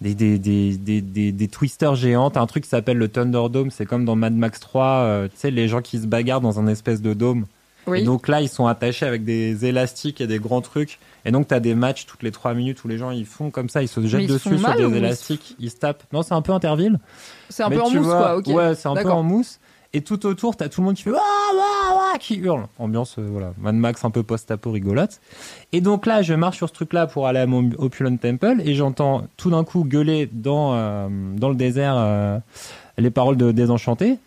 des, 0.01 0.15
des, 0.15 0.39
des, 0.39 0.77
des, 0.77 1.01
des, 1.01 1.33
des 1.33 1.49
twisters 1.49 1.95
géants. 1.95 2.31
T'as 2.31 2.41
un 2.41 2.47
truc 2.47 2.65
qui 2.65 2.71
s'appelle 2.71 2.97
le 2.97 3.09
Thunderdome. 3.09 3.71
C'est 3.71 3.87
comme 3.87 4.05
dans 4.05 4.17
Mad 4.17 4.35
Max 4.35 4.61
3, 4.61 4.87
euh, 4.87 5.29
tu 5.29 5.33
sais, 5.37 5.51
les 5.51 5.69
gens 5.69 5.83
qui 5.83 5.99
se 5.99 6.07
bagarrent 6.07 6.41
dans 6.41 6.59
un 6.59 6.67
espèce 6.67 7.03
de 7.03 7.15
dôme. 7.15 7.47
Oui. 7.87 8.01
Et 8.01 8.05
donc 8.05 8.29
là, 8.29 8.41
ils 8.41 8.49
sont 8.49 8.67
attachés 8.67 9.07
avec 9.07 9.25
des 9.25 9.65
élastiques 9.65 10.21
et 10.21 10.27
des 10.27 10.39
grands 10.39 10.61
trucs. 10.61 10.99
Et 11.25 11.31
donc, 11.31 11.49
tu 11.49 11.55
as 11.55 11.61
des 11.61 11.75
matchs 11.75 12.07
toutes 12.07 12.23
les 12.23 12.31
3 12.31 12.55
minutes 12.55 12.85
où 12.85 12.89
les 12.89 12.99
gens 12.99 13.11
ils 13.11 13.27
font 13.27 13.51
comme 13.51 13.69
ça, 13.69 13.83
ils 13.83 13.89
se 13.89 14.01
jettent 14.07 14.23
ils 14.23 14.29
dessus 14.29 14.59
sur 14.59 14.75
des 14.75 14.97
élastiques, 14.97 15.57
ils 15.59 15.71
se 15.71 15.77
tapent. 15.77 16.05
Non, 16.13 16.23
c'est 16.23 16.35
un 16.35 16.43
peu 16.43 16.53
interville. 16.53 16.99
C'est 17.49 17.63
un 17.63 17.69
Mais 17.69 17.77
peu 17.77 17.83
en 17.83 17.91
mousse, 17.91 18.07
vois, 18.07 18.19
quoi. 18.19 18.37
Ok. 18.37 18.47
Ouais, 18.49 18.75
c'est 18.75 18.89
un 18.89 18.95
peu 18.95 19.11
en 19.11 19.23
mousse. 19.23 19.59
Et 19.93 20.03
tout 20.03 20.25
autour, 20.27 20.57
t'as 20.57 20.69
tout 20.69 20.81
le 20.81 20.87
monde 20.87 20.97
qui 20.97 21.03
fait 21.03 21.11
Wah, 21.11 21.19
wah, 21.19 21.97
wah 21.97 22.19
qui 22.19 22.37
hurle. 22.37 22.67
Ambiance, 22.79 23.17
euh, 23.19 23.27
voilà, 23.29 23.53
Mad 23.59 23.75
Max 23.75 24.05
un 24.05 24.11
peu 24.11 24.23
post-apo 24.23 24.71
rigolote. 24.71 25.21
Et 25.73 25.81
donc 25.81 26.07
là, 26.07 26.23
je 26.23 26.35
marche 26.35 26.59
sur 26.59 26.69
ce 26.69 26.75
truc-là 26.75 27.09
pour 27.09 27.27
aller 27.27 27.41
à 27.41 27.47
mon 27.47 27.71
Opulent 27.79 28.17
Temple 28.17 28.61
et 28.65 28.75
j'entends 28.75 29.27
tout 29.37 29.51
d'un 29.51 29.65
coup 29.65 29.85
gueuler 29.85 30.29
dans, 30.31 30.75
euh, 30.75 31.09
dans 31.11 31.49
le 31.49 31.57
désert 31.57 31.95
euh, 31.97 32.39
les 32.99 33.11
paroles 33.11 33.37
de 33.37 33.51
Désenchanté. 33.51 34.19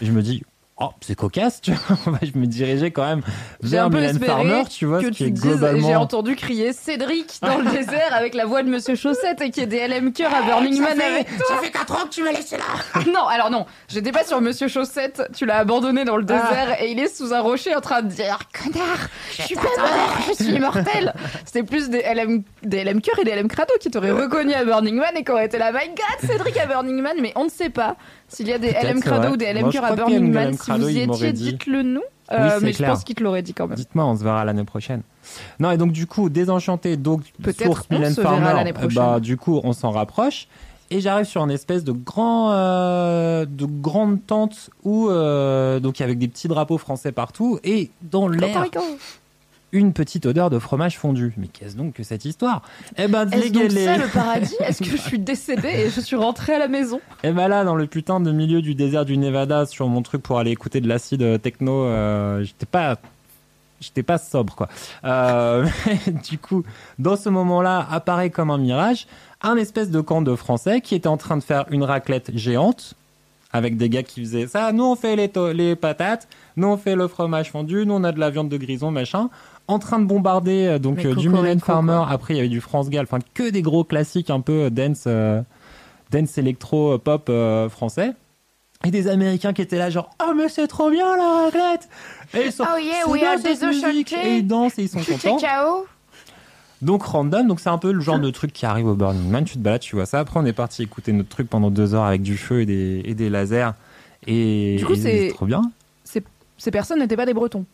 Et 0.00 0.06
je 0.06 0.12
me 0.12 0.22
dis, 0.22 0.44
oh, 0.82 0.90
c'est 1.00 1.14
cocasse, 1.14 1.60
tu 1.60 1.72
vois. 1.72 2.18
je 2.22 2.38
me 2.38 2.46
dirigeais 2.46 2.90
quand 2.90 3.04
même 3.04 3.22
vers 3.62 3.88
Mylène 3.90 4.18
Farmer, 4.22 4.62
tu 4.70 4.86
vois, 4.86 5.00
que 5.00 5.06
ce 5.06 5.10
qui 5.10 5.16
tu 5.16 5.24
est 5.24 5.30
dises, 5.30 5.42
globalement. 5.42 5.86
j'ai 5.88 5.96
entendu 5.96 6.36
crier 6.36 6.72
Cédric 6.72 7.38
dans 7.42 7.58
le 7.58 7.70
désert 7.70 8.12
avec 8.14 8.34
la 8.34 8.44
voix 8.44 8.62
de 8.62 8.68
Monsieur 8.70 8.94
Chaussette 8.94 9.40
et 9.40 9.50
qu'il 9.50 9.62
y 9.62 9.64
ait 9.64 9.68
des 9.68 9.88
LM 9.88 10.12
Cœur 10.12 10.32
à 10.34 10.42
Burning 10.42 10.80
Man 10.80 10.98
toi. 11.38 11.46
Ça 11.48 11.56
fait 11.62 11.70
4 11.70 11.92
ans 11.92 12.04
que 12.04 12.10
tu 12.10 12.22
m'as 12.22 12.32
laissé 12.32 12.56
là 12.56 13.00
Non, 13.12 13.26
alors 13.26 13.50
non, 13.50 13.66
j'étais 13.88 14.12
pas 14.12 14.24
sur 14.24 14.40
Monsieur 14.40 14.68
Chaussette, 14.68 15.22
tu 15.34 15.46
l'as 15.46 15.58
abandonné 15.58 16.04
dans 16.04 16.16
le 16.16 16.24
Ah. 16.28 16.32
désert 16.32 16.82
et 16.82 16.90
il 16.90 16.98
est 16.98 17.14
sous 17.14 17.32
un 17.32 17.40
rocher 17.40 17.74
en 17.74 17.80
train 17.80 18.02
de 18.02 18.08
dire 18.08 18.38
Connard, 18.52 19.08
je 19.36 19.42
suis 19.42 19.54
pas 19.54 19.62
mort, 19.62 20.16
je 20.28 20.42
suis 20.44 20.52
immortel 20.54 21.12
C'était 21.44 21.62
plus 21.62 21.88
des 21.90 22.02
LM, 22.14 22.42
des 22.62 22.84
LM 22.84 23.00
Cœur 23.00 23.18
et 23.18 23.24
des 23.24 23.34
LM 23.34 23.48
Crado 23.48 23.72
qui 23.80 23.90
t'auraient 23.90 24.10
reconnu 24.12 24.52
à 24.54 24.64
Burning 24.64 24.96
Man 24.96 25.10
et 25.16 25.24
qui 25.24 25.30
auraient 25.30 25.46
été 25.46 25.58
là, 25.58 25.72
My 25.72 25.88
God, 25.88 26.30
Cédric 26.30 26.56
à 26.58 26.66
Burning 26.66 27.00
Man, 27.00 27.16
mais 27.20 27.32
on 27.36 27.44
ne 27.44 27.50
sait 27.50 27.70
pas 27.70 27.96
s'il 28.32 28.48
y 28.48 28.52
a 28.52 28.58
des 28.58 28.72
LM 28.72 29.00
Crado 29.00 29.30
ou 29.30 29.36
des 29.36 29.52
LM 29.52 29.70
Cœur 29.70 29.84
à 29.84 29.94
Burning 29.94 30.32
Man. 30.32 30.54
Si 30.54 30.70
vous 30.70 30.88
y 30.88 31.00
étiez, 31.00 31.32
dit. 31.32 31.44
dites-le 31.52 31.82
nous. 31.82 32.02
Euh, 32.30 32.60
mais 32.62 32.72
je 32.72 32.82
pense 32.82 33.04
qu'il 33.04 33.14
te 33.14 33.22
l'aurait 33.22 33.42
dit 33.42 33.52
quand 33.52 33.66
même. 33.66 33.76
Dites-moi, 33.76 34.06
on 34.06 34.16
se 34.16 34.24
verra 34.24 34.44
l'année 34.44 34.64
prochaine. 34.64 35.02
Non, 35.60 35.70
et 35.70 35.76
donc 35.76 35.92
du 35.92 36.06
coup, 36.06 36.30
désenchanté, 36.30 36.96
donc 36.96 37.22
source 37.62 37.86
on 37.90 37.94
Mylène 37.94 38.14
se 38.14 38.20
verra 38.20 38.40
Farmer, 38.40 38.72
prochaine. 38.72 38.94
bah 38.94 39.20
du 39.20 39.36
coup, 39.36 39.60
on 39.64 39.72
s'en 39.72 39.90
rapproche. 39.90 40.48
Et 40.90 41.00
j'arrive 41.00 41.24
sur 41.24 41.42
une 41.42 41.50
espèce 41.50 41.84
de 41.84 41.92
grand, 41.92 42.52
euh, 42.52 43.46
de 43.46 43.64
grande 43.64 44.26
tente 44.26 44.68
où 44.84 45.08
euh, 45.08 45.80
donc 45.80 46.02
avec 46.02 46.18
des 46.18 46.28
petits 46.28 46.48
drapeaux 46.48 46.76
français 46.76 47.12
partout 47.12 47.58
et 47.64 47.90
dans 48.02 48.28
l'air. 48.28 48.66
Une 49.72 49.92
petite 49.92 50.26
odeur 50.26 50.50
de 50.50 50.58
fromage 50.58 50.98
fondu. 50.98 51.32
Mais 51.38 51.48
qu'est-ce 51.48 51.76
donc 51.76 51.94
que 51.94 52.02
cette 52.02 52.24
histoire? 52.24 52.62
Eh 52.96 53.08
ben, 53.08 53.28
Est-ce 53.30 53.52
donc 53.52 53.70
ça 53.70 53.96
le 53.96 54.06
paradis? 54.12 54.54
Est-ce 54.60 54.82
que 54.82 54.90
je 54.90 54.96
suis 55.02 55.18
décédée 55.18 55.68
et 55.68 55.90
je 55.90 56.00
suis 56.00 56.16
rentrée 56.16 56.54
à 56.54 56.58
la 56.58 56.68
maison? 56.68 57.00
Et 57.24 57.32
ben 57.32 57.48
là, 57.48 57.64
dans 57.64 57.74
le 57.74 57.86
putain 57.86 58.20
de 58.20 58.30
milieu 58.30 58.62
du 58.62 58.74
désert 58.74 59.04
du 59.04 59.16
Nevada, 59.16 59.66
sur 59.66 59.88
mon 59.88 60.02
truc 60.02 60.22
pour 60.22 60.38
aller 60.38 60.50
écouter 60.50 60.80
de 60.80 60.88
l'acide 60.88 61.22
euh, 61.22 61.38
techno, 61.38 61.84
euh, 61.84 62.44
j'étais 62.44 62.66
pas, 62.66 62.98
j'étais 63.80 64.02
pas 64.02 64.18
sobre 64.18 64.54
quoi. 64.54 64.68
Euh, 65.04 65.66
du 66.30 66.38
coup, 66.38 66.64
dans 66.98 67.16
ce 67.16 67.30
moment-là, 67.30 67.86
apparaît 67.90 68.30
comme 68.30 68.50
un 68.50 68.58
mirage 68.58 69.06
un 69.42 69.56
espèce 69.56 69.90
de 69.90 70.00
camp 70.00 70.22
de 70.22 70.36
Français 70.36 70.80
qui 70.80 70.94
était 70.94 71.08
en 71.08 71.16
train 71.16 71.36
de 71.36 71.42
faire 71.42 71.64
une 71.70 71.82
raclette 71.82 72.30
géante 72.36 72.94
avec 73.52 73.76
des 73.76 73.88
gars 73.88 74.02
qui 74.02 74.20
faisaient 74.20 74.46
ça. 74.46 74.72
Nous 74.72 74.84
on 74.84 74.96
fait 74.96 75.16
les, 75.16 75.30
les 75.52 75.76
patates, 75.76 76.28
nous 76.56 76.68
on 76.68 76.76
fait 76.76 76.94
le 76.94 77.06
fromage 77.08 77.50
fondu, 77.50 77.84
nous 77.84 77.94
on 77.94 78.04
a 78.04 78.12
de 78.12 78.20
la 78.20 78.30
viande 78.30 78.48
de 78.48 78.56
grison 78.56 78.90
machin. 78.90 79.28
En 79.68 79.78
train 79.78 79.98
de 80.00 80.04
bombarder 80.06 80.66
euh, 80.66 80.78
donc 80.78 81.04
euh, 81.04 81.14
du 81.14 81.28
Mylène 81.28 81.60
Farmer. 81.60 81.92
quoi. 82.04 82.08
Après 82.10 82.34
il 82.34 82.36
y 82.36 82.40
avait 82.40 82.48
du 82.48 82.60
France 82.60 82.90
Gall, 82.90 83.04
enfin 83.04 83.18
que 83.34 83.48
des 83.50 83.62
gros 83.62 83.84
classiques 83.84 84.28
un 84.30 84.40
peu 84.40 84.64
euh, 84.64 84.70
dance. 84.70 85.04
euh, 85.06 85.40
dance 86.10 86.36
électro 86.36 86.98
pop 86.98 87.28
euh, 87.30 87.68
français 87.70 88.12
et 88.84 88.90
des 88.90 89.08
américains 89.08 89.52
qui 89.54 89.62
étaient 89.62 89.78
là 89.78 89.88
genre 89.88 90.10
oh 90.22 90.32
mais 90.36 90.48
c'est 90.50 90.66
trop 90.66 90.90
bien 90.90 91.16
la 91.16 91.44
raclette 91.44 91.88
et 92.34 92.46
ils 92.46 92.52
sont 92.52 92.64
Oh 92.70 92.76
yeah, 92.78 93.08
we 93.08 93.22
are 93.22 93.38
Désenchanté. 93.38 93.86
musique. 93.92 94.12
et 94.12 94.36
ils 94.38 94.46
dansent 94.46 94.78
et 94.78 94.82
ils 94.82 94.88
sont 94.90 94.98
contents 95.04 95.38
donc 96.82 97.04
random 97.04 97.46
donc 97.46 97.60
c'est 97.60 97.68
un 97.70 97.78
peu 97.78 97.92
le 97.92 98.00
genre 98.00 98.18
de 98.18 98.28
truc 98.30 98.52
qui 98.52 98.66
arrive 98.66 98.88
au 98.88 98.94
Burning 98.94 99.30
Man 99.30 99.44
tu 99.44 99.54
te 99.54 99.58
balades 99.60 99.80
tu 99.80 99.94
vois 99.96 100.04
ça 100.04 100.18
après 100.18 100.38
on 100.40 100.44
est 100.44 100.52
parti 100.52 100.82
écouter 100.82 101.12
notre 101.12 101.28
truc 101.28 101.48
pendant 101.48 101.70
deux 101.70 101.94
heures 101.94 102.04
avec 102.04 102.22
du 102.22 102.36
feu 102.36 102.60
et 102.62 102.66
des, 102.66 103.02
et 103.04 103.14
des 103.14 103.30
lasers 103.30 103.70
et 104.26 104.76
Du 104.78 104.84
coup, 104.84 104.92
et 104.94 104.96
c'est- 104.96 105.28
trop 105.32 105.46
bien 105.46 105.62
ces 106.58 106.70
personnes 106.70 107.00
n'étaient 107.00 107.16
pas 107.16 107.26
des 107.26 107.34
Bretons. 107.34 107.64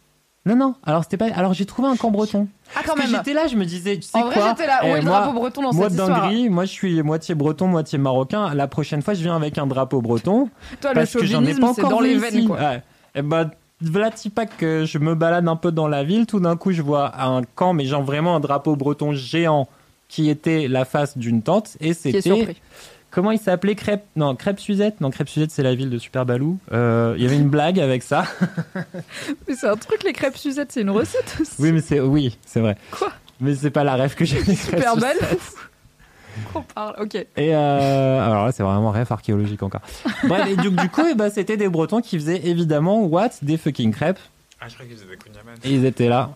Non 0.46 0.56
non 0.56 0.74
alors 0.84 1.02
c'était 1.02 1.16
pas 1.18 1.26
alors 1.34 1.52
j'ai 1.52 1.66
trouvé 1.66 1.88
un 1.88 1.96
camp 1.96 2.10
breton 2.10 2.48
Ah, 2.74 2.80
quand 2.86 2.94
Parce 2.94 3.10
même 3.10 3.18
j'étais 3.18 3.34
là 3.34 3.48
je 3.48 3.56
me 3.56 3.64
disais 3.64 3.96
tu 3.96 4.02
sais 4.02 4.16
En 4.16 4.26
vrai, 4.26 4.34
quoi 4.34 4.48
j'étais 4.50 4.66
là. 4.66 4.80
Où 4.82 4.86
Eh, 4.86 4.90
est 4.90 4.96
le 5.00 5.02
moi- 5.02 5.18
drapeau 5.20 5.32
breton 5.38 5.62
dans 5.62 5.72
moi, 5.74 5.84
cette 5.90 5.98
histoire 5.98 6.20
dinguerie, 6.22 6.48
moi 6.48 6.64
je 6.64 6.70
suis 6.72 7.02
moitié 7.02 7.34
breton, 7.34 7.66
moitié 7.66 7.98
marocain. 7.98 8.54
La 8.54 8.66
prochaine 8.68 9.02
fois, 9.02 9.14
je 9.14 9.22
viens 9.22 9.36
avec 9.36 9.58
un 9.58 9.66
drapeau 9.66 10.00
breton. 10.00 10.48
Toi, 10.80 10.90
le 10.90 10.94
parce 10.94 11.12
que 11.12 11.24
j'en 11.26 11.42
ai 11.42 11.52
chauvinisme, 11.52 11.60
pas 11.60 11.74
c'est 11.74 11.84
encore 11.84 11.98
dans 11.98 12.04
vu 12.04 12.14
les 12.14 12.26
ici. 12.26 12.36
veines, 12.38 12.46
quoi. 12.46 12.56
Ouais. 12.58 12.82
Et 13.14 13.22
bah, 13.22 13.50
voilà, 13.80 14.10
pas 14.34 14.46
que 14.46 14.84
je 14.86 14.98
me 14.98 15.14
balade 15.14 15.46
un 15.48 15.56
peu 15.56 15.70
dans 15.72 15.88
la 15.88 16.02
ville. 16.04 16.24
Tout 16.26 16.40
d'un 16.40 16.56
coup, 16.56 16.72
je 16.72 16.82
vois 16.82 17.20
un 17.22 17.42
camp, 17.42 17.72
mais 17.74 17.84
genre 17.84 18.02
vraiment 18.02 18.36
un 18.36 18.40
drapeau 18.40 18.74
breton 18.76 19.12
géant 19.12 19.68
qui 20.08 20.30
était 20.30 20.68
la 20.68 20.84
face 20.84 21.18
d'une 21.18 21.42
tente. 21.42 21.76
Et 21.80 21.84
Qui 21.84 21.88
est 21.90 21.94
c'était. 21.94 22.20
surpris. 22.22 22.56
Comment 23.10 23.30
il 23.30 23.38
s'appelait 23.38 23.74
Crêpe 23.74 24.04
Non, 24.16 24.36
Crêpe 24.36 24.60
Suzette? 24.60 25.00
Non, 25.00 25.10
Crêpe 25.10 25.28
Suzette, 25.28 25.50
c'est 25.50 25.62
la 25.62 25.74
ville 25.74 25.88
de 25.90 25.98
Super 25.98 26.26
Balou. 26.26 26.58
Euh, 26.72 27.14
Il 27.16 27.22
y 27.22 27.26
avait 27.26 27.36
une 27.36 27.48
blague 27.48 27.80
avec 27.80 28.02
ça. 28.02 28.24
Mais 29.48 29.54
c'est 29.54 29.66
un 29.68 29.76
truc, 29.76 30.02
les 30.04 30.12
crêpes 30.12 30.36
Suzette, 30.36 30.72
c'est 30.72 30.82
une 30.82 30.90
recette 30.90 31.38
aussi. 31.40 31.52
Oui, 31.58 31.72
mais 31.72 31.80
c'est 31.80 32.00
oui, 32.00 32.36
c'est 32.44 32.60
vrai. 32.60 32.76
Quoi? 32.90 33.10
Mais 33.40 33.54
c'est 33.54 33.70
pas 33.70 33.82
la 33.84 33.94
rêve 33.94 34.14
que 34.14 34.24
j'ai. 34.24 34.42
Super 34.54 34.96
belle. 35.00 35.16
Qu'on 36.52 36.62
parle, 36.62 36.94
ok. 37.00 37.14
Et 37.14 37.26
euh, 37.54 38.24
alors 38.24 38.46
là, 38.46 38.52
c'est 38.52 38.62
vraiment 38.62 38.90
rêve 38.90 39.10
archéologique 39.10 39.62
encore. 39.62 39.80
Bref, 40.24 40.46
et 40.48 40.56
du, 40.56 40.70
du 40.70 40.88
coup, 40.90 41.02
eh 41.10 41.14
ben, 41.14 41.30
c'était 41.30 41.56
des 41.56 41.68
Bretons 41.68 42.00
qui 42.00 42.16
faisaient 42.18 42.46
évidemment 42.46 43.02
what 43.04 43.30
Des 43.42 43.56
fucking 43.56 43.92
crêpes. 43.92 44.20
Ah, 44.60 44.66
je 44.68 44.74
croyais 44.74 44.90
qu'ils 44.92 44.98
faisaient 45.00 45.10
des 45.10 45.16
kunyaman. 45.16 45.54
Et 45.64 45.70
ils 45.74 45.84
étaient 45.84 46.08
là. 46.08 46.30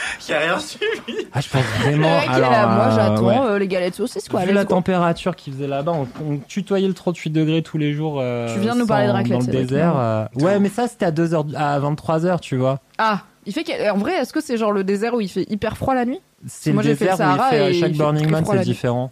Il 0.28 0.34
a 0.34 0.38
rien 0.40 0.58
suivi. 0.58 1.26
Ah, 1.32 1.40
je 1.40 1.48
pense 1.48 1.62
vraiment. 1.80 2.18
alors, 2.28 2.50
là, 2.50 2.66
moi 2.66 2.84
euh, 2.86 2.94
j'attends 2.96 3.26
ouais. 3.26 3.50
euh, 3.54 3.58
les 3.58 3.68
galettes 3.68 3.94
saucisses, 3.96 4.28
quoi. 4.28 4.44
Vu 4.44 4.52
la 4.52 4.64
go. 4.64 4.70
température 4.70 5.34
qu'ils 5.36 5.52
faisaient 5.54 5.66
là-bas, 5.66 5.92
on, 5.92 6.06
on 6.24 6.38
tutoyait 6.38 6.88
le 6.88 6.94
38 6.94 7.30
degrés 7.30 7.62
tous 7.62 7.78
les 7.78 7.92
jours. 7.94 8.18
euh, 8.20 8.52
Tu 8.54 8.60
viens 8.60 8.74
de 8.74 8.80
nous 8.80 8.86
parler 8.86 9.06
de 9.06 9.12
raclette, 9.12 9.40
Dans 9.40 9.46
le 9.46 9.52
désert. 9.52 9.94
euh, 9.96 10.24
Ouais, 10.36 10.58
mais 10.60 10.68
ça, 10.68 10.88
c'était 10.88 11.06
à, 11.06 11.10
2 11.10 11.34
heures, 11.34 11.46
à 11.56 11.78
23h, 11.80 12.40
tu 12.40 12.56
vois. 12.56 12.80
Ah, 12.98 13.22
il 13.46 13.52
fait 13.52 13.64
que- 13.64 13.90
en 13.90 13.96
vrai, 13.98 14.12
est-ce 14.14 14.32
que 14.32 14.40
c'est 14.40 14.56
genre 14.56 14.72
le 14.72 14.84
désert 14.84 15.14
où 15.14 15.20
il 15.20 15.28
fait 15.28 15.46
hyper 15.50 15.76
froid 15.76 15.94
la 15.94 16.04
nuit? 16.04 16.20
C'est 16.46 16.72
Moi, 16.72 16.82
le 16.82 16.90
j'ai 16.90 16.94
fait 16.96 17.06
le 17.06 17.10
désert 17.12 17.28
où 17.30 17.34
il 17.34 17.42
fait 17.58 17.72
chaque 17.74 17.90
il 17.92 17.98
Burning 17.98 18.30
Man, 18.30 18.44
c'est 18.44 18.60
différent. 18.60 19.10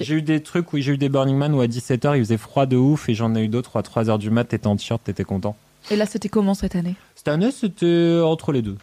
J'ai 0.00 0.14
eu 0.14 0.22
des 0.22 0.42
trucs 0.42 0.72
où 0.72 0.78
j'ai 0.78 0.92
eu 0.92 0.96
des 0.98 1.08
Burning 1.08 1.36
Man 1.36 1.52
où 1.54 1.60
à 1.60 1.66
17h 1.66 2.16
il 2.16 2.20
faisait 2.20 2.36
froid 2.38 2.64
de 2.66 2.76
ouf 2.76 3.08
et 3.08 3.14
j'en 3.14 3.34
ai 3.34 3.42
eu 3.42 3.48
d'autres 3.48 3.72
où 3.74 3.78
à 3.78 3.82
3h 3.82 4.16
du 4.18 4.30
mat 4.30 4.44
t'étais 4.44 4.66
en 4.68 4.76
t-shirt, 4.76 5.02
t'étais 5.04 5.24
content. 5.24 5.54
Et 5.90 5.96
là, 5.96 6.06
c'était 6.06 6.28
comment 6.30 6.54
cette 6.54 6.76
année? 6.76 6.94
Cette 7.14 7.28
année 7.28 7.50
c'était 7.50 8.20
entre 8.24 8.52
les 8.52 8.62
deux. 8.62 8.76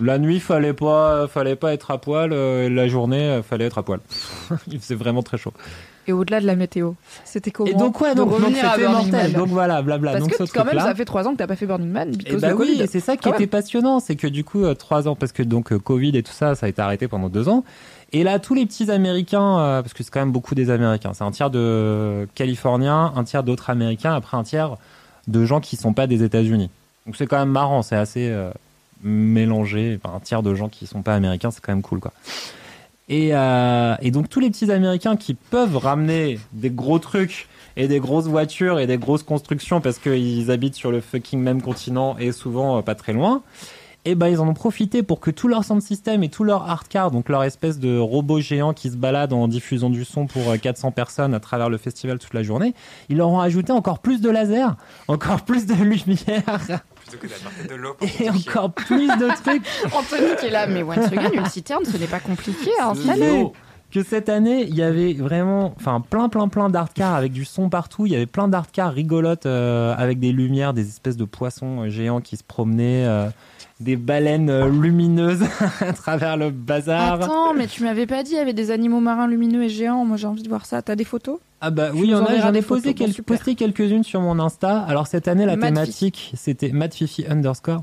La 0.00 0.18
nuit 0.18 0.40
fallait 0.40 0.74
pas, 0.74 1.26
fallait 1.28 1.56
pas 1.56 1.72
être 1.72 1.90
à 1.90 1.98
poil, 1.98 2.32
euh, 2.32 2.66
et 2.66 2.68
la 2.68 2.88
journée 2.88 3.22
euh, 3.22 3.42
fallait 3.42 3.66
être 3.66 3.78
à 3.78 3.82
poil. 3.82 4.00
il 4.68 4.78
faisait 4.78 4.94
vraiment 4.94 5.22
très 5.22 5.38
chaud. 5.38 5.52
Et 6.08 6.12
au-delà 6.12 6.40
de 6.40 6.46
la 6.46 6.54
météo, 6.54 6.92
c'était 7.24 7.50
comment 7.50 7.68
et 7.68 7.74
donc 7.74 8.00
ouais, 8.00 8.10
de 8.10 8.18
donc 8.18 8.30
donc 8.30 8.38
revenir 8.40 8.64
à 8.64 8.74
c'était 8.76 8.88
mortel. 8.88 9.32
Donc 9.32 9.48
voilà, 9.48 9.82
blabla. 9.82 10.12
Parce 10.12 10.22
donc 10.22 10.36
que 10.36 10.46
ce 10.46 10.52
quand 10.52 10.64
même, 10.64 10.78
ça 10.78 10.94
fait 10.94 11.04
trois 11.04 11.26
ans 11.26 11.32
que 11.32 11.38
t'as 11.38 11.48
pas 11.48 11.56
fait 11.56 11.66
Burning 11.66 11.90
Man 11.90 12.12
Et 12.26 12.36
bah 12.36 12.50
oui, 12.54 12.68
Covid. 12.68 12.82
et 12.82 12.86
c'est 12.86 13.00
ça 13.00 13.16
qui 13.16 13.24
Quand 13.24 13.30
était 13.30 13.40
même. 13.40 13.48
passionnant, 13.48 13.98
c'est 13.98 14.14
que 14.14 14.28
du 14.28 14.44
coup, 14.44 14.64
euh, 14.64 14.74
trois 14.74 15.08
ans, 15.08 15.16
parce 15.16 15.32
que 15.32 15.42
donc 15.42 15.72
euh, 15.72 15.80
Covid 15.80 16.16
et 16.16 16.22
tout 16.22 16.32
ça, 16.32 16.54
ça 16.54 16.66
a 16.66 16.68
été 16.68 16.80
arrêté 16.80 17.08
pendant 17.08 17.28
deux 17.28 17.48
ans. 17.48 17.64
Et 18.12 18.22
là, 18.22 18.38
tous 18.38 18.54
les 18.54 18.66
petits 18.66 18.88
Américains, 18.88 19.58
euh, 19.58 19.82
parce 19.82 19.94
que 19.94 20.04
c'est 20.04 20.10
quand 20.10 20.20
même 20.20 20.30
beaucoup 20.30 20.54
des 20.54 20.70
Américains, 20.70 21.12
c'est 21.12 21.24
un 21.24 21.32
tiers 21.32 21.50
de 21.50 22.28
Californiens, 22.36 23.12
un 23.16 23.24
tiers 23.24 23.42
d'autres 23.42 23.70
Américains, 23.70 24.14
après 24.14 24.36
un 24.36 24.44
tiers 24.44 24.76
de 25.26 25.44
gens 25.44 25.58
qui 25.60 25.74
sont 25.74 25.92
pas 25.92 26.06
des 26.06 26.22
États-Unis. 26.22 26.70
Donc 27.04 27.16
c'est 27.16 27.26
quand 27.26 27.38
même 27.38 27.50
marrant, 27.50 27.82
c'est 27.82 27.96
assez 27.96 28.32
euh. 29.04 29.96
Enfin, 30.02 30.16
un 30.16 30.20
tiers 30.20 30.42
de 30.42 30.54
gens 30.54 30.68
qui 30.68 30.86
sont 30.86 31.02
pas 31.02 31.14
Américains, 31.14 31.50
c'est 31.50 31.60
quand 31.60 31.72
même 31.72 31.82
cool, 31.82 32.00
quoi. 32.00 32.12
Et, 33.08 33.30
euh, 33.32 33.94
et 34.02 34.10
donc 34.10 34.28
tous 34.28 34.40
les 34.40 34.50
petits 34.50 34.70
Américains 34.70 35.16
qui 35.16 35.34
peuvent 35.34 35.76
ramener 35.76 36.40
des 36.52 36.70
gros 36.70 36.98
trucs 36.98 37.48
et 37.76 37.86
des 37.86 38.00
grosses 38.00 38.26
voitures 38.26 38.80
et 38.80 38.86
des 38.86 38.98
grosses 38.98 39.22
constructions 39.22 39.80
parce 39.80 39.98
qu'ils 39.98 40.50
habitent 40.50 40.74
sur 40.74 40.90
le 40.90 41.00
fucking 41.00 41.40
même 41.40 41.62
continent 41.62 42.16
et 42.18 42.32
souvent 42.32 42.78
euh, 42.78 42.82
pas 42.82 42.96
très 42.96 43.12
loin, 43.12 43.42
et 44.04 44.14
ben 44.14 44.28
ils 44.28 44.40
en 44.40 44.48
ont 44.48 44.54
profité 44.54 45.02
pour 45.02 45.20
que 45.20 45.30
tout 45.30 45.46
leur 45.46 45.64
sound 45.64 45.82
system 45.82 46.22
et 46.22 46.28
tout 46.28 46.42
leur 46.42 46.68
hard 46.68 46.88
car, 46.88 47.10
donc 47.10 47.28
leur 47.28 47.44
espèce 47.44 47.78
de 47.78 47.98
robot 47.98 48.40
géant 48.40 48.72
qui 48.72 48.90
se 48.90 48.96
balade 48.96 49.32
en 49.32 49.46
diffusant 49.46 49.90
du 49.90 50.04
son 50.04 50.26
pour 50.26 50.50
euh, 50.50 50.56
400 50.56 50.90
personnes 50.92 51.34
à 51.34 51.40
travers 51.40 51.68
le 51.68 51.76
festival 51.76 52.18
toute 52.18 52.34
la 52.34 52.42
journée, 52.42 52.74
ils 53.08 53.18
leur 53.18 53.28
ont 53.28 53.40
ajouté 53.40 53.72
encore 53.72 54.00
plus 54.00 54.20
de 54.20 54.30
lasers, 54.30 54.74
encore 55.06 55.42
plus 55.42 55.66
de 55.66 55.74
lumière 55.74 56.80
Plutôt 57.06 57.26
que 57.26 57.28
d'apporter 57.28 57.68
de 57.68 57.74
l'eau. 57.74 57.96
et 58.20 58.30
encore 58.30 58.72
plus 58.72 59.06
de 59.06 59.42
trucs. 59.42 59.62
Anthony 59.94 60.36
qui 60.40 60.46
est 60.46 60.50
là, 60.50 60.66
mais 60.66 60.82
once 60.82 60.98
again, 60.98 61.30
une 61.32 61.46
citerne, 61.46 61.84
ce 61.84 61.96
n'est 61.96 62.06
pas 62.06 62.20
compliqué 62.20 62.70
à 62.80 62.88
installer. 62.88 63.20
Mais 63.20 63.52
que 63.90 64.02
cette 64.02 64.28
année, 64.28 64.64
il 64.68 64.74
y 64.74 64.82
avait 64.82 65.14
vraiment, 65.14 65.72
enfin, 65.76 66.00
plein, 66.00 66.28
plein, 66.28 66.48
plein 66.48 66.68
d'art 66.68 66.92
cars 66.92 67.14
avec 67.14 67.32
du 67.32 67.44
son 67.44 67.68
partout. 67.68 68.06
Il 68.06 68.12
y 68.12 68.16
avait 68.16 68.26
plein 68.26 68.48
d'art 68.48 68.70
cars 68.70 68.92
rigolotes 68.92 69.46
euh, 69.46 69.94
avec 69.96 70.18
des 70.18 70.32
lumières, 70.32 70.74
des 70.74 70.86
espèces 70.86 71.16
de 71.16 71.24
poissons 71.24 71.82
euh, 71.82 71.88
géants 71.88 72.20
qui 72.20 72.36
se 72.36 72.44
promenaient, 72.44 73.06
euh, 73.06 73.28
des 73.80 73.96
baleines 73.96 74.48
euh, 74.50 74.68
lumineuses 74.70 75.44
à 75.80 75.92
travers 75.92 76.36
le 76.36 76.50
bazar. 76.50 77.20
Attends, 77.22 77.52
mais 77.54 77.66
tu 77.66 77.82
m'avais 77.82 78.06
pas 78.06 78.22
dit, 78.22 78.32
il 78.32 78.36
y 78.36 78.40
avait 78.40 78.52
des 78.54 78.70
animaux 78.70 79.00
marins 79.00 79.28
lumineux 79.28 79.64
et 79.64 79.68
géants. 79.68 80.04
Moi, 80.04 80.16
j'ai 80.16 80.26
envie 80.26 80.42
de 80.42 80.48
voir 80.48 80.64
ça. 80.66 80.80
T'as 80.82 80.96
des 80.96 81.04
photos? 81.04 81.38
Ah 81.60 81.70
bah 81.70 81.88
oui, 81.92 82.00
il 82.04 82.10
y 82.10 82.12
nous 82.12 82.18
en 82.18 82.24
a. 82.24 82.38
J'en 82.40 82.54
ai 82.54 82.62
posé, 82.62 82.90
Bon, 82.90 82.94
quel- 82.96 83.12
super. 83.12 83.36
posté 83.36 83.54
quelques-unes 83.54 84.04
sur 84.04 84.20
mon 84.20 84.38
Insta. 84.38 84.80
Alors 84.80 85.06
cette 85.06 85.28
année, 85.28 85.44
la 85.46 85.56
Mad 85.56 85.74
thématique, 85.74 86.32
c'était 86.36 86.70
Mad 86.70 86.92
Fifi 86.94 87.24
underscore. 87.28 87.82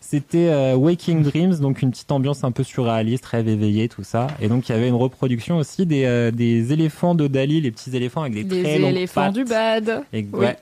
C'était 0.00 0.48
euh, 0.48 0.74
Waking 0.76 1.22
Dreams, 1.22 1.56
donc 1.56 1.82
une 1.82 1.90
petite 1.90 2.10
ambiance 2.12 2.42
un 2.44 2.52
peu 2.52 2.62
surréaliste, 2.62 3.26
rêve 3.26 3.48
éveillé, 3.48 3.88
tout 3.88 4.04
ça. 4.04 4.28
Et 4.40 4.48
donc 4.48 4.68
il 4.68 4.72
y 4.72 4.74
avait 4.74 4.88
une 4.88 4.94
reproduction 4.94 5.56
aussi 5.58 5.84
des, 5.84 6.04
euh, 6.04 6.30
des 6.30 6.72
éléphants 6.72 7.14
de 7.14 7.26
Dali, 7.26 7.60
les 7.60 7.70
petits 7.70 7.94
éléphants 7.94 8.22
avec 8.22 8.32
des 8.34 8.44
Des 8.44 8.62
très 8.62 8.78
longues 8.78 8.90
éléphants 8.92 9.20
pattes. 9.22 9.34
du 9.34 9.44
bad. 9.44 10.02
Et, 10.12 10.26
Oui. 10.32 10.40
ouais. 10.40 10.56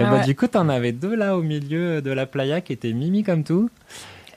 Et 0.00 0.04
Ah 0.04 0.10
bah, 0.10 0.16
ouais. 0.20 0.24
du 0.24 0.34
coup, 0.34 0.46
t'en 0.46 0.68
avais 0.68 0.92
deux 0.92 1.14
là 1.14 1.36
au 1.36 1.42
milieu 1.42 2.00
de 2.02 2.10
la 2.10 2.26
playa 2.26 2.60
qui 2.60 2.72
étaient 2.72 2.92
mimi 2.92 3.22
comme 3.22 3.44
tout. 3.44 3.70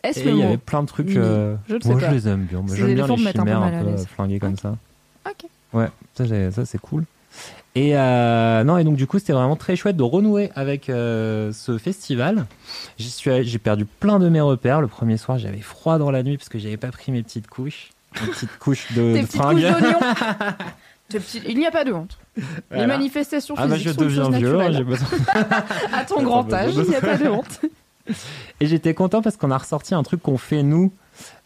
Est-ce 0.04 0.20
Et 0.20 0.30
il 0.30 0.38
y 0.38 0.44
avait 0.44 0.58
plein 0.58 0.82
de 0.84 0.88
trucs. 0.88 1.16
Euh, 1.16 1.56
Je 1.70 1.76
moi, 1.88 1.98
je 2.00 2.12
les 2.12 2.28
aime 2.28 2.44
bien. 2.44 2.64
J'aime 2.76 2.94
bien 2.94 3.08
les 3.08 3.24
mettent 3.24 3.40
un 3.40 3.44
peu 3.46 3.50
chimères 3.52 3.64
un 3.64 3.84
peu 3.84 3.98
flinguées 3.98 4.40
comme 4.40 4.58
ça. 4.58 4.76
Ok. 5.26 5.46
Ouais, 5.74 5.88
ça, 6.16 6.26
ça 6.52 6.66
c'est 6.66 6.78
cool. 6.80 7.06
Et 7.76 7.98
euh, 7.98 8.64
non, 8.64 8.78
et 8.78 8.84
donc 8.84 8.96
du 8.98 9.08
coup, 9.08 9.18
c'était 9.18 9.34
vraiment 9.34 9.56
très 9.56 9.76
chouette 9.76 9.98
de 9.98 10.04
renouer 10.04 10.52
avec 10.56 10.90
euh, 10.90 11.52
ce 11.54 11.78
festival. 11.80 12.46
J'y 13.00 13.10
suis, 13.10 13.32
allé- 13.32 13.44
j'ai 13.46 13.58
perdu 13.58 13.86
plein 13.86 14.20
de 14.20 14.30
mes 14.30 14.42
repères. 14.42 14.82
Le 14.82 14.88
premier 14.88 15.18
soir, 15.18 15.40
j'avais 15.40 15.62
froid 15.62 15.98
dans 15.98 16.12
la 16.12 16.22
nuit 16.22 16.38
parce 16.38 16.50
que 16.50 16.60
j'avais 16.60 16.78
pas 16.78 16.90
pris 16.92 17.12
mes 17.12 17.24
petites 17.24 17.48
couches, 17.48 17.90
mes 18.22 18.28
petites 18.28 18.58
couches 18.60 18.92
de, 18.94 19.02
de 19.14 19.22
petites 19.22 19.36
fringues. 19.36 19.66
couches 19.74 19.88
Il 21.48 21.58
n'y 21.58 21.68
a 21.68 21.72
pas 21.72 21.84
de 21.84 21.94
honte. 21.94 22.18
Les 22.38 22.44
Voilà. 22.72 22.88
manifestations 22.88 23.54
Ah 23.58 23.68
bah 23.68 23.76
physiques 23.76 23.90
je 23.90 23.94
sont 23.94 24.02
deviens 24.02 24.30
vieux, 24.32 24.60
hein, 24.60 24.70
naturelle. 24.70 24.74
j'ai 24.78 24.84
besoin. 24.84 25.08
À 25.94 26.06
ton 26.06 26.24
grand 26.24 26.52
âge, 26.54 26.72
il 26.76 26.84
n'y 26.90 26.96
a 26.96 27.02
pas 27.02 27.18
de 27.18 27.28
honte. 27.30 27.62
Et 28.60 28.66
j'étais 28.66 28.94
content 28.94 29.22
parce 29.22 29.38
qu'on 29.38 29.52
a 29.52 29.58
ressorti 29.58 29.94
un 29.96 30.04
truc 30.04 30.22
qu'on 30.22 30.38
fait 30.38 30.64
nous. 30.64 30.92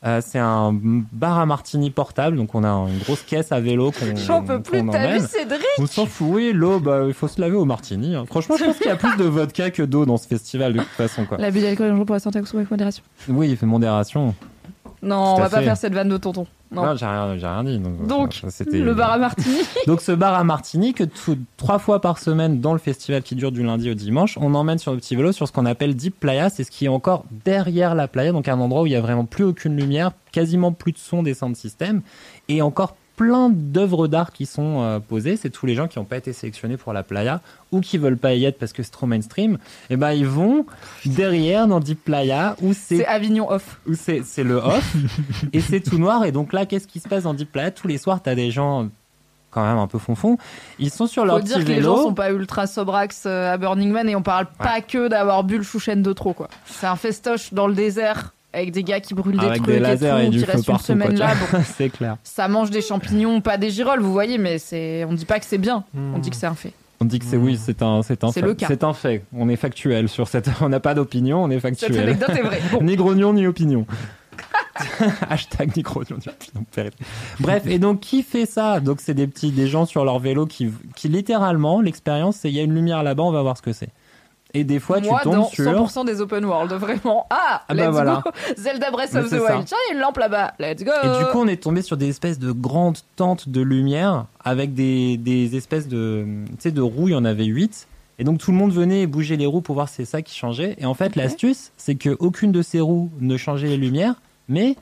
Euh, 0.05 0.21
c'est 0.25 0.39
un 0.39 0.71
bar 0.73 1.37
à 1.39 1.45
martini 1.45 1.91
portable, 1.91 2.37
donc 2.37 2.55
on 2.55 2.63
a 2.63 2.69
une 2.89 2.99
grosse 2.99 3.21
caisse 3.23 3.51
à 3.51 3.59
vélo 3.59 3.91
qu'on 3.91 4.15
J'en 4.15 4.41
peux 4.41 4.61
plus, 4.61 4.83
t'as 4.89 5.17
vu. 5.17 5.25
Cédric 5.27 5.61
On 5.77 5.85
s'en 5.87 6.05
fout, 6.05 6.27
oui, 6.31 6.53
l'eau, 6.53 6.79
bah, 6.79 7.03
il 7.05 7.13
faut 7.13 7.27
se 7.27 7.41
laver 7.41 7.57
au 7.57 7.65
martini. 7.65 8.15
hein. 8.15 8.23
Franchement, 8.27 8.55
je 8.57 8.63
pense 8.63 8.77
qu'il 8.77 8.87
y 8.87 8.91
a 8.91 8.95
plus 8.95 9.17
de 9.17 9.25
vodka 9.25 9.69
que 9.69 9.83
d'eau 9.83 10.05
dans 10.05 10.15
ce 10.17 10.25
festival 10.27 10.71
de 10.73 10.79
toute 10.79 10.87
façon. 10.89 11.25
Quoi. 11.25 11.37
L'abus 11.37 11.59
d'alcool 11.59 11.87
est 11.87 11.89
dangereux 11.89 12.05
pour 12.05 12.15
la 12.15 12.19
santé, 12.21 12.39
avec 12.39 12.71
modération. 12.71 13.03
Oui, 13.27 13.49
il 13.49 13.57
fait 13.57 13.65
modération. 13.65 14.33
Non, 15.03 15.35
on 15.35 15.39
va 15.39 15.49
pas 15.49 15.59
fait. 15.59 15.65
faire 15.65 15.77
cette 15.77 15.93
vanne 15.93 16.09
de 16.09 16.17
tonton. 16.17 16.47
Non. 16.71 16.83
Non, 16.85 16.95
j'ai 16.95 17.05
rien, 17.05 17.33
rien 17.33 17.63
dit. 17.63 17.79
Donc, 17.79 18.07
Donc, 18.07 18.33
ça, 18.33 18.49
c'était- 18.49 18.79
le 18.79 18.93
bar 18.93 19.11
à 19.11 19.17
martini. 19.17 19.57
Donc 19.87 20.01
ce 20.01 20.11
bar 20.11 20.33
à 20.33 20.43
Martini, 20.43 20.93
que 20.93 21.03
tout- 21.05 21.37
trois 21.55 21.79
fois 21.79 22.01
par 22.01 22.17
semaine 22.17 22.59
dans 22.59 22.73
le 22.73 22.79
festival 22.79 23.21
qui 23.21 23.35
dure 23.35 23.51
du 23.53 23.63
lundi 23.63 23.89
au 23.89 23.93
dimanche, 23.93 24.37
on 24.41 24.53
emmène 24.53 24.77
sur 24.79 24.91
le 24.91 24.97
petit 24.97 25.15
vélo 25.15 25.31
sur 25.31 25.47
ce 25.47 25.53
qu'on 25.53 25.65
appelle 25.65 25.95
Deep 25.95 26.19
Playa, 26.19 26.49
c'est 26.49 26.63
ce 26.65 26.71
qui 26.71 26.85
est 26.85 26.89
encore 26.89 27.23
derrière 27.45 27.95
la 27.95 28.07
playa, 28.09 28.31
donc 28.33 28.47
un 28.49 28.59
endroit 28.59 28.81
où 28.81 28.85
il 28.85 28.91
y 28.91 28.95
a 28.97 29.01
vraiment 29.01 29.23
plus 29.25 29.45
aucune 29.45 29.77
lumière, 29.77 30.11
quasiment 30.33 30.71
plus 30.73 30.91
de 30.91 30.97
son 30.97 31.23
des 31.23 31.33
sound 31.35 31.55
systems, 31.55 32.01
et 32.49 32.61
encore 32.61 32.95
plein 33.17 33.49
d'œuvres 33.49 34.07
d'art 34.07 34.31
qui 34.31 34.45
sont 34.45 34.81
euh, 34.83 34.99
posées. 34.99 35.35
C'est 35.35 35.49
tous 35.49 35.65
les 35.65 35.75
gens 35.75 35.87
qui 35.87 35.99
n'ont 35.99 36.05
pas 36.05 36.15
été 36.17 36.31
sélectionnés 36.31 36.77
pour 36.77 36.93
la 36.93 37.03
playa 37.03 37.41
ou 37.73 37.81
qui 37.81 37.97
veulent 37.97 38.15
pas 38.17 38.33
y 38.35 38.45
être 38.45 38.57
parce 38.59 38.71
que 38.71 38.83
c'est 38.83 38.91
trop 38.91 39.07
mainstream. 39.07 39.57
Et 39.89 39.97
ben 39.97 40.11
ils 40.13 40.27
vont 40.27 40.65
derrière 41.05 41.67
dans 41.67 41.81
Deep 41.81 42.05
Playa 42.05 42.55
où 42.61 42.73
c'est 42.73 42.97
C'est 42.97 43.05
Avignon 43.07 43.51
off. 43.51 43.79
où 43.87 43.95
c'est 43.95 44.21
c'est 44.23 44.43
le 44.43 44.55
off 44.55 44.95
et 45.53 45.59
c'est 45.59 45.81
tout 45.81 45.97
noir 45.97 46.23
et 46.23 46.31
donc 46.31 46.53
là 46.53 46.65
qu'est-ce 46.65 46.87
qui 46.87 46.99
se 46.99 47.09
passe 47.09 47.23
dans 47.23 47.33
Deep 47.33 47.51
Playa? 47.51 47.71
Tous 47.71 47.87
les 47.87 47.97
soirs 47.97 48.21
t'as 48.21 48.35
des 48.35 48.51
gens 48.51 48.87
quand 49.49 49.65
même 49.65 49.77
un 49.79 49.87
peu 49.87 49.97
fonfon 49.97 50.37
ils 50.77 50.91
sont 50.91 51.07
sur 51.07 51.25
leur 51.25 51.37
Faut 51.37 51.43
dire 51.43 51.57
petit 51.57 51.65
que 51.65 51.71
les 51.71 51.81
gens 51.81 51.97
sont 51.97 52.13
pas 52.13 52.31
ultra 52.31 52.67
sobrax 52.67 53.23
euh, 53.25 53.51
à 53.53 53.57
Burning 53.57 53.91
Man 53.91 54.07
et 54.07 54.15
on 54.15 54.21
parle 54.21 54.45
pas 54.59 54.81
que 54.81 55.07
d'avoir 55.07 55.43
bu 55.43 55.57
le 55.57 55.63
chouchen 55.63 56.03
de 56.03 56.13
trop 56.13 56.33
quoi. 56.33 56.49
C'est 56.67 56.85
un 56.87 56.95
festoche 56.95 57.53
dans 57.53 57.67
le 57.67 57.73
désert 57.73 58.33
avec 58.53 58.71
des 58.71 58.83
gars 58.83 58.99
qui 58.99 59.13
brûlent 59.13 59.37
des 59.37 59.45
avec 59.45 59.61
trucs 59.63 59.75
des 59.75 59.79
lasers 59.79 60.25
et, 60.25 60.29
du 60.29 60.39
qui 60.39 60.45
feu 60.45 60.51
restent 60.51 60.67
une 60.67 60.73
partout 60.73 60.85
semaine 60.85 61.17
là. 61.17 61.33
Bon, 61.51 61.59
c'est 61.77 61.89
clair 61.89 62.17
ça 62.23 62.47
mange 62.47 62.69
des 62.69 62.81
champignons, 62.81 63.41
pas 63.41 63.57
des 63.57 63.69
girolles, 63.69 63.99
vous 64.01 64.11
voyez, 64.13 64.37
mais 64.37 64.57
c'est 64.57 65.03
on 65.05 65.13
dit 65.13 65.25
pas 65.25 65.39
que 65.39 65.45
c'est 65.45 65.57
bien, 65.57 65.83
Hmm. 65.93 66.13
on 66.15 66.19
dit 66.19 66.29
que 66.29 66.35
c'est 66.35 66.47
un 66.47 66.55
fait. 66.55 66.73
on 66.99 67.05
dit 67.05 67.19
que 67.19 67.25
c'est 67.25 67.37
oui 67.37 67.59
c'est 67.63 67.81
un 67.81 68.01
c'est 68.01 68.23
un 68.23 68.31
C'est 68.31 68.39
fait 68.41 68.45
le 68.47 68.53
cas. 68.53 68.67
c'est 68.67 68.83
un 68.83 68.93
fait 68.93 69.23
on 69.35 69.49
est 69.49 69.55
factuel 69.57 70.09
sur 70.09 70.27
cette 70.27 70.49
on 70.61 70.69
n'a 70.69 70.79
pas 70.79 70.93
d'opinion 70.95 71.43
on 71.43 71.49
est 71.49 71.59
Cette 71.59 71.79
factuel 71.79 71.99
anecdote 71.99 72.29
est 72.29 72.41
vraie. 72.41 72.61
Bon, 72.71 72.81
ni 72.83 72.95
grognon 72.95 73.33
ni 73.33 73.45
opinion 73.45 73.85
Hashtag 75.29 75.75
ni 75.75 75.81
grognon 75.81 76.17
ni 76.17 76.27
opinion. 76.31 76.91
Bref, 77.39 77.63
et 77.65 77.79
donc 77.79 77.99
qui 77.99 78.23
fait 78.23 78.45
ça? 78.45 78.79
Donc 78.79 79.01
c'est 79.01 79.13
des 79.13 79.27
petits, 79.27 79.51
des 79.51 79.67
gens 79.67 79.85
sur 79.85 80.05
leur 80.05 80.19
vélo 80.19 80.45
qui, 80.45 80.71
qui 80.95 81.07
littéralement, 81.09 81.81
l'expérience, 81.81 82.37
c'est 82.37 82.49
il 82.49 82.55
y 82.55 82.59
a 82.59 82.63
une 82.63 82.73
lumière 82.75 83.01
là-bas, 83.03 83.23
on 83.23 83.31
va 83.31 83.41
voir 83.41 83.57
ce 83.57 83.61
que 83.63 83.73
c'est. 83.73 83.89
Et 84.59 84.63
des 84.63 84.79
fois, 84.79 84.99
moi 85.01 85.19
tu 85.19 85.23
tombes 85.25 85.35
dans 85.35 85.49
sur. 85.49 85.71
100% 85.71 86.05
des 86.05 86.19
open 86.21 86.43
world, 86.45 86.71
vraiment. 86.73 87.27
Ah, 87.29 87.61
Ah 87.67 87.73
bah 87.73 87.75
let's 87.75 87.91
voilà. 87.91 88.21
go. 88.25 88.31
Zelda 88.57 88.89
Breath 88.91 89.13
of 89.15 89.25
the 89.25 89.29
c'est. 89.29 89.39
Wild. 89.39 89.65
Tiens, 89.65 89.77
il 89.85 89.89
y 89.89 89.93
a 89.93 89.95
une 89.95 90.01
lampe 90.01 90.17
là-bas. 90.17 90.53
Let's 90.59 90.83
go. 90.83 90.91
Et 91.03 91.19
du 91.19 91.25
coup, 91.31 91.39
on 91.39 91.47
est 91.47 91.61
tombé 91.61 91.81
sur 91.81 91.95
des 91.97 92.09
espèces 92.09 92.39
de 92.39 92.51
grandes 92.51 92.97
tentes 93.15 93.49
de 93.49 93.61
lumière 93.61 94.25
avec 94.43 94.73
des, 94.73 95.17
des 95.17 95.55
espèces 95.55 95.87
de, 95.87 96.25
tu 96.49 96.55
sais, 96.59 96.71
de 96.71 96.81
roues. 96.81 97.09
Il 97.09 97.11
y 97.11 97.15
en 97.15 97.25
avait 97.25 97.45
huit. 97.45 97.87
Et 98.19 98.23
donc, 98.23 98.39
tout 98.39 98.51
le 98.51 98.57
monde 98.57 98.71
venait 98.73 99.01
et 99.01 99.07
bougeait 99.07 99.35
les 99.35 99.45
roues 99.45 99.61
pour 99.61 99.75
voir 99.75 99.89
si 99.89 99.95
c'est 99.97 100.05
ça 100.05 100.23
qui 100.23 100.35
changeait. 100.35 100.75
Et 100.79 100.85
en 100.87 100.95
fait, 100.95 101.15
l'astuce, 101.15 101.71
c'est 101.77 101.93
que 101.95 102.15
aucune 102.19 102.51
de 102.51 102.63
ces 102.63 102.79
roues 102.79 103.11
ne 103.21 103.37
changeait 103.37 103.67
les 103.67 103.77
lumières, 103.77 104.15
mais 104.49 104.75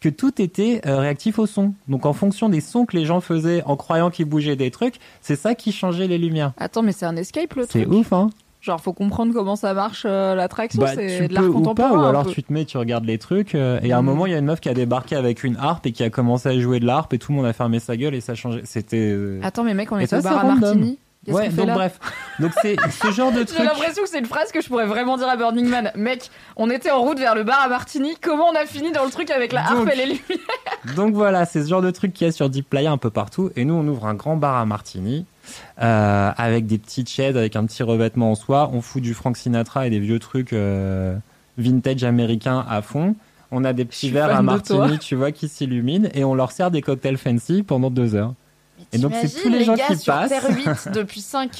que 0.00 0.08
tout 0.08 0.42
était 0.42 0.80
euh, 0.84 0.98
réactif 0.98 1.38
au 1.38 1.46
son. 1.46 1.72
Donc, 1.88 2.04
en 2.04 2.12
fonction 2.12 2.48
des 2.48 2.60
sons 2.60 2.84
que 2.84 2.96
les 2.96 3.04
gens 3.06 3.20
faisaient 3.20 3.62
en 3.64 3.76
croyant 3.76 4.10
qu'ils 4.10 4.26
bougeaient 4.26 4.56
des 4.56 4.70
trucs, 4.72 4.96
c'est 5.22 5.36
ça 5.36 5.54
qui 5.54 5.70
changeait 5.72 6.08
les 6.08 6.18
lumières. 6.18 6.52
Attends, 6.58 6.82
mais 6.82 6.90
c'est 6.92 7.06
un 7.06 7.16
escape 7.16 7.54
le 7.54 7.64
C'est 7.70 7.82
truc. 7.84 7.92
ouf, 7.94 8.12
hein 8.12 8.28
Genre, 8.64 8.80
faut 8.80 8.94
comprendre 8.94 9.34
comment 9.34 9.56
ça 9.56 9.74
marche 9.74 10.04
euh, 10.08 10.34
l'attraction. 10.34 10.80
bah, 10.80 10.92
c'est 10.94 11.28
de 11.28 11.34
l'art 11.34 11.42
peux 11.42 11.50
ou 11.50 11.52
contemporain. 11.54 11.90
pas, 11.90 11.96
ou 11.96 12.04
alors 12.06 12.26
tu 12.26 12.42
te 12.42 12.50
mets, 12.50 12.64
tu 12.64 12.78
regardes 12.78 13.04
les 13.04 13.18
trucs, 13.18 13.54
euh, 13.54 13.78
et 13.82 13.92
à 13.92 13.98
un 13.98 14.02
Mm. 14.02 14.06
moment, 14.06 14.24
il 14.24 14.32
y 14.32 14.34
a 14.34 14.38
une 14.38 14.46
meuf 14.46 14.60
qui 14.60 14.70
a 14.70 14.74
débarqué 14.74 15.16
avec 15.16 15.44
une 15.44 15.56
harpe 15.58 15.84
et 15.86 15.92
qui 15.92 16.02
a 16.02 16.08
commencé 16.08 16.48
à 16.48 16.58
jouer 16.58 16.80
de 16.80 16.86
l'harpe, 16.86 17.12
et 17.12 17.18
tout 17.18 17.30
le 17.32 17.36
monde 17.36 17.46
a 17.46 17.52
fermé 17.52 17.78
sa 17.78 17.94
gueule, 17.98 18.14
et 18.14 18.22
ça 18.22 18.34
changeait. 18.34 18.62
C'était. 18.64 18.96
euh, 19.12 19.38
Attends, 19.42 19.64
mais 19.64 19.74
mec, 19.74 19.92
on 19.92 20.04
ça, 20.06 20.18
au 20.18 20.22
bar 20.22 20.38
à. 20.38 20.54
Martini. 20.54 20.98
Ouais, 21.28 21.48
donc 21.48 21.70
bref. 21.70 21.98
Donc 22.40 22.52
c'est 22.62 22.76
ce 22.90 23.12
genre 23.12 23.32
de 23.32 23.38
J'ai 23.40 23.44
truc. 23.46 23.64
l'impression 23.64 24.02
que 24.02 24.08
c'est 24.08 24.18
une 24.18 24.26
phrase 24.26 24.52
que 24.52 24.60
je 24.60 24.68
pourrais 24.68 24.86
vraiment 24.86 25.16
dire 25.16 25.28
à 25.28 25.36
Burning 25.36 25.68
Man. 25.68 25.90
Mec, 25.94 26.30
on 26.56 26.70
était 26.70 26.90
en 26.90 27.00
route 27.00 27.18
vers 27.18 27.34
le 27.34 27.44
bar 27.44 27.60
à 27.62 27.68
Martini. 27.68 28.16
Comment 28.20 28.48
on 28.48 28.54
a 28.54 28.66
fini 28.66 28.92
dans 28.92 29.04
le 29.04 29.10
truc 29.10 29.30
avec 29.30 29.52
la 29.52 29.62
harpe 29.62 29.78
Donc. 29.78 29.92
et 29.92 29.96
les 29.96 30.06
lumières 30.06 30.94
Donc 30.96 31.14
voilà, 31.14 31.44
c'est 31.46 31.62
ce 31.62 31.68
genre 31.68 31.82
de 31.82 31.90
truc 31.90 32.12
qu'il 32.12 32.26
y 32.26 32.28
a 32.28 32.32
sur 32.32 32.48
Deep 32.50 32.68
Playa 32.68 32.90
un 32.90 32.98
peu 32.98 33.10
partout. 33.10 33.50
Et 33.56 33.64
nous, 33.64 33.74
on 33.74 33.86
ouvre 33.86 34.06
un 34.06 34.14
grand 34.14 34.36
bar 34.36 34.56
à 34.56 34.66
Martini 34.66 35.26
euh, 35.82 36.30
avec 36.36 36.66
des 36.66 36.78
petites 36.78 37.08
chaises, 37.08 37.36
avec 37.36 37.56
un 37.56 37.64
petit 37.66 37.82
revêtement 37.82 38.30
en 38.32 38.34
soie. 38.34 38.70
On 38.72 38.80
fout 38.80 39.02
du 39.02 39.14
Frank 39.14 39.36
Sinatra 39.36 39.86
et 39.86 39.90
des 39.90 40.00
vieux 40.00 40.18
trucs 40.18 40.52
euh, 40.52 41.16
vintage 41.58 42.04
américains 42.04 42.64
à 42.68 42.82
fond. 42.82 43.14
On 43.50 43.64
a 43.64 43.72
des 43.72 43.84
petits 43.84 44.10
verres 44.10 44.34
à 44.34 44.42
Martini, 44.42 44.98
tu 44.98 45.14
vois, 45.14 45.30
qui 45.30 45.48
s'illuminent 45.48 46.08
et 46.14 46.24
on 46.24 46.34
leur 46.34 46.50
sert 46.50 46.70
des 46.72 46.82
cocktails 46.82 47.18
fancy 47.18 47.62
pendant 47.62 47.90
deux 47.90 48.14
heures. 48.16 48.34
Et 48.92 48.98
donc, 48.98 49.12
c'est 49.20 49.42
tous 49.42 49.48
les 49.48 49.64
gens 49.64 49.74
gars 49.74 49.86
qui 49.88 49.96
sur 49.96 50.12
passent. 50.14 50.28
Terre 50.28 50.46
8 50.48 50.88
depuis 50.92 51.20
5, 51.20 51.50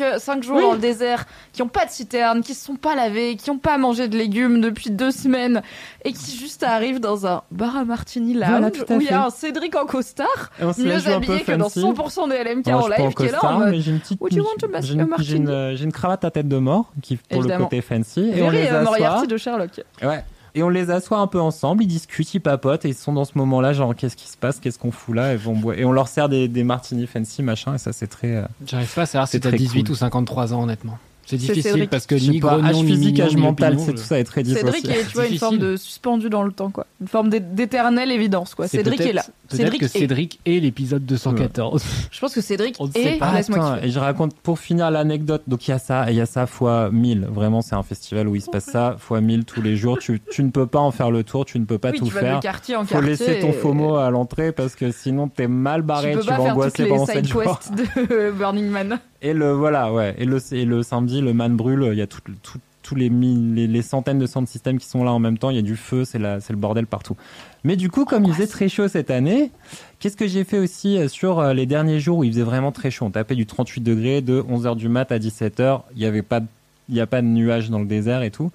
jours 0.42 0.56
Oui. 0.56 0.62
dans 0.62 0.72
le 0.72 0.78
désert, 0.78 1.24
qui 1.52 1.62
ont 1.62 1.68
pas 1.68 1.84
de 1.86 1.90
citerne, 1.90 2.42
qui 2.42 2.54
se 2.54 2.64
sont 2.64 2.76
pas 2.76 2.94
lavés, 2.94 3.36
qui 3.36 3.50
ont 3.50 3.58
pas 3.58 3.78
mangé 3.78 4.08
de 4.08 4.16
légumes 4.16 4.60
depuis 4.60 4.90
deux 4.90 5.10
semaines 5.10 5.62
et 6.04 6.12
qui 6.12 6.36
juste 6.36 6.62
arrivent 6.62 7.00
dans 7.00 7.26
un 7.26 7.42
bar 7.50 7.76
à 7.76 7.84
martini 7.84 8.34
lounge 8.34 8.48
Voilà, 8.50 8.70
tout 8.70 8.84
à 8.88 8.96
où 8.96 9.00
il 9.00 9.06
y 9.06 9.10
a 9.10 9.26
un 9.26 9.30
Cédric 9.30 9.74
en 9.76 9.86
costard, 9.86 10.50
Et 10.60 10.64
on 10.64 10.72
mieux 10.78 11.08
habillé 11.08 11.40
que 11.42 11.52
dans 11.52 11.68
fancy. 11.68 11.80
100% 11.80 12.28
des 12.28 12.44
LMK 12.44 12.66
Moi, 12.66 12.82
en 12.82 12.88
live, 12.88 13.14
qui 13.14 13.22
est 13.24 13.32
là 13.32 13.44
en 13.44 13.58
mode 13.58 13.70
mais 13.70 13.80
j'ai 13.80 13.90
une 13.90 14.00
petite. 14.00 14.20
Would 14.20 14.32
you 14.34 14.42
want 14.44 14.56
to 14.60 14.68
mas- 14.68 14.84
j'ai 14.84 14.92
a 14.92 14.94
une, 14.94 15.00
j'ai 15.00 15.06
martini 15.06 15.36
une, 15.38 15.48
euh, 15.48 15.76
j'ai 15.76 15.84
une 15.84 15.92
cravate 15.92 16.24
à 16.24 16.30
tête 16.30 16.48
de 16.48 16.58
mort 16.58 16.92
qui 17.02 17.16
pour 17.16 17.38
Évidemment. 17.38 17.58
le 17.58 17.64
côté 17.64 17.80
fancy 17.80 18.20
et 18.34 18.42
on 18.42 18.50
Very, 18.50 18.56
les 18.62 18.68
euh, 18.68 18.82
assoit. 18.82 19.26
De 19.26 19.36
Sherlock. 19.36 19.80
Ouais. 20.02 20.24
Et 20.56 20.62
on 20.62 20.68
les 20.68 20.90
assoit 20.90 21.18
un 21.18 21.26
peu 21.26 21.40
ensemble, 21.40 21.82
ils 21.82 21.88
discutent, 21.88 22.32
ils 22.34 22.40
papotent 22.40 22.84
et 22.84 22.88
ils 22.90 22.94
sont 22.94 23.12
dans 23.12 23.24
ce 23.24 23.36
moment-là, 23.38 23.72
genre 23.72 23.94
qu'est-ce 23.94 24.16
qui 24.16 24.28
se 24.28 24.36
passe, 24.36 24.60
qu'est-ce 24.60 24.78
qu'on 24.78 24.92
fout 24.92 25.14
là, 25.16 25.32
et, 25.34 25.36
vont 25.36 25.56
boire. 25.56 25.76
et 25.76 25.84
on 25.84 25.90
leur 25.92 26.06
sert 26.06 26.28
des, 26.28 26.46
des 26.46 26.62
martini 26.62 27.06
fancy, 27.08 27.42
machin, 27.42 27.74
et 27.74 27.78
ça 27.78 27.92
c'est 27.92 28.06
très. 28.06 28.36
euh, 28.36 28.44
J'arrive 28.64 28.92
pas 28.94 29.02
à 29.02 29.06
savoir 29.06 29.28
si 29.28 29.40
t'as 29.40 29.48
très 29.48 29.58
18 29.58 29.82
cool. 29.82 29.90
ou 29.92 29.94
53 29.96 30.54
ans, 30.54 30.62
honnêtement. 30.62 30.98
C'est 31.26 31.36
difficile 31.36 31.62
Cédric. 31.62 31.90
parce 31.90 32.06
que 32.06 32.14
ni 32.14 32.40
pas, 32.40 32.48
grognon, 32.58 32.64
âge 32.68 32.76
ni 32.76 32.86
physique, 32.86 33.20
âge 33.20 33.36
mental, 33.36 33.78
c'est 33.78 33.92
tout 33.92 33.98
ça 34.02 34.18
est 34.18 34.24
très 34.24 34.44
Cédric 34.44 34.64
dissocié. 34.84 34.90
est, 34.90 35.04
tu 35.06 35.12
vois, 35.14 35.22
une 35.24 35.30
Difficile. 35.30 35.38
forme 35.38 35.58
de 35.58 35.76
suspendu 35.76 36.28
dans 36.30 36.42
le 36.42 36.52
temps, 36.52 36.70
quoi. 36.70 36.86
Une 37.00 37.08
forme 37.08 37.30
d'é- 37.30 37.40
d'éternelle 37.40 38.10
évidence, 38.12 38.54
quoi. 38.54 38.68
Cédric 38.68 39.00
est 39.00 39.12
là. 39.12 39.22
Peut-être 39.48 39.56
Cédric 39.62 39.80
que 39.80 39.84
et- 39.86 39.88
Cédric 39.88 40.40
est 40.46 40.60
l'épisode 40.60 41.04
214. 41.06 41.84
Je 42.10 42.20
pense 42.20 42.34
que 42.34 42.40
Cédric 42.40 42.76
On 42.78 42.86
ne 42.86 42.92
sait 42.92 43.16
et 43.16 43.18
pas. 43.18 43.32
laisse-moi 43.34 43.78
et 43.82 43.90
je 43.90 43.98
raconte 43.98 44.34
pour 44.36 44.58
finir 44.58 44.90
l'anecdote. 44.90 45.42
Donc 45.48 45.66
il 45.68 45.70
y 45.70 45.74
a 45.74 45.78
ça, 45.78 46.08
et 46.10 46.12
il 46.14 46.16
y 46.16 46.20
a 46.20 46.26
ça 46.26 46.46
fois 46.46 46.90
1000. 46.90 47.26
Vraiment, 47.30 47.62
c'est 47.62 47.74
un 47.74 47.82
festival 47.82 48.28
où 48.28 48.34
il 48.36 48.40
se 48.42 48.50
passe 48.50 48.64
ça 48.66 48.96
fois 48.98 49.20
1000 49.20 49.44
tous 49.44 49.62
les 49.62 49.76
jours. 49.76 49.98
Tu, 49.98 50.20
tu 50.30 50.42
ne 50.42 50.50
peux 50.50 50.66
pas 50.66 50.80
en 50.80 50.90
faire 50.90 51.10
le 51.10 51.24
tour, 51.24 51.44
tu 51.44 51.58
ne 51.58 51.64
peux 51.64 51.78
pas 51.78 51.90
Oui, 51.90 51.98
tout 51.98 52.06
tu 52.06 52.12
vas 52.14 52.20
faire. 52.20 52.36
de 52.38 52.42
quartier 52.42 52.76
en 52.76 52.84
Faut 52.84 53.00
laisser 53.00 53.38
ton 53.40 53.52
FOMO 53.52 53.96
à 53.96 54.10
l'entrée 54.10 54.52
parce 54.52 54.74
que 54.74 54.90
sinon 54.92 55.28
t'es 55.28 55.46
mal 55.48 55.82
barré, 55.82 56.12
Tu 56.12 56.18
tu, 56.18 56.24
peux 56.24 56.24
pas 56.26 56.30
vas 56.32 56.36
faire 56.36 56.44
toutes 56.44 56.52
angoisser 56.62 56.82
les 56.84 56.88
pendant 56.88 57.06
7 57.06 57.16
side 57.16 57.28
jours. 57.28 57.42
quests 57.42 57.72
de 57.74 58.30
Burning 58.38 58.68
Man. 58.68 58.98
Et 59.24 59.32
le 59.32 59.52
voilà, 59.52 59.90
ouais. 59.90 60.14
Et 60.18 60.26
le, 60.26 60.38
et 60.52 60.66
le 60.66 60.82
samedi, 60.82 61.22
le 61.22 61.32
man 61.32 61.56
brûle. 61.56 61.88
Il 61.92 61.98
y 61.98 62.02
a 62.02 62.06
tout, 62.06 62.20
tout- 62.42 62.58
les, 62.94 63.08
les, 63.08 63.82
centaines 63.82 64.18
de 64.18 64.26
sound 64.26 64.46
systems 64.46 64.78
qui 64.78 64.86
sont 64.86 65.02
là 65.02 65.12
en 65.12 65.18
même 65.18 65.38
temps. 65.38 65.48
Il 65.48 65.56
y 65.56 65.58
a 65.58 65.62
du 65.62 65.74
feu, 65.76 66.04
c'est 66.04 66.18
le 66.18 66.56
bordel 66.56 66.86
partout. 66.86 67.16
Mais 67.64 67.76
du 67.76 67.90
coup, 67.90 68.04
comme 68.04 68.24
il 68.24 68.32
faisait 68.34 68.46
très 68.46 68.68
chaud 68.68 68.88
cette 68.88 69.10
année, 69.10 69.50
qu'est-ce 69.98 70.18
que 70.18 70.28
j'ai 70.28 70.44
fait 70.44 70.58
aussi 70.58 70.98
euh, 70.98 71.08
sur 71.08 71.38
euh, 71.38 71.54
les 71.54 71.64
derniers 71.64 71.98
jours 71.98 72.18
où 72.18 72.24
il 72.24 72.32
faisait 72.32 72.42
vraiment 72.42 72.72
très 72.72 72.90
chaud? 72.90 73.06
On 73.06 73.10
tapait 73.10 73.34
du 73.34 73.46
38 73.46 73.80
degrés 73.80 74.20
de 74.20 74.42
11h 74.42 74.76
du 74.76 74.90
mat 74.90 75.10
à 75.10 75.18
17h. 75.18 75.80
Il 75.94 76.00
n'y 76.00 76.04
avait 76.04 76.20
pas 76.22 76.40
de 76.40 76.46
il 76.90 76.94
n'y 76.94 77.00
a 77.00 77.06
pas 77.06 77.22
de 77.22 77.26
nuages 77.26 77.70
dans 77.70 77.78
le 77.78 77.86
désert 77.86 78.22
et 78.22 78.30
tout. 78.30 78.50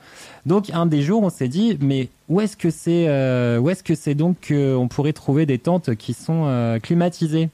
Donc 0.46 0.70
un 0.72 0.86
des 0.86 1.02
jours, 1.02 1.24
on 1.24 1.32
s'est 1.32 1.48
dit, 1.48 1.80
mais 1.82 2.10
où 2.28 2.40
est-ce 2.42 2.56
que 2.56 2.70
c'est, 2.70 3.08
euh, 3.08 3.66
est-ce 3.66 3.82
que 3.82 4.14
donc 4.14 4.36
qu'on 4.50 4.88
pourrait 4.88 5.14
trouver 5.14 5.48
des 5.48 5.58
tentes 5.58 5.96
qui 5.96 6.14
sont 6.14 6.78
climatisées? 6.84 7.42
Et 7.42 7.50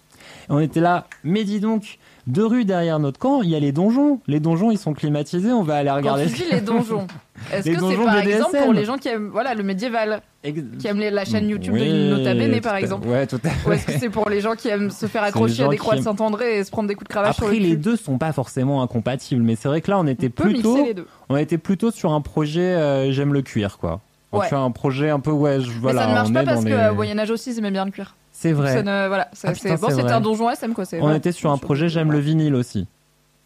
On 0.49 0.59
était 0.59 0.81
là, 0.81 1.07
mais 1.23 1.45
dis 1.45 1.61
donc, 1.61 1.97
deux 2.27 2.45
rues 2.45 2.65
derrière 2.65 2.99
notre 2.99 3.19
camp, 3.19 3.41
il 3.43 3.49
y 3.49 3.55
a 3.55 3.59
les 3.59 3.71
donjons. 3.71 4.19
Les 4.27 4.39
donjons, 4.39 4.71
ils 4.71 4.77
sont 4.77 4.93
climatisés. 4.93 5.51
On 5.51 5.61
va 5.63 5.75
aller 5.75 5.89
Quand 5.89 5.95
regarder. 5.97 6.25
tu 6.27 6.33
dis 6.43 6.43
les 6.51 6.61
donjons, 6.61 7.05
est-ce 7.53 7.69
que 7.69 7.79
c'est 7.79 7.95
par 8.03 8.17
exemple 8.17 8.57
pour 8.63 8.73
les 8.73 8.85
gens 8.85 8.97
qui 8.97 9.07
aiment 9.09 9.29
voilà, 9.31 9.53
le 9.53 9.63
médiéval, 9.63 10.21
qui 10.43 10.87
aiment 10.87 10.99
la 10.99 11.25
chaîne 11.25 11.49
YouTube 11.49 11.73
Oui, 11.73 11.87
de 11.87 12.09
Nota 12.15 12.33
Bene 12.33 12.59
par 12.61 12.75
exemple 12.77 13.07
Ouais, 13.07 13.27
tout 13.27 13.39
à 13.43 13.69
Ou 13.69 13.73
est-ce 13.73 13.85
que 13.85 13.91
c'est 13.99 14.09
pour 14.09 14.29
les 14.29 14.41
gens 14.41 14.55
qui 14.55 14.67
aiment 14.69 14.89
se 14.91 15.05
faire 15.05 15.23
accrocher 15.23 15.63
à 15.63 15.67
des 15.67 15.77
croix 15.77 15.95
de 15.95 16.01
Saint-André 16.01 16.57
et 16.59 16.63
se 16.63 16.71
prendre 16.71 16.87
des 16.89 16.95
coups 16.95 17.07
de 17.07 17.13
cravache 17.13 17.35
sur 17.35 17.45
Après, 17.45 17.57
le 17.59 17.63
les 17.65 17.75
deux 17.75 17.95
sont 17.95 18.17
pas 18.17 18.31
forcément 18.31 18.81
incompatibles, 18.81 19.41
mais 19.43 19.55
c'est 19.55 19.67
vrai 19.67 19.81
que 19.81 19.91
là, 19.91 19.99
on 19.99 20.07
était 20.07 20.27
On 20.27 20.41
plutôt, 20.43 20.73
mixer 20.75 20.87
les 20.87 20.93
deux. 20.95 21.07
on 21.29 21.37
était 21.37 21.57
plutôt 21.57 21.91
sur 21.91 22.11
un 22.13 22.21
projet. 22.21 22.61
euh, 22.61 23.11
J'aime 23.11 23.33
le 23.33 23.41
cuir, 23.43 23.77
quoi. 23.77 24.01
On 24.31 24.39
Ouais. 24.39 24.47
fait 24.47 24.55
un 24.55 24.71
projet 24.71 25.09
un 25.11 25.19
peu 25.19 25.31
ouais, 25.31 25.61
je- 25.61 25.69
voilà. 25.79 26.01
Mais 26.01 26.05
ça 26.05 26.09
ne 26.09 26.13
marche 26.15 26.33
pas 26.33 26.43
parce 26.43 26.63
que 26.65 26.69
les- 26.69 26.89
au 26.89 26.95
Moyen 26.95 27.17
Âge 27.19 27.29
aussi 27.31 27.51
ils 27.51 27.59
aimaient 27.59 27.71
bien 27.71 27.85
le 27.85 27.91
cuir. 27.91 28.15
C'est 28.37 28.51
vrai. 28.51 28.83
Ne- 28.83 29.07
voilà, 29.07 29.29
ça, 29.33 29.47
Ah, 29.49 29.53
putain, 29.53 29.75
bon, 29.75 29.89
c'était 29.89 30.11
un 30.11 30.19
donjon 30.21 30.49
SM 30.49 30.73
quoi. 30.73 30.83
c'est- 30.85 30.97
On 30.97 31.03
voilà. 31.03 31.17
était 31.17 31.31
sur 31.31 31.51
un 31.51 31.57
projet, 31.57 31.87
j'aime 31.89 32.11
le 32.11 32.19
vinyle 32.19 32.53
aussi. 32.55 32.85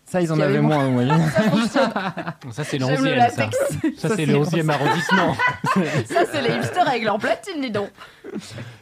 Ça, 0.06 0.20
ils 0.22 0.32
en 0.34 0.40
avaient 0.40 0.60
moins. 0.60 0.86
vous 0.88 0.94
voyez. 0.94 1.12
Ça, 2.52 2.64
c'est 2.64 2.80
le 2.80 2.88
J'aime 2.88 3.06
le 3.06 3.12
11e. 3.12 3.30
Ça. 3.30 3.50
Ça, 4.00 4.16
c'est 4.16 4.26
le 4.26 4.34
11e 4.38 4.70
arrondissement. 4.72 5.36
Ça 6.08 6.22
c'est 6.32 6.42
les 6.42 6.56
hipsters 6.56 6.88
avec 6.90 7.04
leur 7.04 7.20
platine 7.20 7.62
dis 7.62 7.70
donc. 7.70 7.90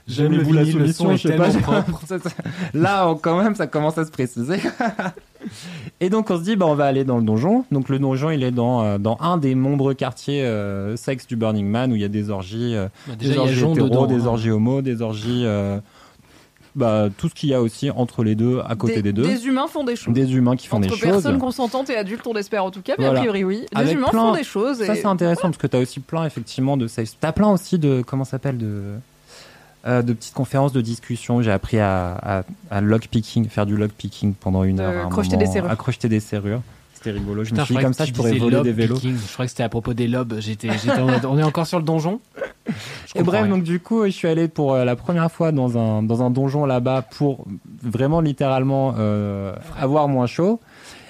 J'aime 0.08 0.32
la 0.32 0.44
vinyle, 0.44 0.56
le 0.78 0.94
solution, 0.94 1.06
son 1.06 1.12
est 1.12 1.18
je 1.18 1.28
sais 1.28 1.60
pas. 1.60 1.84
Là, 2.74 3.14
quand 3.22 3.44
même, 3.44 3.56
ça 3.56 3.68
commence 3.68 3.98
à 3.98 4.06
se 4.06 4.12
préciser. 4.12 4.60
Et 6.00 6.10
donc, 6.10 6.30
on 6.30 6.38
se 6.38 6.44
dit, 6.44 6.56
bah, 6.56 6.66
on 6.66 6.76
va 6.76 6.86
aller 6.86 7.04
dans 7.04 7.18
le 7.18 7.24
donjon. 7.24 7.66
Donc, 7.72 7.90
le 7.90 8.00
donjon, 8.00 8.30
il 8.30 8.42
est 8.44 8.52
dans, 8.52 8.84
euh, 8.84 8.98
dans 8.98 9.18
un 9.20 9.38
des 9.38 9.54
nombreux 9.56 9.94
quartiers 9.96 10.44
euh, 10.46 10.96
sexe 10.96 11.28
du 11.28 11.36
Burning 11.36 11.68
Man 11.68 11.92
où 11.92 11.96
il 11.96 12.02
y 12.02 12.06
a 12.06 12.10
des 12.10 12.30
orgies, 12.30 12.74
euh, 12.76 12.88
Bah, 13.08 13.14
déjà, 13.20 13.34
des 13.34 13.40
orgies 13.40 13.54
Jean 13.56 13.72
hétéros, 13.74 13.90
dedans, 13.90 14.06
des 14.06 14.22
hein. 14.24 14.28
orgies 14.28 14.52
homo, 14.52 14.82
des 14.82 15.02
orgies. 15.02 15.44
euh, 15.46 15.80
bah, 16.78 17.10
tout 17.18 17.28
ce 17.28 17.34
qu'il 17.36 17.49
y 17.49 17.54
a 17.54 17.62
aussi 17.62 17.90
entre 17.91 18.24
les 18.24 18.36
deux, 18.36 18.62
à 18.66 18.76
côté 18.76 19.02
des, 19.02 19.12
deux. 19.12 19.24
Des 19.24 19.45
humains 19.48 19.68
font 19.68 19.84
des 19.84 19.95
choses. 19.98 20.14
Des 20.14 20.34
humains 20.34 20.56
qui 20.56 20.68
font 20.68 20.78
Entre 20.78 20.88
des 20.88 20.95
choses. 20.95 21.02
personnes 21.02 21.40
consentantes 21.40 21.90
et 21.90 21.98
adultes, 21.98 22.26
on 22.28 22.36
espère 22.36 22.64
en 22.64 22.72
tout 22.72 22.82
cas, 22.82 22.94
mais 22.98 23.06
Voilà. 23.06 23.20
a 23.20 23.24
priori 23.24 23.44
oui. 23.44 23.60
Des 23.74 23.78
Avec 23.82 23.98
humains 23.98 24.08
plein- 24.10 24.20
font 24.22 24.34
des 24.36 24.44
choses. 24.44 24.84
Ça, 24.86 24.95
c'est 24.95 25.06
intéressant 25.06 25.49
parce 25.49 25.58
que 25.58 25.68
tu 25.68 25.76
as 25.76 25.80
aussi 25.80 25.99
plein, 25.99 26.24
effectivement, 26.26 26.78
de 26.78 26.88
safe. 26.88 27.10
Tu 27.20 27.28
as 27.28 27.34
plein 27.34 27.49
aussi 27.49 27.78
de. 27.80 28.04
Comment 28.06 28.24
ça 28.24 28.32
s'appelle 28.32 28.58
de, 28.58 28.94
euh, 29.88 30.02
de 30.02 30.14
petites 30.14 30.34
conférences 30.34 30.72
de 30.72 30.82
discussion. 30.82 31.41
J'ai 31.41 31.52
appris 31.52 31.80
à, 31.80 32.14
à, 32.22 32.44
à 32.72 32.82
lockpicking, 32.82 33.49
faire 33.49 33.66
du 33.66 33.76
lockpicking 33.76 34.34
pendant 34.34 34.64
une 34.64 34.80
heure. 34.80 35.04
à 35.04 35.06
un 35.06 35.10
crocheter 35.10 35.36
moment, 35.36 35.45
des 35.48 35.52
serrures. 35.54 35.72
À 35.72 35.76
crocheter 35.76 36.10
des 36.10 36.20
serrures. 36.20 36.62
C'était 36.98 37.11
rigolo. 37.11 37.44
Je 37.44 37.49
Putain, 37.52 37.61
me 37.61 37.65
suis 37.65 37.76
dit, 37.76 37.84
comme 37.84 37.94
ça, 37.94 38.06
tu 38.06 38.10
je 38.10 38.15
pourrais 38.15 38.34
voler 38.34 38.61
des 38.61 38.72
vélos. 38.72 38.98
Je 38.99 39.34
crois 39.34 39.45
que 39.45 39.52
c'était 39.52 39.61
à 39.61 39.69
propos 39.69 39.94
des 39.94 40.07
lobes. 40.07 40.40
J'étais, 40.40 40.69
on 40.98 41.38
est 41.38 41.44
encore 41.44 41.68
sur 41.68 41.78
le 41.78 41.86
donjon? 41.86 42.19
Et 43.15 43.22
bref, 43.22 43.44
rien. 43.44 43.52
donc 43.56 43.64
du 43.64 43.80
coup, 43.80 44.03
je 44.06 44.10
suis 44.10 44.28
allé 44.28 44.48
pour 44.48 44.74
euh, 44.74 44.84
la 44.84 44.95
première 44.95 45.32
fois 45.32 45.52
dans 45.52 45.78
un, 45.78 46.02
dans 46.02 46.24
un 46.24 46.32
donjon 46.32 46.65
là-bas 46.65 47.03
pour 47.03 47.45
vraiment 47.84 48.19
littéralement 48.19 48.95
euh, 48.98 49.53
avoir 49.80 50.07
moins 50.07 50.26
chaud. 50.26 50.60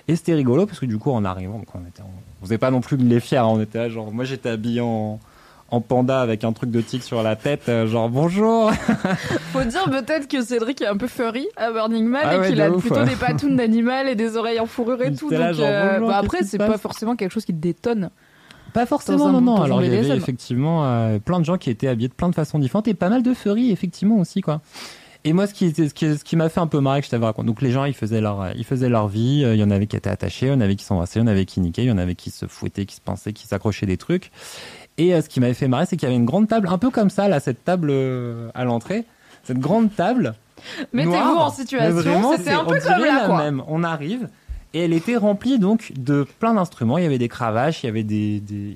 Et 0.09 0.15
c'était 0.15 0.33
rigolo 0.33 0.65
parce 0.65 0.79
que 0.79 0.85
du 0.85 0.97
coup, 0.97 1.11
en 1.11 1.23
arrivant, 1.25 1.57
donc 1.57 1.67
on, 1.73 1.79
était, 1.87 2.03
on 2.03 2.45
faisait 2.45 2.57
pas 2.57 2.69
non 2.69 2.81
plus 2.81 2.97
les 2.97 3.19
fiers. 3.19 3.37
hein, 3.37 3.45
on 3.45 3.61
était 3.61 3.77
là, 3.77 3.89
genre, 3.89 4.11
moi 4.11 4.25
j'étais 4.25 4.49
habillé 4.49 4.81
en, 4.81 5.19
en 5.69 5.81
panda 5.81 6.21
avec 6.21 6.43
un 6.43 6.53
truc 6.53 6.71
de 6.71 6.81
tigre 6.81 7.03
sur 7.03 7.21
la 7.23 7.35
tête, 7.35 7.67
euh, 7.67 7.87
genre 7.87 8.09
bonjour. 8.09 8.71
Faut 9.51 9.63
dire 9.63 9.85
peut-être 9.85 10.27
que 10.27 10.41
Cédric 10.41 10.81
est 10.81 10.87
un 10.87 10.97
peu 10.97 11.07
furry 11.07 11.47
à 11.57 11.71
Burning 11.71 12.05
Man 12.05 12.21
Ah 12.25 12.35
et 12.35 12.39
ouais, 12.39 12.49
qu'il 12.49 12.61
a 12.61 12.71
ouf, 12.71 12.81
plutôt 12.81 12.95
ouais. 12.95 13.05
des 13.05 13.15
patounes 13.15 13.55
d'animal 13.57 14.07
et 14.07 14.15
des 14.15 14.37
oreilles 14.37 14.59
en 14.59 14.65
fourrure 14.65 15.01
et 15.01 15.13
tout. 15.13 15.29
là, 15.29 15.47
donc, 15.51 15.57
genre, 15.57 15.67
euh, 15.69 15.93
bonjour, 15.93 16.07
bah, 16.09 16.17
après, 16.17 16.43
c'est 16.43 16.57
pas 16.57 16.77
forcément 16.77 17.15
quelque 17.15 17.31
chose 17.31 17.45
qui 17.45 17.53
te 17.53 17.59
détonne. 17.59 18.09
Pas 18.73 18.85
forcément, 18.85 19.31
non, 19.31 19.41
non. 19.41 19.61
Alors 19.61 19.83
il 19.83 19.93
y 19.93 19.97
avait 19.97 20.15
effectivement 20.15 20.85
euh, 20.85 21.19
plein 21.19 21.39
de 21.39 21.45
gens 21.45 21.57
qui 21.57 21.69
étaient 21.69 21.87
habillés 21.87 22.09
de 22.09 22.13
plein 22.13 22.29
de 22.29 22.35
façons 22.35 22.59
différentes 22.59 22.87
et 22.87 22.93
pas 22.93 23.09
mal 23.09 23.23
de 23.23 23.33
furry, 23.33 23.71
effectivement 23.71 24.17
aussi, 24.17 24.41
quoi. 24.41 24.61
Et 25.23 25.33
moi, 25.33 25.47
ce 25.47 25.53
qui, 25.53 25.73
ce 25.73 25.93
qui, 25.93 26.17
ce 26.17 26.23
qui 26.23 26.35
m'a 26.37 26.47
fait 26.47 26.59
un 26.59 26.67
peu 26.67 26.79
marrer, 26.79 27.01
que 27.01 27.07
je 27.07 27.11
t'avais 27.11 27.25
raconté, 27.25 27.47
donc 27.47 27.61
les 27.61 27.71
gens, 27.71 27.83
ils 27.83 27.93
faisaient 27.93 28.21
leur, 28.21 28.55
ils 28.55 28.63
faisaient 28.63 28.87
leur 28.87 29.07
vie. 29.07 29.45
Il 29.51 29.55
y 29.55 29.63
en 29.63 29.71
avait 29.71 29.87
qui 29.87 29.97
étaient 29.97 30.09
attachés, 30.09 30.45
il 30.45 30.49
y 30.49 30.53
en 30.53 30.61
avait 30.61 30.75
qui 30.75 30.85
s'embrassaient, 30.85 31.19
il 31.19 31.23
y 31.23 31.25
en 31.25 31.27
avait 31.27 31.45
qui 31.45 31.59
niquaient, 31.59 31.83
il 31.83 31.87
y 31.87 31.91
en 31.91 31.97
avait 31.97 32.15
qui 32.15 32.29
se 32.29 32.45
fouettaient, 32.45 32.85
qui 32.85 32.95
se 32.95 33.01
pinçaient, 33.01 33.33
qui 33.33 33.47
s'accrochaient 33.47 33.87
des 33.87 33.97
trucs. 33.97 34.31
Et 34.97 35.13
euh, 35.13 35.21
ce 35.21 35.29
qui 35.29 35.39
m'avait 35.39 35.53
fait 35.53 35.67
marrer, 35.67 35.85
c'est 35.85 35.95
qu'il 35.97 36.07
y 36.07 36.11
avait 36.11 36.15
une 36.19 36.25
grande 36.25 36.47
table, 36.47 36.67
un 36.71 36.77
peu 36.77 36.89
comme 36.89 37.09
ça, 37.09 37.27
là, 37.27 37.39
cette 37.39 37.63
table 37.63 37.89
euh, 37.91 38.49
à 38.55 38.63
l'entrée, 38.63 39.05
cette 39.43 39.59
grande 39.59 39.93
table. 39.95 40.33
Mettez-vous 40.93 41.13
en 41.15 41.49
situation, 41.51 42.31
c'était 42.31 42.43
c'est- 42.45 42.51
un 42.51 42.65
peu 42.65 42.79
comme 42.79 42.99
là, 43.05 43.19
la 43.21 43.25
quoi. 43.27 43.43
même. 43.43 43.61
On 43.67 43.83
arrive 43.83 44.27
et 44.73 44.81
elle 44.85 44.93
était 44.93 45.15
remplie 45.15 45.59
donc 45.59 45.91
de 45.95 46.25
plein 46.39 46.55
d'instruments. 46.55 46.97
Il 46.97 47.03
y 47.03 47.07
avait 47.07 47.19
des 47.19 47.29
cravaches, 47.29 47.83
il 47.83 47.85
y 47.85 47.89
avait 47.89 48.03
des, 48.03 48.39
des- 48.39 48.75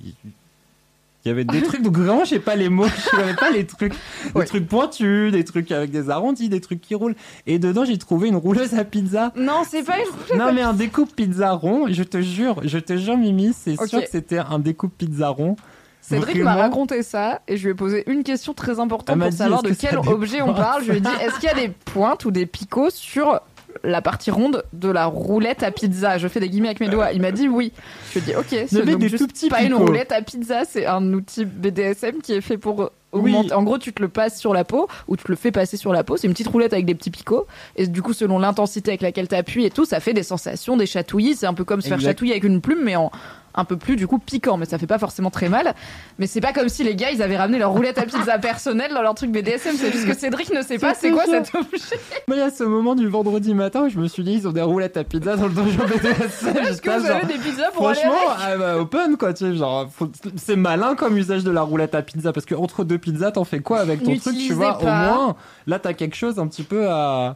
il 1.24 1.28
y 1.28 1.32
avait 1.32 1.44
des 1.44 1.62
trucs. 1.64 1.82
Donc 1.82 1.98
vraiment, 1.98 2.24
je 2.24 2.30
sais 2.30 2.40
pas 2.40 2.56
les 2.56 2.70
mots, 2.70 2.86
je 2.88 3.18
savais 3.18 3.34
pas 3.34 3.50
les 3.50 3.66
trucs, 3.66 3.94
des 4.36 4.46
trucs 4.46 4.68
pointus, 4.68 5.32
des 5.32 5.44
trucs 5.44 5.72
avec 5.72 5.90
des 5.92 6.10
arrondis, 6.12 6.50
des 6.50 6.62
trucs 6.62 6.82
qui 6.82 6.94
roulent. 6.96 7.16
Et 7.48 7.58
dedans, 7.60 7.84
j'ai 7.84 7.98
trouvé 7.98 8.28
une 8.30 8.36
rouleuse 8.36 8.76
à 8.76 8.84
pizza. 8.84 9.32
Non, 9.36 9.64
c'est 9.68 9.84
pas 9.84 9.98
une 10.00 10.38
Non 10.38 10.54
mais 10.54 10.62
un 10.62 10.74
découpe 10.74 11.16
pizza 11.16 11.52
rond. 11.52 11.88
Je 11.90 12.04
te 12.04 12.22
jure, 12.22 12.62
je 12.64 12.78
te 12.78 12.96
jure, 12.96 13.18
Mimi, 13.18 13.54
c'est 13.60 13.76
sûr 13.88 14.02
que 14.02 14.10
c'était 14.12 14.38
un 14.40 14.60
découpe 14.60 14.94
pizza 14.98 15.30
rond. 15.30 15.56
Cédric 16.02 16.42
m'a 16.44 16.56
raconté 16.56 17.04
ça 17.04 17.42
et 17.48 17.58
je 17.58 17.64
lui 17.64 17.72
ai 17.72 17.76
posé 17.76 18.04
une 18.10 18.24
question 18.24 18.54
très 18.54 18.80
importante 18.80 19.18
pour 19.18 19.30
dit, 19.30 19.38
savoir 19.38 19.64
de 19.64 19.72
quel 19.74 19.98
objet 20.00 20.42
on 20.42 20.54
parle. 20.54 20.84
Je 20.84 20.92
lui 20.92 20.98
ai 20.98 21.02
dit 21.02 21.10
est-ce 21.22 21.36
qu'il 21.36 21.50
y 21.50 21.52
a 21.52 21.56
des 21.56 21.70
pointes 21.70 22.26
ou 22.26 22.32
des 22.32 22.46
picots 22.46 22.90
sur 22.90 23.40
la 23.84 24.02
partie 24.02 24.32
ronde 24.32 24.64
de 24.74 24.90
la 24.90 25.06
roulette 25.06 25.64
à 25.64 25.72
pizza? 25.72 26.18
Je 26.18 26.28
fais 26.28 26.40
des 26.40 26.50
guillemets 26.50 26.70
avec 26.70 26.80
mes 26.82 26.90
doigts. 26.90 27.12
Il 27.14 27.22
m'a 27.22 27.32
dit 27.32 27.48
oui. 27.48 27.72
Je 28.14 28.20
lui 28.20 28.30
ai 28.30 28.34
dit 28.34 28.38
ok, 28.38 28.66
c'est 28.68 28.86
donc 28.86 29.00
des 29.00 29.10
juste 29.10 29.24
tout 29.24 29.28
petits 29.28 29.50
pas 29.50 29.62
une 29.62 29.74
roulette 29.76 30.12
à 30.12 30.22
pizza, 30.22 30.66
c'est 30.66 30.86
un 30.86 31.14
outil 31.14 31.46
BDSM 31.46 32.22
qui 32.22 32.34
est 32.34 32.42
fait 32.42 32.58
pour 32.58 32.92
augmenter. 33.12 33.54
En 33.54 33.64
gros, 33.64 33.78
tu 33.78 33.94
te 33.94 34.02
le 34.02 34.08
passes 34.08 34.40
sur 34.40 34.54
la 34.54 34.64
peau 34.64 34.88
ou 35.08 35.18
tu 35.18 35.24
te 35.24 35.32
le 35.32 35.36
fais 35.36 35.52
passer 35.52 35.78
sur 35.78 35.94
la 35.94 36.04
peau. 36.04 36.18
C'est 36.18 36.28
une 36.28 36.34
petite 36.34 36.48
roulette 36.48 36.74
avec 36.74 36.86
des 36.86 36.96
petits 36.96 37.12
picots 37.12 37.46
et 37.76 37.86
du 37.88 38.02
coup, 38.02 38.14
selon 38.14 38.40
l'intensité 38.40 38.92
avec 38.92 39.02
laquelle 39.02 39.28
tu 39.28 39.36
appuies 39.36 39.66
et 39.66 39.72
tout, 39.72 39.86
ça 39.86 40.00
fait 40.00 40.14
des 40.14 40.24
sensations, 40.24 40.78
des 40.78 40.86
chatouillis. 40.86 41.36
C'est 41.36 41.46
un 41.46 41.54
peu 41.54 41.64
comme 41.64 41.82
se 41.82 41.88
faire 41.88 41.98
Exact. 41.98 42.10
chatouiller 42.10 42.32
avec 42.34 42.44
une 42.44 42.62
plume, 42.62 42.82
mais 42.84 42.96
en 42.96 43.12
un 43.54 43.66
peu 43.66 43.78
plus 43.78 43.96
du 43.96 44.08
coup 44.08 44.20
piquant, 44.20 44.58
mais 44.58 44.66
ça 44.66 44.78
fait 44.78 44.88
pas 44.88 45.00
forcément 45.00 45.30
très 45.30 45.50
mal. 45.50 45.74
Mais 46.20 46.28
c'est 46.28 46.42
pas 46.42 46.54
comme 46.54 46.70
si 46.70 46.84
les 46.84 46.96
gars 46.96 47.12
ils 47.12 47.22
avaient 47.22 47.38
ramené 47.38 47.60
leur 47.60 47.72
roulette 47.72 47.98
à 47.98 48.04
pizza 48.04 48.38
personnelle 48.40 48.94
dans 48.94 49.02
leur 49.02 49.16
truc 49.16 49.32
BDSM. 49.32 49.76
C'est 49.76 49.92
juste 49.92 50.08
que 50.08 50.16
Cédric 50.16 50.54
ne 50.54 50.62
sait 50.62 50.78
pas 50.78 50.94
c'est 50.94 51.12
quoi 51.12 51.26
cet 51.26 51.54
objet. 51.56 52.00
Mais 52.28 52.36
il 52.36 52.40
y 52.40 52.44
a 52.44 52.50
ce 52.50 52.64
moment 52.64 52.96
du 52.96 53.08
vendredi 53.08 53.54
matin 53.54 53.86
où 53.86 53.90
je 53.90 54.00
me 54.00 54.08
suis 54.08 54.24
dit, 54.24 54.34
ils 54.34 54.48
ont 54.48 54.52
des 54.52 54.62
roulettes 54.62 54.98
à 54.98 55.04
pizza 55.04 55.36
dans 55.36 55.48
le 55.48 55.54
donjon 55.54 55.86
BDSM. 55.86 56.58
Est-ce 56.58 56.82
que 56.82 56.90
vous 56.90 57.08
genre, 57.08 57.18
avez 57.18 57.34
des 57.34 57.40
pizzas 57.40 57.72
pour 57.74 57.88
aller 57.88 58.00
Franchement, 58.00 58.32
avec 58.32 58.54
ah 58.54 58.58
bah, 58.58 58.78
open 58.80 59.18
quoi, 59.18 59.34
tu 59.34 59.46
sais, 59.46 59.56
genre, 59.56 59.90
c'est 60.38 60.56
malin 60.56 60.96
comme 60.96 61.18
usage 61.18 61.44
de 61.44 61.52
la 61.52 61.62
roulette 61.62 61.96
à 61.96 62.02
pizza 62.02 62.34
parce 62.34 62.46
que 62.46 62.56
entre 62.56 62.84
deux 62.84 62.98
pizzas, 62.98 63.32
t'en 63.32 63.44
fais 63.44 63.60
quoi 63.60 63.80
avec 63.80 64.04
ton 64.04 64.16
truc, 64.18 64.38
tu 64.38 64.54
vois, 64.54 64.78
pas. 64.78 64.84
au 64.84 64.86
moins, 64.86 65.36
là 65.68 65.80
t'as 65.80 65.94
quelque 65.94 66.16
chose 66.16 66.40
un 66.40 66.48
petit 66.48 66.64
peu 66.64 66.90
à. 66.90 67.36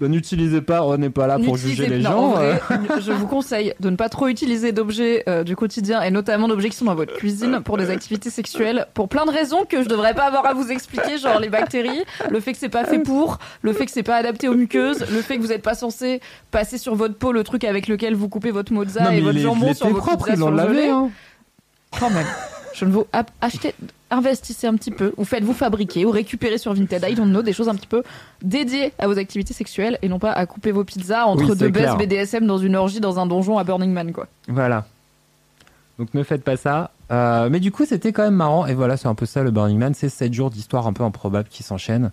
Bah, 0.00 0.08
N'utilisez 0.08 0.62
pas, 0.62 0.82
on 0.82 0.96
n'est 0.96 1.10
pas 1.10 1.26
là 1.26 1.38
pour 1.38 1.58
juger 1.58 1.86
les 1.86 1.98
non, 1.98 2.10
gens. 2.10 2.28
vrai, 2.30 2.60
je 3.00 3.12
vous 3.12 3.26
conseille 3.26 3.74
de 3.80 3.90
ne 3.90 3.96
pas 3.96 4.08
trop 4.08 4.28
utiliser 4.28 4.72
d'objets 4.72 5.24
euh, 5.28 5.44
du 5.44 5.56
quotidien 5.56 6.00
et 6.00 6.10
notamment 6.10 6.48
d'objets 6.48 6.70
qui 6.70 6.76
sont 6.76 6.86
dans 6.86 6.94
votre 6.94 7.14
cuisine 7.14 7.60
pour 7.62 7.76
des 7.76 7.90
activités 7.90 8.30
sexuelles 8.30 8.86
pour 8.94 9.10
plein 9.10 9.26
de 9.26 9.30
raisons 9.30 9.66
que 9.68 9.82
je 9.82 9.88
devrais 9.88 10.14
pas 10.14 10.24
avoir 10.24 10.46
à 10.46 10.54
vous 10.54 10.70
expliquer, 10.70 11.18
genre 11.18 11.38
les 11.38 11.50
bactéries, 11.50 12.02
le 12.30 12.40
fait 12.40 12.52
que 12.52 12.58
c'est 12.58 12.70
pas 12.70 12.84
fait 12.84 13.00
pour, 13.00 13.38
le 13.60 13.74
fait 13.74 13.84
que 13.84 13.92
c'est 13.92 14.02
pas 14.02 14.16
adapté 14.16 14.48
aux 14.48 14.54
muqueuses, 14.54 15.00
le 15.00 15.20
fait 15.20 15.36
que 15.36 15.42
vous 15.42 15.48
n'êtes 15.48 15.62
pas 15.62 15.74
censé 15.74 16.20
passer 16.50 16.78
sur 16.78 16.94
votre 16.94 17.16
peau 17.16 17.32
le 17.32 17.44
truc 17.44 17.64
avec 17.64 17.86
lequel 17.86 18.14
vous 18.14 18.30
coupez 18.30 18.52
votre 18.52 18.72
mozza 18.72 19.04
Non, 19.04 19.10
et 19.10 19.20
votre 19.20 19.36
il 19.36 19.42
jambon 19.42 19.66
il 19.68 19.74
sur 19.74 19.88
vos 19.88 19.98
propre, 19.98 20.30
ils 20.30 20.38
l'ont 20.38 20.50
lavé, 20.50 20.88
hein. 20.88 21.10
Quand 21.98 22.08
même. 22.10 22.26
Je 22.74 22.84
ne 22.84 22.92
vous 22.92 23.06
achetez, 23.40 23.74
investissez 24.10 24.66
un 24.66 24.74
petit 24.74 24.90
peu, 24.90 25.12
ou 25.16 25.24
faites-vous 25.24 25.52
fabriquer, 25.52 26.04
ou 26.04 26.10
récupérer 26.10 26.58
sur 26.58 26.72
Vinted, 26.74 27.04
I 27.08 27.14
don't 27.14 27.28
know, 27.28 27.42
des 27.42 27.52
choses 27.52 27.68
un 27.68 27.74
petit 27.74 27.86
peu 27.86 28.02
dédiées 28.42 28.92
à 28.98 29.06
vos 29.06 29.18
activités 29.18 29.54
sexuelles 29.54 29.98
et 30.02 30.08
non 30.08 30.18
pas 30.18 30.32
à 30.32 30.46
couper 30.46 30.72
vos 30.72 30.84
pizzas 30.84 31.26
entre 31.26 31.50
Oui, 31.50 31.56
deux 31.56 31.68
baisses. 31.68 31.96
BDSM 31.96 32.46
dans 32.46 32.58
une 32.58 32.76
orgie 32.76 33.00
dans 33.00 33.18
un 33.18 33.26
donjon 33.26 33.58
à 33.58 33.64
Burning 33.64 33.92
Man, 33.92 34.12
quoi. 34.12 34.26
Voilà. 34.48 34.86
Donc 35.98 36.14
ne 36.14 36.22
faites 36.22 36.42
pas 36.42 36.56
ça. 36.56 36.92
Euh, 37.10 37.48
mais 37.50 37.60
du 37.60 37.72
coup, 37.72 37.84
c'était 37.84 38.12
quand 38.12 38.22
même 38.22 38.34
marrant. 38.34 38.66
Et 38.66 38.74
voilà, 38.74 38.96
c'est 38.96 39.08
un 39.08 39.14
peu 39.14 39.26
ça 39.26 39.42
le 39.42 39.50
Burning 39.50 39.78
Man. 39.78 39.94
C'est 39.94 40.08
7 40.08 40.32
jours 40.32 40.50
d'histoire 40.50 40.86
un 40.86 40.92
peu 40.92 41.02
improbable 41.02 41.48
qui 41.50 41.62
s'enchaînent. 41.62 42.10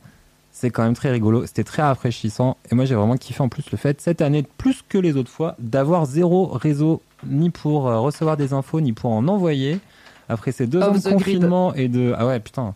C'est 0.52 0.72
quand 0.72 0.84
même 0.84 0.96
très 0.96 1.12
rigolo. 1.12 1.46
C'était 1.46 1.64
très 1.64 1.84
rafraîchissant. 1.84 2.58
Et 2.72 2.76
moi, 2.76 2.86
j'ai 2.86 2.96
vraiment 2.96 3.16
kiffé 3.16 3.42
en 3.42 3.48
plus 3.48 3.72
le 3.72 3.78
fait, 3.78 4.02
cette 4.02 4.22
année, 4.22 4.44
plus 4.58 4.84
que 4.88 4.98
les 4.98 5.16
autres 5.16 5.32
fois, 5.32 5.56
d'avoir 5.60 6.06
zéro 6.06 6.48
réseau, 6.48 7.02
ni 7.26 7.50
pour 7.50 7.88
euh, 7.88 8.00
recevoir 8.00 8.38
des 8.38 8.54
infos, 8.54 8.82
ni 8.82 8.92
pour 8.92 9.12
en 9.12 9.28
envoyer. 9.28 9.80
Après 10.30 10.52
ces 10.52 10.68
deux 10.68 10.80
Off 10.80 10.90
ans 10.90 10.92
de 10.94 11.00
grid. 11.00 11.14
confinement 11.14 11.74
et 11.74 11.88
de. 11.88 12.14
Ah 12.18 12.26
ouais, 12.28 12.40
putain. 12.40 12.74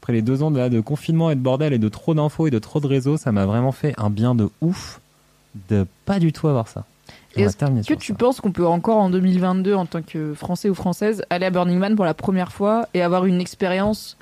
Après 0.00 0.12
les 0.12 0.22
deux 0.22 0.42
ans 0.42 0.50
de, 0.50 0.58
là, 0.58 0.68
de 0.68 0.80
confinement 0.80 1.30
et 1.30 1.34
de 1.34 1.40
bordel 1.40 1.72
et 1.72 1.78
de 1.78 1.88
trop 1.88 2.14
d'infos 2.14 2.46
et 2.46 2.50
de 2.50 2.58
trop 2.58 2.80
de 2.80 2.86
réseaux, 2.86 3.16
ça 3.16 3.32
m'a 3.32 3.44
vraiment 3.44 3.72
fait 3.72 3.92
un 3.98 4.08
bien 4.10 4.34
de 4.34 4.48
ouf 4.60 5.00
de 5.68 5.86
pas 6.04 6.18
du 6.18 6.32
tout 6.32 6.48
avoir 6.48 6.68
ça. 6.68 6.84
Est-ce 7.34 7.86
que 7.86 7.94
tu 7.94 8.14
penses 8.14 8.40
qu'on 8.40 8.52
peut 8.52 8.66
encore 8.66 8.96
en 8.96 9.10
2022, 9.10 9.74
en 9.74 9.84
tant 9.84 10.00
que 10.02 10.32
Français 10.34 10.70
ou 10.70 10.74
Française, 10.74 11.22
aller 11.28 11.46
à 11.46 11.50
Burning 11.50 11.78
Man 11.78 11.94
pour 11.94 12.04
la 12.06 12.14
première 12.14 12.50
fois 12.52 12.88
et 12.94 13.02
avoir 13.02 13.26
une 13.26 13.40
expérience 13.40 14.16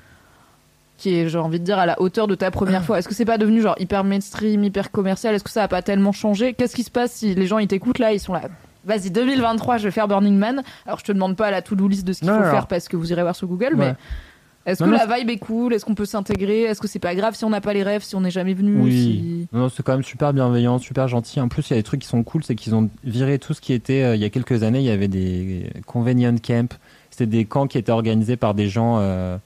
qui 0.97 1.13
est, 1.15 1.29
j'ai 1.29 1.37
envie 1.37 1.59
de 1.59 1.65
dire, 1.65 1.77
à 1.77 1.85
la 1.85 2.01
hauteur 2.01 2.27
de 2.27 2.35
ta 2.35 2.51
première 2.51 2.83
fois? 2.85 2.99
Est-ce 2.99 3.07
que 3.07 3.13
c'est 3.13 3.25
pas 3.25 3.37
devenu 3.37 3.61
genre 3.61 3.75
hyper 3.79 4.03
mainstream, 4.03 4.63
hyper 4.63 4.91
commercial? 4.91 5.33
Est-ce 5.35 5.43
que 5.43 5.49
ça 5.49 5.63
a 5.63 5.67
pas 5.67 5.81
tellement 5.81 6.11
changé? 6.11 6.53
Qu'est-ce 6.53 6.75
qui 6.75 6.83
se 6.83 6.91
passe 6.91 7.11
si 7.13 7.35
les 7.35 7.47
gens 7.47 7.57
ils 7.59 7.67
t'écoutent 7.67 7.99
là, 7.99 8.11
ils 8.11 8.19
sont 8.19 8.33
là? 8.33 8.43
Vas-y, 8.85 9.11
2023, 9.11 9.77
je 9.77 9.85
vais 9.85 9.91
faire 9.91 10.07
Burning 10.07 10.37
Man. 10.37 10.63
Alors, 10.85 10.99
je 10.99 11.03
te 11.05 11.11
demande 11.11 11.35
pas 11.35 11.51
la 11.51 11.61
to-do 11.61 11.87
list 11.87 12.05
de 12.05 12.13
ce 12.13 12.19
qu'il 12.19 12.29
faut 12.29 12.35
faire 12.43 12.67
parce 12.67 12.87
que 12.87 12.95
vous 12.97 13.11
irez 13.11 13.21
voir 13.23 13.35
sur 13.35 13.47
Google, 13.47 13.75
Ouais. 13.75 13.87
mais 13.89 13.95
est-ce 14.71 14.83
que 14.83 14.89
non, 14.89 14.97
la 14.97 15.05
vibe 15.17 15.29
est 15.29 15.37
cool? 15.37 15.73
Est-ce 15.73 15.85
qu'on 15.85 15.93
peut 15.95 16.05
s'intégrer? 16.05 16.61
Est-ce 16.63 16.81
que 16.81 16.87
c'est 16.87 16.97
pas 16.99 17.13
grave 17.15 17.35
si 17.35 17.45
on 17.45 17.49
n'a 17.51 17.61
pas 17.61 17.73
les 17.73 17.83
rêves, 17.83 18.03
si 18.03 18.15
on 18.15 18.21
n'est 18.21 18.31
jamais 18.31 18.53
venu? 18.55 18.79
Oui. 18.81 18.91
si- 18.91 19.47
Non, 19.55 19.69
c'est 19.69 19.83
quand 19.83 19.93
même 19.93 20.03
super 20.03 20.33
bienveillant, 20.33 20.79
super 20.79 21.07
gentil. 21.07 21.39
En 21.39 21.47
plus, 21.49 21.69
il 21.69 21.73
y 21.73 21.73
a 21.73 21.77
des 21.77 21.83
trucs 21.83 22.01
qui 22.01 22.07
sont 22.07 22.23
cool, 22.23 22.43
c'est 22.43 22.55
qu'ils 22.55 22.73
ont 22.75 22.89
viré 23.03 23.37
tout 23.39 23.53
ce 23.53 23.61
qui 23.61 23.73
était. 23.73 24.03
euh, 24.03 24.15
il 24.15 24.21
y 24.21 24.25
a 24.25 24.29
quelques 24.29 24.63
années, 24.63 24.79
il 24.79 24.85
y 24.85 24.89
avait 24.91 25.07
des 25.07 25.69
convenient 25.85 26.35
camps. 26.37 26.75
C'était 27.11 27.25
des 27.27 27.45
camps 27.45 27.67
qui 27.67 27.77
étaient 27.77 27.91
organisés 27.91 28.37
par 28.37 28.53
des 28.55 28.67
gens, 28.67 28.97
euh, 28.99 29.37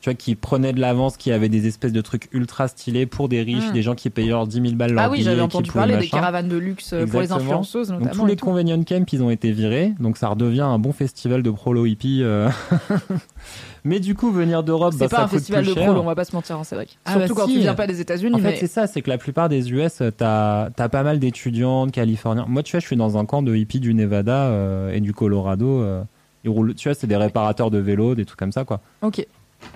tu 0.00 0.08
vois, 0.10 0.14
qui 0.14 0.36
prenaient 0.36 0.72
de 0.72 0.80
l'avance, 0.80 1.16
qui 1.16 1.32
avaient 1.32 1.48
des 1.48 1.66
espèces 1.66 1.92
de 1.92 2.00
trucs 2.00 2.28
ultra 2.32 2.68
stylés 2.68 3.04
pour 3.06 3.28
des 3.28 3.42
riches, 3.42 3.70
Mm. 3.70 3.72
des 3.72 3.82
gens 3.82 3.94
qui 3.96 4.10
payaient 4.10 4.28
leurs 4.28 4.46
10 4.46 4.60
000 4.62 4.74
balles 4.74 4.92
leur 4.92 5.04
Ah 5.04 5.10
oui, 5.10 5.22
j'avais 5.22 5.40
entendu 5.40 5.70
parler 5.72 5.96
des 5.96 6.08
caravanes 6.08 6.48
de 6.48 6.56
luxe 6.56 6.92
euh, 6.92 7.04
pour 7.06 7.20
les 7.20 7.32
influenceuses 7.32 7.88
Donc 7.88 8.12
tous 8.12 8.24
les 8.26 8.36
tout. 8.36 8.46
convenient 8.46 8.80
camps, 8.84 9.04
ils 9.12 9.22
ont 9.22 9.30
été 9.30 9.50
virés, 9.50 9.92
donc 9.98 10.16
ça 10.16 10.28
redevient 10.28 10.60
un 10.60 10.78
bon 10.78 10.92
festival 10.92 11.42
de 11.42 11.50
prolo 11.50 11.84
hippie. 11.86 12.20
euh. 12.22 12.48
mais 13.84 14.00
du 14.00 14.14
coup, 14.14 14.30
venir 14.30 14.62
d'Europe, 14.62 14.92
C'est 14.92 15.00
bah, 15.04 15.08
pas 15.08 15.16
ça 15.16 15.22
un 15.22 15.26
coûte 15.26 15.38
festival 15.38 15.64
plus 15.64 15.74
de 15.74 15.80
prolo, 15.80 16.00
on 16.00 16.04
va 16.04 16.14
pas 16.14 16.24
se 16.24 16.34
mentir, 16.34 16.56
hein, 16.56 16.64
c'est 16.64 16.74
vrai. 16.74 16.86
Ah 17.04 17.12
Surtout 17.14 17.34
bah 17.34 17.40
quand 17.42 17.46
si. 17.48 17.54
tu 17.54 17.60
viens 17.60 17.74
pas 17.74 17.86
des 17.86 18.00
États-Unis. 18.00 18.34
En 18.34 18.38
fait, 18.38 18.56
c'est 18.58 18.66
ça, 18.66 18.86
c'est 18.86 19.02
que 19.02 19.10
la 19.10 19.18
plupart 19.18 19.48
des 19.48 19.70
US, 19.72 20.00
euh, 20.00 20.10
t'as 20.10 20.68
as 20.78 20.88
pas 20.88 21.02
mal 21.02 21.18
d'étudiants, 21.18 21.86
de 21.86 21.90
Californiens. 21.90 22.44
Moi, 22.48 22.62
tu 22.62 22.72
vois, 22.72 22.80
je 22.80 22.86
suis 22.86 22.96
dans 22.96 23.16
un 23.18 23.24
camp 23.24 23.42
de 23.42 23.54
hippies 23.54 23.80
du 23.80 23.94
Nevada 23.94 24.44
euh, 24.46 24.92
et 24.92 25.00
du 25.00 25.12
Colorado. 25.12 25.80
euh, 25.82 26.02
ils 26.44 26.50
roulent, 26.50 26.74
tu 26.74 26.88
vois, 26.88 26.94
c'est 26.94 27.08
des 27.08 27.16
réparateurs 27.16 27.70
de 27.70 27.78
vélos, 27.78 28.14
des 28.14 28.24
trucs 28.24 28.38
comme 28.38 28.52
ça, 28.52 28.64
quoi. 28.64 28.80
Ok. 29.02 29.26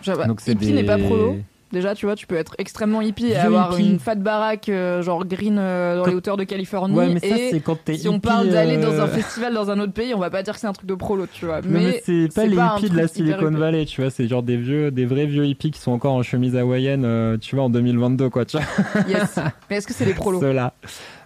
J'avoue, 0.03 0.25
Donc, 0.27 0.41
c'est 0.41 0.53
hippie 0.53 0.67
des- 0.67 0.73
n'est 0.73 0.85
pas 0.85 0.99
prolo. 0.99 1.37
Déjà, 1.73 1.95
tu 1.95 2.05
vois, 2.05 2.15
tu 2.17 2.27
peux 2.27 2.35
être 2.37 2.55
extrêmement 2.59 3.01
hippie 3.01 3.29
et 3.29 3.37
avoir 3.37 3.73
hippie. 3.81 3.89
une 3.93 3.99
fat 3.99 4.17
baraque 4.17 4.69
euh, 4.69 5.01
genre 5.01 5.25
green 5.25 5.57
euh, 5.59 5.97
dans 5.97 6.03
Quand- 6.05 6.11
les 6.11 6.17
hauteurs 6.17 6.37
de 6.37 6.45
Californie. 6.45 6.95
Ouais, 6.95 7.09
mais 7.15 7.19
ça, 7.21 7.35
et 7.35 7.49
c'est 7.51 7.61
quand 7.61 7.79
t'es 7.83 7.95
si 7.97 8.11
on 8.11 8.21
parle 8.21 8.51
d'aller 8.51 8.77
dans 8.77 8.91
euh, 8.93 9.01
un 9.05 9.07
festival 9.07 9.55
dans 9.55 9.71
un 9.71 9.79
autre 9.81 9.95
pays, 9.95 10.13
on 10.15 10.19
va 10.19 10.29
pas 10.29 10.43
dire 10.43 10.53
que 10.53 10.61
c'est 10.61 10.67
un 10.67 10.75
truc 10.75 10.87
de 10.87 10.95
prolo, 10.95 11.27
tu 11.33 11.47
vois. 11.47 11.61
Mais, 11.65 11.81
mais 11.81 12.03
c'est 12.05 12.29
pas 12.35 12.45
les 12.45 12.57
hippies 12.59 12.91
de 12.91 12.97
la 12.99 13.09
Silicon. 13.09 13.51
Valley, 13.53 13.87
tu 13.87 14.03
vois, 14.03 14.11
c'est 14.11 14.29
genre 14.29 14.43
des 14.43 14.59
vieux, 14.59 14.91
des 14.91 15.07
vrais 15.07 15.25
vieux 15.25 15.47
hippies 15.47 15.71
qui 15.71 15.81
sont 15.81 15.93
encore 15.93 16.13
en 16.13 16.23
chemise 16.23 16.57
hawaïenne, 16.57 17.05
euh, 17.07 17.39
tu 17.39 17.57
vois, 17.57 17.65
en 17.65 17.71
2022, 17.71 18.29
quoi, 18.29 18.45
tu 18.45 18.59
vois. 18.59 18.67
Yes. 19.09 19.39
mais 19.71 19.77
est-ce 19.77 19.87
que 19.87 19.95
c'est 19.95 20.05
les 20.05 20.13
prolos 20.15 20.41
Ceux-là. 20.41 20.75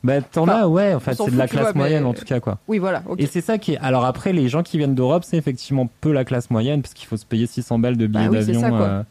Bah, 0.05 0.21
t'en 0.21 0.43
Enfin, 0.45 0.63
as, 0.63 0.69
ouais, 0.69 0.95
en 0.95 1.01
fait, 1.01 1.15
c'est 1.15 1.31
de 1.31 1.37
la 1.37 1.49
classe 1.49 1.63
vois, 1.65 1.73
mais- 1.75 1.79
moyenne, 1.81 2.05
en 2.05 2.15
tout 2.15 2.25
cas, 2.25 2.41
quoi. 2.41 2.59
Oui, 2.69 2.79
voilà. 2.79 3.03
Et 3.19 3.27
c'est 3.27 3.41
ça 3.41 3.59
qui 3.59 3.73
est. 3.73 3.79
Alors 3.79 4.05
après, 4.05 4.33
les 4.33 4.49
gens 4.49 4.63
qui 4.63 4.79
viennent 4.79 4.95
d'Europe, 4.95 5.25
c'est 5.25 5.37
effectivement 5.37 5.89
peu 6.01 6.13
la 6.13 6.25
classe 6.25 6.51
moyenne, 6.51 6.83
parce 6.83 6.95
qu'il 6.95 7.07
faut 7.09 7.17
se 7.17 7.27
payer 7.27 7.47
600 7.47 7.79
balles 7.79 7.97
de 7.97 8.07
billets 8.07 8.25
Bah 8.29 8.31
oui, 8.39 8.45
c'est 8.45 8.53
d'avion 8.53 8.77
euh, 8.83 9.03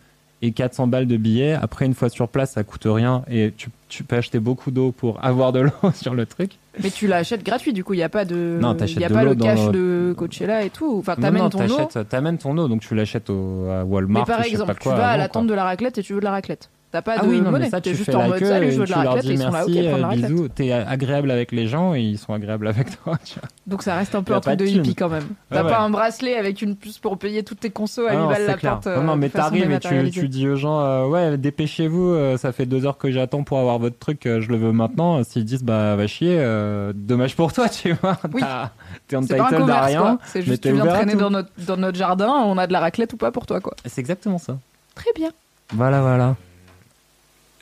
et 0.41 0.51
400 0.51 0.87
balles 0.87 1.07
de 1.07 1.17
billets. 1.17 1.53
Après, 1.53 1.85
une 1.85 1.93
fois 1.93 2.09
sur 2.09 2.27
place, 2.29 2.51
ça 2.51 2.63
coûte 2.63 2.83
rien 2.85 3.23
et 3.29 3.53
tu, 3.57 3.69
tu 3.89 4.03
peux 4.03 4.15
acheter 4.17 4.39
beaucoup 4.39 4.69
d'eau 4.71 4.91
pour 4.91 5.23
avoir 5.23 5.51
de 5.53 5.61
l'eau 5.61 5.71
sur 5.93 6.13
le 6.13 6.25
truc. 6.25 6.51
Mais 6.83 6.89
tu 6.91 7.07
l'achètes 7.07 7.43
gratuit, 7.43 7.71
du 7.73 7.83
coup, 7.83 7.93
il 7.93 7.97
n'y 7.97 8.03
a 8.03 8.09
pas 8.09 8.25
de. 8.25 8.57
Non, 8.61 8.75
t'achètes 8.75 8.97
Il 8.97 9.03
a 9.05 9.09
de 9.09 9.13
pas 9.13 9.23
le 9.23 9.33
cash 9.35 9.65
le- 9.67 9.71
de 9.71 10.13
Coachella 10.17 10.63
et 10.63 10.69
tout. 10.69 10.97
Enfin, 10.99 11.15
t'amènes 11.15 11.43
non, 11.43 11.49
ton 11.49 11.67
eau. 11.69 12.03
t'amènes 12.09 12.37
ton 12.37 12.57
eau, 12.57 12.67
donc 12.67 12.81
tu 12.81 12.93
l'achètes 12.95 13.29
au, 13.29 13.67
à 13.69 13.83
Walmart. 13.85 14.23
Mais 14.27 14.33
par 14.35 14.43
exemple, 14.45 14.73
pas 14.73 14.79
tu 14.79 14.89
vas 14.89 15.07
à 15.09 15.17
la 15.17 15.29
tente 15.29 15.47
de 15.47 15.53
la 15.53 15.63
raclette 15.63 15.97
et 15.97 16.03
tu 16.03 16.13
veux 16.13 16.19
de 16.19 16.25
la 16.25 16.31
raclette. 16.31 16.69
T'as 16.95 17.01
pas 17.01 17.15
Ah 17.17 17.23
de 17.23 17.27
oui, 17.27 17.41
non, 17.41 17.51
monnaie. 17.51 17.65
mais 17.65 17.69
ça, 17.69 17.81
T'es 17.81 17.89
tu 17.89 17.97
juste 17.97 18.09
fais 18.09 18.15
en 18.15 18.29
mode 18.29 18.39
queue 18.39 18.45
salut, 18.45 18.71
je 18.71 18.75
veux 18.79 18.81
de 18.83 18.85
tu 18.85 18.91
la 18.97 19.03
leur 19.03 19.13
raclette 19.15 19.31
ils 19.33 19.37
sont 19.37 19.51
là, 19.51 19.63
ok, 19.65 19.69
merci, 19.73 19.87
prends 19.89 19.95
de 19.97 20.01
la 20.01 20.07
raclette. 20.07 20.31
bisous. 20.31 20.47
T'es 20.47 20.71
agréable 20.71 21.31
avec 21.31 21.51
les 21.51 21.67
gens 21.67 21.93
et 21.93 21.99
ils 22.01 22.17
sont 22.17 22.33
agréables 22.33 22.67
avec 22.69 23.03
toi. 23.03 23.17
tu 23.25 23.33
vois. 23.37 23.49
Donc 23.67 23.83
ça 23.83 23.95
reste 23.95 24.15
un 24.15 24.23
peu 24.23 24.33
un 24.33 24.39
truc 24.39 24.55
de 24.57 24.65
hippie 24.65 24.95
quand 24.95 25.09
même. 25.09 25.25
T'as 25.49 25.59
Ah 25.59 25.63
ouais. 25.65 25.69
pas 25.71 25.79
un 25.79 25.89
bracelet 25.89 26.37
avec 26.37 26.61
une 26.61 26.77
puce 26.77 26.99
pour 26.99 27.17
payer 27.17 27.43
toutes 27.43 27.59
tes 27.59 27.69
consos 27.69 28.07
à 28.07 28.11
Ah 28.11 28.13
8 28.13 28.17
non, 28.19 28.27
balles 28.27 28.35
c'est 28.37 28.47
la 28.47 28.53
clair. 28.53 28.79
porte. 28.79 28.87
Non, 28.97 29.03
non, 29.03 29.15
mais 29.17 29.27
t'arrives 29.27 29.69
et 29.69 30.09
tu, 30.09 30.29
dis 30.29 30.47
aux 30.47 30.55
gens, 30.55 30.79
euh, 30.79 31.05
ouais, 31.07 31.37
dépêchez-vous, 31.37 32.11
euh, 32.13 32.37
ça 32.37 32.53
fait 32.53 32.65
deux 32.65 32.85
heures 32.85 32.97
que 32.97 33.11
j'attends 33.11 33.43
pour 33.43 33.59
avoir 33.59 33.77
votre 33.77 33.99
truc, 33.99 34.25
euh, 34.25 34.39
je 34.39 34.47
le 34.49 34.55
veux 34.55 34.71
maintenant. 34.71 35.21
S'ils 35.25 35.43
disent, 35.43 35.63
bah, 35.63 35.97
va 35.97 36.07
chier, 36.07 36.41
dommage 36.95 37.35
pour 37.35 37.51
toi, 37.51 37.67
tu 37.69 37.91
vois. 37.91 38.17
Oui. 38.33 38.41
T'es 39.09 39.17
untitled 39.17 39.69
à 39.69 39.81
rien. 39.83 40.17
C'est 40.27 40.41
juste 40.43 40.63
tu 40.63 40.71
viens 40.71 40.85
traîner 40.85 41.11
tout. 41.11 41.19
dans 41.19 41.29
notre, 41.31 41.49
dans 41.67 41.75
notre 41.75 41.97
jardin, 41.97 42.29
on 42.45 42.57
a 42.57 42.67
de 42.67 42.71
la 42.71 42.79
raclette 42.79 43.11
ou 43.11 43.17
pas 43.17 43.31
pour 43.31 43.45
toi 43.45 43.59
quoi. 43.59 43.73
C'est 43.85 43.99
exactement 43.99 44.37
ça. 44.37 44.57
Très 44.95 45.11
bien. 45.13 45.31
Voilà, 45.73 45.99
voilà. 46.01 46.35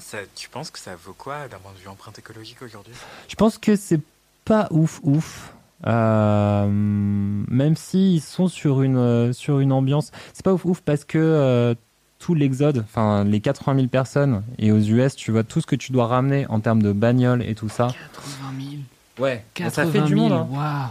Ça, 0.06 0.18
tu 0.36 0.50
penses 0.50 0.70
que 0.70 0.78
ça 0.80 0.92
vaut 0.96 1.14
quoi 1.18 1.48
d'un 1.48 1.58
point 1.58 1.72
de 1.72 1.82
vue 1.82 1.88
empreinte 1.88 2.20
écologique 2.20 2.62
aujourd'hui? 2.62 2.94
Je 3.28 3.36
pense 3.36 3.58
que 3.58 3.76
c'est 3.76 4.02
pas 4.46 4.68
ouf, 4.72 5.00
ouf. 5.04 5.54
Euh, 5.88 6.68
même 6.70 7.76
s'ils 7.76 8.22
sont 8.22 8.48
sur 8.48 8.82
une, 8.84 8.98
euh, 8.98 9.34
sur 9.34 9.60
une 9.60 9.72
ambiance. 9.72 10.12
C'est 10.34 10.44
pas 10.44 10.54
ouf, 10.54 10.66
ouf 10.66 10.82
parce 10.82 11.04
que 11.04 11.18
euh, 11.18 11.74
tout 12.20 12.36
l'exode, 12.36 12.80
enfin 12.86 13.24
les 13.24 13.40
80 13.42 13.76
000 13.76 13.88
personnes, 13.88 14.44
et 14.60 14.72
aux 14.72 14.80
US, 14.80 15.16
tu 15.16 15.32
vois 15.32 15.44
tout 15.44 15.62
ce 15.62 15.66
que 15.68 15.76
tu 15.76 15.92
dois 15.92 16.08
ramener 16.08 16.46
en 16.48 16.60
termes 16.60 16.82
de 16.84 16.92
bagnole 16.92 17.42
et 17.44 17.56
tout 17.56 17.70
ça. 17.70 17.88
80 17.88 17.98
000. 18.72 18.82
Ouais, 19.20 19.44
80 19.56 19.70
ça 19.72 19.92
fait 19.92 20.02
du 20.02 20.16
000, 20.16 20.28
monde. 20.30 20.34
hein. 20.34 20.48
waouh. 20.52 20.90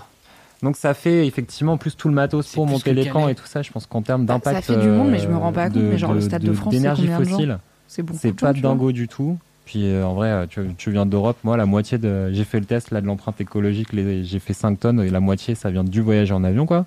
Donc 0.63 0.77
ça 0.77 0.95
fait 0.95 1.27
effectivement 1.27 1.77
plus 1.77 1.97
tout 1.97 2.09
le 2.09 2.15
matos 2.15 2.53
pour 2.53 2.67
monter 2.67 2.93
les 2.95 3.09
camps 3.09 3.29
et 3.29 3.35
tout 3.35 3.47
ça. 3.47 3.63
Je 3.63 3.71
pense 3.73 3.87
qu'en 3.87 4.03
termes 4.03 4.27
Bah, 4.27 4.35
d'impact. 4.35 4.57
ça 4.57 4.63
fait 4.75 4.81
du 4.81 4.89
monde, 4.91 5.11
mais 5.11 5.19
je 5.19 5.29
me 5.29 5.37
rends 5.37 5.53
pas 5.53 5.65
compte, 5.69 5.75
de- 5.75 5.81
mais 5.83 5.99
genre 5.99 6.13
le 6.15 6.21
Stade 6.21 6.43
de 6.43 6.53
France, 6.53 6.73
c'est 6.75 6.79
d'énergie 6.79 7.03
combien 7.03 7.19
de 7.21 7.25
gens? 7.25 7.31
fossile. 7.37 7.59
C'est 7.93 8.03
beaucoup. 8.03 8.19
C'est 8.23 8.33
pas 8.33 8.53
vois. 8.53 8.61
dingo 8.63 8.91
du 8.91 9.07
tout. 9.07 9.37
Puis 9.67 9.85
euh, 9.85 10.07
en 10.07 10.15
vrai, 10.15 10.29
euh, 10.31 10.47
tu, 10.47 10.63
tu 10.79 10.91
viens 10.91 11.05
d'Europe. 11.05 11.37
Moi, 11.45 11.59
la 11.59 11.67
moitié 11.67 11.99
de. 11.99 12.33
J'ai 12.33 12.45
fait 12.45 12.59
le 12.59 12.65
test 12.65 12.91
là 12.91 13.03
de 13.03 13.07
l'empreinte 13.07 13.39
écologique. 13.39 13.89
J'ai 13.93 14.39
fait 14.39 14.55
5 14.55 14.81
tonnes 14.81 15.01
et 15.03 15.11
la 15.11 15.21
moitié, 15.21 15.55
ça 15.55 15.71
vient 15.71 15.85
du 15.85 16.01
voyage 16.01 16.33
en 16.33 16.43
avion, 16.43 16.65
quoi. 16.65 16.87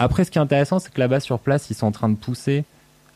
Après, 0.00 0.24
ce 0.24 0.32
qui 0.32 0.38
est 0.38 0.40
intéressant, 0.40 0.80
c'est 0.80 0.92
que 0.92 0.98
là-bas 0.98 1.20
sur 1.20 1.38
place, 1.38 1.70
ils 1.70 1.74
sont 1.74 1.86
en 1.86 1.92
train 1.92 2.08
de 2.08 2.16
pousser 2.16 2.64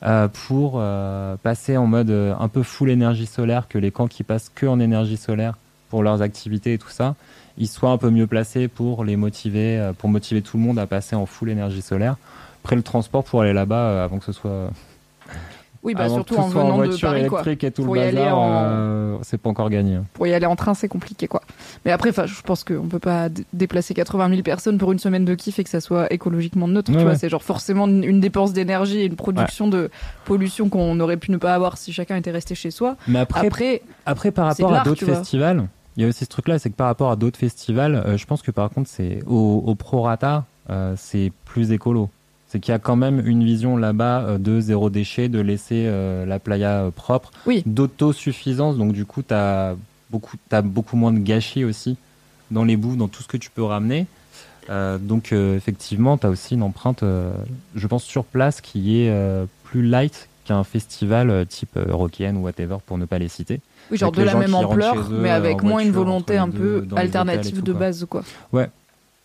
euh, 0.05 0.29
pour 0.29 0.75
euh, 0.77 1.37
passer 1.43 1.77
en 1.77 1.89
mode 1.89 2.11
un 2.11 2.49
peu 2.49 2.63
full 2.63 2.89
énergie 2.89 3.27
solaire, 3.27 3.67
que 3.67 3.79
les 3.79 3.91
camps 3.91 4.07
qui 4.07 4.23
passent 4.23 4.51
que 4.55 4.67
en 4.67 4.79
énergie 4.79 5.17
solaire 5.17 5.59
pour 5.91 6.05
leurs 6.05 6.23
activités 6.23 6.75
et 6.75 6.79
tout 6.79 6.89
ça, 6.89 7.17
ils 7.59 7.69
soient 7.69 7.91
un 7.91 7.99
peu 7.99 8.11
mieux 8.11 8.29
placés 8.29 8.69
pour 8.69 9.05
les 9.05 9.17
motiver, 9.17 9.91
pour 9.99 10.09
motiver 10.09 10.41
tout 10.41 10.57
le 10.57 10.63
monde 10.63 10.79
à 10.79 10.87
passer 10.87 11.17
en 11.17 11.27
full 11.27 11.51
énergie 11.51 11.83
solaire. 11.83 12.15
Après, 12.63 12.77
le 12.77 12.83
transport 12.83 13.25
pour 13.25 13.43
aller 13.43 13.53
là-bas, 13.53 14.05
avant 14.05 14.19
que 14.19 14.25
ce 14.25 14.33
soit 14.33 14.71
Oui, 15.85 15.95
bah 15.95 16.05
avant 16.05 16.15
surtout 16.15 16.37
que 16.37 16.41
en 16.41 16.49
venant 16.49 16.79
de 16.79 16.85
voiture 16.85 17.09
Paris 17.09 17.27
quoi. 17.27 17.41
électrique 17.41 17.65
et 17.65 17.71
tout 17.73 17.83
Pour 17.85 17.97
le 17.97 18.03
y 18.03 18.05
aller 18.05 18.17
bazar, 18.19 18.39
en- 18.39 18.51
euh, 18.53 19.17
c'est 19.23 19.37
pas 19.39 19.51
encore 19.51 19.69
gagné. 19.69 19.97
hein. 19.97 20.05
Pour 20.13 20.27
y 20.29 20.33
aller 20.35 20.47
en 20.47 20.55
train, 20.55 20.75
c'est 20.75 20.87
compliqué 20.87 21.27
quoi. 21.27 21.43
Mais 21.85 21.91
après, 21.91 22.13
je 22.13 22.43
pense 22.43 22.63
qu'on 22.63 22.87
peut 22.87 23.01
pas 23.01 23.29
déplacer 23.53 23.93
80 23.93 24.29
000 24.29 24.43
personnes 24.43 24.79
pour 24.79 24.93
une 24.93 25.01
semaine 25.01 25.25
de 25.25 25.35
kiff 25.35 25.59
et 25.59 25.65
que 25.65 25.71
ça 25.71 25.81
soit 25.81 26.13
écologiquement 26.13 26.69
neutre. 26.69 26.93
Ouais, 26.93 26.97
tu 26.99 27.03
vois, 27.03 27.13
ouais. 27.13 27.19
c'est 27.19 27.29
genre 27.29 27.43
forcément 27.43 27.89
une, 27.89 28.05
une 28.05 28.21
dépense 28.21 28.53
d'énergie 28.53 29.01
et 29.01 29.07
une 29.07 29.17
production 29.17 29.67
de 29.67 29.91
pollution 30.25 30.69
qu'on 30.69 31.01
aurait 31.01 31.17
pu 31.17 31.33
ne 31.33 31.37
pas 31.37 31.55
avoir 31.55 31.77
si 31.77 31.93
chacun 31.93 32.15
était 32.17 32.31
resté 32.31 32.55
chez 32.55 32.71
soi. 32.71 32.97
Mais 33.09 33.19
après, 33.19 33.47
Après, 33.47 33.83
après 34.07 34.31
par 34.31 34.47
rapport 34.47 34.73
à 34.73 34.85
d'autres 34.85 35.05
festivals, 35.05 35.67
il 35.97 36.03
y 36.03 36.07
a 36.07 36.09
aussi 36.09 36.25
ce 36.25 36.31
truc-là, 36.31 36.59
c'est 36.61 36.71
que 36.71 36.77
par 36.77 36.87
rapport 36.87 37.11
à 37.11 37.17
d'autres 37.17 37.39
festivals, 37.39 37.97
euh, 37.97 38.17
je 38.17 38.25
pense 38.25 38.41
que 38.43 38.51
par 38.53 38.71
contre, 38.71 38.89
c'est 38.89 39.19
au, 39.27 39.63
au 39.67 39.75
prorata, 39.75 40.45
euh, 40.71 40.95
c'est 40.97 41.33
plus 41.45 41.73
écolo. 41.73 42.09
C'est 42.53 42.61
qu'il 42.61 42.73
y 42.73 42.75
a 42.75 42.79
quand 42.79 42.97
même 42.97 43.27
une 43.27 43.43
vision 43.43 43.79
là-bas 43.79 44.25
euh, 44.25 44.39
de 44.39 44.61
zéro 44.61 44.91
déchet, 44.91 45.31
de 45.31 45.41
laisser 45.41 45.85
euh, 45.87 46.27
la 46.27 46.39
playa 46.39 46.83
euh, 46.83 46.91
propre, 46.91 47.31
Oui. 47.47 47.63
d'autosuffisance. 47.65 48.77
Donc 48.77 48.93
du 48.93 49.07
coup, 49.07 49.23
tu 49.23 49.33
as 49.33 49.75
beaucoup, 50.11 50.37
beaucoup 50.63 50.97
moins 50.99 51.15
de 51.15 51.19
gâchis 51.19 51.65
aussi 51.65 51.97
dans 52.51 52.65
les 52.65 52.77
bouts, 52.77 52.95
dans 52.95 53.09
tout 53.09 53.23
ce 53.23 53.29
que 53.29 53.39
tu 53.39 53.49
peux 53.49 53.63
ramener. 53.63 54.07
Euh, 54.69 54.99
donc 54.99 55.33
euh, 55.33 55.57
effectivement, 55.57 56.19
tu 56.19 56.27
as 56.27 56.29
aussi 56.29 56.53
une 56.53 56.63
empreinte, 56.63 57.03
je 57.75 57.87
pense, 57.87 58.05
sur 58.05 58.25
place 58.25 58.61
qui 58.61 58.99
est 59.01 59.11
plus 59.65 59.83
light 59.83 60.29
qu'un 60.45 60.65
festival 60.65 61.47
type 61.49 61.77
euh, 61.79 61.87
Rockien 61.89 62.37
ou 62.37 62.43
whatever, 62.43 62.77
pour 62.85 62.99
ne 62.99 63.07
pas 63.07 63.19
les 63.19 63.29
citer. 63.29 63.61
oui, 63.91 63.97
genre 63.97 64.13
de 64.13 64.23
la 64.23 64.35
même 64.35 64.55
ampleur, 64.55 65.09
mais 65.11 65.31
avec 65.31 65.63
moins 65.63 65.81
une 65.81 65.93
volonté 65.93 66.37
un 66.37 66.51
peu 66.51 66.87
alternative 66.97 67.57
tout, 67.57 67.63
de 67.63 67.73
base 67.73 68.05
quoi. 68.11 68.23
Ouais. 68.53 68.69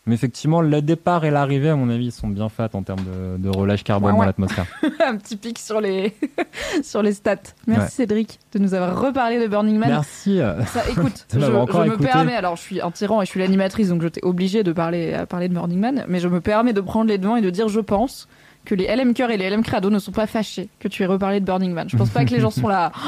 Mais 0.08 0.16
effectivement, 0.16 0.62
le 0.62 0.82
départ 0.82 1.26
et 1.26 1.32
l'arrivée, 1.32 1.70
à 1.70 1.76
mon 1.76 1.90
avis, 1.90 2.12
sont 2.12 2.28
bien 2.30 2.48
fat 2.50 2.70
en 2.74 2.82
termes 2.82 3.02
de, 3.04 3.38
de 3.38 3.50
relâche 3.50 3.84
carbone 3.84 4.14
Ouais, 4.14 4.20
ouais. 4.20 4.26
dans 4.26 4.26
l'atmosphère. 4.28 4.66
un 5.06 5.18
petit 5.18 5.36
pic 5.36 5.60
sur 5.60 5.80
les 5.82 6.16
sur 6.84 7.02
les 7.04 7.14
stats. 7.14 7.36
Merci 7.68 7.82
Ouais. 7.82 7.90
Cédric 7.90 8.40
de 8.54 8.60
nous 8.60 8.74
avoir 8.74 9.00
reparlé 9.02 9.40
de 9.40 9.48
Burning 9.48 9.78
Man. 9.78 9.90
Merci. 9.90 10.40
euh, 10.40 10.64
Ça, 10.66 10.82
écoute, 10.90 11.26
je, 11.34 11.40
je 11.40 11.52
me 11.52 11.86
écouté. 11.88 12.06
permets, 12.06 12.36
alors 12.36 12.56
je 12.56 12.62
suis 12.62 12.82
un 12.82 12.90
tyran 12.92 13.22
et 13.22 13.26
je 13.26 13.30
suis 13.32 13.40
l'animatrice, 13.40 13.90
donc 13.90 14.02
j'étais 14.02 14.24
obligée 14.24 14.64
de 14.64 14.72
parler, 14.72 15.14
à 15.14 15.26
parler 15.26 15.50
de 15.50 15.54
Burning 15.54 15.80
Man, 15.80 16.06
mais 16.08 16.20
je 16.20 16.28
me 16.28 16.40
permets 16.42 16.74
de 16.74 16.82
prendre 16.82 17.10
les 17.10 17.18
devants 17.18 17.36
et 17.36 17.42
de 17.42 17.50
dire, 17.50 17.68
je 17.68 17.80
pense 17.82 18.28
que 18.68 18.76
les 18.76 18.94
LM 18.94 19.14
Cœur 19.14 19.32
et 19.32 19.38
les 19.38 19.50
LM 19.50 19.64
Crado 19.64 19.90
ne 19.90 19.98
sont 19.98 20.12
pas 20.12 20.28
fâchés 20.28 20.68
que 20.80 20.90
tu 20.90 21.02
aies 21.02 21.06
reparlé 21.08 21.40
de 21.40 21.46
Burning 21.46 21.72
Man. 21.72 21.88
Je 21.90 21.96
pense 21.96 22.10
pas 22.10 22.26
que 22.26 22.32
les 22.32 22.42
gens 22.42 22.52
sont 22.52 22.68
là. 22.68 22.92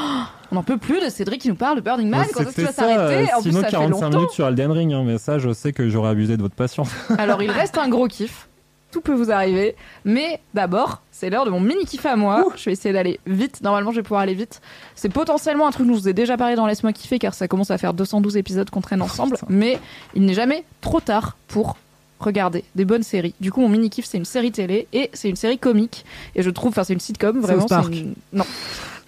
Oh, 0.52 0.52
on 0.52 0.56
n'en 0.56 0.62
peut 0.64 0.78
plus 0.78 1.00
de 1.00 1.08
Cédric 1.08 1.42
qui 1.42 1.48
nous 1.48 1.54
parle 1.54 1.76
de 1.76 1.80
Burning 1.80 2.08
Man. 2.08 2.26
Quand 2.34 2.40
est-ce 2.40 2.50
C'était 2.50 2.66
ça, 2.66 2.72
s'arrêter 2.72 3.30
euh, 3.30 3.36
En 3.36 3.40
plus, 3.40 3.50
sinon 3.50 3.60
ça 3.60 3.66
fait 3.66 3.72
45 3.76 3.90
longtemps. 3.90 4.16
minutes 4.16 4.30
sur 4.32 4.48
Elden 4.48 4.72
Ring, 4.72 4.92
hein, 4.92 5.04
mais 5.06 5.18
ça, 5.18 5.38
je 5.38 5.52
sais 5.52 5.72
que 5.72 5.88
j'aurais 5.88 6.10
abusé 6.10 6.36
de 6.36 6.42
votre 6.42 6.56
patience. 6.56 6.90
Alors 7.18 7.40
il 7.40 7.50
reste 7.52 7.78
un 7.78 7.88
gros 7.88 8.08
kiff. 8.08 8.48
Tout 8.90 9.00
peut 9.00 9.12
vous 9.12 9.30
arriver. 9.30 9.76
Mais 10.04 10.40
d'abord, 10.54 11.02
c'est 11.12 11.30
l'heure 11.30 11.44
de 11.44 11.50
mon 11.50 11.60
mini 11.60 11.84
kiff 11.84 12.04
à 12.06 12.16
moi. 12.16 12.46
Je 12.56 12.64
vais 12.64 12.72
essayer 12.72 12.92
d'aller 12.92 13.20
vite. 13.26 13.60
Normalement, 13.62 13.92
je 13.92 13.96
vais 13.96 14.02
pouvoir 14.02 14.22
aller 14.22 14.34
vite. 14.34 14.60
C'est 14.96 15.12
potentiellement 15.12 15.68
un 15.68 15.70
truc 15.70 15.86
dont 15.86 15.94
je 15.94 16.00
vous 16.00 16.08
ai 16.08 16.14
déjà 16.14 16.36
parlé 16.36 16.56
dans 16.56 16.66
Laisse-moi 16.66 16.92
kiffer 16.92 17.20
car 17.20 17.34
ça 17.34 17.46
commence 17.46 17.70
à 17.70 17.78
faire 17.78 17.94
212 17.94 18.36
épisodes 18.36 18.70
qu'on 18.70 18.80
traîne 18.80 19.02
ensemble. 19.02 19.36
mais 19.48 19.78
il 20.14 20.24
n'est 20.24 20.34
jamais 20.34 20.64
trop 20.80 21.00
tard 21.00 21.36
pour 21.46 21.76
regarder 22.20 22.64
des 22.74 22.84
bonnes 22.84 23.02
séries. 23.02 23.34
Du 23.40 23.50
coup, 23.50 23.60
mon 23.60 23.68
mini 23.68 23.90
kiff, 23.90 24.04
c'est 24.06 24.18
une 24.18 24.24
série 24.24 24.52
télé 24.52 24.86
et 24.92 25.10
c'est 25.12 25.28
une 25.28 25.36
série 25.36 25.58
comique. 25.58 26.04
Et 26.34 26.42
je 26.42 26.50
trouve, 26.50 26.68
enfin, 26.70 26.84
c'est 26.84 26.92
une 26.92 27.00
sitcom 27.00 27.38
vraiment. 27.40 27.66
Une- 27.90 28.14
Non. 28.32 28.44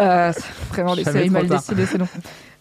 Euh, 0.01 0.32
vraiment 0.70 0.94
les 0.94 1.05
séries 1.12 1.30
mal 1.30 1.43
décidées, 1.59 1.86
c'est 1.86 1.98
non. 1.98 2.09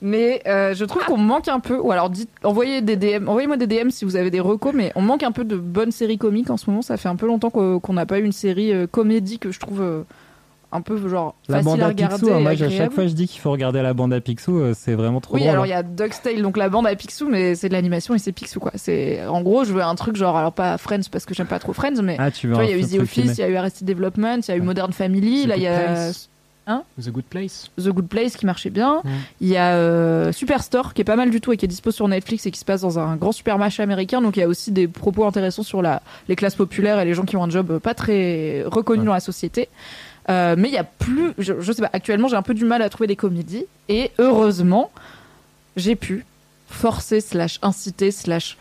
Mais 0.04 0.42
euh, 0.48 0.74
je 0.74 0.84
trouve 0.86 1.04
qu'on 1.06 1.18
manque 1.18 1.48
un 1.48 1.60
peu, 1.60 1.78
ou 1.78 1.92
alors 1.92 2.10
dites, 2.10 2.30
envoyez 2.44 2.82
des 2.82 2.96
DM, 2.96 3.28
envoyez-moi 3.28 3.56
des 3.58 3.68
DM 3.68 3.90
si 3.92 4.04
vous 4.04 4.16
avez 4.16 4.32
des 4.32 4.40
recos, 4.40 4.74
mais 4.74 4.92
on 4.96 5.02
manque 5.02 5.22
un 5.24 5.32
peu 5.32 5.44
de 5.44 5.56
bonnes 5.56 5.92
séries 5.92 6.18
comiques 6.18 6.50
en 6.50 6.58
ce 6.58 6.70
moment. 6.70 6.82
Ça 6.82 6.98
fait 6.98 7.08
un 7.10 7.16
peu 7.16 7.28
longtemps 7.28 7.50
qu'o- 7.52 7.80
qu'on 7.80 7.94
n'a 7.94 8.06
pas 8.08 8.20
eu 8.20 8.24
une 8.24 8.32
série 8.32 8.74
euh, 8.74 8.88
comédie 8.88 9.38
que 9.40 9.52
je 9.52 9.60
trouve 9.60 9.82
euh, 9.82 10.02
un 10.72 10.82
peu 10.82 10.98
genre 11.10 11.36
La 11.50 11.58
facile 11.58 11.66
bande 11.72 11.82
à 11.82 11.86
à 11.86 11.88
regarder. 11.90 12.16
Picsou, 12.16 12.34
hein, 12.34 12.40
moi, 12.40 12.52
à 12.52 12.56
chaque 12.56 12.94
fois, 12.94 13.08
je 13.08 13.14
dis 13.14 13.28
qu'il 13.28 13.42
faut 13.42 13.52
regarder 13.52 13.82
la 13.82 13.94
bande 13.94 14.14
à 14.14 14.22
Picsou, 14.22 14.58
euh, 14.60 14.74
c'est 14.76 14.94
vraiment 14.94 15.20
trop 15.20 15.36
Oui, 15.36 15.42
drôle. 15.42 15.52
alors 15.52 15.64
hein. 15.64 15.68
il 15.68 15.72
y 15.72 15.74
a 15.74 15.84
Duckstale, 15.84 16.42
donc 16.42 16.58
la 16.58 16.70
bande 16.70 16.88
à 16.88 16.96
Picsou, 16.96 17.28
mais 17.30 17.56
c'est 17.56 17.68
de 17.68 17.74
l'animation 17.74 18.16
et 18.16 18.20
c'est 18.20 18.32
Picsou 18.32 18.60
quoi. 18.60 18.72
C'est 18.76 19.26
en 19.28 19.42
gros, 19.42 19.64
je 19.66 19.74
veux 19.74 19.82
un 19.84 19.96
truc 19.96 20.16
genre, 20.16 20.38
alors 20.38 20.54
pas 20.54 20.78
Friends 20.78 21.10
parce 21.12 21.26
que 21.26 21.34
j'aime 21.34 21.48
pas 21.48 21.60
trop 21.60 21.74
Friends, 21.74 22.02
mais 22.02 22.16
Ah, 22.20 22.32
tu 22.32 22.48
veux 22.48 22.54
vois, 22.54 22.64
il 22.66 22.72
y 22.72 22.74
a 22.74 22.78
eu 22.78 22.86
The 22.86 23.02
Office, 23.02 23.38
il 23.38 23.42
y 23.42 23.44
a 23.44 23.50
eu 23.50 23.56
Arrested 23.56 23.88
Development, 23.88 24.38
il 24.48 24.50
y 24.50 24.54
a 24.54 24.58
eu 24.58 24.62
Modern 24.62 24.94
Family, 24.94 25.44
The 25.44 25.48
là 25.48 25.56
il 25.58 25.64
y 25.64 25.66
Good 25.68 25.76
a 25.76 25.84
Place. 25.84 26.28
Hein 26.68 26.84
The 27.02 27.10
Good 27.10 27.24
Place. 27.26 27.72
The 27.78 27.90
Good 27.90 28.08
Place 28.08 28.38
qui 28.38 28.46
marchait 28.46 28.70
bien. 28.70 29.02
Mm. 29.04 29.10
Il 29.42 29.48
y 29.48 29.58
a 29.58 29.74
euh, 29.78 30.32
Superstore 30.32 30.94
qui 30.94 31.02
est 31.02 31.06
pas 31.06 31.16
mal 31.16 31.32
du 31.32 31.42
tout 31.42 31.52
et 31.52 31.58
qui 31.58 31.66
est 31.66 31.68
dispo 31.68 31.90
sur 31.90 32.08
Netflix 32.08 32.46
et 32.46 32.52
qui 32.52 32.60
se 32.60 32.66
passe 32.66 32.82
dans 32.82 33.00
un 33.00 33.16
grand 33.16 33.32
supermarché 33.32 33.82
américain. 33.82 34.22
Donc 34.22 34.38
il 34.38 34.42
y 34.42 34.44
a 34.44 34.48
aussi 34.48 34.72
des 34.72 34.88
propos 34.88 35.26
intéressants 35.26 35.64
sur 35.64 35.82
la, 35.82 36.04
les 36.30 36.36
classes 36.36 36.54
populaires 36.56 37.00
et 37.00 37.06
les 37.06 37.16
gens 37.16 37.24
qui 37.26 37.36
ont 37.36 37.44
un 37.44 37.50
job 37.50 37.80
pas 37.80 37.96
très 37.96 38.64
reconnu 38.68 39.06
dans 39.06 39.14
la 39.14 39.20
société. 39.20 39.70
Euh, 40.32 40.56
mais 40.58 40.70
il 40.70 40.74
y 40.74 40.78
a 40.78 40.84
plus, 40.84 41.34
je, 41.38 41.60
je 41.60 41.72
sais 41.72 41.82
pas, 41.82 41.90
actuellement 41.92 42.28
j'ai 42.30 42.38
un 42.38 42.42
peu 42.42 42.54
du 42.54 42.64
mal 42.64 42.82
à 42.82 42.90
trouver 42.90 43.08
des 43.08 43.16
comédies. 43.16 43.66
Et 43.90 44.12
heureusement 44.18 44.92
j'ai 45.76 45.96
pu 45.96 46.26
forcer 46.70 47.20
slash 47.20 47.60
inciter 47.62 48.12
slash 48.12 48.58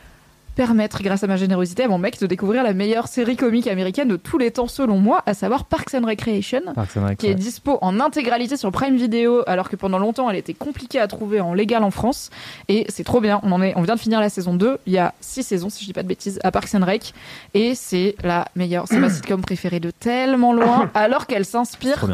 permettre 0.60 1.02
grâce 1.02 1.24
à 1.24 1.26
ma 1.26 1.38
générosité 1.38 1.84
à 1.84 1.88
mon 1.88 1.96
mec 1.96 2.20
de 2.20 2.26
découvrir 2.26 2.62
la 2.62 2.74
meilleure 2.74 3.08
série 3.08 3.34
comique 3.34 3.66
américaine 3.66 4.08
de 4.08 4.16
tous 4.16 4.36
les 4.36 4.50
temps 4.50 4.66
selon 4.66 4.98
moi, 4.98 5.22
à 5.24 5.32
savoir 5.32 5.64
Parks 5.64 5.94
and 5.94 6.04
Recreation 6.04 6.60
Parks 6.74 6.98
and 6.98 7.14
qui 7.14 7.28
est 7.28 7.34
dispo 7.34 7.78
en 7.80 7.98
intégralité 7.98 8.58
sur 8.58 8.70
Prime 8.70 8.94
Video, 8.94 9.42
alors 9.46 9.70
que 9.70 9.76
pendant 9.76 9.96
longtemps 9.96 10.28
elle 10.28 10.36
était 10.36 10.52
compliquée 10.52 11.00
à 11.00 11.06
trouver 11.06 11.40
en 11.40 11.54
légal 11.54 11.82
en 11.82 11.90
France. 11.90 12.28
Et 12.68 12.84
c'est 12.90 13.04
trop 13.04 13.22
bien. 13.22 13.40
On 13.42 13.52
en 13.52 13.62
est, 13.62 13.72
on 13.74 13.80
vient 13.80 13.94
de 13.94 14.00
finir 14.00 14.20
la 14.20 14.28
saison 14.28 14.52
2. 14.52 14.76
Il 14.84 14.92
y 14.92 14.98
a 14.98 15.14
six 15.22 15.44
saisons, 15.44 15.70
si 15.70 15.80
je 15.80 15.86
dis 15.86 15.94
pas 15.94 16.02
de 16.02 16.08
bêtises, 16.08 16.38
à 16.44 16.50
Parks 16.50 16.74
and 16.74 16.84
Rec. 16.84 17.14
Et 17.54 17.74
c'est 17.74 18.14
la 18.22 18.44
meilleure. 18.54 18.84
C'est 18.86 18.98
ma 18.98 19.08
sitcom 19.10 19.40
préférée 19.40 19.80
de 19.80 19.90
tellement 19.90 20.52
loin, 20.52 20.90
alors 20.92 21.26
qu'elle 21.26 21.46
s'inspire. 21.46 22.06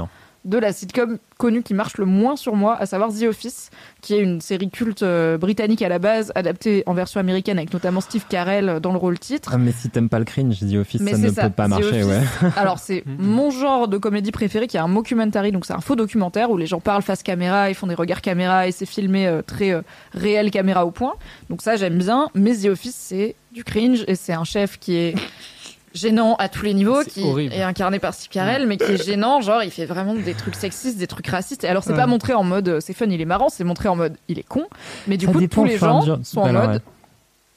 De 0.46 0.58
la 0.58 0.72
sitcom 0.72 1.18
connue 1.38 1.62
qui 1.62 1.74
marche 1.74 1.98
le 1.98 2.06
moins 2.06 2.36
sur 2.36 2.54
moi, 2.56 2.76
à 2.80 2.86
savoir 2.86 3.10
The 3.12 3.24
Office, 3.24 3.70
qui 4.00 4.14
est 4.14 4.20
une 4.20 4.40
série 4.40 4.70
culte 4.70 5.02
euh, 5.02 5.36
britannique 5.36 5.82
à 5.82 5.88
la 5.88 5.98
base, 5.98 6.32
adaptée 6.34 6.82
en 6.86 6.94
version 6.94 7.20
américaine 7.20 7.58
avec 7.58 7.72
notamment 7.74 8.00
Steve 8.00 8.24
Carell 8.28 8.78
dans 8.80 8.92
le 8.92 8.98
rôle 8.98 9.18
titre. 9.18 9.50
Ah, 9.52 9.58
mais 9.58 9.72
si 9.72 9.90
t'aimes 9.90 10.08
pas 10.08 10.18
le 10.20 10.24
cringe, 10.24 10.58
The 10.60 10.76
Office, 10.76 11.00
Mais 11.02 11.12
ça 11.12 11.18
ne 11.18 11.28
ça, 11.30 11.42
peut 11.42 11.50
pas 11.50 11.66
The 11.66 11.70
marcher, 11.70 12.02
Office. 12.04 12.06
ouais. 12.06 12.50
Alors 12.56 12.78
c'est 12.78 13.02
mon 13.18 13.50
genre 13.50 13.88
de 13.88 13.98
comédie 13.98 14.32
préféré 14.32 14.66
qui 14.66 14.76
est 14.76 14.80
un 14.80 14.88
mockumentary, 14.88 15.52
donc 15.52 15.66
c'est 15.66 15.74
un 15.74 15.80
faux 15.80 15.96
documentaire 15.96 16.50
où 16.50 16.56
les 16.56 16.66
gens 16.66 16.80
parlent 16.80 17.02
face 17.02 17.22
caméra, 17.22 17.68
ils 17.68 17.74
font 17.74 17.88
des 17.88 17.94
regards 17.94 18.22
caméra 18.22 18.68
et 18.68 18.72
c'est 18.72 18.86
filmé 18.86 19.26
euh, 19.26 19.42
très 19.42 19.72
euh, 19.72 19.82
réel 20.14 20.50
caméra 20.50 20.86
au 20.86 20.90
point. 20.92 21.14
Donc 21.50 21.60
ça 21.60 21.76
j'aime 21.76 21.98
bien, 21.98 22.28
mais 22.34 22.54
The 22.56 22.66
Office 22.66 22.94
c'est 22.96 23.34
du 23.52 23.64
cringe 23.64 24.04
et 24.06 24.14
c'est 24.14 24.32
un 24.32 24.44
chef 24.44 24.78
qui 24.78 24.94
est 24.96 25.14
gênant 25.96 26.36
à 26.36 26.48
tous 26.48 26.64
les 26.64 26.74
niveaux, 26.74 27.02
qui 27.02 27.22
horrible. 27.22 27.52
est 27.54 27.62
incarné 27.62 27.98
par 27.98 28.14
Steve 28.14 28.28
Carell, 28.28 28.66
mais 28.66 28.76
qui 28.76 28.92
est 28.92 29.04
gênant, 29.04 29.40
genre 29.40 29.62
il 29.62 29.70
fait 29.70 29.86
vraiment 29.86 30.14
des 30.14 30.34
trucs 30.34 30.54
sexistes, 30.54 30.98
des 30.98 31.06
trucs 31.06 31.26
racistes. 31.26 31.64
Et 31.64 31.68
alors 31.68 31.82
c'est 31.82 31.90
Ouais. 31.90 31.96
pas 31.96 32.06
montré 32.06 32.34
en 32.34 32.44
mode 32.44 32.68
euh, 32.68 32.80
c'est 32.80 32.92
fun, 32.92 33.06
il 33.08 33.20
est 33.20 33.24
marrant, 33.24 33.48
c'est 33.48 33.64
montré 33.64 33.88
en 33.88 33.96
mode 33.96 34.16
il 34.28 34.38
est 34.38 34.46
con, 34.46 34.64
mais 35.08 35.16
du 35.16 35.26
Ça 35.26 35.32
coup 35.32 35.40
dépend 35.40 35.62
tous 35.62 35.68
les 35.68 35.78
gens 35.78 36.02
sont 36.22 36.40
en 36.40 36.44
Alors, 36.44 36.62
mode 36.68 36.72
ouais. 36.76 36.80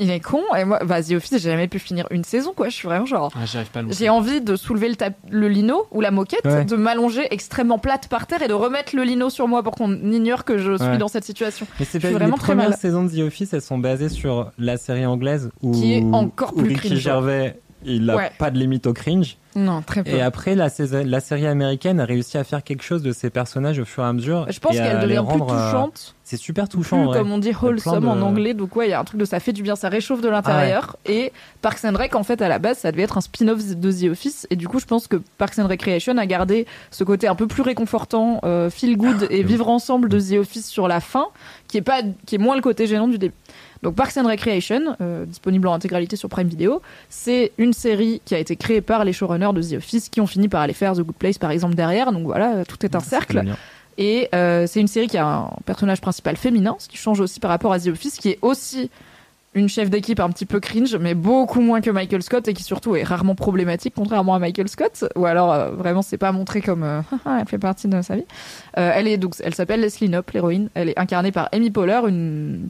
il 0.01 0.09
est 0.11 0.19
con 0.21 0.41
et 0.57 0.63
moi 0.63 0.79
bah 0.85 1.03
The 1.03 1.11
Office 1.11 1.31
j'ai 1.33 1.39
jamais 1.51 1.67
pu 1.67 1.77
finir 1.77 2.07
une 2.09 2.23
saison 2.23 2.53
quoi, 2.55 2.69
je 2.69 2.75
suis 2.75 2.87
vraiment 2.87 3.05
genre 3.05 3.31
Ah, 3.35 3.45
j'ai 3.89 4.07
envie 4.09 4.39
de 4.39 4.55
soulever 4.55 4.87
le, 4.87 4.95
tap- 4.95 5.13
le 5.29 5.49
lino 5.49 5.87
ou 5.91 5.99
la 5.99 6.11
moquette, 6.11 6.45
Ouais. 6.45 6.63
de 6.63 6.75
m'allonger 6.77 7.27
extrêmement 7.31 7.79
plate 7.79 8.07
par 8.07 8.25
terre 8.25 8.41
et 8.41 8.47
de 8.47 8.53
remettre 8.53 8.95
le 8.95 9.03
lino 9.03 9.29
sur 9.29 9.47
moi 9.49 9.61
pour 9.61 9.73
qu'on 9.75 9.91
ignore 10.11 10.45
que 10.45 10.57
je 10.57 10.77
suis 10.77 10.85
Ouais. 10.87 10.97
dans 10.97 11.09
cette 11.09 11.25
situation. 11.25 11.67
Mais 11.79 11.85
c'est 11.85 11.99
vraiment 11.99 12.25
les 12.25 12.31
très 12.41 12.53
premières 12.53 12.69
mal. 12.69 12.77
saisons 12.79 13.03
de 13.03 13.09
The 13.09 13.27
Office, 13.27 13.51
elles 13.53 13.61
sont 13.61 13.77
basées 13.77 14.07
sur 14.09 14.51
la 14.57 14.77
série 14.77 15.05
anglaise 15.05 15.49
où, 15.61 15.71
Qui 15.73 15.95
est 15.95 16.03
encore 16.13 16.53
où 16.55 16.59
plus 16.61 16.69
Ricky 16.69 16.87
cringe. 16.89 16.99
Gervais, 16.99 17.59
il 17.85 18.09
a 18.09 18.15
Ouais. 18.15 18.31
pas 18.37 18.51
de 18.51 18.57
limite 18.59 18.87
au 18.87 18.93
cringe. 18.93 19.37
Non, 19.55 19.81
très 19.81 20.03
peu. 20.03 20.11
Et 20.11 20.21
après, 20.21 20.53
la, 20.53 20.67
la 21.05 21.19
série 21.19 21.47
américaine 21.47 21.99
a 21.99 22.05
réussi 22.05 22.37
à 22.37 22.43
faire 22.43 22.63
quelque 22.63 22.83
chose 22.83 23.01
de 23.01 23.11
ses 23.11 23.31
personnages 23.31 23.79
au 23.79 23.85
fur 23.85 24.03
et 24.03 24.07
à 24.07 24.13
mesure. 24.13 24.45
Je 24.49 24.59
pense 24.59 24.75
qu'elle 24.75 24.99
devient 24.99 25.23
plus 25.27 25.39
rendre, 25.39 25.51
euh, 25.51 25.65
touchante. 25.71 26.13
C'est 26.23 26.37
super 26.37 26.69
touchant. 26.69 27.09
Plus, 27.09 27.17
comme 27.17 27.31
on 27.31 27.39
dit, 27.39 27.51
wholesome 27.59 28.01
de- 28.01 28.07
en 28.07 28.21
anglais. 28.21 28.53
Donc, 28.53 28.75
ouais, 28.75 28.87
il 28.87 28.91
y 28.91 28.93
a 28.93 28.99
un 28.99 29.03
truc 29.03 29.19
de 29.19 29.25
ça 29.25 29.39
fait 29.39 29.51
du 29.51 29.63
bien, 29.63 29.75
ça 29.75 29.89
réchauffe 29.89 30.21
de 30.21 30.29
l'intérieur. 30.29 30.97
Et 31.07 31.33
Parks 31.63 31.83
and 31.83 31.95
Rec, 31.97 32.13
en 32.13 32.23
fait, 32.23 32.43
à 32.43 32.47
la 32.47 32.59
base, 32.59 32.77
ça 32.77 32.91
devait 32.91 33.01
être 33.03 33.17
un 33.17 33.21
spin-off 33.21 33.75
de 33.75 33.91
The 33.91 34.11
Office. 34.11 34.45
Et 34.51 34.55
du 34.55 34.67
coup, 34.67 34.79
je 34.79 34.85
pense 34.85 35.07
que 35.07 35.17
Parks 35.39 35.57
and 35.57 35.67
Recreation 35.67 36.15
a 36.19 36.25
gardé 36.27 36.67
ce 36.91 37.03
côté 37.03 37.27
un 37.27 37.33
peu 37.35 37.47
plus 37.47 37.63
réconfortant, 37.63 38.41
euh, 38.43 38.69
feel 38.69 38.97
good 38.97 39.25
et 39.31 39.41
vivre 39.41 39.67
ensemble 39.67 40.09
de 40.09 40.19
The 40.19 40.33
Office 40.39 40.67
sur 40.67 40.87
la 40.87 40.99
fin, 40.99 41.25
qui 41.67 41.77
est, 41.77 41.81
pas, 41.81 42.01
qui 42.27 42.35
est 42.35 42.39
moins 42.39 42.55
le 42.55 42.61
côté 42.61 42.85
gênant 42.85 43.07
du 43.07 43.17
début. 43.17 43.33
Donc 43.83 43.95
Parks 43.95 44.17
and 44.17 44.27
Recreation, 44.27 44.95
euh, 45.01 45.25
disponible 45.25 45.67
en 45.67 45.73
intégralité 45.73 46.15
sur 46.15 46.27
Prime 46.27 46.47
Video, 46.47 46.81
c'est 47.09 47.51
une 47.57 47.73
série 47.73 48.21
qui 48.25 48.35
a 48.35 48.39
été 48.39 48.55
créée 48.55 48.81
par 48.81 49.05
les 49.05 49.13
showrunners 49.13 49.53
de 49.53 49.61
The 49.61 49.73
Office 49.77 50.09
qui 50.09 50.19
ont 50.19 50.27
fini 50.27 50.49
par 50.49 50.61
aller 50.61 50.73
faire 50.73 50.93
The 50.93 51.01
Good 51.01 51.15
Place 51.15 51.37
par 51.37 51.51
exemple 51.51 51.75
derrière. 51.75 52.11
Donc 52.11 52.23
voilà, 52.23 52.65
tout 52.65 52.85
est 52.85 52.95
un 52.95 52.99
cercle. 52.99 53.43
Et 53.97 54.29
euh, 54.33 54.65
c'est 54.67 54.79
une 54.79 54.87
série 54.87 55.07
qui 55.07 55.17
a 55.17 55.25
un 55.25 55.49
personnage 55.65 56.01
principal 56.01 56.37
féminin, 56.37 56.75
ce 56.79 56.87
qui 56.87 56.97
change 56.97 57.19
aussi 57.19 57.39
par 57.39 57.51
rapport 57.51 57.73
à 57.73 57.79
The 57.79 57.87
Office, 57.87 58.17
qui 58.17 58.29
est 58.29 58.39
aussi 58.41 58.89
une 59.59 59.69
chef 59.69 59.89
d'équipe 59.89 60.19
un 60.19 60.29
petit 60.29 60.45
peu 60.45 60.59
cringe, 60.59 60.95
mais 60.95 61.13
beaucoup 61.13 61.61
moins 61.61 61.81
que 61.81 61.91
Michael 61.91 62.23
Scott 62.23 62.47
et 62.47 62.53
qui 62.53 62.63
surtout 62.63 62.95
est 62.95 63.03
rarement 63.03 63.35
problématique, 63.35 63.93
contrairement 63.95 64.35
à 64.35 64.39
Michael 64.39 64.67
Scott. 64.67 65.05
Ou 65.15 65.25
alors 65.25 65.53
euh, 65.53 65.71
vraiment 65.71 66.01
c'est 66.01 66.17
pas 66.17 66.31
montré 66.31 66.61
comme 66.61 66.83
euh, 66.83 67.01
elle 67.39 67.47
fait 67.47 67.57
partie 67.57 67.87
de 67.87 68.01
sa 68.01 68.15
vie. 68.15 68.25
Euh, 68.77 68.91
elle 68.93 69.07
est 69.07 69.17
donc, 69.17 69.35
elle 69.43 69.55
s'appelle 69.55 69.81
Leslie 69.81 70.09
Knope, 70.09 70.31
l'héroïne. 70.31 70.69
Elle 70.73 70.89
est 70.89 70.99
incarnée 70.99 71.31
par 71.31 71.49
Amy 71.51 71.69
Poehler, 71.69 72.01
une, 72.07 72.69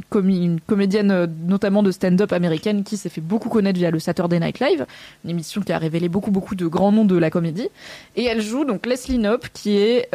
comédienne 0.67 1.11
euh, 1.11 1.27
notamment 1.47 1.83
de 1.83 1.91
stand-up 1.91 2.33
américaine 2.33 2.83
qui 2.83 2.97
s'est 2.97 3.09
fait 3.09 3.21
beaucoup 3.21 3.49
connaître 3.49 3.77
via 3.77 3.91
le 3.91 3.99
Saturday 3.99 4.39
Night 4.39 4.59
Live, 4.59 4.85
une 5.23 5.31
émission 5.31 5.61
qui 5.61 5.71
a 5.71 5.77
révélé 5.77 6.09
beaucoup 6.09 6.31
beaucoup 6.31 6.55
de 6.55 6.67
grands 6.67 6.91
noms 6.91 7.05
de 7.05 7.17
la 7.17 7.29
comédie. 7.29 7.69
Et 8.15 8.25
elle 8.25 8.41
joue 8.41 8.65
donc 8.65 8.85
Leslie 8.85 9.17
Knope, 9.17 9.47
qui 9.53 9.77
est 9.77 10.09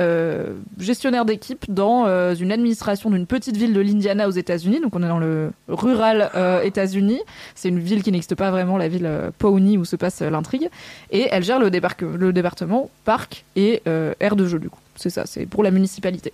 gestionnaire 0.78 1.24
d'équipe 1.24 1.64
dans 1.68 2.06
une 2.34 2.52
administration 2.52 3.10
d'une 3.10 3.26
petite 3.26 3.56
ville 3.56 3.72
de 3.72 3.80
l'Indiana 3.80 4.28
aux 4.28 4.32
États-Unis. 4.32 4.80
Donc 4.80 4.94
on 4.96 5.02
est 5.02 5.08
dans 5.08 5.18
le 5.18 5.52
rural 5.68 6.30
États-Unis. 6.64 7.20
C'est 7.54 7.68
une 7.68 7.78
ville 7.78 8.02
qui 8.02 8.12
n'existe 8.12 8.34
pas 8.34 8.50
vraiment, 8.50 8.76
la 8.76 8.88
ville 8.88 9.06
euh, 9.06 9.30
Pawnee 9.38 9.78
où 9.78 9.84
se 9.84 9.96
passe 9.96 10.22
euh, 10.22 10.30
l'intrigue. 10.30 10.68
Et 11.10 11.28
elle 11.30 11.44
gère 11.44 11.58
le, 11.58 11.70
département 11.70 12.90
parc 13.04 13.44
et 13.56 13.82
euh, 13.86 14.14
aire 14.20 14.36
de 14.36 14.46
jeu 14.46 14.58
du 14.58 14.70
coup. 14.70 14.80
C'est 14.96 15.10
ça, 15.10 15.24
c'est 15.26 15.46
pour 15.46 15.62
la 15.62 15.70
municipalité. 15.70 16.32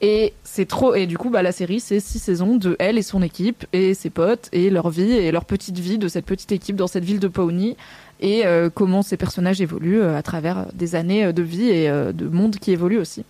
Et 0.00 0.32
c'est 0.42 0.66
trop. 0.66 0.94
Et 0.94 1.06
du 1.06 1.16
coup, 1.16 1.30
bah, 1.30 1.42
la 1.42 1.52
série, 1.52 1.78
c'est 1.78 2.00
six 2.00 2.18
saisons 2.18 2.56
de 2.56 2.74
elle 2.80 2.98
et 2.98 3.02
son 3.02 3.22
équipe 3.22 3.64
et 3.72 3.94
ses 3.94 4.10
potes 4.10 4.48
et 4.52 4.68
leur 4.68 4.90
vie 4.90 5.12
et 5.12 5.30
leur 5.30 5.44
petite 5.44 5.78
vie 5.78 5.98
de 5.98 6.08
cette 6.08 6.26
petite 6.26 6.50
équipe 6.50 6.74
dans 6.74 6.88
cette 6.88 7.04
ville 7.04 7.20
de 7.20 7.28
Pawnee 7.28 7.76
et 8.20 8.44
comment 8.74 9.02
ces 9.02 9.16
personnages 9.16 9.60
évoluent 9.60 10.04
à 10.04 10.22
travers 10.22 10.66
des 10.74 10.94
années 10.94 11.32
de 11.32 11.42
vie 11.42 11.70
et 11.70 11.88
de 11.88 12.28
monde 12.28 12.54
qui 12.54 12.70
évolue 12.70 12.98
aussi. 12.98 13.24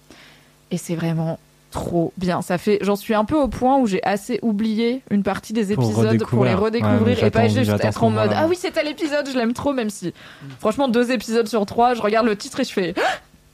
Et 0.70 0.76
c'est 0.76 0.94
vraiment 0.94 1.38
trop 1.72 2.12
bien. 2.16 2.42
Ça 2.42 2.58
fait, 2.58 2.78
j'en 2.82 2.96
suis 2.96 3.14
un 3.14 3.24
peu 3.24 3.36
au 3.36 3.48
point 3.48 3.78
où 3.78 3.86
j'ai 3.86 4.02
assez 4.04 4.38
oublié 4.42 5.02
une 5.10 5.22
partie 5.22 5.52
des 5.52 5.72
épisodes 5.72 6.24
pour 6.24 6.44
les 6.44 6.54
redécouvrir. 6.54 7.18
Ouais, 7.18 7.26
et 7.26 7.30
pas 7.30 7.48
juste 7.48 7.72
être 7.82 8.04
en 8.04 8.10
mode 8.10 8.30
ah 8.34 8.46
oui 8.48 8.56
c'est 8.58 8.70
tel 8.70 8.86
épisode 8.88 9.28
je 9.28 9.36
l'aime 9.36 9.52
trop 9.52 9.72
même 9.72 9.90
si 9.90 10.12
franchement 10.60 10.88
deux 10.88 11.10
épisodes 11.10 11.46
sur 11.48 11.66
trois 11.66 11.94
je 11.94 12.02
regarde 12.02 12.26
le 12.26 12.36
titre 12.36 12.60
et 12.60 12.64
je 12.64 12.72
fais 12.72 12.94
Ah, 12.96 13.00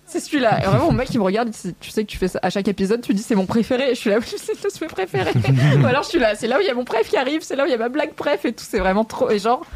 c'est 0.08 0.20
celui-là. 0.20 0.62
Et 0.62 0.66
vraiment, 0.66 0.86
mon 0.86 0.92
mec, 0.92 1.08
il 1.12 1.18
me 1.18 1.22
regarde, 1.22 1.48
il 1.48 1.50
dit, 1.50 1.76
tu 1.80 1.90
sais 1.90 2.02
que 2.02 2.10
tu 2.10 2.16
fais 2.16 2.28
ça 2.28 2.38
à 2.42 2.48
chaque 2.48 2.66
épisode, 2.66 3.02
tu 3.02 3.12
dis 3.12 3.22
c'est 3.22 3.34
mon 3.34 3.44
préféré. 3.44 3.90
Et 3.90 3.94
je 3.94 4.00
suis 4.00 4.10
là, 4.10 4.18
oui, 4.20 4.26
c'est 4.26 4.58
tous 4.60 4.80
mes 4.80 4.86
préférés. 4.86 5.32
Ou 5.82 5.86
alors 5.86 6.02
je 6.02 6.08
suis 6.08 6.18
là, 6.18 6.34
c'est 6.34 6.46
là 6.46 6.56
où 6.56 6.60
il 6.62 6.66
y 6.66 6.70
a 6.70 6.74
mon 6.74 6.84
préf 6.84 7.08
qui 7.10 7.16
arrive, 7.18 7.42
c'est 7.42 7.56
là 7.56 7.64
où 7.64 7.66
il 7.66 7.70
y 7.70 7.74
a 7.74 7.78
ma 7.78 7.90
blague 7.90 8.14
préf 8.14 8.44
et 8.46 8.52
tout. 8.52 8.64
C'est 8.66 8.78
vraiment 8.78 9.04
trop. 9.04 9.30
Et 9.30 9.38
genre, 9.38 9.66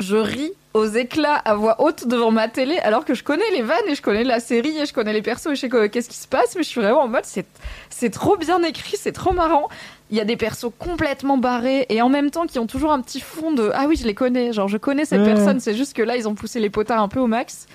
je 0.00 0.16
ris 0.16 0.52
aux 0.74 0.86
éclats 0.86 1.34
à 1.36 1.54
voix 1.54 1.76
haute 1.82 2.06
devant 2.08 2.30
ma 2.30 2.48
télé 2.48 2.78
alors 2.78 3.04
que 3.04 3.14
je 3.14 3.22
connais 3.22 3.50
les 3.52 3.62
vannes 3.62 3.86
et 3.88 3.94
je 3.94 4.02
connais 4.02 4.24
la 4.24 4.40
série 4.40 4.78
et 4.78 4.86
je 4.86 4.92
connais 4.92 5.12
les 5.12 5.20
persos 5.22 5.46
et 5.48 5.54
je 5.54 5.60
sais 5.60 5.68
que- 5.68 5.86
qu'est-ce 5.86 6.08
qui 6.08 6.16
se 6.16 6.26
passe 6.28 6.54
mais 6.56 6.62
je 6.62 6.68
suis 6.68 6.80
vraiment 6.80 7.02
en 7.02 7.08
mode 7.08 7.24
c'est 7.24 7.46
c'est 7.90 8.10
trop 8.10 8.36
bien 8.36 8.62
écrit 8.62 8.96
c'est 8.98 9.12
trop 9.12 9.32
marrant. 9.32 9.68
Il 10.10 10.16
y 10.18 10.20
a 10.20 10.24
des 10.24 10.36
persos 10.36 10.70
complètement 10.78 11.38
barrés 11.38 11.86
et 11.88 12.02
en 12.02 12.08
même 12.10 12.30
temps 12.30 12.46
qui 12.46 12.58
ont 12.58 12.66
toujours 12.66 12.92
un 12.92 13.00
petit 13.00 13.20
fond 13.20 13.52
de 13.52 13.70
ah 13.74 13.84
oui 13.88 13.96
je 13.96 14.06
les 14.06 14.14
connais. 14.14 14.52
Genre 14.52 14.68
je 14.68 14.76
connais 14.78 15.04
cette 15.04 15.20
Ouais. 15.20 15.34
personne 15.34 15.58
c'est 15.60 15.74
juste 15.74 15.94
que 15.96 16.02
là 16.02 16.16
ils 16.16 16.28
ont 16.28 16.34
poussé 16.34 16.60
les 16.60 16.70
potards 16.70 17.00
un 17.02 17.08
peu 17.08 17.20
au 17.20 17.26
max 17.26 17.66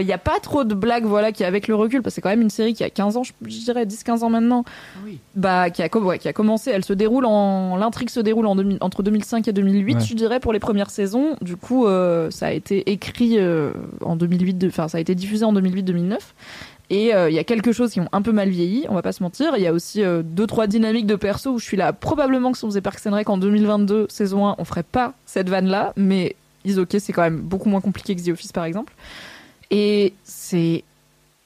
Il 0.00 0.06
y 0.06 0.12
a 0.12 0.18
pas 0.18 0.38
trop 0.40 0.64
de 0.64 0.74
blagues, 0.74 1.04
voilà, 1.04 1.32
qui 1.32 1.44
avec 1.44 1.68
le 1.68 1.74
recul, 1.74 2.02
parce 2.02 2.12
que 2.12 2.14
c'est 2.16 2.20
quand 2.20 2.28
même 2.30 2.42
une 2.42 2.50
série 2.50 2.74
qui 2.74 2.84
a 2.84 2.90
15 2.90 3.16
ans, 3.16 3.22
je, 3.22 3.32
je 3.42 3.58
dirais 3.64 3.84
10-15 3.86 4.22
ans 4.24 4.30
maintenant, 4.30 4.64
bah, 5.34 5.70
qui 5.70 5.82
a, 5.82 5.96
ouais, 5.98 6.18
qui 6.18 6.28
a 6.28 6.32
commencé, 6.32 6.70
elle 6.70 6.84
se 6.84 6.92
déroule 6.92 7.24
en, 7.26 7.76
l'intrigue 7.76 8.10
se 8.10 8.20
déroule 8.20 8.46
en 8.46 8.56
2000 8.56 8.78
entre 8.80 9.02
2005 9.02 9.46
et 9.48 9.52
2008, 9.52 9.94
Ouais. 9.94 10.00
je 10.04 10.14
dirais, 10.14 10.40
pour 10.40 10.52
les 10.52 10.58
premières 10.60 10.90
saisons. 10.90 11.36
Du 11.42 11.56
coup, 11.56 11.86
euh, 11.86 12.30
ça 12.30 12.46
a 12.46 12.52
été 12.52 12.90
écrit 12.90 13.38
euh, 13.38 13.72
en 14.04 14.16
2008, 14.16 14.54
de- 14.58 14.68
enfin, 14.68 14.88
ça 14.88 14.98
a 14.98 15.00
été 15.00 15.14
diffusé 15.14 15.44
en 15.44 15.52
2008-2009. 15.52 16.18
Et 16.90 17.14
euh, 17.14 17.28
il 17.28 17.36
y 17.36 17.38
a 17.38 17.44
quelques 17.44 17.72
choses 17.72 17.92
qui 17.92 18.00
ont 18.00 18.08
un 18.12 18.22
peu 18.22 18.32
mal 18.32 18.48
vieilli, 18.48 18.86
on 18.88 18.94
va 18.94 19.02
pas 19.02 19.12
se 19.12 19.22
mentir. 19.22 19.52
Il 19.56 19.62
y 19.62 19.66
a 19.66 19.72
aussi 19.74 20.02
euh, 20.02 20.22
deux 20.24 20.46
trois 20.46 20.66
dynamiques 20.66 21.06
de 21.06 21.16
perso 21.16 21.50
où 21.52 21.58
je 21.58 21.64
suis 21.64 21.76
là. 21.76 21.92
Probablement 21.92 22.50
que 22.50 22.56
si 22.58 22.64
on 22.64 22.68
faisait 22.68 22.80
Parks 22.80 23.06
and 23.06 23.12
Rec 23.14 23.28
en 23.28 23.36
2022 23.36 24.06
saison 24.08 24.46
1, 24.48 24.54
on 24.58 24.64
ferait 24.64 24.82
pas 24.82 25.12
cette 25.26 25.50
vanne 25.50 25.66
là, 25.66 25.92
mais 25.96 26.34
ils 26.64 26.80
ok, 26.80 26.96
c'est 26.98 27.12
quand 27.12 27.22
même 27.22 27.40
beaucoup 27.40 27.68
moins 27.68 27.80
compliqué 27.82 28.16
que 28.16 28.22
The 28.22 28.28
Office 28.30 28.52
par 28.52 28.64
exemple. 28.64 28.94
Et 29.70 30.14
c'est 30.24 30.84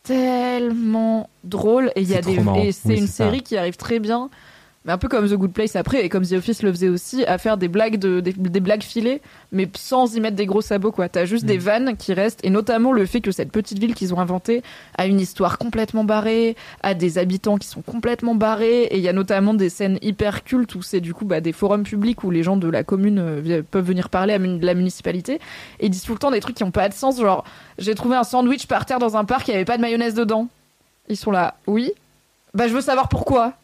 tellement 0.02 1.28
drôle. 1.44 1.92
Et 1.96 2.02
il 2.02 2.08
y 2.08 2.14
a 2.14 2.22
des 2.22 2.72
c'est 2.72 2.96
une 2.96 3.06
série 3.06 3.42
qui 3.42 3.56
arrive 3.56 3.76
très 3.76 3.98
bien 3.98 4.30
mais 4.84 4.92
un 4.92 4.98
peu 4.98 5.08
comme 5.08 5.28
The 5.28 5.34
Good 5.34 5.52
Place 5.52 5.76
après 5.76 6.04
et 6.04 6.08
comme 6.08 6.26
The 6.26 6.32
Office 6.32 6.62
le 6.62 6.72
faisait 6.72 6.88
aussi 6.88 7.24
à 7.24 7.38
faire 7.38 7.56
des 7.56 7.68
blagues 7.68 7.96
de 7.98 8.20
des, 8.20 8.32
des 8.32 8.60
blagues 8.60 8.82
filées 8.82 9.20
mais 9.52 9.68
sans 9.76 10.14
y 10.16 10.20
mettre 10.20 10.36
des 10.36 10.46
gros 10.46 10.60
sabots 10.60 10.92
quoi. 10.92 11.08
T'as 11.08 11.24
juste 11.24 11.44
Mm. 11.44 11.46
des 11.48 11.58
vannes 11.58 11.96
qui 11.96 12.12
restent 12.14 12.40
et 12.44 12.50
notamment 12.50 12.92
le 12.92 13.06
fait 13.06 13.20
que 13.20 13.30
cette 13.32 13.52
petite 13.52 13.78
ville 13.78 13.94
qu'ils 13.94 14.12
ont 14.14 14.18
inventée 14.20 14.62
a 14.98 15.06
une 15.06 15.20
histoire 15.20 15.58
complètement 15.58 16.04
barrée 16.04 16.56
a 16.82 16.94
des 16.94 17.18
habitants 17.18 17.58
qui 17.58 17.68
sont 17.68 17.82
complètement 17.82 18.34
barrés 18.34 18.82
et 18.84 18.96
il 18.96 19.02
y 19.02 19.08
a 19.08 19.12
notamment 19.12 19.54
des 19.54 19.68
scènes 19.68 19.98
hyper 20.02 20.42
cultes 20.44 20.74
où 20.74 20.82
c'est 20.82 21.00
du 21.00 21.14
coup 21.14 21.24
bah, 21.24 21.40
des 21.40 21.52
forums 21.52 21.84
publics 21.84 22.24
où 22.24 22.30
les 22.30 22.42
gens 22.42 22.56
de 22.56 22.68
la 22.68 22.82
commune 22.84 23.18
euh, 23.18 23.62
peuvent 23.70 23.84
venir 23.86 24.08
parler 24.08 24.34
à 24.34 24.38
la 24.38 24.74
municipalité 24.74 25.34
et 25.80 25.86
ils 25.86 25.90
disent 25.90 26.02
tout 26.04 26.12
le 26.12 26.18
temps 26.18 26.30
des 26.30 26.40
trucs 26.40 26.56
qui 26.56 26.64
ont 26.64 26.70
pas 26.70 26.88
de 26.88 26.94
sens 26.94 27.20
genre 27.20 27.44
j'ai 27.78 27.94
trouvé 27.94 28.16
un 28.16 28.24
sandwich 28.24 28.66
par 28.66 28.86
terre 28.86 28.98
dans 28.98 29.16
un 29.16 29.24
parc 29.24 29.48
il 29.48 29.52
y 29.52 29.54
avait 29.54 29.64
pas 29.64 29.76
de 29.76 29.82
mayonnaise 29.82 30.14
dedans. 30.14 30.48
Ils 31.08 31.16
sont 31.16 31.30
là 31.30 31.54
oui. 31.66 31.92
Bah 32.54 32.68
je 32.68 32.74
veux 32.74 32.80
savoir 32.80 33.08
pourquoi 33.08 33.54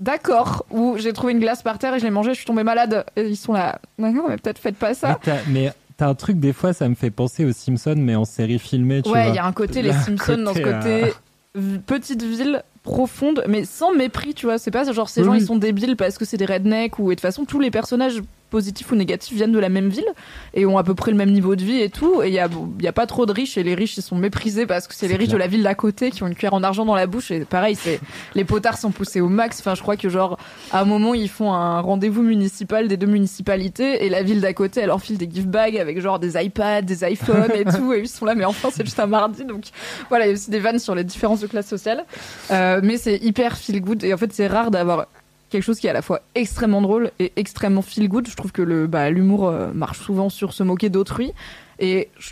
D'accord. 0.00 0.64
Ou 0.70 0.96
j'ai 0.98 1.12
trouvé 1.12 1.32
une 1.32 1.40
glace 1.40 1.62
par 1.62 1.78
terre 1.78 1.94
et 1.94 1.98
je 1.98 2.04
l'ai 2.04 2.10
mangée, 2.10 2.30
je 2.30 2.36
suis 2.36 2.46
tombée 2.46 2.62
malade. 2.62 3.04
Et 3.16 3.22
ils 3.22 3.36
sont 3.36 3.52
là. 3.52 3.80
D'accord, 3.98 4.26
mais 4.28 4.36
peut-être 4.36 4.58
faites 4.58 4.76
pas 4.76 4.94
ça. 4.94 5.18
Mais 5.48 5.72
t'as 5.96 6.08
un 6.08 6.14
truc, 6.14 6.38
des 6.38 6.52
fois, 6.52 6.72
ça 6.72 6.88
me 6.88 6.94
fait 6.94 7.10
penser 7.10 7.44
aux 7.44 7.52
Simpsons, 7.52 7.96
mais 7.96 8.14
en 8.14 8.24
série 8.24 8.58
filmée, 8.58 9.02
tu 9.02 9.08
vois. 9.08 9.18
Ouais, 9.18 9.28
il 9.30 9.34
y 9.34 9.38
a 9.38 9.44
un 9.44 9.52
côté 9.52 9.82
les 9.82 9.92
Simpsons 9.92 10.38
dans 10.38 10.54
ce 10.54 10.60
côté, 10.60 11.12
euh, 11.56 11.78
petite 11.86 12.22
ville 12.22 12.62
profonde, 12.82 13.42
mais 13.48 13.64
sans 13.64 13.92
mépris, 13.92 14.34
tu 14.34 14.46
vois. 14.46 14.58
C'est 14.58 14.70
pas 14.70 14.90
genre 14.90 15.08
ces 15.08 15.20
Oui, 15.20 15.26
gens 15.26 15.34
ils 15.34 15.44
sont 15.44 15.56
débiles 15.56 15.96
parce 15.96 16.16
que 16.16 16.24
c'est 16.24 16.36
des 16.36 16.46
rednecks 16.46 16.98
ou 16.98 17.10
et 17.10 17.14
de 17.14 17.18
toute 17.18 17.20
façon 17.20 17.44
tous 17.44 17.60
les 17.60 17.70
personnages 17.70 18.20
positifs 18.48 18.90
ou 18.90 18.96
négatifs 18.96 19.34
viennent 19.34 19.52
de 19.52 19.58
la 19.58 19.68
même 19.68 19.88
ville 19.88 20.08
et 20.54 20.66
ont 20.66 20.78
à 20.78 20.84
peu 20.84 20.94
près 20.94 21.10
le 21.10 21.16
même 21.16 21.30
niveau 21.30 21.56
de 21.56 21.62
vie 21.62 21.80
et 21.80 21.90
tout. 21.90 22.22
Et 22.22 22.28
il 22.28 22.34
y 22.34 22.38
a, 22.38 22.48
y 22.80 22.86
a 22.86 22.92
pas 22.92 23.06
trop 23.06 23.26
de 23.26 23.32
riches 23.32 23.58
et 23.58 23.62
les 23.62 23.74
riches 23.74 23.96
ils 23.96 24.02
sont 24.02 24.16
méprisés 24.16 24.66
parce 24.66 24.86
que 24.86 24.94
c'est 24.94 25.08
les 25.08 25.16
riches 25.16 25.28
de 25.28 25.36
la 25.36 25.46
ville 25.46 25.62
d'à 25.62 25.74
côté 25.74 26.10
qui 26.10 26.22
ont 26.22 26.26
une 26.26 26.34
cuillère 26.34 26.54
en 26.54 26.62
argent 26.62 26.84
dans 26.84 26.94
la 26.94 27.06
bouche 27.06 27.30
et 27.30 27.44
pareil, 27.44 27.76
c'est 27.76 28.00
les 28.34 28.44
potards 28.44 28.78
sont 28.78 28.90
poussés 28.90 29.20
au 29.20 29.28
max. 29.28 29.60
Enfin, 29.60 29.74
je 29.74 29.82
crois 29.82 29.96
que 29.96 30.08
genre 30.08 30.38
à 30.72 30.80
un 30.80 30.84
moment 30.84 31.14
ils 31.14 31.28
font 31.28 31.52
un 31.52 31.80
rendez-vous 31.80 32.22
municipal 32.22 32.88
des 32.88 32.96
deux 32.96 33.06
municipalités 33.06 34.04
et 34.04 34.08
la 34.08 34.22
ville 34.22 34.40
d'à 34.40 34.52
côté 34.52 34.80
elle 34.80 34.88
leur 34.88 35.00
file 35.00 35.18
des 35.18 35.28
gift 35.30 35.48
bags 35.48 35.76
avec 35.76 36.00
genre 36.00 36.18
des 36.18 36.42
iPads, 36.42 36.82
des 36.82 37.04
iPhones 37.04 37.52
et 37.54 37.64
tout. 37.76 37.92
Et 37.92 38.00
ils 38.00 38.08
sont 38.08 38.24
là 38.24 38.34
mais 38.34 38.44
enfin 38.44 38.68
c'est 38.72 38.84
juste 38.84 39.00
un 39.00 39.06
mardi. 39.06 39.44
Donc 39.44 39.64
voilà 40.08 40.26
il 40.26 40.28
y 40.28 40.32
a 40.32 40.34
aussi 40.34 40.50
des 40.50 40.60
vannes 40.60 40.78
sur 40.78 40.94
les 40.94 41.04
différences 41.04 41.40
de 41.40 41.46
classe 41.46 41.68
sociale. 41.68 42.04
Euh, 42.50 42.80
mais 42.82 42.96
c'est 42.96 43.16
hyper 43.16 43.56
feel 43.56 43.80
good. 43.80 44.04
Et 44.04 44.14
en 44.14 44.16
fait 44.16 44.32
c'est 44.32 44.46
rare 44.46 44.70
d'avoir 44.70 45.06
quelque 45.50 45.62
chose 45.62 45.78
qui 45.80 45.86
est 45.86 45.90
à 45.90 45.94
la 45.94 46.02
fois 46.02 46.20
extrêmement 46.34 46.82
drôle 46.82 47.10
et 47.18 47.32
extrêmement 47.36 47.82
feel 47.82 48.08
good 48.08 48.28
je 48.28 48.36
trouve 48.36 48.52
que 48.52 48.62
le 48.62 48.86
bah, 48.86 49.10
l'humour 49.10 49.48
euh, 49.48 49.70
marche 49.72 49.98
souvent 50.00 50.28
sur 50.28 50.52
se 50.52 50.62
moquer 50.62 50.88
d'autrui 50.90 51.32
et 51.78 52.08
je- 52.18 52.30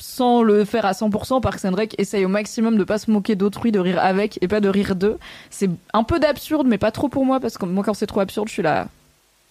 sans 0.00 0.42
le 0.44 0.64
faire 0.64 0.86
à 0.86 0.92
100%, 0.92 1.40
Parks 1.40 1.64
and 1.64 1.74
Rec 1.74 1.96
essaye 1.98 2.24
au 2.24 2.28
maximum 2.28 2.76
de 2.78 2.84
pas 2.84 2.98
se 2.98 3.10
moquer 3.10 3.34
d'autrui, 3.34 3.72
de 3.72 3.80
rire 3.80 3.98
avec 3.98 4.38
et 4.42 4.46
pas 4.46 4.60
de 4.60 4.68
rire 4.68 4.94
d'eux. 4.94 5.18
C'est 5.50 5.68
un 5.92 6.04
peu 6.04 6.20
d'absurde, 6.20 6.68
mais 6.68 6.78
pas 6.78 6.92
trop 6.92 7.08
pour 7.08 7.26
moi, 7.26 7.40
parce 7.40 7.58
que 7.58 7.64
moi, 7.66 7.82
quand 7.82 7.94
c'est 7.94 8.06
trop 8.06 8.20
absurde, 8.20 8.46
je 8.46 8.52
suis 8.52 8.62
là. 8.62 8.86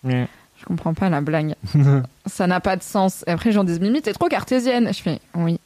Ouais. 0.05 0.25
Je 0.57 0.63
comprends 0.63 0.93
pas 0.93 1.09
la 1.09 1.19
blague. 1.19 1.55
ça 2.27 2.47
n'a 2.47 2.61
pas 2.61 2.77
de 2.77 2.81
sens. 2.83 3.25
Et 3.27 3.31
après, 3.31 3.51
j'en 3.51 3.65
dis 3.65 3.77
Mimi, 3.77 4.01
t'es 4.01 4.13
trop 4.13 4.29
cartésienne. 4.29 4.87
Je 4.93 5.01
fais 5.01 5.19
oui. 5.35 5.59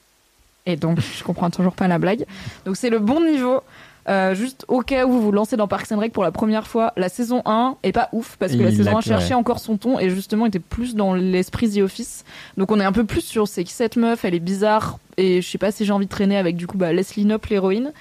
Et 0.65 0.77
donc, 0.77 0.97
je 0.99 1.23
comprends 1.23 1.51
toujours 1.51 1.73
pas 1.73 1.87
la 1.87 1.99
blague. 1.99 2.25
Donc, 2.65 2.75
c'est 2.75 2.89
le 2.89 2.97
bon 2.97 3.23
niveau. 3.23 3.61
Euh, 4.09 4.33
juste 4.33 4.65
au 4.67 4.81
cas 4.81 5.05
où 5.05 5.11
vous 5.11 5.21
vous 5.21 5.31
lancez 5.31 5.57
dans 5.57 5.67
Parks 5.67 5.91
and 5.91 5.99
Rec 5.99 6.11
pour 6.11 6.23
la 6.23 6.31
première 6.31 6.65
fois, 6.67 6.91
la 6.97 7.07
saison 7.09 7.41
1 7.45 7.75
est 7.83 7.91
pas 7.91 8.09
ouf 8.13 8.35
parce 8.39 8.53
que 8.53 8.57
la 8.57 8.71
saison 8.71 8.83
l'a 8.83 8.97
1 8.97 8.99
que, 8.99 9.05
cherchait 9.05 9.27
ouais. 9.29 9.33
encore 9.35 9.59
son 9.59 9.77
ton 9.77 9.99
et 9.99 10.09
justement 10.09 10.47
était 10.47 10.59
plus 10.59 10.95
dans 10.95 11.13
l'esprit 11.13 11.69
The 11.69 11.79
Office. 11.81 12.25
Donc 12.57 12.71
on 12.71 12.79
est 12.79 12.83
un 12.83 12.91
peu 12.91 13.03
plus 13.05 13.21
sur 13.21 13.47
c'est 13.47 13.63
qui 13.63 13.73
cette 13.73 13.97
meuf, 13.97 14.25
elle 14.25 14.33
est 14.33 14.39
bizarre 14.39 14.97
et 15.17 15.41
je 15.41 15.47
sais 15.47 15.57
pas 15.59 15.71
si 15.71 15.85
j'ai 15.85 15.93
envie 15.93 16.07
de 16.07 16.11
traîner 16.11 16.37
avec 16.37 16.55
du 16.55 16.65
coup 16.67 16.77
bah, 16.77 16.91
Leslie 16.93 17.25
Knope 17.25 17.45
l'héroïne. 17.47 17.93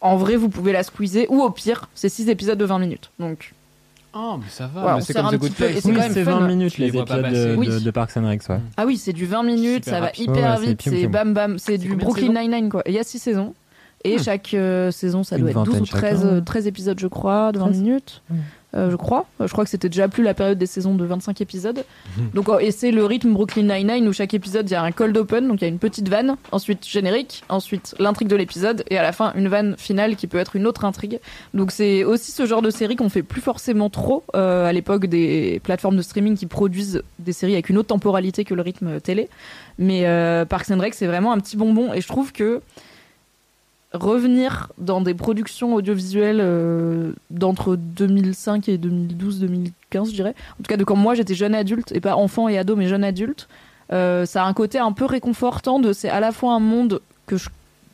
En 0.00 0.16
vrai, 0.16 0.36
vous 0.36 0.48
pouvez 0.48 0.72
la 0.72 0.82
squeezer 0.82 1.26
ou 1.28 1.42
au 1.42 1.50
pire, 1.50 1.88
c'est 1.94 2.08
6 2.08 2.30
épisodes 2.30 2.58
de 2.58 2.64
20 2.64 2.78
minutes. 2.78 3.10
Donc 3.18 3.52
Oh, 4.12 4.36
mais 4.38 4.48
ça 4.48 4.66
va. 4.66 4.96
Ouais, 4.96 5.00
c'est 5.02 5.12
comme 5.14 5.30
The 5.30 5.36
Good 5.36 5.52
Place. 5.52 5.70
c'est 5.80 5.88
Oui, 5.88 5.94
quand 5.94 6.00
même 6.00 6.12
c'est 6.12 6.24
fun. 6.24 6.40
20 6.40 6.48
minutes 6.48 6.72
Tu 6.72 6.80
les 6.80 6.88
épisodes 6.88 7.06
de, 7.06 7.54
Oui. 7.56 7.68
de, 7.68 7.78
de 7.78 7.90
Parks 7.92 8.16
and 8.16 8.26
Rec, 8.26 8.42
ouais. 8.48 8.58
Ah 8.76 8.84
oui, 8.84 8.96
c'est 8.96 9.12
du 9.12 9.24
20 9.24 9.44
minutes, 9.44 9.84
Super 9.84 9.98
ça 9.98 10.00
va 10.00 10.10
hyper 10.16 10.58
vite, 10.58 10.82
c'est 10.82 11.06
bam 11.06 11.32
bam, 11.32 11.58
c'est 11.58 11.78
du 11.78 11.94
Brooklyn 11.94 12.32
Nine-Nine 12.32 12.70
quoi. 12.70 12.82
Il 12.86 12.92
y 12.92 12.98
a 12.98 13.04
6 13.04 13.18
saisons. 13.18 13.54
Et 14.04 14.16
Hmm. 14.16 14.22
chaque 14.22 14.54
euh, 14.54 14.90
saison, 14.90 15.22
ça 15.24 15.36
Une 15.36 15.42
doit 15.42 15.50
être 15.50 15.62
12 15.64 15.68
ou 15.68 15.78
vingtaine 15.84 15.86
13, 16.00 16.18
chacun. 16.22 16.26
euh, 16.36 16.40
13 16.40 16.66
épisodes, 16.66 16.98
je 16.98 17.06
crois, 17.06 17.52
de 17.52 17.58
20 17.58 17.66
13. 17.66 17.80
minutes. 17.82 18.22
Euh, 18.72 18.88
je 18.90 18.94
crois. 18.96 19.26
Euh, 19.40 19.46
Je 19.48 19.52
crois 19.52 19.64
que 19.64 19.70
c'était 19.70 19.88
déjà 19.88 20.06
plus 20.08 20.22
la 20.22 20.32
période 20.32 20.56
des 20.56 20.64
saisons 20.66 20.94
de 20.94 21.04
25 21.04 21.40
épisodes. 21.40 21.84
Hmm. 22.16 22.22
Donc, 22.32 22.48
euh, 22.48 22.60
et 22.60 22.70
c'est 22.70 22.92
le 22.92 23.04
rythme 23.04 23.32
Brooklyn 23.34 23.64
Nine-Nine 23.64 24.06
où 24.08 24.12
chaque 24.12 24.32
épisode, 24.32 24.70
il 24.70 24.72
y 24.72 24.76
a 24.76 24.82
un 24.82 24.92
cold 24.92 25.14
open, 25.18 25.48
donc 25.48 25.60
il 25.60 25.62
y 25.62 25.64
a 25.64 25.68
une 25.68 25.78
petite 25.80 26.08
vanne, 26.08 26.36
ensuite 26.52 26.86
générique, 26.88 27.42
ensuite 27.50 27.94
l'intrigue 27.98 28.28
de 28.28 28.36
l'épisode, 28.36 28.84
et 28.88 28.96
à 28.96 29.02
la 29.02 29.10
fin, 29.12 29.32
une 29.34 29.48
vanne 29.48 29.74
finale 29.76 30.14
qui 30.16 30.28
peut 30.28 30.38
être 30.38 30.54
une 30.56 30.66
autre 30.68 30.84
intrigue. 30.84 31.18
Donc 31.52 31.70
c'est 31.72 32.04
aussi 32.04 32.30
ce 32.30 32.46
genre 32.46 32.62
de 32.62 32.70
série 32.70 32.94
qu'on 32.96 33.08
fait 33.10 33.24
plus 33.24 33.40
forcément 33.42 33.90
trop 33.90 34.22
euh, 34.36 34.64
à 34.66 34.72
l'époque 34.72 35.06
des 35.06 35.60
plateformes 35.64 35.96
de 35.96 36.02
streaming 36.02 36.36
qui 36.36 36.46
produisent 36.46 37.02
des 37.18 37.32
séries 37.32 37.54
avec 37.54 37.68
une 37.70 37.76
autre 37.76 37.88
temporalité 37.88 38.44
que 38.44 38.54
le 38.54 38.62
rythme 38.62 39.00
télé. 39.00 39.28
Mais 39.78 40.06
euh, 40.06 40.44
Parks 40.46 40.70
and 40.70 40.78
Rec, 40.78 40.94
c'est 40.94 41.06
vraiment 41.06 41.32
un 41.32 41.38
petit 41.40 41.56
bonbon, 41.56 41.92
et 41.92 42.00
je 42.00 42.06
trouve 42.08 42.32
que 42.32 42.62
revenir 43.92 44.70
dans 44.78 45.00
des 45.00 45.14
productions 45.14 45.74
audiovisuelles 45.74 46.40
euh, 46.40 47.12
d'entre 47.30 47.76
2005 47.76 48.68
et 48.68 48.78
2012-2015, 48.78 49.72
je 49.92 50.14
dirais. 50.14 50.34
En 50.54 50.62
tout 50.62 50.68
cas, 50.68 50.76
de 50.76 50.84
quand 50.84 50.96
moi 50.96 51.14
j'étais 51.14 51.34
jeune 51.34 51.54
adulte, 51.54 51.92
et 51.92 52.00
pas 52.00 52.16
enfant 52.16 52.48
et 52.48 52.58
ado, 52.58 52.76
mais 52.76 52.86
jeune 52.86 53.04
adulte, 53.04 53.48
euh, 53.92 54.26
ça 54.26 54.44
a 54.44 54.46
un 54.46 54.52
côté 54.52 54.78
un 54.78 54.92
peu 54.92 55.04
réconfortant 55.04 55.80
de 55.80 55.92
c'est 55.92 56.08
à 56.08 56.20
la 56.20 56.30
fois 56.30 56.52
un 56.54 56.60
monde 56.60 57.00
que 57.26 57.36
je 57.36 57.48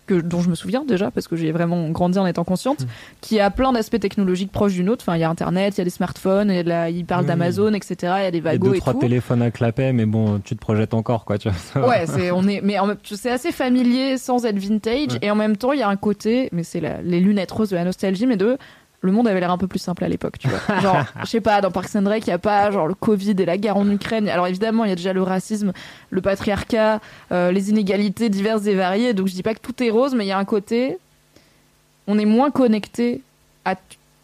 que, 0.06 0.14
dont 0.20 0.40
je 0.40 0.48
me 0.50 0.54
souviens 0.54 0.84
déjà 0.84 1.10
parce 1.10 1.28
que 1.28 1.36
j'ai 1.36 1.52
vraiment 1.52 1.88
grandi 1.90 2.18
en 2.18 2.26
étant 2.26 2.44
consciente, 2.44 2.86
qui 3.20 3.40
a 3.40 3.50
plein 3.50 3.72
d'aspects 3.72 3.98
technologiques 4.00 4.52
proches 4.52 4.72
d'une 4.74 4.88
autre. 4.88 5.04
Enfin, 5.06 5.16
il 5.16 5.20
y 5.20 5.24
a 5.24 5.30
Internet, 5.30 5.74
il 5.76 5.78
y 5.78 5.80
a 5.82 5.84
des 5.84 5.90
smartphones, 5.90 6.50
et 6.50 6.62
là, 6.62 6.88
il 6.90 7.04
parle 7.04 7.26
d'Amazon, 7.26 7.72
etc. 7.74 7.94
Il 8.00 8.06
y 8.06 8.10
a 8.26 8.30
des 8.30 8.38
Il 8.38 8.44
y 8.44 8.48
a 8.48 8.52
wagons 8.52 8.68
deux, 8.70 8.74
et 8.76 8.78
trois 8.78 8.92
tout. 8.92 9.00
téléphones 9.00 9.42
à 9.42 9.50
clapet, 9.50 9.92
mais 9.92 10.06
bon, 10.06 10.38
tu 10.38 10.54
te 10.54 10.60
projettes 10.60 10.94
encore, 10.94 11.24
quoi, 11.24 11.38
tu 11.38 11.48
vois. 11.74 11.88
Ouais, 11.88 12.06
c'est 12.06 12.30
on 12.30 12.46
est, 12.48 12.60
mais 12.62 12.76
c'est 13.04 13.30
assez 13.30 13.52
familier 13.52 14.16
sans 14.18 14.44
être 14.46 14.58
vintage 14.58 15.12
Ouais. 15.14 15.18
et 15.22 15.30
en 15.30 15.34
même 15.34 15.56
temps 15.56 15.72
il 15.72 15.80
y 15.80 15.82
a 15.82 15.88
un 15.88 15.96
côté, 15.96 16.48
mais 16.52 16.62
c'est 16.62 16.80
la- 16.80 17.00
les 17.02 17.20
lunettes 17.20 17.50
roses 17.50 17.70
de 17.70 17.76
la 17.76 17.84
nostalgie, 17.84 18.26
mais 18.26 18.36
de 18.36 18.56
le 19.00 19.12
monde 19.12 19.28
avait 19.28 19.40
l'air 19.40 19.50
un 19.50 19.58
peu 19.58 19.66
plus 19.66 19.78
simple 19.78 20.04
à 20.04 20.08
l'époque, 20.08 20.38
tu 20.38 20.48
vois. 20.48 20.80
Genre, 20.80 21.04
je 21.20 21.26
sais 21.26 21.40
pas, 21.40 21.60
dans 21.60 21.70
Parks 21.70 21.94
and 21.96 22.08
Rec, 22.08 22.26
il 22.26 22.30
y 22.30 22.32
a 22.32 22.38
pas 22.38 22.70
genre 22.70 22.86
le 22.86 22.94
Covid 22.94 23.36
et 23.38 23.44
la 23.44 23.56
guerre 23.56 23.76
en 23.76 23.88
Ukraine. 23.88 24.28
Alors 24.28 24.46
évidemment, 24.46 24.84
il 24.84 24.88
y 24.88 24.92
a 24.92 24.96
déjà 24.96 25.12
le 25.12 25.22
racisme, 25.22 25.72
le 26.10 26.20
patriarcat, 26.20 27.00
euh, 27.32 27.52
les 27.52 27.70
inégalités 27.70 28.28
diverses 28.28 28.66
et 28.66 28.74
variées. 28.74 29.14
Donc 29.14 29.28
je 29.28 29.34
dis 29.34 29.42
pas 29.42 29.54
que 29.54 29.60
tout 29.60 29.82
est 29.82 29.90
rose, 29.90 30.14
mais 30.14 30.24
il 30.24 30.28
y 30.28 30.32
a 30.32 30.38
un 30.38 30.44
côté, 30.44 30.98
on 32.06 32.18
est 32.18 32.24
moins 32.24 32.50
connecté 32.50 33.22
à 33.64 33.74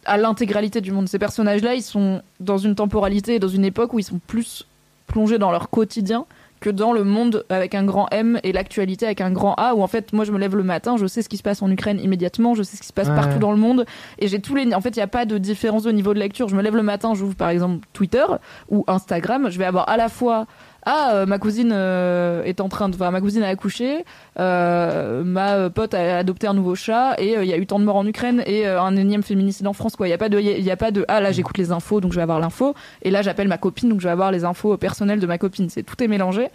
à 0.05 0.17
l'intégralité 0.17 0.81
du 0.81 0.91
monde. 0.91 1.07
Ces 1.07 1.19
personnages-là, 1.19 1.75
ils 1.75 1.81
sont 1.81 2.21
dans 2.39 2.57
une 2.57 2.75
temporalité, 2.75 3.35
et 3.35 3.39
dans 3.39 3.47
une 3.47 3.65
époque 3.65 3.93
où 3.93 3.99
ils 3.99 4.03
sont 4.03 4.19
plus 4.27 4.65
plongés 5.07 5.37
dans 5.37 5.51
leur 5.51 5.69
quotidien 5.69 6.25
que 6.63 6.69
dans 6.69 6.93
le 6.93 7.03
monde 7.03 7.43
avec 7.49 7.75
un 7.75 7.83
grand 7.83 8.07
M 8.11 8.39
et 8.43 8.53
l'actualité 8.53 9.05
avec 9.05 9.19
un 9.19 9.31
grand 9.31 9.53
A 9.57 9.75
où 9.75 9.83
en 9.83 9.87
fait 9.87 10.13
moi 10.13 10.23
je 10.23 10.31
me 10.31 10.39
lève 10.39 10.55
le 10.55 10.63
matin 10.63 10.95
je 10.95 11.05
sais 11.05 11.21
ce 11.21 11.27
qui 11.27 11.35
se 11.35 11.43
passe 11.43 11.61
en 11.61 11.69
Ukraine 11.69 11.99
immédiatement 11.99 12.55
je 12.55 12.63
sais 12.63 12.77
ce 12.77 12.81
qui 12.81 12.87
se 12.87 12.93
passe 12.93 13.09
Ouais. 13.09 13.15
partout 13.15 13.37
dans 13.37 13.51
le 13.51 13.57
monde 13.57 13.85
et 14.17 14.29
j'ai 14.29 14.39
tous 14.39 14.55
les 14.55 14.73
en 14.73 14.79
fait 14.79 14.91
il 14.95 14.99
n'y 14.99 15.03
a 15.03 15.07
pas 15.07 15.25
de 15.25 15.37
différence 15.37 15.85
au 15.85 15.91
niveau 15.91 16.13
de 16.13 16.19
lecture 16.19 16.47
je 16.47 16.55
me 16.55 16.61
lève 16.61 16.75
le 16.77 16.81
matin 16.83 17.13
j'ouvre 17.15 17.35
par 17.35 17.49
exemple 17.49 17.85
Twitter 17.91 18.23
ou 18.69 18.85
Instagram 18.87 19.49
je 19.49 19.59
vais 19.59 19.65
avoir 19.65 19.89
à 19.89 19.97
la 19.97 20.07
fois 20.07 20.45
ah 20.85 21.11
euh, 21.13 21.25
ma 21.25 21.39
cousine 21.39 21.71
euh, 21.73 22.43
est 22.43 22.59
en 22.59 22.69
train 22.69 22.89
de 22.89 22.95
enfin 22.95 23.09
ma 23.11 23.21
cousine 23.21 23.43
a 23.43 23.47
accouché 23.47 24.03
euh, 24.39 25.23
ma 25.23 25.69
pote 25.69 25.93
a 25.93 26.17
adopté 26.17 26.47
un 26.47 26.53
nouveau 26.53 26.75
chat 26.75 27.15
et 27.19 27.35
il 27.41 27.45
y 27.45 27.53
a 27.53 27.57
eu 27.57 27.65
tant 27.65 27.79
de 27.79 27.85
morts 27.85 27.95
en 27.95 28.05
Ukraine 28.05 28.43
et 28.45 28.67
un 28.67 28.95
énième 28.95 29.23
féminicide 29.23 29.67
en 29.67 29.73
France 29.73 29.95
quoi. 29.95 30.07
Il 30.07 30.11
y 30.11 30.13
a 30.13 30.17
pas 30.17 30.29
de 30.29 30.39
il 30.39 30.61
y 30.61 30.71
a 30.71 30.77
pas 30.77 30.91
de 30.91 31.05
ah 31.07 31.21
là 31.21 31.31
j'écoute 31.31 31.57
les 31.57 31.71
infos 31.71 32.01
donc 32.01 32.11
je 32.11 32.17
vais 32.17 32.23
avoir 32.23 32.39
l'info. 32.39 32.73
Et 33.01 33.11
là 33.11 33.21
j'appelle 33.21 33.47
ma 33.47 33.57
copine 33.57 33.89
donc 33.89 34.01
je 34.01 34.07
vais 34.07 34.11
avoir 34.11 34.31
les 34.31 34.43
infos 34.43 34.75
personnelles 34.77 35.19
de 35.19 35.27
ma 35.27 35.37
copine. 35.37 35.69
C'est 35.69 35.83
tout 35.83 36.01
est 36.03 36.07
mélangé. 36.07 36.49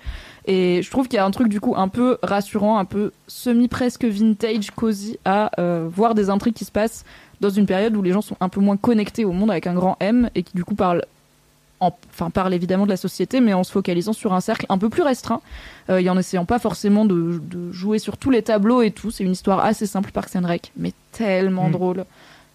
Et 0.46 0.82
je 0.82 0.90
trouve 0.90 1.08
qu'il 1.08 1.16
y 1.16 1.20
a 1.20 1.24
un 1.24 1.30
truc 1.30 1.48
du 1.48 1.60
coup 1.60 1.74
un 1.76 1.88
peu 1.88 2.18
rassurant 2.22 2.78
un 2.78 2.84
peu 2.84 3.12
semi 3.26 3.68
presque 3.68 4.04
vintage 4.04 4.70
cosy 4.72 5.18
à 5.24 5.50
voir 5.88 6.14
des 6.14 6.30
intrigues 6.30 6.54
qui 6.54 6.64
se 6.64 6.72
passent 6.72 7.04
dans 7.40 7.50
une 7.50 7.66
période 7.66 7.96
où 7.96 8.02
les 8.02 8.12
gens 8.12 8.22
sont 8.22 8.36
un 8.40 8.48
peu 8.48 8.60
moins 8.60 8.76
connectés 8.76 9.24
au 9.24 9.32
monde 9.32 9.50
avec 9.50 9.66
un 9.66 9.74
grand 9.74 9.96
M 10.00 10.28
et 10.34 10.42
qui 10.42 10.54
du 10.54 10.64
coup 10.64 10.74
parlent 10.74 11.04
en, 11.80 11.96
enfin, 12.10 12.30
parle 12.30 12.54
évidemment 12.54 12.84
de 12.84 12.90
la 12.90 12.96
société, 12.96 13.40
mais 13.40 13.54
en 13.54 13.62
se 13.64 13.70
focalisant 13.72 14.12
sur 14.12 14.32
un 14.32 14.40
cercle 14.40 14.66
un 14.68 14.78
peu 14.78 14.88
plus 14.88 15.02
restreint, 15.02 15.40
euh, 15.90 15.98
et 15.98 16.10
en 16.10 16.18
essayant 16.18 16.44
pas 16.44 16.58
forcément 16.58 17.04
de, 17.04 17.40
de 17.42 17.70
jouer 17.72 17.98
sur 17.98 18.16
tous 18.16 18.30
les 18.30 18.42
tableaux 18.42 18.82
et 18.82 18.90
tout. 18.90 19.10
C'est 19.10 19.24
une 19.24 19.32
histoire 19.32 19.60
assez 19.64 19.86
simple, 19.86 20.10
Parks 20.10 20.34
and 20.36 20.46
Rec, 20.46 20.72
mais 20.76 20.92
tellement 21.12 21.68
Mm. 21.68 21.72
drôle. 21.72 22.04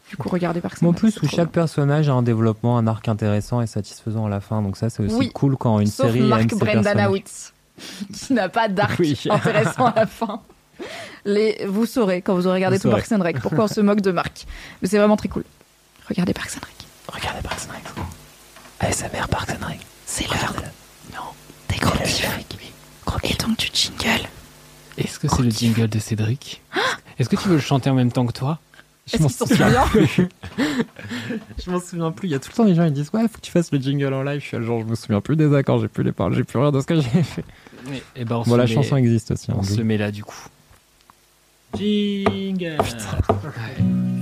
Du 0.10 0.18
coup, 0.18 0.30
regardez 0.30 0.60
Parks 0.62 0.84
and 0.84 0.88
en 0.88 0.94
plus, 0.94 1.20
où 1.22 1.28
chaque 1.28 1.50
personnage 1.50 2.10
a 2.10 2.14
un 2.14 2.22
développement, 2.22 2.78
un 2.78 2.86
arc 2.86 3.08
intéressant 3.08 3.62
et 3.62 3.68
satisfaisant 3.68 4.26
à 4.26 4.30
la 4.30 4.42
fin. 4.42 4.62
Donc 4.62 4.78
ça, 4.78 4.90
c'est 4.90 5.02
aussi 5.04 5.16
Oui. 5.16 5.32
cool 5.34 5.56
quand 5.58 5.80
une 5.80 5.88
Sauf 5.88 6.08
série 6.08 6.20
aime 6.20 6.28
Mark. 6.28 6.54
Brendanawicz, 6.54 7.54
qui 8.14 8.34
n'a 8.34 8.50
pas 8.50 8.68
d'arc 8.68 8.98
Oui. 9.00 9.18
intéressant 9.30 9.86
à 9.88 9.94
la 9.96 10.06
fin. 10.06 10.42
Les, 11.26 11.66
vous 11.68 11.86
saurez 11.86 12.22
quand 12.22 12.36
vous 12.36 12.46
aurez 12.46 12.56
regardé 12.58 12.78
Vous 12.78 12.84
tout. 12.84 12.90
Parks 12.92 13.12
and 13.14 13.22
Rec 13.24 13.40
pourquoi 13.40 13.64
on 13.64 13.68
se 13.68 13.80
moque 13.82 14.02
de 14.02 14.12
Marc. 14.12 14.46
Mais 14.82 14.88
c'est 14.90 14.98
vraiment 14.98 15.16
très 15.18 15.30
cool. 15.30 15.46
Regardez 16.10 16.34
Parks 16.34 16.52
and 16.58 16.66
Rec. 16.66 16.76
Regardez 17.22 17.42
Parks 17.42 17.68
and 17.70 17.74
Rec. 17.74 18.06
ASMR 18.88 19.28
Parks 19.30 19.50
and 19.52 19.66
Rec. 19.66 19.80
C'est 20.06 20.28
l'heure. 20.28 20.54
Non. 21.14 21.20
Des 21.70 21.78
gros. 21.78 21.94
Et 23.24 23.34
donc 23.36 23.58
du 23.58 23.68
jingle. 23.74 24.28
Est-ce 24.98 25.20
que 25.20 25.28
c'est 25.28 25.42
le 25.42 25.50
jingle 25.50 25.88
de 25.88 26.00
Cédric 26.00 26.62
Est-ce 27.18 27.30
que 27.30 27.36
tu 27.36 27.48
veux 27.48 27.56
le 27.56 27.62
chanter 27.62 27.90
en 27.90 27.94
même 27.96 28.12
temps 28.12 28.26
que 28.26 28.34
toi 28.34 28.60
Est-ce 29.08 29.18
qu'il 29.18 29.30
s'en 29.32 29.46
souvient 29.46 29.88
plus. 29.88 30.28
je 31.66 31.72
m'en 31.72 31.80
souviens 31.80 32.12
plus. 32.12 32.28
Il 32.28 32.32
y 32.32 32.36
a 32.36 32.40
tout 32.40 32.50
le 32.52 32.56
temps 32.56 32.64
les 32.66 32.76
gens 32.76 32.84
ils 32.86 32.94
disent 32.94 33.10
ouais 33.14 33.22
faut 33.24 33.38
que 33.38 33.42
tu 33.42 33.52
fasses 33.52 33.72
le 33.72 33.80
jingle 33.80 34.14
en 34.14 34.24
live. 34.24 34.42
Je 34.42 34.48
suis 34.48 34.58
là, 34.58 34.64
genre 34.64 34.82
je 34.82 34.86
me 34.86 34.96
souviens 34.96 35.22
plus 35.22 35.36
des 35.36 35.54
accords, 35.56 35.80
j'ai 35.80 35.88
plus 35.88 36.04
les 36.04 36.12
paroles, 36.12 36.34
j'ai 36.36 36.44
plus 36.44 36.60
rien 36.60 36.72
de 36.72 36.80
ce 36.82 36.86
que 36.86 36.96
j'ai 37.00 37.24
fait. 37.24 37.46
Et 38.16 38.26
ben 38.26 38.38
on 38.38 38.44
Bon 38.44 38.56
la 38.56 38.66
met- 38.66 38.74
chanson 38.74 38.98
existe 38.98 39.32
aussi. 39.32 39.52
hein, 39.52 39.56
On 39.58 39.64
se 39.64 39.82
met 39.82 39.98
là 39.98 40.12
du 40.12 40.24
coup. 40.24 40.36
Jingle 41.76 42.78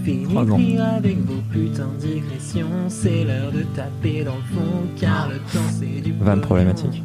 Fini 0.03 0.79
avec 0.79 1.17
vos 1.25 1.41
putains 1.51 1.89
de 1.99 2.07
digressions, 2.07 2.89
c'est 2.89 3.23
l'heure 3.23 3.51
de 3.51 3.63
taper 3.75 4.23
dans 4.23 4.35
le 4.35 4.55
fond, 4.55 4.87
car 4.99 5.29
le 5.29 5.37
temps 5.37 5.69
c'est 5.69 6.01
du 6.01 6.13
Van 6.13 6.39
problématique. 6.39 7.03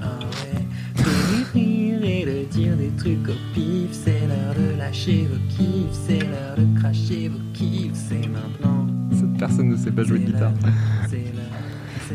rire 1.53 2.03
et 2.03 2.25
de 2.25 2.45
dire 2.51 2.77
des 2.77 2.91
trucs 2.97 3.29
au 3.29 3.35
pif, 3.55 3.91
c'est 3.93 4.21
l'heure 4.27 4.55
de 4.55 4.79
lâcher 4.79 5.29
vos 5.31 5.39
kiffs, 5.49 5.99
c'est 6.07 6.21
l'heure 6.21 6.57
de 6.57 6.81
cracher 6.81 7.29
vos 7.29 7.39
kiffs, 7.53 7.93
c'est 7.95 8.29
maintenant. 8.29 8.87
Cette 9.13 9.37
personne 9.39 9.69
ne 9.69 9.77
sait 9.77 9.91
pas 9.91 10.03
jouer 10.03 10.21
de 10.21 10.27
guitare. 10.27 10.53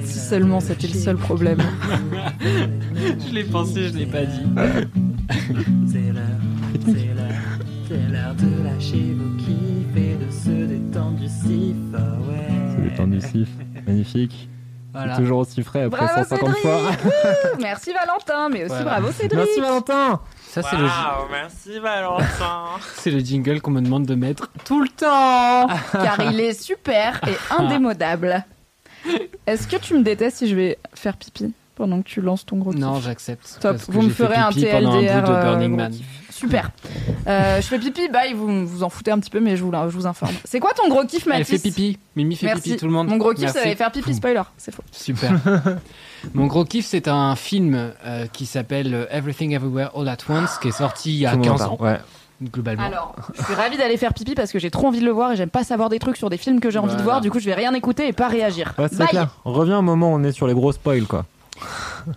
Si 0.03 0.19
seulement 0.19 0.61
c'était 0.61 0.87
le 0.87 0.93
seul 0.93 1.17
problème. 1.17 1.59
Je 2.39 3.33
l'ai 3.33 3.43
pensé, 3.43 3.89
je 3.89 3.97
l'ai 3.97 4.05
pas 4.05 4.23
dit. 4.23 4.41
C'est 5.85 6.13
l'heure, 6.13 6.23
c'est 6.85 7.13
l'heure, 7.13 7.59
c'est 7.89 8.11
l'heure 8.11 8.35
de 8.35 8.63
lâcher 8.63 9.13
vos 9.17 9.37
kiffs 9.37 9.40
et 9.95 10.15
de 10.15 10.31
se 10.31 10.49
détendre 10.49 11.17
du 11.17 11.27
sif, 11.27 11.75
ah 11.93 11.97
ouais. 12.27 12.75
Se 12.75 12.81
détendre 12.89 13.13
du 13.13 13.21
sif, 13.21 13.49
magnifique. 13.87 14.47
Voilà. 14.93 15.15
Toujours 15.15 15.39
aussi 15.39 15.63
frais 15.63 15.83
après 15.83 16.05
Bravo 16.05 16.23
150 16.29 16.39
Cédric 16.39 16.61
fois. 16.61 16.81
Merci 17.61 17.93
Valentin, 17.93 18.49
mais 18.49 18.65
aussi 18.65 18.73
Voilà. 18.75 18.83
bravo 18.99 19.11
Cédric. 19.13 19.39
Merci 19.45 19.61
Valentin 19.61 20.19
Ça 20.49 20.61
c'est 20.63 20.75
le, 20.75 20.83
Waouh, 20.83 21.29
merci 21.31 21.79
Valentin. 21.79 22.63
c'est 22.95 23.11
le 23.11 23.19
jingle 23.19 23.61
qu'on 23.61 23.71
me 23.71 23.79
demande 23.81 24.05
de 24.05 24.15
mettre 24.15 24.49
tout 24.65 24.81
le 24.81 24.89
temps. 24.89 25.67
Car 25.93 26.19
il 26.31 26.41
est 26.41 26.61
super 26.61 27.21
et 27.25 27.37
indémodable. 27.57 28.43
Est-ce 29.47 29.65
que 29.67 29.77
tu 29.77 29.93
me 29.93 30.03
détestes 30.03 30.37
si 30.39 30.47
je 30.49 30.55
vais 30.55 30.77
faire 30.93 31.15
pipi 31.15 31.53
pendant 31.75 32.01
que 32.01 32.07
tu 32.07 32.19
lances 32.19 32.45
ton 32.45 32.57
gros 32.57 32.71
kiff? 32.71 32.81
Non, 32.81 32.99
j'accepte. 32.99 33.59
Top, 33.61 33.71
parce 33.77 33.85
que 33.85 33.91
vous 33.93 34.01
me 34.01 34.09
fait 34.09 34.25
ferez 34.25 34.35
un 34.35 34.49
pipi 34.49 34.65
pendant 34.69 34.91
un 34.91 34.95
bout 34.95 34.99
TLDR, 35.07 35.23
de 35.23 35.31
euh, 35.33 35.41
Burning 35.41 35.69
gros 35.69 35.77
Man. 35.77 35.93
Super. 36.41 36.71
Euh, 37.27 37.57
je 37.61 37.67
fais 37.67 37.77
pipi, 37.79 38.09
bye, 38.09 38.33
vous 38.33 38.65
vous 38.67 38.83
en 38.83 38.89
foutez 38.89 39.11
un 39.11 39.19
petit 39.19 39.29
peu, 39.29 39.39
mais 39.39 39.55
je 39.55 39.63
vous, 39.63 39.71
je 39.71 39.95
vous 39.95 40.07
informe. 40.07 40.33
C'est 40.43 40.59
quoi 40.59 40.71
ton 40.73 40.89
gros 40.89 41.05
kiff, 41.05 41.25
Elle 41.27 41.39
Mathis 41.39 41.61
fait 41.61 41.69
pipi. 41.69 41.97
Mimi 42.15 42.35
fait 42.35 42.47
Merci. 42.47 42.61
pipi, 42.63 42.77
tout 42.77 42.85
le 42.87 42.91
monde. 42.91 43.07
Mon 43.07 43.17
gros 43.17 43.31
kiff, 43.31 43.41
Merci. 43.43 43.57
ça 43.57 43.63
allait 43.63 43.75
faire 43.75 43.91
pipi, 43.91 44.13
spoiler. 44.15 44.41
C'est 44.57 44.73
faux. 44.73 44.83
Super. 44.91 45.31
Mon 46.33 46.47
gros 46.47 46.65
kiff, 46.65 46.85
c'est 46.85 47.07
un 47.07 47.35
film 47.35 47.91
euh, 48.05 48.25
qui 48.33 48.45
s'appelle 48.45 48.93
euh, 48.93 49.05
Everything 49.11 49.53
Everywhere 49.53 49.91
All 49.95 50.07
at 50.09 50.17
Once, 50.29 50.57
qui 50.59 50.67
est 50.69 50.71
sorti 50.71 51.11
il 51.13 51.19
y 51.19 51.25
a 51.25 51.31
Tout 51.31 51.37
le 51.37 51.49
monde 51.49 51.49
en 51.49 51.57
15 51.57 51.67
ans, 51.67 51.77
Ouais. 51.79 51.99
globalement. 52.43 52.83
Alors, 52.83 53.15
je 53.37 53.43
suis 53.43 53.53
ravie 53.53 53.77
d'aller 53.77 53.97
faire 53.97 54.13
pipi 54.13 54.33
parce 54.35 54.51
que 54.51 54.57
j'ai 54.59 54.71
trop 54.71 54.87
envie 54.87 54.99
de 54.99 55.05
le 55.05 55.11
voir 55.11 55.31
et 55.31 55.35
j'aime 55.35 55.49
pas 55.49 55.63
savoir 55.63 55.89
des 55.89 55.99
trucs 55.99 56.17
sur 56.17 56.29
des 56.29 56.37
films 56.37 56.59
que 56.59 56.69
j'ai 56.71 56.79
envie 56.79 56.95
de 56.95 57.01
voir. 57.03 57.21
Du 57.21 57.29
coup, 57.31 57.39
je 57.39 57.45
vais 57.45 57.53
rien 57.55 57.73
écouter 57.73 58.07
et 58.07 58.13
pas 58.13 58.27
réagir. 58.27 58.73
Ouais, 58.77 58.87
c'est 58.89 58.97
Bye. 58.97 59.07
clair. 59.09 59.29
Reviens 59.45 59.79
au 59.79 59.83
moment 59.83 60.11
où 60.11 60.15
on 60.15 60.23
est 60.23 60.31
sur 60.31 60.47
les 60.47 60.53
gros 60.55 60.71
spoils 60.71 61.05
quoi. 61.05 61.25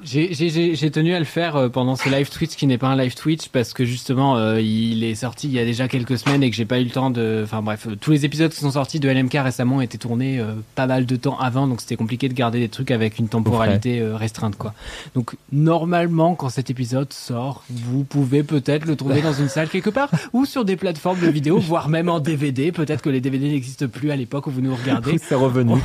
J'ai- 0.02 0.90
tenu 0.90 1.14
à 1.14 1.18
le 1.18 1.24
faire 1.24 1.56
euh, 1.56 1.68
pendant 1.68 1.96
ce 1.96 2.08
live 2.08 2.30
Twitch 2.30 2.54
qui 2.56 2.66
n'est 2.66 2.78
pas 2.78 2.88
un 2.88 2.96
live 2.96 3.14
Twitch 3.14 3.48
parce 3.48 3.72
que 3.72 3.84
justement 3.84 4.36
euh, 4.36 4.60
il 4.60 5.02
est 5.02 5.14
sorti 5.14 5.48
il 5.48 5.54
y 5.54 5.58
a 5.58 5.64
déjà 5.64 5.88
quelques 5.88 6.18
semaines 6.18 6.42
et 6.42 6.50
que 6.50 6.56
j'ai 6.56 6.64
pas 6.64 6.78
eu 6.78 6.84
le 6.84 6.90
temps 6.90 7.10
de. 7.10 7.40
Enfin 7.42 7.62
bref, 7.62 7.86
euh, 7.88 7.96
tous 8.00 8.12
les 8.12 8.24
épisodes 8.24 8.50
qui 8.50 8.60
sont 8.60 8.70
sortis 8.72 9.00
de 9.00 9.08
LMK 9.08 9.32
récemment 9.42 9.80
étaient 9.80 9.98
tournés 9.98 10.38
euh, 10.38 10.52
pas 10.74 10.86
mal 10.86 11.06
de 11.06 11.16
temps 11.16 11.38
avant 11.38 11.66
donc 11.66 11.80
c'était 11.80 11.96
compliqué 11.96 12.28
de 12.28 12.34
garder 12.34 12.60
des 12.60 12.68
trucs 12.68 12.90
avec 12.90 13.18
une 13.18 13.28
temporalité 13.28 14.00
euh, 14.00 14.16
restreinte 14.16 14.56
quoi. 14.56 14.74
Donc 15.14 15.36
normalement 15.52 16.34
quand 16.34 16.48
cet 16.48 16.70
épisode 16.70 17.12
sort, 17.12 17.64
vous 17.70 18.04
pouvez 18.04 18.42
peut-être 18.42 18.84
le 18.84 18.96
trouver 18.96 19.22
dans 19.22 19.32
une 19.32 19.48
salle 19.48 19.68
quelque 19.68 19.90
part 19.90 20.10
ou 20.32 20.44
sur 20.44 20.64
des 20.64 20.76
plateformes 20.76 21.20
de 21.20 21.28
vidéo, 21.28 21.58
voire 21.60 21.88
même 21.88 22.08
en 22.08 22.20
DVD. 22.20 22.72
Peut-être 22.72 23.02
que 23.02 23.10
les 23.10 23.20
DVD 23.20 23.48
n'existent 23.48 23.88
plus 23.88 24.10
à 24.10 24.16
l'époque 24.16 24.46
où 24.46 24.50
vous 24.50 24.60
nous 24.60 24.74
regardez. 24.74 25.18
C'est 25.18 25.34
revenu. 25.34 25.74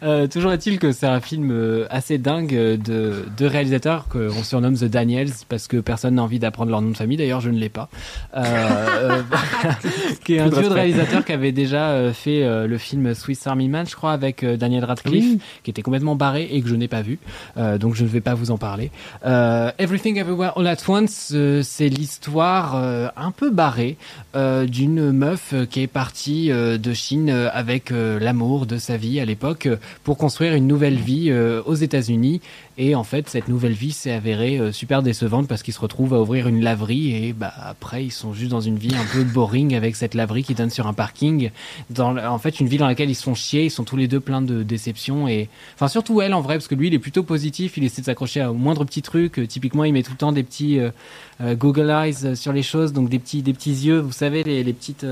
Toujours 0.30 0.52
est-il 0.52 0.78
que 0.78 0.92
c'est 0.92 1.06
un 1.06 1.20
film 1.20 1.50
euh, 1.76 1.86
assez 1.90 2.18
dingue 2.18 2.54
euh, 2.54 2.76
de 2.76 3.24
deux 3.36 3.46
réalisateurs 3.46 4.06
qu'on 4.08 4.42
surnomme 4.42 4.76
The 4.76 4.84
Daniels 4.84 5.30
parce 5.48 5.68
que 5.68 5.78
personne 5.78 6.14
n'a 6.14 6.22
envie 6.22 6.38
d'apprendre 6.38 6.70
leur 6.70 6.82
nom 6.82 6.90
de 6.90 6.96
famille. 6.96 7.16
D'ailleurs, 7.16 7.40
je 7.40 7.50
ne 7.50 7.58
l'ai 7.58 7.68
pas. 7.68 7.88
Euh, 8.36 8.42
euh, 8.44 9.22
qui 10.24 10.34
est 10.34 10.40
un 10.40 10.48
de 10.48 10.54
duo 10.54 10.68
de 10.68 10.74
réalisateurs 10.74 11.24
qui 11.24 11.32
avait 11.32 11.52
déjà 11.52 12.12
fait 12.12 12.66
le 12.66 12.78
film 12.78 13.14
Swiss 13.14 13.46
Army 13.46 13.68
Man, 13.68 13.86
je 13.88 13.94
crois, 13.94 14.12
avec 14.12 14.44
Daniel 14.44 14.84
Radcliffe, 14.84 15.24
Oui. 15.24 15.40
qui 15.62 15.70
était 15.70 15.82
complètement 15.82 16.16
barré 16.16 16.48
et 16.50 16.60
que 16.62 16.68
je 16.68 16.74
n'ai 16.74 16.88
pas 16.88 17.02
vu. 17.02 17.18
Donc, 17.56 17.94
je 17.94 18.04
ne 18.04 18.08
vais 18.08 18.20
pas 18.20 18.34
vous 18.34 18.50
en 18.50 18.58
parler. 18.58 18.90
Everything 19.24 20.18
Everywhere 20.18 20.52
All 20.56 20.66
at 20.66 20.78
Once, 20.88 21.34
c'est 21.62 21.88
l'histoire 21.88 22.76
un 23.16 23.30
peu 23.30 23.50
barrée 23.50 23.96
d'une 24.34 25.12
meuf 25.12 25.54
qui 25.70 25.82
est 25.82 25.86
partie 25.86 26.48
de 26.48 26.92
Chine 26.92 27.30
avec 27.30 27.90
l'amour 27.90 28.66
de 28.66 28.78
sa 28.78 28.96
vie 28.96 29.20
à 29.20 29.24
l'époque 29.24 29.68
pour 30.04 30.16
construire 30.16 30.54
une 30.54 30.66
nouvelle 30.66 30.96
vie 30.96 31.30
euh, 31.30 31.62
aux 31.66 31.74
États-Unis. 31.74 32.40
Et 32.78 32.94
en 32.94 33.04
fait, 33.04 33.30
cette 33.30 33.48
nouvelle 33.48 33.72
vie 33.72 33.92
s'est 33.92 34.12
avérée 34.12 34.58
euh, 34.58 34.70
super 34.70 35.02
décevante 35.02 35.48
parce 35.48 35.62
qu'ils 35.62 35.72
se 35.72 35.80
retrouvent 35.80 36.12
à 36.12 36.20
ouvrir 36.20 36.46
une 36.46 36.62
laverie 36.62 37.14
et 37.14 37.32
bah 37.32 37.52
après 37.64 38.04
ils 38.04 38.10
sont 38.10 38.34
juste 38.34 38.50
dans 38.50 38.60
une 38.60 38.76
vie 38.76 38.94
un 38.94 39.04
peu 39.12 39.24
boring 39.24 39.74
avec 39.74 39.96
cette 39.96 40.14
laverie 40.14 40.44
qui 40.44 40.54
donne 40.54 40.68
sur 40.68 40.86
un 40.86 40.92
parking. 40.92 41.50
Dans 41.88 42.16
en 42.18 42.38
fait, 42.38 42.60
une 42.60 42.68
vie 42.68 42.76
dans 42.76 42.86
laquelle 42.86 43.08
ils 43.08 43.14
se 43.14 43.22
font 43.22 43.34
chier, 43.34 43.64
ils 43.64 43.70
sont 43.70 43.84
tous 43.84 43.96
les 43.96 44.08
deux 44.08 44.20
pleins 44.20 44.42
de 44.42 44.62
déceptions 44.62 45.26
et 45.26 45.48
enfin 45.74 45.88
surtout 45.88 46.20
elle 46.20 46.34
en 46.34 46.42
vrai 46.42 46.56
parce 46.56 46.68
que 46.68 46.74
lui 46.74 46.88
il 46.88 46.94
est 46.94 46.98
plutôt 46.98 47.22
positif, 47.22 47.78
il 47.78 47.84
essaie 47.84 48.02
de 48.02 48.06
s'accrocher 48.06 48.44
au 48.44 48.52
moindre 48.54 48.84
petit 48.84 49.02
truc. 49.02 49.38
Euh, 49.38 49.46
typiquement, 49.46 49.84
il 49.84 49.94
met 49.94 50.02
tout 50.02 50.12
le 50.12 50.18
temps 50.18 50.32
des 50.32 50.42
petits 50.42 50.78
euh, 50.78 51.54
Google 51.54 51.90
Eyes 51.90 52.36
sur 52.36 52.52
les 52.52 52.62
choses, 52.62 52.92
donc 52.92 53.08
des 53.08 53.18
petits 53.18 53.40
des 53.42 53.54
petits 53.54 53.72
yeux, 53.72 54.00
vous 54.00 54.12
savez 54.12 54.42
les, 54.42 54.62
les 54.62 54.72
petites 54.74 55.04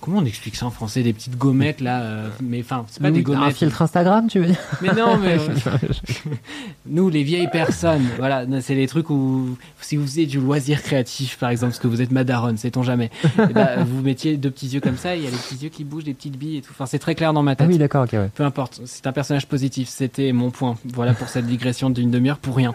comment 0.00 0.18
on 0.18 0.24
explique 0.24 0.56
ça 0.56 0.66
en 0.66 0.70
français, 0.70 1.02
des 1.02 1.12
petites 1.12 1.36
gommettes 1.36 1.80
là, 1.80 2.02
euh, 2.02 2.28
mais 2.40 2.60
enfin 2.60 2.84
c'est 2.88 3.02
pas 3.02 3.10
des 3.10 3.20
Un 3.20 3.22
gommettes. 3.22 3.56
filtre 3.56 3.82
Instagram, 3.82 4.28
tu 4.28 4.38
veux 4.40 4.46
dire? 4.46 4.58
Mais 4.80 4.92
non, 4.92 5.18
mais 5.18 5.38
nous, 6.98 7.08
les 7.10 7.22
vieilles 7.22 7.48
personnes, 7.48 8.06
voilà, 8.18 8.44
c'est 8.60 8.74
les 8.74 8.88
trucs 8.88 9.08
où 9.10 9.56
si 9.80 9.96
vous 9.96 10.02
faisiez 10.04 10.26
du 10.26 10.40
loisir 10.40 10.82
créatif, 10.82 11.38
par 11.38 11.50
exemple, 11.50 11.70
parce 11.70 11.78
que 11.80 11.86
vous 11.86 12.02
êtes 12.02 12.10
madaronne, 12.10 12.56
sait-on 12.56 12.82
jamais, 12.82 13.10
eh 13.38 13.52
ben, 13.52 13.84
vous 13.86 14.02
mettiez 14.02 14.36
deux 14.36 14.50
petits 14.50 14.66
yeux 14.68 14.80
comme 14.80 14.96
ça, 14.96 15.14
il 15.14 15.22
y 15.22 15.26
a 15.26 15.30
les 15.30 15.36
petits 15.36 15.54
yeux 15.62 15.68
qui 15.68 15.84
bougent, 15.84 16.04
des 16.04 16.14
petites 16.14 16.36
billes 16.36 16.56
et 16.56 16.60
tout. 16.60 16.72
Enfin, 16.72 16.86
c'est 16.86 16.98
très 16.98 17.14
clair 17.14 17.32
dans 17.32 17.42
ma 17.44 17.52
Ah 17.52 17.56
tête. 17.56 17.68
oui, 17.68 17.78
d'accord, 17.78 18.02
ok, 18.04 18.12
ouais. 18.14 18.30
Peu 18.34 18.42
importe, 18.42 18.80
c'est 18.84 19.06
un 19.06 19.12
personnage 19.12 19.46
positif, 19.46 19.88
c'était 19.88 20.32
mon 20.32 20.50
point. 20.50 20.76
Voilà 20.86 21.14
pour 21.14 21.28
cette 21.28 21.46
digression 21.46 21.88
d'une 21.90 22.10
demi-heure 22.10 22.38
pour 22.38 22.56
rien. 22.56 22.74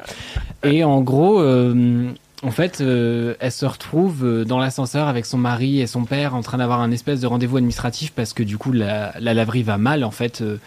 Et 0.64 0.84
en 0.86 1.02
gros, 1.02 1.42
euh, 1.42 2.10
en 2.44 2.52
fait, 2.52 2.82
euh, 2.82 3.36
elle 3.40 3.52
se 3.54 3.66
retrouve 3.66 4.26
euh, 4.26 4.44
dans 4.44 4.60
l'ascenseur 4.60 5.08
avec 5.08 5.26
son 5.26 5.38
mari 5.38 5.80
et 5.80 5.88
son 5.88 6.04
père 6.04 6.36
en 6.36 6.42
train 6.42 6.58
d'avoir 6.58 6.82
un 6.82 6.92
espèce 6.92 7.22
de 7.22 7.28
rendez-vous 7.28 7.56
administratif 7.56 8.12
parce 8.12 8.34
que 8.34 8.44
du 8.44 8.58
coup 8.58 8.74
la, 8.74 9.14
la 9.20 9.34
laverie 9.34 9.64
va 9.64 9.78
mal 9.78 10.04
en 10.04 10.12
fait 10.12 10.42
euh, 10.42 10.58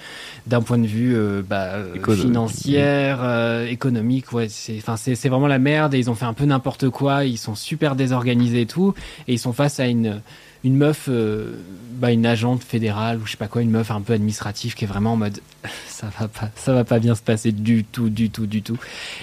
d'un 0.46 0.62
point 0.62 0.78
de 0.78 0.86
vue 0.86 1.14
euh, 1.14 1.42
bah, 1.46 1.74
euh, 1.74 2.14
financière, 2.14 3.18
euh, 3.22 3.66
économique. 3.66 4.32
Ouais, 4.32 4.48
c'est 4.48 4.76
enfin 4.78 4.96
c'est 4.96 5.14
c'est 5.14 5.28
vraiment 5.28 5.48
la 5.48 5.58
merde 5.58 5.92
et 5.92 5.98
ils 5.98 6.08
ont 6.08 6.14
fait 6.14 6.24
un 6.24 6.32
peu 6.32 6.46
n'importe 6.46 6.88
quoi. 6.88 7.24
Ils 7.26 7.36
sont 7.38 7.54
super 7.54 7.94
désorganisés 7.94 8.62
et 8.62 8.66
tout 8.66 8.94
et 9.28 9.34
ils 9.34 9.38
sont 9.38 9.52
face 9.52 9.78
à 9.78 9.86
une 9.86 10.22
une 10.66 10.76
meuf, 10.76 11.06
euh, 11.08 11.52
bah, 11.92 12.10
une 12.10 12.26
agente 12.26 12.64
fédérale 12.64 13.18
ou 13.18 13.26
je 13.26 13.30
sais 13.30 13.36
pas 13.36 13.46
quoi, 13.46 13.62
une 13.62 13.70
meuf 13.70 13.92
un 13.92 14.00
peu 14.00 14.14
administrative 14.14 14.74
qui 14.74 14.84
est 14.84 14.88
vraiment 14.88 15.12
en 15.12 15.16
mode 15.16 15.38
ça 15.86 16.08
va 16.18 16.26
pas, 16.26 16.50
ça 16.56 16.72
va 16.72 16.82
pas 16.82 16.98
bien 16.98 17.14
se 17.14 17.22
passer 17.22 17.52
du 17.52 17.84
tout, 17.84 18.10
du 18.10 18.30
tout, 18.30 18.46
du 18.46 18.62
tout. 18.62 18.76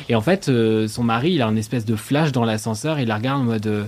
Et 0.07 0.15
en 0.15 0.21
fait, 0.21 0.47
euh, 0.47 0.87
son 0.87 1.03
mari, 1.03 1.33
il 1.33 1.41
a 1.41 1.47
un 1.47 1.57
espèce 1.57 1.83
de 1.83 1.97
flash 1.97 2.31
dans 2.31 2.45
l'ascenseur, 2.45 2.97
il 2.97 3.09
la 3.09 3.17
regarde 3.17 3.41
en 3.41 3.43
mode 3.43 3.67
euh, 3.67 3.83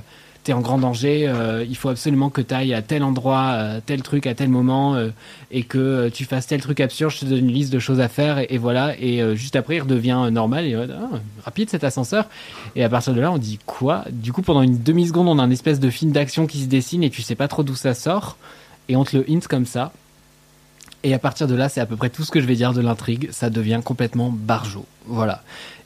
t'es 0.45 0.53
en 0.53 0.61
grand 0.61 0.77
danger, 0.77 1.27
euh, 1.27 1.65
il 1.67 1.75
faut 1.75 1.89
absolument 1.89 2.29
que 2.29 2.39
t'ailles 2.39 2.75
à 2.75 2.83
tel 2.83 3.03
endroit, 3.03 3.47
à 3.47 3.81
tel 3.81 4.03
truc, 4.03 4.27
à 4.27 4.35
tel 4.35 4.47
moment, 4.47 4.93
euh, 4.93 5.09
et 5.49 5.63
que 5.63 5.79
euh, 5.79 6.09
tu 6.11 6.23
fasses 6.23 6.45
tel 6.45 6.61
truc 6.61 6.79
absurde, 6.79 7.11
je 7.11 7.21
te 7.21 7.25
donne 7.25 7.39
une 7.39 7.51
liste 7.51 7.73
de 7.73 7.79
choses 7.79 7.99
à 7.99 8.07
faire, 8.07 8.39
et, 8.51 8.59
voilà. 8.59 8.93
Et 8.99 9.23
euh, 9.23 9.35
juste 9.35 9.55
après, 9.55 9.77
il 9.77 9.81
redevient 9.81 10.19
euh, 10.25 10.29
normal, 10.29 10.65
et 10.65 10.75
euh, 10.75 10.85
ah, 10.91 11.17
rapide 11.43 11.71
cet 11.71 11.83
ascenseur. 11.83 12.29
Et 12.75 12.83
à 12.83 12.89
partir 12.89 13.15
de 13.15 13.21
là, 13.21 13.31
on 13.31 13.39
dit 13.39 13.59
quoi? 13.65 14.05
Du 14.11 14.33
coup, 14.33 14.43
pendant 14.43 14.61
une 14.61 14.81
demi-seconde, 14.81 15.27
on 15.27 15.39
a 15.39 15.43
un 15.43 15.49
espèce 15.49 15.79
de 15.79 15.89
film 15.89 16.11
d'action 16.11 16.45
qui 16.45 16.61
se 16.61 16.67
dessine, 16.67 17.03
et 17.03 17.09
tu 17.09 17.23
sais 17.23 17.35
pas 17.35 17.47
trop 17.47 17.63
d'où 17.63 17.75
ça 17.75 17.95
sort, 17.95 18.37
et 18.87 18.95
on 18.95 19.03
te 19.03 19.17
le 19.17 19.25
hint 19.27 19.47
comme 19.49 19.65
ça. 19.65 19.93
Et 21.03 21.13
à 21.15 21.19
partir 21.19 21.47
de 21.47 21.55
là, 21.55 21.69
c'est 21.69 21.81
à 21.81 21.85
peu 21.87 21.95
près 21.95 22.09
tout 22.09 22.23
ce 22.23 22.31
que 22.31 22.39
je 22.39 22.45
vais 22.45 22.55
dire 22.55 22.73
de 22.73 22.81
l'intrigue. 22.81 23.29
Ça 23.31 23.51
devient 23.51 23.81
complètement 23.83 24.31
barjot. 24.31 24.85
Voilà. 25.05 25.43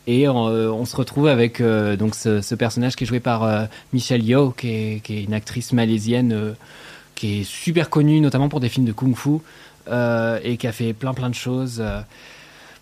Et 0.10 0.28
euh, 0.28 0.72
on 0.72 0.86
se 0.86 0.96
retrouve 0.96 1.28
avec 1.28 1.62
euh, 1.62 1.96
donc 1.96 2.16
ce, 2.16 2.56
personnage 2.56 2.96
qui 2.96 3.04
est 3.04 3.08
joué 3.08 3.20
par 3.20 3.44
euh, 3.44 3.66
Michelle 3.94 4.24
Yeoh, 4.24 4.50
qui 4.50 4.68
est, 5.08 5.08
une 5.08 5.36
actrice 5.36 5.72
malaisienne 5.72 6.56
qui 7.14 7.42
est 7.42 7.44
super 7.44 7.92
connue, 7.92 8.20
notamment 8.20 8.50
pour 8.50 8.60
des 8.60 8.70
films 8.70 8.88
de 8.88 8.92
kung-fu 8.92 9.38
et 9.88 10.58
qui 10.58 10.68
a 10.68 10.72
fait 10.72 10.94
plein 10.94 11.14
plein 11.14 11.30
de 11.30 11.36
choses. 11.36 11.84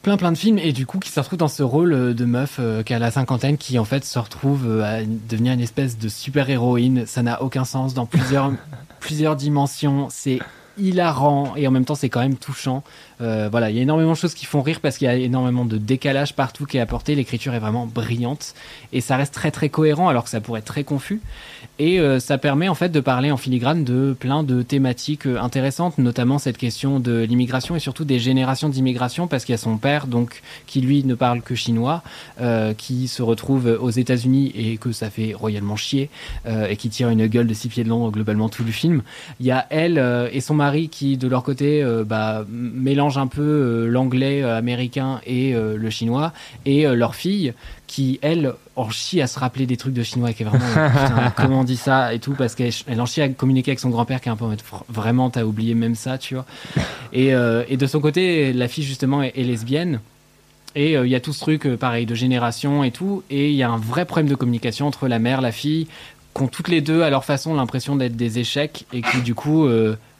plein 0.04 0.16
plein 0.16 0.32
de 0.32 0.38
films 0.38 0.58
et 0.58 0.72
du 0.72 0.86
coup 0.86 1.00
qui 1.00 1.10
se 1.10 1.20
retrouve 1.20 1.40
dans 1.40 1.50
ce 1.50 1.64
rôle 1.64 2.16
de 2.16 2.26
meuf 2.26 2.62
qui 2.86 2.94
a 2.94 3.00
la 3.00 3.12
cinquantaine 3.12 3.58
qui 3.58 3.78
en 3.78 3.86
fait 3.86 4.06
se 4.06 4.20
retrouve 4.20 4.82
à 4.82 5.04
devenir 5.04 5.52
une 5.52 5.60
espèce 5.60 5.98
de 5.98 6.08
super 6.08 6.50
héroïne 6.50 7.06
ça 7.06 7.24
n'a 7.24 7.42
aucun 7.42 7.66
sens 7.66 7.94
dans 7.94 8.06
plusieurs 8.06 8.54
plusieurs 9.00 9.36
dimensions 9.36 10.08
c'est 10.10 10.40
hilarant 10.78 11.54
et 11.56 11.68
en 11.68 11.72
même 11.72 11.86
temps 11.86 11.96
c'est 11.96 12.10
quand 12.10 12.22
même 12.22 12.38
touchant 12.38 12.84
Euh, 13.20 13.48
voilà 13.50 13.72
il 13.72 13.76
y 13.76 13.80
a 13.80 13.82
énormément 13.82 14.12
de 14.12 14.18
choses 14.18 14.36
qui 14.36 14.46
font 14.46 14.62
rire 14.62 14.80
parce 14.80 15.00
qu'il 15.00 15.06
y 15.06 15.10
a 15.10 15.16
énormément 15.16 15.66
de 15.66 15.78
décalage 15.80 16.36
partout 16.36 16.66
qui 16.68 16.78
est 16.78 16.80
apporté 16.80 17.16
l'écriture 17.16 17.56
est 17.56 17.60
vraiment 17.60 17.88
brillante 17.88 18.54
et 18.94 19.02
ça 19.02 19.18
reste 19.18 19.34
très 19.34 19.50
très 19.50 19.70
cohérent 19.70 20.08
alors 20.08 20.24
que 20.26 20.30
ça 20.30 20.40
pourrait 20.40 20.60
être 20.60 20.66
très 20.66 20.84
confus 20.84 21.20
et 21.80 22.00
euh, 22.00 22.20
ça 22.20 22.38
permet 22.38 22.68
en 22.70 22.76
fait 22.76 22.90
de 22.90 23.00
parler 23.00 23.32
en 23.32 23.38
filigrane 23.38 23.84
de 23.84 24.16
plein 24.20 24.44
de 24.44 24.62
thématiques 24.62 25.26
euh, 25.26 25.40
intéressantes, 25.40 25.98
notamment 25.98 26.38
cette 26.38 26.58
question 26.58 27.00
de 27.00 27.22
l'immigration 27.24 27.76
et 27.76 27.80
surtout 27.80 28.04
des 28.06 28.20
générations 28.20 28.70
d'immigration, 28.70 29.28
parce 29.28 29.46
qu'il 29.46 29.54
y 29.54 29.56
a 29.56 29.60
son 29.60 29.78
père 29.78 30.08
donc 30.08 30.42
qui 30.66 30.82
lui 30.82 31.04
ne 31.04 31.14
parle 31.16 31.42
que 31.42 31.54
chinois, 31.56 32.02
euh, 32.42 32.74
qui 32.74 33.08
se 33.08 33.22
retrouve 33.24 33.78
aux 33.80 33.90
États-Unis 33.92 34.52
et 34.56 34.78
que 34.78 34.92
ça 34.92 35.10
fait 35.10 35.34
royalement 35.34 35.76
chier 35.76 36.10
euh, 36.48 36.68
et 36.68 36.78
qui 36.78 36.90
tire 36.90 37.10
une 37.10 37.28
gueule 37.28 37.48
de 37.48 37.54
six 37.54 37.68
pieds 37.70 37.84
de 37.84 37.90
long 37.90 38.10
globalement 38.10 38.50
tout 38.50 38.64
le 38.64 38.72
film. 38.72 39.02
Il 39.40 39.46
y 39.46 39.52
a 39.52 39.66
elle 39.70 39.98
et 40.32 40.42
son 40.42 40.56
mari 40.56 40.90
qui 40.90 41.18
de 41.18 41.28
leur 41.28 41.44
côté 41.44 41.84
bah, 42.06 42.44
m- 42.48 42.72
un 43.16 43.28
peu 43.28 43.42
euh, 43.42 43.88
l'anglais 43.88 44.44
euh, 44.44 44.58
américain 44.58 45.22
et 45.26 45.56
euh, 45.56 45.78
le 45.78 45.90
chinois. 45.90 46.34
Et 46.66 46.86
leur 46.86 47.16
fille 47.16 47.54
qui 47.88 48.20
elle 48.22 48.54
en 48.76 48.90
chie 48.90 49.22
à 49.22 49.28
se 49.28 49.40
rappeler 49.40 49.66
des 49.66 49.78
trucs 49.78 49.94
de 49.94 50.04
chinois 50.04 50.34
qui 50.34 50.44
est 50.44 50.46
vraiment 50.46 50.66
putain, 50.66 51.32
comment 51.38 51.62
on 51.62 51.64
dit 51.64 51.78
ça 51.78 52.14
et 52.14 52.20
tout 52.20 52.34
parce 52.34 52.54
qu'elle 52.54 52.74
elle 52.88 53.00
en 53.00 53.06
chie 53.06 53.22
à 53.22 53.30
communiquer 53.30 53.72
avec 53.72 53.80
son 53.80 53.90
grand-père 53.90 54.20
qui 54.20 54.28
est 54.28 54.32
un 54.32 54.36
peu 54.36 54.44
en 54.44 54.50
mode 54.50 54.60
Fr- 54.60 54.84
vraiment 54.90 55.30
t'as 55.30 55.44
oublié 55.44 55.74
même 55.74 55.96
ça 55.96 56.18
tu 56.18 56.34
vois. 56.36 56.46
Et, 57.14 57.34
euh, 57.34 57.64
et 57.70 57.78
de 57.78 57.88
son 57.88 58.02
côté 58.02 58.52
la 58.52 58.68
fille 58.68 58.84
justement 58.84 59.24
est, 59.24 59.32
est 59.38 59.44
lesbienne. 59.44 60.02
Et 60.76 60.98
euh, 60.98 61.08
il 61.08 61.12
y 61.12 61.16
a 61.16 61.22
tout 61.22 61.32
ce 61.34 61.40
truc 61.40 61.66
euh, 61.66 61.78
pareil 61.78 62.06
de 62.06 62.14
génération 62.14 62.84
et 62.84 62.92
tout. 62.92 63.24
Et 63.30 63.50
il 63.50 63.56
y 63.56 63.64
a 63.64 63.70
un 63.70 63.78
vrai 63.78 64.04
problème 64.06 64.28
de 64.28 64.36
communication 64.36 64.86
entre 64.86 65.08
la 65.08 65.18
mère 65.18 65.40
la 65.42 65.54
fille 65.54 65.88
qui 66.36 66.44
ont 66.44 66.48
toutes 66.48 66.68
les 66.68 66.82
deux 66.82 67.02
à 67.02 67.10
leur 67.10 67.24
façon 67.26 67.56
l'impression 67.56 67.96
d'être 67.96 68.18
des 68.18 68.38
échecs 68.40 68.86
et 68.94 69.02
qui 69.02 69.22
du 69.22 69.34
coup 69.34 69.68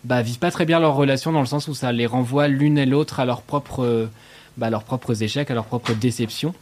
bah, 0.08 0.22
vivent 0.22 0.40
pas 0.40 0.52
très 0.52 0.66
bien 0.66 0.80
leur 0.80 0.96
relation 0.96 1.32
dans 1.32 1.42
le 1.42 1.46
sens 1.46 1.68
où 1.68 1.74
ça 1.76 1.92
les 1.92 2.06
renvoie 2.06 2.48
l'une 2.48 2.78
et 2.78 2.86
l'autre 2.86 3.20
à 3.20 3.26
leurs 3.26 3.42
propres 3.42 3.84
euh, 3.84 4.10
bah, 4.58 4.70
leurs 4.70 4.84
propres 4.84 5.22
échecs 5.22 5.52
à 5.52 5.54
leurs 5.54 5.66
propres 5.66 5.94
déceptions 5.94 6.54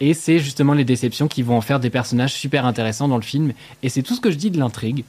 et 0.00 0.14
c'est 0.14 0.38
justement 0.38 0.72
les 0.74 0.84
déceptions 0.84 1.28
qui 1.28 1.42
vont 1.42 1.56
en 1.56 1.60
faire 1.60 1.78
des 1.80 1.90
personnages 1.90 2.32
super 2.32 2.66
intéressants 2.66 3.06
dans 3.08 3.16
le 3.16 3.22
film. 3.22 3.52
Et 3.82 3.88
c'est 3.88 4.02
tout 4.02 4.14
ce 4.14 4.20
que 4.20 4.30
je 4.30 4.36
dis 4.36 4.50
de 4.50 4.58
l'intrigue. 4.58 5.04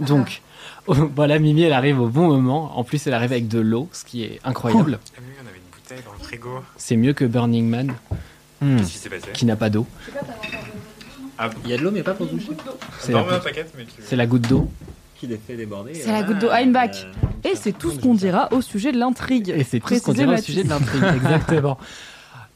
Donc, 0.00 0.42
voilà, 0.86 1.38
Mimi, 1.38 1.62
elle 1.62 1.72
arrive 1.72 2.00
au 2.00 2.08
bon 2.08 2.26
moment. 2.28 2.76
En 2.76 2.82
plus, 2.82 3.06
elle 3.06 3.14
arrive 3.14 3.30
avec 3.32 3.46
de 3.46 3.60
l'eau, 3.60 3.88
ce 3.92 4.04
qui 4.04 4.24
est 4.24 4.40
incroyable. 4.44 4.98
Ah 5.00 5.20
on 5.44 5.46
avait 5.48 5.56
une 5.58 5.70
bouteille 5.72 6.04
dans 6.04 6.12
le 6.12 6.18
frigo. 6.18 6.50
C'est 6.76 6.96
mieux 6.96 7.12
que 7.12 7.24
Burning 7.24 7.68
Man, 7.68 7.94
Qu'est-ce 8.60 9.30
qui 9.32 9.44
n'a 9.46 9.56
pas 9.56 9.70
d'eau. 9.70 9.86
Ah, 11.38 11.48
Il 11.64 11.70
y 11.70 11.72
a 11.72 11.78
de 11.78 11.82
l'eau, 11.82 11.90
mais 11.92 12.02
pas 12.02 12.14
pour 12.14 12.26
doucher. 12.26 12.50
C'est 12.98 13.12
Dans 13.12 13.24
la, 13.24 13.32
ma 13.34 13.38
paquette, 13.38 13.72
mais 13.78 13.84
tu- 13.84 14.02
c'est 14.02 14.16
la 14.16 14.26
goutte 14.26 14.48
d'eau. 14.48 14.68
Qui 15.20 15.26
les 15.26 15.36
fait 15.36 15.54
déborder. 15.54 15.92
C'est 15.94 16.12
la 16.12 16.22
goutte 16.22 16.38
d'eau 16.38 16.48
Heimbach. 16.48 17.06
Et 17.44 17.54
c'est 17.54 17.72
tout 17.72 17.90
ce 17.90 18.00
qu'on 18.00 18.14
dira 18.14 18.48
au 18.52 18.62
sujet 18.62 18.90
de 18.90 18.98
l'intrigue. 18.98 19.52
Et 19.54 19.64
c'est 19.64 19.78
tout 19.78 19.94
ce 19.94 20.00
qu'on 20.00 20.14
dirait 20.14 20.38
au 20.38 20.42
sujet 20.42 20.64
de 20.64 20.70
l'intrigue. 20.70 21.04
Exactement. 21.16 21.76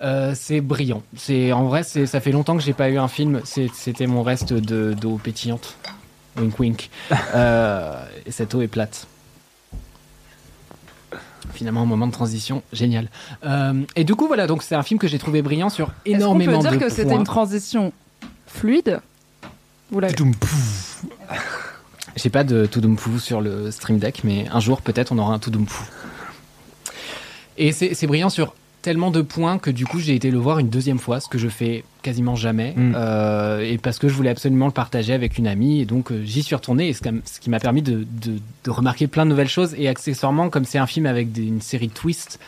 Euh, 0.00 0.32
c'est 0.34 0.62
brillant. 0.62 1.02
C'est 1.14 1.52
en 1.52 1.64
vrai, 1.64 1.82
c'est 1.82 2.06
ça 2.06 2.20
fait 2.20 2.32
longtemps 2.32 2.56
que 2.56 2.62
j'ai 2.62 2.72
pas 2.72 2.88
eu 2.88 2.96
un 2.96 3.08
film. 3.08 3.42
C'était 3.44 4.06
mon 4.06 4.22
reste 4.22 4.54
de 4.54 4.94
d'eau 4.94 5.20
pétillante. 5.22 5.76
Wink 6.38 6.58
wink. 6.58 6.90
Euh, 7.34 8.02
et 8.24 8.30
cette 8.30 8.54
eau 8.54 8.62
est 8.62 8.68
plate. 8.68 9.06
Finalement, 11.52 11.82
un 11.82 11.86
moment 11.86 12.06
de 12.06 12.12
transition 12.12 12.62
génial. 12.72 13.08
Euh, 13.44 13.74
et 13.94 14.04
du 14.04 14.14
coup, 14.14 14.26
voilà. 14.26 14.46
Donc, 14.46 14.62
c'est 14.62 14.74
un 14.74 14.82
film 14.82 14.98
que 14.98 15.06
j'ai 15.06 15.18
trouvé 15.18 15.42
brillant 15.42 15.68
sur 15.68 15.88
Est-ce 16.06 16.14
qu'on 16.14 16.20
énormément 16.20 16.62
peut 16.62 16.68
dire 16.68 16.72
de 16.72 16.76
que 16.78 16.88
c'était 16.88 17.04
points. 17.04 17.18
une 17.18 17.24
transition 17.24 17.92
fluide? 18.46 19.00
Vous 19.90 20.00
l'avez 20.00 20.14
J'ai 22.16 22.30
pas 22.30 22.44
de 22.44 22.66
Tudumpu 22.66 23.18
sur 23.18 23.40
le 23.40 23.70
Stream 23.70 23.98
Deck, 23.98 24.22
mais 24.24 24.46
un 24.52 24.60
jour 24.60 24.80
peut-être 24.82 25.12
on 25.12 25.18
aura 25.18 25.34
un 25.34 25.38
Tudumpu. 25.38 25.74
Et 27.56 27.72
c'est 27.72 28.06
brillant 28.06 28.30
sur 28.30 28.54
tellement 28.82 29.10
de 29.10 29.22
points 29.22 29.58
que 29.58 29.70
du 29.70 29.86
coup 29.86 29.98
j'ai 29.98 30.14
été 30.14 30.30
le 30.30 30.36
voir 30.38 30.58
une 30.58 30.68
deuxième 30.68 30.98
fois, 30.98 31.18
ce 31.18 31.28
que 31.28 31.38
je 31.38 31.48
fais 31.48 31.84
quasiment 32.02 32.36
jamais, 32.36 32.74
Mm. 32.76 32.92
euh, 32.96 33.60
et 33.60 33.78
parce 33.78 33.98
que 33.98 34.08
je 34.08 34.14
voulais 34.14 34.28
absolument 34.28 34.66
le 34.66 34.72
partager 34.72 35.14
avec 35.14 35.38
une 35.38 35.46
amie, 35.46 35.80
et 35.80 35.86
donc 35.86 36.12
euh, 36.12 36.22
j'y 36.22 36.42
suis 36.42 36.54
retourné, 36.54 36.88
et 36.88 36.92
ce 36.92 37.00
qui- 37.00 37.08
ce 37.24 37.40
qui 37.40 37.48
m'a 37.48 37.60
permis 37.60 37.80
de, 37.80 38.00
de- 38.22 38.38
de 38.64 38.70
remarquer 38.70 39.06
plein 39.06 39.24
de 39.24 39.30
nouvelles 39.30 39.48
choses, 39.48 39.74
et 39.78 39.88
accessoirement 39.88 40.50
comme 40.50 40.66
c'est 40.66 40.76
un 40.76 40.86
film 40.86 41.06
avec 41.06 41.32
des- 41.32 41.46
une 41.46 41.62
série 41.62 41.88
de 41.88 41.94
twists, 41.94 42.38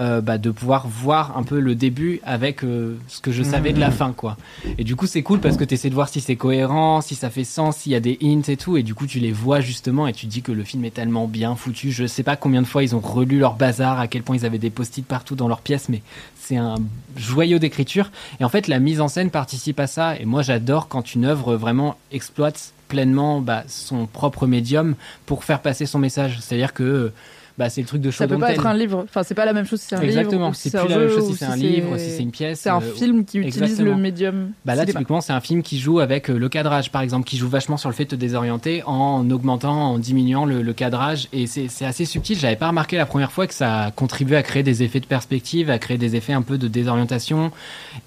euh, 0.00 0.20
bah, 0.20 0.38
de 0.38 0.50
pouvoir 0.50 0.88
voir 0.88 1.36
un 1.36 1.42
peu 1.42 1.60
le 1.60 1.74
début 1.74 2.20
avec 2.24 2.64
euh, 2.64 2.96
ce 3.08 3.20
que 3.20 3.30
je 3.30 3.42
savais 3.42 3.72
de 3.72 3.78
la 3.78 3.90
fin, 3.90 4.12
quoi. 4.12 4.36
Et 4.78 4.84
du 4.84 4.96
coup, 4.96 5.06
c'est 5.06 5.22
cool 5.22 5.38
parce 5.38 5.56
que 5.56 5.64
tu 5.64 5.74
essaies 5.74 5.90
de 5.90 5.94
voir 5.94 6.08
si 6.08 6.20
c'est 6.20 6.36
cohérent, 6.36 7.02
si 7.02 7.14
ça 7.14 7.28
fait 7.28 7.44
sens, 7.44 7.76
s'il 7.76 7.92
y 7.92 7.94
a 7.94 8.00
des 8.00 8.18
hints 8.22 8.48
et 8.48 8.56
tout. 8.56 8.76
Et 8.76 8.82
du 8.82 8.94
coup, 8.94 9.06
tu 9.06 9.18
les 9.20 9.32
vois 9.32 9.60
justement 9.60 10.06
et 10.06 10.12
tu 10.12 10.26
dis 10.26 10.40
que 10.40 10.50
le 10.50 10.64
film 10.64 10.84
est 10.86 10.94
tellement 10.94 11.28
bien 11.28 11.54
foutu. 11.56 11.92
Je 11.92 12.06
sais 12.06 12.22
pas 12.22 12.36
combien 12.36 12.62
de 12.62 12.66
fois 12.66 12.82
ils 12.82 12.96
ont 12.96 13.00
relu 13.00 13.38
leur 13.38 13.54
bazar, 13.54 14.00
à 14.00 14.08
quel 14.08 14.22
point 14.22 14.36
ils 14.36 14.46
avaient 14.46 14.58
des 14.58 14.70
post-it 14.70 15.06
partout 15.06 15.34
dans 15.34 15.46
leur 15.46 15.60
pièce, 15.60 15.88
mais 15.88 16.02
c'est 16.40 16.56
un 16.56 16.76
joyau 17.16 17.58
d'écriture. 17.58 18.10
Et 18.40 18.44
en 18.44 18.48
fait, 18.48 18.68
la 18.68 18.78
mise 18.78 19.00
en 19.00 19.08
scène 19.08 19.30
participe 19.30 19.78
à 19.78 19.86
ça. 19.86 20.16
Et 20.18 20.24
moi, 20.24 20.42
j'adore 20.42 20.88
quand 20.88 21.14
une 21.14 21.26
œuvre 21.26 21.54
vraiment 21.56 21.96
exploite 22.10 22.72
pleinement 22.88 23.40
bah, 23.40 23.64
son 23.68 24.06
propre 24.06 24.46
médium 24.46 24.94
pour 25.26 25.44
faire 25.44 25.60
passer 25.60 25.86
son 25.86 25.98
message. 25.98 26.38
C'est-à-dire 26.40 26.72
que 26.72 27.12
bah, 27.58 27.68
c'est 27.68 27.82
le 27.82 27.86
truc 27.86 28.00
de 28.00 28.10
Ça 28.10 28.26
peut 28.26 28.38
pas 28.38 28.52
être 28.52 28.66
un 28.66 28.74
livre. 28.74 29.04
Enfin, 29.04 29.22
c'est 29.22 29.34
pas 29.34 29.44
la 29.44 29.52
même 29.52 29.66
chose 29.66 29.80
si 29.80 29.88
c'est 29.88 29.96
un 29.96 30.00
Exactement, 30.00 30.46
livre. 30.46 30.50
ou 30.50 30.54
c'est 30.54 30.70
plus 30.70 30.78
un 30.78 30.88
la 30.88 30.98
même 30.98 31.08
chose 31.10 31.26
si 31.26 31.36
c'est 31.36 31.44
un 31.44 31.56
livre, 31.56 31.98
si 31.98 32.10
c'est 32.10 32.22
une 32.22 32.30
pièce. 32.30 32.60
C'est 32.60 32.70
un 32.70 32.80
euh, 32.80 32.94
film 32.94 33.24
qui 33.24 33.38
utilise 33.38 33.62
exactement. 33.62 33.96
le 33.96 34.00
médium. 34.02 34.50
Bah 34.64 34.74
là, 34.74 34.86
typiquement, 34.86 35.20
c'est 35.20 35.32
un 35.32 35.40
film 35.40 35.62
qui 35.62 35.78
joue 35.78 36.00
avec 36.00 36.30
euh, 36.30 36.38
le 36.38 36.48
cadrage, 36.48 36.90
par 36.90 37.02
exemple, 37.02 37.26
qui 37.26 37.36
joue 37.36 37.48
vachement 37.48 37.76
sur 37.76 37.90
le 37.90 37.94
fait 37.94 38.04
de 38.04 38.10
te 38.10 38.14
désorienter 38.14 38.82
en 38.86 39.28
augmentant, 39.30 39.92
en 39.92 39.98
diminuant 39.98 40.46
le, 40.46 40.62
le 40.62 40.72
cadrage. 40.72 41.28
Et 41.32 41.46
c'est 41.46 41.84
assez 41.84 42.04
subtil. 42.06 42.38
J'avais 42.38 42.56
pas 42.56 42.68
remarqué 42.68 42.96
la 42.96 43.06
première 43.06 43.32
fois 43.32 43.46
que 43.46 43.54
ça 43.54 43.92
contribuait 43.94 44.36
à 44.36 44.42
créer 44.42 44.62
des 44.62 44.82
effets 44.82 45.00
de 45.00 45.06
perspective, 45.06 45.68
à 45.70 45.78
créer 45.78 45.98
des 45.98 46.16
effets 46.16 46.32
un 46.32 46.42
peu 46.42 46.56
de 46.56 46.68
désorientation. 46.68 47.52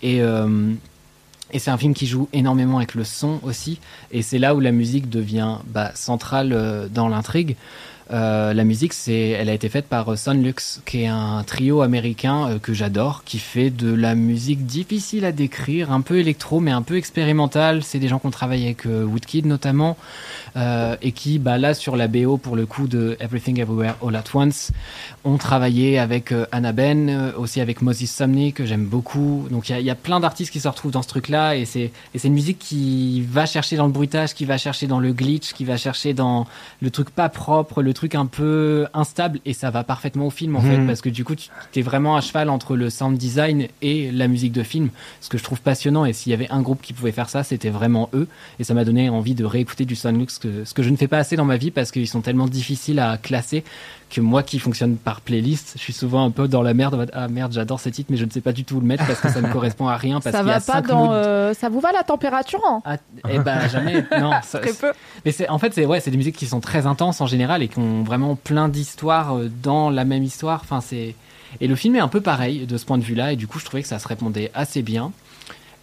Et, 0.02 0.22
euh, 0.22 0.72
et 1.52 1.60
c'est 1.60 1.72
un 1.72 1.78
film 1.78 1.94
qui 1.94 2.08
joue 2.08 2.28
énormément 2.34 2.78
avec 2.78 2.96
le 2.96 3.04
son 3.04 3.40
aussi. 3.44 3.80
Et 4.12 4.24
c'est 4.24 4.40
là 4.40 4.56
où 4.56 4.60
la 4.60 4.72
musique 4.72 5.08
devient 5.08 5.58
bah, 5.68 5.92
centrale 5.94 6.90
dans 6.92 7.08
l'intrigue. 7.08 7.56
Euh, 8.12 8.54
la 8.54 8.64
musique, 8.64 8.94
c'est, 8.94 9.30
elle 9.30 9.50
a 9.50 9.54
été 9.54 9.68
faite 9.68 9.88
par 9.88 10.12
euh, 10.12 10.16
Sonlux, 10.16 10.82
qui 10.86 11.04
est 11.04 11.08
un 11.08 11.44
trio 11.44 11.82
américain 11.82 12.50
euh, 12.50 12.60
que 12.60 12.74
j'adore, 12.74 13.24
qui 13.26 13.40
fait 13.40 13.72
de 13.72 13.92
la 13.92 14.14
musique 14.14 14.66
difficile 14.66 15.26
à 15.26 15.32
décrire, 15.32 15.92
un 15.92 16.02
peu 16.02 16.20
électro, 16.20 16.60
mais 16.60 16.72
un 16.72 16.84
peu 16.84 16.98
expérimentale. 16.98 17.84
C'est 17.84 17.98
des 18.00 18.08
gens 18.08 18.20
qui 18.20 18.28
ont 18.28 18.32
travaillé 18.32 18.66
avec 18.66 18.86
Woodkid 18.86 19.46
notamment, 19.46 19.98
et 20.56 21.12
qui, 21.12 21.40
bah, 21.40 21.58
là, 21.58 21.74
sur 21.74 21.96
la 21.96 22.08
BO, 22.08 22.38
pour 22.38 22.56
le 22.56 22.66
coup 22.66 22.88
de 22.88 23.18
Everything 23.20 23.60
Everywhere 23.60 23.96
All 24.06 24.16
at 24.16 24.24
Once, 24.34 24.72
ont 25.24 25.38
travaillé 25.38 26.00
avec 26.00 26.34
Anna 26.52 26.72
Ben, 26.72 27.34
aussi 27.38 27.60
avec 27.62 27.82
Moses 27.82 28.06
Sumney, 28.06 28.52
que 28.52 28.66
j'aime 28.66 28.86
beaucoup. 28.86 29.48
Donc 29.50 29.70
il 29.70 29.80
y 29.80 29.84
y 29.84 29.90
a 29.90 29.96
plein 29.96 30.20
d'artistes 30.20 30.52
qui 30.52 30.60
se 30.60 30.68
retrouvent 30.68 30.92
dans 30.92 31.02
ce 31.02 31.08
truc-là, 31.08 31.56
et 31.56 31.66
c'est, 31.66 31.92
et 32.14 32.20
c'est 32.20 32.28
une 32.28 32.34
musique 32.34 32.60
qui 32.60 33.22
va 33.22 33.46
chercher 33.46 33.76
dans 33.76 33.86
le 33.86 33.92
bruitage, 33.92 34.34
qui 34.34 34.46
va 34.46 34.58
chercher 34.58 34.88
dans 34.88 35.00
le 35.00 35.14
glitch, 35.14 35.54
qui 35.54 35.66
va 35.66 35.78
chercher 35.78 36.14
dans 36.14 36.48
le 36.82 36.90
truc 36.90 37.10
pas 37.10 37.30
propre, 37.30 37.82
le 37.82 37.94
truc 37.96 38.14
un 38.14 38.28
peu 38.28 38.86
instable, 38.94 39.40
et 39.46 39.54
ça 39.54 39.72
va 39.72 39.84
parfaitement 39.84 40.28
au 40.28 40.30
film 40.30 40.56
en 40.56 40.62
Mhm. 40.62 40.68
fait, 40.70 40.86
parce 40.86 41.02
que 41.02 41.10
du 41.10 41.24
coup 41.26 41.34
tu 41.36 41.50
es 41.76 41.82
vraiment 41.82 42.16
à 42.16 42.22
cheval 42.22 42.50
entre 42.50 42.76
le 42.76 42.90
sound 42.90 43.18
design 43.18 43.68
et 43.82 44.12
la 44.12 44.28
musique 44.28 44.52
de 44.52 44.62
film, 44.64 44.90
ce 45.22 45.30
que 45.30 45.38
je 45.40 45.44
trouve 45.44 45.62
passionnant, 45.62 46.06
et 46.06 46.14
s'il 46.14 46.30
y 46.32 46.34
avait 46.34 46.50
un 46.52 46.62
groupe 46.62 46.82
qui 46.82 46.94
pouvait 46.94 47.12
faire 47.12 47.30
ça, 47.30 47.44
c'était 47.44 47.70
vraiment 47.72 48.10
eux, 48.14 48.28
et 48.60 48.64
ça 48.64 48.74
m'a 48.74 48.86
donné 48.86 49.10
envie 49.10 49.34
de 49.34 49.46
réécouter 49.46 49.86
du 49.86 49.96
Sonlux, 49.96 50.28
que, 50.40 50.64
ce 50.66 50.74
que 50.74 50.84
je 50.84 50.90
ne 50.90 50.98
fais 50.98 51.08
pas 51.08 51.18
assez 51.18 51.36
dans 51.36 51.46
ma 51.46 51.58
vie, 51.58 51.72
parce 51.72 51.92
qu'ils 51.92 52.08
sont 52.08 52.22
tellement 52.22 52.48
difficiles 52.48 53.00
à 53.00 53.18
classer, 53.18 53.64
que 54.16 54.22
moi 54.22 54.44
qui 54.44 54.60
fonctionne 54.60 54.96
par 54.96 55.20
playlist, 55.22 55.74
je 55.76 55.82
suis 55.82 55.92
souvent 55.94 56.24
un 56.26 56.32
peu 56.32 56.48
dans 56.48 56.62
la 56.62 56.74
merde, 56.74 57.10
ah 57.14 57.28
merde 57.28 57.52
j'adore 57.54 57.80
ce 57.82 57.90
titre, 57.90 58.08
mais 58.12 58.18
je 58.18 58.24
ne 58.26 58.30
sais 58.32 58.40
pas 58.42 58.54
du 58.54 58.64
tout 58.64 58.78
où 58.78 58.80
le 58.80 58.86
mettre, 58.86 59.06
parce 59.06 59.20
que 59.20 59.30
ça 59.30 59.42
ne 59.42 59.48
correspond 59.52 59.88
à 59.88 59.98
rien, 59.98 60.22
parce 60.22 60.34
Ça 60.36 60.42
qu'il 60.42 60.50
y 60.50 60.54
a 60.54 60.60
va 60.60 60.62
pas 60.74 60.82
dans. 60.82 61.12
euh, 61.12 61.54
ça 61.54 61.68
vous 61.70 61.80
va 61.82 61.92
la 61.92 62.04
température 62.04 62.62
hein 62.68 62.82
ah, 62.86 62.98
eh 63.30 63.40
ben 63.40 63.68
jamais, 63.68 64.06
non. 64.20 64.32
ça- 64.44 64.60
Très 64.60 64.74
peu. 64.74 64.94
mais 65.26 65.32
c'est 65.32 65.50
en 65.50 65.60
fait 65.60 65.74
c'est 65.74 65.86
ouais, 65.86 66.00
c'est 66.00 66.12
des 66.12 66.18
musiques 66.18 66.38
qui 66.38 66.48
sont 66.48 66.62
très 66.62 66.86
intenses 66.86 67.20
en 67.22 67.28
général 67.28 67.62
et 67.62 67.68
qui 67.68 67.78
ont 67.80 68.04
vraiment 68.04 68.36
plein 68.36 68.70
d'histoires 68.70 69.36
euh, 69.38 69.52
dans 69.62 69.90
la 69.90 70.06
même 70.06 70.24
histoire. 70.24 70.62
Enfin 70.64 70.80
c'est 70.82 71.16
et 71.62 71.68
le 71.68 71.76
film 71.76 71.96
est 71.96 72.00
un 72.00 72.08
peu 72.10 72.22
pareil 72.22 72.66
de 72.66 72.78
ce 72.78 72.86
point 72.86 72.98
de 72.98 73.04
vue-là 73.04 73.32
et 73.34 73.36
du 73.36 73.48
coup 73.48 73.60
je 73.60 73.66
trouvais 73.66 73.82
que 73.82 73.88
ça 73.88 74.00
se 74.00 74.08
répondait 74.08 74.52
assez 74.54 74.82
bien. 74.82 75.12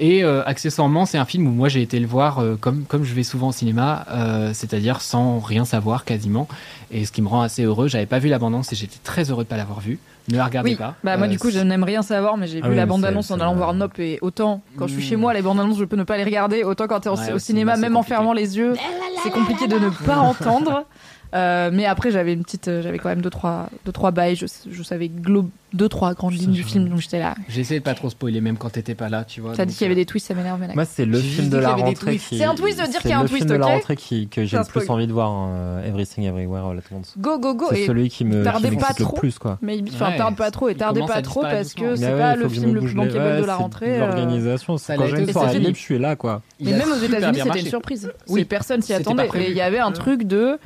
Et 0.05 0.25
euh, 0.25 0.43
accessoirement, 0.45 1.07
c'est 1.07 1.17
un 1.17 1.25
film 1.25 1.47
où 1.47 1.53
moi 1.53 1.69
j'ai 1.69 1.81
été 1.81 2.01
le 2.01 2.09
voir 2.09 2.41
euh, 2.41 2.57
comme, 2.61 2.83
comme 2.89 3.05
je 3.05 3.15
vais 3.15 3.23
souvent 3.23 3.51
au 3.51 3.53
cinéma, 3.53 4.05
euh, 4.11 4.51
c'est-à-dire 4.53 5.01
sans 5.01 5.39
rien 5.39 5.65
savoir 5.65 6.05
quasiment. 6.05 6.49
Et 6.91 7.05
ce 7.05 7.13
qui 7.13 7.23
me 7.23 7.29
rend 7.29 7.43
assez 7.43 7.63
heureux, 7.63 7.87
j'avais 7.87 8.07
pas 8.07 8.19
vu 8.19 8.29
l'abondance 8.29 8.73
et 8.73 8.77
j'étais 8.77 8.99
très 9.05 9.31
heureux 9.31 9.45
de 9.45 9.49
pas 9.49 9.57
l'avoir 9.57 9.79
vu. 9.79 10.01
Ne 10.29 10.37
la 10.39 10.45
regardez 10.47 10.71
Oui, 10.71 10.77
pas. 10.77 10.97
bah 11.05 11.17
moi 11.17 11.29
du 11.29 11.39
coup 11.39 11.51
je 11.51 11.61
n'aime 11.61 11.85
rien 11.85 12.03
savoir, 12.03 12.37
mais 12.37 12.49
j'ai 12.49 12.59
Ah 12.63 12.67
vu 12.67 12.71
oui, 12.73 12.77
la 12.77 12.87
bande-annonce 12.87 13.31
en 13.31 13.39
allant 13.39 13.55
voir 13.55 13.75
Nope 13.75 13.99
et 14.01 14.19
autant 14.23 14.61
quand 14.77 14.89
je 14.89 14.95
suis 14.95 15.03
chez 15.03 15.17
moi 15.17 15.35
les 15.35 15.43
bandes-annonces 15.43 15.79
je 15.79 15.85
peux 15.85 15.97
ne 15.97 16.05
pas 16.05 16.17
les 16.17 16.25
regarder, 16.25 16.65
autant 16.65 16.87
quand 16.89 17.07
au, 17.07 17.17
Ouais, 17.17 17.33
au 17.33 17.37
au 17.37 17.39
cinéma, 17.39 17.77
même 17.77 17.97
en 17.97 18.03
fermant 18.03 18.33
les 18.33 18.57
yeux, 18.57 18.75
c'est 19.23 19.31
compliqué 19.31 19.69
de 19.69 19.79
ne 19.79 19.89
pas 20.05 20.19
entendre. 20.19 20.85
Euh, 21.35 21.71
mais 21.73 21.87
après 21.87 22.11
j'avais 22.11 22.35
une 22.35 22.43
petite, 22.43 22.69
euh, 22.69 22.83
j'avais 22.83 22.99
quand 22.99 23.09
même 23.09 23.23
deux 23.23 23.31
trois, 23.31 23.71
deux 23.87 23.93
trois 23.93 24.11
bails, 24.11 24.37
je, 24.37 24.45
je 24.71 24.83
savais 24.83 25.09
glo- 25.09 25.49
deux 25.73 25.89
trois 25.89 26.13
grandes 26.13 26.35
lignes 26.35 26.53
du 26.53 26.63
film, 26.63 26.89
donc 26.91 27.01
j'étais 27.01 27.19
là. 27.19 27.35
Essayé 27.57 27.81
de 27.81 27.85
pas 27.85 27.95
trop 27.95 28.11
spoiler, 28.11 28.43
même 28.43 28.59
quand 28.59 28.69
t'étais 28.69 28.95
pas 28.95 29.09
là, 29.09 29.25
tu 29.25 29.41
vois. 29.41 29.55
T'as 29.57 29.65
dit 29.65 29.73
qu'il 29.75 29.83
y 29.83 29.87
avait 29.87 29.95
euh, 29.95 30.03
des 30.03 30.05
twists, 30.05 30.27
ça 30.29 30.35
m'énerve. 30.35 30.61
mais 30.61 30.75
Moi, 30.75 30.85
c'est 30.85 31.07
le 31.07 31.19
film 31.19 31.49
de 31.49 31.57
la 31.57 31.71
rentrée. 31.75 32.19
C'est 32.19 32.45
un 32.45 32.55
twist 32.55 32.79
de 32.79 32.85
dire 32.85 32.93
c'est 32.97 33.01
qu'il 33.01 33.11
y 33.11 33.15
a 33.15 33.19
un 33.19 33.23
le 33.23 33.29
twist, 33.31 33.45
film 33.47 33.57
de 33.57 33.59
la 33.59 33.67
rentrée 33.67 33.97
qui, 33.97 34.29
que 34.29 34.43
C'est 34.43 34.47
j'ai 34.49 34.59
le 34.59 34.65
plus 34.65 34.91
envie 34.91 35.07
de 35.07 35.13
voir, 35.13 35.49
Everything 35.87 36.25
Everywhere 36.25 36.67
All 36.67 36.77
at 36.79 36.95
Once. 36.95 37.15
Go 37.17 37.39
go 37.39 37.55
go 37.55 37.67
C'est 37.71 37.81
et 37.83 37.87
celui 37.87 38.11
qui 38.11 38.27
me 38.27 38.45
tardez 38.45 38.71
pas 38.77 38.93
trop. 38.93 39.15
le 39.17 39.21
plus, 39.21 39.39
quoi. 39.39 39.59
mais 39.63 39.81
enfin 39.95 40.13
tarde 40.19 40.37
pas 40.37 40.51
trop 40.51 40.69
et 40.69 40.75
tardez 40.75 41.01
pas 41.07 41.23
trop 41.23 41.41
parce 41.41 41.73
que 41.73 41.97
c'est 41.97 42.11
pas 42.19 42.37
le 42.37 42.43
faut 42.43 42.49
que 42.51 42.55
je 42.55 42.61
film 42.61 42.75
le 42.75 42.81
plus 42.83 42.95
bankable 42.95 43.41
de 43.41 43.45
la 43.47 43.47
c'est 43.47 43.53
rentrée. 43.53 43.99
L'organisation, 43.99 44.77
Ça 44.77 44.85
c'est 44.89 44.93
l'a 44.93 44.99
quand 45.33 45.47
été 45.49 45.53
j'ai 45.63 45.69
une 45.69 45.75
je 45.75 45.81
suis 45.81 45.99
là, 45.99 46.17
quoi. 46.17 46.43
Mais 46.61 46.73
même 46.73 46.93
aux 46.93 47.03
États-Unis, 47.03 47.41
c'était 47.45 47.61
une 47.61 47.67
surprise. 47.67 48.13
Oui, 48.29 48.41
C'est 48.41 48.45
personne 48.45 48.83
s'y 48.83 48.93
attendait. 48.93 49.29
Et 49.37 49.51
il 49.51 49.57
y 49.57 49.63
avait 49.63 49.79
un 49.79 49.93
truc 49.93 50.25
de 50.25 50.59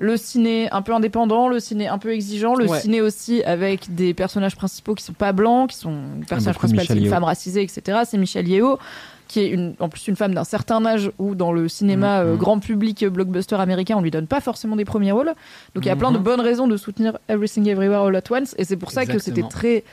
le 0.00 0.16
ciné 0.16 0.70
un 0.70 0.80
peu 0.82 0.94
indépendant, 0.94 1.48
le 1.48 1.58
ciné 1.58 1.88
un 1.88 1.98
peu 1.98 2.12
exigeant, 2.12 2.54
le 2.54 2.66
Ouais. 2.68 2.80
ciné 2.80 3.00
aussi 3.00 3.42
avec 3.42 3.94
des 3.94 4.14
personnages 4.14 4.54
principaux 4.56 4.94
qui 4.94 5.02
sont 5.04 5.12
pas 5.12 5.32
blancs, 5.32 5.70
qui 5.70 5.76
sont 5.76 5.90
le 6.20 6.24
personnage 6.24 6.54
beaucoup 6.54 6.66
de 6.68 6.72
principal, 6.74 6.96
c'est 6.96 7.02
une 7.02 7.10
femme 7.10 7.24
racisée, 7.24 7.62
etc. 7.62 7.98
C'est 8.04 8.18
Michelle 8.18 8.48
Yeoh 8.48 8.78
qui 9.26 9.40
est 9.40 9.48
une, 9.48 9.74
en 9.78 9.90
plus 9.90 10.08
une 10.08 10.16
femme 10.16 10.32
d'un 10.32 10.44
certain 10.44 10.86
âge 10.86 11.10
où 11.18 11.34
dans 11.34 11.52
le 11.52 11.68
cinéma 11.68 12.22
Mhm. 12.24 12.28
euh, 12.30 12.36
grand 12.36 12.60
public 12.60 13.04
blockbuster 13.04 13.56
américain 13.56 13.96
on 13.98 14.00
lui 14.00 14.10
donne 14.10 14.26
pas 14.26 14.40
forcément 14.40 14.74
des 14.74 14.86
premiers 14.86 15.12
rôles 15.12 15.34
donc 15.74 15.84
il 15.84 15.88
y 15.88 15.90
a 15.90 15.96
plein 15.96 16.12
de 16.12 16.16
Mhm. 16.16 16.24
bonnes 16.24 16.40
raisons 16.40 16.66
de 16.66 16.78
soutenir 16.78 17.18
Everything 17.28 17.68
Everywhere 17.68 18.04
All 18.06 18.16
at 18.16 18.22
Once 18.30 18.54
et 18.56 18.64
c'est 18.64 18.78
pour 18.78 18.90
ça 18.90 19.04
que 19.04 19.18
c'était 19.18 19.42
très 19.42 19.84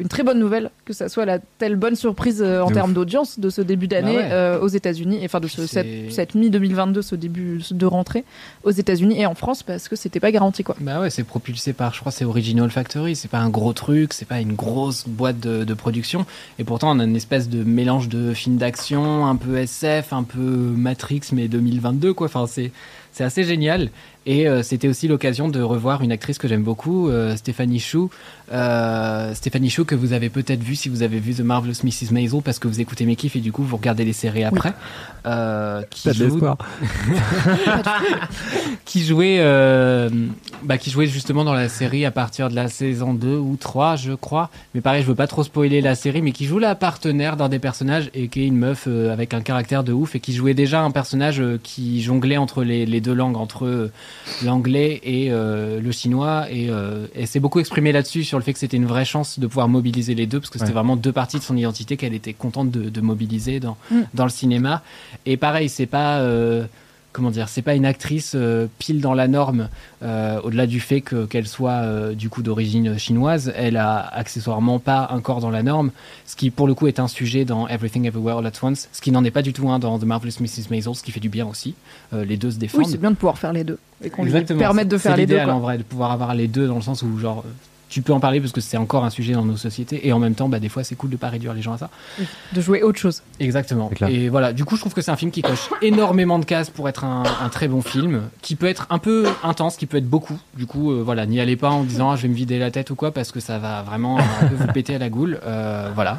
une 0.00 0.08
très 0.08 0.22
bonne 0.22 0.38
nouvelle 0.40 0.70
que 0.84 0.92
ça 0.92 1.08
soit 1.08 1.24
la 1.26 1.38
telle 1.58 1.76
bonne 1.76 1.94
surprise 1.94 2.42
euh, 2.42 2.60
en 2.62 2.70
termes 2.70 2.92
d'audience 2.94 3.38
de 3.38 3.50
ce 3.50 3.60
début 3.60 3.86
d'année 3.86 4.14
Bah 4.16 4.20
ouais. 4.22 4.32
euh, 4.32 4.58
aux 4.60 4.68
États-Unis, 4.68 5.20
enfin 5.24 5.38
de 5.40 5.46
ce, 5.46 5.66
cette, 5.66 6.10
cette 6.10 6.34
mi-2022, 6.34 7.02
ce 7.02 7.14
début 7.14 7.60
de 7.70 7.86
rentrée 7.86 8.24
aux 8.64 8.70
États-Unis 8.70 9.20
et 9.20 9.26
en 9.26 9.34
France 9.34 9.62
parce 9.62 9.88
que 9.88 9.96
c'était 9.96 10.20
pas 10.20 10.32
garanti 10.32 10.64
quoi. 10.64 10.74
Bah 10.80 11.00
ouais, 11.00 11.10
c'est 11.10 11.24
propulsé 11.24 11.72
par, 11.72 11.94
je 11.94 12.00
crois, 12.00 12.10
c'est 12.12 12.24
Original 12.24 12.70
Factory. 12.70 13.14
C'est 13.14 13.28
pas 13.28 13.38
un 13.38 13.50
gros 13.50 13.72
truc, 13.72 14.12
c'est 14.14 14.24
pas 14.28 14.40
une 14.40 14.54
grosse 14.54 15.06
boîte 15.06 15.38
de, 15.40 15.64
de 15.64 15.74
production. 15.74 16.24
Et 16.58 16.64
pourtant, 16.64 16.96
on 16.96 16.98
a 17.00 17.04
une 17.04 17.16
espèce 17.16 17.48
de 17.48 17.62
mélange 17.62 18.08
de 18.08 18.32
films 18.32 18.56
d'action, 18.56 19.26
un 19.26 19.36
peu 19.36 19.56
SF, 19.58 20.12
un 20.12 20.22
peu 20.22 20.38
Matrix, 20.40 21.20
mais 21.32 21.48
2022, 21.48 22.14
quoi. 22.14 22.26
Enfin, 22.26 22.46
c'est, 22.46 22.72
c'est 23.12 23.24
assez 23.24 23.44
génial. 23.44 23.90
Et 24.30 24.46
euh, 24.46 24.62
c'était 24.62 24.86
aussi 24.86 25.08
l'occasion 25.08 25.48
de 25.48 25.60
revoir 25.60 26.02
une 26.02 26.12
actrice 26.12 26.38
que 26.38 26.46
j'aime 26.46 26.62
beaucoup, 26.62 27.08
euh, 27.08 27.34
Stéphanie 27.34 27.80
Chou. 27.80 28.10
Euh, 28.52 29.34
Stéphanie 29.34 29.70
Chou, 29.70 29.84
que 29.84 29.96
vous 29.96 30.12
avez 30.12 30.28
peut-être 30.28 30.62
vu 30.62 30.76
si 30.76 30.88
vous 30.88 31.02
avez 31.02 31.18
vu 31.18 31.34
The 31.34 31.40
Marvelous 31.40 31.82
Mrs. 31.82 32.12
Maisel, 32.12 32.40
parce 32.40 32.60
que 32.60 32.68
vous 32.68 32.80
écoutez 32.80 33.06
mes 33.06 33.16
kiffs 33.16 33.34
et 33.34 33.40
du 33.40 33.50
coup, 33.50 33.64
vous 33.64 33.76
regardez 33.76 34.04
les 34.04 34.12
séries 34.12 34.44
après. 34.44 34.72
Euh, 35.26 35.82
qui 35.90 36.08
de 36.08 36.14
joue 36.14 36.40
qui 38.86 39.04
jouait 39.04 39.38
bah, 40.62 40.78
qui 40.78 40.88
jouait 40.88 41.06
justement 41.08 41.44
dans 41.44 41.52
la 41.52 41.68
série 41.68 42.06
à 42.06 42.10
partir 42.10 42.48
de 42.48 42.54
la 42.54 42.68
saison 42.68 43.12
2 43.12 43.36
ou 43.36 43.58
3 43.60 43.96
je 43.96 44.12
crois 44.12 44.48
mais 44.74 44.80
pareil 44.80 45.02
je 45.02 45.06
veux 45.06 45.14
pas 45.14 45.26
trop 45.26 45.42
spoiler 45.42 45.82
la 45.82 45.94
série 45.94 46.22
mais 46.22 46.32
qui 46.32 46.46
joue 46.46 46.58
la 46.58 46.74
partenaire 46.74 47.36
d'un 47.36 47.50
des 47.50 47.58
personnages 47.58 48.10
et 48.14 48.28
qui 48.28 48.44
est 48.44 48.46
une 48.46 48.56
meuf 48.56 48.86
avec 48.86 49.34
un 49.34 49.42
caractère 49.42 49.84
de 49.84 49.92
ouf 49.92 50.14
et 50.14 50.20
qui 50.20 50.32
jouait 50.32 50.54
déjà 50.54 50.80
un 50.80 50.90
personnage 50.90 51.42
qui 51.62 52.00
jonglait 52.00 52.38
entre 52.38 52.64
les, 52.64 52.86
les 52.86 53.02
deux 53.02 53.12
langues 53.12 53.36
entre 53.36 53.90
l'anglais 54.44 55.00
et 55.04 55.28
euh, 55.30 55.80
le 55.80 55.92
chinois 55.92 56.46
et, 56.50 56.68
euh, 56.70 57.06
et 57.14 57.26
s'est 57.26 57.40
beaucoup 57.40 57.60
exprimé 57.60 57.92
là-dessus 57.92 58.24
sur 58.24 58.38
le 58.38 58.44
fait 58.44 58.52
que 58.52 58.58
c'était 58.58 58.76
une 58.76 58.86
vraie 58.86 59.04
chance 59.04 59.38
de 59.38 59.46
pouvoir 59.46 59.68
mobiliser 59.68 60.14
les 60.14 60.26
deux 60.26 60.40
parce 60.40 60.50
que 60.50 60.58
c'était 60.58 60.68
Ouais. 60.70 60.74
vraiment 60.74 60.96
deux 60.96 61.12
parties 61.12 61.38
de 61.38 61.42
son 61.42 61.56
identité 61.56 61.96
qu'elle 61.96 62.14
était 62.14 62.32
contente 62.32 62.70
de, 62.70 62.88
de 62.90 63.00
mobiliser 63.00 63.60
dans, 63.60 63.76
Mm. 63.90 64.00
dans 64.14 64.24
le 64.24 64.30
cinéma 64.30 64.82
et 65.26 65.36
pareil 65.36 65.68
c'est 65.68 65.86
pas 65.86 66.18
euh, 66.20 66.64
comment 67.12 67.30
dire, 67.30 67.48
c'est 67.48 67.62
pas 67.62 67.74
une 67.74 67.84
actrice 67.86 68.32
euh, 68.36 68.66
pile 68.78 69.00
dans 69.00 69.14
la 69.14 69.26
norme, 69.28 69.68
euh, 70.02 70.40
au-delà 70.42 70.66
du 70.66 70.78
fait 70.80 71.00
que 71.00 71.26
qu'elle 71.26 71.46
soit 71.48 71.72
euh, 71.82 72.14
du 72.14 72.28
coup 72.28 72.42
d'origine 72.42 72.98
chinoise, 72.98 73.52
elle 73.56 73.76
a 73.76 73.98
accessoirement 73.98 74.78
pas 74.78 75.08
un 75.10 75.20
corps 75.20 75.40
dans 75.40 75.50
la 75.50 75.62
norme, 75.62 75.90
ce 76.26 76.36
qui 76.36 76.50
pour 76.50 76.66
le 76.68 76.74
coup 76.74 76.86
est 76.86 77.00
un 77.00 77.08
sujet 77.08 77.44
dans 77.44 77.66
Everything 77.68 78.04
Everywhere 78.06 78.38
All 78.38 78.46
at 78.46 78.52
Once, 78.62 78.88
ce 78.92 79.00
qui 79.00 79.10
n'en 79.10 79.24
est 79.24 79.30
pas 79.32 79.42
du 79.42 79.52
tout 79.52 79.68
un 79.70 79.78
dans 79.78 79.98
The 79.98 80.04
Marvelous 80.04 80.34
Mrs. 80.40 80.70
Maisel, 80.70 80.94
ce 80.94 81.02
qui 81.02 81.10
fait 81.10 81.20
du 81.20 81.28
bien 81.28 81.46
aussi. 81.46 81.74
Les 82.12 82.36
deux 82.36 82.50
se 82.52 82.58
défendent. 82.58 82.82
Oui, 82.84 82.86
c'est 82.90 83.00
bien 83.00 83.10
de 83.10 83.16
pouvoir 83.16 83.38
faire 83.38 83.52
les 83.52 83.64
deux 83.64 83.78
et 84.04 84.10
qu'on 84.10 84.24
lui 84.24 84.32
permette 84.32 84.88
de 84.88 84.96
C'est- 84.96 85.02
faire 85.02 85.12
c'est 85.12 85.20
les 85.20 85.26
deux. 85.26 85.34
l'idéal, 85.34 85.46
quoi. 85.46 85.54
en 85.54 85.60
vrai, 85.60 85.78
de 85.78 85.82
pouvoir 85.82 86.12
avoir 86.12 86.34
les 86.34 86.46
deux 86.48 86.66
dans 86.66 86.76
le 86.76 86.80
sens 86.80 87.02
où 87.02 87.18
genre 87.18 87.44
tu 87.90 88.02
peux 88.02 88.12
en 88.12 88.20
parler 88.20 88.40
parce 88.40 88.52
que 88.52 88.60
c'est 88.60 88.76
encore 88.76 89.04
un 89.04 89.10
sujet 89.10 89.34
dans 89.34 89.44
nos 89.44 89.56
sociétés 89.56 90.06
et 90.06 90.12
en 90.12 90.18
même 90.18 90.34
temps 90.34 90.48
bah, 90.48 90.60
des 90.60 90.68
fois 90.68 90.84
c'est 90.84 90.94
cool 90.94 91.10
de 91.10 91.16
pas 91.16 91.28
réduire 91.28 91.52
les 91.52 91.60
gens 91.60 91.74
à 91.74 91.78
ça. 91.78 91.90
De 92.52 92.60
jouer 92.60 92.82
autre 92.82 92.98
chose. 92.98 93.22
Exactement. 93.38 93.90
Et 94.08 94.28
voilà, 94.28 94.52
du 94.52 94.64
coup, 94.64 94.76
je 94.76 94.80
trouve 94.80 94.94
que 94.94 95.02
c'est 95.02 95.10
un 95.10 95.16
film 95.16 95.30
qui 95.30 95.42
coche 95.42 95.68
énormément 95.82 96.38
de 96.38 96.44
cases 96.44 96.70
pour 96.70 96.88
être 96.88 97.04
un, 97.04 97.24
un 97.42 97.48
très 97.48 97.68
bon 97.68 97.82
film, 97.82 98.22
qui 98.42 98.56
peut 98.56 98.66
être 98.66 98.86
un 98.90 98.98
peu 98.98 99.26
intense, 99.42 99.76
qui 99.76 99.86
peut 99.86 99.98
être 99.98 100.08
beaucoup. 100.08 100.38
Du 100.56 100.66
coup, 100.66 100.92
euh, 100.92 101.02
voilà, 101.02 101.26
n'y 101.26 101.40
allez 101.40 101.56
pas 101.56 101.70
en 101.70 101.84
disant 101.84 102.10
ah, 102.12 102.16
je 102.16 102.22
vais 102.22 102.28
me 102.28 102.34
vider 102.34 102.58
la 102.58 102.70
tête 102.70 102.90
ou 102.90 102.94
quoi, 102.94 103.12
parce 103.12 103.32
que 103.32 103.40
ça 103.40 103.58
va 103.58 103.82
vraiment 103.82 104.18
un 104.18 104.46
peu 104.46 104.54
vous 104.54 104.66
péter 104.72 104.94
à 104.94 104.98
la 104.98 105.08
goule. 105.08 105.40
Euh, 105.44 105.90
voilà. 105.94 106.18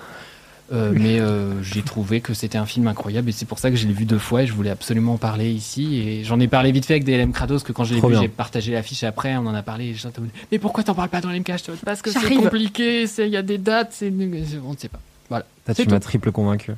Euh, 0.72 0.94
mais 0.96 1.20
euh, 1.20 1.62
j'ai 1.62 1.82
trouvé 1.82 2.22
que 2.22 2.34
c'était 2.34 2.58
un 2.58 2.66
film 2.66 2.88
incroyable 2.88 3.28
et 3.28 3.32
c'est 3.34 3.46
pour 3.46 3.60
ça 3.60 3.70
que 3.70 3.76
je 3.76 3.86
l'ai 3.88 3.94
vu 3.94 4.06
deux 4.06 4.18
fois 4.20 4.44
et 4.44 4.48
je 4.48 4.54
voulais 4.54 4.70
absolument 4.70 5.16
en 5.16 5.18
parler 5.18 5.52
ici. 5.52 5.98
Et 6.00 6.24
j'en 6.24 6.40
ai 6.40 6.48
parlé 6.48 6.72
vite 6.72 6.86
fait 6.86 6.94
avec 6.94 7.04
DLM 7.04 7.34
Kratos 7.34 7.64
que 7.64 7.74
quand 7.74 7.84
je 7.84 7.94
l'ai 7.94 8.00
vu 8.02 8.16
j'ai 8.22 8.30
partagé 8.30 8.72
l'affiche 8.72 9.04
après 9.04 9.36
on 9.36 9.48
en 9.48 9.54
a 9.54 9.64
parlé 9.64 9.88
et 9.90 9.96
mode, 10.06 10.30
mais 10.52 10.60
pourquoi 10.60 10.84
t'en 10.84 10.94
parles 10.96 11.10
pas 11.10 11.20
dans 11.20 11.30
l'MK 11.30 11.52
parce 11.84 12.02
que 12.02 12.10
c'est 12.12 12.36
compliqué 12.36 13.06
c'est- 13.08 13.28
il 13.28 13.34
y 13.34 13.38
a 13.38 13.42
des 13.42 13.58
dates 13.58 13.90
c'est 13.92 14.08
on 14.10 14.72
ne 14.72 14.78
sait 14.78 14.88
pas. 14.88 15.00
Voilà. 15.30 15.46
Tu 15.76 15.88
m'as 15.90 16.00
triple 16.00 16.32
convaincu. 16.32 16.72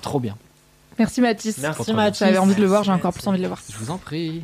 trop 0.00 0.20
bien. 0.20 0.36
Merci 0.98 1.20
Mathis. 1.20 1.58
Merci, 1.58 1.92
Mathis. 1.92 2.20
J'avais 2.20 2.38
envie 2.38 2.54
de 2.54 2.60
le 2.60 2.66
voir, 2.68 2.84
j'ai 2.84 2.92
encore 2.92 3.12
plus 3.12 3.26
envie 3.26 3.38
de 3.38 3.42
le 3.42 3.48
voir. 3.48 3.60
je 3.68 3.76
vous 3.76 3.90
en 3.90 3.98
prie. 3.98 4.42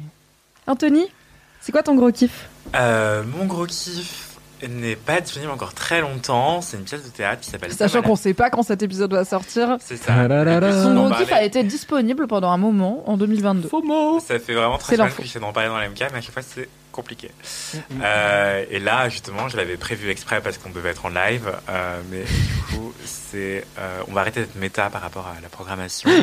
Anthony, 0.67 1.05
c'est 1.61 1.71
quoi 1.71 1.83
ton 1.85 1.95
gros 1.95 2.11
kiff? 2.11 2.49
Euh, 2.75 3.23
mon 3.39 3.47
gros 3.47 3.67
kiff 3.67 4.30
n'est 4.69 4.97
pas 4.97 5.21
disponible 5.21 5.51
encore 5.51 5.75
très 5.75 6.01
longtemps. 6.01 6.61
C'est 6.61 6.77
une 6.77 6.85
pièce 6.85 7.05
de 7.05 7.09
théâtre 7.09 7.41
qui 7.41 7.51
s'appelle 7.51 7.73
Sachant 7.73 8.03
qu'on 8.03 8.17
sait 8.17 8.35
pas 8.35 8.51
quand 8.51 8.63
cet 8.63 8.83
épisode 8.83 9.13
va 9.13 9.25
sortir. 9.25 9.77
C'est 9.81 9.97
ça. 9.97 10.13
Ta-da-da-da. 10.15 10.83
Son 10.83 11.11
kiff 11.11 11.29
parlait. 11.29 11.35
a 11.35 11.45
été 11.45 11.63
disponible 11.63 12.27
pendant 12.27 12.51
un 12.51 12.59
moment 12.59 13.03
en 13.09 13.17
2022. 13.17 13.69
Ça 14.21 14.39
fait 14.39 14.55
vraiment 14.55 14.79
C'est 14.79 14.85
très 14.85 14.97
l'info. 14.97 15.17
que 15.17 15.23
j'essaie 15.23 15.41
d'en 15.41 15.53
parler 15.53 15.69
dans 15.69 15.79
la 15.79 15.89
MK, 15.89 16.01
mais 16.13 16.19
à 16.19 16.21
chaque 16.21 16.33
fois 16.33 16.43
c'est 16.43 16.69
compliqué. 16.93 17.31
Euh, 18.03 18.65
et 18.69 18.81
là, 18.81 19.09
justement, 19.09 19.49
je 19.49 19.57
l'avais 19.57 19.77
prévu 19.77 20.11
exprès 20.11 20.41
parce 20.41 20.59
qu'on 20.59 20.71
devait 20.71 20.91
être 20.91 21.07
en 21.07 21.09
live, 21.11 21.51
euh, 21.69 22.01
mais 22.11 22.25
du 22.25 22.77
coup, 22.77 22.93
c'est, 23.05 23.65
euh, 23.79 24.01
on 24.09 24.13
va 24.13 24.23
arrêter 24.23 24.41
d'être 24.41 24.57
méta 24.57 24.91
par 24.91 25.01
rapport 25.01 25.27
à 25.27 25.41
la 25.41 25.49
programmation. 25.49 26.11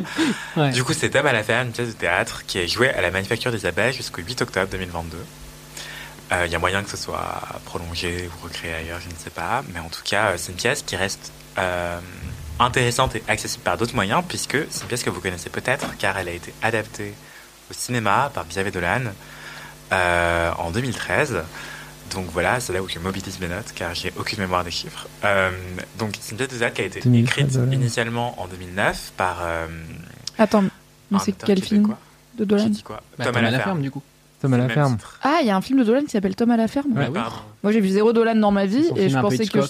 Ouais. 0.57 0.71
Du 0.71 0.83
coup, 0.83 0.93
c'est 0.93 1.09
Tom 1.09 1.25
à 1.25 1.33
la 1.33 1.43
ferme, 1.43 1.67
une 1.67 1.73
pièce 1.73 1.89
de 1.89 1.93
théâtre 1.93 2.43
qui 2.47 2.57
est 2.57 2.67
jouée 2.67 2.89
à 2.89 3.01
la 3.01 3.11
Manufacture 3.11 3.51
des 3.51 3.65
Abeilles 3.65 3.93
jusqu'au 3.93 4.21
8 4.21 4.41
octobre 4.41 4.67
2022. 4.71 5.17
Euh, 6.31 6.45
Il 6.45 6.51
y 6.51 6.55
a 6.55 6.59
moyen 6.59 6.83
que 6.83 6.89
ce 6.89 6.97
soit 6.97 7.41
prolongé 7.65 8.29
ou 8.29 8.43
recréé 8.43 8.73
ailleurs, 8.73 8.99
je 9.01 9.07
ne 9.09 9.15
sais 9.17 9.29
pas. 9.29 9.63
Mais 9.73 9.79
en 9.79 9.89
tout 9.89 10.01
cas, 10.03 10.27
euh, 10.31 10.33
c'est 10.37 10.51
une 10.51 10.57
pièce 10.57 10.81
qui 10.83 10.95
reste 10.95 11.31
euh, 11.57 11.99
intéressante 12.59 13.15
et 13.15 13.23
accessible 13.27 13.63
par 13.63 13.77
d'autres 13.77 13.95
moyens, 13.95 14.23
puisque 14.27 14.57
c'est 14.69 14.81
une 14.81 14.87
pièce 14.87 15.03
que 15.03 15.09
vous 15.09 15.21
connaissez 15.21 15.49
peut-être, 15.49 15.95
car 15.97 16.17
elle 16.17 16.27
a 16.27 16.31
été 16.31 16.53
adaptée 16.61 17.13
au 17.69 17.73
cinéma 17.73 18.29
par 18.33 18.45
Xavier 18.47 18.71
Dolan 18.71 19.01
euh, 19.93 20.51
en 20.57 20.71
2013. 20.71 21.37
Donc 22.13 22.25
voilà, 22.31 22.59
c'est 22.59 22.71
là 22.73 22.81
où 22.81 22.87
je 22.89 22.99
mobilise 22.99 23.39
mes 23.39 23.47
notes, 23.49 23.73
car 23.75 23.93
j'ai 23.93 24.13
aucune 24.17 24.39
mémoire 24.39 24.63
des 24.63 24.71
chiffres. 24.71 25.07
Euh, 25.25 25.51
donc 25.99 26.15
c'est 26.19 26.31
une 26.31 26.37
pièce 26.37 26.49
de 26.49 26.57
théâtre 26.57 26.75
qui 26.75 26.81
a 26.81 26.85
été 26.85 26.99
2013, 27.01 27.37
écrite 27.43 27.53
Dolan. 27.59 27.71
initialement 27.71 28.41
en 28.41 28.47
2009 28.47 29.11
par... 29.17 29.37
euh, 29.41 29.67
Attends, 30.37 30.63
mais 31.11 31.19
c'est 31.19 31.33
quel 31.33 31.61
film 31.61 31.95
de 32.37 32.45
Dolan 32.45 32.67
dit 32.69 32.83
quoi 32.83 33.01
Bah, 33.17 33.25
Tom 33.25 33.35
à 33.37 33.41
la 33.51 33.59
ferme. 33.59 33.81
du 33.81 33.91
coup 33.91 34.01
Tom 34.41 34.53
à 34.53 34.57
la 34.57 34.69
ferme. 34.69 34.97
Ah, 35.23 35.39
il 35.41 35.47
y 35.47 35.49
a 35.49 35.55
un 35.55 35.61
film 35.61 35.79
de 35.79 35.83
Dolan 35.83 36.01
qui 36.03 36.11
s'appelle 36.11 36.35
Tom 36.35 36.51
à 36.51 36.57
la 36.57 36.67
ferme. 36.67 36.91
Bah 36.93 37.01
Ouais, 37.01 37.07
oui. 37.07 37.13
pardon. 37.15 37.35
Moi 37.63 37.71
j'ai 37.71 37.79
vu 37.81 37.89
zéro 37.89 38.13
Dolan 38.13 38.35
dans 38.35 38.51
ma 38.51 38.65
vie 38.65 38.85
et 38.95 39.09
je 39.09 39.17
pensais 39.19 39.45
que 39.47 39.61
je 39.61 39.67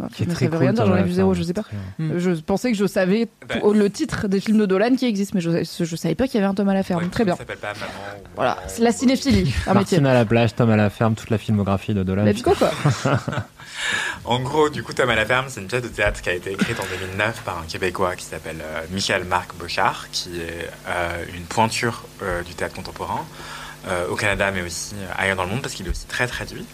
Euh, 0.00 0.04
Bah, 0.04 0.08
Qui 0.14 0.22
est 0.22 0.26
mais 0.26 0.34
très 0.34 0.44
ça 0.44 0.50
veut 0.50 0.56
cool, 0.58 0.64
rien 0.66 0.72
dire, 0.72 0.86
j'en 0.86 0.96
ai 0.96 1.02
vu 1.02 1.12
zéro, 1.12 1.34
je 1.34 1.42
sais 1.42 1.52
pas. 1.52 1.64
Bien. 1.98 2.14
Hmm. 2.14 2.18
Je 2.18 2.30
pensais 2.40 2.70
que 2.70 2.78
je 2.78 2.86
savais 2.86 3.28
Bah. 3.48 3.56
tout- 3.60 3.72
le 3.72 3.90
titre 3.90 4.28
des 4.28 4.38
films 4.40 4.58
de 4.58 4.66
Dolan 4.66 4.94
qui 4.96 5.06
existent, 5.06 5.32
mais 5.34 5.40
je, 5.40 5.50
je 5.84 5.96
savais 5.96 6.14
pas 6.14 6.26
qu'il 6.26 6.36
y 6.36 6.38
avait 6.38 6.46
un 6.46 6.54
Tom 6.54 6.68
à 6.68 6.74
la 6.74 6.82
ferme. 6.84 7.02
Ouais, 7.02 7.08
Très 7.10 7.24
bien. 7.24 7.34
Ça 7.34 7.40
s'appelle 7.40 7.58
pas 7.58 7.72
Maman 7.74 7.86
ou 8.18 8.28
Voilà, 8.36 8.58
c'est 8.68 8.82
la 8.82 8.92
cinéphilie, 8.92 9.52
un 9.66 9.74
métier. 9.74 9.98
À 9.98 10.14
la 10.14 10.24
plage, 10.24 10.54
Tom 10.54 10.70
à 10.70 10.76
la 10.76 10.88
ferme, 10.90 11.14
toute 11.16 11.30
la 11.30 11.38
filmographie 11.38 11.94
de 11.94 12.02
Dolan. 12.04 12.24
Let's 12.24 12.42
go 12.42 12.52
quoi. 12.56 12.70
En 14.24 14.40
gros, 14.40 14.68
du 14.68 14.82
coup, 14.82 14.92
Tom 14.92 15.08
à 15.10 15.14
la 15.14 15.24
ferme, 15.24 15.46
c'est 15.48 15.60
une 15.60 15.66
pièce 15.68 15.82
de 15.82 15.88
théâtre 15.88 16.20
qui 16.20 16.28
a 16.28 16.32
été 16.34 16.52
écrite 16.52 16.78
en 16.80 16.84
2009 17.06 17.42
par 17.44 17.58
un 17.58 17.62
Québécois 17.66 18.16
qui 18.16 18.24
s'appelle 18.24 18.56
euh, 18.60 18.82
Michael 18.92 19.24
Marc 19.24 19.54
Bochard, 19.56 20.08
qui 20.10 20.40
est 20.40 20.68
euh, 20.88 21.24
une 21.36 21.44
pointure 21.44 22.04
euh, 22.22 22.42
du 22.42 22.54
théâtre 22.54 22.74
contemporain 22.74 23.24
euh, 23.88 24.08
au 24.08 24.16
Canada, 24.16 24.50
mais 24.52 24.62
aussi 24.62 24.94
euh, 24.96 25.06
ailleurs 25.16 25.36
dans 25.36 25.44
le 25.44 25.50
monde, 25.50 25.62
parce 25.62 25.74
qu'il 25.74 25.86
est 25.86 25.90
aussi 25.90 26.06
très 26.06 26.26
traduit. 26.26 26.64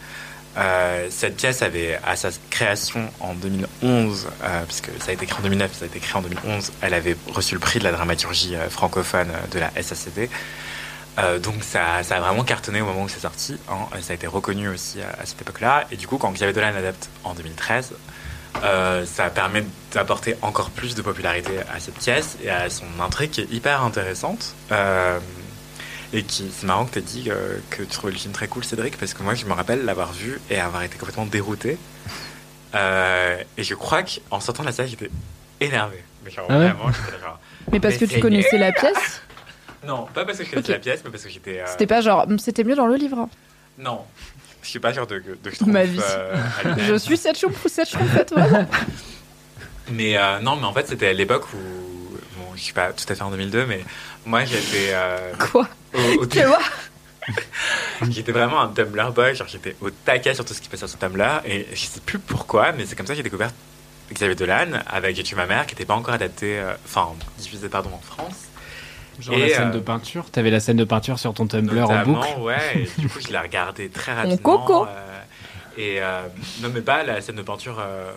Euh, 0.57 1.09
cette 1.11 1.37
pièce 1.37 1.63
avait, 1.63 1.99
à 2.07 2.17
sa 2.17 2.29
création 2.51 3.11
en 3.21 3.35
2011, 3.35 4.29
euh, 4.43 4.63
puisque 4.67 4.91
ça 5.01 5.11
a 5.11 5.13
été 5.13 5.27
créé 5.27 5.39
en 5.39 5.43
2009, 5.43 5.73
ça 5.75 5.85
a 5.85 5.89
été 5.89 5.99
créé 5.99 6.17
en 6.17 6.23
2011, 6.23 6.73
elle 6.81 6.95
avait 6.95 7.17
reçu 7.33 7.55
le 7.55 7.61
prix 7.61 7.81
de 7.81 7.85
la 7.85 7.93
dramaturgie 7.93 8.55
euh, 8.55 8.71
francophone 8.71 9.29
euh, 9.31 9.47
de 9.53 9.59
la 9.59 9.71
SACD. 9.83 10.29
Donc 11.43 11.63
ça, 11.63 11.99
a 11.99 12.21
vraiment 12.21 12.43
cartonné 12.43 12.81
au 12.81 12.87
moment 12.87 13.05
où 13.05 13.09
c'est 13.09 13.21
sorti. 13.21 13.57
hein. 13.71 13.87
Ça 14.01 14.13
a 14.13 14.17
été 14.17 14.27
reconnu 14.27 14.69
aussi 14.69 15.01
à, 15.01 15.25
cette 15.25 15.41
époque-là. 15.43 15.85
Et 15.93 15.97
du 15.97 16.09
coup, 16.09 16.19
quand 16.19 16.33
Xavier 16.33 16.53
Dolan 16.53 16.75
adapte 16.77 17.09
en 17.23 17.35
2013, 17.35 17.93
euh, 18.65 19.05
ça 19.07 19.31
permet 19.31 19.65
d'apporter 19.93 20.37
encore 20.43 20.71
plus 20.71 20.97
de 20.97 21.03
popularité 21.03 21.53
à 21.73 21.79
cette 21.79 21.99
pièce 21.99 22.37
et 22.43 22.51
à 22.51 22.69
son 22.71 22.87
intrigue 23.01 23.31
qui 23.31 23.43
est 23.43 23.53
hyper 23.53 23.83
intéressante. 23.85 24.55
Et 26.13 26.23
qui, 26.23 26.51
c'est 26.53 26.67
marrant 26.67 26.85
que 26.87 26.93
tu 26.93 26.99
aies 27.01 27.03
dit 27.03 27.25
euh, 27.31 27.59
que 27.71 27.83
tu 27.83 27.89
trouvais 27.89 28.13
le 28.13 28.19
film 28.19 28.33
très 28.33 28.47
cool, 28.47 28.65
Cédric, 28.65 28.97
parce 28.99 29.15
que 29.15 29.23
moi, 29.23 29.35
je 29.35 29.45
me 29.47 29.53
rappelle 29.53 29.85
l'avoir 29.85 30.13
vu 30.13 30.41
et 30.51 30.59
avoir 30.61 30.83
été 30.83 30.97
complètement 30.99 31.27
dérouté. 31.27 31.79
Euh, 32.77 33.41
et 33.57 33.63
je 33.63 33.77
crois 33.77 34.03
qu'en 34.03 34.41
sortant 34.41 34.65
de 34.65 34.67
la 34.67 34.73
salle, 34.73 34.89
j'étais 34.89 35.09
énervé. 35.61 36.03
Mais 36.25 36.31
genre, 36.33 36.47
Ah 36.49 36.59
ouais 36.59 36.65
vraiment, 36.71 36.91
j'étais 36.91 37.21
genre, 37.23 37.39
Mais 37.71 37.79
parce 37.79 37.97
que 37.99 38.05
tu 38.05 38.19
connaissais 38.19 38.59
la 38.59 38.73
pièce 38.73 39.23
Non, 39.87 40.09
pas 40.13 40.25
parce 40.25 40.39
que 40.39 40.45
je 40.45 40.51
connaissais 40.51 40.73
la 40.73 40.79
pièce, 40.81 41.03
mais 41.05 41.13
parce 41.13 41.23
que 41.23 41.31
j'étais. 41.31 41.61
euh, 41.61 41.67
C'était 41.69 41.87
pas 41.87 42.01
genre, 42.01 42.27
Hum, 42.29 42.37
c'était 42.41 42.65
mieux 42.65 42.75
dans 42.75 42.89
le 42.89 42.97
livre. 42.97 43.29
Non, 43.79 44.01
je 44.61 44.69
suis 44.69 44.81
pas 44.81 44.93
genre 44.93 45.07
de, 45.07 45.21
de 45.21 45.71
Ma 45.71 45.85
vie. 45.85 46.01
euh. 46.03 46.35
Je 46.79 46.97
suis 46.97 47.17
cette 47.17 47.39
choupe 47.39 47.57
ou 47.65 47.69
cette 47.69 47.91
choumpette, 47.91 48.33
vraiment. 48.33 48.67
Mais 49.93 50.17
euh, 50.19 50.41
non, 50.41 50.57
mais 50.57 50.65
en 50.67 50.73
fait, 50.73 50.89
c'était 50.89 51.07
à 51.07 51.13
l'époque 51.13 51.45
où. 51.55 51.59
Je 52.57 52.63
suis 52.63 52.73
pas 52.73 52.93
tout 52.93 53.05
à 53.09 53.15
fait 53.15 53.23
en 53.23 53.31
2002, 53.31 53.67
mais 53.67 53.81
moi, 54.27 54.45
j'étais. 54.45 54.91
euh, 54.93 55.33
Quoi? 55.51 55.69
au- 55.95 56.21
au- 56.23 56.27
Tu 56.27 56.43
vois 56.43 56.59
J'étais 58.11 58.33
vraiment 58.33 58.61
un 58.61 58.69
Tumblr 58.69 59.13
boy, 59.13 59.35
genre 59.35 59.49
j'étais 59.49 59.75
au 59.81 59.89
taquet 59.91 60.35
sur 60.35 60.45
tout 60.45 60.53
ce 60.53 60.61
qui 60.61 60.69
passait 60.69 60.87
sur 60.87 60.99
Tumblr, 60.99 61.41
et 61.47 61.67
je 61.73 61.85
sais 61.87 62.01
plus 62.01 62.19
pourquoi, 62.19 62.73
mais 62.73 62.85
c'est 62.85 62.97
comme 62.97 63.07
ça 63.07 63.15
que 63.15 63.17
j'ai 63.17 63.23
découvert 63.23 63.51
Xavier 64.13 64.35
Dolan 64.35 64.67
avec 64.87 65.17
J'ai 65.17 65.23
tué 65.23 65.35
ma 65.37 65.47
mère, 65.47 65.67
qui 65.67 65.75
n'était 65.75 65.87
pas 65.87 65.95
encore 65.95 66.13
adapté, 66.15 66.59
euh, 66.59 66.75
enfin 66.85 67.09
diffusé 67.39 67.69
pardon 67.71 67.91
en 67.95 67.99
France. 68.01 68.35
Genre 69.21 69.37
Et, 69.37 69.49
la 69.49 69.49
scène 69.57 69.69
euh, 69.69 69.73
de 69.73 69.79
peinture. 69.81 70.31
T'avais 70.31 70.51
la 70.51 70.61
scène 70.61 70.77
de 70.77 70.85
peinture 70.85 71.19
sur 71.19 71.33
ton 71.33 71.47
Tumblr 71.47 71.89
en 71.89 72.03
boucle. 72.05 72.29
ouais, 72.41 72.59
et 72.97 73.01
du 73.01 73.09
coup 73.09 73.21
je 73.21 73.29
l'ai 73.33 73.39
regardé 73.39 73.89
très 73.89 74.13
Mon 74.17 74.19
rapidement. 74.31 74.59
coco. 74.59 74.87
euh, 74.87 75.21
et 75.79 76.03
euh, 76.03 76.21
non 76.61 76.69
mais 76.75 76.83
pas 76.83 77.03
la 77.05 77.21
scène 77.23 77.37
de 77.37 77.43
peinture. 77.43 77.79
euh, 77.81 78.11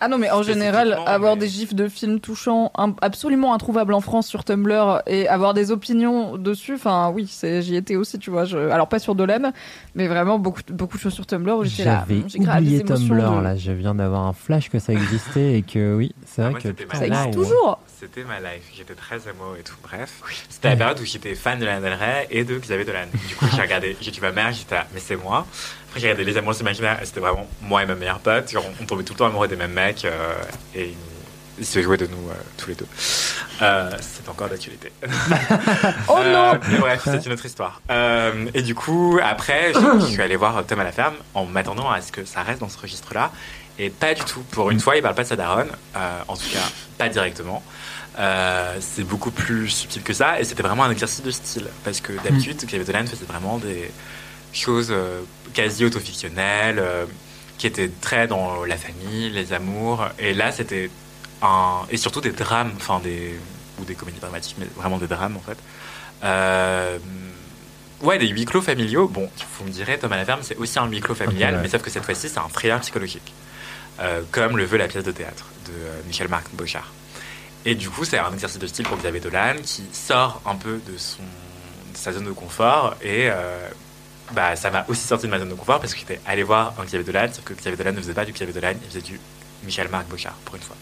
Ah 0.00 0.06
non, 0.08 0.16
mais 0.18 0.30
en 0.30 0.42
général, 0.44 0.96
avoir 1.06 1.34
mais- 1.34 1.40
des 1.40 1.48
gifs 1.48 1.74
de 1.74 1.88
films 1.88 2.20
touchants 2.20 2.70
absolument 3.02 3.52
introuvables 3.52 3.92
en 3.94 4.00
France 4.00 4.28
sur 4.28 4.44
Tumblr 4.44 5.02
et 5.06 5.26
avoir 5.28 5.54
des 5.54 5.72
opinions 5.72 6.36
dessus, 6.36 6.74
enfin 6.74 7.10
oui, 7.12 7.28
j'y 7.42 7.74
étais 7.74 7.96
aussi, 7.96 8.18
tu 8.18 8.30
vois. 8.30 8.44
Je... 8.44 8.58
Alors 8.58 8.88
pas 8.88 9.00
sur 9.00 9.14
Dolan, 9.16 9.52
mais 9.96 10.06
vraiment 10.06 10.38
beaucoup, 10.38 10.60
beaucoup 10.70 10.96
de 10.98 11.02
choses 11.02 11.14
sur 11.14 11.26
Tumblr 11.26 11.56
où 11.56 11.64
j'étais 11.64 11.84
là. 11.84 12.04
J'avais 12.08 12.20
des 12.22 12.38
oublié 12.38 12.84
Tumblr 12.84 13.38
de- 13.38 13.42
là, 13.42 13.56
je 13.56 13.72
viens 13.72 13.94
d'avoir 13.94 14.22
un 14.26 14.32
flash 14.32 14.70
que 14.70 14.78
ça 14.78 14.92
existait 14.92 15.54
et 15.58 15.62
que 15.62 15.96
oui, 15.96 16.14
c'est 16.26 16.42
vrai 16.42 16.52
moi, 16.52 16.60
que 16.60 16.68
putain, 16.68 16.96
Ça 16.98 17.06
existe 17.06 17.32
toujours 17.32 17.80
C'était 17.98 18.22
ma 18.22 18.38
life, 18.38 18.70
j'étais 18.76 18.94
très 18.94 19.16
amoureux 19.28 19.56
et 19.58 19.64
tout, 19.64 19.74
bref. 19.82 20.22
C'était 20.48 20.68
la 20.70 20.76
période 20.76 21.00
où 21.00 21.04
j'étais 21.04 21.34
fan 21.34 21.58
de 21.58 21.64
Lana 21.64 21.80
Del 21.80 21.94
Rey 21.98 22.28
et 22.30 22.44
de 22.44 22.56
Xavier 22.56 22.84
Dolan. 22.84 23.06
Du 23.28 23.34
coup, 23.34 23.46
j'ai 23.52 23.60
regardé, 23.62 23.96
j'ai 24.00 24.12
tué 24.12 24.20
ma 24.22 24.30
mère, 24.30 24.52
j'étais 24.52 24.76
là, 24.76 24.86
mais 24.94 25.00
c'est 25.00 25.16
moi. 25.16 25.44
Après, 25.98 26.06
j'ai 26.06 26.12
regardé 26.12 26.30
Les 26.30 26.38
Amours 26.38 26.60
imaginaires 26.60 27.00
c'était 27.02 27.18
vraiment 27.18 27.48
moi 27.60 27.82
et 27.82 27.86
ma 27.86 27.96
meilleure 27.96 28.20
pote. 28.20 28.54
On 28.80 28.84
tombait 28.84 29.02
tout 29.02 29.14
le 29.14 29.18
temps 29.18 29.26
amoureux 29.26 29.48
des 29.48 29.56
mêmes 29.56 29.72
mecs 29.72 30.04
euh, 30.04 30.32
et 30.72 30.94
ils, 31.58 31.66
se 31.66 31.82
jouaient 31.82 31.96
de 31.96 32.06
nous 32.06 32.28
euh, 32.30 32.34
tous 32.56 32.68
les 32.68 32.76
deux. 32.76 32.86
Euh, 33.62 33.90
c'est 34.00 34.28
encore 34.28 34.48
d'actualité. 34.48 34.92
Oh 36.08 36.20
non 36.24 36.52
Mais 36.70 36.78
bref, 36.78 37.02
c'est 37.04 37.26
une 37.26 37.32
autre 37.32 37.46
histoire. 37.46 37.82
Et 38.54 38.62
du 38.62 38.76
coup, 38.76 39.18
après, 39.20 39.72
je, 39.74 40.06
suis 40.06 40.22
allé 40.22 40.36
voir 40.36 40.64
Tom 40.64 40.78
à 40.78 40.84
la 40.84 40.92
ferme 40.92 41.14
en 41.34 41.46
m'attendant 41.46 41.90
à 41.90 42.00
ce 42.00 42.12
que 42.12 42.24
ça 42.24 42.44
reste 42.44 42.60
dans 42.60 42.68
ce 42.68 42.78
registre-là. 42.78 43.32
Et 43.80 43.90
pas 43.90 44.14
du 44.14 44.22
tout. 44.22 44.42
Pour 44.52 44.70
une 44.70 44.78
fois, 44.78 44.96
il 44.96 45.02
parle 45.02 45.16
pas 45.16 45.24
de 45.24 45.28
sa 45.28 45.36
daronne. 45.36 45.70
en 46.28 46.36
tout 46.36 46.48
cas, 46.52 46.64
pas 46.96 47.08
directement. 47.08 47.62
Euh, 48.18 48.76
c'est 48.80 49.04
beaucoup 49.04 49.30
plus 49.30 49.68
subtil 49.68 50.02
que 50.02 50.12
ça. 50.12 50.40
Et 50.40 50.44
c'était 50.44 50.62
vraiment 50.62 50.84
un 50.84 50.90
exercice 50.90 51.22
de 51.22 51.30
style. 51.30 51.66
Parce 51.84 52.00
que 52.00 52.12
d'habitude, 52.22 52.56
Xavier 52.56 52.84
Dolan 52.84 53.06
faisait 53.06 53.26
vraiment 53.26 53.58
des 53.58 53.90
choses 54.52 54.88
euh, 54.90 55.20
quasi 55.52 55.84
autofictionnelles, 55.84 56.78
euh, 56.78 57.06
qui 57.58 57.66
étaient 57.66 57.90
très 58.00 58.26
dans 58.26 58.64
la 58.64 58.76
famille, 58.76 59.30
les 59.30 59.52
amours. 59.52 60.06
Et 60.18 60.34
là, 60.34 60.52
c'était 60.52 60.90
un. 61.42 61.80
Et 61.90 61.96
surtout 61.96 62.20
des 62.20 62.32
drames, 62.32 62.72
enfin 62.76 63.00
des. 63.00 63.34
ou 63.80 63.84
des 63.84 63.94
comédies 63.94 64.20
dramatiques, 64.20 64.56
mais 64.58 64.66
vraiment 64.76 64.98
des 64.98 65.08
drames 65.08 65.36
en 65.36 65.40
fait. 65.40 65.58
Euh, 66.24 66.98
ouais, 68.02 68.18
des 68.18 68.28
huis 68.28 68.44
clos 68.44 68.62
familiaux. 68.62 69.08
Bon, 69.08 69.28
vous 69.58 69.64
me 69.64 69.70
direz, 69.70 69.98
Thomas 69.98 70.16
Laferme, 70.16 70.40
c'est 70.42 70.56
aussi 70.56 70.78
un 70.78 70.86
huis 70.86 71.00
clos 71.00 71.14
familial, 71.14 71.54
ouais. 71.54 71.60
mais 71.62 71.68
sauf 71.68 71.82
que 71.82 71.90
cette 71.90 72.04
fois-ci, 72.04 72.28
c'est 72.28 72.38
un 72.38 72.48
thriller 72.48 72.80
psychologique. 72.80 73.32
Euh, 74.00 74.22
comme 74.30 74.56
le 74.56 74.64
veut 74.64 74.78
la 74.78 74.86
pièce 74.86 75.02
de 75.02 75.10
théâtre 75.10 75.46
de 75.66 75.72
euh, 75.72 76.00
Michel-Marc 76.06 76.46
Bochard. 76.52 76.92
Et 77.64 77.74
du 77.74 77.90
coup, 77.90 78.04
c'est 78.04 78.18
un 78.18 78.32
exercice 78.32 78.60
de 78.60 78.66
style 78.68 78.86
pour 78.86 78.96
Xavier 78.96 79.20
Dolan 79.20 79.56
qui 79.62 79.82
sort 79.92 80.40
un 80.46 80.54
peu 80.54 80.80
de, 80.86 80.96
son, 80.96 81.22
de 81.92 81.96
sa 81.96 82.12
zone 82.12 82.24
de 82.24 82.30
confort. 82.30 82.94
Et 83.02 83.28
euh, 83.28 83.68
bah, 84.32 84.56
ça 84.56 84.70
m'a 84.70 84.84
aussi 84.88 85.06
sorti 85.06 85.26
de 85.26 85.30
ma 85.30 85.38
zone 85.38 85.48
de 85.50 85.54
confort 85.54 85.80
parce 85.80 85.94
que 85.94 86.00
j'étais 86.00 86.20
allé 86.26 86.42
voir 86.42 86.74
un 86.80 86.84
Xavier 86.84 87.04
Dolan, 87.04 87.28
sauf 87.32 87.44
que 87.44 87.54
Xavier 87.54 87.76
Dolan 87.76 87.92
ne 87.92 87.98
faisait 87.98 88.14
pas 88.14 88.24
du 88.24 88.32
Xavier 88.32 88.52
Dolan, 88.54 88.72
il 88.82 88.88
faisait 88.88 89.00
du 89.00 89.20
Michel-Marc 89.64 90.06
Bochard, 90.08 90.34
pour 90.44 90.56
une 90.56 90.62
fois. 90.62 90.76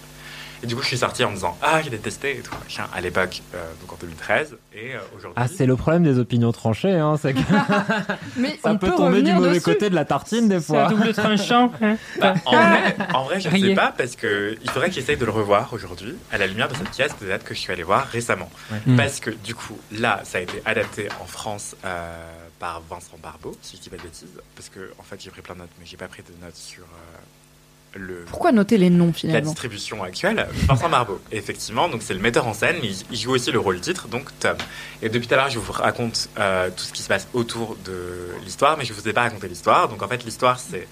Et 0.62 0.66
du 0.66 0.74
coup, 0.74 0.82
je 0.82 0.86
suis 0.86 0.98
sorti 0.98 1.22
en 1.22 1.30
me 1.30 1.34
disant 1.34 1.56
Ah, 1.62 1.82
j'ai 1.82 1.90
détesté 1.90 2.38
et 2.38 2.40
tout, 2.40 2.54
machin, 2.62 2.84
à 2.94 3.00
l'époque, 3.00 3.42
euh, 3.54 3.58
donc 3.80 3.92
en 3.92 3.96
2013. 4.00 4.56
Et 4.72 4.94
euh, 4.94 4.98
aujourd'hui. 5.14 5.34
Ah, 5.36 5.48
c'est 5.48 5.66
le 5.66 5.76
problème 5.76 6.02
des 6.02 6.18
opinions 6.18 6.52
tranchées, 6.52 6.94
hein, 6.94 7.16
c'est 7.20 7.34
que 7.34 7.40
Mais 8.36 8.58
ça 8.62 8.70
on 8.70 8.78
peut 8.78 8.88
peut 8.88 8.96
tomber 8.96 9.22
du 9.22 9.32
mauvais 9.32 9.50
dessus. 9.50 9.60
côté 9.60 9.90
de 9.90 9.94
la 9.94 10.04
tartine 10.04 10.48
des 10.48 10.60
fois. 10.60 10.90
tranchant. 11.14 11.70
Bah, 12.20 12.34
en, 12.46 12.52
vrai, 12.52 12.96
en 13.14 13.24
vrai, 13.24 13.40
je 13.40 13.48
ne 13.48 13.58
sais 13.58 13.74
pas 13.74 13.92
parce 13.96 14.16
que 14.16 14.56
il 14.62 14.70
faudrait 14.70 14.88
que 14.88 14.94
j'essaye 14.94 15.16
de 15.16 15.24
le 15.24 15.30
revoir 15.30 15.72
aujourd'hui 15.72 16.16
à 16.32 16.38
la 16.38 16.46
lumière 16.46 16.68
de 16.68 16.74
cette 16.74 16.90
pièce 16.90 17.12
de 17.20 17.26
théâtre 17.26 17.44
que 17.44 17.54
je 17.54 17.60
suis 17.60 17.72
allé 17.72 17.82
voir 17.82 18.06
récemment. 18.06 18.50
Mm. 18.86 18.96
Parce 18.96 19.20
que 19.20 19.30
du 19.30 19.54
coup, 19.54 19.78
là, 19.92 20.20
ça 20.24 20.38
a 20.38 20.40
été 20.40 20.62
adapté 20.64 21.08
en 21.22 21.26
France 21.26 21.76
euh, 21.84 22.16
par 22.58 22.80
Vincent 22.88 23.18
Barbeau, 23.22 23.56
si 23.62 23.76
je 23.76 23.82
dis 23.82 23.90
pas 23.90 23.96
de 23.96 24.02
bêtises. 24.02 24.28
Parce 24.54 24.68
que 24.68 24.92
en 24.98 25.02
fait, 25.02 25.20
j'ai 25.22 25.30
pris 25.30 25.42
plein 25.42 25.54
de 25.54 25.60
notes, 25.60 25.70
mais 25.78 25.86
j'ai 25.86 25.96
pas 25.96 26.08
pris 26.08 26.22
de 26.22 26.44
notes 26.44 26.56
sur 26.56 26.82
euh, 26.84 27.98
le 27.98 28.24
Pourquoi 28.28 28.52
noter 28.52 28.76
les 28.78 28.90
noms 28.90 29.06
la 29.06 29.12
finalement? 29.12 29.50
distribution 29.50 30.02
actuelle, 30.02 30.46
Vincent 30.68 30.88
Barbeau, 30.90 31.20
effectivement, 31.32 31.88
donc 31.88 32.02
c'est 32.02 32.12
le 32.14 32.20
metteur 32.20 32.46
en 32.46 32.52
scène, 32.54 32.76
mais 32.82 32.88
il- 32.88 33.04
il 33.10 33.16
joue 33.16 33.32
aussi 33.32 33.50
le 33.50 33.58
rôle 33.58 33.80
titre, 33.80 34.08
donc 34.08 34.30
Tom. 34.38 34.56
Et 35.02 35.08
depuis 35.08 35.26
tout 35.28 35.34
à 35.34 35.36
l'heure, 35.38 35.50
je 35.50 35.58
vous 35.58 35.72
raconte 35.72 36.28
euh, 36.38 36.68
tout 36.76 36.84
ce 36.84 36.92
qui 36.92 37.02
se 37.02 37.08
passe 37.08 37.26
autour 37.32 37.76
de 37.84 38.32
l'histoire, 38.44 38.76
mais 38.76 38.84
je 38.84 38.92
ne 38.92 38.98
vous 38.98 39.08
ai 39.08 39.12
pas 39.12 39.22
raconté 39.22 39.48
l'histoire. 39.48 39.88
Donc 39.88 40.02
en 40.02 40.08
fait, 40.08 40.24
l'histoire, 40.24 40.58
c'est 40.60 40.86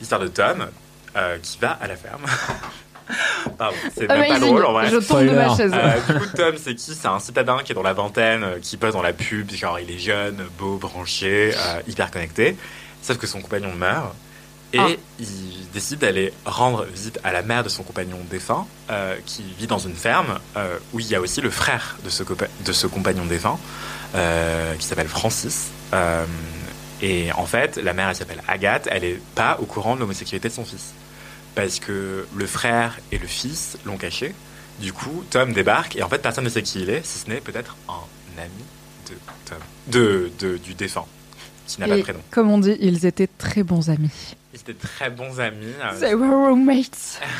l'histoire 0.00 0.20
de 0.20 0.28
Tom 0.28 0.68
euh, 1.16 1.38
qui 1.38 1.58
va 1.58 1.72
à 1.72 1.86
la 1.86 1.96
ferme. 1.96 2.24
Pardon, 3.58 3.76
c'est 3.94 4.08
même 4.08 4.28
pas 4.28 4.38
drôle 4.38 4.64
en 4.64 4.72
vrai. 4.72 4.90
Je 4.90 4.96
tombe 4.96 5.20
de 5.24 5.30
ma 5.30 5.56
chaise. 5.56 5.72
Euh, 5.74 6.00
du 6.14 6.20
coup, 6.20 6.36
Tom, 6.36 6.54
c'est 6.62 6.74
qui? 6.74 6.94
C'est 6.94 7.08
un 7.08 7.18
citadin 7.20 7.58
qui 7.64 7.72
est 7.72 7.74
dans 7.74 7.82
la 7.82 7.92
vingtaine, 7.92 8.42
euh, 8.44 8.58
qui 8.60 8.76
bosse 8.76 8.92
dans 8.92 9.02
la 9.02 9.12
pub, 9.12 9.50
genre 9.52 9.78
il 9.80 9.90
est 9.90 9.98
jeune, 9.98 10.36
beau, 10.58 10.76
branché, 10.76 11.52
euh, 11.54 11.80
hyper 11.88 12.10
connecté. 12.10 12.56
Sauf 13.02 13.16
que 13.18 13.26
son 13.26 13.40
compagnon 13.40 13.72
meurt. 13.74 14.14
Et 14.72 14.78
Ah. 14.78 14.86
il 15.18 15.68
décide 15.74 15.98
d'aller 15.98 16.32
rendre 16.44 16.84
visite 16.84 17.18
à 17.24 17.32
la 17.32 17.42
mère 17.42 17.64
de 17.64 17.68
son 17.68 17.82
compagnon 17.82 18.18
défunt, 18.30 18.66
euh, 18.90 19.16
qui 19.26 19.42
vit 19.58 19.66
dans 19.66 19.78
une 19.80 19.96
ferme 19.96 20.38
euh, 20.56 20.76
où 20.92 21.00
il 21.00 21.08
y 21.08 21.16
a 21.16 21.20
aussi 21.20 21.40
le 21.40 21.50
frère 21.50 21.96
de 22.04 22.08
ce, 22.10 22.22
copa- 22.22 22.46
de 22.64 22.72
ce 22.72 22.86
compagnon 22.86 23.24
défunt, 23.26 23.58
euh, 24.14 24.74
qui 24.76 24.86
s'appelle 24.86 25.08
Francis. 25.08 25.70
Euh, 25.92 26.24
et 27.02 27.32
en 27.32 27.46
fait, 27.46 27.78
la 27.82 27.94
mère, 27.94 28.10
elle 28.10 28.14
s'appelle 28.14 28.42
Agathe, 28.46 28.86
elle 28.92 29.02
n'est 29.02 29.20
pas 29.34 29.56
au 29.60 29.64
courant 29.64 29.96
de 29.96 30.00
l'homosexualité 30.00 30.48
de 30.50 30.54
son 30.54 30.64
fils. 30.64 30.92
Parce 31.54 31.78
que 31.80 32.26
le 32.34 32.46
frère 32.46 32.98
et 33.12 33.18
le 33.18 33.26
fils 33.26 33.76
l'ont 33.84 33.96
caché. 33.96 34.34
Du 34.80 34.92
coup, 34.92 35.24
Tom 35.30 35.52
débarque 35.52 35.96
et 35.96 36.02
en 36.02 36.08
fait, 36.08 36.18
personne 36.22 36.44
ne 36.44 36.48
sait 36.48 36.62
qui 36.62 36.80
il 36.80 36.90
est, 36.90 37.04
si 37.04 37.18
ce 37.18 37.28
n'est 37.28 37.40
peut-être 37.40 37.76
un 37.88 38.40
ami 38.42 38.50
de 39.08 39.14
Tom, 39.44 39.58
de, 39.88 40.30
de- 40.38 40.56
du 40.56 40.74
défunt, 40.74 41.04
qui 41.66 41.80
n'a 41.80 41.86
pas 41.86 41.96
de 41.98 42.02
prénom. 42.02 42.20
comme 42.30 42.50
on 42.50 42.58
dit, 42.58 42.76
ils 42.80 43.04
étaient 43.04 43.26
très 43.26 43.62
bons 43.62 43.90
amis. 43.90 44.10
Ils 44.54 44.60
étaient 44.60 44.74
très 44.74 45.10
bons 45.10 45.38
amis. 45.40 45.66
euh, 45.82 46.00
They 46.00 46.14
were 46.14 46.48
roommates. 46.48 47.20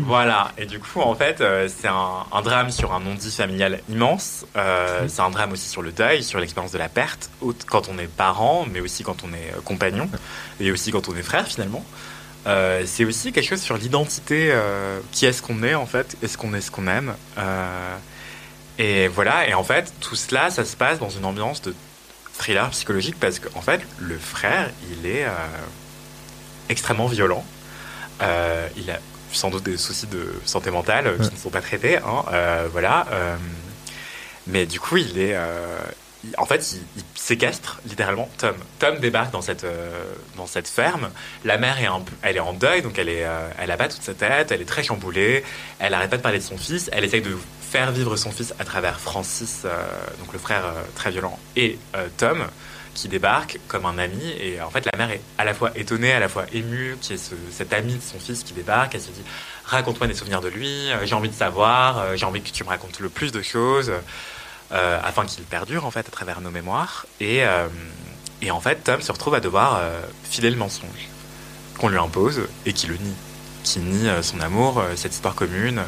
Voilà, 0.00 0.52
et 0.56 0.66
du 0.66 0.78
coup, 0.78 1.00
en 1.00 1.16
fait, 1.16 1.40
euh, 1.40 1.68
c'est 1.68 1.88
un, 1.88 2.24
un 2.30 2.40
drame 2.42 2.70
sur 2.70 2.92
un 2.94 3.00
non-dit 3.00 3.32
familial 3.32 3.80
immense. 3.88 4.46
Euh, 4.56 5.06
c'est 5.08 5.22
un 5.22 5.30
drame 5.30 5.50
aussi 5.50 5.68
sur 5.68 5.82
le 5.82 5.90
deuil, 5.90 6.22
sur 6.22 6.38
l'expérience 6.38 6.70
de 6.70 6.78
la 6.78 6.88
perte, 6.88 7.30
quand 7.66 7.88
on 7.88 7.98
est 7.98 8.06
parent, 8.06 8.64
mais 8.72 8.78
aussi 8.78 9.02
quand 9.02 9.24
on 9.24 9.32
est 9.32 9.52
compagnon, 9.64 10.08
et 10.60 10.70
aussi 10.70 10.92
quand 10.92 11.08
on 11.08 11.16
est 11.16 11.22
frère 11.22 11.48
finalement. 11.48 11.84
Euh, 12.48 12.82
c'est 12.86 13.04
aussi 13.04 13.32
quelque 13.32 13.46
chose 13.48 13.60
sur 13.60 13.76
l'identité, 13.76 14.48
euh, 14.50 14.98
qui 15.12 15.26
est-ce 15.26 15.42
qu'on 15.42 15.62
est 15.62 15.74
en 15.74 15.86
fait, 15.86 16.16
est-ce 16.22 16.36
qu'on 16.38 16.54
est 16.54 16.60
ce 16.62 16.70
qu'on 16.70 16.86
aime. 16.86 17.14
Euh, 17.36 17.96
et 18.78 19.06
voilà, 19.08 19.46
et 19.48 19.54
en 19.54 19.64
fait, 19.64 19.92
tout 20.00 20.16
cela, 20.16 20.50
ça 20.50 20.64
se 20.64 20.74
passe 20.76 20.98
dans 20.98 21.10
une 21.10 21.24
ambiance 21.24 21.60
de 21.62 21.74
thriller 22.38 22.70
psychologique 22.70 23.16
parce 23.20 23.38
qu'en 23.38 23.60
fait, 23.60 23.80
le 23.98 24.16
frère, 24.16 24.70
il 24.92 25.06
est 25.06 25.26
extrêmement 26.68 27.06
violent. 27.08 27.44
Il 28.20 28.90
a 28.90 28.98
sans 29.32 29.50
doute 29.50 29.64
des 29.64 29.76
soucis 29.76 30.06
de 30.06 30.32
santé 30.46 30.70
mentale 30.70 31.16
qui 31.16 31.22
Ouais. 31.24 31.30
ne 31.32 31.36
sont 31.38 31.50
pas 31.50 31.60
traités. 31.60 31.96
hein, 31.98 32.24
voilà. 32.72 33.06
mais 34.46 34.64
du 34.64 34.78
coup, 34.80 34.96
il 34.96 35.18
est, 35.18 35.36
en 36.36 36.46
fait, 36.46 36.72
il, 36.72 37.02
séquestre 37.14 37.80
littéralement 37.86 38.28
Tom. 38.38 38.54
Tom 38.78 38.98
débarque 38.98 39.32
dans 39.32 39.42
cette, 39.42 39.64
euh, 39.64 39.90
dans 40.36 40.46
cette 40.46 40.68
ferme. 40.68 41.10
La 41.44 41.58
mère 41.58 41.78
est, 41.80 41.88
elle 42.22 42.36
est 42.36 42.40
en 42.40 42.52
deuil, 42.52 42.82
donc 42.82 42.98
elle, 42.98 43.08
est, 43.08 43.24
euh, 43.24 43.48
elle 43.58 43.70
a 43.70 43.76
pas 43.76 43.88
toute 43.88 44.02
sa 44.02 44.14
tête, 44.14 44.50
elle 44.50 44.62
est 44.62 44.68
très 44.68 44.82
chamboulée. 44.82 45.44
Elle 45.78 45.94
arrête 45.94 46.10
pas 46.10 46.16
de 46.16 46.22
parler 46.22 46.38
de 46.38 46.44
son 46.44 46.56
fils. 46.56 46.88
Elle 46.92 47.04
essaye 47.04 47.22
de 47.22 47.36
faire 47.60 47.92
vivre 47.92 48.16
son 48.16 48.30
fils 48.30 48.54
à 48.58 48.64
travers 48.64 48.98
Francis, 48.98 49.62
euh, 49.64 49.82
donc 50.20 50.32
le 50.32 50.38
frère 50.38 50.64
très 50.94 51.10
violent, 51.10 51.38
et 51.54 51.78
Tom, 52.16 52.46
qui 52.94 53.08
débarque 53.08 53.58
comme 53.68 53.84
un 53.84 53.98
ami. 53.98 54.32
Et 54.40 54.60
en 54.62 54.70
fait, 54.70 54.88
la 54.90 54.96
mère 54.96 55.10
est 55.10 55.20
à 55.36 55.44
la 55.44 55.52
fois 55.52 55.72
étonnée, 55.76 56.12
à 56.12 56.18
la 56.18 56.30
fois 56.30 56.46
émue, 56.52 56.96
qui 57.00 57.12
est 57.12 57.18
ce, 57.18 57.34
cet 57.50 57.74
ami 57.74 57.94
de 57.94 58.02
son 58.02 58.18
fils 58.18 58.42
qui 58.42 58.54
débarque. 58.54 58.94
Elle 58.94 59.02
se 59.02 59.10
dit 59.10 59.22
Raconte-moi 59.66 60.06
des 60.06 60.14
souvenirs 60.14 60.40
de 60.40 60.48
lui, 60.48 60.88
j'ai 61.04 61.14
envie 61.14 61.28
de 61.28 61.34
savoir, 61.34 62.16
j'ai 62.16 62.24
envie 62.24 62.40
que 62.40 62.50
tu 62.50 62.64
me 62.64 62.70
racontes 62.70 63.00
le 63.00 63.10
plus 63.10 63.32
de 63.32 63.42
choses, 63.42 63.92
euh, 64.72 65.00
afin 65.02 65.24
qu'il 65.24 65.44
perdure 65.44 65.86
en 65.86 65.90
fait 65.90 66.06
à 66.06 66.10
travers 66.10 66.40
nos 66.40 66.50
mémoires. 66.50 67.06
Et, 67.20 67.44
euh, 67.44 67.68
et 68.42 68.50
en 68.50 68.60
fait, 68.60 68.84
Tom 68.84 69.00
se 69.00 69.10
retrouve 69.12 69.34
à 69.34 69.40
devoir 69.40 69.78
euh, 69.80 70.00
filer 70.24 70.50
le 70.50 70.56
mensonge 70.56 71.08
qu'on 71.78 71.88
lui 71.88 71.98
impose 71.98 72.42
et 72.66 72.72
qui 72.72 72.86
le 72.86 72.96
nie. 72.96 73.14
Qui 73.64 73.80
nie 73.80 74.08
son 74.22 74.40
amour, 74.40 74.82
cette 74.96 75.12
histoire 75.14 75.34
commune. 75.34 75.82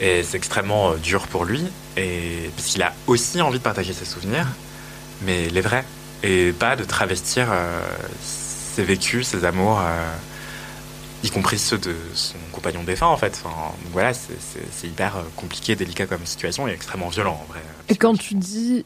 Et 0.00 0.22
c'est 0.22 0.36
extrêmement 0.36 0.94
dur 0.94 1.26
pour 1.28 1.44
lui, 1.44 1.64
et, 1.96 2.50
parce 2.56 2.68
qu'il 2.68 2.82
a 2.82 2.92
aussi 3.06 3.40
envie 3.40 3.58
de 3.58 3.62
partager 3.62 3.92
ses 3.92 4.04
souvenirs, 4.04 4.46
mais 5.22 5.48
les 5.48 5.60
vrais. 5.60 5.84
Et 6.24 6.52
pas 6.52 6.74
de 6.76 6.82
travestir 6.84 7.48
ses 8.20 8.82
vécus, 8.82 9.28
ses 9.28 9.44
amours, 9.44 9.80
y 11.22 11.30
compris 11.30 11.58
ceux 11.58 11.78
de 11.78 11.94
son 12.14 12.36
compagnon 12.50 12.82
défunt 12.82 13.06
en 13.06 13.16
fait. 13.16 13.42
Voilà, 13.92 14.12
c'est- 14.12 14.86
hyper 14.86 15.14
compliqué, 15.36 15.76
délicat 15.76 16.06
comme 16.06 16.26
situation 16.26 16.66
et 16.66 16.72
extrêmement 16.72 17.08
violent 17.08 17.40
en 17.40 17.52
vrai. 17.52 17.60
Et 17.88 17.96
quand 17.96 18.16
tu 18.16 18.34
dis 18.34 18.84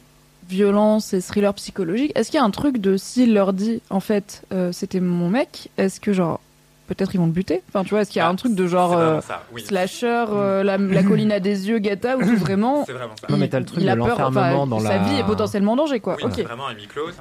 violence 0.49 1.13
et 1.13 1.21
thriller 1.21 1.53
psychologique, 1.53 2.11
est-ce 2.15 2.31
qu'il 2.31 2.39
y 2.39 2.41
a 2.41 2.45
un 2.45 2.51
truc 2.51 2.77
de 2.77 2.97
s'il 2.97 3.33
leur 3.33 3.53
dit 3.53 3.81
en 3.89 3.99
fait 3.99 4.43
euh, 4.53 4.71
c'était 4.71 4.99
mon 4.99 5.29
mec, 5.29 5.69
est-ce 5.77 5.99
que 5.99 6.13
genre 6.13 6.39
peut-être 6.87 7.13
ils 7.13 7.17
vont 7.17 7.25
le 7.25 7.31
buter 7.31 7.61
Enfin 7.69 7.83
tu 7.83 7.91
vois, 7.91 8.01
est-ce 8.01 8.09
qu'il 8.09 8.19
y 8.19 8.21
a 8.21 8.27
un 8.27 8.35
truc 8.35 8.55
de 8.55 8.65
genre 8.67 8.93
euh, 8.97 9.21
ça, 9.21 9.43
oui. 9.51 9.63
slasher, 9.63 10.25
euh, 10.29 10.63
la, 10.63 10.77
la 10.77 11.03
colline 11.03 11.31
à 11.31 11.39
des 11.39 11.67
yeux, 11.67 11.79
gata 11.79 12.17
ou 12.17 12.23
tout 12.23 12.35
vraiment 12.39 12.83
C'est 12.85 12.93
vraiment 12.93 13.13
ça. 13.19 13.27
Non, 13.29 13.37
mais 13.37 13.47
t'as 13.49 13.59
le 13.59 13.65
truc 13.65 13.79
il 13.81 13.89
a 13.89 13.95
de 13.95 14.01
peur, 14.01 14.19
enfin, 14.19 14.65
dans 14.65 14.79
sa 14.79 14.89
la- 14.89 14.97
vie 14.99 15.17
est 15.19 15.23
potentiellement 15.25 15.73
en 15.73 15.75
danger 15.77 15.99
quoi. 15.99 16.15
Oui, 16.17 16.23
ok. 16.25 16.45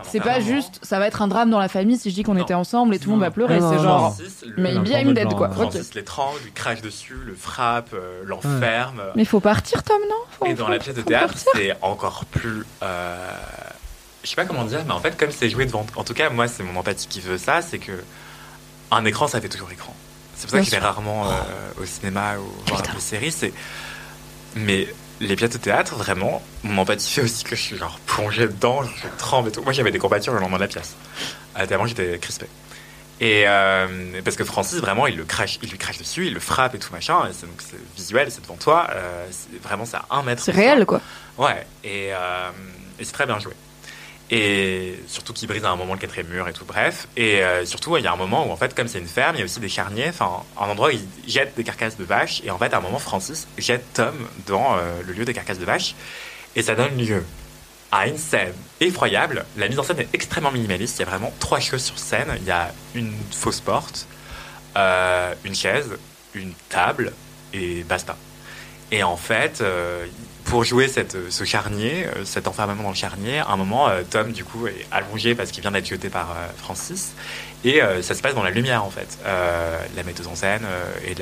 c'est 0.05 0.21
pas 0.21 0.41
juste, 0.41 0.79
ça 0.83 0.99
va 0.99 1.07
être 1.07 1.23
un 1.23 1.29
drame 1.29 1.51
dans 1.51 1.59
la 1.59 1.69
famille 1.69 1.97
si 1.99 2.11
je 2.11 2.15
dis 2.15 2.23
qu'on 2.23 2.37
était 2.37 2.55
ensemble 2.55 2.95
et 2.95 2.99
tout 2.99 3.07
le 3.09 3.13
monde 3.13 3.21
va 3.21 3.31
pleurer. 3.31 3.59
C'est 3.61 3.83
genre, 3.83 4.17
mais 4.57 4.79
bien 4.79 5.03
de 5.03 5.09
une 5.09 5.15
dead 5.15 5.33
quoi. 5.35 5.51
Francis 5.51 5.95
l'étrangle, 5.95 6.39
lui 6.45 6.53
crache 6.53 6.81
dessus, 6.83 7.17
le 7.27 7.35
frappe, 7.35 7.91
euh, 7.95 8.23
l'enferme. 8.25 9.03
Mais 9.15 9.25
faut 9.25 9.41
partir 9.41 9.83
Tom 9.83 9.97
non? 10.09 10.47
Et 10.49 10.55
dans 10.55 10.69
la 10.69 10.79
pièce 10.79 10.95
de 10.95 11.03
théâtre, 11.03 11.35
c'est 11.55 11.75
encore 11.83 12.25
plus. 12.27 12.65
Je 14.23 14.31
sais 14.31 14.37
pas 14.37 14.45
comment 14.45 14.65
dire, 14.65 14.81
mais 14.87 14.93
en 14.93 14.99
fait, 14.99 15.17
comme 15.17 15.31
c'est 15.31 15.49
joué 15.49 15.67
devant. 15.67 15.87
En 15.95 16.03
tout 16.03 16.15
cas, 16.15 16.31
moi, 16.31 16.49
c'est 16.49 16.63
mon 16.65 16.79
empathie 16.81 17.07
qui 17.07 17.21
veut 17.21 17.39
ça, 17.39 17.63
c'est 17.63 17.79
que 17.79 17.93
un 18.91 19.05
écran, 19.05 19.27
ça 19.29 19.41
fait 19.41 19.49
toujours 19.49 19.71
écran. 19.73 19.95
C'est 20.37 20.43
pour 20.43 20.51
ça 20.51 20.57
Bien 20.59 20.65
que 20.65 20.67
je 20.67 20.71
vais 20.73 20.77
sûr. 20.79 20.87
rarement 20.87 21.31
euh, 21.31 21.35
au 21.83 21.87
cinéma 21.87 22.37
ou 22.39 22.47
voir 22.69 22.83
des 22.83 23.01
séries. 23.01 23.33
C'est. 23.33 23.53
Mais 24.55 24.87
les 25.21 25.35
pièces 25.37 25.51
de 25.51 25.59
théâtre, 25.59 25.95
vraiment, 25.97 26.43
mon 26.63 26.83
empathie 26.83 27.11
fait 27.11 27.23
aussi 27.23 27.43
que 27.45 27.57
je 27.57 27.61
suis 27.63 27.77
genre 27.77 27.99
plongé 28.07 28.47
dedans, 28.47 28.83
je 28.83 29.07
tremble 29.19 29.49
et 29.49 29.53
tout. 29.53 29.63
Moi, 29.63 29.73
j'avais 29.73 29.91
des 29.91 29.99
courbatures 29.99 30.35
le 30.35 30.41
lendemain 30.41 30.57
de 30.59 30.63
la 30.63 30.69
pièce. 30.69 30.95
Euh, 31.59 31.67
tellement 31.67 31.87
j'étais 31.87 32.19
crispé. 32.19 32.47
Et 33.19 33.45
euh, 33.47 34.21
parce 34.23 34.37
que 34.37 34.45
Francis, 34.45 34.79
vraiment, 34.79 35.07
il 35.07 35.17
le 35.17 35.25
crache, 35.25 35.59
il 35.63 35.71
lui 35.71 35.79
crache 35.79 35.97
dessus, 35.97 36.27
il 36.27 36.35
le 36.35 36.41
frappe 36.41 36.75
et 36.75 36.79
tout 36.79 36.93
machin. 36.93 37.27
Et 37.29 37.33
c'est, 37.33 37.47
donc 37.47 37.61
c'est 37.63 37.79
visuel, 37.97 38.31
c'est 38.31 38.43
devant 38.43 38.57
toi. 38.57 38.89
euh, 38.91 39.27
c'est 39.31 39.63
vraiment, 39.63 39.87
c'est 39.87 39.97
à 39.97 40.05
un 40.11 40.23
mètre. 40.23 40.43
C'est 40.43 40.53
toi. 40.53 40.61
réel 40.61 40.85
quoi. 40.85 41.01
Ouais, 41.39 41.67
et, 41.83 42.09
et 42.09 43.05
c'est 43.05 43.13
très 43.13 43.25
bien 43.27 43.39
joué. 43.39 43.55
Et 44.31 44.99
surtout 45.07 45.33
qu'il 45.33 45.47
brise 45.47 45.65
à 45.65 45.71
un 45.71 45.77
moment 45.77 45.95
le 45.95 46.01
quatrième 46.01 46.27
mur 46.27 46.49
et 46.49 46.53
tout, 46.53 46.65
bref. 46.65 47.07
Et 47.17 47.43
euh, 47.43 47.65
surtout, 47.65 47.97
il 47.97 48.03
y 48.03 48.09
a 48.09 48.13
un 48.13 48.17
moment 48.17 48.49
où, 48.49 48.51
en 48.51 48.57
fait, 48.57 48.75
comme 48.75 48.89
c'est 48.89 48.99
une 48.99 49.07
ferme, 49.07 49.37
il 49.37 49.39
y 49.39 49.43
a 49.43 49.45
aussi 49.45 49.61
des 49.61 49.69
charniers, 49.69 50.09
enfin, 50.09 50.43
un 50.61 50.67
endroit 50.67 50.89
où 50.89 50.93
ils 50.93 51.33
jettent 51.33 51.55
des 51.57 51.63
carcasses 51.63 51.97
de 51.97 52.05
vaches. 52.05 52.43
Et 52.45 52.51
en 52.51 52.59
fait, 52.59 52.75
à 52.75 52.79
un 52.79 52.81
moment, 52.81 52.99
Francis 52.99 53.47
jette 53.57 53.85
Tom 53.95 54.15
dans 54.47 54.77
euh, 54.77 55.01
le 55.07 55.13
lieu 55.13 55.25
des 55.25 55.35
carcasses 55.35 55.61
de 55.61 55.65
vaches. 55.65 55.95
Et 56.57 56.63
ça 56.63 56.75
donne 56.75 56.97
lieu 56.97 57.25
à 57.93 58.09
une 58.09 58.19
scène 58.19 58.53
effroyable. 58.81 59.45
La 59.57 59.69
mise 59.69 59.79
en 59.79 59.85
scène 59.85 60.01
est 60.01 60.09
extrêmement 60.13 60.51
minimaliste. 60.51 60.99
Il 60.99 61.03
y 61.03 61.05
a 61.05 61.09
vraiment 61.09 61.33
trois 61.39 61.61
choses 61.61 61.85
sur 61.85 61.99
scène. 61.99 62.29
Il 62.41 62.45
y 62.45 62.51
a 62.51 62.73
une 62.97 63.15
fausse 63.31 63.61
porte, 63.61 64.07
euh, 64.77 65.35
une 65.45 65.55
chaise, 65.55 65.91
une 66.35 66.53
table 66.69 67.13
et 67.53 67.85
basta. 67.85 68.17
Et 68.91 69.03
en 69.03 69.17
fait, 69.17 69.61
euh, 69.61 70.07
pour 70.47 70.65
jouer 70.65 70.89
cette, 70.89 71.17
ce 71.31 71.45
charnier, 71.45 72.07
euh, 72.07 72.25
cet 72.25 72.47
enfermement 72.49 72.85
dans 72.85 72.91
le 72.91 72.95
charnier, 72.95 73.41
à 73.41 73.51
un 73.51 73.57
moment, 73.57 73.89
euh, 73.89 74.03
Tom, 74.09 74.33
du 74.33 74.45
coup, 74.45 74.67
est 74.69 74.87
allongé 74.93 75.35
parce 75.35 75.51
qu'il 75.51 75.61
vient 75.61 75.73
d'être 75.73 75.87
jeté 75.87 76.09
par 76.09 76.31
euh, 76.31 76.47
Francis. 76.57 77.13
Et 77.65 77.83
euh, 77.83 78.01
ça 78.01 78.15
se 78.15 78.23
passe 78.23 78.35
dans 78.35 78.45
la 78.45 78.51
lumière, 78.51 78.85
en 78.85 78.91
fait. 78.91 79.19
Euh, 79.27 79.79
la 79.97 80.03
metteuse 80.05 80.29
en 80.29 80.37
scène 80.37 80.63
euh, 80.65 80.95
et 81.05 81.15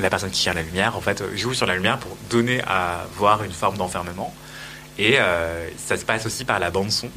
la, 0.00 0.10
personne 0.10 0.30
qui 0.30 0.42
gère 0.42 0.54
la 0.54 0.62
lumière, 0.62 0.96
en 0.96 1.00
fait, 1.00 1.22
euh, 1.22 1.34
joue 1.34 1.54
sur 1.54 1.66
la 1.66 1.74
lumière 1.74 1.98
pour 1.98 2.16
donner 2.28 2.60
à 2.66 3.06
voir 3.16 3.42
une 3.42 3.52
forme 3.52 3.78
d'enfermement. 3.78 4.34
Et 4.98 5.18
euh, 5.18 5.68
ça 5.78 5.96
se 5.96 6.04
passe 6.04 6.26
aussi 6.26 6.44
par 6.44 6.58
la 6.58 6.70
bande-son, 6.70 7.08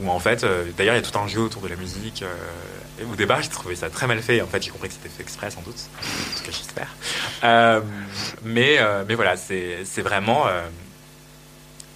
où 0.00 0.10
en 0.10 0.18
fait, 0.18 0.44
euh, 0.44 0.64
d'ailleurs, 0.78 0.94
il 0.94 1.04
y 1.04 1.06
a 1.06 1.10
tout 1.10 1.18
un 1.18 1.28
jeu 1.28 1.40
autour 1.40 1.60
de 1.60 1.68
la 1.68 1.76
musique. 1.76 2.22
euh, 2.22 2.34
au 3.10 3.16
départ, 3.16 3.42
j'ai 3.42 3.48
trouvé 3.48 3.76
ça 3.76 3.90
très 3.90 4.06
mal 4.06 4.20
fait. 4.22 4.40
En 4.42 4.46
fait, 4.46 4.62
j'ai 4.62 4.70
compris 4.70 4.88
que 4.88 4.94
c'était 4.94 5.08
fait 5.08 5.22
exprès, 5.22 5.50
sans 5.50 5.62
doute. 5.62 5.76
En 5.76 6.38
tout 6.38 6.44
cas, 6.44 6.50
j'espère. 6.52 6.88
Euh, 7.44 7.80
mais, 8.44 8.76
euh, 8.78 9.04
mais 9.06 9.14
voilà, 9.14 9.36
c'est 9.36 9.84
vraiment. 10.02 10.46
Euh, 10.46 10.66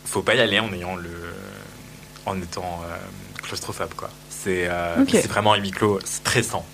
faut 0.04 0.22
pas 0.22 0.34
y 0.34 0.40
aller 0.40 0.58
en 0.60 0.72
ayant 0.72 0.96
le. 0.96 1.10
en 2.26 2.40
étant 2.40 2.82
euh, 2.84 2.96
claustrophobe, 3.42 3.94
quoi. 3.94 4.10
C'est 4.30 4.68
Ok. 5.00 5.10
c'est 5.12 5.28
vraiment 5.28 5.52
un 5.52 5.58
huis 5.58 5.70
clos 5.70 6.00
stressant. 6.04 6.66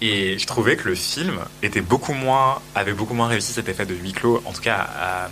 Et 0.00 0.38
je 0.38 0.46
trouvais 0.46 0.76
que 0.76 0.88
le 0.88 0.94
film 0.94 1.38
était 1.62 1.80
beaucoup 1.80 2.12
moins, 2.14 2.60
avait 2.74 2.92
beaucoup 2.92 3.14
moins 3.14 3.28
réussi 3.28 3.52
cet 3.52 3.68
effet 3.68 3.86
de 3.86 3.94
huis 3.94 4.12
clos, 4.12 4.42
en 4.44 4.52
tout 4.52 4.60
cas 4.60 4.76
à- 4.98 5.30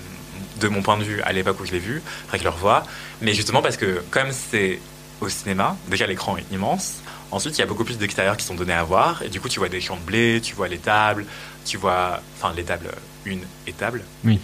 de 0.60 0.68
mon 0.68 0.82
point 0.82 0.96
de 0.96 1.02
vue 1.02 1.20
à 1.22 1.32
l'époque 1.32 1.58
où 1.60 1.66
je 1.66 1.72
l'ai 1.72 1.78
vu, 1.80 2.00
après 2.26 2.38
que 2.38 2.44
je 2.44 2.48
le 2.48 2.54
revois. 2.54 2.84
Mais 3.20 3.34
justement 3.34 3.60
parce 3.62 3.76
que 3.76 4.02
comme 4.10 4.30
c'est 4.32 4.78
au 5.20 5.28
cinéma, 5.28 5.76
déjà 5.88 6.06
l'écran 6.06 6.36
est 6.36 6.44
immense. 6.52 7.01
Ensuite, 7.32 7.56
il 7.56 7.60
y 7.60 7.64
a 7.64 7.66
beaucoup 7.66 7.84
plus 7.84 7.96
d'extérieurs 7.96 8.36
qui 8.36 8.44
sont 8.44 8.54
donnés 8.54 8.74
à 8.74 8.84
voir. 8.84 9.22
Et 9.22 9.28
du 9.30 9.40
coup, 9.40 9.48
tu 9.48 9.58
vois 9.58 9.70
des 9.70 9.80
champs 9.80 9.96
de 9.96 10.02
blé, 10.02 10.40
tu 10.42 10.54
vois 10.54 10.68
les 10.68 10.78
tables, 10.78 11.24
tu 11.64 11.78
vois. 11.78 12.20
Enfin, 12.36 12.52
les 12.54 12.62
tables, 12.62 12.90
une 13.24 13.42
étable. 13.66 14.02
Oui. 14.24 14.38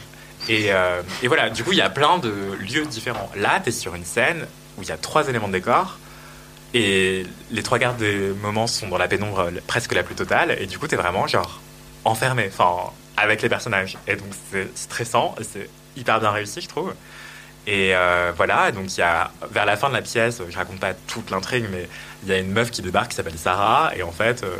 Et, 0.48 0.72
euh, 0.72 1.02
et 1.22 1.28
voilà, 1.28 1.50
du 1.50 1.62
coup, 1.62 1.72
il 1.72 1.78
y 1.78 1.82
a 1.82 1.90
plein 1.90 2.18
de 2.18 2.32
lieux 2.58 2.86
différents. 2.86 3.30
Là, 3.36 3.60
tu 3.62 3.68
es 3.68 3.72
sur 3.72 3.94
une 3.94 4.06
scène 4.06 4.46
où 4.78 4.82
il 4.82 4.88
y 4.88 4.92
a 4.92 4.96
trois 4.96 5.28
éléments 5.28 5.48
de 5.48 5.52
décor. 5.52 5.98
Et 6.72 7.26
les 7.50 7.62
trois 7.62 7.78
quarts 7.78 7.94
des 7.94 8.32
moments 8.42 8.66
sont 8.66 8.88
dans 8.88 8.98
la 8.98 9.08
pénombre 9.08 9.50
presque 9.66 9.92
la 9.94 10.02
plus 10.02 10.14
totale. 10.14 10.56
Et 10.58 10.66
du 10.66 10.78
coup, 10.78 10.88
tu 10.88 10.94
es 10.94 10.98
vraiment 10.98 11.26
genre 11.26 11.60
enfermé, 12.04 12.50
enfin, 12.50 12.90
avec 13.18 13.42
les 13.42 13.50
personnages. 13.50 13.98
Et 14.06 14.16
donc, 14.16 14.28
c'est 14.50 14.76
stressant. 14.76 15.34
C'est 15.42 15.68
hyper 15.96 16.20
bien 16.20 16.30
réussi, 16.30 16.62
je 16.62 16.68
trouve. 16.68 16.94
Et 17.70 17.94
euh, 17.94 18.32
voilà, 18.34 18.72
donc 18.72 18.96
il 18.96 19.00
y 19.00 19.02
a, 19.02 19.30
vers 19.50 19.66
la 19.66 19.76
fin 19.76 19.90
de 19.90 19.94
la 19.94 20.00
pièce, 20.00 20.40
je 20.48 20.56
raconte 20.56 20.80
pas 20.80 20.94
toute 20.94 21.30
l'intrigue, 21.30 21.66
mais 21.70 21.86
il 22.22 22.30
y 22.30 22.32
a 22.32 22.38
une 22.38 22.50
meuf 22.50 22.70
qui 22.70 22.80
débarque 22.80 23.10
qui 23.10 23.16
s'appelle 23.16 23.36
Sarah. 23.36 23.92
Et 23.94 24.02
en 24.02 24.10
fait, 24.10 24.42
euh, 24.42 24.56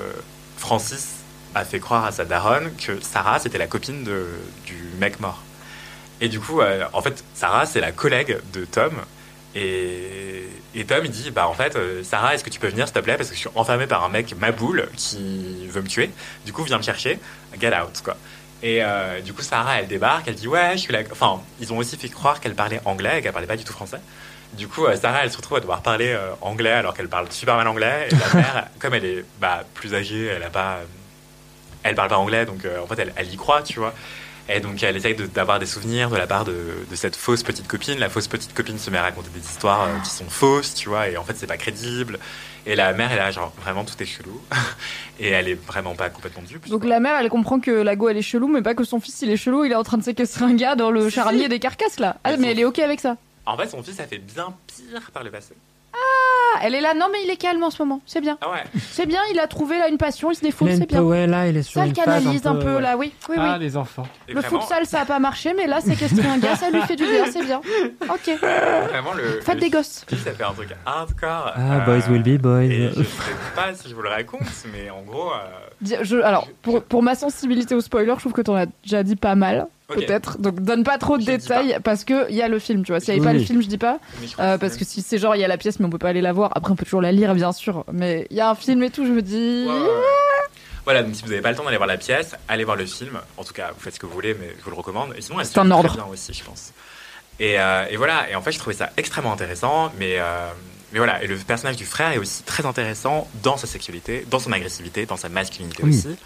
Francis 0.59 1.15
a 1.55 1.65
fait 1.65 1.81
croire 1.81 2.05
à 2.05 2.13
sa 2.13 2.27
daronne 2.27 2.71
que 2.77 3.01
Sarah, 3.01 3.39
c'était 3.39 3.57
la 3.57 3.67
copine 3.67 4.05
du 4.67 4.77
mec 4.99 5.21
mort. 5.21 5.43
Et 6.21 6.29
du 6.29 6.39
coup, 6.39 6.61
euh, 6.61 6.85
en 6.93 7.01
fait, 7.01 7.25
Sarah, 7.33 7.65
c'est 7.65 7.81
la 7.81 7.93
collègue 7.93 8.41
de 8.53 8.67
Tom. 8.67 8.93
Et, 9.55 10.45
Tom, 10.87 11.01
il 11.03 11.11
dit, 11.11 11.31
bah 11.31 11.49
en 11.49 11.55
fait, 11.55 11.79
Sarah, 12.05 12.35
est-ce 12.35 12.45
que 12.45 12.51
tu 12.51 12.61
peux 12.61 12.69
venir, 12.69 12.87
s'il 12.87 12.95
te 12.95 13.01
plaît, 13.01 13.17
parce 13.17 13.31
que 13.31 13.35
je 13.35 13.41
suis 13.41 13.51
enfermé 13.55 13.87
par 13.87 14.05
un 14.05 14.11
mec 14.11 14.37
maboule 14.39 14.87
qui 14.97 15.67
veut 15.69 15.81
me 15.81 15.89
tuer. 15.89 16.11
Du 16.45 16.53
coup, 16.53 16.63
viens 16.63 16.77
me 16.77 16.83
chercher, 16.83 17.19
get 17.59 17.73
out, 17.75 18.03
quoi. 18.05 18.19
Et 18.63 18.83
euh, 18.83 19.21
du 19.21 19.33
coup, 19.33 19.43
Sarah, 19.43 19.81
elle 19.81 19.87
débarque, 19.87 20.27
elle 20.27 20.35
dit, 20.35 20.49
ouais, 20.49 20.73
je 20.73 20.79
suis 20.79 20.93
là. 20.93 21.01
Enfin, 21.13 21.41
ils 21.61 21.73
ont 21.73 21.79
aussi 21.79 21.97
fait 21.97 22.09
croire 22.09 22.41
qu'elle 22.41 22.55
parlait 22.55 22.81
anglais 22.85 23.19
et 23.19 23.23
qu'elle 23.23 23.33
parlait 23.33 23.47
pas 23.47 23.57
du 23.57 23.65
tout 23.65 23.73
français. 23.73 24.01
Du 24.55 24.67
coup, 24.67 24.87
euh, 24.87 24.97
Sarah, 24.97 25.25
elle 25.25 25.31
se 25.31 25.37
retrouve 25.37 25.59
à 25.59 25.61
devoir 25.61 25.83
parler 25.83 26.09
euh, 26.09 26.31
anglais 26.41 26.73
alors 26.73 26.95
qu'elle 26.95 27.09
parle 27.09 27.31
super 27.31 27.57
mal 27.57 27.69
anglais. 27.69 28.09
Et 28.11 28.15
la 28.15 28.41
mère, 28.41 28.67
comme 28.79 28.95
elle 28.95 29.05
est 29.05 29.25
bah, 29.41 29.63
plus 29.75 29.95
âgée, 29.95 30.27
elle 30.27 30.43
a 30.43 30.51
pas, 30.51 30.79
elle 31.85 31.95
parle 31.95 32.09
pas 32.09 32.19
anglais, 32.19 32.47
donc 32.47 32.67
en 32.83 32.87
fait, 32.87 33.01
elle, 33.01 33.13
elle 33.17 33.33
y 33.33 33.37
croit, 33.37 33.63
tu 33.63 33.79
vois. 33.79 33.95
Et 34.51 34.61
donc, 34.61 34.83
elle 34.83 34.97
essaye 34.97 35.15
de- 35.15 35.27
d'avoir 35.27 35.59
des 35.59 35.67
souvenirs 35.67 36.09
de 36.11 36.17
la 36.17 36.27
part 36.27 36.45
de, 36.45 36.55
de 36.91 36.97
cette 36.97 37.17
fausse 37.17 37.43
petite 37.43 37.69
copine. 37.69 37.99
La 37.99 38.09
fausse 38.09 38.29
petite 38.29 38.55
copine 38.55 38.79
se 38.79 38.91
met 38.91 38.97
à 38.99 39.03
raconter 39.03 39.29
des 39.35 39.41
histoires 39.41 39.83
euh, 39.85 39.99
qui 40.03 40.11
sont 40.11 40.29
fausses, 40.29 40.75
tu 40.75 40.89
vois, 40.89 41.09
et 41.09 41.17
en 41.19 41.25
fait, 41.25 41.35
c'est 41.37 41.47
pas 41.47 41.59
crédible. 41.59 42.19
Et 42.67 42.75
la 42.75 42.93
mère, 42.93 43.13
elle 43.13 43.21
a 43.21 43.31
genre 43.31 43.53
vraiment 43.63 43.85
tout 43.85 43.95
est 44.03 44.07
chelou. 44.07 44.41
et 45.21 45.29
elle 45.29 45.49
est 45.49 45.55
vraiment 45.67 45.95
pas 45.95 46.09
complètement 46.11 46.43
dupe. 46.43 46.69
Donc 46.69 46.85
la 46.85 46.99
mère, 47.01 47.17
elle 47.19 47.29
comprend 47.29 47.61
que 47.61 47.71
la 47.71 47.95
go 47.97 48.09
elle 48.09 48.17
est 48.17 48.23
chelou, 48.23 48.49
mais 48.49 48.63
pas 48.63 48.75
que 48.75 48.85
son 48.85 49.01
fils 49.01 49.21
il 49.23 49.31
est 49.31 49.37
chelou, 49.37 49.65
il 49.65 49.73
est 49.73 49.77
en 49.77 49.85
train 49.85 49.99
de 49.99 50.03
séquestrer 50.03 50.45
un 50.45 50.55
gars 50.55 50.77
dans 50.77 50.91
le 50.91 51.09
charnier 51.11 51.49
des 51.49 51.59
carcasses 51.61 51.99
là. 51.99 52.17
Ah, 52.25 52.37
mais 52.39 52.51
elle 52.53 52.61
est 52.61 52.65
ok 52.65 52.79
avec 52.79 53.01
ça. 53.01 53.17
En 53.47 53.57
fait, 53.57 53.69
son 53.69 53.83
fils 53.83 53.99
a 54.01 54.07
fait 54.07 54.19
bien 54.19 54.55
pire 54.67 55.11
par 55.13 55.25
le 55.25 55.31
passé. 55.31 55.55
Ah, 56.01 56.61
elle 56.63 56.75
est 56.75 56.81
là. 56.81 56.95
Non, 56.95 57.07
mais 57.13 57.19
il 57.25 57.31
est 57.31 57.37
calme 57.37 57.63
en 57.63 57.71
ce 57.71 57.83
moment. 57.83 58.01
C'est 58.07 58.21
bien. 58.21 58.39
Ah 58.41 58.51
ouais. 58.51 58.65
C'est 58.91 59.07
bien, 59.07 59.21
il 59.33 59.39
a 59.39 59.47
trouvé 59.47 59.79
là 59.79 59.89
une 59.89 59.99
passion, 59.99 60.31
il 60.31 60.35
se 60.35 60.41
défoule, 60.41 60.71
c'est 60.73 60.87
bien. 60.87 61.03
ouais, 61.03 61.27
là, 61.27 61.47
il 61.49 61.57
est 61.57 61.63
sur 61.63 61.75
Ça 61.75 61.83
le 61.83 61.89
une 61.89 61.93
canalise 61.95 62.47
un 62.47 62.55
peu, 62.57 62.77
ouais. 62.77 62.81
là, 62.83 62.97
oui. 62.97 63.13
Oui, 63.29 63.37
Ah, 63.39 63.55
oui. 63.59 63.65
les 63.65 63.77
enfants. 63.77 64.07
Et 64.29 64.33
Le 64.33 64.41
vraiment, 64.41 64.61
futsal, 64.61 64.87
ça 64.87 65.01
a 65.01 65.05
pas 65.05 65.19
marché, 65.19 65.53
mais 65.57 65.67
là, 65.67 65.81
séquestrer 65.81 66.27
un 66.27 66.39
gars, 66.39 66.57
ça 66.57 66.71
lui 66.71 66.81
fait 66.83 66.97
du 66.97 67.05
bien, 67.05 67.25
c'est 67.31 67.45
bien. 67.45 67.61
Ok. 68.09 68.31
Vraiment, 68.41 69.13
le. 69.15 69.41
Faites 69.43 69.55
le 69.57 69.61
des 69.61 69.71
gosses. 69.71 70.05
Ça 70.09 70.33
fait 70.33 70.45
un 70.45 70.53
truc 70.53 70.71
hardcore. 70.87 71.53
Ah, 71.57 71.81
boys 71.81 72.09
will 72.11 72.23
be 72.23 72.41
boys. 72.41 72.63
Et 72.65 72.91
je 72.97 73.03
sais 73.03 73.09
pas 73.55 73.75
si 73.75 73.89
je 73.89 73.95
vous 73.95 74.03
le 74.03 74.09
raconte, 74.09 74.41
mais 74.73 74.91
en 74.91 75.03
gros. 75.03 75.31
euh, 75.33 75.97
Je, 76.03 76.17
alors, 76.19 76.49
pour, 76.63 76.83
pour 76.83 77.03
ma 77.03 77.15
sensibilité 77.15 77.75
au 77.75 77.81
spoiler, 77.81 78.13
je 78.17 78.21
trouve 78.21 78.33
que 78.33 78.43
t'en 78.43 78.55
as 78.57 78.67
déjà 78.83 79.03
dit 79.03 79.17
pas 79.17 79.35
mal, 79.35 79.67
Peut-être. 79.89 80.39
Donc, 80.39 80.61
donne 80.61 80.85
pas 80.85 80.99
trop 80.99 81.17
de 81.17 81.23
Je 81.23 81.27
détails, 81.27 81.79
parce 81.83 82.05
que 82.05 82.29
il 82.31 82.37
y 82.37 82.43
a 82.43 82.49
le 82.49 82.59
film, 82.59 82.85
tu 82.85 82.93
vois. 82.93 83.01
S'il 83.01 83.09
y 83.09 83.11
avait 83.13 83.21
Oui, 83.21 83.27
pas 83.27 83.33
le 83.33 83.39
film, 83.39 83.63
je 83.63 83.69
dis 83.69 83.79
pas. 83.79 83.99
Euh, 84.39 84.59
parce 84.59 84.77
que 84.77 84.85
si 84.85 85.01
c'est 85.01 85.19
genre, 85.19 85.35
il 85.35 85.41
y 85.41 85.45
a 85.45 85.49
la 85.49 85.57
pièce, 85.57 85.81
mais 85.81 85.87
on 85.87 85.91
peut 85.91 85.99
pas 85.99 86.11
aller 86.11 86.21
la 86.21 86.33
voir. 86.35 86.53
Après, 86.55 86.71
on 86.73 86.77
peut 86.77 86.85
toujours 86.85 87.01
la 87.01 87.11
lire, 87.13 87.35
bien 87.35 87.53
sûr. 87.53 87.85
Mais 87.93 88.27
il 88.31 88.37
y 88.37 88.41
a 88.41 88.51
un 88.51 88.55
film 88.55 88.83
et 88.83 88.91
tout, 88.91 89.07
je 89.07 89.13
me 89.13 89.23
dis. 89.23 89.67
Voilà, 90.85 91.03
donc 91.03 91.15
si 91.15 91.23
vous 91.23 91.29
n'avez 91.29 91.41
pas 91.43 91.51
le 91.51 91.57
temps 91.57 91.65
d'aller 91.65 91.77
voir 91.79 91.87
la 91.87 91.97
pièce, 91.99 92.35
allez 92.49 92.65
voir 92.65 92.77
le 92.77 92.87
film. 92.87 93.19
En 93.37 93.45
tout 93.45 93.53
cas, 93.55 93.71
vous 93.75 93.81
faites 93.81 93.95
ce 93.95 93.99
que 94.01 94.07
vous 94.07 94.13
voulez, 94.13 94.35
mais 94.39 94.55
je 94.59 94.65
vous 94.65 94.71
le 94.71 94.77
recommande. 94.77 95.15
Et 95.17 95.23
sinon, 95.23 95.41
elle 95.41 95.47
se 95.47 95.53
C'est 95.53 95.59
un 95.61 95.71
ordre. 95.71 95.89
très 95.89 95.97
bien 95.99 96.07
aussi, 96.11 96.33
je 96.33 96.45
pense. 96.45 96.73
Et, 97.41 97.59
euh, 97.61 97.85
et 97.91 97.97
voilà, 97.97 98.29
et 98.31 98.35
en 98.35 98.43
fait, 98.43 98.53
je 98.53 98.59
trouvais 98.59 98.75
ça 98.77 98.91
extrêmement 98.97 99.33
intéressant, 99.33 99.93
mais, 99.99 100.17
euh, 100.19 100.49
mais 100.93 100.99
voilà, 100.99 101.23
et 101.23 101.27
le 101.27 101.37
personnage 101.37 101.77
du 101.77 101.85
frère 101.85 102.13
est 102.13 102.19
aussi 102.19 102.43
très 102.43 102.67
intéressant 102.67 103.29
dans 103.43 103.57
sa 103.57 103.67
sexualité, 103.67 104.27
dans 104.31 104.39
son 104.41 104.51
agressivité, 104.53 105.07
dans 105.07 105.17
sa 105.17 105.29
masculinité 105.29 105.83
Oui. 105.85 105.91
aussi. 105.91 106.17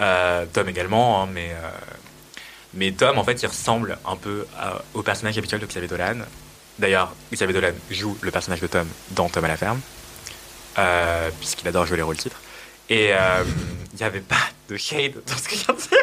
Euh, 0.00 0.46
Tom 0.52 0.68
également, 0.68 1.22
hein, 1.22 1.28
mais, 1.32 1.50
euh, 1.50 1.68
mais 2.78 2.92
Tom, 2.92 3.18
en 3.18 3.24
fait, 3.24 3.42
il 3.42 3.46
ressemble 3.46 3.98
un 4.06 4.14
peu 4.16 4.46
au 4.94 5.02
personnage 5.02 5.36
habituel 5.36 5.60
de 5.60 5.66
Xavier 5.66 5.88
Dolan. 5.88 6.18
D'ailleurs, 6.78 7.12
Xavier 7.32 7.52
Dolan 7.52 7.72
joue 7.90 8.16
le 8.20 8.30
personnage 8.30 8.60
de 8.60 8.68
Tom 8.68 8.86
dans 9.10 9.28
Tom 9.28 9.44
à 9.44 9.48
la 9.48 9.56
ferme, 9.56 9.80
euh, 10.78 11.28
puisqu'il 11.40 11.66
adore 11.66 11.86
jouer 11.86 11.96
les 11.96 12.04
rôles 12.04 12.16
titres. 12.16 12.40
Et 12.88 13.12
euh, 13.12 13.42
il 13.92 13.96
n'y 13.96 14.04
avait 14.04 14.20
pas 14.20 14.36
de 14.68 14.76
shade 14.76 15.14
dans 15.26 15.36
ce 15.36 15.48
que 15.48 15.56
je 15.56 15.64
viens 15.64 15.74
de 15.74 15.80
dire. 15.80 15.98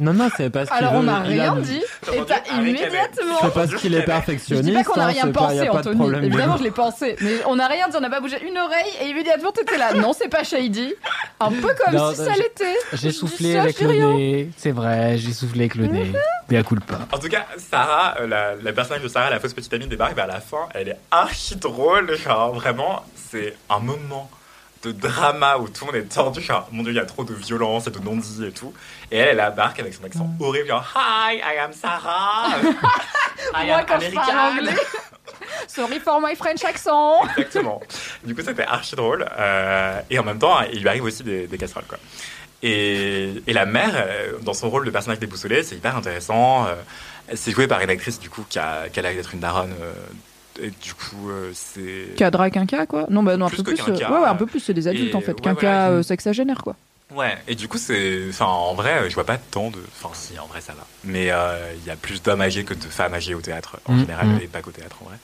Non, 0.00 0.12
non, 0.12 0.28
c'est 0.36 0.48
parce 0.50 0.68
qu'il 0.70 0.78
Alors, 0.78 0.94
on 0.94 1.00
veut- 1.00 1.06
n'a 1.06 1.22
il 1.26 1.40
a- 1.40 1.52
rien 1.52 1.56
dit, 1.60 1.82
et 2.12 2.20
t'as 2.24 2.56
immédiatement. 2.56 3.38
C'est 3.42 3.52
parce 3.52 3.74
qu'il 3.74 3.92
est 3.94 3.96
Je 3.96 4.00
dis 4.02 4.06
perfectionniste. 4.06 4.74
pas 4.74 4.84
qu'on 4.84 5.00
a 5.00 5.04
hein, 5.04 5.06
rien 5.08 5.22
c'est 5.24 5.32
pas- 5.32 5.40
y 5.40 5.44
pensé, 5.44 5.58
a 5.58 5.64
pas 5.66 5.72
de 5.72 5.78
Anthony. 5.78 5.96
problème. 5.96 6.24
Évidemment, 6.24 6.56
je 6.56 6.62
l'ai 6.62 6.70
pensé. 6.70 7.16
Mais 7.20 7.44
on 7.46 7.56
n'a 7.56 7.66
rien 7.66 7.88
dit, 7.88 7.96
on 7.96 8.00
n'a 8.00 8.10
pas 8.10 8.20
bougé 8.20 8.36
une 8.48 8.56
oreille, 8.58 8.92
et 9.02 9.08
immédiatement, 9.08 9.50
t'étais 9.50 9.76
là. 9.76 9.94
Non, 9.94 10.12
c'est 10.12 10.28
pas 10.28 10.44
shady. 10.44 10.94
Un 11.40 11.50
peu 11.50 11.74
comme 11.84 11.94
Non, 11.94 12.12
si 12.14 12.20
non, 12.20 12.26
ça 12.26 12.32
j'ai- 12.34 12.42
l'était. 12.42 12.74
J'ai 12.92 12.96
Je 12.98 13.08
dis 13.08 13.12
soufflé 13.12 13.52
ça, 13.54 13.62
avec 13.62 13.74
je 13.74 13.78
dis 13.78 13.84
le 13.84 13.90
rien. 14.06 14.12
nez. 14.14 14.50
C'est 14.56 14.70
vrai, 14.70 15.18
j'ai 15.18 15.32
soufflé 15.32 15.60
avec 15.62 15.74
le 15.74 15.86
nez. 15.86 16.12
Mais 16.48 16.56
à 16.58 16.62
coup 16.62 16.76
pas. 16.76 17.00
En 17.12 17.18
tout 17.18 17.28
cas, 17.28 17.46
Sarah, 17.56 18.14
euh, 18.20 18.26
la, 18.28 18.54
la 18.54 18.72
personnage 18.72 19.02
de 19.02 19.08
Sarah, 19.08 19.30
la 19.30 19.40
fausse 19.40 19.52
petite 19.52 19.72
amie, 19.74 19.86
débarque 19.88 20.14
vers 20.14 20.26
la 20.28 20.40
fin. 20.40 20.68
Elle 20.74 20.88
est 20.90 20.98
archi 21.10 21.56
drôle. 21.56 22.16
Genre, 22.16 22.54
vraiment, 22.54 23.02
c'est 23.30 23.54
un 23.68 23.80
moment 23.80 24.30
de 24.84 24.92
drama 24.92 25.56
où 25.58 25.68
tout 25.68 25.86
le 25.86 25.92
monde 25.92 26.06
est. 26.36 26.40
Genre, 26.40 26.68
mon 26.72 26.82
dieu, 26.82 26.92
il 26.92 26.96
y 26.96 27.00
a 27.00 27.04
trop 27.06 27.24
de 27.24 27.34
violence 27.34 27.86
et 27.86 27.90
de 27.90 27.98
non-dits 27.98 28.44
et 28.46 28.52
tout. 28.52 28.72
Et 29.10 29.16
elle, 29.18 29.38
elle 29.38 29.40
embarque 29.40 29.80
avec 29.80 29.94
son 29.94 30.04
accent 30.04 30.28
horrible. 30.40 30.68
Genre, 30.68 30.84
Hi, 30.96 31.36
I 31.38 31.58
am 31.60 31.72
Sarah. 31.72 32.48
I 33.54 33.66
Moi, 33.66 33.76
am 33.76 33.86
quand 33.86 34.00
je 34.00 34.10
parle 34.10 34.30
American. 34.30 34.58
anglais. 34.60 34.80
Sorry 35.68 36.00
for 36.00 36.20
my 36.20 36.34
French 36.36 36.64
accent. 36.64 37.22
Exactement. 37.36 37.80
Du 38.24 38.34
coup, 38.34 38.42
c'était 38.44 38.62
archi 38.64 38.94
drôle. 38.96 39.26
Euh, 39.38 40.00
et 40.10 40.18
en 40.18 40.24
même 40.24 40.38
temps, 40.38 40.60
il 40.72 40.80
lui 40.82 40.88
arrive 40.88 41.04
aussi 41.04 41.22
des, 41.22 41.46
des 41.46 41.58
casseroles, 41.58 41.84
quoi. 41.88 41.98
Et, 42.62 43.40
et 43.46 43.52
la 43.52 43.66
mère, 43.66 43.92
euh, 43.94 44.32
dans 44.42 44.54
son 44.54 44.68
rôle 44.70 44.84
de 44.84 44.90
personnage 44.90 45.20
déboussolé, 45.20 45.62
c'est 45.62 45.76
hyper 45.76 45.96
intéressant. 45.96 46.66
Euh, 46.66 46.74
C'est 47.34 47.52
joué 47.52 47.66
par 47.68 47.80
une 47.80 47.90
actrice, 47.90 48.18
du 48.18 48.30
coup, 48.30 48.44
qui 48.48 48.58
a, 48.58 48.88
qui 48.88 48.98
a 48.98 49.02
l'air 49.02 49.14
d'être 49.14 49.32
une 49.34 49.40
daronne. 49.40 49.74
Euh, 50.60 50.66
et 50.66 50.70
du 50.70 50.94
coup, 50.94 51.30
euh, 51.30 51.50
c'est. 51.54 52.14
Cadra 52.16 52.50
quinca, 52.50 52.86
quoi. 52.86 53.06
Non, 53.10 53.22
bah 53.22 53.36
non, 53.36 53.46
un 53.46 53.48
Plus 53.48 53.58
peu 53.62 53.74
plus. 53.74 53.76
quinca. 53.76 54.08
euh, 54.08 54.14
ouais, 54.14 54.20
ouais, 54.22 54.28
un 54.28 54.34
peu 54.34 54.46
plus, 54.46 54.60
c'est 54.60 54.74
des 54.74 54.88
adultes 54.88 55.12
Et, 55.12 55.16
en 55.16 55.20
fait. 55.20 55.32
ouais, 55.32 55.40
Quinca 55.42 55.60
voilà, 55.60 55.88
euh, 55.90 56.02
sexagénaire, 56.02 56.62
quoi. 56.62 56.76
Ouais, 57.14 57.38
et 57.48 57.54
du 57.54 57.68
coup, 57.68 57.78
c'est. 57.78 58.28
Enfin, 58.28 58.44
en 58.46 58.74
vrai, 58.74 59.08
je 59.08 59.14
vois 59.14 59.24
pas 59.24 59.38
tant 59.38 59.70
de. 59.70 59.78
Enfin, 60.02 60.10
si, 60.14 60.38
en 60.38 60.46
vrai, 60.46 60.60
ça 60.60 60.74
va. 60.74 60.86
Mais 61.04 61.30
euh, 61.30 61.72
il 61.80 61.86
y 61.86 61.90
a 61.90 61.96
plus 61.96 62.22
d'hommes 62.22 62.42
âgés 62.42 62.64
que 62.64 62.74
de 62.74 62.80
femmes 62.84 63.14
âgées 63.14 63.34
au 63.34 63.40
théâtre, 63.40 63.78
en 63.86 63.94
Mm, 63.94 64.00
général, 64.00 64.26
mm. 64.26 64.40
et 64.42 64.46
pas 64.46 64.60
qu'au 64.60 64.70
théâtre, 64.72 64.96
en 65.02 65.06
vrai. 65.06 65.16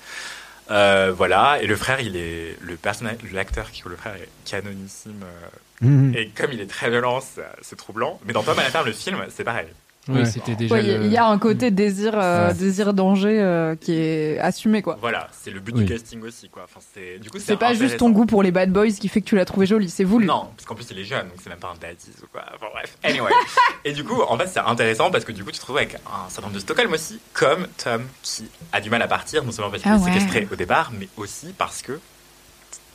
Euh, 0.71 1.13
voilà, 1.15 1.59
et 1.61 1.67
le 1.67 1.77
frère, 1.77 2.01
il 2.01 2.17
est. 2.17 2.57
Le 2.63 2.77
personnage, 2.77 3.17
l'acteur 3.33 3.71
qui 3.71 3.83
joue 3.83 3.91
le 3.91 3.97
frère 3.97 4.15
est 4.15 4.29
canonissime. 4.49 5.23
euh, 5.23 5.49
Mhm. 5.81 6.15
Et 6.17 6.29
comme 6.29 6.53
il 6.53 6.61
est 6.61 6.71
très 6.71 6.89
violent, 6.89 7.21
c'est 7.21 7.43
c'est 7.61 7.75
troublant. 7.77 8.21
Mais 8.25 8.33
dans 8.33 8.45
Tom 8.45 8.57
à 8.59 8.63
la 8.63 8.71
ferme, 8.71 8.87
le 8.87 8.93
film, 8.93 9.19
c'est 9.29 9.43
pareil. 9.45 9.67
Oui, 10.08 10.18
Ouais. 10.20 10.24
c'était 10.26 10.55
déjà. 10.55 10.81
Il 10.81 10.86
y 10.86 10.91
a- 10.92 10.99
le- 10.99 11.05
il 11.07 11.12
y 11.12 11.16
a 11.16 11.26
un 11.26 11.39
côté 11.39 11.70
désir, 11.70 12.12
euh, 12.15 12.49
Ouais. 12.49 12.55
désir 12.55 12.92
danger 12.92 13.41
euh, 13.41 13.74
qui 13.74 13.92
est 13.94 14.39
assumé, 14.39 14.83
quoi. 14.83 14.99
Voilà, 15.00 15.28
c'est 15.33 15.50
le 15.50 15.60
but 15.60 15.74
Oui. 15.74 15.84
du 15.84 15.92
casting 15.92 16.20
aussi, 16.23 16.50
quoi. 16.50 16.65
Enfin, 16.65 16.81
c'est. 16.92 17.18
Du 17.20 17.31
coup, 17.31 17.39
C'est 17.41 17.57
pas 17.57 17.73
juste 17.73 17.97
ton 17.97 18.10
goût 18.10 18.26
pour 18.26 18.42
les 18.42 18.50
bad 18.50 18.70
boys 18.70 18.89
qui 18.91 19.08
fait 19.08 19.23
que 19.23 19.26
tu 19.26 19.34
l'as 19.34 19.47
trouvé 19.47 19.65
jolie, 19.65 19.89
c'est 19.89 20.05
voulu. 20.05 20.26
Non, 20.26 20.49
parce 20.55 20.66
qu'en 20.66 20.74
plus 20.74 20.86
il 20.91 20.99
est 20.99 21.05
jeune, 21.05 21.26
donc 21.28 21.39
c'est 21.42 21.49
même 21.49 21.58
pas 21.58 21.68
un 21.74 21.78
daddies 21.81 22.10
ou 22.23 22.26
quoi. 22.31 22.42
Enfin 22.55 22.66
bref. 22.74 22.99
Anyway. 23.02 23.31
et 23.86 23.92
du 23.92 24.05
coup, 24.05 24.20
en 24.28 24.36
fait, 24.36 24.47
c'est 24.49 24.60
intéressant 24.60 25.10
parce 25.10 25.24
que 25.24 25.33
du 25.33 25.42
coup, 25.42 25.50
tu 25.50 25.57
te 25.57 25.62
retrouves 25.62 25.78
avec 25.78 25.94
un 25.94 26.28
syndrome 26.28 26.52
de 26.52 26.58
Stockholm 26.58 26.92
aussi, 26.92 27.18
comme 27.33 27.66
Tom 27.83 28.05
qui 28.23 28.44
a 28.73 28.81
du 28.83 28.91
mal 28.91 29.00
à 29.00 29.08
partir, 29.08 29.42
non 29.42 29.52
seulement 29.52 29.70
parce 29.70 29.83
qu'il 29.83 29.91
Ah 29.91 29.97
est 29.97 30.00
ouais. 30.00 30.12
séquestré 30.12 30.49
au 30.52 30.57
départ, 30.57 30.92
mais 30.99 31.08
aussi 31.16 31.55
parce 31.57 31.81
que 31.81 31.99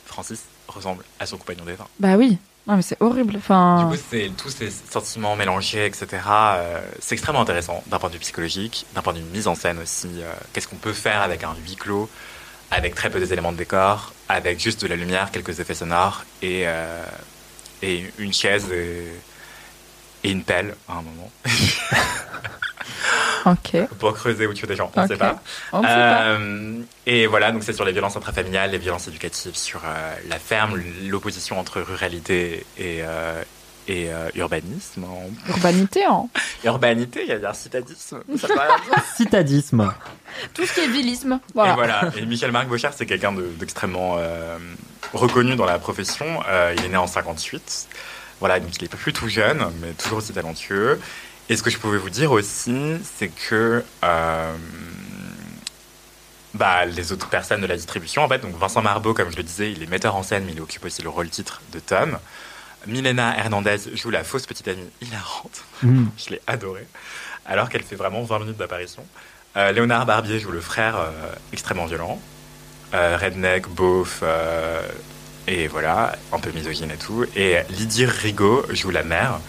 Francis 0.06 0.44
ressemble 0.68 1.02
à 1.18 1.26
son 1.26 1.36
compagnon 1.38 1.64
défunt. 1.64 1.86
Bah 1.98 2.16
oui. 2.16 2.38
Non, 2.66 2.76
mais 2.76 2.82
c'est 2.82 3.00
horrible. 3.00 3.32
Du 3.32 3.38
Enfin. 3.38 3.88
coup, 3.90 3.96
c'est 4.10 4.30
tous 4.36 4.50
ces 4.50 4.70
sentiments 4.70 5.34
mélangés, 5.34 5.86
etc. 5.86 6.06
euh, 6.56 6.80
c'est 7.00 7.14
extrêmement 7.14 7.40
intéressant 7.40 7.82
d'un 7.86 7.98
point 7.98 8.08
de 8.10 8.14
vue 8.14 8.20
psychologique, 8.20 8.86
d'un 8.94 9.02
point 9.02 9.12
de 9.12 9.18
vue 9.18 9.24
mise 9.24 9.48
en 9.48 9.54
scène 9.54 9.78
aussi. 9.80 10.08
euh, 10.22 10.30
Qu'est-ce 10.52 10.68
qu'on 10.68 10.76
peut 10.76 10.92
faire 10.92 11.22
avec 11.22 11.42
un 11.42 11.54
huis 11.64 11.76
clos, 11.76 12.08
avec 12.70 12.94
très 12.94 13.10
peu 13.10 13.18
des 13.18 13.32
éléments 13.32 13.52
de 13.52 13.56
décor, 13.56 14.12
avec 14.28 14.60
juste 14.60 14.82
de 14.82 14.86
la 14.88 14.96
lumière, 14.96 15.30
quelques 15.32 15.58
effets 15.58 15.74
sonores 15.74 16.24
et, 16.42 16.64
euh, 16.66 17.02
et 17.82 18.12
une 18.18 18.32
chaise 18.32 18.70
et, 18.70 19.06
et 20.24 20.30
une 20.30 20.42
pelle 20.44 20.74
à 20.88 20.92
un 20.94 21.02
moment 21.02 21.30
Ok. 23.46 23.76
pour 23.98 24.12
creuser 24.12 24.46
où 24.46 24.52
tuer 24.52 24.66
des 24.66 24.76
gens. 24.76 24.90
On 24.94 25.02
ne 25.02 25.06
sait 25.08 25.16
pas. 25.16 25.40
On 25.72 25.78
ne 25.80 25.86
sait 25.86 25.88
pas. 25.94 26.22
Euh, 26.22 26.74
et 27.06 27.26
voilà, 27.26 27.52
donc 27.52 27.62
c'est 27.64 27.72
sur 27.72 27.86
les 27.86 27.92
violences 27.92 28.16
intrafamiliales, 28.16 28.70
les 28.70 28.78
violences 28.78 29.08
éducatives, 29.08 29.54
sur 29.56 29.80
euh, 29.84 30.14
la 30.28 30.38
ferme, 30.38 30.80
l'opposition 31.08 31.58
entre 31.58 31.80
ruralité 31.80 32.66
et, 32.76 32.98
euh, 33.02 33.42
et 33.88 34.12
euh, 34.12 34.28
urbanisme. 34.34 35.06
Urbanité, 35.48 36.04
hein. 36.04 36.26
Urbanité, 36.64 37.22
il 37.26 37.28
y 37.40 37.44
a 37.44 37.48
un 37.50 37.54
citadisme. 37.54 38.22
Ça. 38.38 38.48
Citadisme. 39.16 39.90
Tout 40.52 40.66
ce 40.66 40.74
qui 40.74 40.80
est 40.80 40.88
vilisme. 40.88 41.40
Et 41.48 41.52
Voilà. 41.54 41.74
voilà. 41.74 42.02
Et 42.18 42.26
Michel-Marc 42.26 42.68
Beauchard, 42.68 42.92
c'est 42.94 43.06
quelqu'un 43.06 43.32
de- 43.32 43.48
d'extrêmement 43.58 44.16
euh, 44.18 44.58
reconnu 45.14 45.56
dans 45.56 45.64
la 45.64 45.78
profession. 45.78 46.26
Euh, 46.46 46.74
il 46.76 46.84
est 46.84 46.88
né 46.90 46.96
en 46.98 47.06
58. 47.06 47.88
Voilà, 48.40 48.58
donc 48.58 48.74
il 48.76 48.84
est 48.84 48.88
plus 48.88 49.12
tout 49.12 49.28
jeune, 49.28 49.70
mais 49.80 49.92
toujours 49.92 50.18
aussi 50.18 50.32
talentueux. 50.32 50.98
Et 51.50 51.56
ce 51.56 51.62
que 51.62 51.70
je 51.70 51.78
pouvais 51.78 51.98
vous 51.98 52.10
dire 52.10 52.32
aussi, 52.32 52.96
c'est 53.16 53.28
que 53.28 53.84
euh, 54.04 54.54
bah, 56.54 56.86
les 56.86 57.12
autres 57.12 57.28
personnes 57.28 57.60
de 57.60 57.66
la 57.66 57.76
distribution, 57.76 58.22
en 58.22 58.28
fait, 58.28 58.38
donc 58.38 58.56
Vincent 58.56 58.82
Marbeau, 58.82 59.14
comme 59.14 59.30
je 59.30 59.36
le 59.36 59.42
disais, 59.42 59.72
il 59.72 59.82
est 59.82 59.86
metteur 59.86 60.16
en 60.16 60.22
scène, 60.22 60.44
mais 60.46 60.52
il 60.52 60.60
occupe 60.60 60.84
aussi 60.84 61.02
le 61.02 61.08
rôle 61.08 61.28
titre 61.28 61.60
de 61.72 61.80
Tom. 61.80 62.18
Milena 62.86 63.36
Hernandez 63.36 63.78
joue 63.94 64.10
la 64.10 64.24
fausse 64.24 64.46
petite 64.46 64.68
amie 64.68 64.88
hilarante. 65.02 65.64
Mhm. 65.82 66.10
Je 66.16 66.30
l'ai 66.30 66.40
adorée. 66.46 66.86
Alors 67.44 67.68
qu'elle 67.68 67.82
fait 67.82 67.96
vraiment 67.96 68.22
20 68.22 68.38
minutes 68.38 68.56
d'apparition. 68.56 69.04
Euh, 69.56 69.72
Léonard 69.72 70.06
Barbier 70.06 70.38
joue 70.38 70.52
le 70.52 70.60
frère 70.60 70.96
euh, 70.96 71.10
extrêmement 71.52 71.86
violent. 71.86 72.20
Redneck, 72.92 73.68
beauf, 73.68 74.22
et 75.46 75.66
voilà, 75.68 76.16
un 76.32 76.38
peu 76.38 76.50
misogyne 76.52 76.90
et 76.90 76.96
tout. 76.96 77.24
Et 77.36 77.56
Lydie 77.70 78.04
Rigaud 78.06 78.64
joue 78.70 78.90
la 78.90 79.02
mère, 79.02 79.40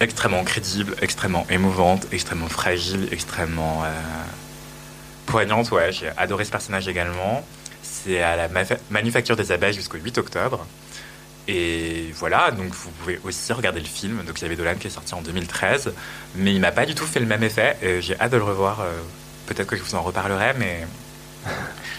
extrêmement 0.00 0.44
crédible, 0.44 0.94
extrêmement 1.02 1.46
émouvante, 1.50 2.06
extrêmement 2.12 2.48
fragile, 2.48 3.08
extrêmement 3.12 3.82
euh, 3.84 3.88
poignante. 5.26 5.70
Ouais, 5.70 5.92
j'ai 5.92 6.10
adoré 6.16 6.44
ce 6.44 6.50
personnage 6.50 6.88
également. 6.88 7.44
C'est 7.82 8.22
à 8.22 8.36
la 8.36 8.48
Manufacture 8.90 9.36
des 9.36 9.52
Abeilles 9.52 9.72
jusqu'au 9.74 9.98
8 9.98 10.18
octobre. 10.18 10.66
Et 11.50 12.12
voilà, 12.16 12.50
donc 12.50 12.74
vous 12.74 12.90
pouvez 12.90 13.18
aussi 13.24 13.52
regarder 13.54 13.80
le 13.80 13.86
film. 13.86 14.22
Donc 14.26 14.38
il 14.38 14.42
y 14.42 14.44
avait 14.44 14.56
Dolan 14.56 14.74
qui 14.78 14.86
est 14.88 14.90
sorti 14.90 15.14
en 15.14 15.22
2013, 15.22 15.92
mais 16.34 16.52
il 16.54 16.60
m'a 16.60 16.72
pas 16.72 16.84
du 16.84 16.94
tout 16.94 17.06
fait 17.06 17.20
le 17.20 17.26
même 17.26 17.42
effet. 17.42 17.76
Et 17.80 18.02
J'ai 18.02 18.20
hâte 18.20 18.32
de 18.32 18.36
le 18.36 18.42
revoir. 18.44 18.80
euh, 18.80 18.92
Peut-être 19.46 19.66
que 19.66 19.76
je 19.76 19.82
vous 19.82 19.94
en 19.94 20.02
reparlerai, 20.02 20.52
mais 20.58 20.86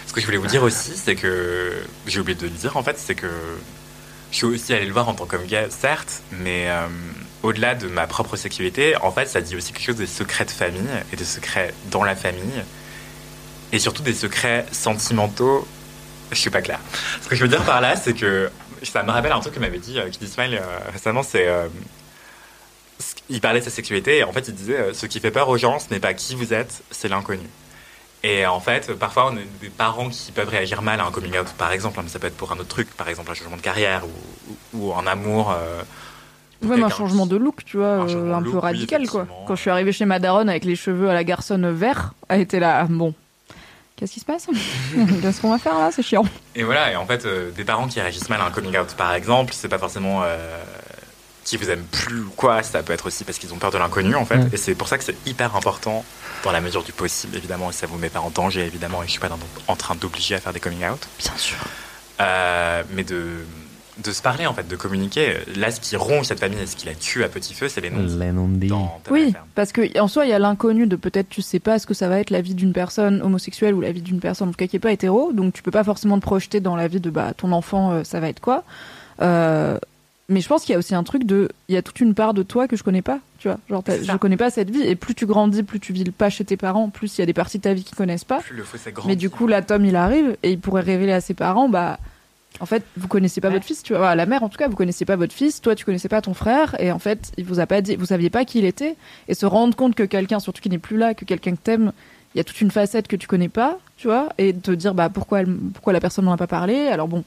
ce 0.10 0.14
que 0.14 0.22
je 0.22 0.26
voulais 0.26 0.40
vous 0.40 0.48
dire 0.48 0.64
aussi, 0.64 0.94
c'est 0.96 1.16
que 1.16 1.72
j'ai 2.08 2.20
oublié 2.20 2.36
de 2.36 2.46
le 2.46 2.50
dire 2.50 2.76
en 2.78 2.82
fait, 2.82 2.98
c'est 2.98 3.14
que 3.14 3.30
je 4.32 4.38
suis 4.38 4.46
aussi 4.48 4.74
allé 4.74 4.88
le 4.88 4.92
voir 4.92 5.08
en 5.08 5.14
tant 5.14 5.28
qu'homme 5.28 5.46
gay, 5.46 5.68
certes, 5.70 6.24
mais 6.32 6.66
euh, 6.68 6.88
au-delà 7.44 7.76
de 7.76 7.88
ma 7.88 8.08
propre 8.08 8.36
sexualité, 8.36 8.96
en 8.98 9.12
fait, 9.12 9.28
ça 9.28 9.40
dit 9.40 9.56
aussi 9.56 9.72
quelque 9.72 9.86
chose 9.86 9.98
des 9.98 10.08
secrets 10.08 10.46
de 10.46 10.50
famille 10.50 10.82
et 11.14 11.16
des 11.16 11.26
secrets 11.26 11.76
dans 11.92 12.04
la 12.04 12.16
famille, 12.16 12.64
et 13.72 13.78
surtout 13.78 14.02
des 14.02 14.16
secrets 14.16 14.66
sentimentaux. 14.72 15.68
Je 16.32 16.38
suis 16.38 16.50
pas 16.50 16.64
clair. 16.64 16.80
Ce 17.22 17.28
que 17.28 17.36
je 17.36 17.44
veux 17.44 17.48
dire 17.48 17.64
par 17.64 17.80
là, 17.80 17.96
c'est 17.96 18.14
que 18.14 18.50
ça 18.82 19.04
me 19.04 19.12
rappelle 19.12 19.32
un 19.32 19.42
truc 19.42 19.54
que 19.54 19.60
m'avait 19.60 19.78
dit 19.78 20.00
euh, 20.00 20.10
Kid 20.10 20.28
Smile 20.28 20.56
euh, 20.60 20.80
récemment, 20.92 21.22
c'est 21.22 21.48
euh, 21.48 21.68
il 23.30 23.42
parlait 23.42 23.60
de 23.60 23.66
sa 23.66 23.70
sexualité 23.70 24.18
et 24.18 24.24
en 24.24 24.32
fait 24.32 24.48
il 24.48 24.56
disait 24.56 24.92
ce 24.96 25.06
qui 25.06 25.20
fait 25.20 25.30
peur 25.30 25.50
aux 25.50 25.58
gens, 25.58 25.78
ce 25.78 25.86
n'est 25.92 26.00
pas 26.00 26.16
qui 26.16 26.34
vous 26.34 26.52
êtes, 26.52 26.82
c'est 26.90 27.10
l'inconnu. 27.10 27.48
Et 28.24 28.46
en 28.46 28.60
fait, 28.60 28.94
parfois, 28.96 29.32
on 29.32 29.38
a 29.38 29.42
des 29.62 29.70
parents 29.70 30.10
qui 30.10 30.32
peuvent 30.34 30.50
réagir 30.50 30.82
mal 30.82 31.00
à 31.00 31.06
un 31.06 31.12
coming 31.12 31.38
out, 31.40 31.48
par 31.58 31.72
exemple, 31.72 32.00
hein, 32.00 32.04
mais 32.04 32.10
ça 32.10 32.20
peut 32.20 32.28
être 32.28 32.36
pour 32.36 32.52
un 32.52 32.56
autre 32.58 32.68
truc, 32.68 32.90
par 32.98 33.08
exemple 33.08 33.32
un 33.32 33.34
changement 33.34 33.56
de 33.56 33.62
carrière 33.62 34.04
ou, 34.06 34.52
ou, 34.78 34.88
ou 34.90 34.94
un 34.94 35.08
amour. 35.08 35.52
euh, 35.52 35.82
pour 36.60 36.72
Même 36.72 36.84
un 36.84 36.90
changement 36.90 37.26
de 37.26 37.38
look, 37.38 37.64
tu 37.64 37.78
vois, 37.78 37.88
Un 37.88 38.10
euh, 38.10 38.34
un 38.36 38.42
peu 38.44 38.50
oui, 38.50 38.60
radical, 38.60 39.08
quoi. 39.08 39.26
Quand 39.48 39.56
je 39.56 39.62
suis 39.62 39.70
arrivée 39.70 39.94
chez 39.94 40.04
ma 40.04 40.20
daronne 40.20 40.50
avec 40.50 40.66
les 40.66 40.76
cheveux 40.76 41.10
à 41.10 41.14
la 41.14 41.24
garçonne 41.24 41.72
vert, 41.72 42.14
elle 42.28 42.42
était 42.42 42.60
là, 42.60 42.80
ah, 42.82 42.88
bon, 42.90 43.14
qu'est-ce 43.96 44.12
qui 44.12 44.20
se 44.20 44.26
passe? 44.26 44.48
Qu'est-ce 45.22 45.40
qu'on 45.40 45.52
va 45.52 45.58
faire 45.58 45.80
là? 45.80 45.90
C'est 45.94 46.04
chiant. 46.04 46.26
Et 46.56 46.64
voilà, 46.64 46.92
et 46.92 46.98
en 46.98 47.06
fait, 47.06 47.26
euh, 47.26 47.52
des 47.52 47.64
parents 47.64 47.88
qui 47.88 48.02
réagissent 48.02 48.30
mal 48.30 48.42
à 48.42 48.46
un 48.48 48.52
coming 48.52 48.78
out, 48.78 48.94
par 48.98 49.14
exemple, 49.14 49.54
c'est 49.56 49.70
pas 49.70 49.80
forcément 49.80 50.24
euh, 50.24 50.62
qui 51.50 51.58
vous 51.58 51.70
aiment 51.72 51.86
plus 51.92 52.22
ou 52.22 52.30
quoi, 52.36 52.62
ça 52.62 52.84
peut 52.84 52.94
être 52.94 53.08
aussi 53.08 53.24
parce 53.24 53.40
qu'ils 53.40 53.54
ont 53.54 53.58
peur 53.58 53.72
de 53.72 53.78
l'inconnu, 53.78 54.14
en 54.16 54.26
fait. 54.26 54.38
Mm. 54.38 54.50
Et 54.54 54.58
c'est 54.58 54.76
pour 54.76 54.88
ça 54.88 54.98
que 54.98 55.04
c'est 55.04 55.16
hyper 55.28 55.56
important, 55.56 56.06
dans 56.44 56.52
la 56.52 56.62
mesure 56.62 56.84
du 56.84 56.92
possible, 56.92 57.36
évidemment, 57.36 57.70
et 57.72 57.74
ça 57.74 57.88
vous 57.88 57.98
met 57.98 58.10
pas 58.10 58.20
en 58.20 58.30
danger, 58.30 58.66
évidemment, 58.66 59.02
et 59.02 59.08
je 59.08 59.12
suis 59.12 59.20
pas 59.20 59.30
dans- 59.30 59.40
en 59.68 59.76
train 59.76 59.96
d'obliger 59.96 60.36
à 60.36 60.40
faire 60.40 60.54
des 60.54 60.60
coming 60.60 60.86
out. 60.88 61.08
Bien 61.20 61.36
sûr. 61.38 61.58
Euh, 62.22 62.84
mais 62.94 63.04
de, 63.04 63.24
de 64.04 64.12
se 64.12 64.22
parler, 64.22 64.46
en 64.46 64.54
fait, 64.54 64.68
de 64.68 64.76
communiquer. 64.76 65.38
Là, 65.56 65.72
ce 65.72 65.80
qui 65.80 65.96
ronge 65.96 66.26
cette 66.28 66.40
famille 66.40 66.60
et 66.62 66.68
ce 66.68 66.76
qui 66.76 66.86
la 66.86 66.94
tue 66.94 67.24
à 67.24 67.30
petit 67.30 67.54
feu, 67.54 67.68
c'est 67.68 67.82
les 67.82 67.90
noms. 67.90 68.06
Les 68.20 68.32
Oui, 69.10 69.34
parce 69.56 69.72
que 69.72 70.00
en 70.00 70.08
soi, 70.08 70.26
il 70.26 70.30
y 70.30 70.34
a 70.34 70.40
l'inconnu 70.40 70.86
de 70.86 70.96
peut-être 70.96 71.30
tu 71.30 71.42
sais 71.42 71.60
pas 71.60 71.80
ce 71.80 71.88
que 71.88 71.94
ça 71.94 72.08
va 72.10 72.20
être 72.20 72.30
la 72.30 72.42
vie 72.42 72.54
d'une 72.56 72.74
personne 72.74 73.22
homosexuelle 73.22 73.74
ou 73.74 73.82
la 73.82 73.92
vie 73.92 74.02
d'une 74.02 74.20
personne 74.20 74.50
en 74.50 74.52
tout 74.52 74.58
cas 74.58 74.68
qui 74.68 74.76
est 74.76 74.80
pas 74.80 74.92
hétéro, 74.92 75.34
donc 75.34 75.54
tu 75.54 75.64
peux 75.64 75.72
pas 75.72 75.84
forcément 75.84 76.18
te 76.18 76.24
projeter 76.24 76.60
dans 76.60 76.76
la 76.76 76.88
vie 76.88 77.00
de 77.00 77.10
bah 77.10 77.34
ton 77.36 77.52
enfant, 77.52 77.92
euh, 77.92 78.04
ça 78.04 78.20
va 78.20 78.30
être 78.30 78.40
quoi. 78.40 78.64
Euh, 79.22 79.78
mais 80.30 80.42
je 80.42 80.48
pense 80.48 80.64
qu'il 80.64 80.74
y 80.74 80.76
a 80.76 80.80
aussi 80.80 80.96
un 80.96 81.04
truc 81.04 81.24
de, 81.26 81.50
il 81.68 81.76
y 81.76 81.78
a 81.78 81.82
toute 81.82 82.00
une 82.00 82.14
part 82.14 82.34
de 82.34 82.44
toi 82.44 82.68
que 82.68 82.76
je 82.78 82.84
connais 82.84 83.02
pas, 83.02 83.20
tu 83.40 83.48
vois. 83.48 83.58
Genre, 83.70 83.84
je 83.88 84.16
connais 84.18 84.38
pas 84.38 84.50
cette 84.50 84.70
vie, 84.70 84.82
et 84.84 84.96
plus 84.96 85.16
tu 85.16 85.26
grandis, 85.26 85.64
plus 85.64 85.80
tu 85.80 85.92
vis 85.92 86.06
pas 86.12 86.30
chez 86.30 86.46
tes 86.46 86.56
parents, 86.58 86.90
plus 86.90 87.18
il 87.18 87.22
y 87.22 87.24
a 87.24 87.26
des 87.26 87.34
parties 87.34 87.58
de 87.58 87.64
ta 87.64 87.74
vie 87.74 87.84
qu'ils 87.84 87.98
connaissent 87.98 88.24
pas. 88.24 88.40
Plus 88.40 88.56
le. 88.56 88.64
Mais 89.08 89.16
du 89.16 89.30
coup, 89.30 89.48
là, 89.48 89.62
Tom, 89.62 89.84
il 89.86 89.96
arrive 89.96 90.38
et 90.44 90.52
il 90.52 90.60
pourrait 90.60 90.82
révéler 90.82 91.12
à 91.12 91.22
ses 91.22 91.34
parents, 91.34 91.68
bah, 91.68 91.98
en 92.60 92.66
fait, 92.66 92.84
vous 92.98 93.08
connaissez 93.08 93.42
pas 93.42 93.50
votre 93.50 93.66
fils, 93.66 93.84
tu 93.84 93.94
vois. 93.94 94.16
La 94.16 94.26
mère, 94.26 94.44
en 94.44 94.50
tout 94.50 94.58
cas, 94.58 94.68
vous 94.68 94.76
connaissez 94.76 95.06
pas 95.06 95.16
votre 95.16 95.34
fils. 95.34 95.62
Toi, 95.62 95.76
tu 95.76 95.86
connaissais 95.86 96.10
pas 96.10 96.22
ton 96.22 96.34
frère, 96.34 96.76
et 96.80 96.92
en 96.92 97.00
fait, 97.00 97.32
il 97.38 97.46
vous 97.46 97.60
a 97.60 97.66
pas 97.68 97.82
dit, 97.82 97.96
vous 97.96 98.08
saviez 98.08 98.30
pas 98.30 98.44
qui 98.46 98.60
il 98.60 98.66
était, 98.66 98.96
et 99.28 99.34
se 99.34 99.46
rendre 99.46 99.76
compte 99.76 99.96
que 99.96 100.04
quelqu'un, 100.04 100.40
surtout 100.40 100.62
qui 100.62 100.70
n'est 100.70 100.78
plus 100.80 100.98
là, 100.98 101.14
que 101.14 101.26
quelqu'un 101.26 101.52
que 101.52 101.62
t'aimes, 101.64 101.92
il 102.36 102.38
y 102.38 102.42
a 102.42 102.44
toute 102.44 102.60
une 102.62 102.70
facette 102.72 103.08
que 103.08 103.16
tu 103.16 103.28
connais 103.28 103.50
pas, 103.50 103.80
tu 103.98 104.08
vois, 104.08 104.30
et 104.38 104.54
te 104.54 104.72
dire, 104.72 104.94
bah, 104.94 105.10
pourquoi, 105.10 105.42
elle- 105.42 105.56
pourquoi 105.74 105.94
la 105.94 106.00
personne 106.00 106.26
n'en 106.26 106.34
a 106.34 106.38
pas 106.38 106.48
parlé. 106.48 106.88
Alors 106.88 107.08
bon, 107.08 107.24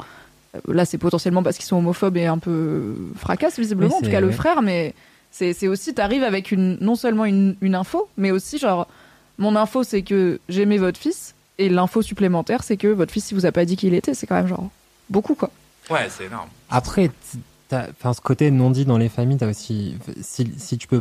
là, 0.69 0.85
c'est 0.85 0.99
potentiellement 0.99 1.43
parce 1.43 1.57
qu'ils 1.57 1.65
sont 1.67 1.77
homophobes 1.77 2.17
et 2.17 2.27
un 2.27 2.39
peu 2.39 2.95
fracasse 3.17 3.59
visiblement, 3.59 3.91
Oui, 3.97 3.99
en 3.99 4.05
tout 4.05 4.11
cas 4.11 4.21
le 4.21 4.31
frère, 4.33 4.63
mais 4.63 4.95
c'est 5.31 5.67
aussi, 5.69 5.95
t'arrives 5.95 6.23
avec 6.25 6.53
une, 6.53 6.77
non 6.81 6.95
seulement 6.95 7.25
une, 7.25 7.57
une 7.61 7.75
info, 7.75 8.09
mais 8.19 8.31
aussi 8.31 8.59
genre, 8.59 8.87
mon 9.39 9.57
info 9.57 9.83
c'est 9.83 10.03
que 10.03 10.41
j'aimais 10.49 10.79
votre 10.79 10.99
fils, 11.01 11.35
et 11.59 11.69
l'info 11.69 12.03
supplémentaire 12.03 12.63
c'est 12.63 12.77
que 12.77 12.89
votre 12.89 13.13
fils 13.13 13.31
il 13.31 13.35
vous 13.35 13.47
a 13.47 13.53
pas 13.53 13.65
dit 13.65 13.77
qui 13.77 13.87
il 13.87 13.95
était, 13.95 14.15
c'est 14.15 14.27
quand 14.27 14.35
même 14.37 14.47
genre 14.49 14.69
beaucoup 15.09 15.35
quoi. 15.35 15.51
Ouais, 15.91 16.09
c'est 16.11 16.25
énorme. 16.27 16.49
Après, 16.71 17.11
enfin, 17.73 18.13
ce 18.13 18.21
côté 18.21 18.51
non 18.51 18.71
dit 18.71 18.85
dans 18.85 18.99
les 18.99 19.09
familles, 19.09 19.39
t'as 19.39 19.49
aussi, 19.49 19.97
si, 20.21 20.51
si 20.59 20.79
tu 20.79 20.87
peux, 20.87 21.01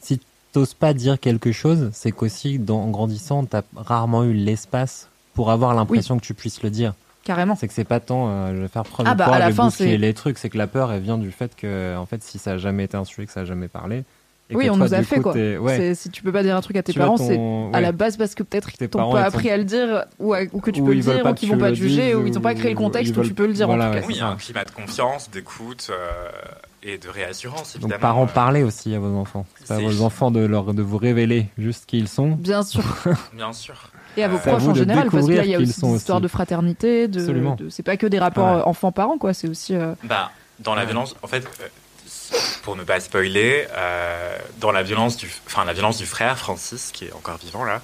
si 0.00 0.20
t'oses 0.52 0.74
pas 0.74 0.92
dire 0.94 1.18
quelque 1.18 1.52
chose, 1.52 1.90
c'est 1.92 2.12
qu'aussi, 2.12 2.58
dans- 2.58 2.82
en 2.82 2.90
grandissant, 2.90 3.44
t'as 3.44 3.62
rarement 3.74 4.24
eu 4.24 4.32
l'espace 4.32 5.08
pour 5.34 5.50
avoir 5.50 5.74
l'impression 5.74 6.18
que 6.18 6.24
tu 6.24 6.34
puisses 6.34 6.62
le 6.62 6.70
dire. 6.70 6.94
Carrément. 7.24 7.54
C'est 7.54 7.68
que 7.68 7.74
c'est 7.74 7.84
pas 7.84 8.00
tant, 8.00 8.28
euh, 8.28 8.54
je 8.56 8.62
vais 8.62 8.68
faire 8.68 8.82
preuve 8.84 9.06
Ah 9.08 9.12
de 9.14 9.18
bah, 9.18 9.26
à 9.26 9.50
bousculer 9.50 9.90
c'est- 9.90 9.96
les 9.98 10.14
trucs, 10.14 10.38
c'est 10.38 10.48
que 10.48 10.58
la 10.58 10.66
peur, 10.66 10.90
elle 10.92 11.02
vient 11.02 11.18
du 11.18 11.30
fait 11.30 11.54
que, 11.54 11.96
en 11.96 12.06
fait, 12.06 12.22
si 12.22 12.38
ça 12.38 12.52
a 12.52 12.58
jamais 12.58 12.84
été 12.84 12.96
instruit, 12.96 13.26
que 13.26 13.32
ça 13.32 13.40
a 13.40 13.44
jamais 13.44 13.68
parlé. 13.68 14.04
et 14.52 14.56
oui, 14.56 14.68
on 14.68 14.76
toi, 14.76 14.86
nous 14.88 14.94
a 14.94 15.02
fait 15.04 15.16
coup, 15.16 15.22
quoi. 15.22 15.32
ouais. 15.34 15.94
Si 15.94 16.10
tu 16.10 16.22
peux 16.24 16.32
pas 16.32 16.42
dire 16.42 16.56
un 16.56 16.60
truc 16.60 16.76
à 16.76 16.82
tes 16.82 16.92
Tu 16.92 16.98
parents, 16.98 17.16
ton- 17.16 17.70
c'est 17.70 17.76
à 17.76 17.80
la 17.80 17.92
base 17.92 18.16
parce 18.16 18.34
que 18.34 18.42
peut-être 18.42 18.72
Tes 18.72 18.78
qu'ils 18.78 18.88
t'ont 18.88 19.12
pas 19.12 19.22
appris 19.22 19.48
à 19.50 19.56
le 19.56 19.62
dire, 19.64 20.06
ou, 20.18 20.32
à- 20.34 20.40
ou 20.52 20.60
que 20.60 20.70
tu 20.72 20.80
Ou 20.80 20.86
peux 20.86 20.94
le 20.94 21.00
dire, 21.00 21.22
pas 21.22 21.30
ou 21.30 21.34
qu'ils 21.34 21.50
vont 21.50 21.58
pas 21.58 21.68
le 21.70 21.76
te 21.76 21.80
juger, 21.80 22.14
ou 22.16 22.26
ils 22.26 22.32
t'ont 22.32 22.40
pas 22.40 22.54
créé 22.54 22.70
le 22.72 22.76
contexte 22.76 23.16
où 23.16 23.22
tu 23.22 23.32
peux 23.34 23.46
le 23.46 23.52
dire 23.52 23.66
voilà, 23.68 23.88
en 23.88 23.90
tout 23.90 23.94
ouais, 23.96 24.00
cas. 24.02 24.06
Oui, 24.08 24.20
un 24.20 24.34
climat 24.36 24.64
de 24.64 24.70
confiance, 24.72 25.30
d'écoute 25.30 25.88
euh, 25.90 26.30
et 26.82 26.98
de 26.98 27.08
réassurance, 27.08 27.76
évidemment. 27.76 27.92
Donc, 27.92 28.00
parents, 28.00 28.26
parlez 28.26 28.62
aussi 28.64 28.92
à 28.94 28.98
vos 28.98 29.14
enfants. 29.16 29.44
C'est 29.62 29.72
à 29.72 29.76
c'est- 29.76 29.82
vos 29.84 30.02
enfants 30.02 30.30
de, 30.32 30.40
leur, 30.40 30.74
de 30.74 30.82
vous 30.82 30.96
révéler 30.98 31.46
juste 31.58 31.84
qui 31.86 31.98
ils 31.98 32.08
sont. 32.08 32.30
Bien 32.30 32.62
sûr. 32.64 32.82
Bien 33.34 33.52
sûr. 33.52 33.90
Et 34.16 34.24
à 34.24 34.28
vos 34.28 34.36
Euh, 34.36 34.40
proches 34.40 34.62
vous 34.62 34.70
en 34.70 34.74
général, 34.74 35.08
parce 35.10 35.26
que 35.26 35.32
là, 35.32 35.44
il 35.44 35.50
y 35.50 35.54
a 35.54 35.58
aussi 35.58 35.66
des 35.80 35.96
histoires 35.96 36.16
aussi. 36.18 36.22
de 36.22 36.28
fraternité, 36.28 37.08
de, 37.08 37.20
Absolument. 37.20 37.54
de- 37.54 37.68
c'est 37.70 37.82
pas 37.82 37.96
que 37.96 38.06
des 38.06 38.18
rapports 38.18 38.54
Ouais. 38.56 38.60
euh, 38.60 38.64
enfants-parents, 38.64 39.18
quoi, 39.18 39.32
c'est 39.34 39.48
aussi. 39.48 39.74
euh, 39.74 39.94
Bah, 40.04 40.30
dans 40.58 40.74
la 40.74 40.84
violence, 40.84 41.14
en 41.22 41.26
fait, 41.26 41.44
euh, 41.60 41.68
pour 42.62 42.76
ne 42.76 42.82
pas 42.84 42.98
spoiler, 43.00 43.66
euh, 43.76 44.36
dans 44.60 44.72
la 44.72 44.82
violence 44.82 45.16
du, 45.16 45.28
enfin 45.46 45.64
la 45.64 45.72
violence 45.72 45.98
du 45.98 46.06
frère 46.06 46.36
Francis, 46.38 46.90
qui 46.92 47.06
est 47.06 47.12
encore 47.12 47.38
vivant 47.38 47.64
là, 47.64 47.80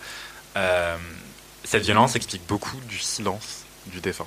euh, 0.56 0.96
cette 1.64 1.82
violence 1.84 2.16
explique 2.16 2.42
beaucoup 2.48 2.76
du 2.88 2.98
silence 2.98 3.64
du 3.86 4.00
défunt. 4.00 4.26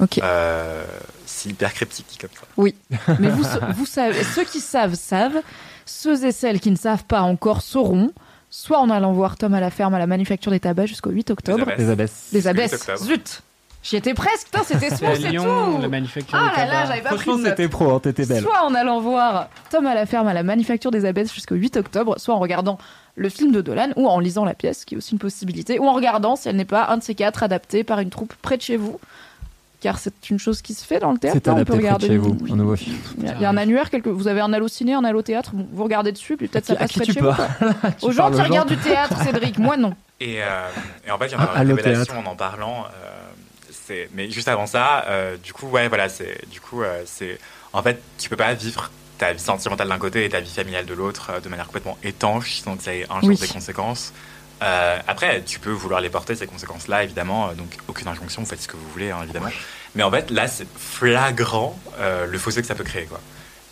Ok. 0.00 0.18
Euh, 0.22 0.84
c'est 1.26 1.50
hyper 1.50 1.72
cryptique 1.72 2.18
comme 2.20 2.30
ça. 2.34 2.46
Oui. 2.56 2.74
Mais 3.20 3.28
vous, 3.28 3.44
vous 3.76 3.86
savez, 3.86 4.22
ceux 4.24 4.44
qui 4.44 4.60
savent, 4.60 4.94
savent. 4.94 5.40
Ceux 5.86 6.24
et 6.24 6.32
celles 6.32 6.60
qui 6.60 6.70
ne 6.70 6.76
savent 6.76 7.04
pas 7.04 7.20
encore 7.20 7.60
sauront. 7.62 8.10
Soit 8.56 8.78
en 8.78 8.88
allant 8.88 9.12
voir 9.12 9.36
Tom 9.36 9.52
à 9.54 9.58
la 9.58 9.68
ferme 9.68 9.94
à 9.94 9.98
la 9.98 10.06
manufacture 10.06 10.52
des 10.52 10.60
tabacs 10.60 10.86
jusqu'au 10.86 11.10
8 11.10 11.32
octobre. 11.32 11.72
Les 11.76 11.90
abeilles. 11.90 12.06
Les 12.32 12.40
Jusqu'au 12.40 12.48
8 12.48 12.48
abeilles. 12.48 12.74
octobre. 12.74 12.98
Zut 13.04 13.42
J'y 13.82 13.96
étais 13.96 14.14
presque, 14.14 14.44
putain, 14.46 14.62
c'était 14.62 14.86
à 14.92 14.96
c'est 14.96 15.32
tout 15.32 15.78
la 15.82 15.88
manufacture 15.88 16.38
Ah 16.40 16.52
là 16.56 16.66
là, 16.66 16.86
j'avais 16.86 17.00
pas 17.00 17.08
pris 17.08 17.18
Franchement, 17.18 17.44
c'était 17.44 17.68
pro, 17.68 17.90
hein, 17.90 17.98
t'étais 18.00 18.24
belle. 18.24 18.44
Soit 18.44 18.62
en 18.64 18.72
allant 18.74 19.00
voir 19.00 19.48
Tom 19.70 19.84
à 19.86 19.94
la 19.96 20.06
ferme 20.06 20.28
à 20.28 20.34
la 20.34 20.44
manufacture 20.44 20.92
des 20.92 21.04
abeilles 21.04 21.26
jusqu'au 21.26 21.56
8 21.56 21.78
octobre, 21.78 22.14
soit 22.18 22.32
en 22.32 22.38
regardant 22.38 22.78
le 23.16 23.28
film 23.28 23.50
de 23.50 23.60
Dolan, 23.60 23.88
ou 23.96 24.06
en 24.08 24.20
lisant 24.20 24.44
la 24.44 24.54
pièce, 24.54 24.84
qui 24.84 24.94
est 24.94 24.98
aussi 24.98 25.14
une 25.14 25.18
possibilité, 25.18 25.80
ou 25.80 25.86
en 25.88 25.92
regardant 25.92 26.36
si 26.36 26.48
elle 26.48 26.54
n'est 26.54 26.64
pas 26.64 26.86
un 26.90 26.98
de 26.98 27.02
ces 27.02 27.16
quatre 27.16 27.42
adaptés 27.42 27.82
par 27.82 27.98
une 27.98 28.10
troupe 28.10 28.34
près 28.40 28.56
de 28.56 28.62
chez 28.62 28.76
vous. 28.76 29.00
Car 29.84 29.98
c'est 29.98 30.30
une 30.30 30.38
chose 30.38 30.62
qui 30.62 30.72
se 30.72 30.82
fait 30.82 30.98
dans 30.98 31.12
le 31.12 31.18
théâtre. 31.18 31.38
C'est 31.44 31.50
on 31.50 31.62
peut 31.62 31.74
regarder 31.74 32.06
chez 32.06 32.16
vous, 32.16 32.34
un 32.50 32.56
nouveau 32.56 32.74
film. 32.74 32.96
Il 33.18 33.24
y, 33.24 33.28
a, 33.28 33.34
il 33.34 33.42
y 33.42 33.44
a 33.44 33.50
un 33.50 33.56
annuaire, 33.58 33.90
quelque... 33.90 34.08
vous 34.08 34.28
avez 34.28 34.40
un 34.40 34.50
allo 34.54 34.66
ciné, 34.66 34.94
un 34.94 35.04
allo 35.04 35.20
théâtre, 35.20 35.50
bon, 35.52 35.66
vous 35.70 35.84
regardez 35.84 36.10
dessus, 36.10 36.38
puis 36.38 36.48
peut-être 36.48 36.64
ça 36.64 36.74
passe 36.76 36.92
près 36.92 37.04
de 37.04 37.12
chez 37.12 37.20
vous. 37.20 37.28
Aux 38.02 38.10
gens 38.10 38.30
qui 38.30 38.40
regardent 38.40 38.68
du 38.70 38.78
théâtre, 38.78 39.14
Cédric, 39.22 39.58
moi 39.58 39.76
non. 39.76 39.94
Et, 40.20 40.42
euh, 40.42 40.46
et 41.06 41.10
en 41.10 41.18
fait, 41.18 41.26
il 41.26 41.32
y 41.32 41.34
en 41.36 41.40
Ah, 41.40 41.58
a 41.58 41.62
une 41.64 41.72
révélation 41.74 42.14
théâtre. 42.14 42.28
en 42.28 42.32
en 42.32 42.34
parlant. 42.34 42.86
euh, 43.90 44.04
mais 44.14 44.30
juste 44.30 44.48
avant 44.48 44.66
ça, 44.66 45.04
euh, 45.08 45.36
du 45.36 45.52
coup, 45.52 45.66
ouais, 45.68 45.88
voilà, 45.88 46.08
c'est, 46.08 46.48
du 46.50 46.60
coup, 46.62 46.82
euh, 46.82 47.02
c'est, 47.04 47.38
en 47.74 47.82
fait, 47.82 48.00
tu 48.18 48.30
peux 48.30 48.36
pas 48.36 48.54
vivre 48.54 48.90
ta 49.18 49.34
vie 49.34 49.38
sentimentale 49.38 49.88
d'un 49.88 49.98
côté 49.98 50.24
et 50.24 50.28
ta 50.30 50.40
vie 50.40 50.50
familiale 50.50 50.86
de 50.86 50.94
l'autre 50.94 51.30
euh, 51.30 51.40
de 51.40 51.48
manière 51.50 51.66
complètement 51.66 51.98
étanche, 52.02 52.60
sans 52.60 52.76
que 52.78 52.82
ça 52.82 52.94
ait 52.94 53.04
un 53.10 53.20
jour 53.20 53.28
Oui. 53.28 53.36
des 53.36 53.46
conséquences. 53.48 54.14
Euh, 54.64 54.98
après, 55.06 55.42
tu 55.42 55.58
peux 55.58 55.70
vouloir 55.70 56.00
les 56.00 56.08
porter 56.08 56.34
ces 56.34 56.46
conséquences-là, 56.46 57.04
évidemment. 57.04 57.48
euh, 57.48 57.52
donc, 57.52 57.76
aucune 57.86 58.08
injonction, 58.08 58.42
vous 58.42 58.48
faites 58.48 58.62
ce 58.62 58.68
que 58.68 58.76
vous 58.76 58.88
voulez, 58.88 59.10
hein, 59.10 59.20
évidemment. 59.22 59.50
Mais 59.94 60.02
en 60.02 60.10
fait, 60.10 60.30
là, 60.30 60.48
c'est 60.48 60.66
flagrant 60.78 61.78
euh, 62.00 62.26
le 62.26 62.38
fossé 62.38 62.62
que 62.62 62.66
ça 62.66 62.74
peut 62.74 62.84
créer, 62.84 63.04
quoi. 63.04 63.20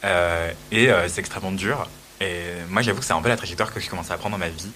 Euh, 0.04 0.52
et 0.70 0.90
c'est 1.08 1.20
extrêmement 1.20 1.52
dur. 1.52 1.88
Et 2.20 2.42
moi, 2.68 2.82
j'avoue 2.82 3.00
que 3.00 3.06
c'est 3.06 3.12
un 3.14 3.22
peu 3.22 3.28
la 3.28 3.36
trajectoire 3.36 3.72
que 3.72 3.80
je 3.80 3.88
commence 3.88 4.10
à 4.10 4.18
prendre 4.18 4.36
dans 4.36 4.38
ma 4.38 4.50
vie, 4.50 4.70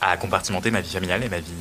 à 0.00 0.16
compartimenter 0.16 0.70
ma 0.70 0.80
vie 0.80 0.92
familiale 0.92 1.22
et 1.22 1.28
ma 1.28 1.40
vie 1.40 1.52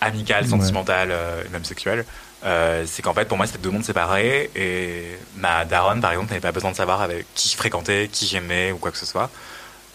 amicale, 0.00 0.46
sentimentale, 0.46 1.12
et 1.44 1.48
même 1.50 1.64
sexuelle. 1.64 2.04
C'est 2.42 3.02
qu'en 3.02 3.14
fait, 3.14 3.26
pour 3.26 3.36
moi, 3.36 3.46
c'était 3.46 3.58
deux 3.58 3.70
mondes 3.70 3.84
séparés. 3.84 4.50
Et 4.56 5.18
ma 5.36 5.64
daronne, 5.64 6.00
par 6.00 6.12
exemple, 6.12 6.30
n'avait 6.30 6.40
pas 6.40 6.52
besoin 6.52 6.70
de 6.70 6.76
savoir 6.76 7.02
avec 7.02 7.26
qui 7.34 7.48
je 7.48 7.56
fréquentais, 7.56 8.08
qui 8.10 8.26
j'aimais 8.26 8.72
ou 8.72 8.78
quoi 8.78 8.90
que 8.90 8.98
ce 8.98 9.06
soit. 9.06 9.30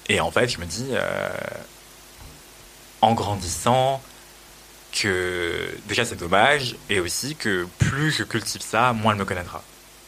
Et 0.08 0.20
en 0.20 0.32
fait, 0.32 0.48
je 0.48 0.60
me 0.60 0.66
dis, 0.66 0.92
en 3.06 3.14
grandissant, 3.14 4.02
que 4.92 5.70
déjà 5.88 6.06
c'est 6.06 6.20
dommage, 6.20 6.76
et 6.90 7.00
aussi 7.00 7.36
que 7.36 7.68
plus 7.80 8.12
je 8.12 8.24
cultive 8.24 8.62
ça, 8.62 8.94
moins 8.94 9.14
elle 9.14 9.20
me 9.20 9.26
connaîtra. 9.26 9.62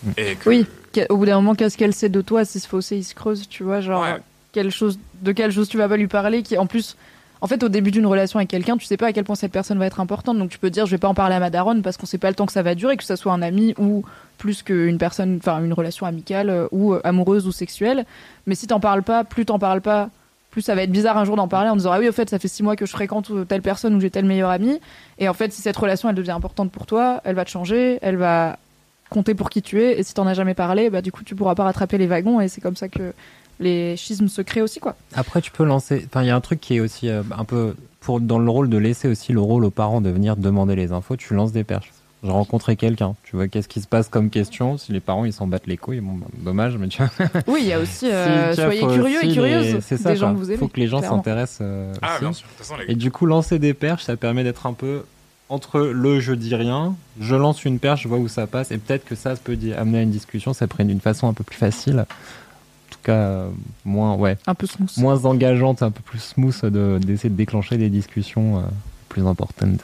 Mm. 0.04 0.12
Et 0.18 0.36
que- 0.36 0.50
Oui, 0.50 0.66
au 1.10 1.18
bout 1.18 1.26
d'un 1.26 1.36
moment, 1.36 1.56
qu'est-ce 1.56 1.78
qu'elle 1.78 1.94
sait 1.94 2.10
de 2.10 2.22
toi 2.22 2.46
si 2.46 2.60
ce 2.60 2.68
fossé 2.68 2.98
il 2.98 3.04
se 3.04 3.14
creuse, 3.14 3.48
tu 3.50 3.64
vois, 3.64 3.82
genre 3.82 4.02
Ouais. 4.02 4.18
quelle 4.52 4.72
chose, 4.72 4.98
de 5.22 5.32
quelle 5.32 5.52
chose 5.52 5.68
tu 5.70 5.78
vas 5.78 5.88
pas 5.90 5.98
lui 5.98 6.08
parler, 6.08 6.42
qui 6.42 6.58
en 6.58 6.66
plus, 6.68 6.96
en 7.42 7.48
fait, 7.48 7.62
au 7.64 7.70
début 7.70 7.92
d'une 7.92 8.06
relation 8.06 8.40
avec 8.40 8.50
quelqu'un, 8.50 8.78
tu 8.78 8.86
sais 8.86 8.98
pas 8.98 9.08
à 9.08 9.14
quel 9.14 9.24
point 9.26 9.36
cette 9.36 9.52
personne 9.52 9.78
va 9.78 9.86
être 9.86 10.00
importante, 10.00 10.38
donc 10.40 10.50
tu 10.50 10.58
peux 10.58 10.70
dire 10.70 10.86
je 10.86 10.92
vais 10.92 10.98
pas 10.98 11.08
en 11.10 11.14
parler 11.14 11.36
à 11.36 11.40
ma 11.40 11.50
daronne 11.50 11.82
parce 11.82 11.98
qu'on 11.98 12.06
sait 12.08 12.18
pas 12.18 12.30
le 12.30 12.36
temps 12.36 12.46
que 12.46 12.52
ça 12.54 12.64
va 12.64 12.74
durer, 12.74 12.98
que 12.98 13.04
ce 13.04 13.16
soit 13.16 13.34
un 13.34 13.42
ami 13.42 13.76
ou 13.78 14.04
plus 14.38 14.64
qu'une 14.64 14.98
personne, 14.98 15.38
enfin 15.40 15.64
une 15.64 15.74
relation 15.74 16.06
amicale 16.06 16.50
euh, 16.50 16.68
ou 16.72 16.94
euh, 16.94 17.02
amoureuse 17.04 17.46
ou 17.46 17.52
sexuelle. 17.52 18.06
Mais 18.48 18.56
si 18.56 18.66
t'en 18.68 18.80
parles 18.80 19.04
pas, 19.04 19.24
plus 19.24 19.46
t'en 19.46 19.60
parles 19.60 19.82
pas, 19.82 20.10
plus 20.58 20.64
ça 20.64 20.74
va 20.74 20.82
être 20.82 20.92
bizarre 20.92 21.18
un 21.18 21.24
jour 21.24 21.36
d'en 21.36 21.48
parler 21.48 21.70
en 21.70 21.76
disant 21.76 21.92
ah 21.92 22.00
oui 22.00 22.10
au 22.10 22.12
fait 22.12 22.28
ça 22.30 22.40
fait 22.40 22.48
six 22.48 22.64
mois 22.64 22.76
que 22.76 22.88
je 22.88 22.92
fréquente 22.92 23.32
telle 23.48 23.62
personne 23.62 23.94
ou 23.94 24.00
j'ai 24.00 24.10
tel 24.10 24.26
meilleur 24.26 24.50
ami 24.50 24.80
et 25.20 25.30
en 25.30 25.34
fait 25.34 25.54
si 25.54 25.62
cette 25.62 25.78
relation 25.78 26.10
elle 26.10 26.16
devient 26.16 26.32
importante 26.32 26.72
pour 26.72 26.88
toi 26.88 27.22
elle 27.26 27.36
va 27.36 27.46
te 27.46 27.52
changer 27.52 28.00
elle 28.02 28.18
va 28.18 28.58
compter 29.12 29.36
pour 29.36 29.52
qui 29.52 29.62
tu 29.62 29.84
es 29.84 30.00
et 30.00 30.04
si 30.04 30.16
t'en 30.16 30.26
as 30.26 30.34
jamais 30.34 30.56
parlé 30.56 30.90
bah 30.90 31.04
du 31.04 31.12
coup 31.12 31.24
tu 31.24 31.36
pourras 31.36 31.54
pas 31.54 31.64
rattraper 31.64 32.00
les 32.00 32.08
wagons 32.08 32.42
et 32.42 32.48
c'est 32.48 32.62
comme 32.62 32.76
ça 32.76 32.88
que 32.88 33.14
les 33.60 33.96
schismes 33.98 34.28
se 34.28 34.42
créent 34.42 34.62
aussi 34.62 34.80
quoi 34.80 34.96
Après, 35.16 35.42
tu 35.42 35.52
peux 35.52 35.64
lancer. 35.64 36.04
Enfin, 36.06 36.22
il 36.22 36.28
y 36.28 36.30
a 36.30 36.36
un 36.36 36.42
truc 36.42 36.60
qui 36.62 36.76
est 36.76 36.80
aussi 36.80 37.10
euh, 37.10 37.24
un 37.36 37.44
peu 37.44 37.76
pour 38.00 38.22
dans 38.22 38.40
le 38.40 38.50
rôle 38.50 38.70
de 38.70 38.78
laisser 38.78 39.08
aussi 39.08 39.34
le 39.34 39.42
rôle 39.42 39.66
aux 39.66 39.72
parents 39.72 40.02
de 40.02 40.10
venir 40.10 40.38
demander 40.38 40.76
les 40.76 40.92
infos. 40.92 41.16
Tu 41.16 41.34
lances 41.34 41.52
des 41.52 41.64
perches. 41.64 41.92
Je 42.24 42.32
rencontrais 42.32 42.76
quelqu'un. 42.76 43.16
Tu 43.24 43.36
vois, 43.36 43.48
qu'est-ce 43.48 43.68
qui 43.68 43.80
se 43.80 43.88
passe 43.88 44.08
comme 44.10 44.30
question 44.32 44.78
Si 44.78 44.92
les 44.92 45.00
parents 45.00 45.24
ils 45.26 45.34
s'en 45.34 45.46
battent 45.48 45.68
les 45.68 45.78
couilles, 45.78 46.00
bon, 46.00 46.14
bah, 46.14 46.26
dommage, 46.40 46.76
mais 46.78 46.88
tu 46.88 47.02
vois. 47.04 47.12
Oui, 47.48 47.60
il 47.62 47.68
y 47.68 47.74
a 47.74 47.80
aussi. 47.80 48.08
euh, 48.12 48.54
Si, 48.56 48.62
soyez 48.62 48.80
curieux 48.82 49.24
et 49.24 49.28
les- 49.74 49.82
c'est 49.82 49.98
ça, 49.98 50.12
des 50.12 50.16
gens 50.16 50.28
quoi. 50.28 50.34
que 50.34 50.40
vous 50.40 50.50
aimez. 50.50 50.58
faut 50.58 50.68
que 50.68 50.80
les 50.80 50.88
gens 50.88 51.02
s'intéressent 51.02 51.60
euh, 51.62 51.94
Ah, 52.02 52.18
aussi. 52.28 52.44
façon, 52.58 52.76
les- 52.78 52.92
Et 52.94 52.96
du 52.96 53.12
coup, 53.12 53.26
lancer 53.28 53.60
des 53.60 53.74
perches, 53.76 54.04
ça 54.06 54.18
permet 54.18 54.44
d'être 54.44 54.66
un 54.66 54.74
peu 54.74 55.04
entre 55.50 55.80
le 55.80 56.20
je 56.20 56.34
dis 56.34 56.56
rien, 56.56 56.96
je 57.22 57.36
lance 57.36 57.64
une 57.66 57.80
perche, 57.80 58.02
je 58.04 58.08
vois 58.08 58.18
où 58.18 58.28
ça 58.28 58.48
passe, 58.48 58.72
et 58.72 58.78
peut-être 58.80 59.06
que 59.06 59.16
ça 59.16 59.36
peut 59.36 59.58
amener 59.78 60.00
à 60.00 60.02
une 60.02 60.12
discussion, 60.12 60.54
ça 60.54 60.68
prenne 60.68 60.88
d'une 60.88 61.00
façon 61.00 61.28
un 61.30 61.34
peu 61.34 61.44
plus 61.44 61.56
facile. 61.56 62.00
En 62.00 62.92
tout 62.94 63.00
cas, 63.04 63.14
euh, 63.14 63.50
moins, 63.86 64.16
ouais, 64.16 64.38
Un 64.48 64.56
peu 64.56 64.66
smooth. 64.68 64.92
moins 64.98 65.24
engageante, 65.26 65.84
un 65.84 65.92
peu 65.92 66.02
plus 66.02 66.20
smooth 66.20 66.66
de- 66.66 67.00
d'essayer 67.02 67.30
de 67.30 67.36
déclencher 67.36 67.78
des 67.78 67.90
discussions 67.90 68.58
euh, 68.58 68.62
plus 69.08 69.26
importantes. 69.26 69.80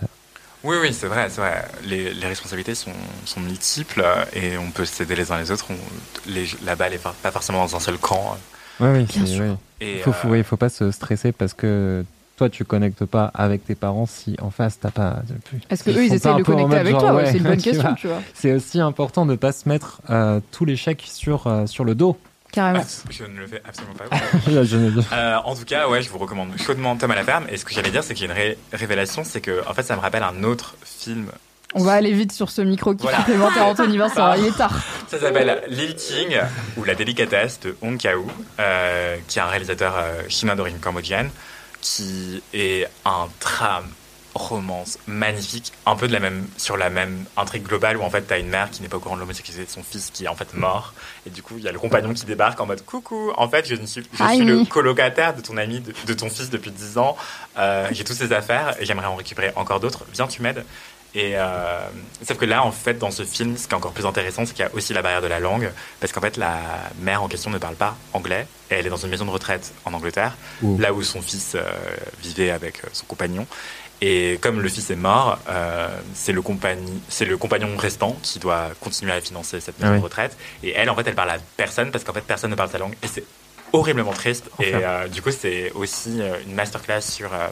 Oui, 0.63 0.77
oui, 0.81 0.93
c'est 0.93 1.07
vrai, 1.07 1.27
c'est 1.29 1.41
vrai. 1.41 1.65
Les, 1.83 2.13
les 2.13 2.27
responsabilités 2.27 2.75
sont, 2.75 2.91
sont 3.25 3.41
multiples 3.41 4.01
euh, 4.05 4.23
et 4.33 4.57
on 4.57 4.71
peut 4.71 4.85
s'aider 4.85 5.15
les 5.15 5.31
uns 5.31 5.37
les 5.39 5.51
autres. 5.51 5.65
On- 5.69 6.29
les- 6.29 6.47
la 6.65 6.75
balle 6.75 6.93
est 6.93 7.03
pas 7.03 7.13
pas 7.21 7.31
forcément 7.31 7.59
dans 7.59 7.75
un 7.75 7.79
seul 7.79 7.97
camp. 7.97 8.37
Ouais, 8.79 8.91
oui, 8.93 9.03
Bien 9.03 9.25
sûr. 9.25 9.43
ouais. 9.43 9.55
Et, 9.81 9.93
Il 9.95 9.99
faut, 9.99 10.11
euh, 10.11 10.13
faut, 10.13 10.27
ouais, 10.29 10.43
faut 10.43 10.57
pas 10.57 10.69
se 10.69 10.89
stresser 10.91 11.31
parce 11.33 11.53
que 11.53 12.05
toi, 12.37 12.49
tu 12.49 12.63
connectes 12.63 13.05
pas 13.05 13.29
avec 13.33 13.65
tes 13.65 13.75
parents 13.75 14.05
si 14.05 14.35
en 14.41 14.49
face 14.51 14.79
t'as 14.79 14.89
pas. 14.91 15.21
Est-ce 15.69 15.83
que 15.83 15.91
eux, 15.91 16.05
ils 16.05 16.13
essayent 16.13 16.31
pas 16.33 16.37
de 16.39 16.43
connecter 16.43 16.77
avec 16.77 16.91
genre, 16.91 17.01
toi 17.01 17.13
Ouais, 17.15 17.31
C'est 17.31 17.37
une 17.39 17.43
bonne 17.53 17.61
question, 17.61 17.93
tu 17.95 18.07
vois. 18.07 18.21
C'est 18.33 18.53
aussi 18.53 18.79
important 18.79 19.25
de 19.25 19.35
pas 19.35 19.51
se 19.51 19.67
mettre 19.67 20.01
euh, 20.09 20.39
tout 20.51 20.65
l'échec 20.65 21.03
sur, 21.05 21.45
euh, 21.47 21.65
sur 21.67 21.83
le 21.83 21.93
dos. 21.93 22.17
Carrément. 22.53 22.81
ah, 22.81 23.07
je 23.09 23.23
ne 23.25 23.39
le 23.39 23.47
fais 23.47 23.61
absolument 23.67 23.95
pas. 23.97 25.15
Euh, 25.15 25.35
en 25.43 25.55
tout 25.55 25.65
cas, 25.65 25.89
ouais, 25.89 26.01
je 26.01 26.09
vous 26.09 26.19
recommande 26.19 26.49
chaudement 26.65 26.95
Tom 26.95 27.11
à 27.11 27.15
la 27.15 27.23
ferme. 27.23 27.45
Et 27.49 27.57
ce 27.57 27.65
que 27.65 27.73
j'allais 27.73 27.89
dire, 27.91 28.03
c'est 28.03 28.13
qu'il 28.13 28.27
y 28.27 28.29
a 28.29 28.33
une 28.33 28.39
ré- 28.39 28.57
révélation, 28.71 29.23
c'est 29.25 29.41
que, 29.41 29.67
en 29.67 29.73
fait, 29.73 29.83
ça 29.83 29.95
me 29.95 30.01
rappelle 30.01 30.23
un 30.23 30.43
autre 30.43 30.75
film. 30.85 31.25
On 31.75 31.83
va 31.83 31.93
aller 31.93 32.11
vite 32.13 32.31
sur 32.31 32.51
ce 32.51 32.61
micro 32.61 32.93
qui 32.93 33.01
Voilà. 33.01 33.17
complémentaire 33.17 33.65
Anthony 33.65 33.97
Vincent. 33.97 34.33
Il 34.35 34.45
est 34.45 34.55
tard. 34.57 34.79
Ça 35.07 35.19
s'appelle 35.19 35.63
Lilting 35.67 36.37
ou 36.77 36.83
La 36.83 36.93
délicatesse 36.93 37.59
de 37.61 37.75
Hong 37.81 37.97
Kao, 37.97 38.27
euh, 38.59 39.17
qui 39.27 39.39
est 39.39 39.41
un 39.41 39.47
réalisateur 39.47 39.95
euh, 39.97 40.21
chinois 40.29 40.53
d'origine 40.55 40.77
cambodgienne, 40.79 41.31
qui 41.81 42.43
est 42.53 42.87
un 43.05 43.27
drame 43.41 43.87
romance 44.35 44.97
magnifique, 45.07 45.71
un 45.85 45.95
peu 45.95 46.07
de 46.07 46.13
la 46.13 46.19
même, 46.19 46.47
sur 46.57 46.77
la 46.77 46.89
même 46.89 47.25
intrigue 47.37 47.63
globale 47.63 47.97
où 47.97 48.01
en 48.01 48.09
fait 48.09 48.21
t'as 48.23 48.39
une 48.39 48.49
mère 48.49 48.69
qui 48.71 48.81
n'est 48.81 48.87
pas 48.87 48.97
au 48.97 48.99
courant 48.99 49.15
de 49.15 49.19
l'homosexualité 49.21 49.65
de 49.65 49.69
son 49.71 49.83
fils 49.83 50.09
qui 50.11 50.25
est 50.25 50.27
en 50.27 50.35
fait 50.35 50.53
mort. 50.53 50.93
Et 51.25 51.29
du 51.29 51.43
coup 51.43 51.55
il 51.57 51.63
y 51.63 51.67
a 51.67 51.71
le 51.71 51.79
compagnon 51.79 52.13
qui 52.13 52.25
débarque 52.25 52.59
en 52.59 52.65
mode 52.65 52.83
coucou. 52.85 53.31
En 53.37 53.47
fait 53.47 53.67
je, 53.67 53.75
ne 53.75 53.85
suis, 53.85 54.03
je 54.13 54.23
Hi. 54.23 54.35
suis 54.37 54.45
le 54.45 54.65
colocataire 54.65 55.35
de 55.35 55.41
ton 55.41 55.57
ami 55.57 55.79
de, 55.81 55.93
de 56.05 56.13
ton 56.13 56.29
fils 56.29 56.49
depuis 56.49 56.71
10 56.71 56.97
ans. 56.97 57.15
Euh, 57.57 57.87
j'ai 57.91 58.03
toutes 58.03 58.17
ces 58.17 58.33
affaires 58.33 58.75
et 58.79 58.85
j'aimerais 58.85 59.07
en 59.07 59.15
récupérer 59.15 59.51
encore 59.55 59.79
d'autres. 59.79 60.05
Viens 60.13 60.27
tu 60.27 60.41
m'aides. 60.41 60.65
Et 61.15 61.33
euh, 61.35 61.79
sauf 62.27 62.37
que 62.37 62.45
là 62.45 62.63
en 62.63 62.71
fait 62.71 62.95
dans 62.97 63.11
ce 63.11 63.23
film 63.23 63.55
ce 63.55 63.67
qui 63.67 63.73
est 63.73 63.77
encore 63.77 63.91
plus 63.91 64.07
intéressant 64.07 64.47
c'est 64.47 64.53
qu'il 64.53 64.65
y 64.65 64.67
a 64.67 64.73
aussi 64.73 64.93
la 64.95 65.03
barrière 65.03 65.21
de 65.21 65.27
la 65.27 65.39
langue. 65.39 65.69
Parce 65.99 66.11
qu'en 66.11 66.21
fait 66.21 66.37
la 66.37 66.57
mère 67.01 67.21
en 67.21 67.27
question 67.27 67.51
ne 67.51 67.59
parle 67.59 67.75
pas 67.75 67.95
anglais. 68.13 68.47
Et 68.71 68.75
elle 68.75 68.87
est 68.87 68.89
dans 68.89 68.97
une 68.97 69.11
maison 69.11 69.25
de 69.25 69.29
retraite 69.29 69.71
en 69.85 69.93
Angleterre 69.93 70.35
Ouh. 70.63 70.79
là 70.79 70.91
où 70.91 71.03
son 71.03 71.21
fils 71.21 71.51
euh, 71.53 71.61
vivait 72.23 72.49
avec 72.49 72.81
son 72.93 73.05
compagnon 73.05 73.45
et 74.05 74.37
comme 74.41 74.59
le 74.59 74.67
fils 74.67 74.89
est 74.89 74.97
mort, 74.97 75.39
euh, 75.47 75.87
c'est 76.13 76.33
le, 76.33 76.41
compagnon 76.41 77.77
restant 77.77 78.17
qui 78.21 78.37
doit 78.37 78.71
continuer 78.81 79.13
à 79.13 79.21
financer 79.21 79.61
cette 79.61 79.79
maison 79.79 79.91
Ah 79.91 79.93
oui. 79.93 79.99
de 79.99 80.03
retraite. 80.03 80.37
Et 80.61 80.71
elle, 80.71 80.89
en 80.89 80.95
fait, 80.95 81.07
elle 81.07 81.15
parle 81.15 81.29
à 81.29 81.37
personne 81.55 81.89
parce 81.89 82.03
qu'en 82.03 82.11
fait, 82.11 82.25
personne 82.25 82.51
ne 82.51 82.55
parle 82.55 82.69
sa 82.69 82.79
langue. 82.79 82.95
Et 83.01 83.07
c'est 83.07 83.23
horriblement 83.71 84.11
triste. 84.11 84.49
Et 84.59 84.73
euh, 84.73 85.07
du 85.07 85.21
coup, 85.21 85.31
c'est 85.31 85.71
aussi 85.71 86.21
euh, 86.21 86.35
une 86.45 86.53
masterclass 86.53 86.99
sur, 86.99 87.33
euh, 87.33 87.47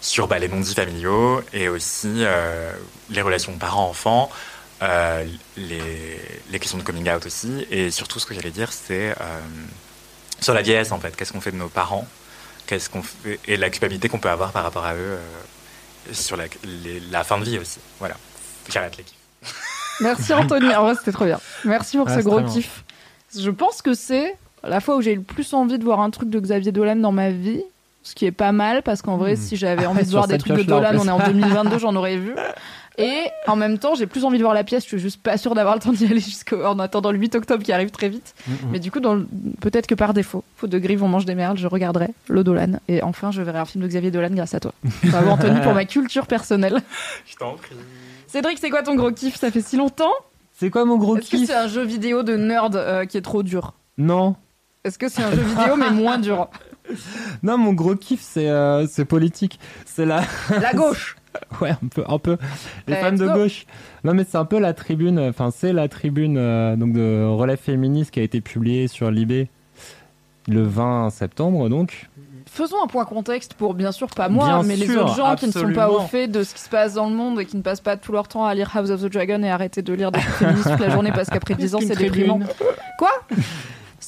sur 0.00 0.26
bah, 0.26 0.38
les 0.38 0.48
non-dits 0.48 0.74
familiaux 0.74 1.42
et 1.52 1.68
aussi 1.68 2.24
les 3.10 3.20
relations 3.20 3.52
parents-enfants, 3.58 4.30
les, 4.80 6.18
les 6.50 6.58
questions 6.58 6.78
de 6.78 6.82
coming 6.82 7.10
out 7.10 7.26
aussi. 7.26 7.66
Et 7.70 7.90
surtout, 7.90 8.18
ce 8.20 8.24
que 8.24 8.32
j'allais 8.32 8.52
dire, 8.52 8.72
c'est 8.72 9.14
sur 10.40 10.54
la 10.54 10.62
vieillesse, 10.62 10.92
en 10.92 10.98
fait. 10.98 11.14
Qu'est-ce 11.14 11.34
qu'on 11.34 11.42
fait 11.42 11.52
de 11.52 11.56
nos 11.56 11.68
parents 11.68 12.08
Qu'est-ce 12.72 12.88
qu'on 12.88 13.02
fait 13.02 13.38
et 13.46 13.58
la 13.58 13.68
culpabilité 13.68 14.08
qu'on 14.08 14.18
peut 14.18 14.30
avoir 14.30 14.50
par 14.50 14.62
rapport 14.62 14.86
à 14.86 14.94
eux 14.94 14.98
euh, 14.98 15.18
sur 16.12 16.38
la, 16.38 16.44
les- 16.64 17.00
la 17.10 17.22
fin 17.22 17.36
de 17.36 17.44
vie 17.44 17.58
aussi. 17.58 17.80
Voilà. 17.98 18.14
J'arrête 18.70 18.96
les 18.96 19.04
kiffs. 19.04 19.18
Merci 20.00 20.32
Anthony. 20.32 20.74
En 20.74 20.84
vrai, 20.84 20.94
c'était 20.94 21.12
trop 21.12 21.26
bien. 21.26 21.38
Merci 21.66 21.98
pour 21.98 22.08
Ah, 22.08 22.16
ce 22.18 22.24
gros 22.24 22.40
kiff. 22.42 22.82
Je 23.38 23.50
pense 23.50 23.82
que 23.82 23.92
c'est 23.92 24.36
la 24.64 24.80
fois 24.80 24.96
où 24.96 25.02
j'ai 25.02 25.12
eu 25.12 25.16
le 25.16 25.22
plus 25.22 25.52
envie 25.52 25.78
de 25.78 25.84
voir 25.84 26.00
un 26.00 26.08
truc 26.08 26.30
de 26.30 26.40
Xavier 26.40 26.72
Dolan 26.72 26.96
dans 26.96 27.12
ma 27.12 27.28
vie. 27.30 27.62
Ce 28.04 28.14
qui 28.14 28.26
est 28.26 28.32
pas 28.32 28.52
mal 28.52 28.82
parce 28.82 29.00
qu'en 29.02 29.16
vrai, 29.16 29.34
Hmm. 29.34 29.36
si 29.36 29.56
j'avais 29.56 29.84
Ah 29.84 29.90
envie 29.90 30.04
de 30.04 30.10
voir 30.10 30.26
des 30.26 30.38
trucs 30.38 30.56
de 30.56 30.62
Dolan, 30.64 30.90
on 30.98 31.06
est 31.06 31.10
en 31.10 31.24
2022, 31.24 31.78
j'en 31.78 31.94
aurais 31.96 32.16
vu. 32.16 32.34
Et 32.98 33.22
en 33.46 33.56
même 33.56 33.78
temps, 33.78 33.94
j'ai 33.94 34.06
plus 34.06 34.24
envie 34.26 34.36
de 34.36 34.42
voir 34.42 34.52
la 34.52 34.64
pièce. 34.64 34.82
Je 34.82 34.88
suis 34.88 34.98
juste 34.98 35.22
pas 35.22 35.38
sûre 35.38 35.54
d'avoir 35.54 35.74
le 35.76 35.80
temps 35.80 35.92
d'y 35.92 36.04
aller 36.04 36.20
jusqu'en 36.20 36.72
en 36.72 36.78
attendant 36.78 37.10
le 37.10 37.16
8 37.18 37.36
octobre 37.36 37.62
qui 37.62 37.72
arrive 37.72 37.90
très 37.90 38.10
vite. 38.10 38.34
Mhm. 38.46 38.56
Mais 38.70 38.80
du 38.80 38.90
coup, 38.90 39.00
dans 39.00 39.14
le- 39.14 39.26
peut-être 39.62 39.86
que 39.86 39.94
par 39.94 40.12
défaut, 40.12 40.44
faute 40.56 40.68
de 40.68 40.78
grive, 40.78 41.02
on 41.02 41.08
mange 41.08 41.24
des 41.24 41.34
merdes, 41.34 41.56
je 41.56 41.66
regarderai 41.68 42.08
le 42.28 42.44
Dolan. 42.44 42.80
Et 42.88 43.02
enfin, 43.02 43.30
je 43.30 43.40
verrai 43.40 43.60
un 43.60 43.64
film 43.64 43.82
de 43.82 43.88
Xavier 43.88 44.10
Dolan 44.10 44.28
grâce 44.32 44.52
à 44.54 44.60
toi. 44.60 44.72
Bravo 45.04 45.30
Anthony 45.30 45.60
pour 45.62 45.72
ma 45.72 45.86
culture 45.86 46.26
personnelle. 46.26 46.82
Je 47.26 47.34
t'en 47.36 47.54
prie. 47.54 47.76
Cédric, 48.26 48.58
c'est 48.58 48.68
quoi 48.70 48.82
ton 48.82 48.94
gros 48.94 49.10
kiff? 49.12 49.36
Ça 49.36 49.50
fait 49.50 49.62
si 49.62 49.76
longtemps? 49.78 50.12
C'est 50.58 50.68
quoi 50.68 50.84
mon 50.84 50.98
gros 50.98 51.16
Est-ce 51.16 51.30
que 51.30 51.36
kiff? 51.38 51.46
c'est 51.46 51.54
un 51.54 51.68
jeu 51.68 51.84
vidéo 51.84 52.22
de 52.22 52.36
nerd 52.36 52.76
euh, 52.76 53.06
qui 53.06 53.16
est 53.16 53.22
trop 53.22 53.42
dur? 53.42 53.72
Non. 53.96 54.36
Est-ce 54.84 54.98
que 54.98 55.08
c'est 55.08 55.22
un 55.22 55.30
jeu 55.30 55.40
vidéo 55.42 55.76
mais 55.76 55.90
moins 55.90 56.18
dur? 56.18 56.48
Non, 57.42 57.58
mon 57.58 57.72
gros 57.72 57.96
kiff, 57.96 58.20
c'est 58.20 58.48
euh, 58.48 58.86
c'est 58.86 59.04
politique. 59.04 59.58
C'est 59.84 60.06
la. 60.06 60.22
La 60.50 60.72
gauche 60.74 61.16
Ouais, 61.60 61.70
un 61.70 61.88
peu, 61.88 62.04
un 62.06 62.18
peu. 62.18 62.36
Les 62.86 62.94
femmes 62.96 63.16
de 63.16 63.26
go. 63.26 63.32
gauche. 63.32 63.64
Non, 64.04 64.12
mais 64.12 64.24
c'est 64.28 64.36
un 64.36 64.44
peu 64.44 64.58
la 64.58 64.74
tribune. 64.74 65.18
Enfin, 65.18 65.50
c'est 65.50 65.72
la 65.72 65.88
tribune 65.88 66.36
euh, 66.36 66.76
donc 66.76 66.92
de 66.92 67.24
relève 67.26 67.58
féministe 67.58 68.10
qui 68.10 68.20
a 68.20 68.22
été 68.22 68.40
publiée 68.40 68.86
sur 68.86 69.10
Libé 69.10 69.48
le 70.48 70.62
20 70.62 71.10
septembre, 71.10 71.68
donc. 71.68 72.08
Faisons 72.50 72.82
un 72.84 72.86
point 72.86 73.06
contexte 73.06 73.54
pour 73.54 73.72
bien 73.72 73.92
sûr 73.92 74.08
pas 74.08 74.28
moi, 74.28 74.46
Bien 74.46 74.62
mais 74.62 74.76
les 74.76 74.94
autres 74.94 75.14
gens 75.14 75.36
qui 75.36 75.46
ne 75.46 75.52
sont 75.52 75.72
pas 75.72 75.88
au 75.88 76.00
fait 76.00 76.28
de 76.28 76.42
ce 76.42 76.52
qui 76.52 76.60
se 76.60 76.68
passe 76.68 76.94
dans 76.94 77.08
le 77.08 77.14
monde 77.16 77.40
et 77.40 77.46
qui 77.46 77.56
ne 77.56 77.62
passent 77.62 77.80
pas 77.80 77.96
tout 77.96 78.12
leur 78.12 78.28
temps 78.28 78.44
à 78.44 78.54
lire 78.54 78.70
House 78.76 78.90
of 78.90 79.00
the 79.00 79.06
Dragon 79.06 79.42
et 79.42 79.50
arrêter 79.50 79.80
de 79.80 79.92
lire 79.94 80.12
des 80.12 80.20
féministes 80.20 80.68
toute 80.68 80.80
la 80.80 80.90
journée 80.90 81.12
parce 81.12 81.30
qu'après 81.30 81.54
10 81.58 81.74
ans 81.76 81.78
c'est 81.80 81.96
déprimant. 81.96 82.40
Quoi? 82.98 83.10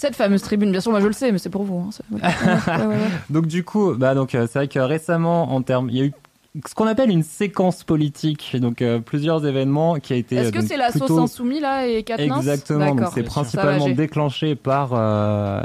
Cette 0.04 0.16
fameuse 0.16 0.42
tribune, 0.42 0.70
bien 0.70 0.82
sûr, 0.82 0.90
moi 0.90 1.00
je 1.00 1.06
le 1.06 1.14
sais, 1.14 1.32
mais 1.32 1.38
c'est 1.38 1.48
pour 1.48 1.62
vous. 1.62 1.78
hein, 1.78 1.88
c'est- 1.90 2.04
ouais. 2.14 2.20
Ouais, 2.78 2.86
ouais, 2.86 2.94
ouais. 2.94 3.08
Donc 3.30 3.46
du 3.46 3.64
coup, 3.64 3.94
bah 3.94 4.14
donc 4.14 4.34
euh, 4.34 4.46
c'est 4.46 4.58
vrai 4.58 4.68
que 4.68 4.78
récemment, 4.78 5.54
en 5.54 5.62
termes, 5.62 5.88
il 5.88 5.96
y 5.96 6.00
a 6.02 6.04
eu 6.04 6.12
ce 6.66 6.74
qu'on 6.74 6.86
appelle 6.86 7.10
une 7.10 7.24
séquence 7.24 7.82
politique, 7.82 8.56
donc 8.60 8.80
euh, 8.80 9.00
plusieurs 9.00 9.44
événements 9.44 9.96
qui 9.96 10.12
a 10.12 10.16
été. 10.16 10.36
Est-ce 10.36 10.52
que 10.52 10.62
c'est 10.64 10.76
la 10.76 10.90
plutôt- 10.90 11.08
sauce 11.08 11.18
insoumise 11.18 11.60
là 11.60 11.86
et 11.88 12.04
Katniss? 12.04 12.30
Exactement, 12.36 12.94
donc 12.94 13.08
c'est 13.12 13.24
principalement 13.24 13.88
déclenché 13.88 14.54
par 14.54 14.90
euh, 14.92 15.60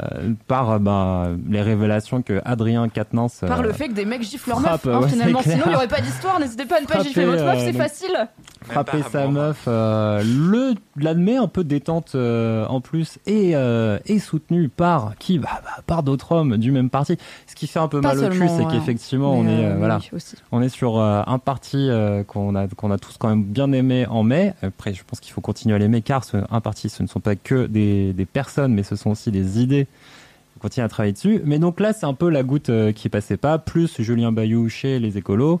par 0.48 0.70
euh, 0.72 0.78
ben, 0.80 1.38
les 1.48 1.62
révélations 1.62 2.22
que 2.22 2.40
Adrien 2.44 2.88
Quatennens 2.88 3.44
Par 3.46 3.62
le 3.62 3.72
fait 3.72 3.88
que 3.88 3.92
des 3.92 4.04
mecs 4.04 4.22
giflent 4.22 4.50
leur 4.50 4.58
meuf, 4.58 4.68
frappe, 4.68 4.86
hein, 4.88 5.00
ouais, 5.02 5.08
finalement. 5.08 5.42
Sinon, 5.42 5.62
il 5.66 5.68
n'y 5.68 5.76
aurait 5.76 5.86
pas 5.86 6.00
d'histoire. 6.00 6.40
N'hésitez 6.40 6.64
pas 6.64 6.78
à 6.78 6.80
ne 6.80 6.86
pas 6.86 6.94
Frapper, 6.94 7.08
gifler 7.08 7.24
votre 7.26 7.44
meuf, 7.44 7.58
c'est 7.60 7.72
facile. 7.72 8.28
frapper 8.62 9.02
sa 9.12 9.28
meuf, 9.28 9.64
euh, 9.68 10.24
le 10.24 10.74
l'admet 10.96 11.36
un 11.36 11.46
peu 11.46 11.62
détente 11.62 12.12
euh, 12.16 12.66
en 12.66 12.80
plus 12.80 13.18
et 13.26 13.52
euh, 13.54 13.98
est 14.06 14.18
soutenu 14.18 14.68
par 14.68 15.12
qui? 15.20 15.38
Bah, 15.38 15.60
bah, 15.64 15.82
par 15.86 16.02
d'autres 16.02 16.32
hommes 16.32 16.56
du 16.56 16.72
même 16.72 16.90
parti. 16.90 17.16
Ce 17.60 17.66
qui 17.66 17.72
fait 17.72 17.78
un 17.78 17.88
peu 17.88 18.00
Pas 18.00 18.14
mal 18.14 18.24
au 18.24 18.28
cul, 18.30 18.48
c'est 18.48 18.66
qu'effectivement 18.70 19.34
on 19.34 19.46
est 19.46 19.64
euh, 19.66 19.72
euh, 19.72 19.76
voilà, 19.76 19.98
oui, 19.98 20.08
aussi. 20.14 20.34
on 20.50 20.62
est 20.62 20.70
sur 20.70 20.98
euh, 20.98 21.20
un 21.26 21.38
parti 21.38 21.76
euh, 21.76 22.24
qu'on 22.24 22.54
a 22.54 22.66
qu'on 22.68 22.90
a 22.90 22.96
tous 22.96 23.18
quand 23.18 23.28
même 23.28 23.42
bien 23.44 23.70
aimé 23.72 24.06
en 24.06 24.22
mai. 24.22 24.54
Après, 24.62 24.94
je 24.94 25.04
pense 25.06 25.20
qu'il 25.20 25.34
faut 25.34 25.42
continuer 25.42 25.74
à 25.74 25.78
l'aimer 25.78 26.00
car 26.00 26.24
ce, 26.24 26.38
un 26.50 26.60
parti, 26.62 26.88
ce 26.88 27.02
ne 27.02 27.06
sont 27.06 27.20
pas 27.20 27.36
que 27.36 27.66
des, 27.66 28.14
des 28.14 28.24
personnes, 28.24 28.72
mais 28.72 28.82
ce 28.82 28.96
sont 28.96 29.10
aussi 29.10 29.30
des 29.30 29.60
idées. 29.60 29.80
Il 29.80 30.54
faut 30.54 30.60
continuer 30.60 30.86
à 30.86 30.88
travailler 30.88 31.12
dessus. 31.12 31.42
Mais 31.44 31.58
donc 31.58 31.80
là, 31.80 31.92
c'est 31.92 32.06
un 32.06 32.14
peu 32.14 32.30
la 32.30 32.42
goutte 32.42 32.70
qui 32.94 33.10
passait 33.10 33.36
pas, 33.36 33.58
plus 33.58 34.00
Julien 34.00 34.32
Bayou 34.32 34.70
chez 34.70 34.98
les 34.98 35.18
écolos. 35.18 35.60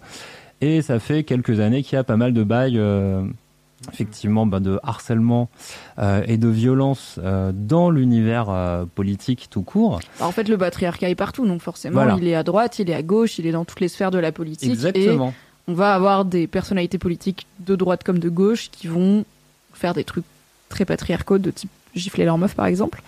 Et 0.62 0.80
ça 0.80 1.00
fait 1.00 1.22
quelques 1.22 1.60
années 1.60 1.82
qu'il 1.82 1.96
y 1.96 1.98
a 1.98 2.04
pas 2.04 2.16
mal 2.16 2.32
de 2.32 2.42
bails, 2.44 2.80
effectivement, 3.88 4.46
bah, 4.46 4.60
de 4.60 4.78
harcèlement 4.82 5.48
euh, 5.98 6.22
et 6.26 6.36
de 6.36 6.48
violence 6.48 7.18
euh, 7.22 7.52
dans 7.54 7.90
l'univers 7.90 8.50
euh, 8.50 8.84
politique 8.94 9.48
tout 9.50 9.62
court. 9.62 10.00
Alors, 10.18 10.28
en 10.28 10.32
fait, 10.32 10.48
le 10.48 10.58
patriarcat 10.58 11.08
est 11.08 11.14
partout, 11.14 11.46
donc 11.46 11.62
forcément, 11.62 12.02
Voilà. 12.02 12.16
il 12.18 12.26
est 12.28 12.34
à 12.34 12.42
droite, 12.42 12.78
il 12.78 12.90
est 12.90 12.94
à 12.94 13.02
gauche, 13.02 13.38
il 13.38 13.46
est 13.46 13.52
dans 13.52 13.64
toutes 13.64 13.80
les 13.80 13.88
sphères 13.88 14.10
de 14.10 14.18
la 14.18 14.32
politique. 14.32 14.68
Et 14.68 14.72
Exactement. 14.72 15.32
on 15.66 15.72
va 15.72 15.94
avoir 15.94 16.24
des 16.24 16.46
personnalités 16.46 16.98
politiques 16.98 17.46
de 17.60 17.76
droite 17.76 18.04
comme 18.04 18.18
de 18.18 18.28
gauche 18.28 18.70
qui 18.70 18.86
vont 18.86 19.24
faire 19.72 19.94
des 19.94 20.04
trucs 20.04 20.24
très 20.68 20.84
patriarcaux, 20.84 21.38
de 21.38 21.50
type 21.50 21.70
gifler 21.94 22.24
leur 22.24 22.38
meuf, 22.38 22.54
par 22.54 22.66
exemple. 22.66 23.02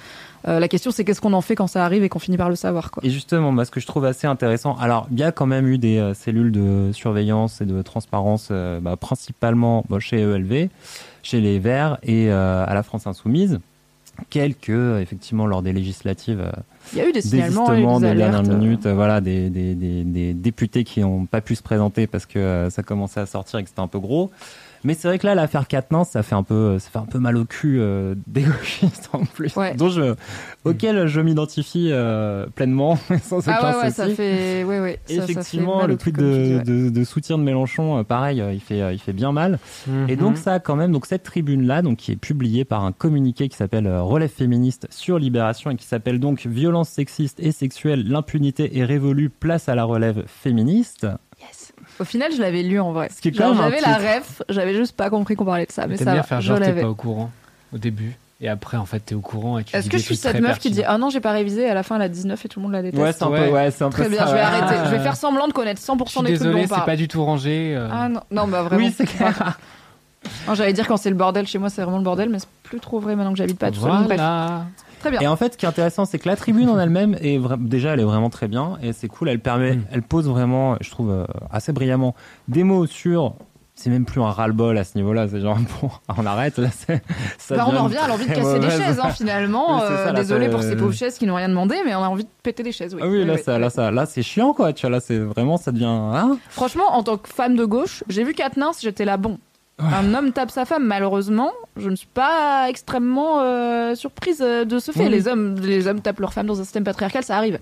Euh, 0.49 0.59
la 0.59 0.69
question, 0.69 0.91
c'est 0.91 1.05
qu'est-ce 1.05 1.21
qu'on 1.21 1.33
en 1.33 1.41
fait 1.41 1.55
quand 1.55 1.67
ça 1.67 1.85
arrive 1.85 2.03
et 2.03 2.09
qu'on 2.09 2.19
finit 2.19 2.37
par 2.37 2.49
le 2.49 2.57
savoir, 2.57 2.91
quoi. 2.91 3.03
Et 3.05 3.11
justement, 3.11 3.53
moi, 3.53 3.65
ce 3.65 3.71
que 3.71 3.81
je 3.81 3.87
trouve 3.87 4.05
assez 4.05 4.27
intéressant, 4.27 4.77
alors 4.77 5.07
il 5.11 5.19
y 5.19 5.23
a 5.23 5.33
quand 5.33 5.47
même 5.47 5.67
eu 5.69 5.79
des 5.79 5.99
euh, 5.99 6.15
cellules 6.15 6.53
de 6.53 6.91
surveillance 6.93 7.61
et 7.61 7.65
de 7.67 7.81
transparence, 7.83 8.49
euh, 8.51 8.81
bah, 8.81 8.97
principalement 8.97 9.85
bon, 9.89 10.01
chez 10.01 10.21
ELV, 10.21 10.69
chez 11.23 11.41
les 11.41 11.59
Verts 11.59 11.99
et 12.03 12.31
euh, 12.31 12.65
à 12.67 12.75
la 12.75 12.83
France 12.83 13.07
Insoumise, 13.07 13.61
quelques 14.31 15.01
effectivement 15.01 15.47
lors 15.47 15.62
des 15.62 15.73
législatives, 15.73 16.51
Il 16.93 16.99
y 16.99 17.01
a 17.01 17.09
eu 17.09 17.12
des 17.12 17.23
signalements, 17.23 18.01
des 18.01 18.11
des 18.11 18.15
dernières 18.17 18.43
minutes, 18.43 18.87
voilà, 18.87 19.21
des, 19.21 19.49
des, 19.49 19.75
des, 19.75 20.05
des 20.05 20.35
députés 20.35 20.85
qui 20.85 21.01
n'ont 21.01 21.25
pas 21.25 21.41
pu 21.41 21.55
se 21.55 21.62
présenter 21.62 22.07
parce 22.07 22.27
que 22.27 22.69
ça 22.71 22.83
commençait 22.83 23.21
à 23.21 23.27
sortir 23.27 23.61
et 23.61 23.62
que 23.62 23.69
c'était 23.69 23.81
un 23.81 23.89
peu 23.89 24.01
gros. 24.01 24.31
Mais 24.85 24.94
c'est 24.94 25.07
vrai 25.09 25.19
que 25.19 25.27
là, 25.27 25.35
l'affaire 25.35 25.69
Quatennens, 25.69 26.09
ça 26.09 26.23
fait 26.23 26.35
un 26.35 26.43
peu, 26.43 26.78
ça 26.78 26.91
fait 26.91 26.99
un 26.99 27.07
peu 27.07 27.19
mal 27.19 27.36
au 27.36 27.44
cul 27.44 27.78
euh, 27.81 28.15
des 28.27 28.43
gauchistes 28.43 29.11
en 29.12 29.25
plus, 29.25 29.55
Ouais. 29.57 29.75
dont 29.75 29.89
je, 29.89 30.15
auquel 30.65 31.07
je 31.07 31.20
m'identifie 31.20 31.89
euh, 31.93 32.47
pleinement, 32.55 32.97
sans 33.23 33.39
aucun 33.39 33.57
Ah 33.61 33.77
ouais, 33.77 33.83
ouais, 33.85 33.91
ça 33.91 34.09
fait. 34.09 34.65
Ouais, 34.65 34.81
ouais. 34.81 35.01
ça- 35.07 35.15
ça 35.15 35.23
fait 35.27 35.33
Effectivement, 35.33 35.86
le 35.86 35.97
dis, 35.97 36.12
de, 36.12 36.62
de, 36.65 36.89
de 36.91 37.05
soutien 37.05 37.39
de 37.39 37.43
Mélenchon, 37.43 37.99
euh, 37.99 38.02
pareil, 38.02 38.41
euh, 38.41 38.52
il 38.52 38.61
fait, 38.61 38.81
euh, 38.83 38.93
il 38.93 38.99
fait 38.99 39.12
bien 39.12 39.33
mal. 39.33 39.59
Et 40.09 40.17
donc 40.17 40.36
ça, 40.36 40.59
quand 40.61 40.77
même, 40.77 40.93
donc 40.93 41.07
cette 41.07 41.23
tribune-là, 41.23 41.83
donc 41.83 41.99
qui 41.99 42.12
est 42.12 42.17
publiée 42.17 42.65
par 42.65 42.85
un 42.85 42.93
communiqué 42.93 43.49
qui 43.49 43.57
s'appelle 43.57 43.89
Relève 43.89 44.31
féministe 44.31 44.86
sur 44.91 45.19
Libération 45.19 45.70
et 45.70 45.77
qui 45.77 45.86
s'appelle 45.86 46.19
donc 46.20 46.47
Violence 46.47 46.89
sexiste 46.89 47.39
et 47.41 47.52
sexuelle, 47.52 48.05
l'impunité 48.09 48.78
est 48.78 48.85
révolue, 48.85 49.31
place 49.31 49.69
à 49.69 49.75
la 49.75 49.85
relève 49.85 50.25
féministe. 50.27 51.07
Au 52.02 52.05
final, 52.05 52.32
je 52.36 52.40
l'avais 52.40 52.62
lu 52.62 52.81
en 52.81 52.92
vrai. 52.92 53.08
qui 53.20 53.28
est 53.28 53.32
quand 53.32 53.55
J'avais 53.55 53.81
la 53.81 53.97
ref, 53.97 54.42
j'avais 54.48 54.74
juste 54.74 54.97
pas 54.97 55.08
compris 55.08 55.36
qu'on 55.36 55.44
parlait 55.44 55.66
de 55.66 55.72
ça, 55.72 55.86
mais 55.86 55.97
T'aimes 55.97 56.06
ça 56.08 56.12
bien 56.12 56.22
faire 56.24 56.40
je 56.40 56.48
genre 56.48 56.58
t'es 56.58 56.72
pas 56.72 56.89
au 56.89 56.94
courant 56.94 57.31
au 57.72 57.78
début. 57.78 58.16
Et 58.40 58.48
après, 58.48 58.76
en 58.76 58.86
fait, 58.86 58.98
t'es 58.98 59.14
au 59.14 59.20
courant 59.20 59.58
et 59.60 59.64
tu 59.64 59.76
Est-ce 59.76 59.84
dis 59.84 59.90
que 59.90 59.98
je 59.98 60.02
suis 60.02 60.18
trucs 60.18 60.32
cette 60.32 60.42
meuf 60.42 60.58
qui 60.58 60.70
dit. 60.72 60.82
Ah 60.84 60.98
non, 60.98 61.10
j'ai 61.10 61.20
pas 61.20 61.31
révisé, 61.31 61.68
à 61.70 61.74
la 61.74 61.84
fin 61.84 61.94
elle 61.94 62.02
a 62.02 62.08
19 62.08 62.44
et 62.44 62.48
tout 62.48 62.58
le 62.58 62.64
monde 62.64 62.72
la 62.72 62.82
déteste 62.82 63.00
Ouais, 63.00 63.12
c'est 63.12 63.22
un 63.22 63.31
peu, 63.31 63.48
ouais, 63.50 63.70
c'est 63.70 63.84
un 63.84 63.90
peu 63.90 64.02
Très 64.02 64.08
bien, 64.08 64.18
ça, 64.18 64.26
je 64.26 64.32
vais 64.34 64.40
arrêter. 64.40 64.74
Je 64.86 64.90
vais 64.90 64.98
faire 64.98 65.14
semblant 65.26 65.47
de 65.47 65.52
connaître 65.52 65.81
100% 65.81 66.05
Je 66.06 66.10
suis 66.10 66.20
des 66.22 66.26
trucs 66.26 66.26
dont 66.26 66.44
désolé, 66.58 66.66
on 66.68 66.74
c'est 66.74 66.84
pas 66.84 66.97
du 66.97 67.06
tout 67.06 67.24
rangé. 67.24 67.72
euh. 67.76 67.89
Ah 67.92 68.08
non, 68.08 68.20
non, 68.32 68.48
bah 68.48 68.62
vraiment. 68.62 68.84
Oui, 68.84 68.92
c'est 68.97 69.06
clair. 69.06 69.58
Non, 70.48 70.55
J'allais 70.55 70.72
dire 70.72 70.89
quand 70.89 70.97
c'est 70.97 71.10
le 71.10 71.16
bordel 71.16 71.47
chez 71.47 71.58
moi, 71.58 71.68
c'est 71.70 71.82
vraiment 71.82 71.98
le 71.98 72.05
bordel, 72.05 72.28
mais 72.31 72.40
c'est 72.40 72.48
plus 72.64 72.81
trop 72.81 72.98
vrai 72.98 73.14
maintenant 73.14 73.32
que 73.32 73.39
j'habite 73.39 73.58
pas 73.58 73.70
tout 73.70 73.81
seul. 73.81 73.90
Très 75.02 75.10
bien. 75.10 75.20
Et 75.20 75.26
en 75.26 75.36
fait, 75.36 75.52
ce 75.55 75.58
qui 75.58 75.66
est 75.66 75.68
intéressant, 75.68 76.05
c'est 76.05 76.18
que 76.18 76.28
la 76.28 76.36
tribune 76.36 76.68
en 76.68 76.78
elle-même 76.78 77.16
est 77.20 77.39
vra- 77.39 77.58
déjà, 77.62 77.90
elle 77.94 78.00
est 78.00 78.05
vraiment 78.05 78.31
très 78.31 78.47
bien 78.48 78.78
et 78.82 78.92
c'est 78.92 79.08
cool. 79.08 79.28
Elle 79.28 79.40
permet, 79.40 79.74
Mm. 79.76 79.84
elle 79.90 80.02
pose 80.02 80.28
vraiment, 80.28 80.76
je 80.81 80.90
trouve 80.90 81.10
euh, 81.10 81.24
assez 81.50 81.72
brillamment 81.72 82.14
des 82.48 82.62
mots 82.64 82.86
sur. 82.86 83.34
C'est 83.74 83.89
même 83.89 84.05
plus 84.05 84.20
un 84.20 84.31
ras-le-bol 84.31 84.76
à 84.78 84.84
ce 84.84 84.97
niveau-là. 84.98 85.26
C'est 85.28 85.40
genre 85.40 85.56
bon, 85.82 85.90
on 86.16 86.26
arrête. 86.26 86.58
Là, 86.58 86.68
c'est- 86.70 87.02
ça 87.39 87.56
Bah, 87.56 87.64
on 87.68 87.74
en 87.76 87.84
revient 87.84 87.97
à 87.97 88.06
l'envie 88.06 88.26
de 88.28 88.32
casser 88.34 88.58
des 88.60 88.70
chaises, 88.70 89.00
hein, 89.02 89.08
finalement. 89.10 89.76
Oui, 89.78 89.82
Euh, 89.90 90.05
ça, 90.05 90.12
là, 90.12 90.20
Désolé 90.20 90.48
pour 90.50 90.62
ces 90.62 90.76
pauvres 90.76 90.92
chaises 90.92 91.18
qui 91.18 91.26
n'ont 91.26 91.34
rien 91.36 91.48
demandé, 91.48 91.76
mais 91.84 91.94
on 91.94 92.02
a 92.05 92.08
envie 92.08 92.24
de 92.24 92.28
péter 92.42 92.62
des 92.62 92.70
chaises. 92.72 92.94
Oui. 92.94 93.00
Ah 93.02 93.08
oui, 93.08 93.20
Oui, 93.20 93.24
là, 93.24 93.34
oui. 93.34 93.40
ça, 93.42 93.58
là, 93.58 93.70
ça, 93.70 93.90
là, 93.90 94.06
c'est 94.06 94.22
chiant, 94.22 94.52
quoi. 94.52 94.72
Tu 94.72 94.82
vois, 94.82 94.90
là, 94.90 95.00
c'est 95.00 95.18
vraiment, 95.18 95.56
ça 95.56 95.72
devient. 95.72 95.86
hein 95.86 96.36
Franchement, 96.50 96.84
en 96.92 97.02
tant 97.02 97.16
que 97.16 97.28
femme 97.28 97.56
de 97.56 97.64
gauche, 97.64 98.05
j'ai 98.08 98.22
vu 98.24 98.34
Katniss, 98.34 98.81
j'étais 98.82 99.05
là, 99.06 99.16
bon. 99.16 99.39
Un 99.78 100.15
homme 100.15 100.33
tape 100.33 100.51
sa 100.51 100.65
femme, 100.65 100.84
malheureusement, 100.86 101.51
je 101.76 101.89
ne 101.91 101.97
suis 101.97 102.07
pas 102.07 102.67
extrêmement 102.68 103.41
euh, 103.41 103.94
surprise 103.97 104.41
euh, 104.41 104.65
de 104.65 104.78
ce 104.78 104.92
fait. 104.92 105.05
Oui. 105.05 105.09
Les 105.09 105.26
hommes, 105.26 105.57
les 105.60 105.89
hommes 105.89 106.01
tapent 106.01 106.20
leurs 106.20 106.33
femmes 106.33 106.47
dans 106.47 106.60
un 106.60 106.65
système 106.65 106.84
patriarcal, 106.84 107.25
ça 107.25 107.36
arrive. 107.36 107.59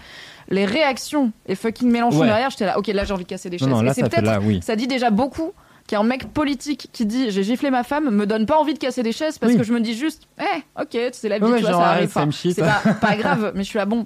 Les 0.49 0.67
réactions 0.67 1.33
et 1.47 1.55
fucking 1.55 1.91
Mélenchon 1.91 2.21
Ouais. 2.21 2.27
derrière, 2.27 2.51
j'étais 2.51 2.67
là, 2.67 2.79
ok, 2.79 2.89
là 2.89 3.05
j'ai 3.05 3.15
envie 3.15 3.25
de 3.25 3.29
casser 3.29 3.49
des 3.49 3.57
Non, 3.59 3.67
chaises. 3.67 3.75
non, 3.75 3.83
et 3.83 3.87
là, 3.87 3.95
c'est 3.95 4.15
ça 4.15 4.21
là, 4.21 4.41
oui. 4.43 4.61
ça 4.63 4.77
dit 4.77 4.87
déjà 4.87 5.11
beaucoup 5.11 5.53
qu'un 5.87 6.03
mec 6.03 6.33
politique 6.33 6.89
qui 6.93 7.07
dit 7.07 7.31
j'ai 7.31 7.43
giflé 7.43 7.71
ma 7.71 7.85
femme 7.85 8.11
me 8.11 8.27
donne 8.27 8.45
pas 8.45 8.59
envie 8.59 8.75
de 8.75 8.79
casser 8.79 9.03
des 9.03 9.13
chaises 9.13 9.39
parce 9.39 9.53
Oui. 9.53 9.59
que 9.59 9.65
je 9.65 9.73
me 9.73 9.81
dis 9.81 9.95
juste, 9.95 10.25
eh, 10.41 10.63
ok, 10.83 10.99
c'est 11.13 11.29
la 11.29 11.39
vie, 11.39 11.45
Ouais, 11.45 11.57
tu 11.59 11.63
vois, 11.63 11.71
genre, 11.71 11.81
ça 11.81 11.89
arrive. 11.91 12.33
Shit. 12.33 12.55
c'est 12.57 12.63
pas, 12.63 12.83
pas 13.01 13.17
grave, 13.17 13.53
mais 13.55 13.63
je 13.65 13.69
suis 13.69 13.79
là, 13.79 13.87
bon. 13.87 14.05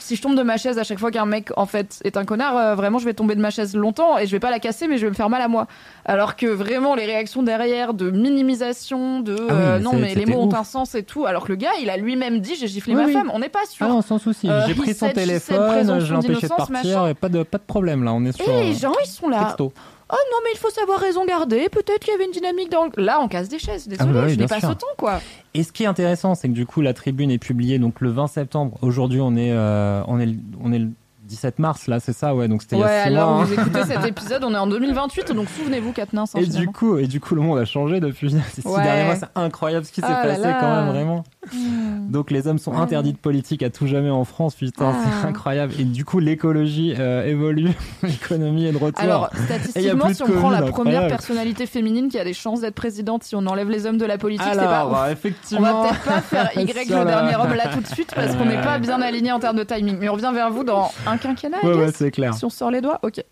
Si 0.00 0.16
je 0.16 0.22
tombe 0.22 0.36
de 0.36 0.42
ma 0.42 0.56
chaise 0.56 0.78
à 0.78 0.84
chaque 0.84 0.98
fois 0.98 1.10
qu'un 1.10 1.26
mec 1.26 1.50
en 1.56 1.66
fait 1.66 2.00
est 2.04 2.16
un 2.16 2.24
connard, 2.24 2.56
euh, 2.56 2.74
vraiment 2.74 2.98
je 2.98 3.04
vais 3.04 3.14
tomber 3.14 3.34
de 3.34 3.40
ma 3.40 3.50
chaise 3.50 3.74
longtemps 3.76 4.18
et 4.18 4.26
je 4.26 4.32
vais 4.32 4.40
pas 4.40 4.50
la 4.50 4.58
casser, 4.58 4.88
mais 4.88 4.98
je 4.98 5.04
vais 5.06 5.10
me 5.10 5.14
faire 5.14 5.28
mal 5.30 5.42
à 5.42 5.48
moi. 5.48 5.66
Alors 6.04 6.36
que 6.36 6.46
vraiment 6.46 6.94
les 6.94 7.04
réactions 7.06 7.42
derrière 7.42 7.92
de 7.94 8.10
minimisation, 8.10 9.20
de 9.20 9.34
Ah 9.34 9.42
oui, 9.42 9.48
euh, 9.50 9.76
mais 9.78 9.84
non 9.84 9.92
mais 9.94 10.14
les 10.14 10.26
mots 10.26 10.40
ont 10.42 10.54
un 10.54 10.64
sens 10.64 10.94
et 10.94 11.02
tout. 11.02 11.26
Alors 11.26 11.44
que 11.44 11.48
le 11.52 11.56
gars 11.56 11.70
il 11.82 11.90
a 11.90 11.96
lui-même 11.96 12.40
dit 12.40 12.54
j'ai 12.58 12.68
giflé 12.68 12.94
Oui, 12.94 13.00
ma 13.00 13.06
oui. 13.06 13.12
femme. 13.12 13.30
On 13.32 13.38
n'est 13.38 13.48
pas 13.48 13.64
sûr. 13.68 13.86
Ah 13.86 13.88
non, 13.90 14.02
sans 14.02 14.18
souci. 14.18 14.48
Euh, 14.48 14.62
J'ai 14.66 14.74
pris 14.74 14.94
son 14.94 15.10
téléphone, 15.10 16.00
je 16.00 16.12
l'ai 16.12 16.18
empêché 16.18 16.48
de 16.48 16.54
partir, 16.54 17.06
et 17.08 17.14
pas 17.14 17.28
de, 17.28 17.42
pas 17.42 17.58
de 17.58 17.64
problème, 17.64 18.04
là. 18.04 18.12
On 18.12 18.24
est 18.24 18.32
sur. 18.32 18.48
Et 18.48 18.64
les 18.64 18.74
gens 18.74 18.92
ils 19.04 19.08
sont 19.08 19.28
là. 19.28 19.44
texto. 19.44 19.72
Oh 20.08 20.14
non 20.32 20.38
mais 20.44 20.50
il 20.54 20.58
faut 20.58 20.70
savoir 20.70 21.00
raison 21.00 21.24
garder. 21.26 21.68
Peut-être 21.68 22.00
qu'il 22.00 22.12
y 22.12 22.14
avait 22.14 22.26
une 22.26 22.30
dynamique 22.30 22.70
dans. 22.70 22.84
le- 22.84 23.02
Là 23.02 23.18
on 23.20 23.28
casse 23.28 23.48
des 23.48 23.58
chaises. 23.58 23.88
Désolé, 23.88 24.08
Ah 24.10 24.12
bah 24.12 24.22
oui, 24.26 24.34
je 24.34 24.38
n'ai 24.38 24.46
pas 24.46 24.60
temps 24.60 24.76
quoi. 24.96 25.20
Et 25.54 25.62
ce 25.64 25.72
qui 25.72 25.82
est 25.82 25.86
intéressant, 25.86 26.34
c'est 26.36 26.48
que 26.48 26.52
du 26.52 26.64
coup, 26.66 26.80
la 26.80 26.94
tribune 26.94 27.30
est 27.30 27.38
publiée 27.38 27.78
donc 27.78 28.00
le 28.00 28.10
20 28.10 28.26
septembre. 28.28 28.78
Aujourd'hui, 28.82 29.20
on 29.20 29.34
est, 29.36 29.50
euh, 29.52 30.02
on 30.06 30.20
est, 30.20 30.26
le- 30.26 30.36
on 30.62 30.72
est 30.72 30.78
le 30.78 30.90
17 31.24 31.58
mars, 31.58 31.88
là, 31.88 31.98
c'est 31.98 32.12
ça, 32.12 32.36
ouais. 32.36 32.46
Donc 32.46 32.62
c'était 32.62 32.76
il 32.76 32.78
y 32.78 32.82
Ouais, 32.84 32.88
a 32.88 33.02
six 33.02 33.08
alors 33.08 33.34
mois. 33.34 33.44
vous 33.44 33.52
hein. 33.54 33.56
écoutez 33.60 33.82
cet 33.84 34.04
épisode, 34.06 34.44
on 34.44 34.54
est 34.54 34.58
en 34.58 34.68
2028, 34.68 35.32
donc 35.32 35.48
souvenez-vous 35.48 35.90
Katniss. 35.92 36.36
hein, 36.36 36.40
Et 36.40 36.46
du 36.46 36.68
coup, 36.68 36.98
et 36.98 37.08
du 37.08 37.18
coup, 37.18 37.34
le 37.34 37.40
monde 37.40 37.58
a 37.58 37.64
changé 37.64 37.98
depuis 37.98 38.30
ces 38.54 38.60
six 38.62 38.68
Ouais. 38.68 38.80
derniers 38.84 39.06
mois. 39.06 39.16
C'est 39.16 39.26
incroyable 39.34 39.84
ce 39.86 39.90
qui 39.90 40.02
s'est 40.02 40.06
Ah 40.08 40.22
passé 40.22 40.42
là. 40.42 40.56
quand 40.60 40.70
même, 40.76 40.88
vraiment. 40.90 41.24
Hmm. 41.52 42.10
Donc 42.10 42.30
les 42.30 42.46
hommes 42.46 42.58
sont 42.58 42.72
Ouais. 42.72 42.78
interdits 42.78 43.12
de 43.12 43.18
politique 43.18 43.62
à 43.62 43.70
tout 43.70 43.86
jamais 43.86 44.10
en 44.10 44.24
France, 44.24 44.54
putain, 44.54 44.92
Ah. 44.94 45.08
c'est 45.22 45.26
incroyable. 45.28 45.72
Et 45.78 45.84
du 45.84 46.04
coup, 46.04 46.18
l'écologie 46.18 46.94
euh, 46.98 47.24
évolue, 47.26 47.70
l'économie 48.02 48.66
est 48.66 48.72
de 48.72 48.78
retour. 48.78 49.02
Alors, 49.02 49.30
statistiquement, 49.44 50.12
si 50.12 50.22
on 50.22 50.26
prend 50.26 50.50
la 50.50 50.62
première 50.62 50.70
incroyable. 51.02 51.08
personnalité 51.08 51.66
féminine 51.66 52.08
qui 52.08 52.18
a 52.18 52.24
des 52.24 52.32
chances 52.32 52.60
d'être 52.60 52.74
présidente, 52.74 53.22
si 53.24 53.34
on 53.36 53.46
enlève 53.46 53.70
les 53.70 53.86
hommes 53.86 53.98
de 53.98 54.04
la 54.04 54.18
politique, 54.18 54.46
c'est 54.52 54.58
Alors, 54.58 54.90
pas. 54.90 55.06
On 55.08 55.10
effectivement. 55.12 55.82
va 55.82 55.88
peut-être 55.88 56.04
pas 56.04 56.20
faire 56.20 56.50
Y 56.56 56.66
le 56.88 57.04
dernier 57.04 57.36
homme 57.36 57.54
là 57.54 57.68
tout 57.72 57.80
de 57.80 57.86
suite 57.86 58.12
parce 58.14 58.34
qu'on 58.36 58.44
n'est 58.46 58.60
pas 58.62 58.78
bien 58.78 59.00
aligné 59.00 59.32
en 59.32 59.38
termes 59.40 59.56
de 59.56 59.64
timing. 59.64 59.96
Mais 59.98 60.08
on 60.08 60.14
revient 60.14 60.32
vers 60.34 60.50
vous 60.50 60.64
dans 60.64 60.90
un 61.06 61.16
quinquennat, 61.16 61.58
Ouais, 61.62 61.90
c'est 61.94 62.10
clair. 62.10 62.34
Si 62.34 62.44
on 62.44 62.50
sort 62.50 62.70
les 62.70 62.80
doigts, 62.80 62.98
ok. 63.02 63.22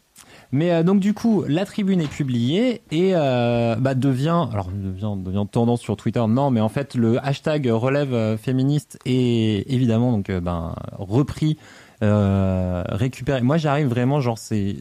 Mais 0.55 0.71
euh, 0.71 0.85
donc 0.85 1.01
du 1.01 1.15
coup, 1.15 1.45
la 1.49 1.67
tribune 1.67 2.01
est 2.01 2.09
publiée 2.09 2.81
et 2.93 3.11
euh, 3.15 3.75
bah, 3.75 3.97
devient, 3.97 4.47
alors 4.53 4.71
devient, 4.73 5.15
devient 5.17 5.45
tendance 5.51 5.81
sur 5.81 5.97
Twitter. 5.97 6.25
Non, 6.29 6.53
mais 6.53 6.61
en 6.61 6.69
fait, 6.69 6.95
le 6.95 7.19
hashtag 7.27 7.67
relève 7.67 8.15
euh, 8.15 8.37
féministe 8.37 8.97
est 9.05 9.69
évidemment 9.69 10.13
donc 10.13 10.31
ben 10.31 10.77
repris, 10.97 11.59
récupéré. 12.01 13.41
Moi, 13.41 13.57
j'arrive 13.57 13.89
vraiment 13.89 14.21
genre 14.21 14.39
c'est 14.39 14.77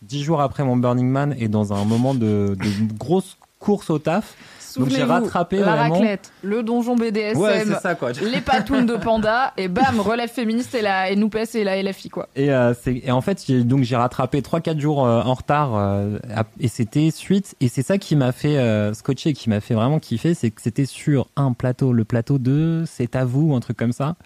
dix 0.00 0.22
jours 0.22 0.40
après 0.40 0.64
mon 0.64 0.78
Burning 0.78 1.08
Man 1.08 1.34
et 1.38 1.48
dans 1.48 1.74
un 1.74 1.84
moment 1.84 2.14
de 2.14 2.56
grosse 2.98 3.36
course 3.58 3.90
au 3.90 3.98
taf. 3.98 4.34
Donc 4.76 4.88
j'ai 4.90 5.02
rattrapé 5.02 5.58
la 5.58 5.76
vraiment. 5.76 5.94
raclette, 5.94 6.30
le 6.42 6.62
donjon 6.62 6.96
BDSM, 6.96 7.38
Ouais, 7.40 7.64
c'est 7.66 7.74
ça, 7.80 7.94
quoi. 7.94 8.12
les 8.12 8.40
patounes 8.40 8.86
de 8.86 8.96
panda 8.96 9.52
et 9.56 9.68
bam, 9.68 9.98
relève 10.00 10.28
féministe 10.30 10.74
et 10.74 10.82
la 10.82 11.10
et 11.10 11.16
NUPES 11.16 11.54
et 11.54 11.64
la 11.64 11.82
LFI 11.82 12.08
quoi. 12.10 12.28
Et, 12.36 12.50
euh, 12.52 12.74
c'est- 12.74 13.02
et 13.04 13.10
en 13.12 13.20
fait, 13.20 13.50
donc 13.50 13.82
j'ai 13.82 13.96
rattrapé 13.96 14.40
3-4 14.42 14.78
jours 14.80 15.06
euh, 15.06 15.22
en 15.22 15.34
retard 15.34 15.72
euh, 15.76 16.18
et 16.60 16.68
c'était 16.68 17.10
suite. 17.10 17.54
Et 17.60 17.68
c'est 17.68 17.82
ça 17.82 17.98
qui 17.98 18.16
m'a 18.16 18.32
fait 18.32 18.56
scotcher, 18.94 19.32
qui 19.32 19.48
m'a 19.50 19.60
fait 19.60 19.74
vraiment 19.74 19.98
kiffer, 19.98 20.34
c'est 20.34 20.50
que 20.50 20.60
c'était 20.62 20.86
sur 20.86 21.28
un 21.36 21.52
plateau, 21.52 21.92
le 21.92 22.04
plateau 22.04 22.38
de 22.38 22.84
C'est 22.86 23.14
à 23.16 23.24
vous, 23.24 23.54
un 23.54 23.60
truc 23.60 23.76
comme 23.76 23.92
ça. 23.92 24.16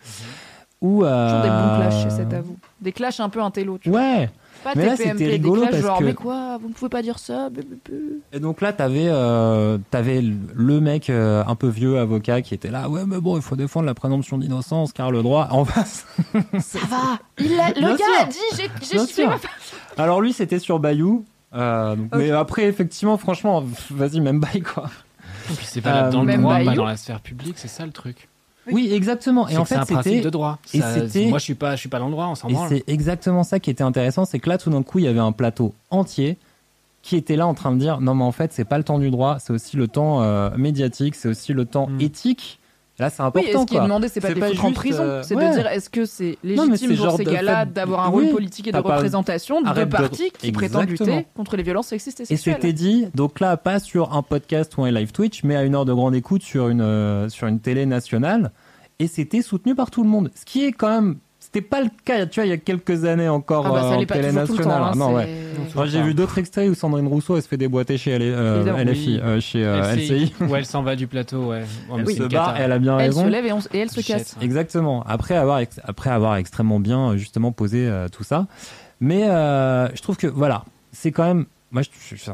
Euh, 0.81 0.87
Toujours 0.87 1.43
des 1.43 1.49
bons 1.49 1.77
clashs 1.81 2.03
chez 2.05 2.11
cet 2.11 2.33
avou. 2.33 2.57
Des 2.81 2.93
clashs 2.93 3.19
un 3.19 3.29
peu 3.29 3.43
intello. 3.43 3.79
Tu 3.79 3.91
vois. 3.91 4.01
Pas 4.65 4.73
Mais 4.75 4.87
là, 4.87 4.97
c'était 4.97 5.27
rigolo 5.27 5.63
parce 5.71 5.79
genre 5.81 5.99
que- 5.99 6.05
mais 6.05 6.15
quoi, 6.15 6.59
vous 6.61 6.69
ne 6.69 6.73
pouvez 6.75 6.89
pas 6.89 7.01
dire 7.03 7.19
ça. 7.19 7.49
Et 8.33 8.41
donc 8.41 8.61
là, 8.61 8.73
t'avais 8.73 9.07
euh, 9.09 9.79
t'avais 9.91 10.21
le 10.23 10.81
mec 10.81 11.11
euh, 11.11 11.45
un 11.47 11.55
peu 11.55 11.69
vieux 11.69 11.99
avocat 11.99 12.43
qui 12.43 12.55
était 12.55 12.71
là. 12.71 12.89
Ouais, 12.89 13.03
mais 13.07 13.21
bon, 13.21 13.37
il 13.37 13.43
faut 13.43 13.57
défendre 13.57 13.87
la 13.87 13.95
présomption 13.95 14.37
d'innocence 14.39 14.93
car 14.93 15.11
le 15.13 15.23
droit 15.23 15.49
en 15.51 15.65
face. 15.65 16.07
Ça 16.59 16.81
va. 16.91 17.19
Il 17.39 17.59
a- 17.59 17.69
le 17.69 17.75
Bien 17.75 17.91
gars 17.91 17.97
sûr. 17.97 18.23
a 18.23 18.25
dit 18.25 18.71
j'ai 18.91 18.99
sûr. 19.07 19.29
ma. 19.29 20.03
Alors 20.03 20.21
lui, 20.21 20.33
c'était 20.33 20.59
sur 20.59 20.79
Bayou. 20.81 21.25
Euh, 21.55 21.97
donc- 21.97 22.15
Mais 22.17 22.31
après, 22.31 22.65
effectivement, 22.65 23.17
franchement, 23.17 23.65
vas-y, 23.91 24.21
même 24.21 24.41
bail 24.41 24.61
quoi. 24.63 24.91
Et 25.51 25.55
puis 25.55 25.65
c'est 25.67 25.81
valable 25.81 26.13
dans 26.13 26.21
le 26.21 26.27
Même 26.27 26.43
droit, 26.43 26.59
pas 26.63 26.75
dans 26.75 26.85
la 26.85 26.97
sphère 26.97 27.21
publique, 27.21 27.55
c'est 27.59 27.69
ça 27.69 27.87
le 27.87 27.93
truc. 27.93 28.29
Oui, 28.75 28.91
exactement. 28.93 29.49
Et 29.49 29.57
en 29.57 29.63
que 29.63 29.69
c'est 29.69 29.75
fait, 29.75 29.81
un 29.81 29.85
principe 29.87 30.13
c'était 30.13 30.25
de 30.25 30.31
droit. 30.31 30.59
et 30.75 30.79
Moi, 31.29 31.39
je 31.39 31.45
suis 31.45 31.55
pas, 31.55 31.75
je 31.77 31.81
suis 31.81 31.89
pas 31.89 31.99
dans 31.99 32.07
le 32.07 32.13
droit, 32.13 32.27
on 32.27 32.35
s'en 32.35 32.49
Et 32.49 32.53
branle. 32.53 32.69
c'est 32.69 32.85
exactement 32.87 33.43
ça 33.45 33.59
qui 33.61 33.71
était 33.71 33.83
intéressant, 33.85 34.25
c'est 34.25 34.39
que 34.39 34.49
là, 34.49 34.59
tout 34.59 34.71
d'un 34.71 34.83
coup, 34.83 34.99
il 34.99 35.05
y 35.05 35.09
avait 35.09 35.19
un 35.21 35.33
plateau 35.33 35.75
entier 35.91 36.37
qui 37.03 37.17
était 37.17 37.37
là 37.37 37.47
en 37.47 37.55
train 37.55 37.73
de 37.73 37.79
dire 37.79 38.01
non, 38.01 38.15
mais 38.15 38.25
en 38.25 38.33
fait, 38.33 38.53
c'est 38.53 38.65
pas 38.65 38.77
le 38.79 38.85
temps 38.85 38.99
du 38.99 39.11
droit, 39.11 39.39
c'est 39.39 39.53
aussi 39.53 39.77
le 39.77 39.89
temps 39.89 40.23
euh, 40.23 40.51
médiatique, 40.57 41.15
c'est 41.15 41.29
aussi 41.29 41.53
le 41.53 41.65
temps 41.65 41.87
Mm. 41.89 42.01
éthique. 42.01 42.59
Là, 42.99 43.11
c'est 43.11 43.23
Oui, 43.23 43.27
important. 43.29 43.49
et 43.49 43.53
ce 43.53 43.65
qui 43.67 43.77
est 43.77 43.81
demandé, 43.81 44.09
c'est 44.09 44.21
pas 44.21 44.31
de 44.31 44.35
les 44.35 44.41
foutre 44.49 44.65
en 44.65 44.73
prison, 44.73 45.03
euh, 45.03 45.23
c'est 45.23 45.35
ouais. 45.37 45.49
de 45.51 45.55
dire 45.55 45.67
est-ce 45.69 45.89
que 45.89 46.05
c'est 46.05 46.37
légitime 46.43 46.97
pour 46.97 47.17
ces 47.17 47.25
de 47.25 47.31
gars-là 47.31 47.65
fait- 47.67 47.73
d'avoir 47.73 48.07
un 48.07 48.11
oui, 48.11 48.25
rôle 48.25 48.33
politique 48.35 48.67
et 48.67 48.73
de 48.73 48.77
représentation 48.79 49.61
de 49.63 49.69
arrête 49.69 49.89
de- 49.89 49.97
partis 49.97 50.31
qui 50.37 50.51
prétendent 50.53 50.89
lutter 50.89 51.27
contre 51.37 51.57
les 51.57 51.63
violences 51.63 51.87
sexistes 51.89 52.21
et 52.21 52.23
Et 52.25 52.27
sexuelles. 52.27 52.57
c'était 52.57 52.73
dit, 52.73 53.07
donc 53.15 53.39
là, 53.41 53.57
pas 53.57 53.79
sur 53.79 54.15
un 54.15 54.23
podcast 54.23 54.77
ou 54.77 54.83
un 54.85 54.91
live 54.91 55.13
Twitch, 55.13 55.45
mais 55.45 55.55
à 55.55 55.63
une 55.63 55.75
heure 55.77 55.85
de 55.85 55.93
grande 55.93 56.15
écoute 56.17 56.43
sur 56.43 56.69
une, 56.69 56.81
euh, 56.81 57.29
sur 57.29 57.47
une 57.47 57.61
télé 57.61 57.87
nationale. 57.87 58.51
Et 58.99 59.07
c'était 59.07 59.43
soutenu 59.43 59.77
par 59.77 59.93
tout 59.93 60.03
le 60.03 60.09
monde. 60.09 60.33
Ce 60.35 60.45
qui 60.45 60.65
est 60.65 60.73
quand 60.73 60.89
même. 60.91 61.19
C'était 61.51 61.67
pas 61.67 61.81
le 61.81 61.89
cas, 62.05 62.27
tu 62.27 62.41
vois, 62.41 62.47
il 62.47 62.51
y 62.51 62.53
a 62.53 62.59
quelques 62.59 63.07
années 63.07 63.29
encore 63.31 63.67
Ah 63.67 63.71
bah, 63.71 63.81
ça 63.81 63.87
euh, 63.93 63.95
en 63.97 64.05
télé 64.05 64.29
toujours 64.29 64.47
tout 64.47 64.53
le 64.59 64.65
temps, 64.65 64.69
nationale. 64.69 64.83
hein, 64.93 64.97
non, 64.97 65.15
ouais. 65.15 65.29
Moi, 65.75 65.87
j'ai 65.87 66.03
vu 66.03 66.13
d'autres 66.13 66.37
extraits 66.37 66.69
où 66.69 66.75
Sandrine 66.75 67.07
Rousseau 67.07 67.37
elle 67.37 67.43
se 67.43 67.49
fait 67.49 67.57
déboîter 67.57 67.97
chez 67.97 68.19
euh. 68.21 68.85
LFI, 68.85 69.15
Oui. 69.15 69.21
euh, 69.23 69.41
chez 69.41 69.65
euh, 69.65 69.95
LCI. 69.95 70.35
Où 70.43 70.55
elle 70.55 70.67
s'en 70.67 70.83
va 70.83 70.95
du 70.95 71.07
plateau, 71.07 71.47
ouais. 71.49 71.63
Elle 71.97 72.07
c'est 72.07 72.17
se 72.17 72.23
et 72.25 72.27
elle 72.59 72.73
a 72.73 72.79
bien 72.79 72.99
Elle 72.99 73.07
raison. 73.07 73.25
se 73.25 73.29
lève 73.31 73.47
et, 73.47 73.53
on 73.53 73.59
s- 73.61 73.69
et 73.73 73.79
elle 73.79 73.91
se 73.91 74.01
casse. 74.07 74.37
Exactement. 74.43 75.03
Après 75.05 75.37
avoir, 75.37 75.61
ex- 75.61 75.81
après 75.85 76.11
avoir 76.11 76.37
extrêmement 76.37 76.81
bien 76.81 77.13
euh, 77.13 77.17
justement 77.17 77.51
posé 77.51 77.89
euh, 77.89 78.09
tout 78.09 78.25
ça. 78.25 78.47
Mais 79.01 79.25
euh, 79.31 79.89
je 79.95 80.03
trouve 80.03 80.19
que 80.19 80.27
voilà, 80.27 80.65
c'est 80.93 81.13
quand 81.13 81.25
même. 81.25 81.47
Moi, 81.71 81.81
je- 81.83 82.15
je- 82.17 82.31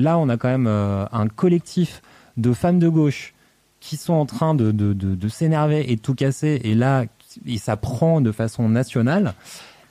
là, 0.00 0.16
on 0.16 0.30
a 0.30 0.38
quand 0.38 0.48
même 0.48 0.66
euh, 0.66 1.04
un 1.12 1.28
collectif 1.28 2.00
de 2.38 2.54
femmes 2.54 2.78
de 2.78 2.88
gauche 2.88 3.34
qui 3.80 3.98
sont 3.98 4.14
en 4.14 4.24
train 4.24 4.54
de, 4.54 4.70
de, 4.72 4.94
de, 4.94 5.14
de 5.14 5.28
s'énerver 5.28 5.90
et 5.92 5.96
de 5.96 6.00
tout 6.00 6.14
casser. 6.14 6.60
Et 6.64 6.74
là, 6.74 7.04
et 7.46 7.58
ça 7.58 7.76
prend 7.76 8.20
de 8.20 8.32
façon 8.32 8.68
nationale. 8.68 9.34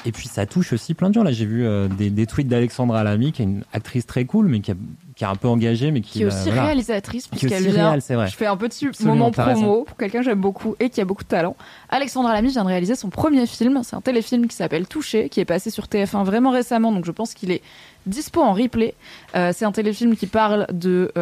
Et 0.05 0.11
puis 0.11 0.27
ça 0.27 0.45
touche 0.45 0.73
aussi 0.73 0.95
plein 0.95 1.07
de 1.09 1.13
gens. 1.13 1.23
Là, 1.23 1.31
j'ai 1.31 1.45
vu 1.45 1.65
euh, 1.65 1.87
des, 1.87 2.09
des 2.09 2.27
tweets 2.27 2.49
d'Alexandra 2.49 3.05
Lamy, 3.05 3.31
qui 3.31 3.41
est 3.41 3.45
une 3.45 3.63
actrice 3.71 4.05
très 4.05 4.25
cool, 4.25 4.47
mais 4.49 4.59
qui, 4.59 4.71
a- 4.71 4.75
qui 5.15 5.23
est 5.23 5.27
un 5.27 5.35
peu 5.37 5.47
engagée, 5.47 5.91
mais 5.91 6.01
qui, 6.01 6.11
qui 6.11 6.21
est 6.23 6.25
aussi 6.25 6.47
voilà. 6.47 6.65
réalisatrice 6.65 7.29
puisqu'elle 7.29 7.63
vient. 7.69 7.97
c'est 8.01 8.15
vrai. 8.15 8.27
Je 8.27 8.35
fais 8.35 8.45
un 8.47 8.57
petit 8.57 8.85
Absolument, 8.87 9.15
moment 9.15 9.31
raison. 9.33 9.61
promo 9.61 9.83
pour 9.85 9.95
quelqu'un 9.95 10.19
que 10.19 10.25
j'aime 10.25 10.41
beaucoup 10.41 10.75
et 10.81 10.89
qui 10.89 10.99
a 10.99 11.05
beaucoup 11.05 11.23
de 11.23 11.29
talent. 11.29 11.55
Alexandra 11.87 12.33
Lamy 12.33 12.49
vient 12.49 12.63
de 12.63 12.67
réaliser 12.67 12.95
son 12.95 13.09
premier 13.09 13.45
film. 13.47 13.79
C'est 13.83 13.95
un 13.95 14.01
téléfilm 14.01 14.47
qui 14.47 14.57
s'appelle 14.57 14.87
Touché, 14.87 15.29
qui 15.29 15.39
est 15.39 15.45
passé 15.45 15.69
sur 15.69 15.85
TF1 15.85 16.25
vraiment 16.25 16.51
récemment, 16.51 16.91
donc 16.91 17.05
je 17.05 17.11
pense 17.11 17.33
qu'il 17.33 17.51
est 17.51 17.61
dispo 18.05 18.41
en 18.41 18.51
replay. 18.51 18.95
Euh, 19.37 19.51
c'est 19.55 19.63
un 19.63 19.71
téléfilm 19.71 20.17
qui 20.17 20.27
parle 20.27 20.67
de 20.73 21.13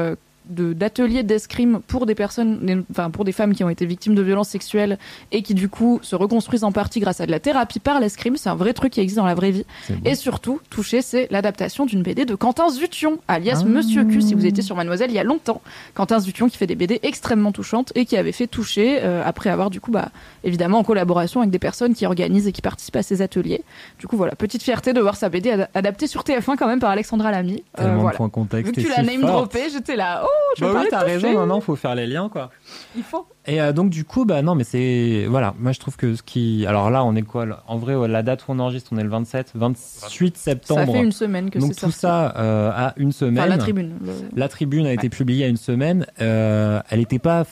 de- 0.49 0.73
d'ateliers 0.73 1.23
d'escrime 1.23 1.79
pour 1.87 2.05
des 2.05 2.15
personnes, 2.15 2.83
enfin 2.91 3.09
pour 3.09 3.25
des 3.25 3.31
femmes 3.31 3.53
qui 3.53 3.63
ont 3.63 3.69
été 3.69 3.85
victimes 3.85 4.15
de 4.15 4.21
violences 4.21 4.49
sexuelles 4.49 4.97
et 5.31 5.41
qui 5.43 5.53
du 5.53 5.69
coup 5.69 5.99
se 6.01 6.15
reconstruisent 6.15 6.63
en 6.63 6.71
partie 6.71 6.99
grâce 6.99 7.21
à 7.21 7.25
de 7.25 7.31
la 7.31 7.39
thérapie 7.39 7.79
par 7.79 7.99
l'escrime. 7.99 8.37
C'est 8.37 8.49
un 8.49 8.55
vrai 8.55 8.73
truc 8.73 8.93
qui 8.93 8.99
existe 8.99 9.17
dans 9.17 9.25
la 9.25 9.35
vraie 9.35 9.51
vie. 9.51 9.65
Et 10.05 10.15
surtout, 10.15 10.59
Touché, 10.69 11.01
c'est 11.01 11.27
l'adaptation 11.31 11.85
d'une 11.85 12.01
BD 12.03 12.25
de 12.25 12.35
Quentin 12.35 12.69
Zution, 12.69 13.19
alias 13.27 13.61
Ah. 13.63 13.65
Monsieur 13.67 14.03
Q, 14.05 14.21
si 14.21 14.33
vous 14.33 14.45
étiez 14.45 14.63
sur 14.63 14.75
Mademoiselle 14.75 15.11
il 15.11 15.15
y 15.15 15.19
a 15.19 15.23
longtemps. 15.23 15.61
Quentin 15.93 16.19
Zution 16.19 16.49
qui 16.49 16.57
fait 16.57 16.67
des 16.67 16.75
BD 16.75 16.99
extrêmement 17.03 17.51
touchantes 17.51 17.91
et 17.95 18.05
qui 18.05 18.17
avait 18.17 18.31
fait 18.31 18.47
Touché 18.47 18.99
euh, 19.01 19.23
après 19.25 19.49
avoir 19.49 19.69
du 19.69 19.79
coup, 19.79 19.91
bah, 19.91 20.09
évidemment 20.43 20.79
en 20.79 20.83
collaboration 20.83 21.41
avec 21.41 21.51
des 21.51 21.59
personnes 21.59 21.93
qui 21.93 22.05
organisent 22.05 22.47
et 22.47 22.51
qui 22.51 22.61
participent 22.61 22.95
à 22.97 23.03
ces 23.03 23.21
ateliers. 23.21 23.63
Du 23.99 24.07
coup, 24.07 24.17
voilà, 24.17 24.35
petite 24.35 24.63
fierté 24.63 24.93
de 24.93 24.99
voir 24.99 25.15
sa 25.15 25.29
BD 25.29 25.51
ad- 25.51 25.69
adaptée 25.73 26.07
sur 26.07 26.23
TF1 26.23 26.55
quand 26.57 26.67
même 26.67 26.79
par 26.79 26.89
Alexandra 26.89 27.31
Lamy. 27.31 27.63
Euh, 27.79 27.95
voilà. 28.01 28.17
Vu 28.63 28.71
que 28.71 28.81
tu 28.81 28.89
l'as 28.89 29.03
name 29.03 29.21
droppé, 29.33 29.59
j'étais 29.71 29.95
là, 29.95 30.23
oh, 30.25 30.27
je 30.57 30.65
Bah 30.65 30.71
veux 30.71 30.79
oui, 30.79 30.85
t'as 30.89 30.99
raison, 30.99 31.33
non, 31.33 31.45
non, 31.45 31.61
faut 31.61 31.75
faire 31.75 31.95
les 31.95 32.07
liens, 32.07 32.29
quoi. 32.29 32.49
Il 32.95 33.03
faut. 33.03 33.25
Et 33.47 33.61
euh, 33.61 33.71
donc 33.73 33.89
du 33.89 34.03
coup, 34.05 34.25
bah 34.25 34.41
non, 34.41 34.53
mais 34.55 34.63
c'est 34.63 35.25
voilà, 35.29 35.53
moi 35.57 35.71
je 35.71 35.79
trouve 35.79 35.95
que 35.97 36.15
ce 36.15 36.21
qui, 36.23 36.65
alors 36.67 36.89
là, 36.91 37.03
on 37.03 37.15
est 37.15 37.21
quoi 37.23 37.45
En 37.67 37.77
vrai, 37.77 38.07
la 38.07 38.21
date 38.21 38.41
où 38.47 38.51
on 38.51 38.59
enregistre, 38.59 38.89
on 38.93 38.97
est 38.97 39.03
le 39.03 39.09
27, 39.09 39.51
28 39.55 40.37
septembre. 40.37 40.81
Ça 40.85 40.91
fait 40.91 41.03
une 41.03 41.11
semaine 41.11 41.49
que 41.49 41.57
donc 41.59 41.73
tout 41.73 41.79
sorti. 41.79 41.97
ça 41.99 42.33
euh, 42.37 42.71
a 42.73 42.93
une 42.97 43.11
semaine. 43.11 43.39
Enfin, 43.39 43.47
la 43.49 43.57
tribune. 43.57 43.93
le- 44.03 44.11
La 44.39 44.47
tribune 44.49 44.85
a 44.85 44.93
été 44.93 45.09
publiée 45.09 45.45
a 45.45 45.47
une 45.47 45.57
semaine. 45.57 46.05
Euh, 46.21 46.81
elle 46.89 46.99
n'était 46.99 47.19
pas 47.19 47.43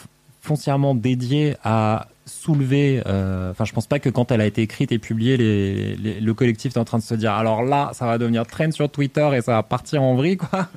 foncièrement 0.41 0.95
dédiée 0.95 1.56
à 1.64 2.08
soulever. 2.30 3.01
euh, 3.08 3.51
Enfin, 3.51 3.66
je 3.66 3.74
pense 3.74 3.88
pas 3.88 3.99
que 3.99 4.09
quand 4.09 4.32
elle 4.32 4.41
a 4.41 4.45
été 4.45 4.61
écrite 4.61 4.91
et 4.91 4.99
publiée, 4.99 5.38
les, 5.38 5.95
les- 5.95 6.19
le 6.22 6.33
collectif 6.33 6.75
est 6.75 6.80
en 6.80 6.85
train 6.85 6.98
de 6.99 7.03
se 7.03 7.14
dire 7.16 7.33
alors 7.33 7.64
là, 7.64 7.90
ça 7.93 8.06
va 8.06 8.17
devenir 8.17 8.45
trend 8.45 8.72
sur 8.72 8.90
Twitter 8.90 9.30
et 9.35 9.41
ça 9.41 9.53
va 9.53 9.64
partir 9.64 10.01
en 10.03 10.16
vrille, 10.16 10.38
quoi. 10.38 10.69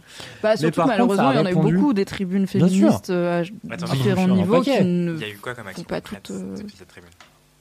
Bah, 0.43 0.57
surtout, 0.57 0.83
malheureusement, 0.87 1.31
il 1.33 1.37
y 1.37 1.41
en 1.41 1.45
a 1.47 1.51
eu 1.53 1.55
beaucoup 1.55 1.93
des 1.93 2.05
tribunes 2.05 2.47
féministes 2.47 3.11
euh, 3.11 3.43
à 3.43 3.73
Attends, 3.75 3.87
différents 3.93 4.25
attends, 4.25 4.35
niveaux 4.37 4.61
qui 4.63 4.71
ne 4.85 5.15
Il 5.15 5.21
y 5.21 5.25
a 5.25 5.29
eu 5.29 5.37
quoi 5.37 5.55
comme 5.55 5.67
action 5.67 5.83
font 5.83 5.89
pas 5.89 6.01
toutes. 6.01 6.31
euh, 6.31 6.57
depuis 6.57 6.77
cette 6.77 6.89
tribune? 6.89 7.11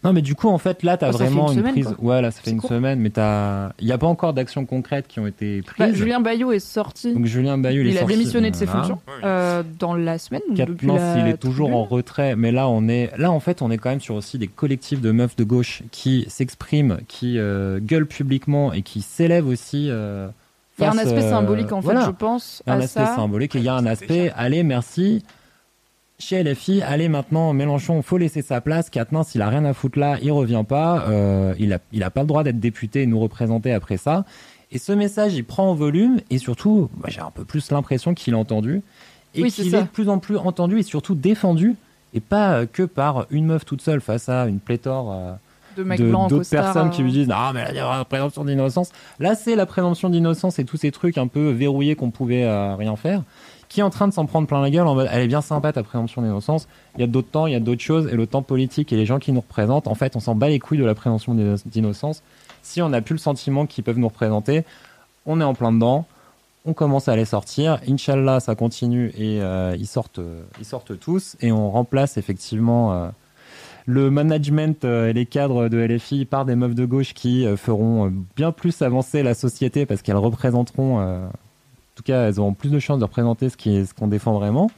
Non, 0.03 0.13
mais 0.13 0.21
du 0.23 0.33
coup, 0.33 0.47
en 0.49 0.57
fait, 0.57 0.81
là, 0.81 0.97
t'as 0.97 1.09
Oh, 1.09 1.17
vraiment 1.17 1.51
une 1.51 1.53
une, 1.53 1.59
semaine, 1.59 1.73
prise. 1.73 1.95
quoi. 1.99 2.15
Ouais, 2.15 2.21
là, 2.23 2.31
ça 2.31 2.41
fait 2.41 2.49
une 2.51 2.57
court. 2.59 2.69
semaine, 2.71 2.99
mais 2.99 3.11
t'as. 3.11 3.69
Il 3.79 3.85
n'y 3.85 3.91
a 3.91 3.99
pas 3.99 4.07
encore 4.07 4.33
d'actions 4.33 4.65
concrètes 4.65 5.07
qui 5.07 5.19
ont 5.19 5.27
été 5.27 5.61
prises. 5.61 5.77
Bah, 5.77 5.93
Julien 5.93 6.19
Bayou 6.21 6.51
est 6.51 6.59
sorti. 6.59 7.13
Donc 7.13 7.25
Julien 7.25 7.57
Bayou, 7.59 7.81
il, 7.81 7.87
il 7.87 7.93
est 7.93 7.97
a 7.97 7.99
sorti. 8.01 8.15
démissionné 8.17 8.49
de 8.49 8.55
ses 8.55 8.65
Voilà. 8.65 8.79
fonctions 8.81 8.99
euh, 9.23 9.61
dans 9.77 9.93
la 9.93 10.17
semaine. 10.17 10.41
ou 10.49 10.53
depuis 10.55 10.87
Katnans, 10.87 10.95
la 10.95 11.17
il 11.19 11.27
est 11.27 11.37
toujours 11.37 11.67
tribune. 11.67 11.81
en 11.81 11.85
retrait, 11.85 12.35
mais 12.35 12.51
là 12.51 12.67
on 12.67 12.87
est, 12.87 13.11
là 13.17 13.31
en 13.31 13.39
fait 13.39 13.61
on 13.61 13.69
est 13.69 13.77
quand 13.77 13.89
même 13.91 14.01
sur 14.01 14.15
aussi 14.15 14.39
des 14.39 14.47
collectifs 14.47 15.01
de 15.01 15.11
meufs 15.11 15.35
de 15.35 15.43
gauche 15.43 15.83
qui 15.91 16.25
s'expriment, 16.29 16.97
qui 17.07 17.37
euh, 17.37 17.79
gueulent 17.79 18.07
publiquement 18.07 18.73
et 18.73 18.81
qui 18.81 19.01
s'élèvent 19.01 19.47
aussi. 19.47 19.87
euh, 19.91 20.29
Il 20.79 20.83
y 20.83 20.85
a 20.85 20.89
un 20.89 20.93
face, 20.93 21.05
aspect 21.07 21.23
euh, 21.25 21.29
symbolique 21.29 21.71
en 21.71 21.81
fait, 21.81 21.85
voilà. 21.85 22.05
je 22.05 22.11
pense. 22.11 22.63
Il 22.65 22.69
y 22.69 22.73
a 22.73 22.75
un 22.75 22.79
à 22.79 22.83
aspect 22.85 23.05
ça. 23.05 23.15
symbolique 23.15 23.55
et 23.55 23.59
il 23.59 23.65
y 23.65 23.69
a 23.69 23.75
un 23.75 23.85
aspect, 23.85 24.31
allez 24.35 24.63
merci. 24.63 25.23
Chez 26.21 26.43
LFI, 26.43 26.83
allez 26.83 27.09
maintenant 27.09 27.51
Mélenchon, 27.51 28.03
faut 28.03 28.19
laisser 28.19 28.43
sa 28.43 28.61
place. 28.61 28.91
Katnins, 28.91 29.23
il 29.33 29.41
a 29.41 29.49
rien 29.49 29.65
à 29.65 29.73
foutre 29.73 29.97
là, 29.97 30.17
il 30.21 30.31
revient 30.31 30.63
pas. 30.67 31.05
euh, 31.09 31.55
il 31.57 31.73
a, 31.73 31.79
il 31.91 32.03
a 32.03 32.11
pas 32.11 32.21
le 32.21 32.27
droit 32.27 32.43
d'être 32.43 32.59
député 32.59 33.01
et 33.01 33.05
nous 33.07 33.19
représenter 33.19 33.73
après 33.73 33.97
ça. 33.97 34.23
Et 34.71 34.77
ce 34.77 34.91
message, 34.91 35.33
il 35.33 35.43
prend 35.43 35.71
en 35.71 35.73
volume 35.73 36.19
et 36.29 36.37
surtout, 36.37 36.89
moi, 36.95 37.07
j'ai 37.07 37.21
un 37.21 37.31
peu 37.31 37.43
plus 37.43 37.71
l'impression 37.71 38.13
qu'il 38.13 38.33
est 38.33 38.37
entendu 38.37 38.83
et 39.33 39.41
Oui, 39.41 39.51
qu'il 39.51 39.73
est 39.73 39.81
de 39.81 39.87
plus 39.87 40.09
en 40.09 40.19
plus 40.19 40.37
entendu 40.37 40.77
et 40.77 40.83
surtout 40.83 41.15
défendu 41.15 41.75
et 42.13 42.19
pas 42.19 42.51
euh, 42.53 42.65
que 42.71 42.83
par 42.83 43.25
une 43.31 43.47
meuf 43.47 43.65
toute 43.65 43.81
seule 43.81 43.99
face 43.99 44.29
à 44.29 44.45
une 44.45 44.59
pléthore 44.59 45.11
euh, 45.11 45.31
De 45.75 45.83
mecs 45.83 46.01
blancs 46.01 46.29
d'autres 46.29 46.49
personnes 46.49 46.91
qui 46.91 47.01
lui 47.01 47.11
disent 47.11 47.29
ah 47.33 47.51
mais 47.53 47.63
là, 47.63 47.71
il 47.71 47.77
y 47.77 47.81
aura 47.81 47.97
la 47.97 48.05
présomption 48.05 48.45
d'innocence. 48.45 48.91
Là, 49.19 49.33
c'est 49.33 49.55
la 49.55 49.65
présomption 49.65 50.09
d'innocence 50.09 50.59
et 50.59 50.65
tous 50.65 50.77
ces 50.77 50.91
trucs 50.91 51.17
un 51.17 51.27
peu 51.27 51.49
verrouillés 51.49 51.95
qu'on 51.95 52.11
pouvait 52.11 52.43
euh, 52.43 52.75
rien 52.75 52.95
faire 52.95 53.23
qui 53.71 53.79
est 53.79 53.83
en 53.83 53.89
train 53.89 54.09
de 54.09 54.13
s'en 54.13 54.25
prendre 54.25 54.47
plein 54.47 54.61
la 54.61 54.69
gueule 54.69 54.85
en 54.85 54.95
mode 54.95 55.07
elle 55.09 55.21
est 55.21 55.27
bien 55.27 55.39
sympa 55.39 55.71
ta 55.71 55.81
présomption 55.81 56.21
d'innocence. 56.21 56.67
Il 56.95 57.01
y 57.01 57.03
a 57.05 57.07
d'autres 57.07 57.29
temps, 57.29 57.47
il 57.47 57.53
y 57.53 57.55
a 57.55 57.61
d'autres 57.61 57.81
choses 57.81 58.09
et 58.11 58.17
le 58.17 58.27
temps 58.27 58.41
politique 58.41 58.91
et 58.91 58.97
les 58.97 59.05
gens 59.05 59.17
qui 59.17 59.31
nous 59.31 59.39
représentent, 59.39 59.87
en 59.87 59.95
fait, 59.95 60.17
on 60.17 60.19
s'en 60.19 60.35
bat 60.35 60.49
les 60.49 60.59
couilles 60.59 60.77
de 60.77 60.83
la 60.83 60.93
présomption 60.93 61.33
d'inno- 61.33 61.55
d'innocence. 61.65 62.21
Si 62.63 62.81
on 62.81 62.89
n'a 62.89 62.99
plus 62.99 63.13
le 63.13 63.19
sentiment 63.19 63.65
qu'ils 63.65 63.85
peuvent 63.85 63.97
nous 63.97 64.09
représenter, 64.09 64.65
on 65.25 65.39
est 65.39 65.43
en 65.45 65.53
plein 65.53 65.71
dedans. 65.71 66.05
On 66.65 66.73
commence 66.73 67.07
à 67.07 67.15
les 67.15 67.23
sortir. 67.23 67.79
Inch'Allah, 67.87 68.41
ça 68.41 68.55
continue 68.55 69.07
et 69.17 69.41
euh, 69.41 69.73
ils, 69.79 69.87
sortent, 69.87 70.19
euh, 70.19 70.43
ils 70.59 70.65
sortent 70.65 70.99
tous. 70.99 71.37
Et 71.39 71.53
on 71.53 71.71
remplace 71.71 72.17
effectivement 72.17 72.91
euh, 72.91 73.07
le 73.85 74.11
management 74.11 74.83
et 74.83 75.13
les 75.13 75.25
cadres 75.25 75.69
de 75.69 75.77
LFI 75.77 76.25
par 76.25 76.43
des 76.43 76.55
meufs 76.55 76.75
de 76.75 76.85
gauche 76.85 77.13
qui 77.13 77.47
feront 77.55 78.11
bien 78.35 78.51
plus 78.51 78.81
avancer 78.81 79.23
la 79.23 79.33
société 79.33 79.85
parce 79.85 80.01
qu'elles 80.01 80.17
représenteront, 80.17 80.99
en 80.99 81.29
tout 82.01 82.11
cas, 82.11 82.27
elles 82.27 82.39
auront 82.39 82.53
plus 82.53 82.69
de 82.69 82.79
chances 82.79 82.99
de 82.99 83.05
représenter 83.05 83.49
ce 83.49 83.69
est- 83.69 83.85
ce 83.85 83.93
qu'on 83.93 84.07
défend 84.07 84.33
vraiment. 84.33 84.71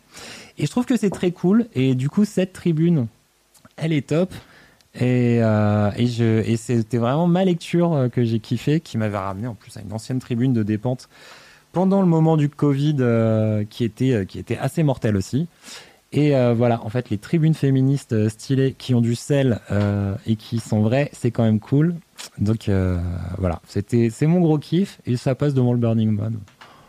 Et 0.58 0.66
je 0.66 0.72
trouve 0.72 0.86
que 0.86 0.98
c'est 0.98 1.10
très 1.10 1.32
cool. 1.32 1.68
Et 1.74 1.96
du 1.96 2.10
coup, 2.10 2.26
cette 2.26 2.54
tribune, 2.54 3.08
elle 3.78 3.94
est 3.94 4.08
top. 4.08 4.34
Et, 4.96 5.40
euh, 5.42 5.92
c'était 6.58 6.98
vraiment 6.98 7.28
ma 7.28 7.46
lecture 7.46 7.94
euh, 7.94 8.10
que 8.10 8.24
j'ai 8.24 8.40
kiffé, 8.40 8.80
qui 8.80 8.98
m'avait 8.98 9.18
ramené 9.18 9.48
en 9.48 9.56
plus 9.56 9.76
à 9.78 9.82
une 9.82 9.92
ancienne 9.92 10.20
tribune 10.20 10.54
de 10.54 10.62
dépente 10.62 11.10
pendant 11.72 12.02
le 12.02 12.08
moment 12.08 12.38
du 12.38 12.50
Covid, 12.50 12.98
euh, 13.00 13.64
qui, 13.68 13.84
était, 13.84 14.28
assez 14.60 14.84
mortel 14.84 15.16
aussi. 15.16 15.48
Et 16.12 16.36
voilà, 16.54 16.84
en 16.84 16.90
fait, 16.90 17.10
les 17.10 17.18
tribunes 17.18 17.56
féministes 17.56 18.30
stylées 18.30 18.76
qui 18.78 18.94
ont 18.94 19.02
du 19.02 19.16
sel 19.16 19.60
et 20.28 20.36
qui 20.36 20.60
sont 20.60 20.84
vraies, 20.84 21.10
c'est 21.12 21.32
quand 21.32 21.42
même 21.42 21.60
cool. 21.60 21.96
Donc 22.38 22.70
voilà, 23.40 23.60
c'était 23.68 24.12
c'est 24.12 24.28
mon 24.28 24.40
gros 24.40 24.60
kiff 24.60 25.00
et 25.08 25.18
ça 25.18 25.34
passe 25.34 25.56
devant 25.56 25.74
le 25.74 25.80
Burning 25.80 26.12
Man. 26.12 26.38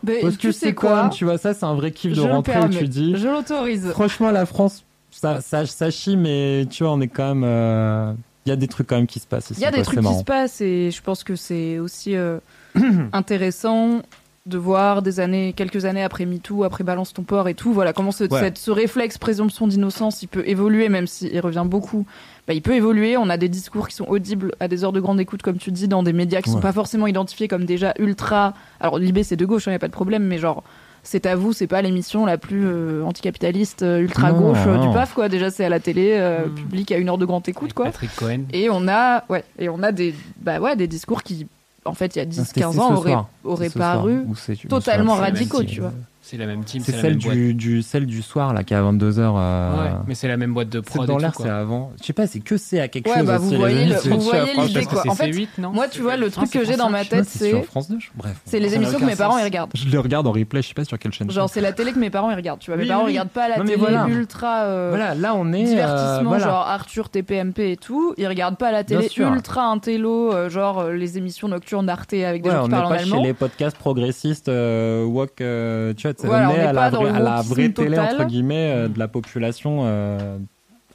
Mais 0.07 0.20
Parce 0.20 0.36
tu 0.39 0.49
que 0.49 0.52
sais 0.52 0.66
c'est 0.66 0.74
quoi 0.74 1.08
tu 1.12 1.24
vois, 1.24 1.39
ça 1.39 1.55
c'est 1.55 1.65
un 1.65 1.74
vrai 1.74 1.91
kiff 1.91 2.10
de 2.12 2.16
Je 2.16 2.20
rentrer 2.23 2.60
où 2.60 2.68
tu 2.68 2.89
dis. 2.89 3.15
Je 3.16 3.28
l'autorise. 3.28 3.91
Franchement, 3.91 4.31
la 4.31 4.47
France, 4.47 4.84
ça, 5.10 5.41
ça, 5.41 5.65
ça 5.66 5.91
chie, 5.91 6.16
mais 6.16 6.66
tu 6.70 6.83
vois, 6.84 6.92
on 6.92 7.00
est 7.00 7.08
quand 7.08 7.28
même. 7.34 7.44
euh, 7.44 8.12
Il 8.47 8.50
y 8.50 8.52
a 8.52 8.57
des 8.57 8.68
trucs 8.68 8.86
quand 8.89 8.97
même 8.97 9.07
qui 9.07 9.20
se 9.20 9.26
passent 9.26 9.50
ici. 9.50 9.60
Il 9.60 9.65
y 9.65 9.66
a 9.66 9.70
des 9.70 9.83
trucs 9.83 10.00
qui 10.00 10.18
se 10.18 10.24
passent 10.24 10.60
et 10.60 10.91
je 10.91 11.00
pense 11.02 11.24
que 11.24 11.36
c'est 11.36 11.78
aussi 11.78 12.15
euh, 12.16 12.39
intéressant 13.12 14.02
de 14.47 14.58
voir 14.58 15.00
des 15.00 15.20
années, 15.20 15.55
quelques 15.57 15.86
années 15.86 16.02
après 16.02 16.26
MeToo, 16.26 16.65
après 16.65 16.84
Balance 16.84 17.15
ton 17.15 17.23
port 17.23 17.49
et 17.49 17.55
tout, 17.55 17.73
voilà 17.73 17.94
comment 17.94 18.12
ce, 18.12 18.24
Ouais. 18.24 18.41
cette- 18.41 18.58
ce 18.58 18.70
réflexe 18.70 19.16
présomption 19.16 19.66
d'innocence, 19.66 20.23
il 20.23 20.26
peut 20.26 20.42
évoluer, 20.47 20.91
même 20.91 21.07
s'il 21.07 21.41
revient 21.41 21.65
beaucoup. 21.65 22.05
Bah, 22.47 22.52
il 22.55 22.60
peut 22.62 22.74
évoluer. 22.74 23.16
On 23.16 23.31
a 23.31 23.36
des 23.36 23.48
discours 23.48 23.89
qui 23.89 23.94
sont 23.94 24.05
audibles 24.06 24.55
à 24.60 24.68
des 24.68 24.84
heures 24.84 24.92
de 24.92 25.00
grande 25.00 25.18
écoute, 25.20 25.42
comme 25.42 25.56
tu 25.58 25.73
dis, 25.73 25.89
dans 25.89 26.02
des 26.02 26.12
médias 26.12 26.42
qui 26.42 26.50
sont 26.50 26.56
Ouais. 26.56 26.62
pas 26.62 26.73
forcément 26.73 27.06
identifiés 27.06 27.48
comme 27.48 27.64
déjà 27.64 27.94
ultra. 27.98 28.52
Alors 28.81 28.98
Libé 28.98 29.23
c'est 29.23 29.36
de 29.36 29.47
gauche, 29.47 29.64
il 29.66 29.70
n'y 29.70 29.76
a 29.76 29.78
pas 29.78 29.89
de 29.89 29.92
problème, 29.92 30.24
mais 30.24 30.39
genre. 30.39 30.62
C'est 31.06 31.26
à 31.26 31.36
vous, 31.36 31.52
c'est 31.52 31.66
pas 31.66 31.82
l'émission 31.82 32.24
la 32.24 32.39
plus 32.39 32.64
euh, 32.66 33.02
anticapitaliste, 33.05 33.82
euh, 33.82 33.98
ultra 33.98 34.32
gauche 34.32 34.56
euh, 34.66 34.76
non. 34.78 34.89
du 34.89 34.94
PAF 34.94 35.12
quoi. 35.12 35.28
Déjà 35.28 35.50
c'est 35.50 35.62
à 35.62 35.68
la 35.68 35.78
télé, 35.78 36.12
euh, 36.18 36.47
Hmm. 36.47 36.55
public 36.55 36.92
à 36.92 36.97
une 36.97 37.10
heure 37.10 37.18
de 37.18 37.26
grande 37.26 37.47
écoute 37.47 37.74
quoi. 37.74 37.84
Patrick 37.86 38.14
Cohen. 38.16 38.40
Et 38.55 38.70
on 38.70 38.89
a, 38.89 39.23
ouais, 39.28 39.44
et 39.58 39.68
on 39.68 39.82
a 39.82 39.92
des, 39.92 40.14
bah 40.40 40.60
ouais, 40.60 40.76
des 40.76 40.86
discours 40.86 41.23
qui, 41.23 41.47
en 41.84 41.92
fait, 41.92 42.16
il 42.16 42.20
y 42.20 42.23
a 42.23 42.24
10, 42.24 42.39
Ah, 42.40 42.44
c'était- 42.47 42.60
15 42.62 42.74
c'est 42.74 42.81
ans, 42.81 42.94
auraient, 42.94 43.16
auraient 43.44 43.68
paru 43.68 44.23
totalement 44.70 45.14
radicaux, 45.14 45.62
tu 45.62 45.81
vois. 45.82 45.92
C'est 46.26 46.38
la 46.38 46.46
même 46.46 46.64
team, 46.64 46.82
C'est 46.82 46.92
celle 46.92 47.18
du, 47.18 47.52
du, 47.52 47.82
celle 47.82 48.06
du 48.06 48.22
soir, 48.22 48.54
là, 48.54 48.64
qui 48.64 48.72
est 48.72 48.76
à 48.78 48.82
22h. 48.82 49.34
Ouais, 49.34 49.90
mais 50.06 50.14
c'est 50.14 50.26
la 50.26 50.38
même 50.38 50.54
boîte 50.54 50.70
de 50.70 50.80
prod. 50.80 51.02
C'est 51.02 51.06
dans 51.06 51.18
l'air, 51.18 51.32
c'est 51.36 51.50
avant. 51.50 51.92
Je 52.00 52.06
sais 52.06 52.14
pas, 52.14 52.26
c'est 52.26 52.40
que 52.40 52.56
c'est 52.56 52.80
à 52.80 52.88
quelque 52.88 53.10
Ouais, 53.10 53.18
chose. 53.18 53.26
bah 53.26 53.36
vous 53.36 53.50
les 53.50 53.56
voyez, 53.58 53.84
le- 53.84 53.94
vous 53.96 54.20
voyez 54.20 54.54
l'idée 54.56 54.84
quoi. 54.86 55.02
En 55.06 55.14
fait, 55.14 55.30
C8, 55.30 55.48
non? 55.58 55.70
moi, 55.72 55.86
tu 55.86 56.00
vois, 56.00 56.16
le 56.16 56.30
truc 56.30 56.50
que 56.50 56.64
j'ai 56.64 56.76
dans 56.76 56.88
ma 56.88 57.04
tête, 57.04 57.26
c'est 57.26 57.50
c'est, 57.50 57.62
France 57.64 57.90
2. 57.90 57.98
Bref. 58.14 58.40
c'est 58.46 58.58
les 58.58 58.70
n'a 58.70 58.76
émissions 58.76 58.98
que 58.98 59.04
mes 59.04 59.16
parents 59.16 59.36
ils 59.36 59.44
regardent. 59.44 59.72
Je 59.74 59.86
le 59.86 60.00
regarde 60.00 60.26
en 60.26 60.32
replay, 60.32 60.62
je 60.62 60.68
sais 60.68 60.74
pas 60.74 60.84
sur 60.84 60.98
quelle 60.98 61.12
chaîne. 61.12 61.30
Genre, 61.30 61.48
c'est 61.50 61.60
la 61.60 61.72
télé 61.74 61.92
que 61.92 61.98
mes 61.98 62.08
parents 62.08 62.30
ils 62.30 62.36
regardent. 62.36 62.60
Tu 62.60 62.70
vois, 62.70 62.78
mes 62.78 62.86
parents 62.86 63.04
regardent 63.04 63.28
pas 63.28 63.48
la 63.50 63.56
télé 63.56 63.76
voilà. 63.76 64.06
ultra 64.08 64.62
euh, 64.64 64.88
Voilà, 64.88 65.14
là 65.14 65.34
on 65.34 65.52
est. 65.52 65.62
euh, 65.62 65.66
divertissement, 65.66 66.38
genre 66.38 66.66
Arthur, 66.66 67.10
TPMP 67.10 67.72
et 67.72 67.76
tout. 67.76 68.14
Ils 68.16 68.26
regardent 68.28 68.56
pas 68.56 68.72
la 68.72 68.82
télé 68.82 69.08
ultra 69.18 69.66
intello, 69.66 70.32
euh, 70.32 70.48
genre 70.48 70.78
euh, 70.80 70.92
les 70.94 71.18
émissions 71.18 71.48
nocturnes 71.48 71.84
d'Arte 71.84 72.14
avec 72.14 72.42
des 72.42 72.50
gens 72.50 72.64
qui 72.64 72.70
parlent 72.70 72.86
en 72.86 72.88
pas 72.88 72.96
chez 72.98 73.04
allemand. 73.12 73.22
les 73.22 73.34
podcasts 73.34 73.76
progressistes 73.76 74.48
euh, 74.48 75.06
euh, 75.40 75.92
tu 75.94 76.06
vois, 76.06 76.13
Voilà, 76.22 76.50
on 76.50 76.52
on 76.52 76.56
est 76.56 76.60
à 76.60 76.72
la, 76.72 76.90
vraie, 76.90 77.10
à 77.10 77.42
vraie 77.42 77.68
télé 77.70 77.98
entre 77.98 78.24
guillemets 78.24 78.72
euh, 78.74 78.88
de 78.88 78.98
la 78.98 79.08
population. 79.08 79.80
euh, 79.84 80.36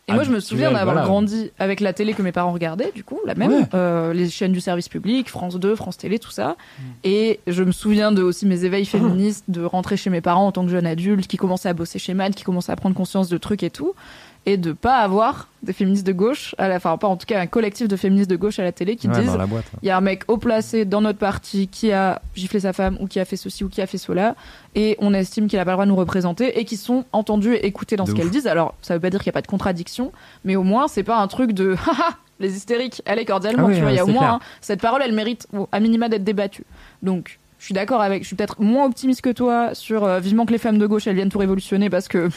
Et 0.07 0.13
moi, 0.13 0.23
je 0.23 0.31
me 0.31 0.39
souviens 0.39 0.71
d'avoir 0.71 0.95
voilà. 0.95 1.07
grandi 1.07 1.51
avec 1.59 1.79
la 1.81 1.93
télé 1.93 2.13
que 2.13 2.21
mes 2.23 2.31
parents 2.31 2.51
regardaient, 2.51 2.91
du 2.95 3.03
coup, 3.03 3.19
la 3.25 3.35
même, 3.35 3.51
Ouais. 3.51 3.63
euh, 3.75 4.11
les 4.13 4.29
chaînes 4.29 4.51
du 4.51 4.59
service 4.61 4.89
public, 4.89 5.29
France 5.29 5.55
2, 5.59 5.75
France 5.75 5.97
Télé, 5.97 6.17
tout 6.17 6.31
ça. 6.31 6.49
Mm. 6.79 6.83
Et 7.03 7.39
je 7.47 7.63
me 7.63 7.71
souviens 7.71 8.11
de 8.11 8.23
aussi 8.23 8.45
mes 8.47 8.65
éveils 8.65 8.85
féministes, 8.85 9.45
de 9.49 9.63
rentrer 9.63 9.97
chez 9.97 10.09
mes 10.09 10.21
parents 10.21 10.47
en 10.47 10.51
tant 10.51 10.63
que 10.65 10.71
jeune 10.71 10.87
adulte, 10.87 11.27
qui 11.27 11.37
commençait 11.37 11.69
à 11.69 11.73
bosser 11.73 11.99
chez 11.99 12.13
MAD, 12.15 12.33
qui 12.33 12.43
commençait 12.43 12.71
à 12.71 12.75
prendre 12.75 12.95
conscience 12.95 13.29
de 13.29 13.37
trucs 13.37 13.61
et 13.63 13.69
tout. 13.69 13.93
Et 14.45 14.57
de 14.57 14.71
pas 14.71 14.97
avoir 14.97 15.47
des 15.61 15.73
féministes 15.73 16.07
de 16.07 16.13
gauche, 16.13 16.55
à 16.57 16.67
la, 16.69 16.77
enfin 16.77 16.97
pas 16.97 17.07
en 17.07 17.17
tout 17.17 17.25
cas 17.25 17.39
un 17.41 17.47
collectif 17.47 17.87
de 17.87 17.95
féministes 17.95 18.29
de 18.29 18.35
gauche 18.37 18.59
à 18.59 18.63
la 18.63 18.71
télé 18.71 18.95
qui 18.95 19.07
Ouais, 19.09 19.19
disent 19.19 19.37
il 19.83 19.87
y 19.87 19.89
a 19.91 19.97
un 19.97 20.01
mec 20.01 20.23
haut 20.27 20.37
placé 20.37 20.85
dans 20.85 21.01
notre 21.01 21.19
parti 21.19 21.67
qui 21.67 21.91
a 21.91 22.21
giflé 22.35 22.61
sa 22.61 22.71
femme 22.73 22.97
ou 23.01 23.07
qui 23.07 23.19
a 23.19 23.25
fait 23.25 23.35
ceci 23.35 23.63
ou 23.63 23.69
qui 23.69 23.81
a 23.81 23.87
fait 23.87 23.97
cela 23.97 24.35
et 24.75 24.95
on 24.99 25.13
estime 25.13 25.47
qu'il 25.47 25.59
a 25.59 25.65
pas 25.65 25.71
le 25.71 25.75
droit 25.75 25.85
de 25.85 25.89
nous 25.91 25.97
représenter 25.97 26.59
et 26.59 26.65
qui 26.65 26.77
sont 26.77 27.03
entendus 27.11 27.53
et 27.55 27.65
écoutés 27.65 27.97
dans 27.97 28.05
De 28.05 28.11
ce 28.11 28.15
qu'elles 28.15 28.29
disent. 28.29 28.47
Alors 28.47 28.75
ça 28.81 28.93
veut 28.93 28.99
pas 28.99 29.09
dire 29.09 29.19
qu'il 29.19 29.27
y 29.27 29.29
a 29.29 29.33
pas 29.33 29.41
de 29.41 29.47
contradiction, 29.47 30.11
mais 30.45 30.55
au 30.55 30.63
moins 30.63 30.87
c'est 30.87 31.03
pas 31.03 31.17
un 31.17 31.27
truc 31.27 31.51
de 31.51 31.75
les 32.39 32.55
hystériques, 32.55 33.01
allez 33.05 33.25
cordialement, 33.25 33.65
Ah 33.65 33.67
oui, 33.69 33.75
tu 33.75 33.81
vois, 33.81 33.91
il 33.91 33.97
y 33.97 33.99
a 33.99 34.05
au 34.05 34.07
moins 34.07 34.35
hein, 34.35 34.39
cette 34.61 34.81
parole 34.81 35.01
elle 35.03 35.13
mérite 35.13 35.47
bon, 35.51 35.67
à 35.71 35.79
minima 35.81 36.07
d'être 36.07 36.23
débattue. 36.23 36.63
Donc 37.03 37.39
je 37.59 37.65
suis 37.65 37.73
d'accord 37.73 38.01
avec, 38.01 38.23
je 38.23 38.27
suis 38.27 38.37
peut-être 38.37 38.61
moins 38.61 38.85
optimiste 38.85 39.21
que 39.21 39.31
toi 39.31 39.75
sur 39.75 40.05
euh, 40.05 40.19
vivement 40.21 40.45
que 40.45 40.53
les 40.53 40.57
femmes 40.57 40.77
de 40.77 40.87
gauche 40.87 41.07
elles 41.07 41.15
viennent 41.15 41.29
tout 41.29 41.39
révolutionner 41.39 41.89
parce 41.89 42.07
que 42.07 42.29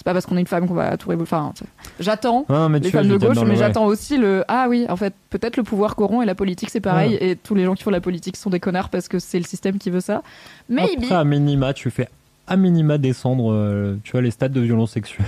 c'est 0.00 0.04
pas 0.04 0.14
parce 0.14 0.24
qu'on 0.24 0.38
est 0.38 0.40
une 0.40 0.46
femme 0.46 0.66
qu'on 0.66 0.72
va 0.72 0.96
tout 0.96 1.10
révolutionner. 1.10 1.42
Enfin, 1.42 1.52
j'attends 2.00 2.46
mais 2.70 2.78
les 2.80 2.90
femmes 2.90 3.06
de 3.06 3.18
gauche, 3.18 3.36
mais 3.44 3.56
j'attends 3.56 3.84
aussi 3.84 4.16
le 4.16 4.44
ah 4.48 4.64
oui, 4.66 4.86
en 4.88 4.96
fait, 4.96 5.12
peut-être 5.28 5.58
le 5.58 5.62
pouvoir 5.62 5.94
corrompt 5.94 6.22
et 6.22 6.26
la 6.26 6.34
politique 6.34 6.70
c'est 6.70 6.80
pareil 6.80 7.18
Ouais. 7.20 7.30
et 7.32 7.36
tous 7.36 7.54
les 7.54 7.64
gens 7.66 7.74
qui 7.74 7.82
font 7.82 7.90
la 7.90 8.00
politique 8.00 8.38
sont 8.38 8.48
des 8.48 8.60
connards 8.60 8.88
parce 8.88 9.08
que 9.08 9.18
c'est 9.18 9.36
le 9.38 9.44
système 9.44 9.76
qui 9.76 9.90
veut 9.90 10.00
ça. 10.00 10.22
Maybe. 10.70 11.02
Après, 11.04 11.16
à 11.16 11.24
minima, 11.24 11.74
tu 11.74 11.90
fais 11.90 12.08
à 12.46 12.56
minima 12.56 12.96
descendre, 12.96 13.52
euh, 13.52 13.96
tu 14.02 14.12
vois, 14.12 14.22
les 14.22 14.30
stades 14.30 14.52
de 14.52 14.60
violence 14.62 14.92
sexuelle. 14.92 15.26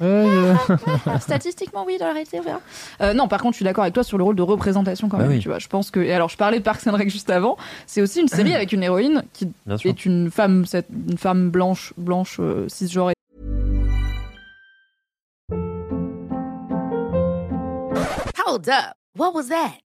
Statistiquement, 1.20 1.84
oui, 1.86 1.96
dans 1.98 2.06
la 2.06 2.12
réalité. 2.12 2.40
Euh, 3.00 3.14
non, 3.14 3.28
par 3.28 3.40
contre, 3.40 3.52
je 3.54 3.56
suis 3.56 3.64
d'accord 3.64 3.82
avec 3.82 3.94
toi 3.94 4.04
sur 4.04 4.18
le 4.18 4.24
rôle 4.24 4.36
de 4.36 4.42
représentation 4.42 5.08
quand 5.08 5.16
Bah 5.18 5.24
même. 5.24 5.32
oui. 5.32 5.38
Tu 5.40 5.48
vois, 5.48 5.58
je 5.58 5.68
pense 5.68 5.90
que. 5.90 6.00
Et 6.00 6.12
alors, 6.12 6.28
je 6.28 6.36
parlais 6.36 6.58
de 6.58 6.64
Parks 6.64 6.86
and 6.86 6.92
Rec 6.96 7.10
juste 7.10 7.30
avant. 7.30 7.56
C'est 7.86 8.02
aussi 8.02 8.20
une 8.20 8.28
série 8.28 8.54
avec 8.54 8.72
une 8.72 8.82
héroïne 8.82 9.22
qui 9.32 9.50
Bien 9.66 9.76
sûr. 9.76 9.90
est 9.90 10.04
une 10.04 10.30
femme, 10.30 10.64
cette- 10.66 10.88
une 11.08 11.18
femme 11.18 11.50
blanche, 11.50 11.92
blanche, 11.96 12.36
euh, 12.40 12.68
cisgenre 12.68 13.12
Hold 18.46 18.68
up. 18.68 18.94
What 19.14 19.34
was 19.34 19.48
that? 19.48 19.80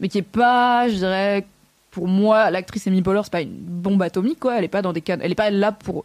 mais 0.00 0.08
qui 0.08 0.18
est 0.18 0.22
pas, 0.22 0.88
je 0.88 0.94
dirais, 0.94 1.46
pour 1.90 2.08
moi, 2.08 2.50
l'actrice 2.50 2.86
Amy 2.86 3.02
Poehler, 3.02 3.20
c'est 3.24 3.32
pas 3.32 3.42
une 3.42 3.50
bombe 3.50 4.02
atomique, 4.02 4.40
quoi. 4.40 4.58
Elle 4.58 4.64
est 4.64 4.68
pas 4.68 4.82
dans 4.82 4.92
des 4.92 5.00
can... 5.00 5.18
elle 5.20 5.32
est 5.32 5.36
pas 5.36 5.50
là 5.50 5.72
pour. 5.72 6.04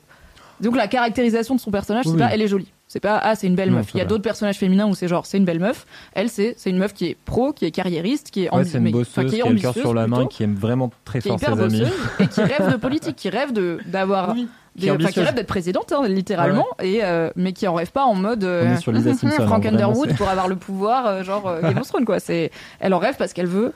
Donc 0.61 0.75
la 0.75 0.87
caractérisation 0.87 1.55
de 1.55 1.59
son 1.59 1.71
personnage, 1.71 2.05
c'est 2.05 2.17
pas, 2.17 2.33
elle 2.33 2.41
est 2.41 2.47
jolie. 2.47 2.71
C'est 2.87 2.99
pas 2.99 3.17
ah 3.17 3.35
c'est 3.35 3.47
une 3.47 3.55
belle 3.55 3.71
Non, 3.71 3.77
meuf. 3.77 3.89
Il 3.95 3.97
y 3.97 4.01
a 4.01 4.05
d'autres 4.05 4.23
personnages 4.23 4.57
féminins 4.57 4.85
où 4.85 4.93
c'est 4.93 5.07
genre 5.07 5.25
c'est 5.25 5.37
une 5.37 5.45
belle 5.45 5.59
meuf. 5.59 5.87
Elle 6.13 6.29
c'est 6.29 6.53
c'est 6.57 6.69
une 6.69 6.77
meuf 6.77 6.93
qui 6.93 7.07
est 7.07 7.17
pro, 7.25 7.51
qui 7.51 7.65
est 7.65 7.71
carriériste, 7.71 8.29
qui 8.29 8.43
est 8.43 8.53
Ouais, 8.53 8.65
c'est 8.65 8.77
une 8.77 8.91
bosseuse 8.91 9.31
qui 9.31 9.39
est 9.39 9.41
a 9.41 9.49
le 9.49 9.55
cœur 9.55 9.69
ambitieuse, 9.71 9.83
sur 9.83 9.93
la 9.95 10.05
main, 10.05 10.17
plutôt, 10.17 10.29
qui 10.29 10.43
aime 10.43 10.53
vraiment 10.53 10.91
très 11.03 11.19
qui 11.19 11.29
est 11.29 11.43
fort 11.43 11.57
ses 11.57 11.63
amis. 11.63 11.83
et 12.19 12.27
qui 12.27 12.41
rêve 12.41 12.71
de 12.71 12.77
politique, 12.77 13.15
qui 13.15 13.29
rêve 13.29 13.51
de 13.51 13.79
d'avoir 13.87 14.33
Oui, 14.35 14.47
qui 14.79 14.89
enfin, 14.89 15.09
qui 15.11 15.19
rêve 15.21 15.35
d'être 15.35 15.47
présidente 15.47 15.91
hein, 15.91 16.07
littéralement 16.07 16.65
et 16.81 17.03
euh, 17.03 17.29
mais 17.35 17.53
qui 17.53 17.67
en 17.67 17.73
rêve 17.75 17.91
pas 17.91 18.03
en 18.05 18.15
mode 18.15 18.43
euh, 18.43 18.75
sur 18.77 18.91
Lisa 18.91 19.13
Simpson, 19.15 19.29
hein, 19.39 19.47
Frank 19.47 19.65
Underwood 19.65 20.15
pour 20.15 20.27
avoir 20.29 20.47
le 20.47 20.55
pouvoir 20.55 21.05
euh, 21.05 21.23
genre 21.23 21.47
euh, 21.47 21.61
Game 21.61 21.77
of 21.77 21.87
Thrones 21.87 22.05
quoi 22.05 22.19
c'est 22.19 22.49
elle 22.79 22.93
en 22.93 22.99
rêve 22.99 23.15
parce 23.17 23.33
qu'elle 23.33 23.45
veut 23.47 23.71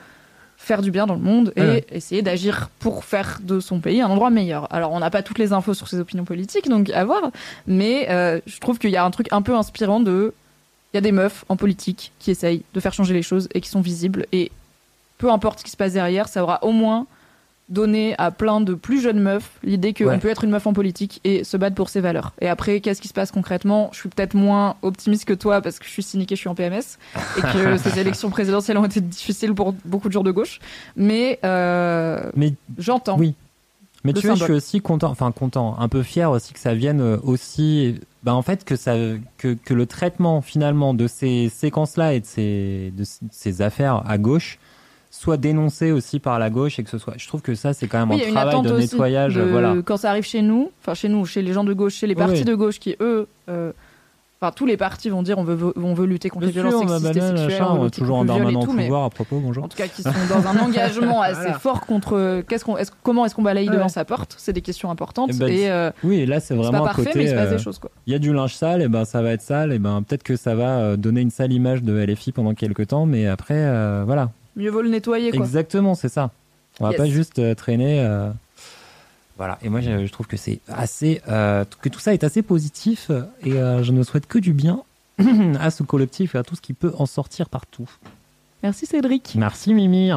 faire 0.56 0.82
du 0.82 0.90
bien 0.90 1.06
dans 1.06 1.14
le 1.14 1.20
monde 1.20 1.52
et 1.54 1.62
Ouais. 1.62 1.86
essayer 1.92 2.20
d'agir 2.20 2.68
pour 2.80 3.04
faire 3.04 3.38
de 3.42 3.60
son 3.60 3.78
pays 3.78 4.00
un 4.00 4.08
endroit 4.08 4.30
meilleur. 4.30 4.66
Alors 4.74 4.90
on 4.90 4.98
n'a 4.98 5.08
pas 5.10 5.22
toutes 5.22 5.38
les 5.38 5.52
infos 5.52 5.72
sur 5.72 5.86
ses 5.86 6.00
opinions 6.00 6.24
politiques 6.24 6.68
donc 6.68 6.90
à 6.90 7.04
voir 7.04 7.30
mais 7.68 8.08
euh, 8.10 8.40
je 8.46 8.58
trouve 8.58 8.78
qu'il 8.80 8.90
y 8.90 8.96
a 8.96 9.04
un 9.04 9.10
truc 9.12 9.28
un 9.30 9.40
peu 9.42 9.54
inspirant 9.54 10.00
de 10.00 10.34
il 10.92 10.96
y 10.96 10.98
a 10.98 11.00
des 11.02 11.12
meufs 11.12 11.44
en 11.48 11.54
politique 11.56 12.10
qui 12.18 12.32
essayent 12.32 12.62
de 12.74 12.80
faire 12.80 12.92
changer 12.92 13.14
les 13.14 13.22
choses 13.22 13.48
et 13.54 13.60
qui 13.60 13.68
sont 13.68 13.80
visibles 13.82 14.26
et 14.32 14.50
peu 15.18 15.30
importe 15.30 15.60
ce 15.60 15.64
qui 15.64 15.70
se 15.70 15.76
passe 15.76 15.92
derrière, 15.92 16.26
ça 16.28 16.42
aura 16.42 16.64
au 16.64 16.72
moins 16.72 17.06
donné 17.68 18.14
à 18.18 18.30
plein 18.30 18.60
de 18.60 18.74
plus 18.74 19.00
jeunes 19.02 19.20
meufs 19.20 19.50
l'idée 19.62 19.92
qu'on 19.92 20.04
Ouais. 20.06 20.18
peut 20.18 20.28
être 20.28 20.44
une 20.44 20.50
meuf 20.50 20.66
en 20.66 20.72
politique 20.72 21.20
et 21.24 21.44
se 21.44 21.56
battre 21.56 21.74
pour 21.76 21.88
ses 21.90 22.00
valeurs. 22.00 22.32
Et 22.40 22.48
après, 22.48 22.80
qu'est-ce 22.80 23.00
qui 23.02 23.08
se 23.08 23.12
passe 23.14 23.30
concrètement? 23.30 23.90
Je 23.92 23.98
suis 24.00 24.08
peut-être 24.08 24.34
moins 24.34 24.76
optimiste 24.82 25.26
que 25.26 25.34
toi 25.34 25.60
parce 25.60 25.78
que 25.78 25.84
je 25.84 25.90
suis 25.90 26.02
cynique 26.02 26.32
et 26.32 26.36
je 26.36 26.40
suis 26.40 26.48
en 26.48 26.54
PMS 26.54 26.96
et 27.36 27.40
que 27.42 27.76
ces 27.78 27.98
élections 27.98 28.30
présidentielles 28.30 28.78
ont 28.78 28.84
été 28.86 29.00
difficiles 29.00 29.54
pour 29.54 29.74
beaucoup 29.84 30.08
de 30.08 30.12
gens 30.14 30.22
de 30.22 30.30
gauche. 30.30 30.60
Mais, 30.96 31.38
euh, 31.44 32.30
Mais 32.36 32.54
j'entends. 32.78 33.18
Oui. 33.18 33.34
Mais 34.04 34.12
tu 34.12 34.20
vois, 34.26 34.30
je 34.34 34.36
suis 34.36 34.40
symbole. 34.46 34.56
aussi 34.56 34.80
content, 34.80 35.10
enfin 35.10 35.32
content, 35.32 35.76
un 35.78 35.88
peu 35.88 36.02
fier 36.04 36.30
aussi 36.30 36.52
que 36.52 36.60
ça 36.60 36.72
vienne 36.72 37.00
euh, 37.00 37.18
aussi, 37.24 37.96
ben 38.22 38.32
en 38.32 38.42
fait 38.42 38.64
que 38.64 38.76
ça, 38.76 38.94
que, 39.38 39.54
que 39.54 39.74
le 39.74 39.86
traitement 39.86 40.40
finalement 40.40 40.94
de 40.94 41.08
ces 41.08 41.48
séquences-là 41.48 42.14
et 42.14 42.20
de 42.20 42.24
ces, 42.24 42.92
de 42.96 43.04
ces 43.32 43.60
affaires 43.60 44.04
à 44.08 44.16
gauche 44.16 44.58
soit 45.10 45.36
dénoncé 45.38 45.90
aussi 45.90 46.18
par 46.20 46.38
la 46.38 46.50
gauche 46.50 46.78
et 46.78 46.84
que 46.84 46.90
ce 46.90 46.98
soit, 46.98 47.14
je 47.16 47.26
trouve 47.26 47.40
que 47.40 47.54
ça 47.54 47.72
c'est 47.72 47.86
quand 47.88 47.98
même 47.98 48.10
Oui, 48.10 48.22
un 48.28 48.32
travail 48.32 48.62
de 48.62 48.72
nettoyage, 48.78 49.34
de- 49.34 49.42
voilà. 49.42 49.74
Quand 49.84 49.96
ça 49.96 50.10
arrive 50.10 50.24
chez 50.24 50.42
nous, 50.42 50.70
enfin 50.82 50.94
chez 50.94 51.08
nous, 51.08 51.24
chez 51.24 51.42
les 51.42 51.52
gens 51.52 51.64
de 51.64 51.72
gauche, 51.72 51.94
chez 51.94 52.06
les 52.06 52.14
partis 52.14 52.40
oui. 52.40 52.44
de 52.44 52.54
gauche 52.54 52.78
qui, 52.78 52.94
eux, 53.00 53.26
euh, 53.48 53.72
enfin 54.40 54.52
tous 54.54 54.66
les 54.66 54.76
partis 54.76 55.08
vont 55.08 55.22
dire 55.22 55.38
on 55.38 55.44
veut, 55.44 55.72
on 55.76 55.94
veut 55.94 56.04
lutter 56.04 56.28
contre 56.28 56.46
Bien 56.46 56.62
les 56.62 56.68
violences 56.68 56.90
sexistes 57.02 57.16
et 57.16 57.36
sexuelles, 57.38 57.62
on 57.70 57.78
veut 57.78 57.90
toujours 57.90 58.20
tout, 58.26 58.72
mais 58.74 58.84
pouvoir 58.84 59.04
à 59.04 59.10
propos, 59.10 59.40
bonjour. 59.40 59.64
en 59.64 59.68
tout 59.68 59.78
cas 59.78 59.88
qui 59.88 60.02
sont 60.02 60.10
dans 60.28 60.46
un 60.46 60.58
engagement 60.62 61.22
assez 61.22 61.40
Voilà. 61.40 61.58
fort 61.58 61.86
contre 61.86 62.42
qu'est-ce 62.46 62.64
qu'on 62.66 62.76
est 62.76 62.90
comment 63.02 63.24
est-ce 63.24 63.34
qu'on 63.34 63.42
balaye 63.42 63.68
Ouais. 63.70 63.74
devant 63.76 63.88
sa 63.88 64.04
porte? 64.04 64.34
C'est 64.38 64.52
des 64.52 64.60
questions 64.62 64.90
importantes 64.90 65.30
Eh 65.32 65.38
ben, 65.38 65.48
et 65.48 65.70
euh, 65.70 65.90
Oui, 66.04 66.16
et 66.20 66.26
là 66.26 66.38
c'est 66.40 66.48
c'est 66.48 66.54
vraiment 66.54 66.72
pas 66.72 66.78
un 66.78 66.84
parfait 66.84 67.04
côté. 67.06 67.18
mais 67.18 67.24
il 67.24 67.30
se 67.30 67.34
passe 67.34 67.48
euh, 67.48 67.56
des 67.56 67.62
choses 67.62 67.78
quoi 67.78 67.90
Il 68.06 68.12
y 68.12 68.16
a 68.16 68.18
du 68.18 68.32
linge 68.34 68.54
sale, 68.54 68.82
et 68.82 68.88
ben 68.88 69.04
ça 69.06 69.22
va 69.22 69.32
être 69.32 69.40
sale, 69.42 69.72
et 69.72 69.78
ben 69.78 70.02
peut-être 70.02 70.22
que 70.22 70.36
ça 70.36 70.54
va 70.54 70.78
euh, 70.80 70.96
donner 70.96 71.22
une 71.22 71.30
sale 71.30 71.52
image 71.52 71.82
de 71.82 71.94
LFI 71.98 72.32
pendant 72.32 72.52
quelques 72.54 72.88
temps, 72.88 73.06
mais 73.06 73.26
après, 73.26 73.54
euh, 73.56 74.02
voilà. 74.06 74.30
Mieux 74.58 74.70
vaut 74.70 74.82
le 74.82 74.90
nettoyer 74.90 75.30
quoi 75.30 75.40
Exactement, 75.46 75.94
c'est 75.94 76.08
ça. 76.10 76.30
On 76.80 76.84
va 76.84 76.90
Yes. 76.90 76.98
pas 76.98 77.06
juste 77.06 77.38
euh, 77.38 77.54
traîner. 77.54 78.00
euh, 78.00 78.30
Voilà. 79.38 79.58
Et 79.62 79.68
moi, 79.68 79.80
je, 79.80 80.04
je 80.06 80.12
trouve 80.12 80.26
que 80.26 80.36
c'est 80.36 80.60
assez, 80.68 81.22
euh, 81.28 81.64
que 81.80 81.88
tout 81.88 82.00
ça 82.00 82.12
est 82.12 82.24
assez 82.24 82.42
positif, 82.42 83.10
et 83.42 83.52
je 83.52 83.92
ne 83.92 84.02
souhaite 84.02 84.26
que 84.26 84.38
du 84.38 84.52
bien 84.52 84.82
à 85.60 85.70
ce 85.70 85.82
collectif 85.82 86.34
et 86.34 86.38
à 86.38 86.42
tout 86.44 86.54
ce 86.56 86.60
qui 86.60 86.72
peut 86.74 86.92
en 86.98 87.06
sortir 87.06 87.48
partout. 87.48 87.88
merci 88.62 88.84
Cédric 88.86 89.34
Merci 89.36 89.74
Mimi. 89.74 90.10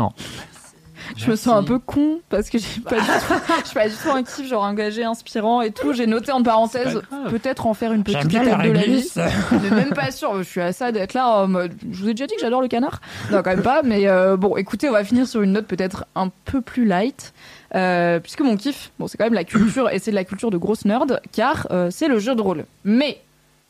Je 1.18 1.30
me 1.30 1.36
sens 1.36 1.56
un 1.56 1.64
peu 1.64 1.80
con 1.80 2.20
parce 2.30 2.50
que 2.50 2.58
j'ai 2.58 2.82
pas 2.82 3.00
du 3.00 3.06
tout 3.28 3.34
je 3.62 3.66
suis 3.66 3.74
pas 3.74 3.88
du 3.88 3.96
tout 3.96 4.10
un 4.10 4.24
kiff 4.24 4.48
genre 4.48 4.64
engagé 4.64 5.04
inspirant 5.04 5.62
et 5.62 5.72
tout 5.72 5.94
j'ai 5.94 6.08
noté 6.08 6.32
en 6.32 6.44
parenthèse 6.44 7.02
peut-être 7.30 7.68
en 7.68 7.74
faire 7.74 7.94
une 7.94 8.04
petite 8.04 8.26
étape 8.34 8.60
la 8.60 8.68
de 8.68 8.72
la 8.72 8.82
vie 8.82 9.10
mais 9.52 9.70
même 9.70 9.94
pas 9.94 10.12
sûr. 10.12 10.38
Je 10.38 10.44
suis 10.44 10.62
à 10.62 10.74
ça 10.74 10.92
d'être 10.92 11.14
là 11.14 11.28
en 11.28 11.48
mode. 11.48 11.74
Je 11.92 12.02
vous 12.02 12.10
ai 12.10 12.14
déjà 12.14 12.28
dit 12.28 12.36
que 12.36 12.42
j'adore 12.42 12.62
le 12.62 12.68
canard. 12.68 13.02
Non, 13.32 13.42
quand 13.44 13.52
même 13.52 13.62
pas. 13.64 13.82
Mais 13.84 14.08
euh, 14.08 14.38
bon, 14.38 14.58
écoutez, 14.58 14.90
on 14.90 14.94
va 14.94 15.04
finir 15.04 15.28
sur 15.28 15.42
une 15.42 15.54
note 15.54 15.68
peut-être 15.68 16.06
un 16.16 16.30
peu 16.46 16.62
plus 16.62 16.86
light. 16.86 17.34
Euh, 17.76 18.20
puisque 18.20 18.42
mon 18.42 18.58
kiff, 18.58 18.92
bon, 19.00 19.08
c'est 19.08 19.18
quand 19.18 19.24
même 19.24 19.34
la 19.34 19.44
culture, 19.44 19.90
et 19.90 20.00
c'est 20.00 20.12
de 20.12 20.16
la 20.16 20.26
culture 20.26 20.52
de 20.52 20.58
grosse 20.58 20.86
nerd, 20.86 21.22
car 21.32 21.68
euh, 21.72 21.90
c'est 21.90 22.08
le 22.08 22.20
jeu 22.20 22.36
de 22.36 22.42
rôle. 22.42 22.66
Mais 22.84 23.22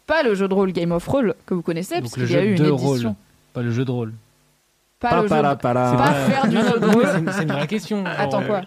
pas 0.07 0.23
le 0.23 0.33
jeu 0.33 0.47
de 0.47 0.53
rôle 0.53 0.71
Game 0.71 0.91
of 0.91 1.07
Roll 1.07 1.35
que 1.45 1.53
vous 1.53 1.61
connaissez, 1.61 2.01
Donc 2.01 2.17
le 2.17 2.23
puisqu'il 2.25 2.35
y 2.35 2.39
a 2.39 2.43
eu 2.43 2.51
une 2.51 2.63
de 2.63 2.69
édition. 2.69 2.87
rôle, 2.87 3.13
pas 3.53 3.61
le 3.61 3.71
jeu 3.71 3.85
de 3.85 3.91
rôle. 3.91 4.13
Pas 5.01 5.21
le 5.23 5.27
jeu 5.27 5.29
Pas 5.61 6.13
faire 6.13 6.47
du 6.47 6.55
jeu 6.57 6.79
de 6.79 6.85
rôle. 6.85 7.07
c'est- 7.33 7.43
une 7.43 7.51
vraie 7.51 7.67
question. 7.75 8.03
Attends, 8.05 8.43
quoi 8.43 8.61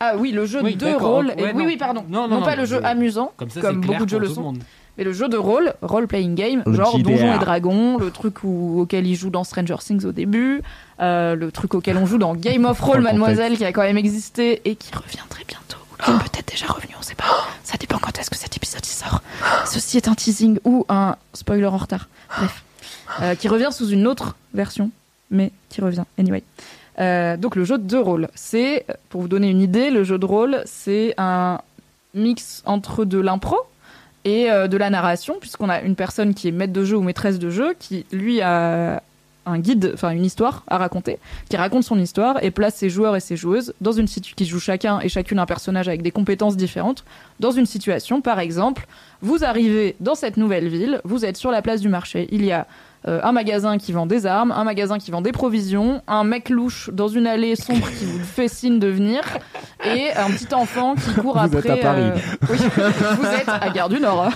Ah 0.00 0.12
oui, 0.18 0.32
le 0.32 0.44
jeu 0.44 0.60
de 0.62 0.94
rôle. 0.94 1.32
Oui, 1.38 1.52
non. 1.54 1.64
oui, 1.64 1.76
pardon. 1.76 2.04
Non, 2.08 2.22
Non, 2.22 2.28
non, 2.28 2.38
non, 2.40 2.44
pas 2.44 2.56
le 2.56 2.64
jeu 2.66 2.78
je- 2.82 2.86
amusant, 2.86 3.32
Comme 3.60 3.80
beaucoup 3.80 4.04
de 4.04 4.10
jeux 4.10 4.18
le 4.18 4.28
sont. 4.28 4.54
Mais 4.96 5.04
le 5.04 5.12
jeu 5.12 5.28
de 5.28 5.36
rôle, 5.36 5.74
role-playing 5.80 6.34
game, 6.34 6.62
Le 6.66 6.72
genre. 6.74 6.98
Donjons 6.98 7.34
et 7.34 7.38
Dragons, 7.38 7.98
le 7.98 8.10
truc 8.10 8.42
où- 8.42 8.80
auquel 8.80 9.06
il 9.06 9.14
joue 9.14 9.30
dans 9.30 9.44
Stranger 9.44 9.76
Things 9.78 10.04
au 10.04 10.10
début, 10.10 10.60
euh, 11.00 11.36
le 11.36 11.52
truc 11.52 11.74
auquel 11.74 11.96
on 11.98 12.04
joue 12.06 12.18
dans 12.18 12.34
Game 12.34 12.64
of 12.64 12.80
Roll, 12.80 13.00
Mademoiselle, 13.02 13.56
qui 13.56 13.64
a 13.64 13.70
quand 13.72 13.82
même 13.82 13.96
existé 13.96 14.60
et 14.64 14.74
qui 14.74 14.92
revient 14.92 15.22
très 15.28 15.44
bientôt, 15.44 15.78
ou 15.92 16.02
qui 16.02 16.10
est 16.10 16.14
peut-être 16.14 16.50
déjà 16.50 16.66
revenu, 16.66 16.94
on 16.98 17.02
sait 17.02 17.14
pas. 17.14 17.26
Ça 17.62 17.76
dépend 17.78 17.98
quand 17.98 18.18
est-ce 18.18 18.28
que 18.28 18.36
cet 18.36 18.56
épisode 18.56 18.84
y 18.84 18.88
sort. 18.88 19.22
Ceci 19.66 19.98
est 19.98 20.08
un 20.08 20.14
teasing 20.14 20.58
ou 20.64 20.84
un 20.88 21.14
spoiler 21.32 21.66
en 21.66 21.76
retard. 21.76 22.08
Bref. 22.36 22.64
Euh, 23.22 23.36
qui 23.36 23.46
revient 23.46 23.68
sous 23.70 23.88
une 23.90 24.04
autre 24.08 24.34
version, 24.52 24.90
mais 25.30 25.50
qui 25.68 25.80
revient, 25.80 26.04
anyway. 26.18 26.42
Euh, 27.00 27.36
donc 27.36 27.54
le 27.54 27.64
jeu 27.64 27.78
de 27.78 27.96
rôle, 27.96 28.28
c'est, 28.34 28.84
pour 29.08 29.20
vous 29.22 29.28
donner 29.28 29.50
une 29.50 29.60
idée, 29.60 29.90
le 29.90 30.04
jeu 30.04 30.18
de 30.18 30.26
rôle, 30.26 30.62
c'est 30.64 31.14
un 31.16 31.60
mix 32.14 32.62
entre 32.66 33.04
de 33.04 33.18
l'impro 33.18 33.56
et 34.24 34.50
euh, 34.50 34.66
de 34.66 34.76
la 34.76 34.90
narration, 34.90 35.36
puisqu'on 35.40 35.68
a 35.68 35.80
une 35.80 35.94
personne 35.94 36.34
qui 36.34 36.48
est 36.48 36.52
maître 36.52 36.72
de 36.72 36.84
jeu 36.84 36.96
ou 36.96 37.02
maîtresse 37.02 37.38
de 37.38 37.50
jeu, 37.50 37.74
qui 37.78 38.04
lui 38.10 38.40
a 38.40 39.02
un 39.46 39.58
guide, 39.58 39.92
enfin 39.94 40.10
une 40.10 40.24
histoire 40.24 40.62
à 40.68 40.76
raconter, 40.76 41.18
qui 41.48 41.56
raconte 41.56 41.84
son 41.84 41.98
histoire 41.98 42.42
et 42.42 42.50
place 42.50 42.74
ses 42.74 42.90
joueurs 42.90 43.16
et 43.16 43.20
ses 43.20 43.36
joueuses 43.36 43.72
dans 43.80 43.92
une 43.92 44.06
situation 44.06 44.34
qui 44.36 44.44
jouent 44.44 44.60
chacun 44.60 45.00
et 45.00 45.08
chacune 45.08 45.38
un 45.38 45.46
personnage 45.46 45.88
avec 45.88 46.02
des 46.02 46.10
compétences 46.10 46.56
différentes 46.56 47.04
dans 47.40 47.50
une 47.50 47.64
situation. 47.64 48.20
Par 48.20 48.40
exemple, 48.40 48.86
vous 49.22 49.44
arrivez 49.44 49.96
dans 50.00 50.14
cette 50.14 50.36
nouvelle 50.36 50.68
ville, 50.68 51.00
vous 51.04 51.24
êtes 51.24 51.36
sur 51.36 51.50
la 51.50 51.62
place 51.62 51.80
du 51.80 51.88
marché, 51.88 52.28
il 52.30 52.44
y 52.44 52.52
a 52.52 52.66
euh, 53.06 53.20
un 53.22 53.32
magasin 53.32 53.78
qui 53.78 53.92
vend 53.92 54.06
des 54.06 54.26
armes, 54.26 54.50
un 54.52 54.64
magasin 54.64 54.98
qui 54.98 55.10
vend 55.10 55.20
des 55.20 55.30
provisions, 55.32 56.02
un 56.08 56.24
mec 56.24 56.48
louche 56.48 56.90
dans 56.92 57.06
une 57.08 57.26
allée 57.26 57.54
sombre 57.54 57.88
qui 57.90 58.04
vous 58.04 58.18
fait 58.24 58.48
signe 58.48 58.78
de 58.80 58.88
venir, 58.88 59.20
et 59.84 60.10
un 60.16 60.30
petit 60.30 60.52
enfant 60.54 60.94
qui 60.96 61.14
court 61.14 61.34
Vous 61.46 61.56
après. 61.56 61.58
êtes 61.58 61.70
à 61.70 61.76
Paris. 61.76 62.02
euh, 62.02 62.16
oui, 62.50 62.58
vous 63.20 63.26
êtes 63.26 63.48
à 63.48 63.70
Gare 63.70 63.88
du 63.88 64.00
Nord. 64.00 64.30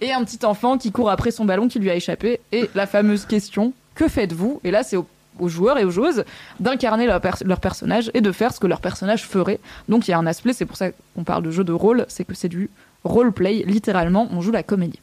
Et 0.00 0.12
un 0.12 0.22
petit 0.24 0.44
enfant 0.44 0.76
qui 0.76 0.92
court 0.92 1.10
après 1.10 1.30
son 1.30 1.44
ballon 1.44 1.68
qui 1.68 1.78
lui 1.78 1.90
a 1.90 1.94
échappé. 1.94 2.40
Et 2.52 2.68
la 2.74 2.86
fameuse 2.86 3.24
question 3.24 3.72
que 3.94 4.06
faites-vous? 4.08 4.60
Et 4.64 4.70
là, 4.70 4.82
c'est 4.82 4.96
au- 4.96 5.06
aux 5.40 5.48
joueurs 5.48 5.78
et 5.78 5.84
aux 5.84 5.90
joueuses 5.90 6.24
d'incarner 6.60 7.06
leur, 7.06 7.20
pers- 7.20 7.42
leur 7.44 7.60
personnage 7.60 8.10
et 8.12 8.20
de 8.20 8.32
faire 8.32 8.52
ce 8.52 8.60
que 8.60 8.66
leur 8.66 8.80
personnage 8.80 9.24
ferait. 9.24 9.60
Donc 9.88 10.08
il 10.08 10.10
y 10.10 10.14
a 10.14 10.18
un 10.18 10.26
aspect, 10.26 10.52
c'est 10.52 10.66
pour 10.66 10.76
ça 10.76 10.88
qu'on 11.14 11.22
parle 11.24 11.42
de 11.44 11.50
jeu 11.52 11.62
de 11.64 11.72
rôle, 11.72 12.04
c'est 12.08 12.24
que 12.24 12.34
c'est 12.34 12.48
du 12.48 12.70
roleplay, 13.04 13.62
littéralement, 13.66 14.28
on 14.32 14.40
joue 14.40 14.50
la 14.50 14.62
comédie. 14.64 14.98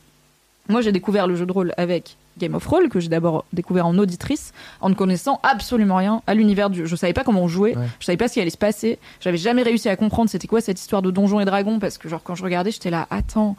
Moi, 0.67 0.81
j'ai 0.81 0.91
découvert 0.91 1.27
le 1.27 1.35
jeu 1.35 1.45
de 1.45 1.51
rôle 1.53 1.73
avec 1.77 2.17
Game 2.37 2.53
of 2.55 2.65
Roll, 2.67 2.89
que 2.89 2.99
j'ai 2.99 3.07
d'abord 3.09 3.45
découvert 3.53 3.87
en 3.87 3.97
auditrice, 3.97 4.51
en 4.81 4.89
ne 4.89 4.93
connaissant 4.95 5.39
absolument 5.43 5.95
rien 5.95 6.21
à 6.27 6.33
l'univers 6.33 6.69
du. 6.69 6.85
Je 6.87 6.95
savais 6.95 7.13
pas 7.13 7.23
comment 7.23 7.41
on 7.43 7.47
jouait, 7.47 7.75
Ouais. 7.77 7.85
je 7.99 8.05
savais 8.05 8.17
pas 8.17 8.27
ce 8.27 8.33
qui 8.33 8.41
allait 8.41 8.49
se 8.49 8.57
passer, 8.57 8.99
j'avais 9.21 9.37
jamais 9.37 9.63
réussi 9.63 9.87
à 9.89 9.95
comprendre 9.95 10.29
c'était 10.29 10.47
quoi 10.47 10.61
cette 10.61 10.79
histoire 10.79 11.01
de 11.01 11.11
donjons 11.11 11.39
et 11.39 11.45
dragons, 11.45 11.79
parce 11.79 11.97
que 11.97 12.09
genre 12.09 12.21
quand 12.23 12.35
je 12.35 12.43
regardais, 12.43 12.71
j'étais 12.71 12.89
là, 12.89 13.07
attends, 13.09 13.55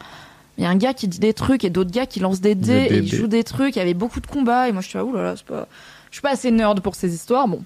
il 0.59 0.65
y 0.65 0.67
a 0.67 0.71
un 0.71 0.77
gars 0.77 0.95
qui 0.95 1.09
dit 1.09 1.19
des 1.19 1.35
trucs 1.35 1.65
et 1.65 1.71
d'autres 1.71 1.91
gars 1.91 2.07
qui 2.07 2.21
lancent 2.21 2.41
des 2.41 2.55
dés 2.55 2.87
et 2.91 2.97
ils 2.99 3.15
jouent 3.15 3.27
des 3.27 3.45
trucs, 3.45 3.77
il 3.77 3.79
y 3.79 3.83
avait 3.83 3.95
beaucoup 3.95 4.21
de 4.21 4.27
combats, 4.27 4.69
et 4.69 4.73
moi 4.73 4.81
je 4.83 4.89
suis 4.89 4.99
là, 4.99 5.05
oulala, 5.05 5.37
c'est 5.37 5.47
pas... 5.47 5.67
Je 6.11 6.17
suis 6.17 6.23
pas 6.23 6.31
assez 6.31 6.51
nerd 6.51 6.81
pour 6.81 6.95
ces 6.95 7.13
histoires, 7.15 7.47
bon. 7.47 7.63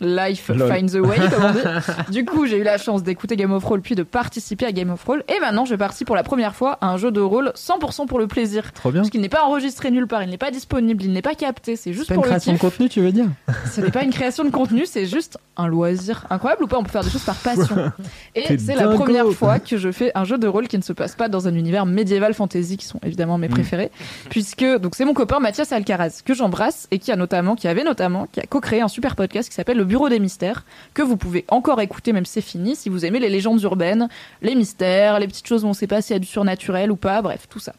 Life 0.00 0.48
Lol. 0.48 0.68
finds 0.68 0.94
a 0.94 1.00
way, 1.00 1.16
comme 1.16 1.44
on 1.44 1.52
dit. 1.52 1.60
Du 2.12 2.24
coup, 2.24 2.46
j'ai 2.46 2.58
eu 2.58 2.62
la 2.62 2.78
chance 2.78 3.02
d'écouter 3.02 3.36
Game 3.36 3.52
of 3.52 3.64
Roll 3.64 3.80
puis 3.80 3.94
de 3.94 4.02
participer 4.02 4.66
à 4.66 4.72
Game 4.72 4.90
of 4.90 5.04
Roll. 5.04 5.22
Et 5.34 5.38
maintenant, 5.40 5.64
je 5.64 5.74
partie 5.74 6.04
pour 6.04 6.16
la 6.16 6.22
première 6.22 6.54
fois 6.54 6.78
à 6.80 6.88
un 6.88 6.96
jeu 6.96 7.10
de 7.10 7.20
rôle 7.20 7.52
100% 7.54 8.06
pour 8.06 8.18
le 8.18 8.26
plaisir. 8.26 8.72
Trop 8.72 8.90
bien. 8.90 9.02
Parce 9.02 9.10
qu'il 9.10 9.20
n'est 9.20 9.28
pas 9.28 9.44
enregistré 9.44 9.90
nulle 9.90 10.06
part, 10.06 10.22
il 10.22 10.30
n'est 10.30 10.38
pas 10.38 10.50
disponible, 10.50 11.04
il 11.04 11.12
n'est 11.12 11.22
pas 11.22 11.34
capté, 11.34 11.76
c'est 11.76 11.92
juste 11.92 12.08
C'est 12.08 12.14
pas 12.14 12.16
une 12.16 12.22
le 12.22 12.28
création 12.28 12.52
de 12.52 12.58
contenu, 12.58 12.88
tu 12.88 13.00
veux 13.00 13.12
dire 13.12 13.28
Ce 13.70 13.80
n'est 13.80 13.90
pas 13.90 14.02
une 14.02 14.10
création 14.12 14.44
de 14.44 14.50
contenu, 14.50 14.86
c'est 14.86 15.06
juste 15.06 15.38
un 15.56 15.68
loisir. 15.68 16.26
Incroyable 16.30 16.64
ou 16.64 16.66
pas 16.66 16.78
On 16.78 16.82
peut 16.82 16.90
faire 16.90 17.04
des 17.04 17.10
choses 17.10 17.24
par 17.24 17.36
passion. 17.36 17.92
Et 18.34 18.58
c'est 18.58 18.74
la 18.74 18.88
première 18.88 19.30
fois 19.30 19.58
que 19.58 19.76
je 19.76 19.92
fais 19.92 20.12
un 20.14 20.24
jeu 20.24 20.38
de 20.38 20.46
rôle 20.46 20.68
qui 20.68 20.76
ne 20.78 20.82
se 20.82 20.92
passe 20.92 21.14
pas 21.14 21.28
dans 21.28 21.48
un 21.48 21.54
univers 21.54 21.86
médiéval 21.86 22.34
fantasy, 22.34 22.76
qui 22.76 22.84
sont 22.86 23.00
évidemment 23.04 23.36
Mm. 23.36 23.40
mes 23.40 23.48
préférés, 23.48 23.90
puisque 24.30 24.64
donc 24.64 24.94
c'est 24.94 25.04
mon 25.04 25.14
copain 25.14 25.40
Mathias 25.40 25.72
Alcaraz 25.72 26.20
que 26.24 26.34
j'embrasse 26.34 26.88
et 26.90 26.98
qui 26.98 27.12
a 27.12 27.16
notamment, 27.16 27.56
qui 27.56 27.68
avait 27.68 27.84
notamment, 27.84 28.26
qui 28.30 28.40
a 28.40 28.44
co-créé 28.46 28.80
un 28.80 28.88
super 28.88 29.16
podcast 29.16 29.48
qui 29.48 29.54
s'appelle 29.54 29.76
Le 29.76 29.84
Bureau 29.86 30.08
des 30.08 30.18
Mystères 30.18 30.64
que 30.94 31.02
vous 31.02 31.16
pouvez 31.16 31.44
encore 31.48 31.80
écouter 31.80 32.12
même 32.12 32.26
si 32.26 32.34
c'est 32.34 32.40
fini 32.40 32.76
si 32.76 32.88
vous 32.88 33.04
aimez 33.04 33.18
les 33.18 33.28
légendes 33.28 33.62
urbaines, 33.62 34.08
les 34.42 34.54
mystères, 34.54 35.18
les 35.18 35.26
petites 35.26 35.46
choses 35.46 35.64
où 35.64 35.68
on 35.68 35.72
sait 35.72 35.86
pas 35.86 36.02
s'il 36.02 36.14
y 36.14 36.16
a 36.16 36.20
du 36.20 36.26
surnaturel 36.26 36.90
ou 36.90 36.96
pas, 36.96 37.22
bref 37.22 37.46
tout 37.48 37.58
ça. 37.58 37.74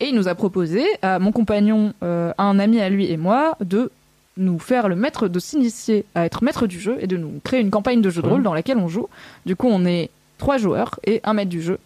Et 0.00 0.08
il 0.08 0.14
nous 0.14 0.28
a 0.28 0.34
proposé 0.34 0.84
à 1.02 1.18
mon 1.18 1.32
compagnon, 1.32 1.92
euh, 2.02 2.32
à 2.38 2.44
un 2.44 2.58
ami 2.58 2.80
à 2.80 2.88
lui 2.88 3.10
et 3.10 3.16
moi 3.16 3.56
de 3.60 3.90
nous 4.36 4.58
faire 4.58 4.88
le 4.88 4.96
maître 4.96 5.28
de 5.28 5.38
s'initier 5.38 6.04
à 6.14 6.26
être 6.26 6.44
maître 6.44 6.66
du 6.66 6.78
jeu 6.78 6.98
et 7.00 7.06
de 7.06 7.16
nous 7.16 7.40
créer 7.42 7.60
une 7.60 7.70
campagne 7.70 8.02
de 8.02 8.10
jeu 8.10 8.22
de 8.22 8.28
rôle 8.28 8.42
dans 8.42 8.52
laquelle 8.52 8.78
on 8.78 8.88
joue. 8.88 9.08
Du 9.46 9.56
coup, 9.56 9.68
on 9.70 9.86
est 9.86 10.10
trois 10.38 10.58
joueurs 10.58 11.00
et 11.04 11.20
un 11.24 11.32
maître 11.32 11.50
du 11.50 11.62
jeu. 11.62 11.78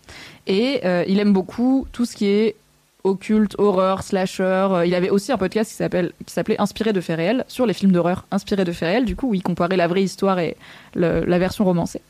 Et 0.47 0.81
euh, 0.85 1.05
il 1.07 1.21
aime 1.21 1.33
beaucoup 1.33 1.87
tout 1.93 2.05
ce 2.05 2.17
qui 2.17 2.27
est 2.27 2.57
occulte, 3.05 3.55
horreur, 3.59 4.03
slasher. 4.03 4.43
Euh, 4.71 4.87
Il 4.87 4.95
avait 4.95 5.11
aussi 5.11 5.33
un 5.33 5.39
podcast 5.39 5.71
qui 5.71 5.77
s'appelle 5.77 6.13
qui 6.27 6.33
s'appelait 6.33 6.61
Inspiré 6.61 6.93
de 6.93 7.01
faits 7.01 7.17
réels 7.17 7.45
sur 7.49 7.67
les 7.67 7.73
films 7.75 7.93
d'horreur 7.93 8.27
inspirés 8.31 8.65
de 8.65 8.73
faits 8.73 8.89
réels. 8.89 9.05
Du 9.05 9.17
coup, 9.17 9.29
où 9.31 9.35
il 9.35 9.43
comparait 9.43 9.77
la 9.77 9.87
vraie 9.89 10.03
histoire 10.03 10.39
et 10.39 10.57
le- 10.95 11.25
la 11.25 11.39
version 11.39 11.65
romancée. 11.65 12.01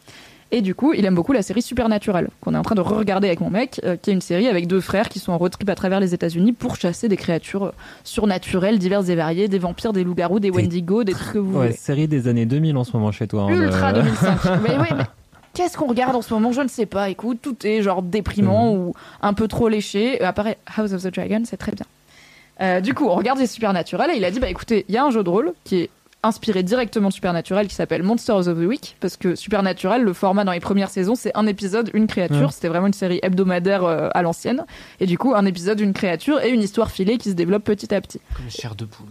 Et 0.53 0.63
du 0.63 0.75
coup, 0.75 0.93
il 0.93 1.05
aime 1.05 1.15
beaucoup 1.15 1.33
la 1.33 1.43
série 1.43 1.63
Supernatural, 1.63 2.29
qu'on 2.41 2.55
est 2.55 2.59
en 2.59 2.63
train 2.63 2.75
de 2.75 2.81
re-regarder 2.81 3.29
avec 3.29 3.41
mon 3.41 3.51
mec, 3.51 3.81
euh, 3.85 3.95
qui 3.97 4.11
est 4.11 4.13
une 4.13 4.21
série 4.21 4.49
avec 4.49 4.67
deux 4.67 4.81
frères 4.81 5.09
qui 5.09 5.21
sont 5.21 5.31
en 5.31 5.39
road 5.39 5.53
trip 5.53 5.69
à 5.69 5.77
travers 5.77 6.01
les 6.01 6.13
États-Unis 6.13 6.53
pour 6.55 6.75
chasser 6.75 7.07
des 7.09 7.17
créatures 7.17 7.67
euh, 7.67 7.71
surnaturelles, 8.03 8.81
diverses 8.81 9.09
et 9.11 9.15
variées, 9.15 9.47
des 9.47 9.61
vampires, 9.61 9.93
des 9.93 10.03
loups-garous, 10.03 10.41
des 10.41 10.51
wendigo, 10.51 11.05
des 11.05 11.13
trucs 11.13 11.35
que 11.35 11.39
vous 11.39 11.53
Ouais, 11.57 11.67
voulez. 11.69 11.77
série 11.79 12.09
des 12.09 12.27
années 12.27 12.47
2000 12.47 12.77
en 12.77 12.83
ce 12.83 12.97
moment 12.97 13.13
chez 13.13 13.29
toi. 13.29 13.45
hein, 13.45 13.49
Ultra 13.51 13.93
de- 13.93 14.01
2005. 14.03 14.39
mais 14.65 14.77
ouais, 14.77 14.89
mais 14.97 15.05
qu'est-ce 15.55 15.77
qu'on 15.77 15.87
regarde 15.87 16.15
en 16.17 16.23
ce 16.23 16.33
moment? 16.35 16.53
Je 16.53 16.61
ne 16.63 16.69
sais 16.69 16.87
pas. 16.87 17.09
Écoute, 17.11 17.39
tout 17.43 17.57
est 17.67 17.83
genre 17.83 18.03
déprimant 18.03 18.73
ou 18.75 18.95
un 19.23 19.35
peu 19.35 19.49
trop 19.49 19.69
léché. 19.69 20.23
Euh, 20.23 20.27
Apparaît 20.29 20.59
House 20.77 20.93
of 20.93 21.03
the 21.03 21.15
Dragon, 21.15 21.43
c'est 21.45 21.57
très 21.57 21.73
bien. 21.73 21.87
Euh, 22.61 22.81
du 22.81 22.93
coup, 22.95 23.07
on 23.07 23.15
regarde 23.15 23.39
les 23.39 23.47
Supernatural 23.47 24.11
et 24.11 24.17
il 24.17 24.25
a 24.25 24.31
dit 24.31 24.39
bah 24.41 24.49
écoutez, 24.51 24.85
il 24.89 24.95
y 24.95 24.99
a 24.99 25.05
un 25.05 25.11
jeu 25.11 25.23
de 25.25 25.31
rôle 25.31 25.53
qui 25.65 25.77
est 25.79 25.91
inspiré 26.23 26.63
directement 26.63 27.09
de 27.09 27.15
Supernatural 27.15 27.67
qui 27.67 27.75
s'appelle 27.75 28.03
Monsters 28.03 28.47
of 28.49 28.59
the 28.59 28.67
Week 28.67 28.97
parce 29.01 29.17
que 29.17 29.35
Supernatural, 29.35 30.03
le 30.03 30.13
format 30.13 30.45
dans 30.45 30.53
les 30.53 30.61
premières 30.61 30.91
saisons, 30.91 31.15
c'est 31.15 31.31
un 31.35 31.47
épisode, 31.47 31.91
une 31.95 32.07
créature. 32.07 32.37
Ouais. 32.49 32.53
C'était 32.53 32.69
vraiment 32.69 32.89
une 32.89 32.93
série 32.93 33.19
hebdomadaire 33.23 33.85
euh, 33.85 34.09
à 34.13 34.21
l'ancienne. 34.21 34.67
Et 35.01 35.07
du 35.07 35.17
coup, 35.17 35.35
un 35.35 35.47
épisode, 35.47 35.81
une 35.81 35.95
créature 35.95 36.39
et 36.43 36.51
une 36.51 36.61
histoire 36.61 36.91
filée 36.91 37.17
qui 37.17 37.31
se 37.31 37.35
développe 37.35 37.65
petit 37.65 37.95
à 37.95 38.01
petit. 38.03 38.21
Comme 38.37 38.51
chair 38.51 38.75
de 38.75 38.85
poule. 38.85 39.07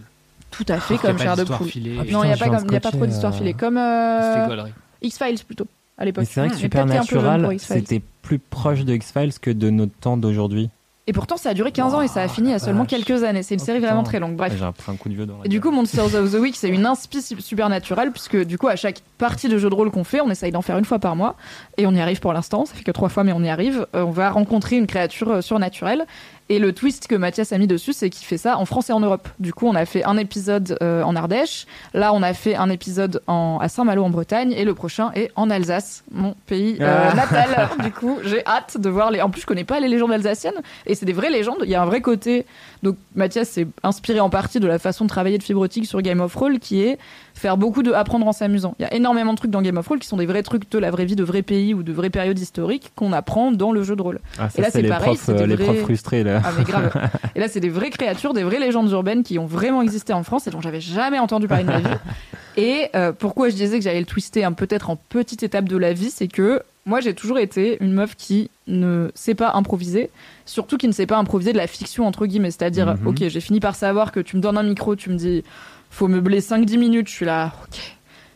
Tout 0.52 0.66
à 0.68 0.78
fait 0.78 0.94
Oh, 0.94 0.98
comme 1.02 1.18
chair 1.18 1.36
de 1.36 1.42
poule. 1.42 1.66
filée. 1.66 1.96
non, 1.96 2.02
Ah, 2.02 2.04
il 2.04 2.26
n'y 2.28 2.32
a, 2.32 2.34
putain, 2.34 2.36
pas 2.36 2.44
je 2.44 2.50
viens 2.50 2.58
comme- 2.60 2.68
de 2.68 2.72
y 2.72 2.76
a 2.76 2.80
pas 2.80 2.90
trop 2.92 3.06
d'histoire 3.06 3.32
euh, 3.32 3.36
filée. 3.36 3.54
Comme 3.54 3.76
euh, 3.78 4.46
gaulerie. 4.46 4.72
X-Files 5.02 5.44
plutôt, 5.44 5.66
à 6.00 6.04
l'époque. 6.04 6.24
C'est 6.28 6.40
vrai 6.40 6.48
que 6.48 6.54
un 6.54 6.56
pour 6.56 6.62
Supernatural, 6.62 7.56
c'était 7.60 8.02
plus 8.22 8.38
proche 8.40 8.84
de 8.84 8.94
X-Files 8.94 9.38
que 9.40 9.50
de 9.50 9.70
notre 9.70 9.92
temps 9.94 10.16
d'aujourd'hui. 10.16 10.70
Et 11.06 11.12
pourtant, 11.12 11.36
ça 11.36 11.50
a 11.50 11.54
duré 11.54 11.72
15 11.72 11.94
ans 11.94 12.02
et 12.02 12.08
ça 12.08 12.22
a 12.22 12.28
fini 12.28 12.50
y 12.50 12.54
a 12.54 12.60
seulement 12.60 12.82
vache. 12.82 12.90
quelques 12.90 13.24
années. 13.24 13.42
C'est 13.42 13.54
une 13.54 13.60
Oh, 13.60 13.64
série 13.64 13.78
putain. 13.78 13.88
vraiment 13.88 14.04
très 14.04 14.20
longue. 14.20 14.36
Bref. 14.36 14.52
J'ai 14.52 14.58
pris 14.64 14.92
un 14.92 14.94
coup 14.94 15.08
de 15.08 15.14
vieux 15.14 15.26
dans 15.26 15.38
la 15.38 15.44
Et 15.46 15.48
du 15.48 15.60
coup, 15.60 15.72
Monsters 15.72 16.14
of 16.14 16.30
the 16.30 16.36
Week, 16.36 16.54
c'est 16.54 16.68
une 16.68 16.86
inspi 16.86 17.20
su- 17.20 17.40
supernatural, 17.40 18.12
puisque 18.12 18.44
du 18.44 18.58
coup, 18.58 18.68
à 18.68 18.76
chaque 18.76 19.00
partie 19.18 19.48
de 19.48 19.58
jeu 19.58 19.68
de 19.70 19.74
rôle 19.74 19.90
qu'on 19.90 20.04
fait, 20.04 20.20
on 20.20 20.30
essaye 20.30 20.52
d'en 20.52 20.62
faire 20.62 20.78
une 20.78 20.84
fois 20.84 21.00
par 21.00 21.16
mois. 21.16 21.34
Et 21.78 21.86
on 21.86 21.92
y 21.92 22.00
arrive 22.00 22.20
pour 22.20 22.32
l'instant, 22.32 22.64
ça 22.64 22.74
fait 22.74 22.84
que 22.84 22.92
trois 22.92 23.08
fois, 23.08 23.24
mais 23.24 23.32
on 23.32 23.42
y 23.42 23.48
arrive. 23.48 23.86
Euh, 23.96 24.04
on 24.04 24.10
va 24.10 24.30
rencontrer 24.30 24.76
une 24.76 24.86
créature 24.86 25.30
euh, 25.30 25.40
surnaturelle. 25.40 26.04
Et 26.50 26.58
le 26.58 26.72
twist 26.72 27.06
que 27.06 27.14
Mathias 27.14 27.52
a 27.52 27.58
mis 27.58 27.68
dessus, 27.68 27.92
c'est 27.92 28.10
qu'il 28.10 28.26
fait 28.26 28.36
ça 28.36 28.58
en 28.58 28.64
France 28.64 28.90
et 28.90 28.92
en 28.92 28.98
Europe. 28.98 29.28
Du 29.38 29.54
coup, 29.54 29.68
on 29.68 29.74
a 29.76 29.86
fait 29.86 30.02
un 30.04 30.16
épisode 30.16 30.76
euh, 30.82 31.04
en 31.04 31.14
Ardèche. 31.14 31.64
Là, 31.94 32.12
on 32.12 32.24
a 32.24 32.34
fait 32.34 32.56
un 32.56 32.68
épisode 32.70 33.22
en, 33.28 33.58
à 33.62 33.68
Saint-Malo 33.68 34.02
en 34.02 34.10
Bretagne. 34.10 34.50
Et 34.50 34.64
le 34.64 34.74
prochain 34.74 35.12
est 35.14 35.30
en 35.36 35.48
Alsace, 35.48 36.02
mon 36.10 36.34
pays 36.46 36.76
euh, 36.80 37.10
Ah. 37.12 37.14
natal. 37.14 37.68
du 37.84 37.92
coup, 37.92 38.18
j'ai 38.24 38.44
hâte 38.46 38.78
de 38.80 38.88
voir 38.90 39.12
les. 39.12 39.20
En 39.22 39.30
plus, 39.30 39.42
je 39.42 39.46
connais 39.46 39.62
pas 39.62 39.78
les 39.78 39.86
légendes 39.86 40.10
alsaciennes. 40.10 40.60
Et 40.86 40.96
c'est 40.96 41.06
des 41.06 41.12
vraies 41.12 41.30
légendes. 41.30 41.58
Il 41.62 41.70
y 41.70 41.76
a 41.76 41.82
un 41.82 41.86
vrai 41.86 42.00
côté. 42.00 42.46
Donc, 42.82 42.96
Mathias 43.14 43.48
s'est 43.48 43.68
inspiré 43.84 44.18
en 44.18 44.28
partie 44.28 44.58
de 44.58 44.66
la 44.66 44.80
façon 44.80 45.04
de 45.04 45.08
travailler 45.08 45.38
de 45.38 45.44
Fibrotique 45.44 45.86
sur 45.86 46.02
Game 46.02 46.20
of 46.20 46.34
Roll, 46.34 46.58
qui 46.58 46.82
est 46.82 46.98
faire 47.34 47.56
beaucoup 47.56 47.82
de 47.82 47.92
apprendre 47.92 48.26
en 48.26 48.32
s'amusant. 48.32 48.74
Il 48.78 48.82
y 48.82 48.84
a 48.84 48.94
énormément 48.94 49.32
de 49.32 49.38
trucs 49.38 49.50
dans 49.50 49.62
Game 49.62 49.76
of 49.78 49.86
Roll 49.88 49.98
qui 49.98 50.06
sont 50.08 50.16
des 50.16 50.26
vrais 50.26 50.42
trucs 50.42 50.70
de 50.70 50.78
la 50.78 50.90
vraie 50.90 51.04
vie 51.06 51.16
de 51.16 51.24
vrais 51.24 51.42
pays 51.42 51.72
ou 51.74 51.82
de 51.82 51.92
vraies 51.92 52.10
périodes 52.10 52.38
historiques 52.38 52.92
qu'on 52.96 53.12
apprend 53.12 53.52
dans 53.52 53.72
le 53.72 53.82
jeu 53.82 53.96
de 53.96 54.02
rôle. 54.02 54.20
Ah, 54.38 54.48
et 54.56 54.60
là, 54.60 54.70
c'est 54.70 54.82
pareil, 54.82 55.14
profs, 55.14 55.22
c'est 55.24 55.34
des 55.34 55.42
euh, 55.42 55.46
les 55.46 55.56
vrais- 55.56 55.64
profs 55.64 55.80
frustrés, 55.82 56.22
là. 56.24 56.42
Ah 56.44 56.50
mais 56.56 56.64
grave. 56.64 56.92
Et 57.34 57.40
là, 57.40 57.48
c'est 57.48 57.60
des 57.60 57.68
vraies 57.70 57.90
créatures, 57.90 58.34
des 58.34 58.42
vraies 58.42 58.58
légendes 58.60 58.90
urbaines 58.90 59.22
qui 59.22 59.38
ont 59.38 59.46
vraiment 59.46 59.82
existé 59.82 60.12
en 60.12 60.22
France 60.22 60.46
et 60.46 60.50
dont 60.50 60.60
j'avais 60.60 60.80
jamais 60.80 61.18
entendu 61.18 61.48
parler 61.48 61.64
de 61.64 61.68
ma 61.70 61.78
vie. 61.80 61.86
Et 62.56 62.88
euh, 62.94 63.12
pourquoi 63.12 63.48
je 63.48 63.54
disais 63.54 63.78
que 63.78 63.84
j'allais 63.84 64.00
le 64.00 64.06
twister 64.06 64.44
un 64.44 64.52
peut-être 64.52 64.90
en 64.90 64.96
petite 64.96 65.42
étape 65.42 65.68
de 65.68 65.76
la 65.76 65.92
vie, 65.92 66.10
c'est 66.10 66.26
que 66.28 66.62
moi 66.84 67.00
j'ai 67.00 67.14
toujours 67.14 67.38
été 67.38 67.78
une 67.80 67.92
meuf 67.92 68.16
qui 68.16 68.50
ne 68.66 69.10
sait 69.14 69.34
pas 69.36 69.52
improviser, 69.54 70.10
surtout 70.46 70.76
qui 70.76 70.88
ne 70.88 70.92
sait 70.92 71.06
pas 71.06 71.16
improviser 71.16 71.52
de 71.52 71.58
la 71.58 71.66
fiction 71.68 72.06
entre 72.06 72.26
guillemets, 72.26 72.50
c'est-à-dire 72.50 72.96
Mhm. 72.96 73.06
ok 73.06 73.28
j'ai 73.28 73.40
fini 73.40 73.60
par 73.60 73.76
savoir 73.76 74.10
que 74.12 74.18
tu 74.20 74.36
me 74.36 74.42
donnes 74.42 74.58
un 74.58 74.62
micro, 74.64 74.96
tu 74.96 75.10
me 75.10 75.16
dis 75.16 75.44
faut 75.90 76.08
meubler 76.08 76.40
5-10 76.40 76.78
minutes, 76.78 77.08
je 77.08 77.12
suis 77.12 77.26
là 77.26 77.52
ok 77.64 77.78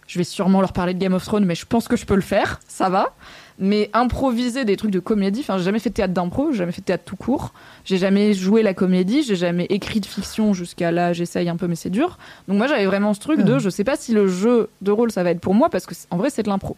je 0.07 0.19
vais 0.19 0.25
sûrement 0.25 0.61
leur 0.61 0.73
parler 0.73 0.95
de 0.95 0.99
Game 0.99 1.15
of 1.15 1.25
Thrones, 1.25 1.45
mais 1.45 1.55
je 1.55 1.67
pense 1.67 1.89
que 1.89 1.97
je 1.97 2.05
peux 2.05 2.15
le 2.15 2.21
faire, 2.21 2.61
ça 2.69 2.89
va. 2.89 3.15
Mais 3.59 3.89
improviser 3.93 4.65
des 4.65 4.77
trucs 4.77 4.91
de 4.91 4.99
comédie, 4.99 5.41
enfin, 5.41 5.59
j'ai 5.59 5.65
jamais 5.65 5.79
fait 5.79 5.91
de 5.91 5.95
théâtre 5.95 6.13
d'impro, 6.13 6.51
j'ai 6.51 6.59
jamais 6.59 6.73
fait 6.73 6.81
de 6.81 6.87
théâtre 6.87 7.05
tout 7.05 7.17
court, 7.17 7.53
j'ai 7.85 7.99
jamais 7.99 8.33
joué 8.33 8.63
la 8.63 8.75
comédie, 8.75 9.23
j'ai 9.23 9.37
jamais 9.37 9.67
écrit 9.71 10.01
de 10.01 10.07
fiction 10.07 10.53
jusqu'à 10.53 10.91
là, 10.91 11.13
j'essaye 11.13 11.49
un 11.49 11.57
peu, 11.57 11.69
mais 11.69 11.77
c'est 11.77 11.91
dur. 11.91 12.19
Donc 12.49 12.59
moi, 12.59 12.67
j'avais 12.67 12.87
vraiment 12.87 13.15
ce 13.15 13.21
truc 13.21 13.43
de, 13.43 13.59
je 13.59 13.71
sais 13.71 13.85
pas 13.85 13.97
si 13.97 14.13
le 14.13 14.27
jeu 14.27 14.69
de 14.83 14.91
rôle 14.91 15.13
ça 15.13 15.23
va 15.23 15.31
être 15.31 15.41
pour 15.41 15.55
moi, 15.55 15.71
parce 15.71 15.87
que 15.87 15.95
en 16.11 16.17
vrai, 16.17 16.31
c'est 16.31 16.43
de 16.43 16.49
l'impro. 16.49 16.77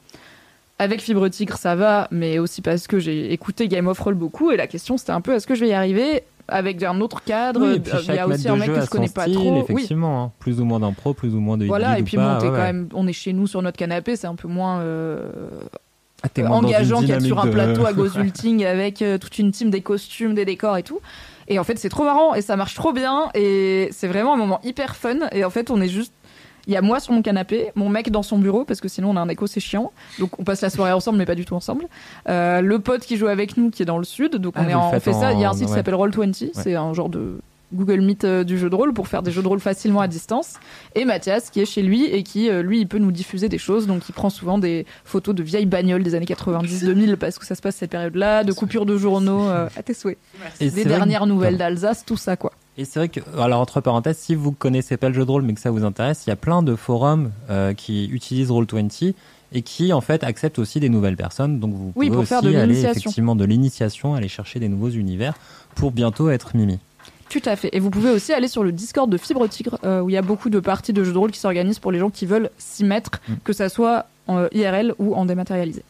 Avec 0.78 1.00
Fibre 1.00 1.28
Tigre, 1.28 1.56
ça 1.56 1.74
va, 1.74 2.08
mais 2.10 2.38
aussi 2.38 2.60
parce 2.60 2.86
que 2.86 2.98
j'ai 2.98 3.32
écouté 3.32 3.68
Game 3.68 3.88
of 3.88 3.98
Roll 3.98 4.14
beaucoup, 4.14 4.50
et 4.50 4.56
la 4.56 4.66
question 4.66 4.98
c'était 4.98 5.12
un 5.12 5.22
peu, 5.22 5.34
est-ce 5.34 5.46
que 5.46 5.54
je 5.54 5.60
vais 5.60 5.68
y 5.68 5.74
arriver? 5.74 6.22
Avec 6.48 6.82
un 6.82 7.00
autre 7.00 7.22
cadre 7.24 7.60
Oui, 7.60 7.82
Euh, 7.92 8.00
Il 8.08 8.14
y 8.14 8.18
a 8.18 8.26
aussi 8.28 8.48
un 8.48 8.56
mec 8.56 8.72
que 8.72 8.80
je 8.80 8.86
connais 8.90 9.08
pas 9.08 9.22
style, 9.22 9.34
trop. 9.34 9.52
Oui, 9.52 9.60
effectivement. 9.60 10.22
hein. 10.24 10.32
Plus 10.38 10.60
ou 10.60 10.64
moins 10.64 10.80
d'impro, 10.80 11.12
plus 11.14 11.34
ou 11.34 11.40
moins 11.40 11.56
de 11.58 11.66
voilà, 11.66 11.98
et 11.98 12.02
puis 12.02 12.16
bon, 12.16 12.22
ouais, 12.34 12.38
quand 12.40 12.52
même, 12.52 12.88
on 12.94 13.06
est 13.08 13.12
chez 13.12 13.32
nous 13.32 13.46
sur 13.46 13.62
notre 13.62 13.76
canapé, 13.76 14.16
c'est 14.16 14.26
un 14.26 14.34
peu 14.36 14.48
moins 14.48 14.80
euh, 14.80 15.28
Ah, 16.22 16.28
euh, 16.38 16.46
engageant 16.46 17.00
qu'être 17.02 17.22
sur 17.22 17.38
un 17.40 17.46
de- 17.46 17.50
plateau 17.50 17.84
à 17.86 17.92
Gozulting 17.94 18.64
avec 18.64 19.02
euh, 19.02 19.18
toute 19.18 19.38
une 19.38 19.50
team 19.50 19.70
des 19.70 19.80
costumes, 19.82 20.34
des 20.34 20.44
décors 20.44 20.76
et 20.76 20.82
tout. 20.82 21.00
Et 21.48 21.58
en 21.58 21.64
fait, 21.64 21.78
c'est 21.78 21.88
trop 21.88 22.04
marrant 22.04 22.34
et 22.34 22.42
ça 22.42 22.56
marche 22.56 22.74
trop 22.74 22.92
bien 22.92 23.28
et 23.34 23.88
c'est 23.92 24.08
vraiment 24.08 24.34
un 24.34 24.36
moment 24.36 24.60
hyper 24.64 24.96
fun. 24.96 25.28
Et 25.32 25.44
en 25.44 25.50
fait, 25.50 25.70
on 25.70 25.80
est 25.80 25.88
juste. 25.88 26.12
Il 26.66 26.72
y 26.72 26.76
a 26.76 26.82
moi 26.82 26.98
sur 27.00 27.12
mon 27.12 27.22
canapé, 27.22 27.70
mon 27.76 27.88
mec 27.88 28.10
dans 28.10 28.22
son 28.22 28.38
bureau, 28.38 28.64
parce 28.64 28.80
que 28.80 28.88
sinon 28.88 29.10
on 29.10 29.16
a 29.16 29.20
un 29.20 29.28
écho, 29.28 29.46
c'est 29.46 29.60
chiant. 29.60 29.92
Donc 30.18 30.38
on 30.40 30.44
passe 30.44 30.60
la 30.62 30.70
soirée 30.70 30.92
ensemble, 30.92 31.18
mais 31.18 31.26
pas 31.26 31.34
du 31.36 31.44
tout 31.44 31.54
ensemble. 31.54 31.86
Euh, 32.28 32.60
le 32.60 32.78
pote 32.80 33.02
qui 33.02 33.16
joue 33.16 33.28
avec 33.28 33.56
nous, 33.56 33.70
qui 33.70 33.82
est 33.82 33.86
dans 33.86 33.98
le 33.98 34.04
sud, 34.04 34.36
donc 34.36 34.54
Ah, 34.56 34.62
on, 34.64 34.68
est 34.68 34.74
en- 34.74 34.90
fait 35.00 35.12
ça. 35.12 35.32
Il 35.32 35.40
y 35.40 35.44
a 35.44 35.50
un 35.50 35.52
site 35.52 35.66
qui 35.68 35.72
s'appelle 35.72 35.94
Roll20, 35.94 36.42
Ouais. 36.42 36.50
c'est 36.54 36.74
un 36.74 36.92
genre 36.92 37.08
de 37.08 37.38
Google 37.74 38.00
Meet 38.00 38.24
euh, 38.24 38.44
du 38.44 38.58
jeu 38.58 38.70
de 38.70 38.74
rôle 38.76 38.92
pour 38.94 39.08
faire 39.08 39.22
des 39.22 39.32
jeux 39.32 39.42
de 39.42 39.48
rôle 39.48 39.58
facilement 39.60 40.00
à 40.00 40.06
distance. 40.08 40.54
Et 40.94 41.04
Mathias 41.04 41.50
qui 41.50 41.60
est 41.60 41.64
chez 41.66 41.82
lui 41.82 42.04
et 42.06 42.22
qui, 42.22 42.48
euh, 42.48 42.62
lui, 42.62 42.80
il 42.80 42.86
peut 42.86 42.98
nous 42.98 43.10
diffuser 43.12 43.48
des 43.48 43.58
choses. 43.58 43.86
Donc 43.88 44.08
il 44.08 44.12
prend 44.12 44.30
souvent 44.30 44.58
des 44.58 44.86
photos 45.04 45.34
de 45.34 45.42
vieilles 45.42 45.66
bagnoles 45.66 46.02
des 46.04 46.14
années 46.14 46.26
90-2000 46.26 47.16
parce 47.16 47.38
que 47.38 47.46
ça 47.46 47.54
se 47.56 47.62
passe 47.62 47.76
cette 47.76 47.90
période-là, 47.90 48.44
de 48.44 48.52
coupures 48.52 48.86
de 48.86 48.96
journaux 48.96 49.48
euh, 49.48 49.68
à 49.76 49.82
tes 49.82 49.94
souhaits. 49.94 50.18
Des 50.60 50.84
dernières 50.84 51.26
nouvelles 51.26 51.58
d'Alsace, 51.58 52.04
tout 52.04 52.16
ça 52.16 52.36
quoi. 52.36 52.52
Et 52.78 52.84
c'est 52.84 52.98
vrai 52.98 53.08
que, 53.08 53.20
alors 53.38 53.60
entre 53.60 53.80
parenthèses, 53.80 54.18
si 54.18 54.34
vous 54.34 54.52
connaissez 54.52 54.96
pas 54.96 55.08
le 55.08 55.14
jeu 55.14 55.24
de 55.24 55.30
rôle 55.30 55.42
mais 55.42 55.54
que 55.54 55.60
ça 55.60 55.70
vous 55.70 55.84
intéresse, 55.84 56.24
il 56.26 56.30
y 56.30 56.32
a 56.32 56.36
plein 56.36 56.62
de 56.62 56.74
forums 56.76 57.30
euh, 57.50 57.72
qui 57.72 58.06
utilisent 58.06 58.50
Roll20 58.50 59.14
et 59.52 59.62
qui 59.62 59.92
en 59.92 60.00
fait 60.00 60.24
acceptent 60.24 60.58
aussi 60.58 60.80
des 60.80 60.88
nouvelles 60.88 61.16
personnes. 61.16 61.58
Donc 61.58 61.72
vous 61.72 61.92
Oui, 61.96 62.08
pouvez 62.08 62.18
aussi 62.20 62.28
faire 62.28 62.42
de 62.42 62.54
aller 62.54 62.84
effectivement 62.84 63.34
de 63.36 63.44
l'initiation, 63.44 64.14
aller 64.14 64.28
chercher 64.28 64.58
des 64.60 64.68
nouveaux 64.68 64.90
univers 64.90 65.34
pour 65.74 65.90
bientôt 65.92 66.28
être 66.30 66.54
Mimi. 66.56 66.78
Tout 67.28 67.42
à 67.44 67.56
fait. 67.56 67.70
Et 67.72 67.80
vous 67.80 67.90
pouvez 67.90 68.10
aussi 68.10 68.32
aller 68.32 68.48
sur 68.48 68.62
le 68.62 68.72
Discord 68.72 69.10
de 69.10 69.16
Fibre 69.16 69.46
Tigre, 69.48 69.78
euh, 69.84 70.00
où 70.00 70.10
il 70.10 70.12
y 70.12 70.16
a 70.16 70.22
beaucoup 70.22 70.50
de 70.50 70.60
parties 70.60 70.92
de 70.92 71.02
jeux 71.02 71.12
de 71.12 71.18
rôle 71.18 71.32
qui 71.32 71.40
s'organisent 71.40 71.78
pour 71.80 71.92
les 71.92 71.98
gens 71.98 72.10
qui 72.10 72.26
veulent 72.26 72.50
s'y 72.58 72.84
mettre, 72.84 73.10
Mm. 73.28 73.34
que 73.42 73.52
ça 73.52 73.68
soit 73.68 74.06
en 74.28 74.38
euh, 74.38 74.48
IRL 74.52 74.94
ou 74.98 75.14
en 75.14 75.24
dématérialisé. 75.24 75.82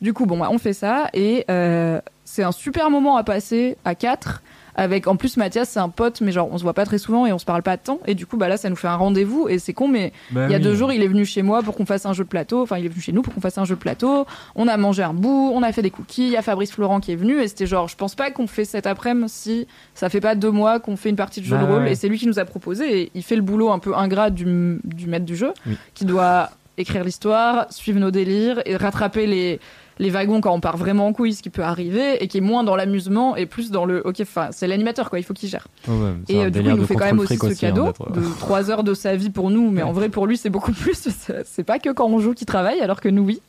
Du 0.00 0.14
coup, 0.14 0.24
bon, 0.24 0.38
bah, 0.38 0.48
on 0.50 0.56
fait 0.58 0.72
ça, 0.72 1.10
et 1.12 1.44
euh, 1.50 2.00
c'est 2.24 2.42
un 2.42 2.52
super 2.52 2.88
moment 2.88 3.16
à 3.16 3.24
passer 3.24 3.76
à 3.84 3.94
4. 3.94 4.42
Avec, 4.74 5.06
en 5.06 5.16
plus, 5.16 5.36
Mathias, 5.36 5.68
c'est 5.70 5.80
un 5.80 5.88
pote, 5.88 6.20
mais 6.20 6.32
genre, 6.32 6.48
on 6.50 6.58
se 6.58 6.62
voit 6.62 6.74
pas 6.74 6.84
très 6.86 6.98
souvent 6.98 7.26
et 7.26 7.32
on 7.32 7.38
se 7.38 7.44
parle 7.44 7.62
pas 7.62 7.76
tant. 7.76 7.98
Et 8.06 8.14
du 8.14 8.26
coup, 8.26 8.36
bah 8.36 8.48
là, 8.48 8.56
ça 8.56 8.70
nous 8.70 8.76
fait 8.76 8.88
un 8.88 8.96
rendez-vous. 8.96 9.48
Et 9.48 9.58
c'est 9.58 9.72
con, 9.72 9.88
mais 9.88 10.12
Bah 10.30 10.46
il 10.46 10.52
y 10.52 10.54
a 10.54 10.58
oui. 10.58 10.62
deux 10.62 10.74
jours, 10.74 10.92
il 10.92 11.02
est 11.02 11.08
venu 11.08 11.24
chez 11.24 11.42
moi 11.42 11.62
pour 11.62 11.74
qu'on 11.76 11.86
fasse 11.86 12.06
un 12.06 12.12
jeu 12.12 12.24
de 12.24 12.28
plateau. 12.28 12.62
Enfin, 12.62 12.78
il 12.78 12.84
est 12.86 12.88
venu 12.88 13.00
chez 13.00 13.12
nous 13.12 13.22
pour 13.22 13.34
qu'on 13.34 13.40
fasse 13.40 13.58
un 13.58 13.64
jeu 13.64 13.74
de 13.74 13.80
plateau. 13.80 14.26
On 14.54 14.68
a 14.68 14.76
mangé 14.76 15.02
un 15.02 15.12
bout, 15.14 15.50
on 15.54 15.62
a 15.62 15.72
fait 15.72 15.82
des 15.82 15.90
cookies. 15.90 16.26
Il 16.26 16.32
y 16.32 16.36
a 16.36 16.42
Fabrice 16.42 16.72
Florent 16.72 17.00
qui 17.00 17.12
est 17.12 17.16
venu. 17.16 17.40
Et 17.40 17.48
c'était 17.48 17.66
genre, 17.66 17.88
je 17.88 17.96
pense 17.96 18.14
pas 18.14 18.30
qu'on 18.30 18.46
fait 18.46 18.64
cet 18.64 18.86
après-midi 18.86 19.28
si 19.28 19.66
ça 19.94 20.08
fait 20.08 20.20
pas 20.20 20.34
deux 20.34 20.50
mois 20.50 20.80
qu'on 20.80 20.96
fait 20.96 21.10
une 21.10 21.16
partie 21.16 21.40
de 21.40 21.46
jeu 21.46 21.56
Bah 21.56 21.62
de 21.64 21.70
rôle. 21.72 21.82
ouais. 21.82 21.92
Et 21.92 21.94
c'est 21.94 22.08
lui 22.08 22.18
qui 22.18 22.26
nous 22.26 22.38
a 22.38 22.44
proposé. 22.44 23.00
Et 23.02 23.10
il 23.14 23.22
fait 23.22 23.36
le 23.36 23.42
boulot 23.42 23.70
un 23.70 23.78
peu 23.78 23.94
ingrat 23.96 24.30
du, 24.30 24.44
du 24.84 25.06
maître 25.08 25.26
du 25.26 25.36
jeu, 25.36 25.52
Oui. 25.66 25.76
qui 25.94 26.04
doit 26.04 26.50
écrire 26.78 27.04
l'histoire, 27.04 27.66
suivre 27.70 27.98
nos 28.00 28.10
délires 28.10 28.62
et 28.64 28.76
rattraper 28.76 29.26
les, 29.26 29.60
les 30.00 30.10
wagons 30.10 30.40
quand 30.40 30.52
on 30.52 30.58
part 30.60 30.76
vraiment 30.76 31.06
en 31.06 31.12
couille, 31.12 31.34
ce 31.34 31.42
qui 31.42 31.50
peut 31.50 31.62
arriver, 31.62 32.20
et 32.24 32.26
qui 32.26 32.38
est 32.38 32.40
moins 32.40 32.64
dans 32.64 32.74
l'amusement 32.74 33.36
et 33.36 33.46
plus 33.46 33.70
dans 33.70 33.84
le 33.84 34.04
ok, 34.04 34.16
enfin, 34.22 34.48
c'est 34.50 34.66
l'animateur 34.66 35.10
quoi, 35.10 35.18
il 35.20 35.22
faut 35.22 35.34
qu'il 35.34 35.48
gère. 35.48 35.68
Ouais, 35.86 35.94
Et 36.28 36.38
euh, 36.38 36.50
du 36.50 36.60
coup, 36.62 36.68
il 36.68 36.74
nous 36.74 36.86
fait 36.86 36.94
quand 36.94 37.04
même 37.04 37.18
aussi 37.20 37.36
ce 37.36 37.60
cadeau 37.60 37.84
d'être- 37.84 38.10
de 38.12 38.20
3 38.40 38.70
heures 38.70 38.82
de 38.82 38.94
sa 38.94 39.14
vie 39.14 39.30
pour 39.30 39.50
nous, 39.50 39.70
mais 39.70 39.82
en 39.82 39.92
vrai, 39.92 40.08
pour 40.08 40.26
lui, 40.26 40.36
c'est 40.36 40.50
beaucoup 40.50 40.72
plus. 40.72 40.94
C'est 41.20 41.46
c'est 41.46 41.64
pas 41.64 41.78
que 41.78 41.90
quand 41.90 42.06
on 42.08 42.18
joue 42.18 42.34
qu'il 42.34 42.46
travaille, 42.46 42.80
alors 42.80 43.00
que 43.00 43.08
nous, 43.08 43.22
oui. 43.22 43.40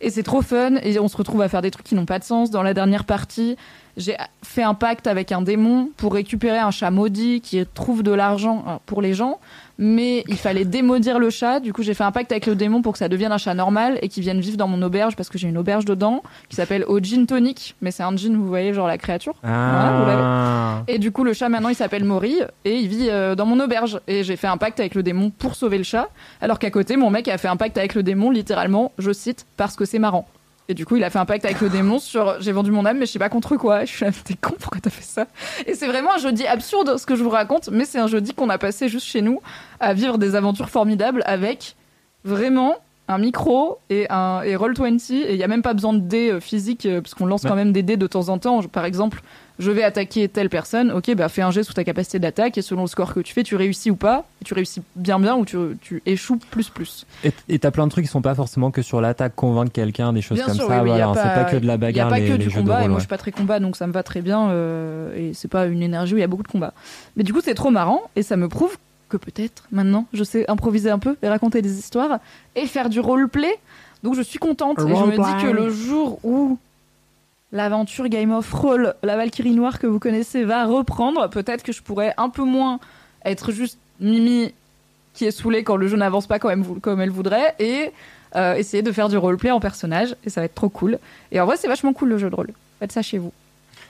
Et 0.00 0.10
c'est 0.10 0.24
trop 0.24 0.42
fun, 0.42 0.74
et 0.82 0.98
on 0.98 1.08
se 1.08 1.16
retrouve 1.16 1.40
à 1.40 1.48
faire 1.48 1.62
des 1.62 1.70
trucs 1.70 1.86
qui 1.86 1.94
n'ont 1.94 2.04
pas 2.04 2.18
de 2.18 2.24
sens. 2.24 2.50
Dans 2.50 2.62
la 2.62 2.74
dernière 2.74 3.04
partie, 3.04 3.56
j'ai 3.96 4.16
fait 4.42 4.62
un 4.64 4.74
pacte 4.74 5.06
avec 5.06 5.30
un 5.32 5.40
démon 5.40 5.90
pour 5.96 6.12
récupérer 6.12 6.58
un 6.58 6.72
chat 6.72 6.90
maudit 6.90 7.40
qui 7.40 7.64
trouve 7.72 8.02
de 8.02 8.10
l'argent 8.10 8.64
euh, 8.66 8.70
pour 8.84 9.00
les 9.00 9.14
gens, 9.14 9.38
mais 9.78 10.24
il 10.28 10.36
fallait 10.36 10.64
démaudire 10.64 11.18
le 11.18 11.30
chat. 11.30 11.60
Du 11.60 11.72
coup, 11.72 11.82
j'ai 11.82 11.94
fait 11.94 12.04
un 12.04 12.12
pacte 12.12 12.30
avec 12.32 12.46
le 12.46 12.54
démon 12.54 12.82
pour 12.82 12.92
que 12.92 12.98
ça 12.98 13.08
devienne 13.08 13.32
un 13.32 13.38
chat 13.38 13.54
normal 13.54 13.98
et 14.02 14.08
qu'il 14.08 14.22
vienne 14.22 14.40
vivre 14.40 14.56
dans 14.56 14.68
mon 14.68 14.80
auberge 14.82 15.16
parce 15.16 15.28
que 15.28 15.38
j'ai 15.38 15.48
une 15.48 15.58
auberge 15.58 15.84
dedans 15.84 16.22
qui 16.48 16.56
s'appelle 16.56 16.84
au 16.86 17.00
gin 17.00 17.26
tonic, 17.26 17.74
mais 17.80 17.90
c'est 17.90 18.02
un 18.02 18.16
gin, 18.16 18.36
vous 18.36 18.46
voyez, 18.46 18.72
genre 18.72 18.86
la 18.86 18.98
créature. 18.98 19.34
Voilà, 19.42 19.98
vous 19.98 20.06
l'avez. 20.06 20.22
Ah. 20.24 20.82
Et 20.88 20.98
du 20.98 21.12
coup, 21.12 21.24
le 21.24 21.32
chat 21.32 21.48
maintenant 21.48 21.68
il 21.68 21.74
s'appelle 21.74 22.04
Maury 22.04 22.36
et 22.64 22.76
il 22.76 22.88
vit 22.88 23.08
euh, 23.10 23.34
dans 23.34 23.46
mon 23.46 23.58
auberge. 23.60 24.00
Et 24.06 24.24
j'ai 24.24 24.36
fait 24.36 24.46
un 24.46 24.56
pacte 24.56 24.80
avec 24.80 24.94
le 24.94 25.02
démon 25.02 25.30
pour 25.30 25.54
sauver 25.54 25.78
le 25.78 25.84
chat, 25.84 26.08
alors 26.40 26.58
qu'à 26.58 26.70
côté, 26.70 26.96
mon 26.96 27.10
mec 27.10 27.28
a 27.28 27.38
fait 27.38 27.48
un 27.48 27.56
pacte 27.56 27.78
avec 27.78 27.94
le 27.94 28.02
démon, 28.02 28.30
littéralement, 28.30 28.92
je 28.98 29.12
cite, 29.12 29.46
parce 29.56 29.76
que 29.76 29.84
c'est 29.84 29.98
marrant. 29.98 30.26
Et 30.68 30.74
du 30.74 30.86
coup, 30.86 30.96
il 30.96 31.04
a 31.04 31.10
fait 31.10 31.18
un 31.18 31.26
pacte 31.26 31.44
avec 31.44 31.60
le 31.60 31.68
démon 31.68 31.98
sur 31.98 32.40
j'ai 32.40 32.52
vendu 32.52 32.70
mon 32.70 32.86
âme, 32.86 32.96
mais 32.98 33.04
je 33.06 33.12
sais 33.12 33.18
pas 33.18 33.28
contre 33.28 33.56
quoi. 33.56 33.84
Je 33.84 33.90
suis 33.92 34.04
là, 34.04 34.10
t'es 34.24 34.34
con, 34.34 34.54
pourquoi 34.58 34.80
t'as 34.80 34.90
fait 34.90 35.02
ça? 35.04 35.26
Et 35.66 35.74
c'est 35.74 35.86
vraiment 35.86 36.14
un 36.14 36.18
jeudi 36.18 36.46
absurde 36.46 36.96
ce 36.96 37.04
que 37.04 37.16
je 37.16 37.22
vous 37.22 37.28
raconte, 37.30 37.68
mais 37.70 37.84
c'est 37.84 37.98
un 37.98 38.06
jeudi 38.06 38.32
qu'on 38.32 38.48
a 38.48 38.56
passé 38.58 38.88
juste 38.88 39.06
chez 39.06 39.20
nous 39.20 39.40
à 39.80 39.92
vivre 39.92 40.16
des 40.16 40.34
aventures 40.34 40.70
formidables 40.70 41.22
avec 41.26 41.76
vraiment 42.24 42.76
un 43.08 43.18
micro 43.18 43.78
et 43.90 44.06
un 44.08 44.40
et 44.40 44.56
Roll20 44.56 45.12
et 45.12 45.34
il 45.34 45.36
y 45.38 45.42
a 45.44 45.48
même 45.48 45.60
pas 45.60 45.74
besoin 45.74 45.92
de 45.92 45.98
dés 45.98 46.30
euh, 46.30 46.40
physiques 46.40 46.86
euh, 46.86 47.02
parce 47.02 47.12
qu'on 47.12 47.26
lance 47.26 47.42
Ouais. 47.42 47.50
quand 47.50 47.56
même 47.56 47.70
des 47.72 47.82
dés 47.82 47.98
de 47.98 48.06
temps 48.06 48.30
en 48.30 48.38
temps 48.38 48.62
par 48.62 48.86
exemple 48.86 49.20
je 49.58 49.70
vais 49.70 49.84
attaquer 49.84 50.28
telle 50.28 50.48
personne 50.48 50.90
ok 50.90 51.14
bah 51.14 51.28
fais 51.28 51.42
un 51.42 51.50
jet 51.50 51.62
sous 51.62 51.72
ta 51.72 51.84
capacité 51.84 52.18
d'attaque 52.18 52.58
et 52.58 52.62
selon 52.62 52.82
le 52.82 52.88
score 52.88 53.14
que 53.14 53.20
tu 53.20 53.32
fais 53.32 53.42
tu 53.44 53.54
réussis 53.56 53.90
ou 53.90 53.96
pas 53.96 54.24
tu 54.44 54.52
réussis 54.54 54.82
bien 54.96 55.18
bien 55.20 55.36
ou 55.36 55.44
tu, 55.44 55.56
tu 55.80 56.02
échoues 56.06 56.38
plus 56.50 56.68
plus 56.70 57.06
Et 57.48 57.58
t'as 57.58 57.70
plein 57.70 57.86
de 57.86 57.90
trucs 57.90 58.04
qui 58.04 58.10
sont 58.10 58.22
pas 58.22 58.34
forcément 58.34 58.70
que 58.70 58.82
sur 58.82 59.00
l'attaque, 59.00 59.34
convaincre 59.36 59.72
quelqu'un, 59.72 60.12
des 60.12 60.22
choses 60.22 60.38
bien 60.38 60.46
comme 60.46 60.54
sûr 60.54 60.66
ça. 60.66 60.82
oui, 60.82 60.90
a 60.90 61.06
voilà, 61.06 61.12
c'est 61.14 61.44
pas 61.44 61.50
que 61.50 61.56
de 61.56 61.66
la 61.66 61.72
y 61.72 61.76
a 61.76 61.78
bagarre. 61.78 62.08
pas 62.08 62.18
les, 62.18 62.26
que 62.28 62.32
les 62.32 62.38
du 62.38 62.50
combat 62.50 62.74
et 62.74 62.82
rôle, 62.82 62.88
moi 62.90 62.96
ouais. 62.96 63.00
je 63.00 63.00
suis 63.04 63.08
pas 63.08 63.18
très 63.18 63.32
combat 63.32 63.60
donc 63.60 63.76
ça 63.76 63.86
me 63.86 63.92
va 63.92 64.02
très 64.02 64.22
bien 64.22 64.50
euh, 64.50 65.14
et 65.16 65.34
c'est 65.34 65.48
pas 65.48 65.66
une 65.66 65.82
énergie 65.82 66.14
où 66.14 66.16
il 66.16 66.20
y 66.20 66.24
a 66.24 66.28
beaucoup 66.28 66.42
de 66.42 66.48
combat 66.48 66.74
mais 67.16 67.22
du 67.22 67.32
coup 67.32 67.40
c'est 67.42 67.54
trop 67.54 67.70
marrant 67.70 68.02
et 68.16 68.22
ça 68.22 68.36
me 68.36 68.48
prouve 68.48 68.76
que 69.08 69.16
peut-être 69.16 69.64
maintenant 69.70 70.06
je 70.12 70.24
sais 70.24 70.50
improviser 70.50 70.90
un 70.90 70.98
peu 70.98 71.16
et 71.22 71.28
raconter 71.28 71.62
des 71.62 71.78
histoires 71.78 72.18
et 72.56 72.66
faire 72.66 72.88
du 72.90 73.00
roleplay 73.00 73.54
donc 74.02 74.14
je 74.16 74.22
suis 74.22 74.38
contente 74.38 74.78
et 74.80 74.82
je 74.94 75.04
me 75.04 75.16
dis 75.16 75.42
que 75.44 75.50
le 75.50 75.70
jour 75.70 76.18
où 76.24 76.58
l'aventure 77.54 78.08
Game 78.08 78.32
of 78.32 78.52
Roll, 78.52 78.94
la 79.02 79.16
Valkyrie 79.16 79.52
Noire 79.52 79.78
que 79.78 79.86
vous 79.86 80.00
connaissez, 80.00 80.44
va 80.44 80.66
reprendre, 80.66 81.30
peut-être 81.30 81.62
que 81.62 81.72
je 81.72 81.82
pourrais 81.82 82.12
un 82.18 82.28
peu 82.28 82.42
moins 82.42 82.80
être 83.24 83.52
juste 83.52 83.78
Mimi 84.00 84.52
qui 85.14 85.24
est 85.24 85.30
saoulée 85.30 85.62
quand 85.62 85.76
le 85.76 85.86
jeu 85.86 85.96
n'avance 85.96 86.26
pas 86.26 86.40
comme 86.40 87.00
elle, 87.00 87.10
voudrait 87.10 87.54
et 87.60 87.92
euh, 88.34 88.54
essayer 88.56 88.82
de 88.82 88.90
faire 88.90 89.08
du 89.08 89.16
roleplay 89.16 89.52
en 89.52 89.60
personnage 89.60 90.16
et 90.24 90.30
ça 90.30 90.40
va 90.40 90.46
être 90.46 90.54
trop 90.56 90.68
cool. 90.68 90.98
Et 91.30 91.40
en 91.40 91.46
vrai, 91.46 91.56
c'est 91.56 91.68
vachement 91.68 91.92
cool 91.92 92.08
le 92.08 92.18
jeu 92.18 92.28
de 92.28 92.34
rôle. 92.34 92.50
Faites 92.80 92.90
ça 92.90 93.02
chez 93.02 93.18
vous 93.18 93.32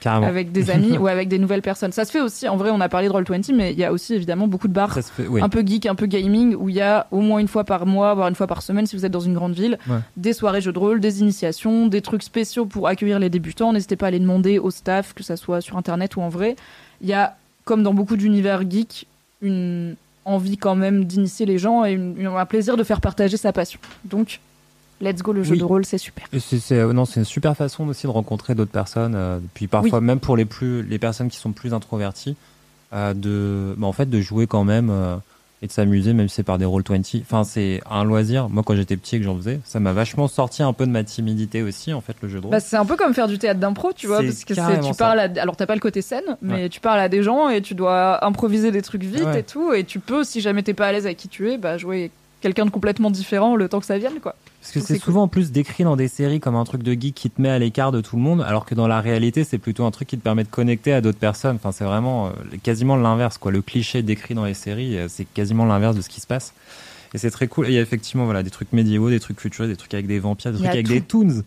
Carrément. 0.05 0.27
avec 0.27 0.51
des 0.51 0.69
amis 0.69 0.97
ou 0.99 1.07
avec 1.07 1.27
des 1.27 1.37
nouvelles 1.39 1.61
personnes. 1.61 1.91
Ça 1.91 2.05
se 2.05 2.11
fait 2.11 2.21
aussi, 2.21 2.47
en 2.47 2.55
vrai, 2.57 2.69
on 2.71 2.79
a 2.79 2.87
parlé 2.89 3.07
de 3.09 3.13
Roll20, 3.13 3.53
mais 3.53 3.73
il 3.73 3.79
y 3.79 3.83
a 3.83 3.91
aussi 3.91 4.13
évidemment 4.13 4.47
beaucoup 4.47 4.67
de 4.67 4.73
bars 4.73 4.93
fait, 4.93 5.27
oui. 5.27 5.41
un 5.41 5.49
peu 5.49 5.61
geek, 5.65 5.85
un 5.87 5.95
peu 5.95 6.05
gaming, 6.05 6.55
où 6.55 6.69
il 6.69 6.75
y 6.75 6.81
a 6.81 7.07
au 7.11 7.19
moins 7.21 7.39
une 7.39 7.47
fois 7.47 7.63
par 7.63 7.85
mois, 7.85 8.13
voire 8.13 8.27
une 8.29 8.35
fois 8.35 8.47
par 8.47 8.61
semaine, 8.61 8.85
si 8.85 8.95
vous 8.95 9.05
êtes 9.05 9.11
dans 9.11 9.19
une 9.19 9.33
grande 9.33 9.53
ville, 9.53 9.77
Ouais. 9.89 9.97
des 10.15 10.33
soirées 10.33 10.61
jeux 10.61 10.71
de 10.71 10.79
rôle, 10.79 10.99
des 10.99 11.21
initiations, 11.21 11.87
des 11.87 12.01
trucs 12.01 12.23
spéciaux 12.23 12.65
pour 12.65 12.87
accueillir 12.87 13.19
les 13.19 13.29
débutants. 13.29 13.73
N'hésitez 13.73 13.95
pas 13.95 14.07
à 14.07 14.11
les 14.11 14.19
demander 14.19 14.59
au 14.59 14.71
staff, 14.71 15.13
que 15.13 15.23
ça 15.23 15.35
soit 15.37 15.59
sur 15.61 15.75
internet 15.77 16.15
ou 16.15 16.21
en 16.21 16.29
vrai. 16.29 16.55
Il 17.01 17.09
y 17.09 17.13
a, 17.13 17.35
comme 17.65 17.83
dans 17.83 17.93
beaucoup 17.93 18.15
d'univers 18.15 18.61
geek, 18.69 19.07
une 19.41 19.95
envie 20.23 20.57
quand 20.57 20.75
même 20.75 21.05
d'initier 21.05 21.45
les 21.45 21.57
gens 21.59 21.85
et 21.85 21.91
une- 21.93 22.25
un 22.25 22.45
plaisir 22.45 22.77
de 22.77 22.83
faire 22.83 22.99
partager 23.01 23.37
sa 23.37 23.53
passion. 23.53 23.79
Donc, 24.05 24.39
let's 25.01 25.21
go, 25.21 25.33
le 25.33 25.43
jeu 25.43 25.53
Oui. 25.53 25.59
de 25.59 25.63
rôle, 25.63 25.85
c'est 25.85 25.97
super. 25.97 26.25
C'est, 26.39 26.71
euh, 26.73 26.93
non, 26.93 27.05
c'est 27.05 27.19
une 27.19 27.25
super 27.25 27.55
façon 27.55 27.87
aussi 27.87 28.07
de 28.07 28.11
rencontrer 28.11 28.55
d'autres 28.55 28.71
personnes. 28.71 29.13
euh, 29.15 29.39
puis 29.53 29.67
parfois, 29.67 30.01
même 30.01 30.19
pour 30.19 30.37
les 30.37 30.45
plus, 30.45 30.83
les 30.83 30.99
personnes 30.99 31.29
qui 31.29 31.37
sont 31.37 31.51
plus 31.51 31.73
introverties, 31.73 32.35
euh, 32.93 33.13
de, 33.13 33.75
bah, 33.77 33.87
en 33.87 33.93
fait, 33.93 34.09
de 34.09 34.21
jouer 34.21 34.47
quand 34.47 34.63
même 34.63 34.89
euh, 34.91 35.15
et 35.61 35.67
de 35.67 35.71
s'amuser, 35.71 36.13
même 36.13 36.27
si 36.29 36.35
c'est 36.35 36.43
par 36.43 36.57
des 36.57 36.65
roll 36.65 36.83
20. 36.87 37.01
Enfin, 37.21 37.43
c'est 37.43 37.81
un 37.89 38.03
loisir. 38.03 38.49
Moi, 38.49 38.61
quand 38.63 38.75
j'étais 38.75 38.97
petit 38.97 39.15
et 39.15 39.19
que 39.19 39.25
j'en 39.25 39.35
faisais, 39.37 39.59
ça 39.65 39.79
m'a 39.79 39.93
vachement 39.93 40.27
sorti 40.27 40.61
un 40.63 40.73
peu 40.73 40.85
de 40.85 40.91
ma 40.91 41.03
timidité 41.03 41.61
aussi, 41.63 41.93
en 41.93 42.01
fait, 42.01 42.15
le 42.21 42.27
jeu 42.29 42.39
de 42.39 42.43
rôle. 42.43 42.51
Bah, 42.51 42.59
c'est 42.59 42.75
un 42.77 42.85
peu 42.85 42.95
comme 42.97 43.13
faire 43.13 43.27
du 43.27 43.37
théâtre 43.39 43.59
d'impro, 43.59 43.91
tu 43.93 44.05
vois, 44.07 44.21
parce 44.21 44.43
que 44.43 44.53
tu 44.53 44.93
parles 44.97 45.19
à, 45.19 45.29
alors 45.41 45.55
t'as 45.55 45.65
pas 45.65 45.73
le 45.75 45.79
côté 45.81 46.01
scène, 46.01 46.37
mais 46.41 46.53
Ouais. 46.63 46.69
tu 46.69 46.79
parles 46.81 46.99
à 46.99 47.09
des 47.09 47.23
gens 47.23 47.49
et 47.49 47.61
tu 47.61 47.73
dois 47.73 48.23
improviser 48.25 48.71
des 48.71 48.81
trucs 48.81 49.03
vite 49.03 49.23
Ouais. 49.25 49.39
et 49.39 49.43
tout, 49.43 49.73
et 49.73 49.83
tu 49.85 49.99
peux, 49.99 50.23
si 50.23 50.41
jamais 50.41 50.61
t'es 50.61 50.73
pas 50.73 50.87
à 50.87 50.91
l'aise 50.91 51.05
avec 51.05 51.17
qui 51.17 51.29
tu 51.29 51.49
es, 51.49 51.57
bah 51.57 51.77
jouer 51.77 52.11
quelqu'un 52.41 52.65
de 52.65 52.69
complètement 52.69 53.09
différent 53.09 53.55
le 53.55 53.67
temps 53.69 53.79
que 53.79 53.85
ça 53.87 53.97
vienne, 53.97 54.19
quoi. 54.21 54.35
Parce 54.65 54.73
que 54.73 54.79
c'est 54.93 54.97
souvent 54.97 55.23
en 55.23 55.27
plus 55.27 55.51
décrit 55.51 55.83
dans 55.83 55.95
des 55.95 56.07
séries 56.07 56.39
comme 56.39 56.55
un 56.55 56.63
truc 56.63 56.81
de 56.81 56.93
geek 56.93 57.13
qui 57.13 57.29
te 57.29 57.39
met 57.39 57.49
à 57.49 57.59
l'écart 57.59 57.91
de 57.91 58.01
tout 58.01 58.15
le 58.15 58.21
monde, 58.23 58.41
alors 58.41 58.65
que 58.65 58.73
dans 58.73 58.87
la 58.87 58.99
réalité, 58.99 59.43
c'est 59.43 59.59
plutôt 59.59 59.85
un 59.85 59.91
truc 59.91 60.07
qui 60.07 60.17
te 60.17 60.23
permet 60.23 60.43
de 60.43 60.49
connecter 60.49 60.91
à 60.91 61.01
d'autres 61.01 61.19
personnes. 61.19 61.57
Enfin, 61.57 61.71
c'est 61.71 61.83
vraiment 61.85 62.27
euh, 62.27 62.31
quasiment 62.63 62.95
l'inverse, 62.95 63.37
quoi. 63.37 63.51
Le 63.51 63.61
cliché 63.61 64.01
décrit 64.01 64.33
dans 64.33 64.45
les 64.45 64.55
séries, 64.55 64.97
euh, 64.97 65.05
c'est 65.07 65.25
quasiment 65.25 65.65
l'inverse 65.65 65.95
de 65.95 66.01
ce 66.01 66.09
qui 66.09 66.19
se 66.19 66.25
passe. 66.25 66.53
Et 67.13 67.17
c'est 67.19 67.29
très 67.29 67.47
cool. 67.47 67.67
Et 67.67 67.69
il 67.69 67.75
y 67.75 67.77
a 67.77 67.81
effectivement 67.81 68.25
voilà, 68.25 68.41
des 68.41 68.49
trucs 68.49 68.73
médiévaux, 68.73 69.09
des 69.11 69.19
trucs 69.19 69.39
futuristes, 69.39 69.71
des 69.71 69.77
trucs 69.77 69.93
avec 69.93 70.07
des 70.07 70.17
vampires, 70.19 70.51
des 70.51 70.57
trucs 70.57 70.67
avec 70.67 70.87
tout. 70.87 71.23
des 71.23 71.29
toons. 71.33 71.43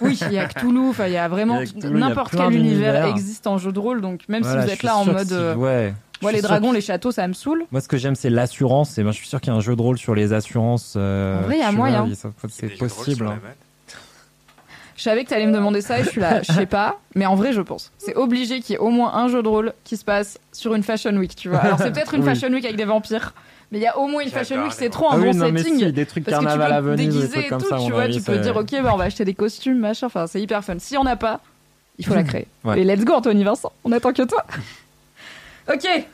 Oui, 0.00 0.18
il 0.26 0.32
y 0.32 0.38
a 0.38 0.46
Cthulhu, 0.48 0.88
enfin 0.88 1.06
il 1.08 1.12
y 1.12 1.16
a 1.18 1.28
vraiment 1.28 1.60
n'importe 1.84 2.34
quel 2.34 2.54
univers 2.54 3.06
existe 3.06 3.46
en 3.46 3.58
jeu 3.58 3.70
de 3.70 3.78
rôle, 3.78 4.00
donc 4.00 4.22
même 4.28 4.42
Voilà, 4.42 4.62
si 4.62 4.66
vous 4.68 4.72
êtes 4.72 4.82
là 4.82 4.96
en 4.96 5.04
mode, 5.04 5.28
si- 5.28 5.34
euh, 5.34 5.54
ouais. 5.54 5.94
Moi 6.22 6.32
les 6.32 6.40
dragons, 6.42 6.70
que- 6.70 6.74
les 6.76 6.80
châteaux, 6.80 7.10
ça 7.12 7.26
me 7.28 7.32
saoule. 7.32 7.64
Moi, 7.72 7.80
ce 7.80 7.88
que 7.88 7.96
j'aime, 7.98 8.14
c'est 8.14 8.30
l'assurance. 8.30 8.96
Et 8.98 9.02
moi, 9.02 9.12
je 9.12 9.18
suis 9.18 9.28
sûr 9.28 9.40
qu'il 9.40 9.52
y 9.52 9.54
a 9.54 9.58
un 9.58 9.60
jeu 9.60 9.76
de 9.76 9.82
rôle 9.82 9.98
sur 9.98 10.14
les 10.14 10.32
assurances. 10.32 10.94
euh, 10.96 11.38
En 11.38 11.42
vrai, 11.42 11.56
il 11.56 11.60
y 11.60 11.64
a 11.64 11.70
tu 11.70 11.76
moyen. 11.76 12.08
C'est 12.48 12.68
possible. 12.78 13.26
hein. 13.26 13.38
Je 14.96 15.02
savais 15.02 15.24
que 15.24 15.30
t'allais 15.30 15.46
me 15.46 15.52
demander 15.52 15.80
ça 15.80 15.98
et 15.98 16.04
je 16.04 16.10
suis 16.10 16.20
là, 16.20 16.42
je 16.46 16.52
sais 16.52 16.66
pas, 16.66 17.00
mais 17.16 17.26
en 17.26 17.34
vrai 17.34 17.52
je 17.52 17.60
pense. 17.60 17.90
C'est 17.98 18.14
obligé 18.14 18.60
qu'il 18.60 18.74
y 18.74 18.76
ait 18.76 18.78
au 18.78 18.90
moins 18.90 19.14
un 19.14 19.26
jeu 19.28 19.42
de 19.42 19.48
rôle 19.48 19.72
qui 19.84 19.96
se 19.96 20.04
passe 20.04 20.38
sur 20.52 20.74
une 20.74 20.82
Fashion 20.84 21.16
Week, 21.16 21.34
tu 21.34 21.48
vois. 21.48 21.58
Alors 21.58 21.78
c'est 21.78 21.90
peut-être 21.92 22.14
une 22.14 22.20
Oui. 22.24 22.26
Fashion 22.28 22.52
Week 22.52 22.64
avec 22.64 22.76
des 22.76 22.84
vampires, 22.84 23.32
mais 23.72 23.78
il 23.78 23.82
y 23.82 23.86
a 23.86 23.98
au 23.98 24.06
moins 24.06 24.22
une 24.22 24.28
Fashion 24.28 24.62
Week, 24.62 24.72
c'est 24.72 24.90
trop 24.90 25.08
un 25.10 25.14
Ah 25.14 25.18
oui, 25.18 25.32
bon 25.32 25.38
non, 25.38 25.50
mais 25.50 25.62
setting. 25.62 25.78
si, 25.78 25.92
des 25.92 26.06
trucs 26.06 26.24
parce 26.24 26.36
que 26.36 26.42
tu 26.42 26.46
carnaval 26.46 26.82
peux 26.84 26.92
à 26.92 26.96
des 26.96 27.06
déguiser 27.06 27.28
trucs 27.30 27.44
et 27.44 27.48
comme 27.48 27.62
tout, 27.62 27.68
ça, 27.68 27.78
tu 27.84 27.90
vois, 27.90 28.02
avis, 28.02 28.16
tu 28.18 28.22
peux 28.22 28.38
dire 28.38 28.54
ok, 28.56 28.70
bah 28.82 28.90
on 28.92 28.96
va 28.96 29.04
acheter 29.04 29.24
des 29.24 29.34
costumes, 29.34 29.78
machin, 29.78 30.06
enfin 30.06 30.26
c'est 30.28 30.40
hyper 30.40 30.62
fun. 30.62 30.76
Si 30.78 30.96
on 30.96 31.02
n'a 31.04 31.16
pas, 31.16 31.40
il 31.98 32.06
faut 32.06 32.14
la 32.14 32.22
créer. 32.22 32.46
Ouais. 32.62 32.80
Et 32.80 32.84
let's 32.84 33.04
go 33.04 33.14
Anthony 33.14 33.42
Vincent, 33.42 33.72
on 33.84 33.90
attend 33.92 34.12
que 34.12 34.22
toi. 34.22 34.44
Ok, 35.68 36.06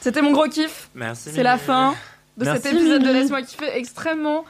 c'était 0.00 0.22
mon 0.22 0.32
gros 0.32 0.48
kiff. 0.48 0.90
Merci. 0.94 1.30
C'est 1.32 1.42
la 1.42 1.58
fin 1.58 1.94
de 2.36 2.44
Merci, 2.44 2.62
cet 2.62 2.72
épisode 2.74 3.02
de. 3.02 3.10
Laisse-moi 3.12 3.42
kiffer 3.42 3.70
extrêmement 3.76 4.44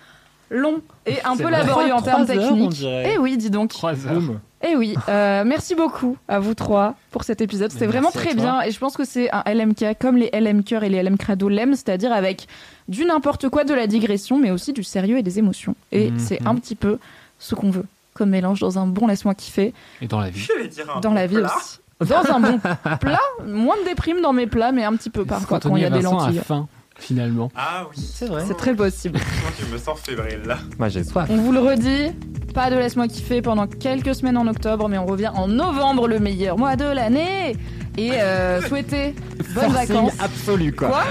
long 0.51 0.81
et 1.07 1.21
un 1.25 1.37
peu 1.37 1.45
vrai. 1.45 1.53
laborieux 1.53 1.93
en 1.93 2.01
Trois 2.03 2.25
termes 2.25 2.27
techniques. 2.27 2.83
Eh 2.85 3.19
oui, 3.19 3.37
dis 3.37 3.51
donc. 3.51 3.71
Trois 3.71 4.07
heures. 4.07 4.23
Eh 4.63 4.71
Et 4.71 4.77
oui, 4.77 4.95
euh, 5.09 5.45
merci 5.45 5.75
beaucoup 5.75 6.17
à 6.29 6.39
vous 6.41 6.55
trois 6.55 6.95
pour 7.11 7.25
cet 7.25 7.41
épisode. 7.41 7.71
C'était 7.71 7.87
vraiment 7.87 8.11
très 8.11 8.35
bien 8.35 8.63
et 8.63 8.71
je 8.71 8.79
pense 8.79 8.97
que 8.97 9.05
c'est 9.05 9.29
un 9.31 9.43
LMK 9.47 9.99
comme 10.01 10.17
les 10.17 10.31
LM 10.33 10.65
Cœur 10.65 10.83
et 10.83 10.89
les 10.89 11.03
LM 11.03 11.19
Crado 11.19 11.49
l'aiment, 11.49 11.75
c'est-à-dire 11.75 12.13
avec 12.13 12.47
du 12.89 13.05
n'importe 13.05 13.49
quoi, 13.51 13.65
de 13.65 13.75
la 13.75 13.87
digression, 13.87 14.39
mais 14.39 14.51
aussi 14.51 14.73
du 14.73 14.83
sérieux 14.83 15.19
et 15.19 15.23
des 15.23 15.39
émotions. 15.39 15.75
Et 15.93 16.11
Mhm. 16.11 16.19
c'est 16.19 16.47
un 16.47 16.55
petit 16.55 16.75
peu 16.75 16.99
ce 17.39 17.55
qu'on 17.55 17.71
veut 17.71 17.85
comme 18.15 18.31
mélange 18.31 18.61
dans 18.61 18.79
un 18.79 18.87
bon 18.87 19.07
laisse-moi 19.09 19.35
kiffer, 19.35 19.75
Et 20.01 20.07
dans 20.09 20.21
la 20.21 20.31
vie. 20.31 20.41
Je 20.41 20.53
vais 20.55 20.69
dire 20.69 20.87
un 20.97 21.01
dans 21.01 21.13
la 21.13 21.27
vie 21.27 21.37
plat. 21.37 21.53
aussi. 21.55 21.79
Dans 22.01 22.31
un 22.35 22.41
bon 22.41 22.59
plat, 23.01 23.21
moins 23.47 23.77
de 23.83 23.89
déprime 23.89 24.21
dans 24.21 24.33
mes 24.33 24.47
plats, 24.47 24.73
mais 24.73 24.85
un 24.85 24.95
petit 24.97 25.11
peu 25.11 25.25
parfois 25.25 25.61
quand 25.61 25.75
il 25.77 25.83
y 25.83 25.87
a 25.87 25.91
des 25.91 26.03
lentilles. 26.03 26.39
a 26.39 26.43
faim, 26.43 26.69
finalement. 26.99 27.51
Ah 27.57 27.85
oui. 27.89 27.97
C'est 27.97 28.27
vrai. 28.27 28.45
C'est 28.47 28.57
très 28.57 28.75
possible. 28.75 29.19
Moi, 29.19 29.51
je 29.59 29.73
me 29.73 29.79
sens 29.79 29.99
fébrile 30.01 30.43
là. 30.47 30.59
Moi, 30.79 30.89
j'ai 30.91 31.05
soif. 31.05 31.27
On 31.31 31.37
vous 31.39 31.53
le 31.53 31.61
redit, 31.61 32.13
pas 32.55 32.71
de 32.71 32.77
laisse-moi 32.77 33.09
kiffer 33.09 33.41
pendant 33.41 33.67
quelques 33.67 34.15
semaines 34.15 34.37
en 34.37 34.47
octobre, 34.47 34.89
mais 34.89 34.99
on 34.99 35.07
revient 35.07 35.31
en 35.35 35.49
novembre, 35.49 36.07
le 36.07 36.19
meilleur 36.19 36.59
mois 36.59 36.77
de 36.77 36.85
l'année. 36.85 37.57
Et 37.99 38.13
euh, 38.13 38.61
souhaitez 38.63 39.15
bonnes 39.55 39.71
Forcing 39.71 39.95
vacances. 39.95 40.13
absolu, 40.21 40.73
quoi. 40.73 40.89
Quoi? 40.89 41.05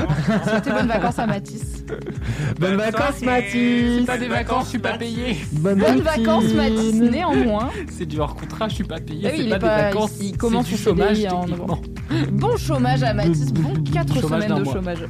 Souhaitez 0.48 0.70
bonnes 0.72 0.88
vacances 0.88 1.20
à 1.20 1.26
Mathis. 1.28 1.84
Bonnes 2.60 2.76
vacances, 2.78 3.22
Mathis. 3.22 4.06
Pas 4.06 4.18
des 4.18 4.28
vacances, 4.28 4.66
je 4.66 4.70
suis 4.70 4.80
pas 4.80 4.98
payé. 4.98 5.38
Bonnes 5.54 5.80
Bonnes 5.80 6.02
vacances, 6.02 6.54
Mathis. 6.54 6.94
Néanmoins, 6.96 7.70
C'est 7.92 8.06
du 8.06 8.20
hors 8.20 8.36
contrat, 8.36 8.70
je 8.70 8.76
suis 8.76 8.84
pas 8.84 9.00
payé. 9.00 9.22
Oui, 9.26 9.32
c'est 9.38 9.44
il 9.44 9.50
pas 9.50 9.56
est 9.56 9.60
des 9.60 9.66
pas- 9.66 9.82
vacances. 9.84 10.12
il- 10.20 10.26
il 10.28 10.38
commence 10.38 10.66
c'est 10.68 10.76
du 10.76 10.82
chômage 10.82 11.26
en 11.26 11.46
bon 12.32 12.56
chômage 12.58 13.02
à 13.04 13.14
Mathis, 13.14 13.52
bon 13.52 13.74
4 13.92 14.20
Chômage 14.22 14.44
semaines 14.44 14.58
de 14.60 14.64
mois. 14.64 14.74
chômage. 14.74 15.06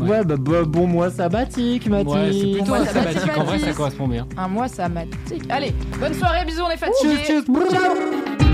Ouais, 0.00 0.24
bah, 0.24 0.36
bah, 0.38 0.62
bon 0.64 0.86
mois 0.86 1.10
sabbatique, 1.10 1.88
Mathis. 1.88 2.12
Ouais, 2.12 2.30
c'est 2.32 2.52
plutôt 2.52 2.64
Bon, 2.66 2.74
un 2.74 2.78
moi, 2.78 2.86
ça 2.86 2.92
va, 2.92 3.12
sabbatique. 3.12 3.38
En 3.38 3.44
vrai, 3.44 3.58
ça 3.58 3.72
correspond 3.72 4.08
bien. 4.08 4.26
Un 4.36 4.48
mois, 4.48 4.68
ça 4.68 4.88
m'a. 4.88 5.00
Allez, 5.50 5.74
bonne 6.00 6.14
soirée, 6.14 6.44
bisous, 6.46 6.62
on 6.66 6.70
est 6.70 6.76
fatigués. 6.76 7.16
Tchuss, 7.24 7.44
tchuss. 7.44 7.70
Ciao. 7.70 8.47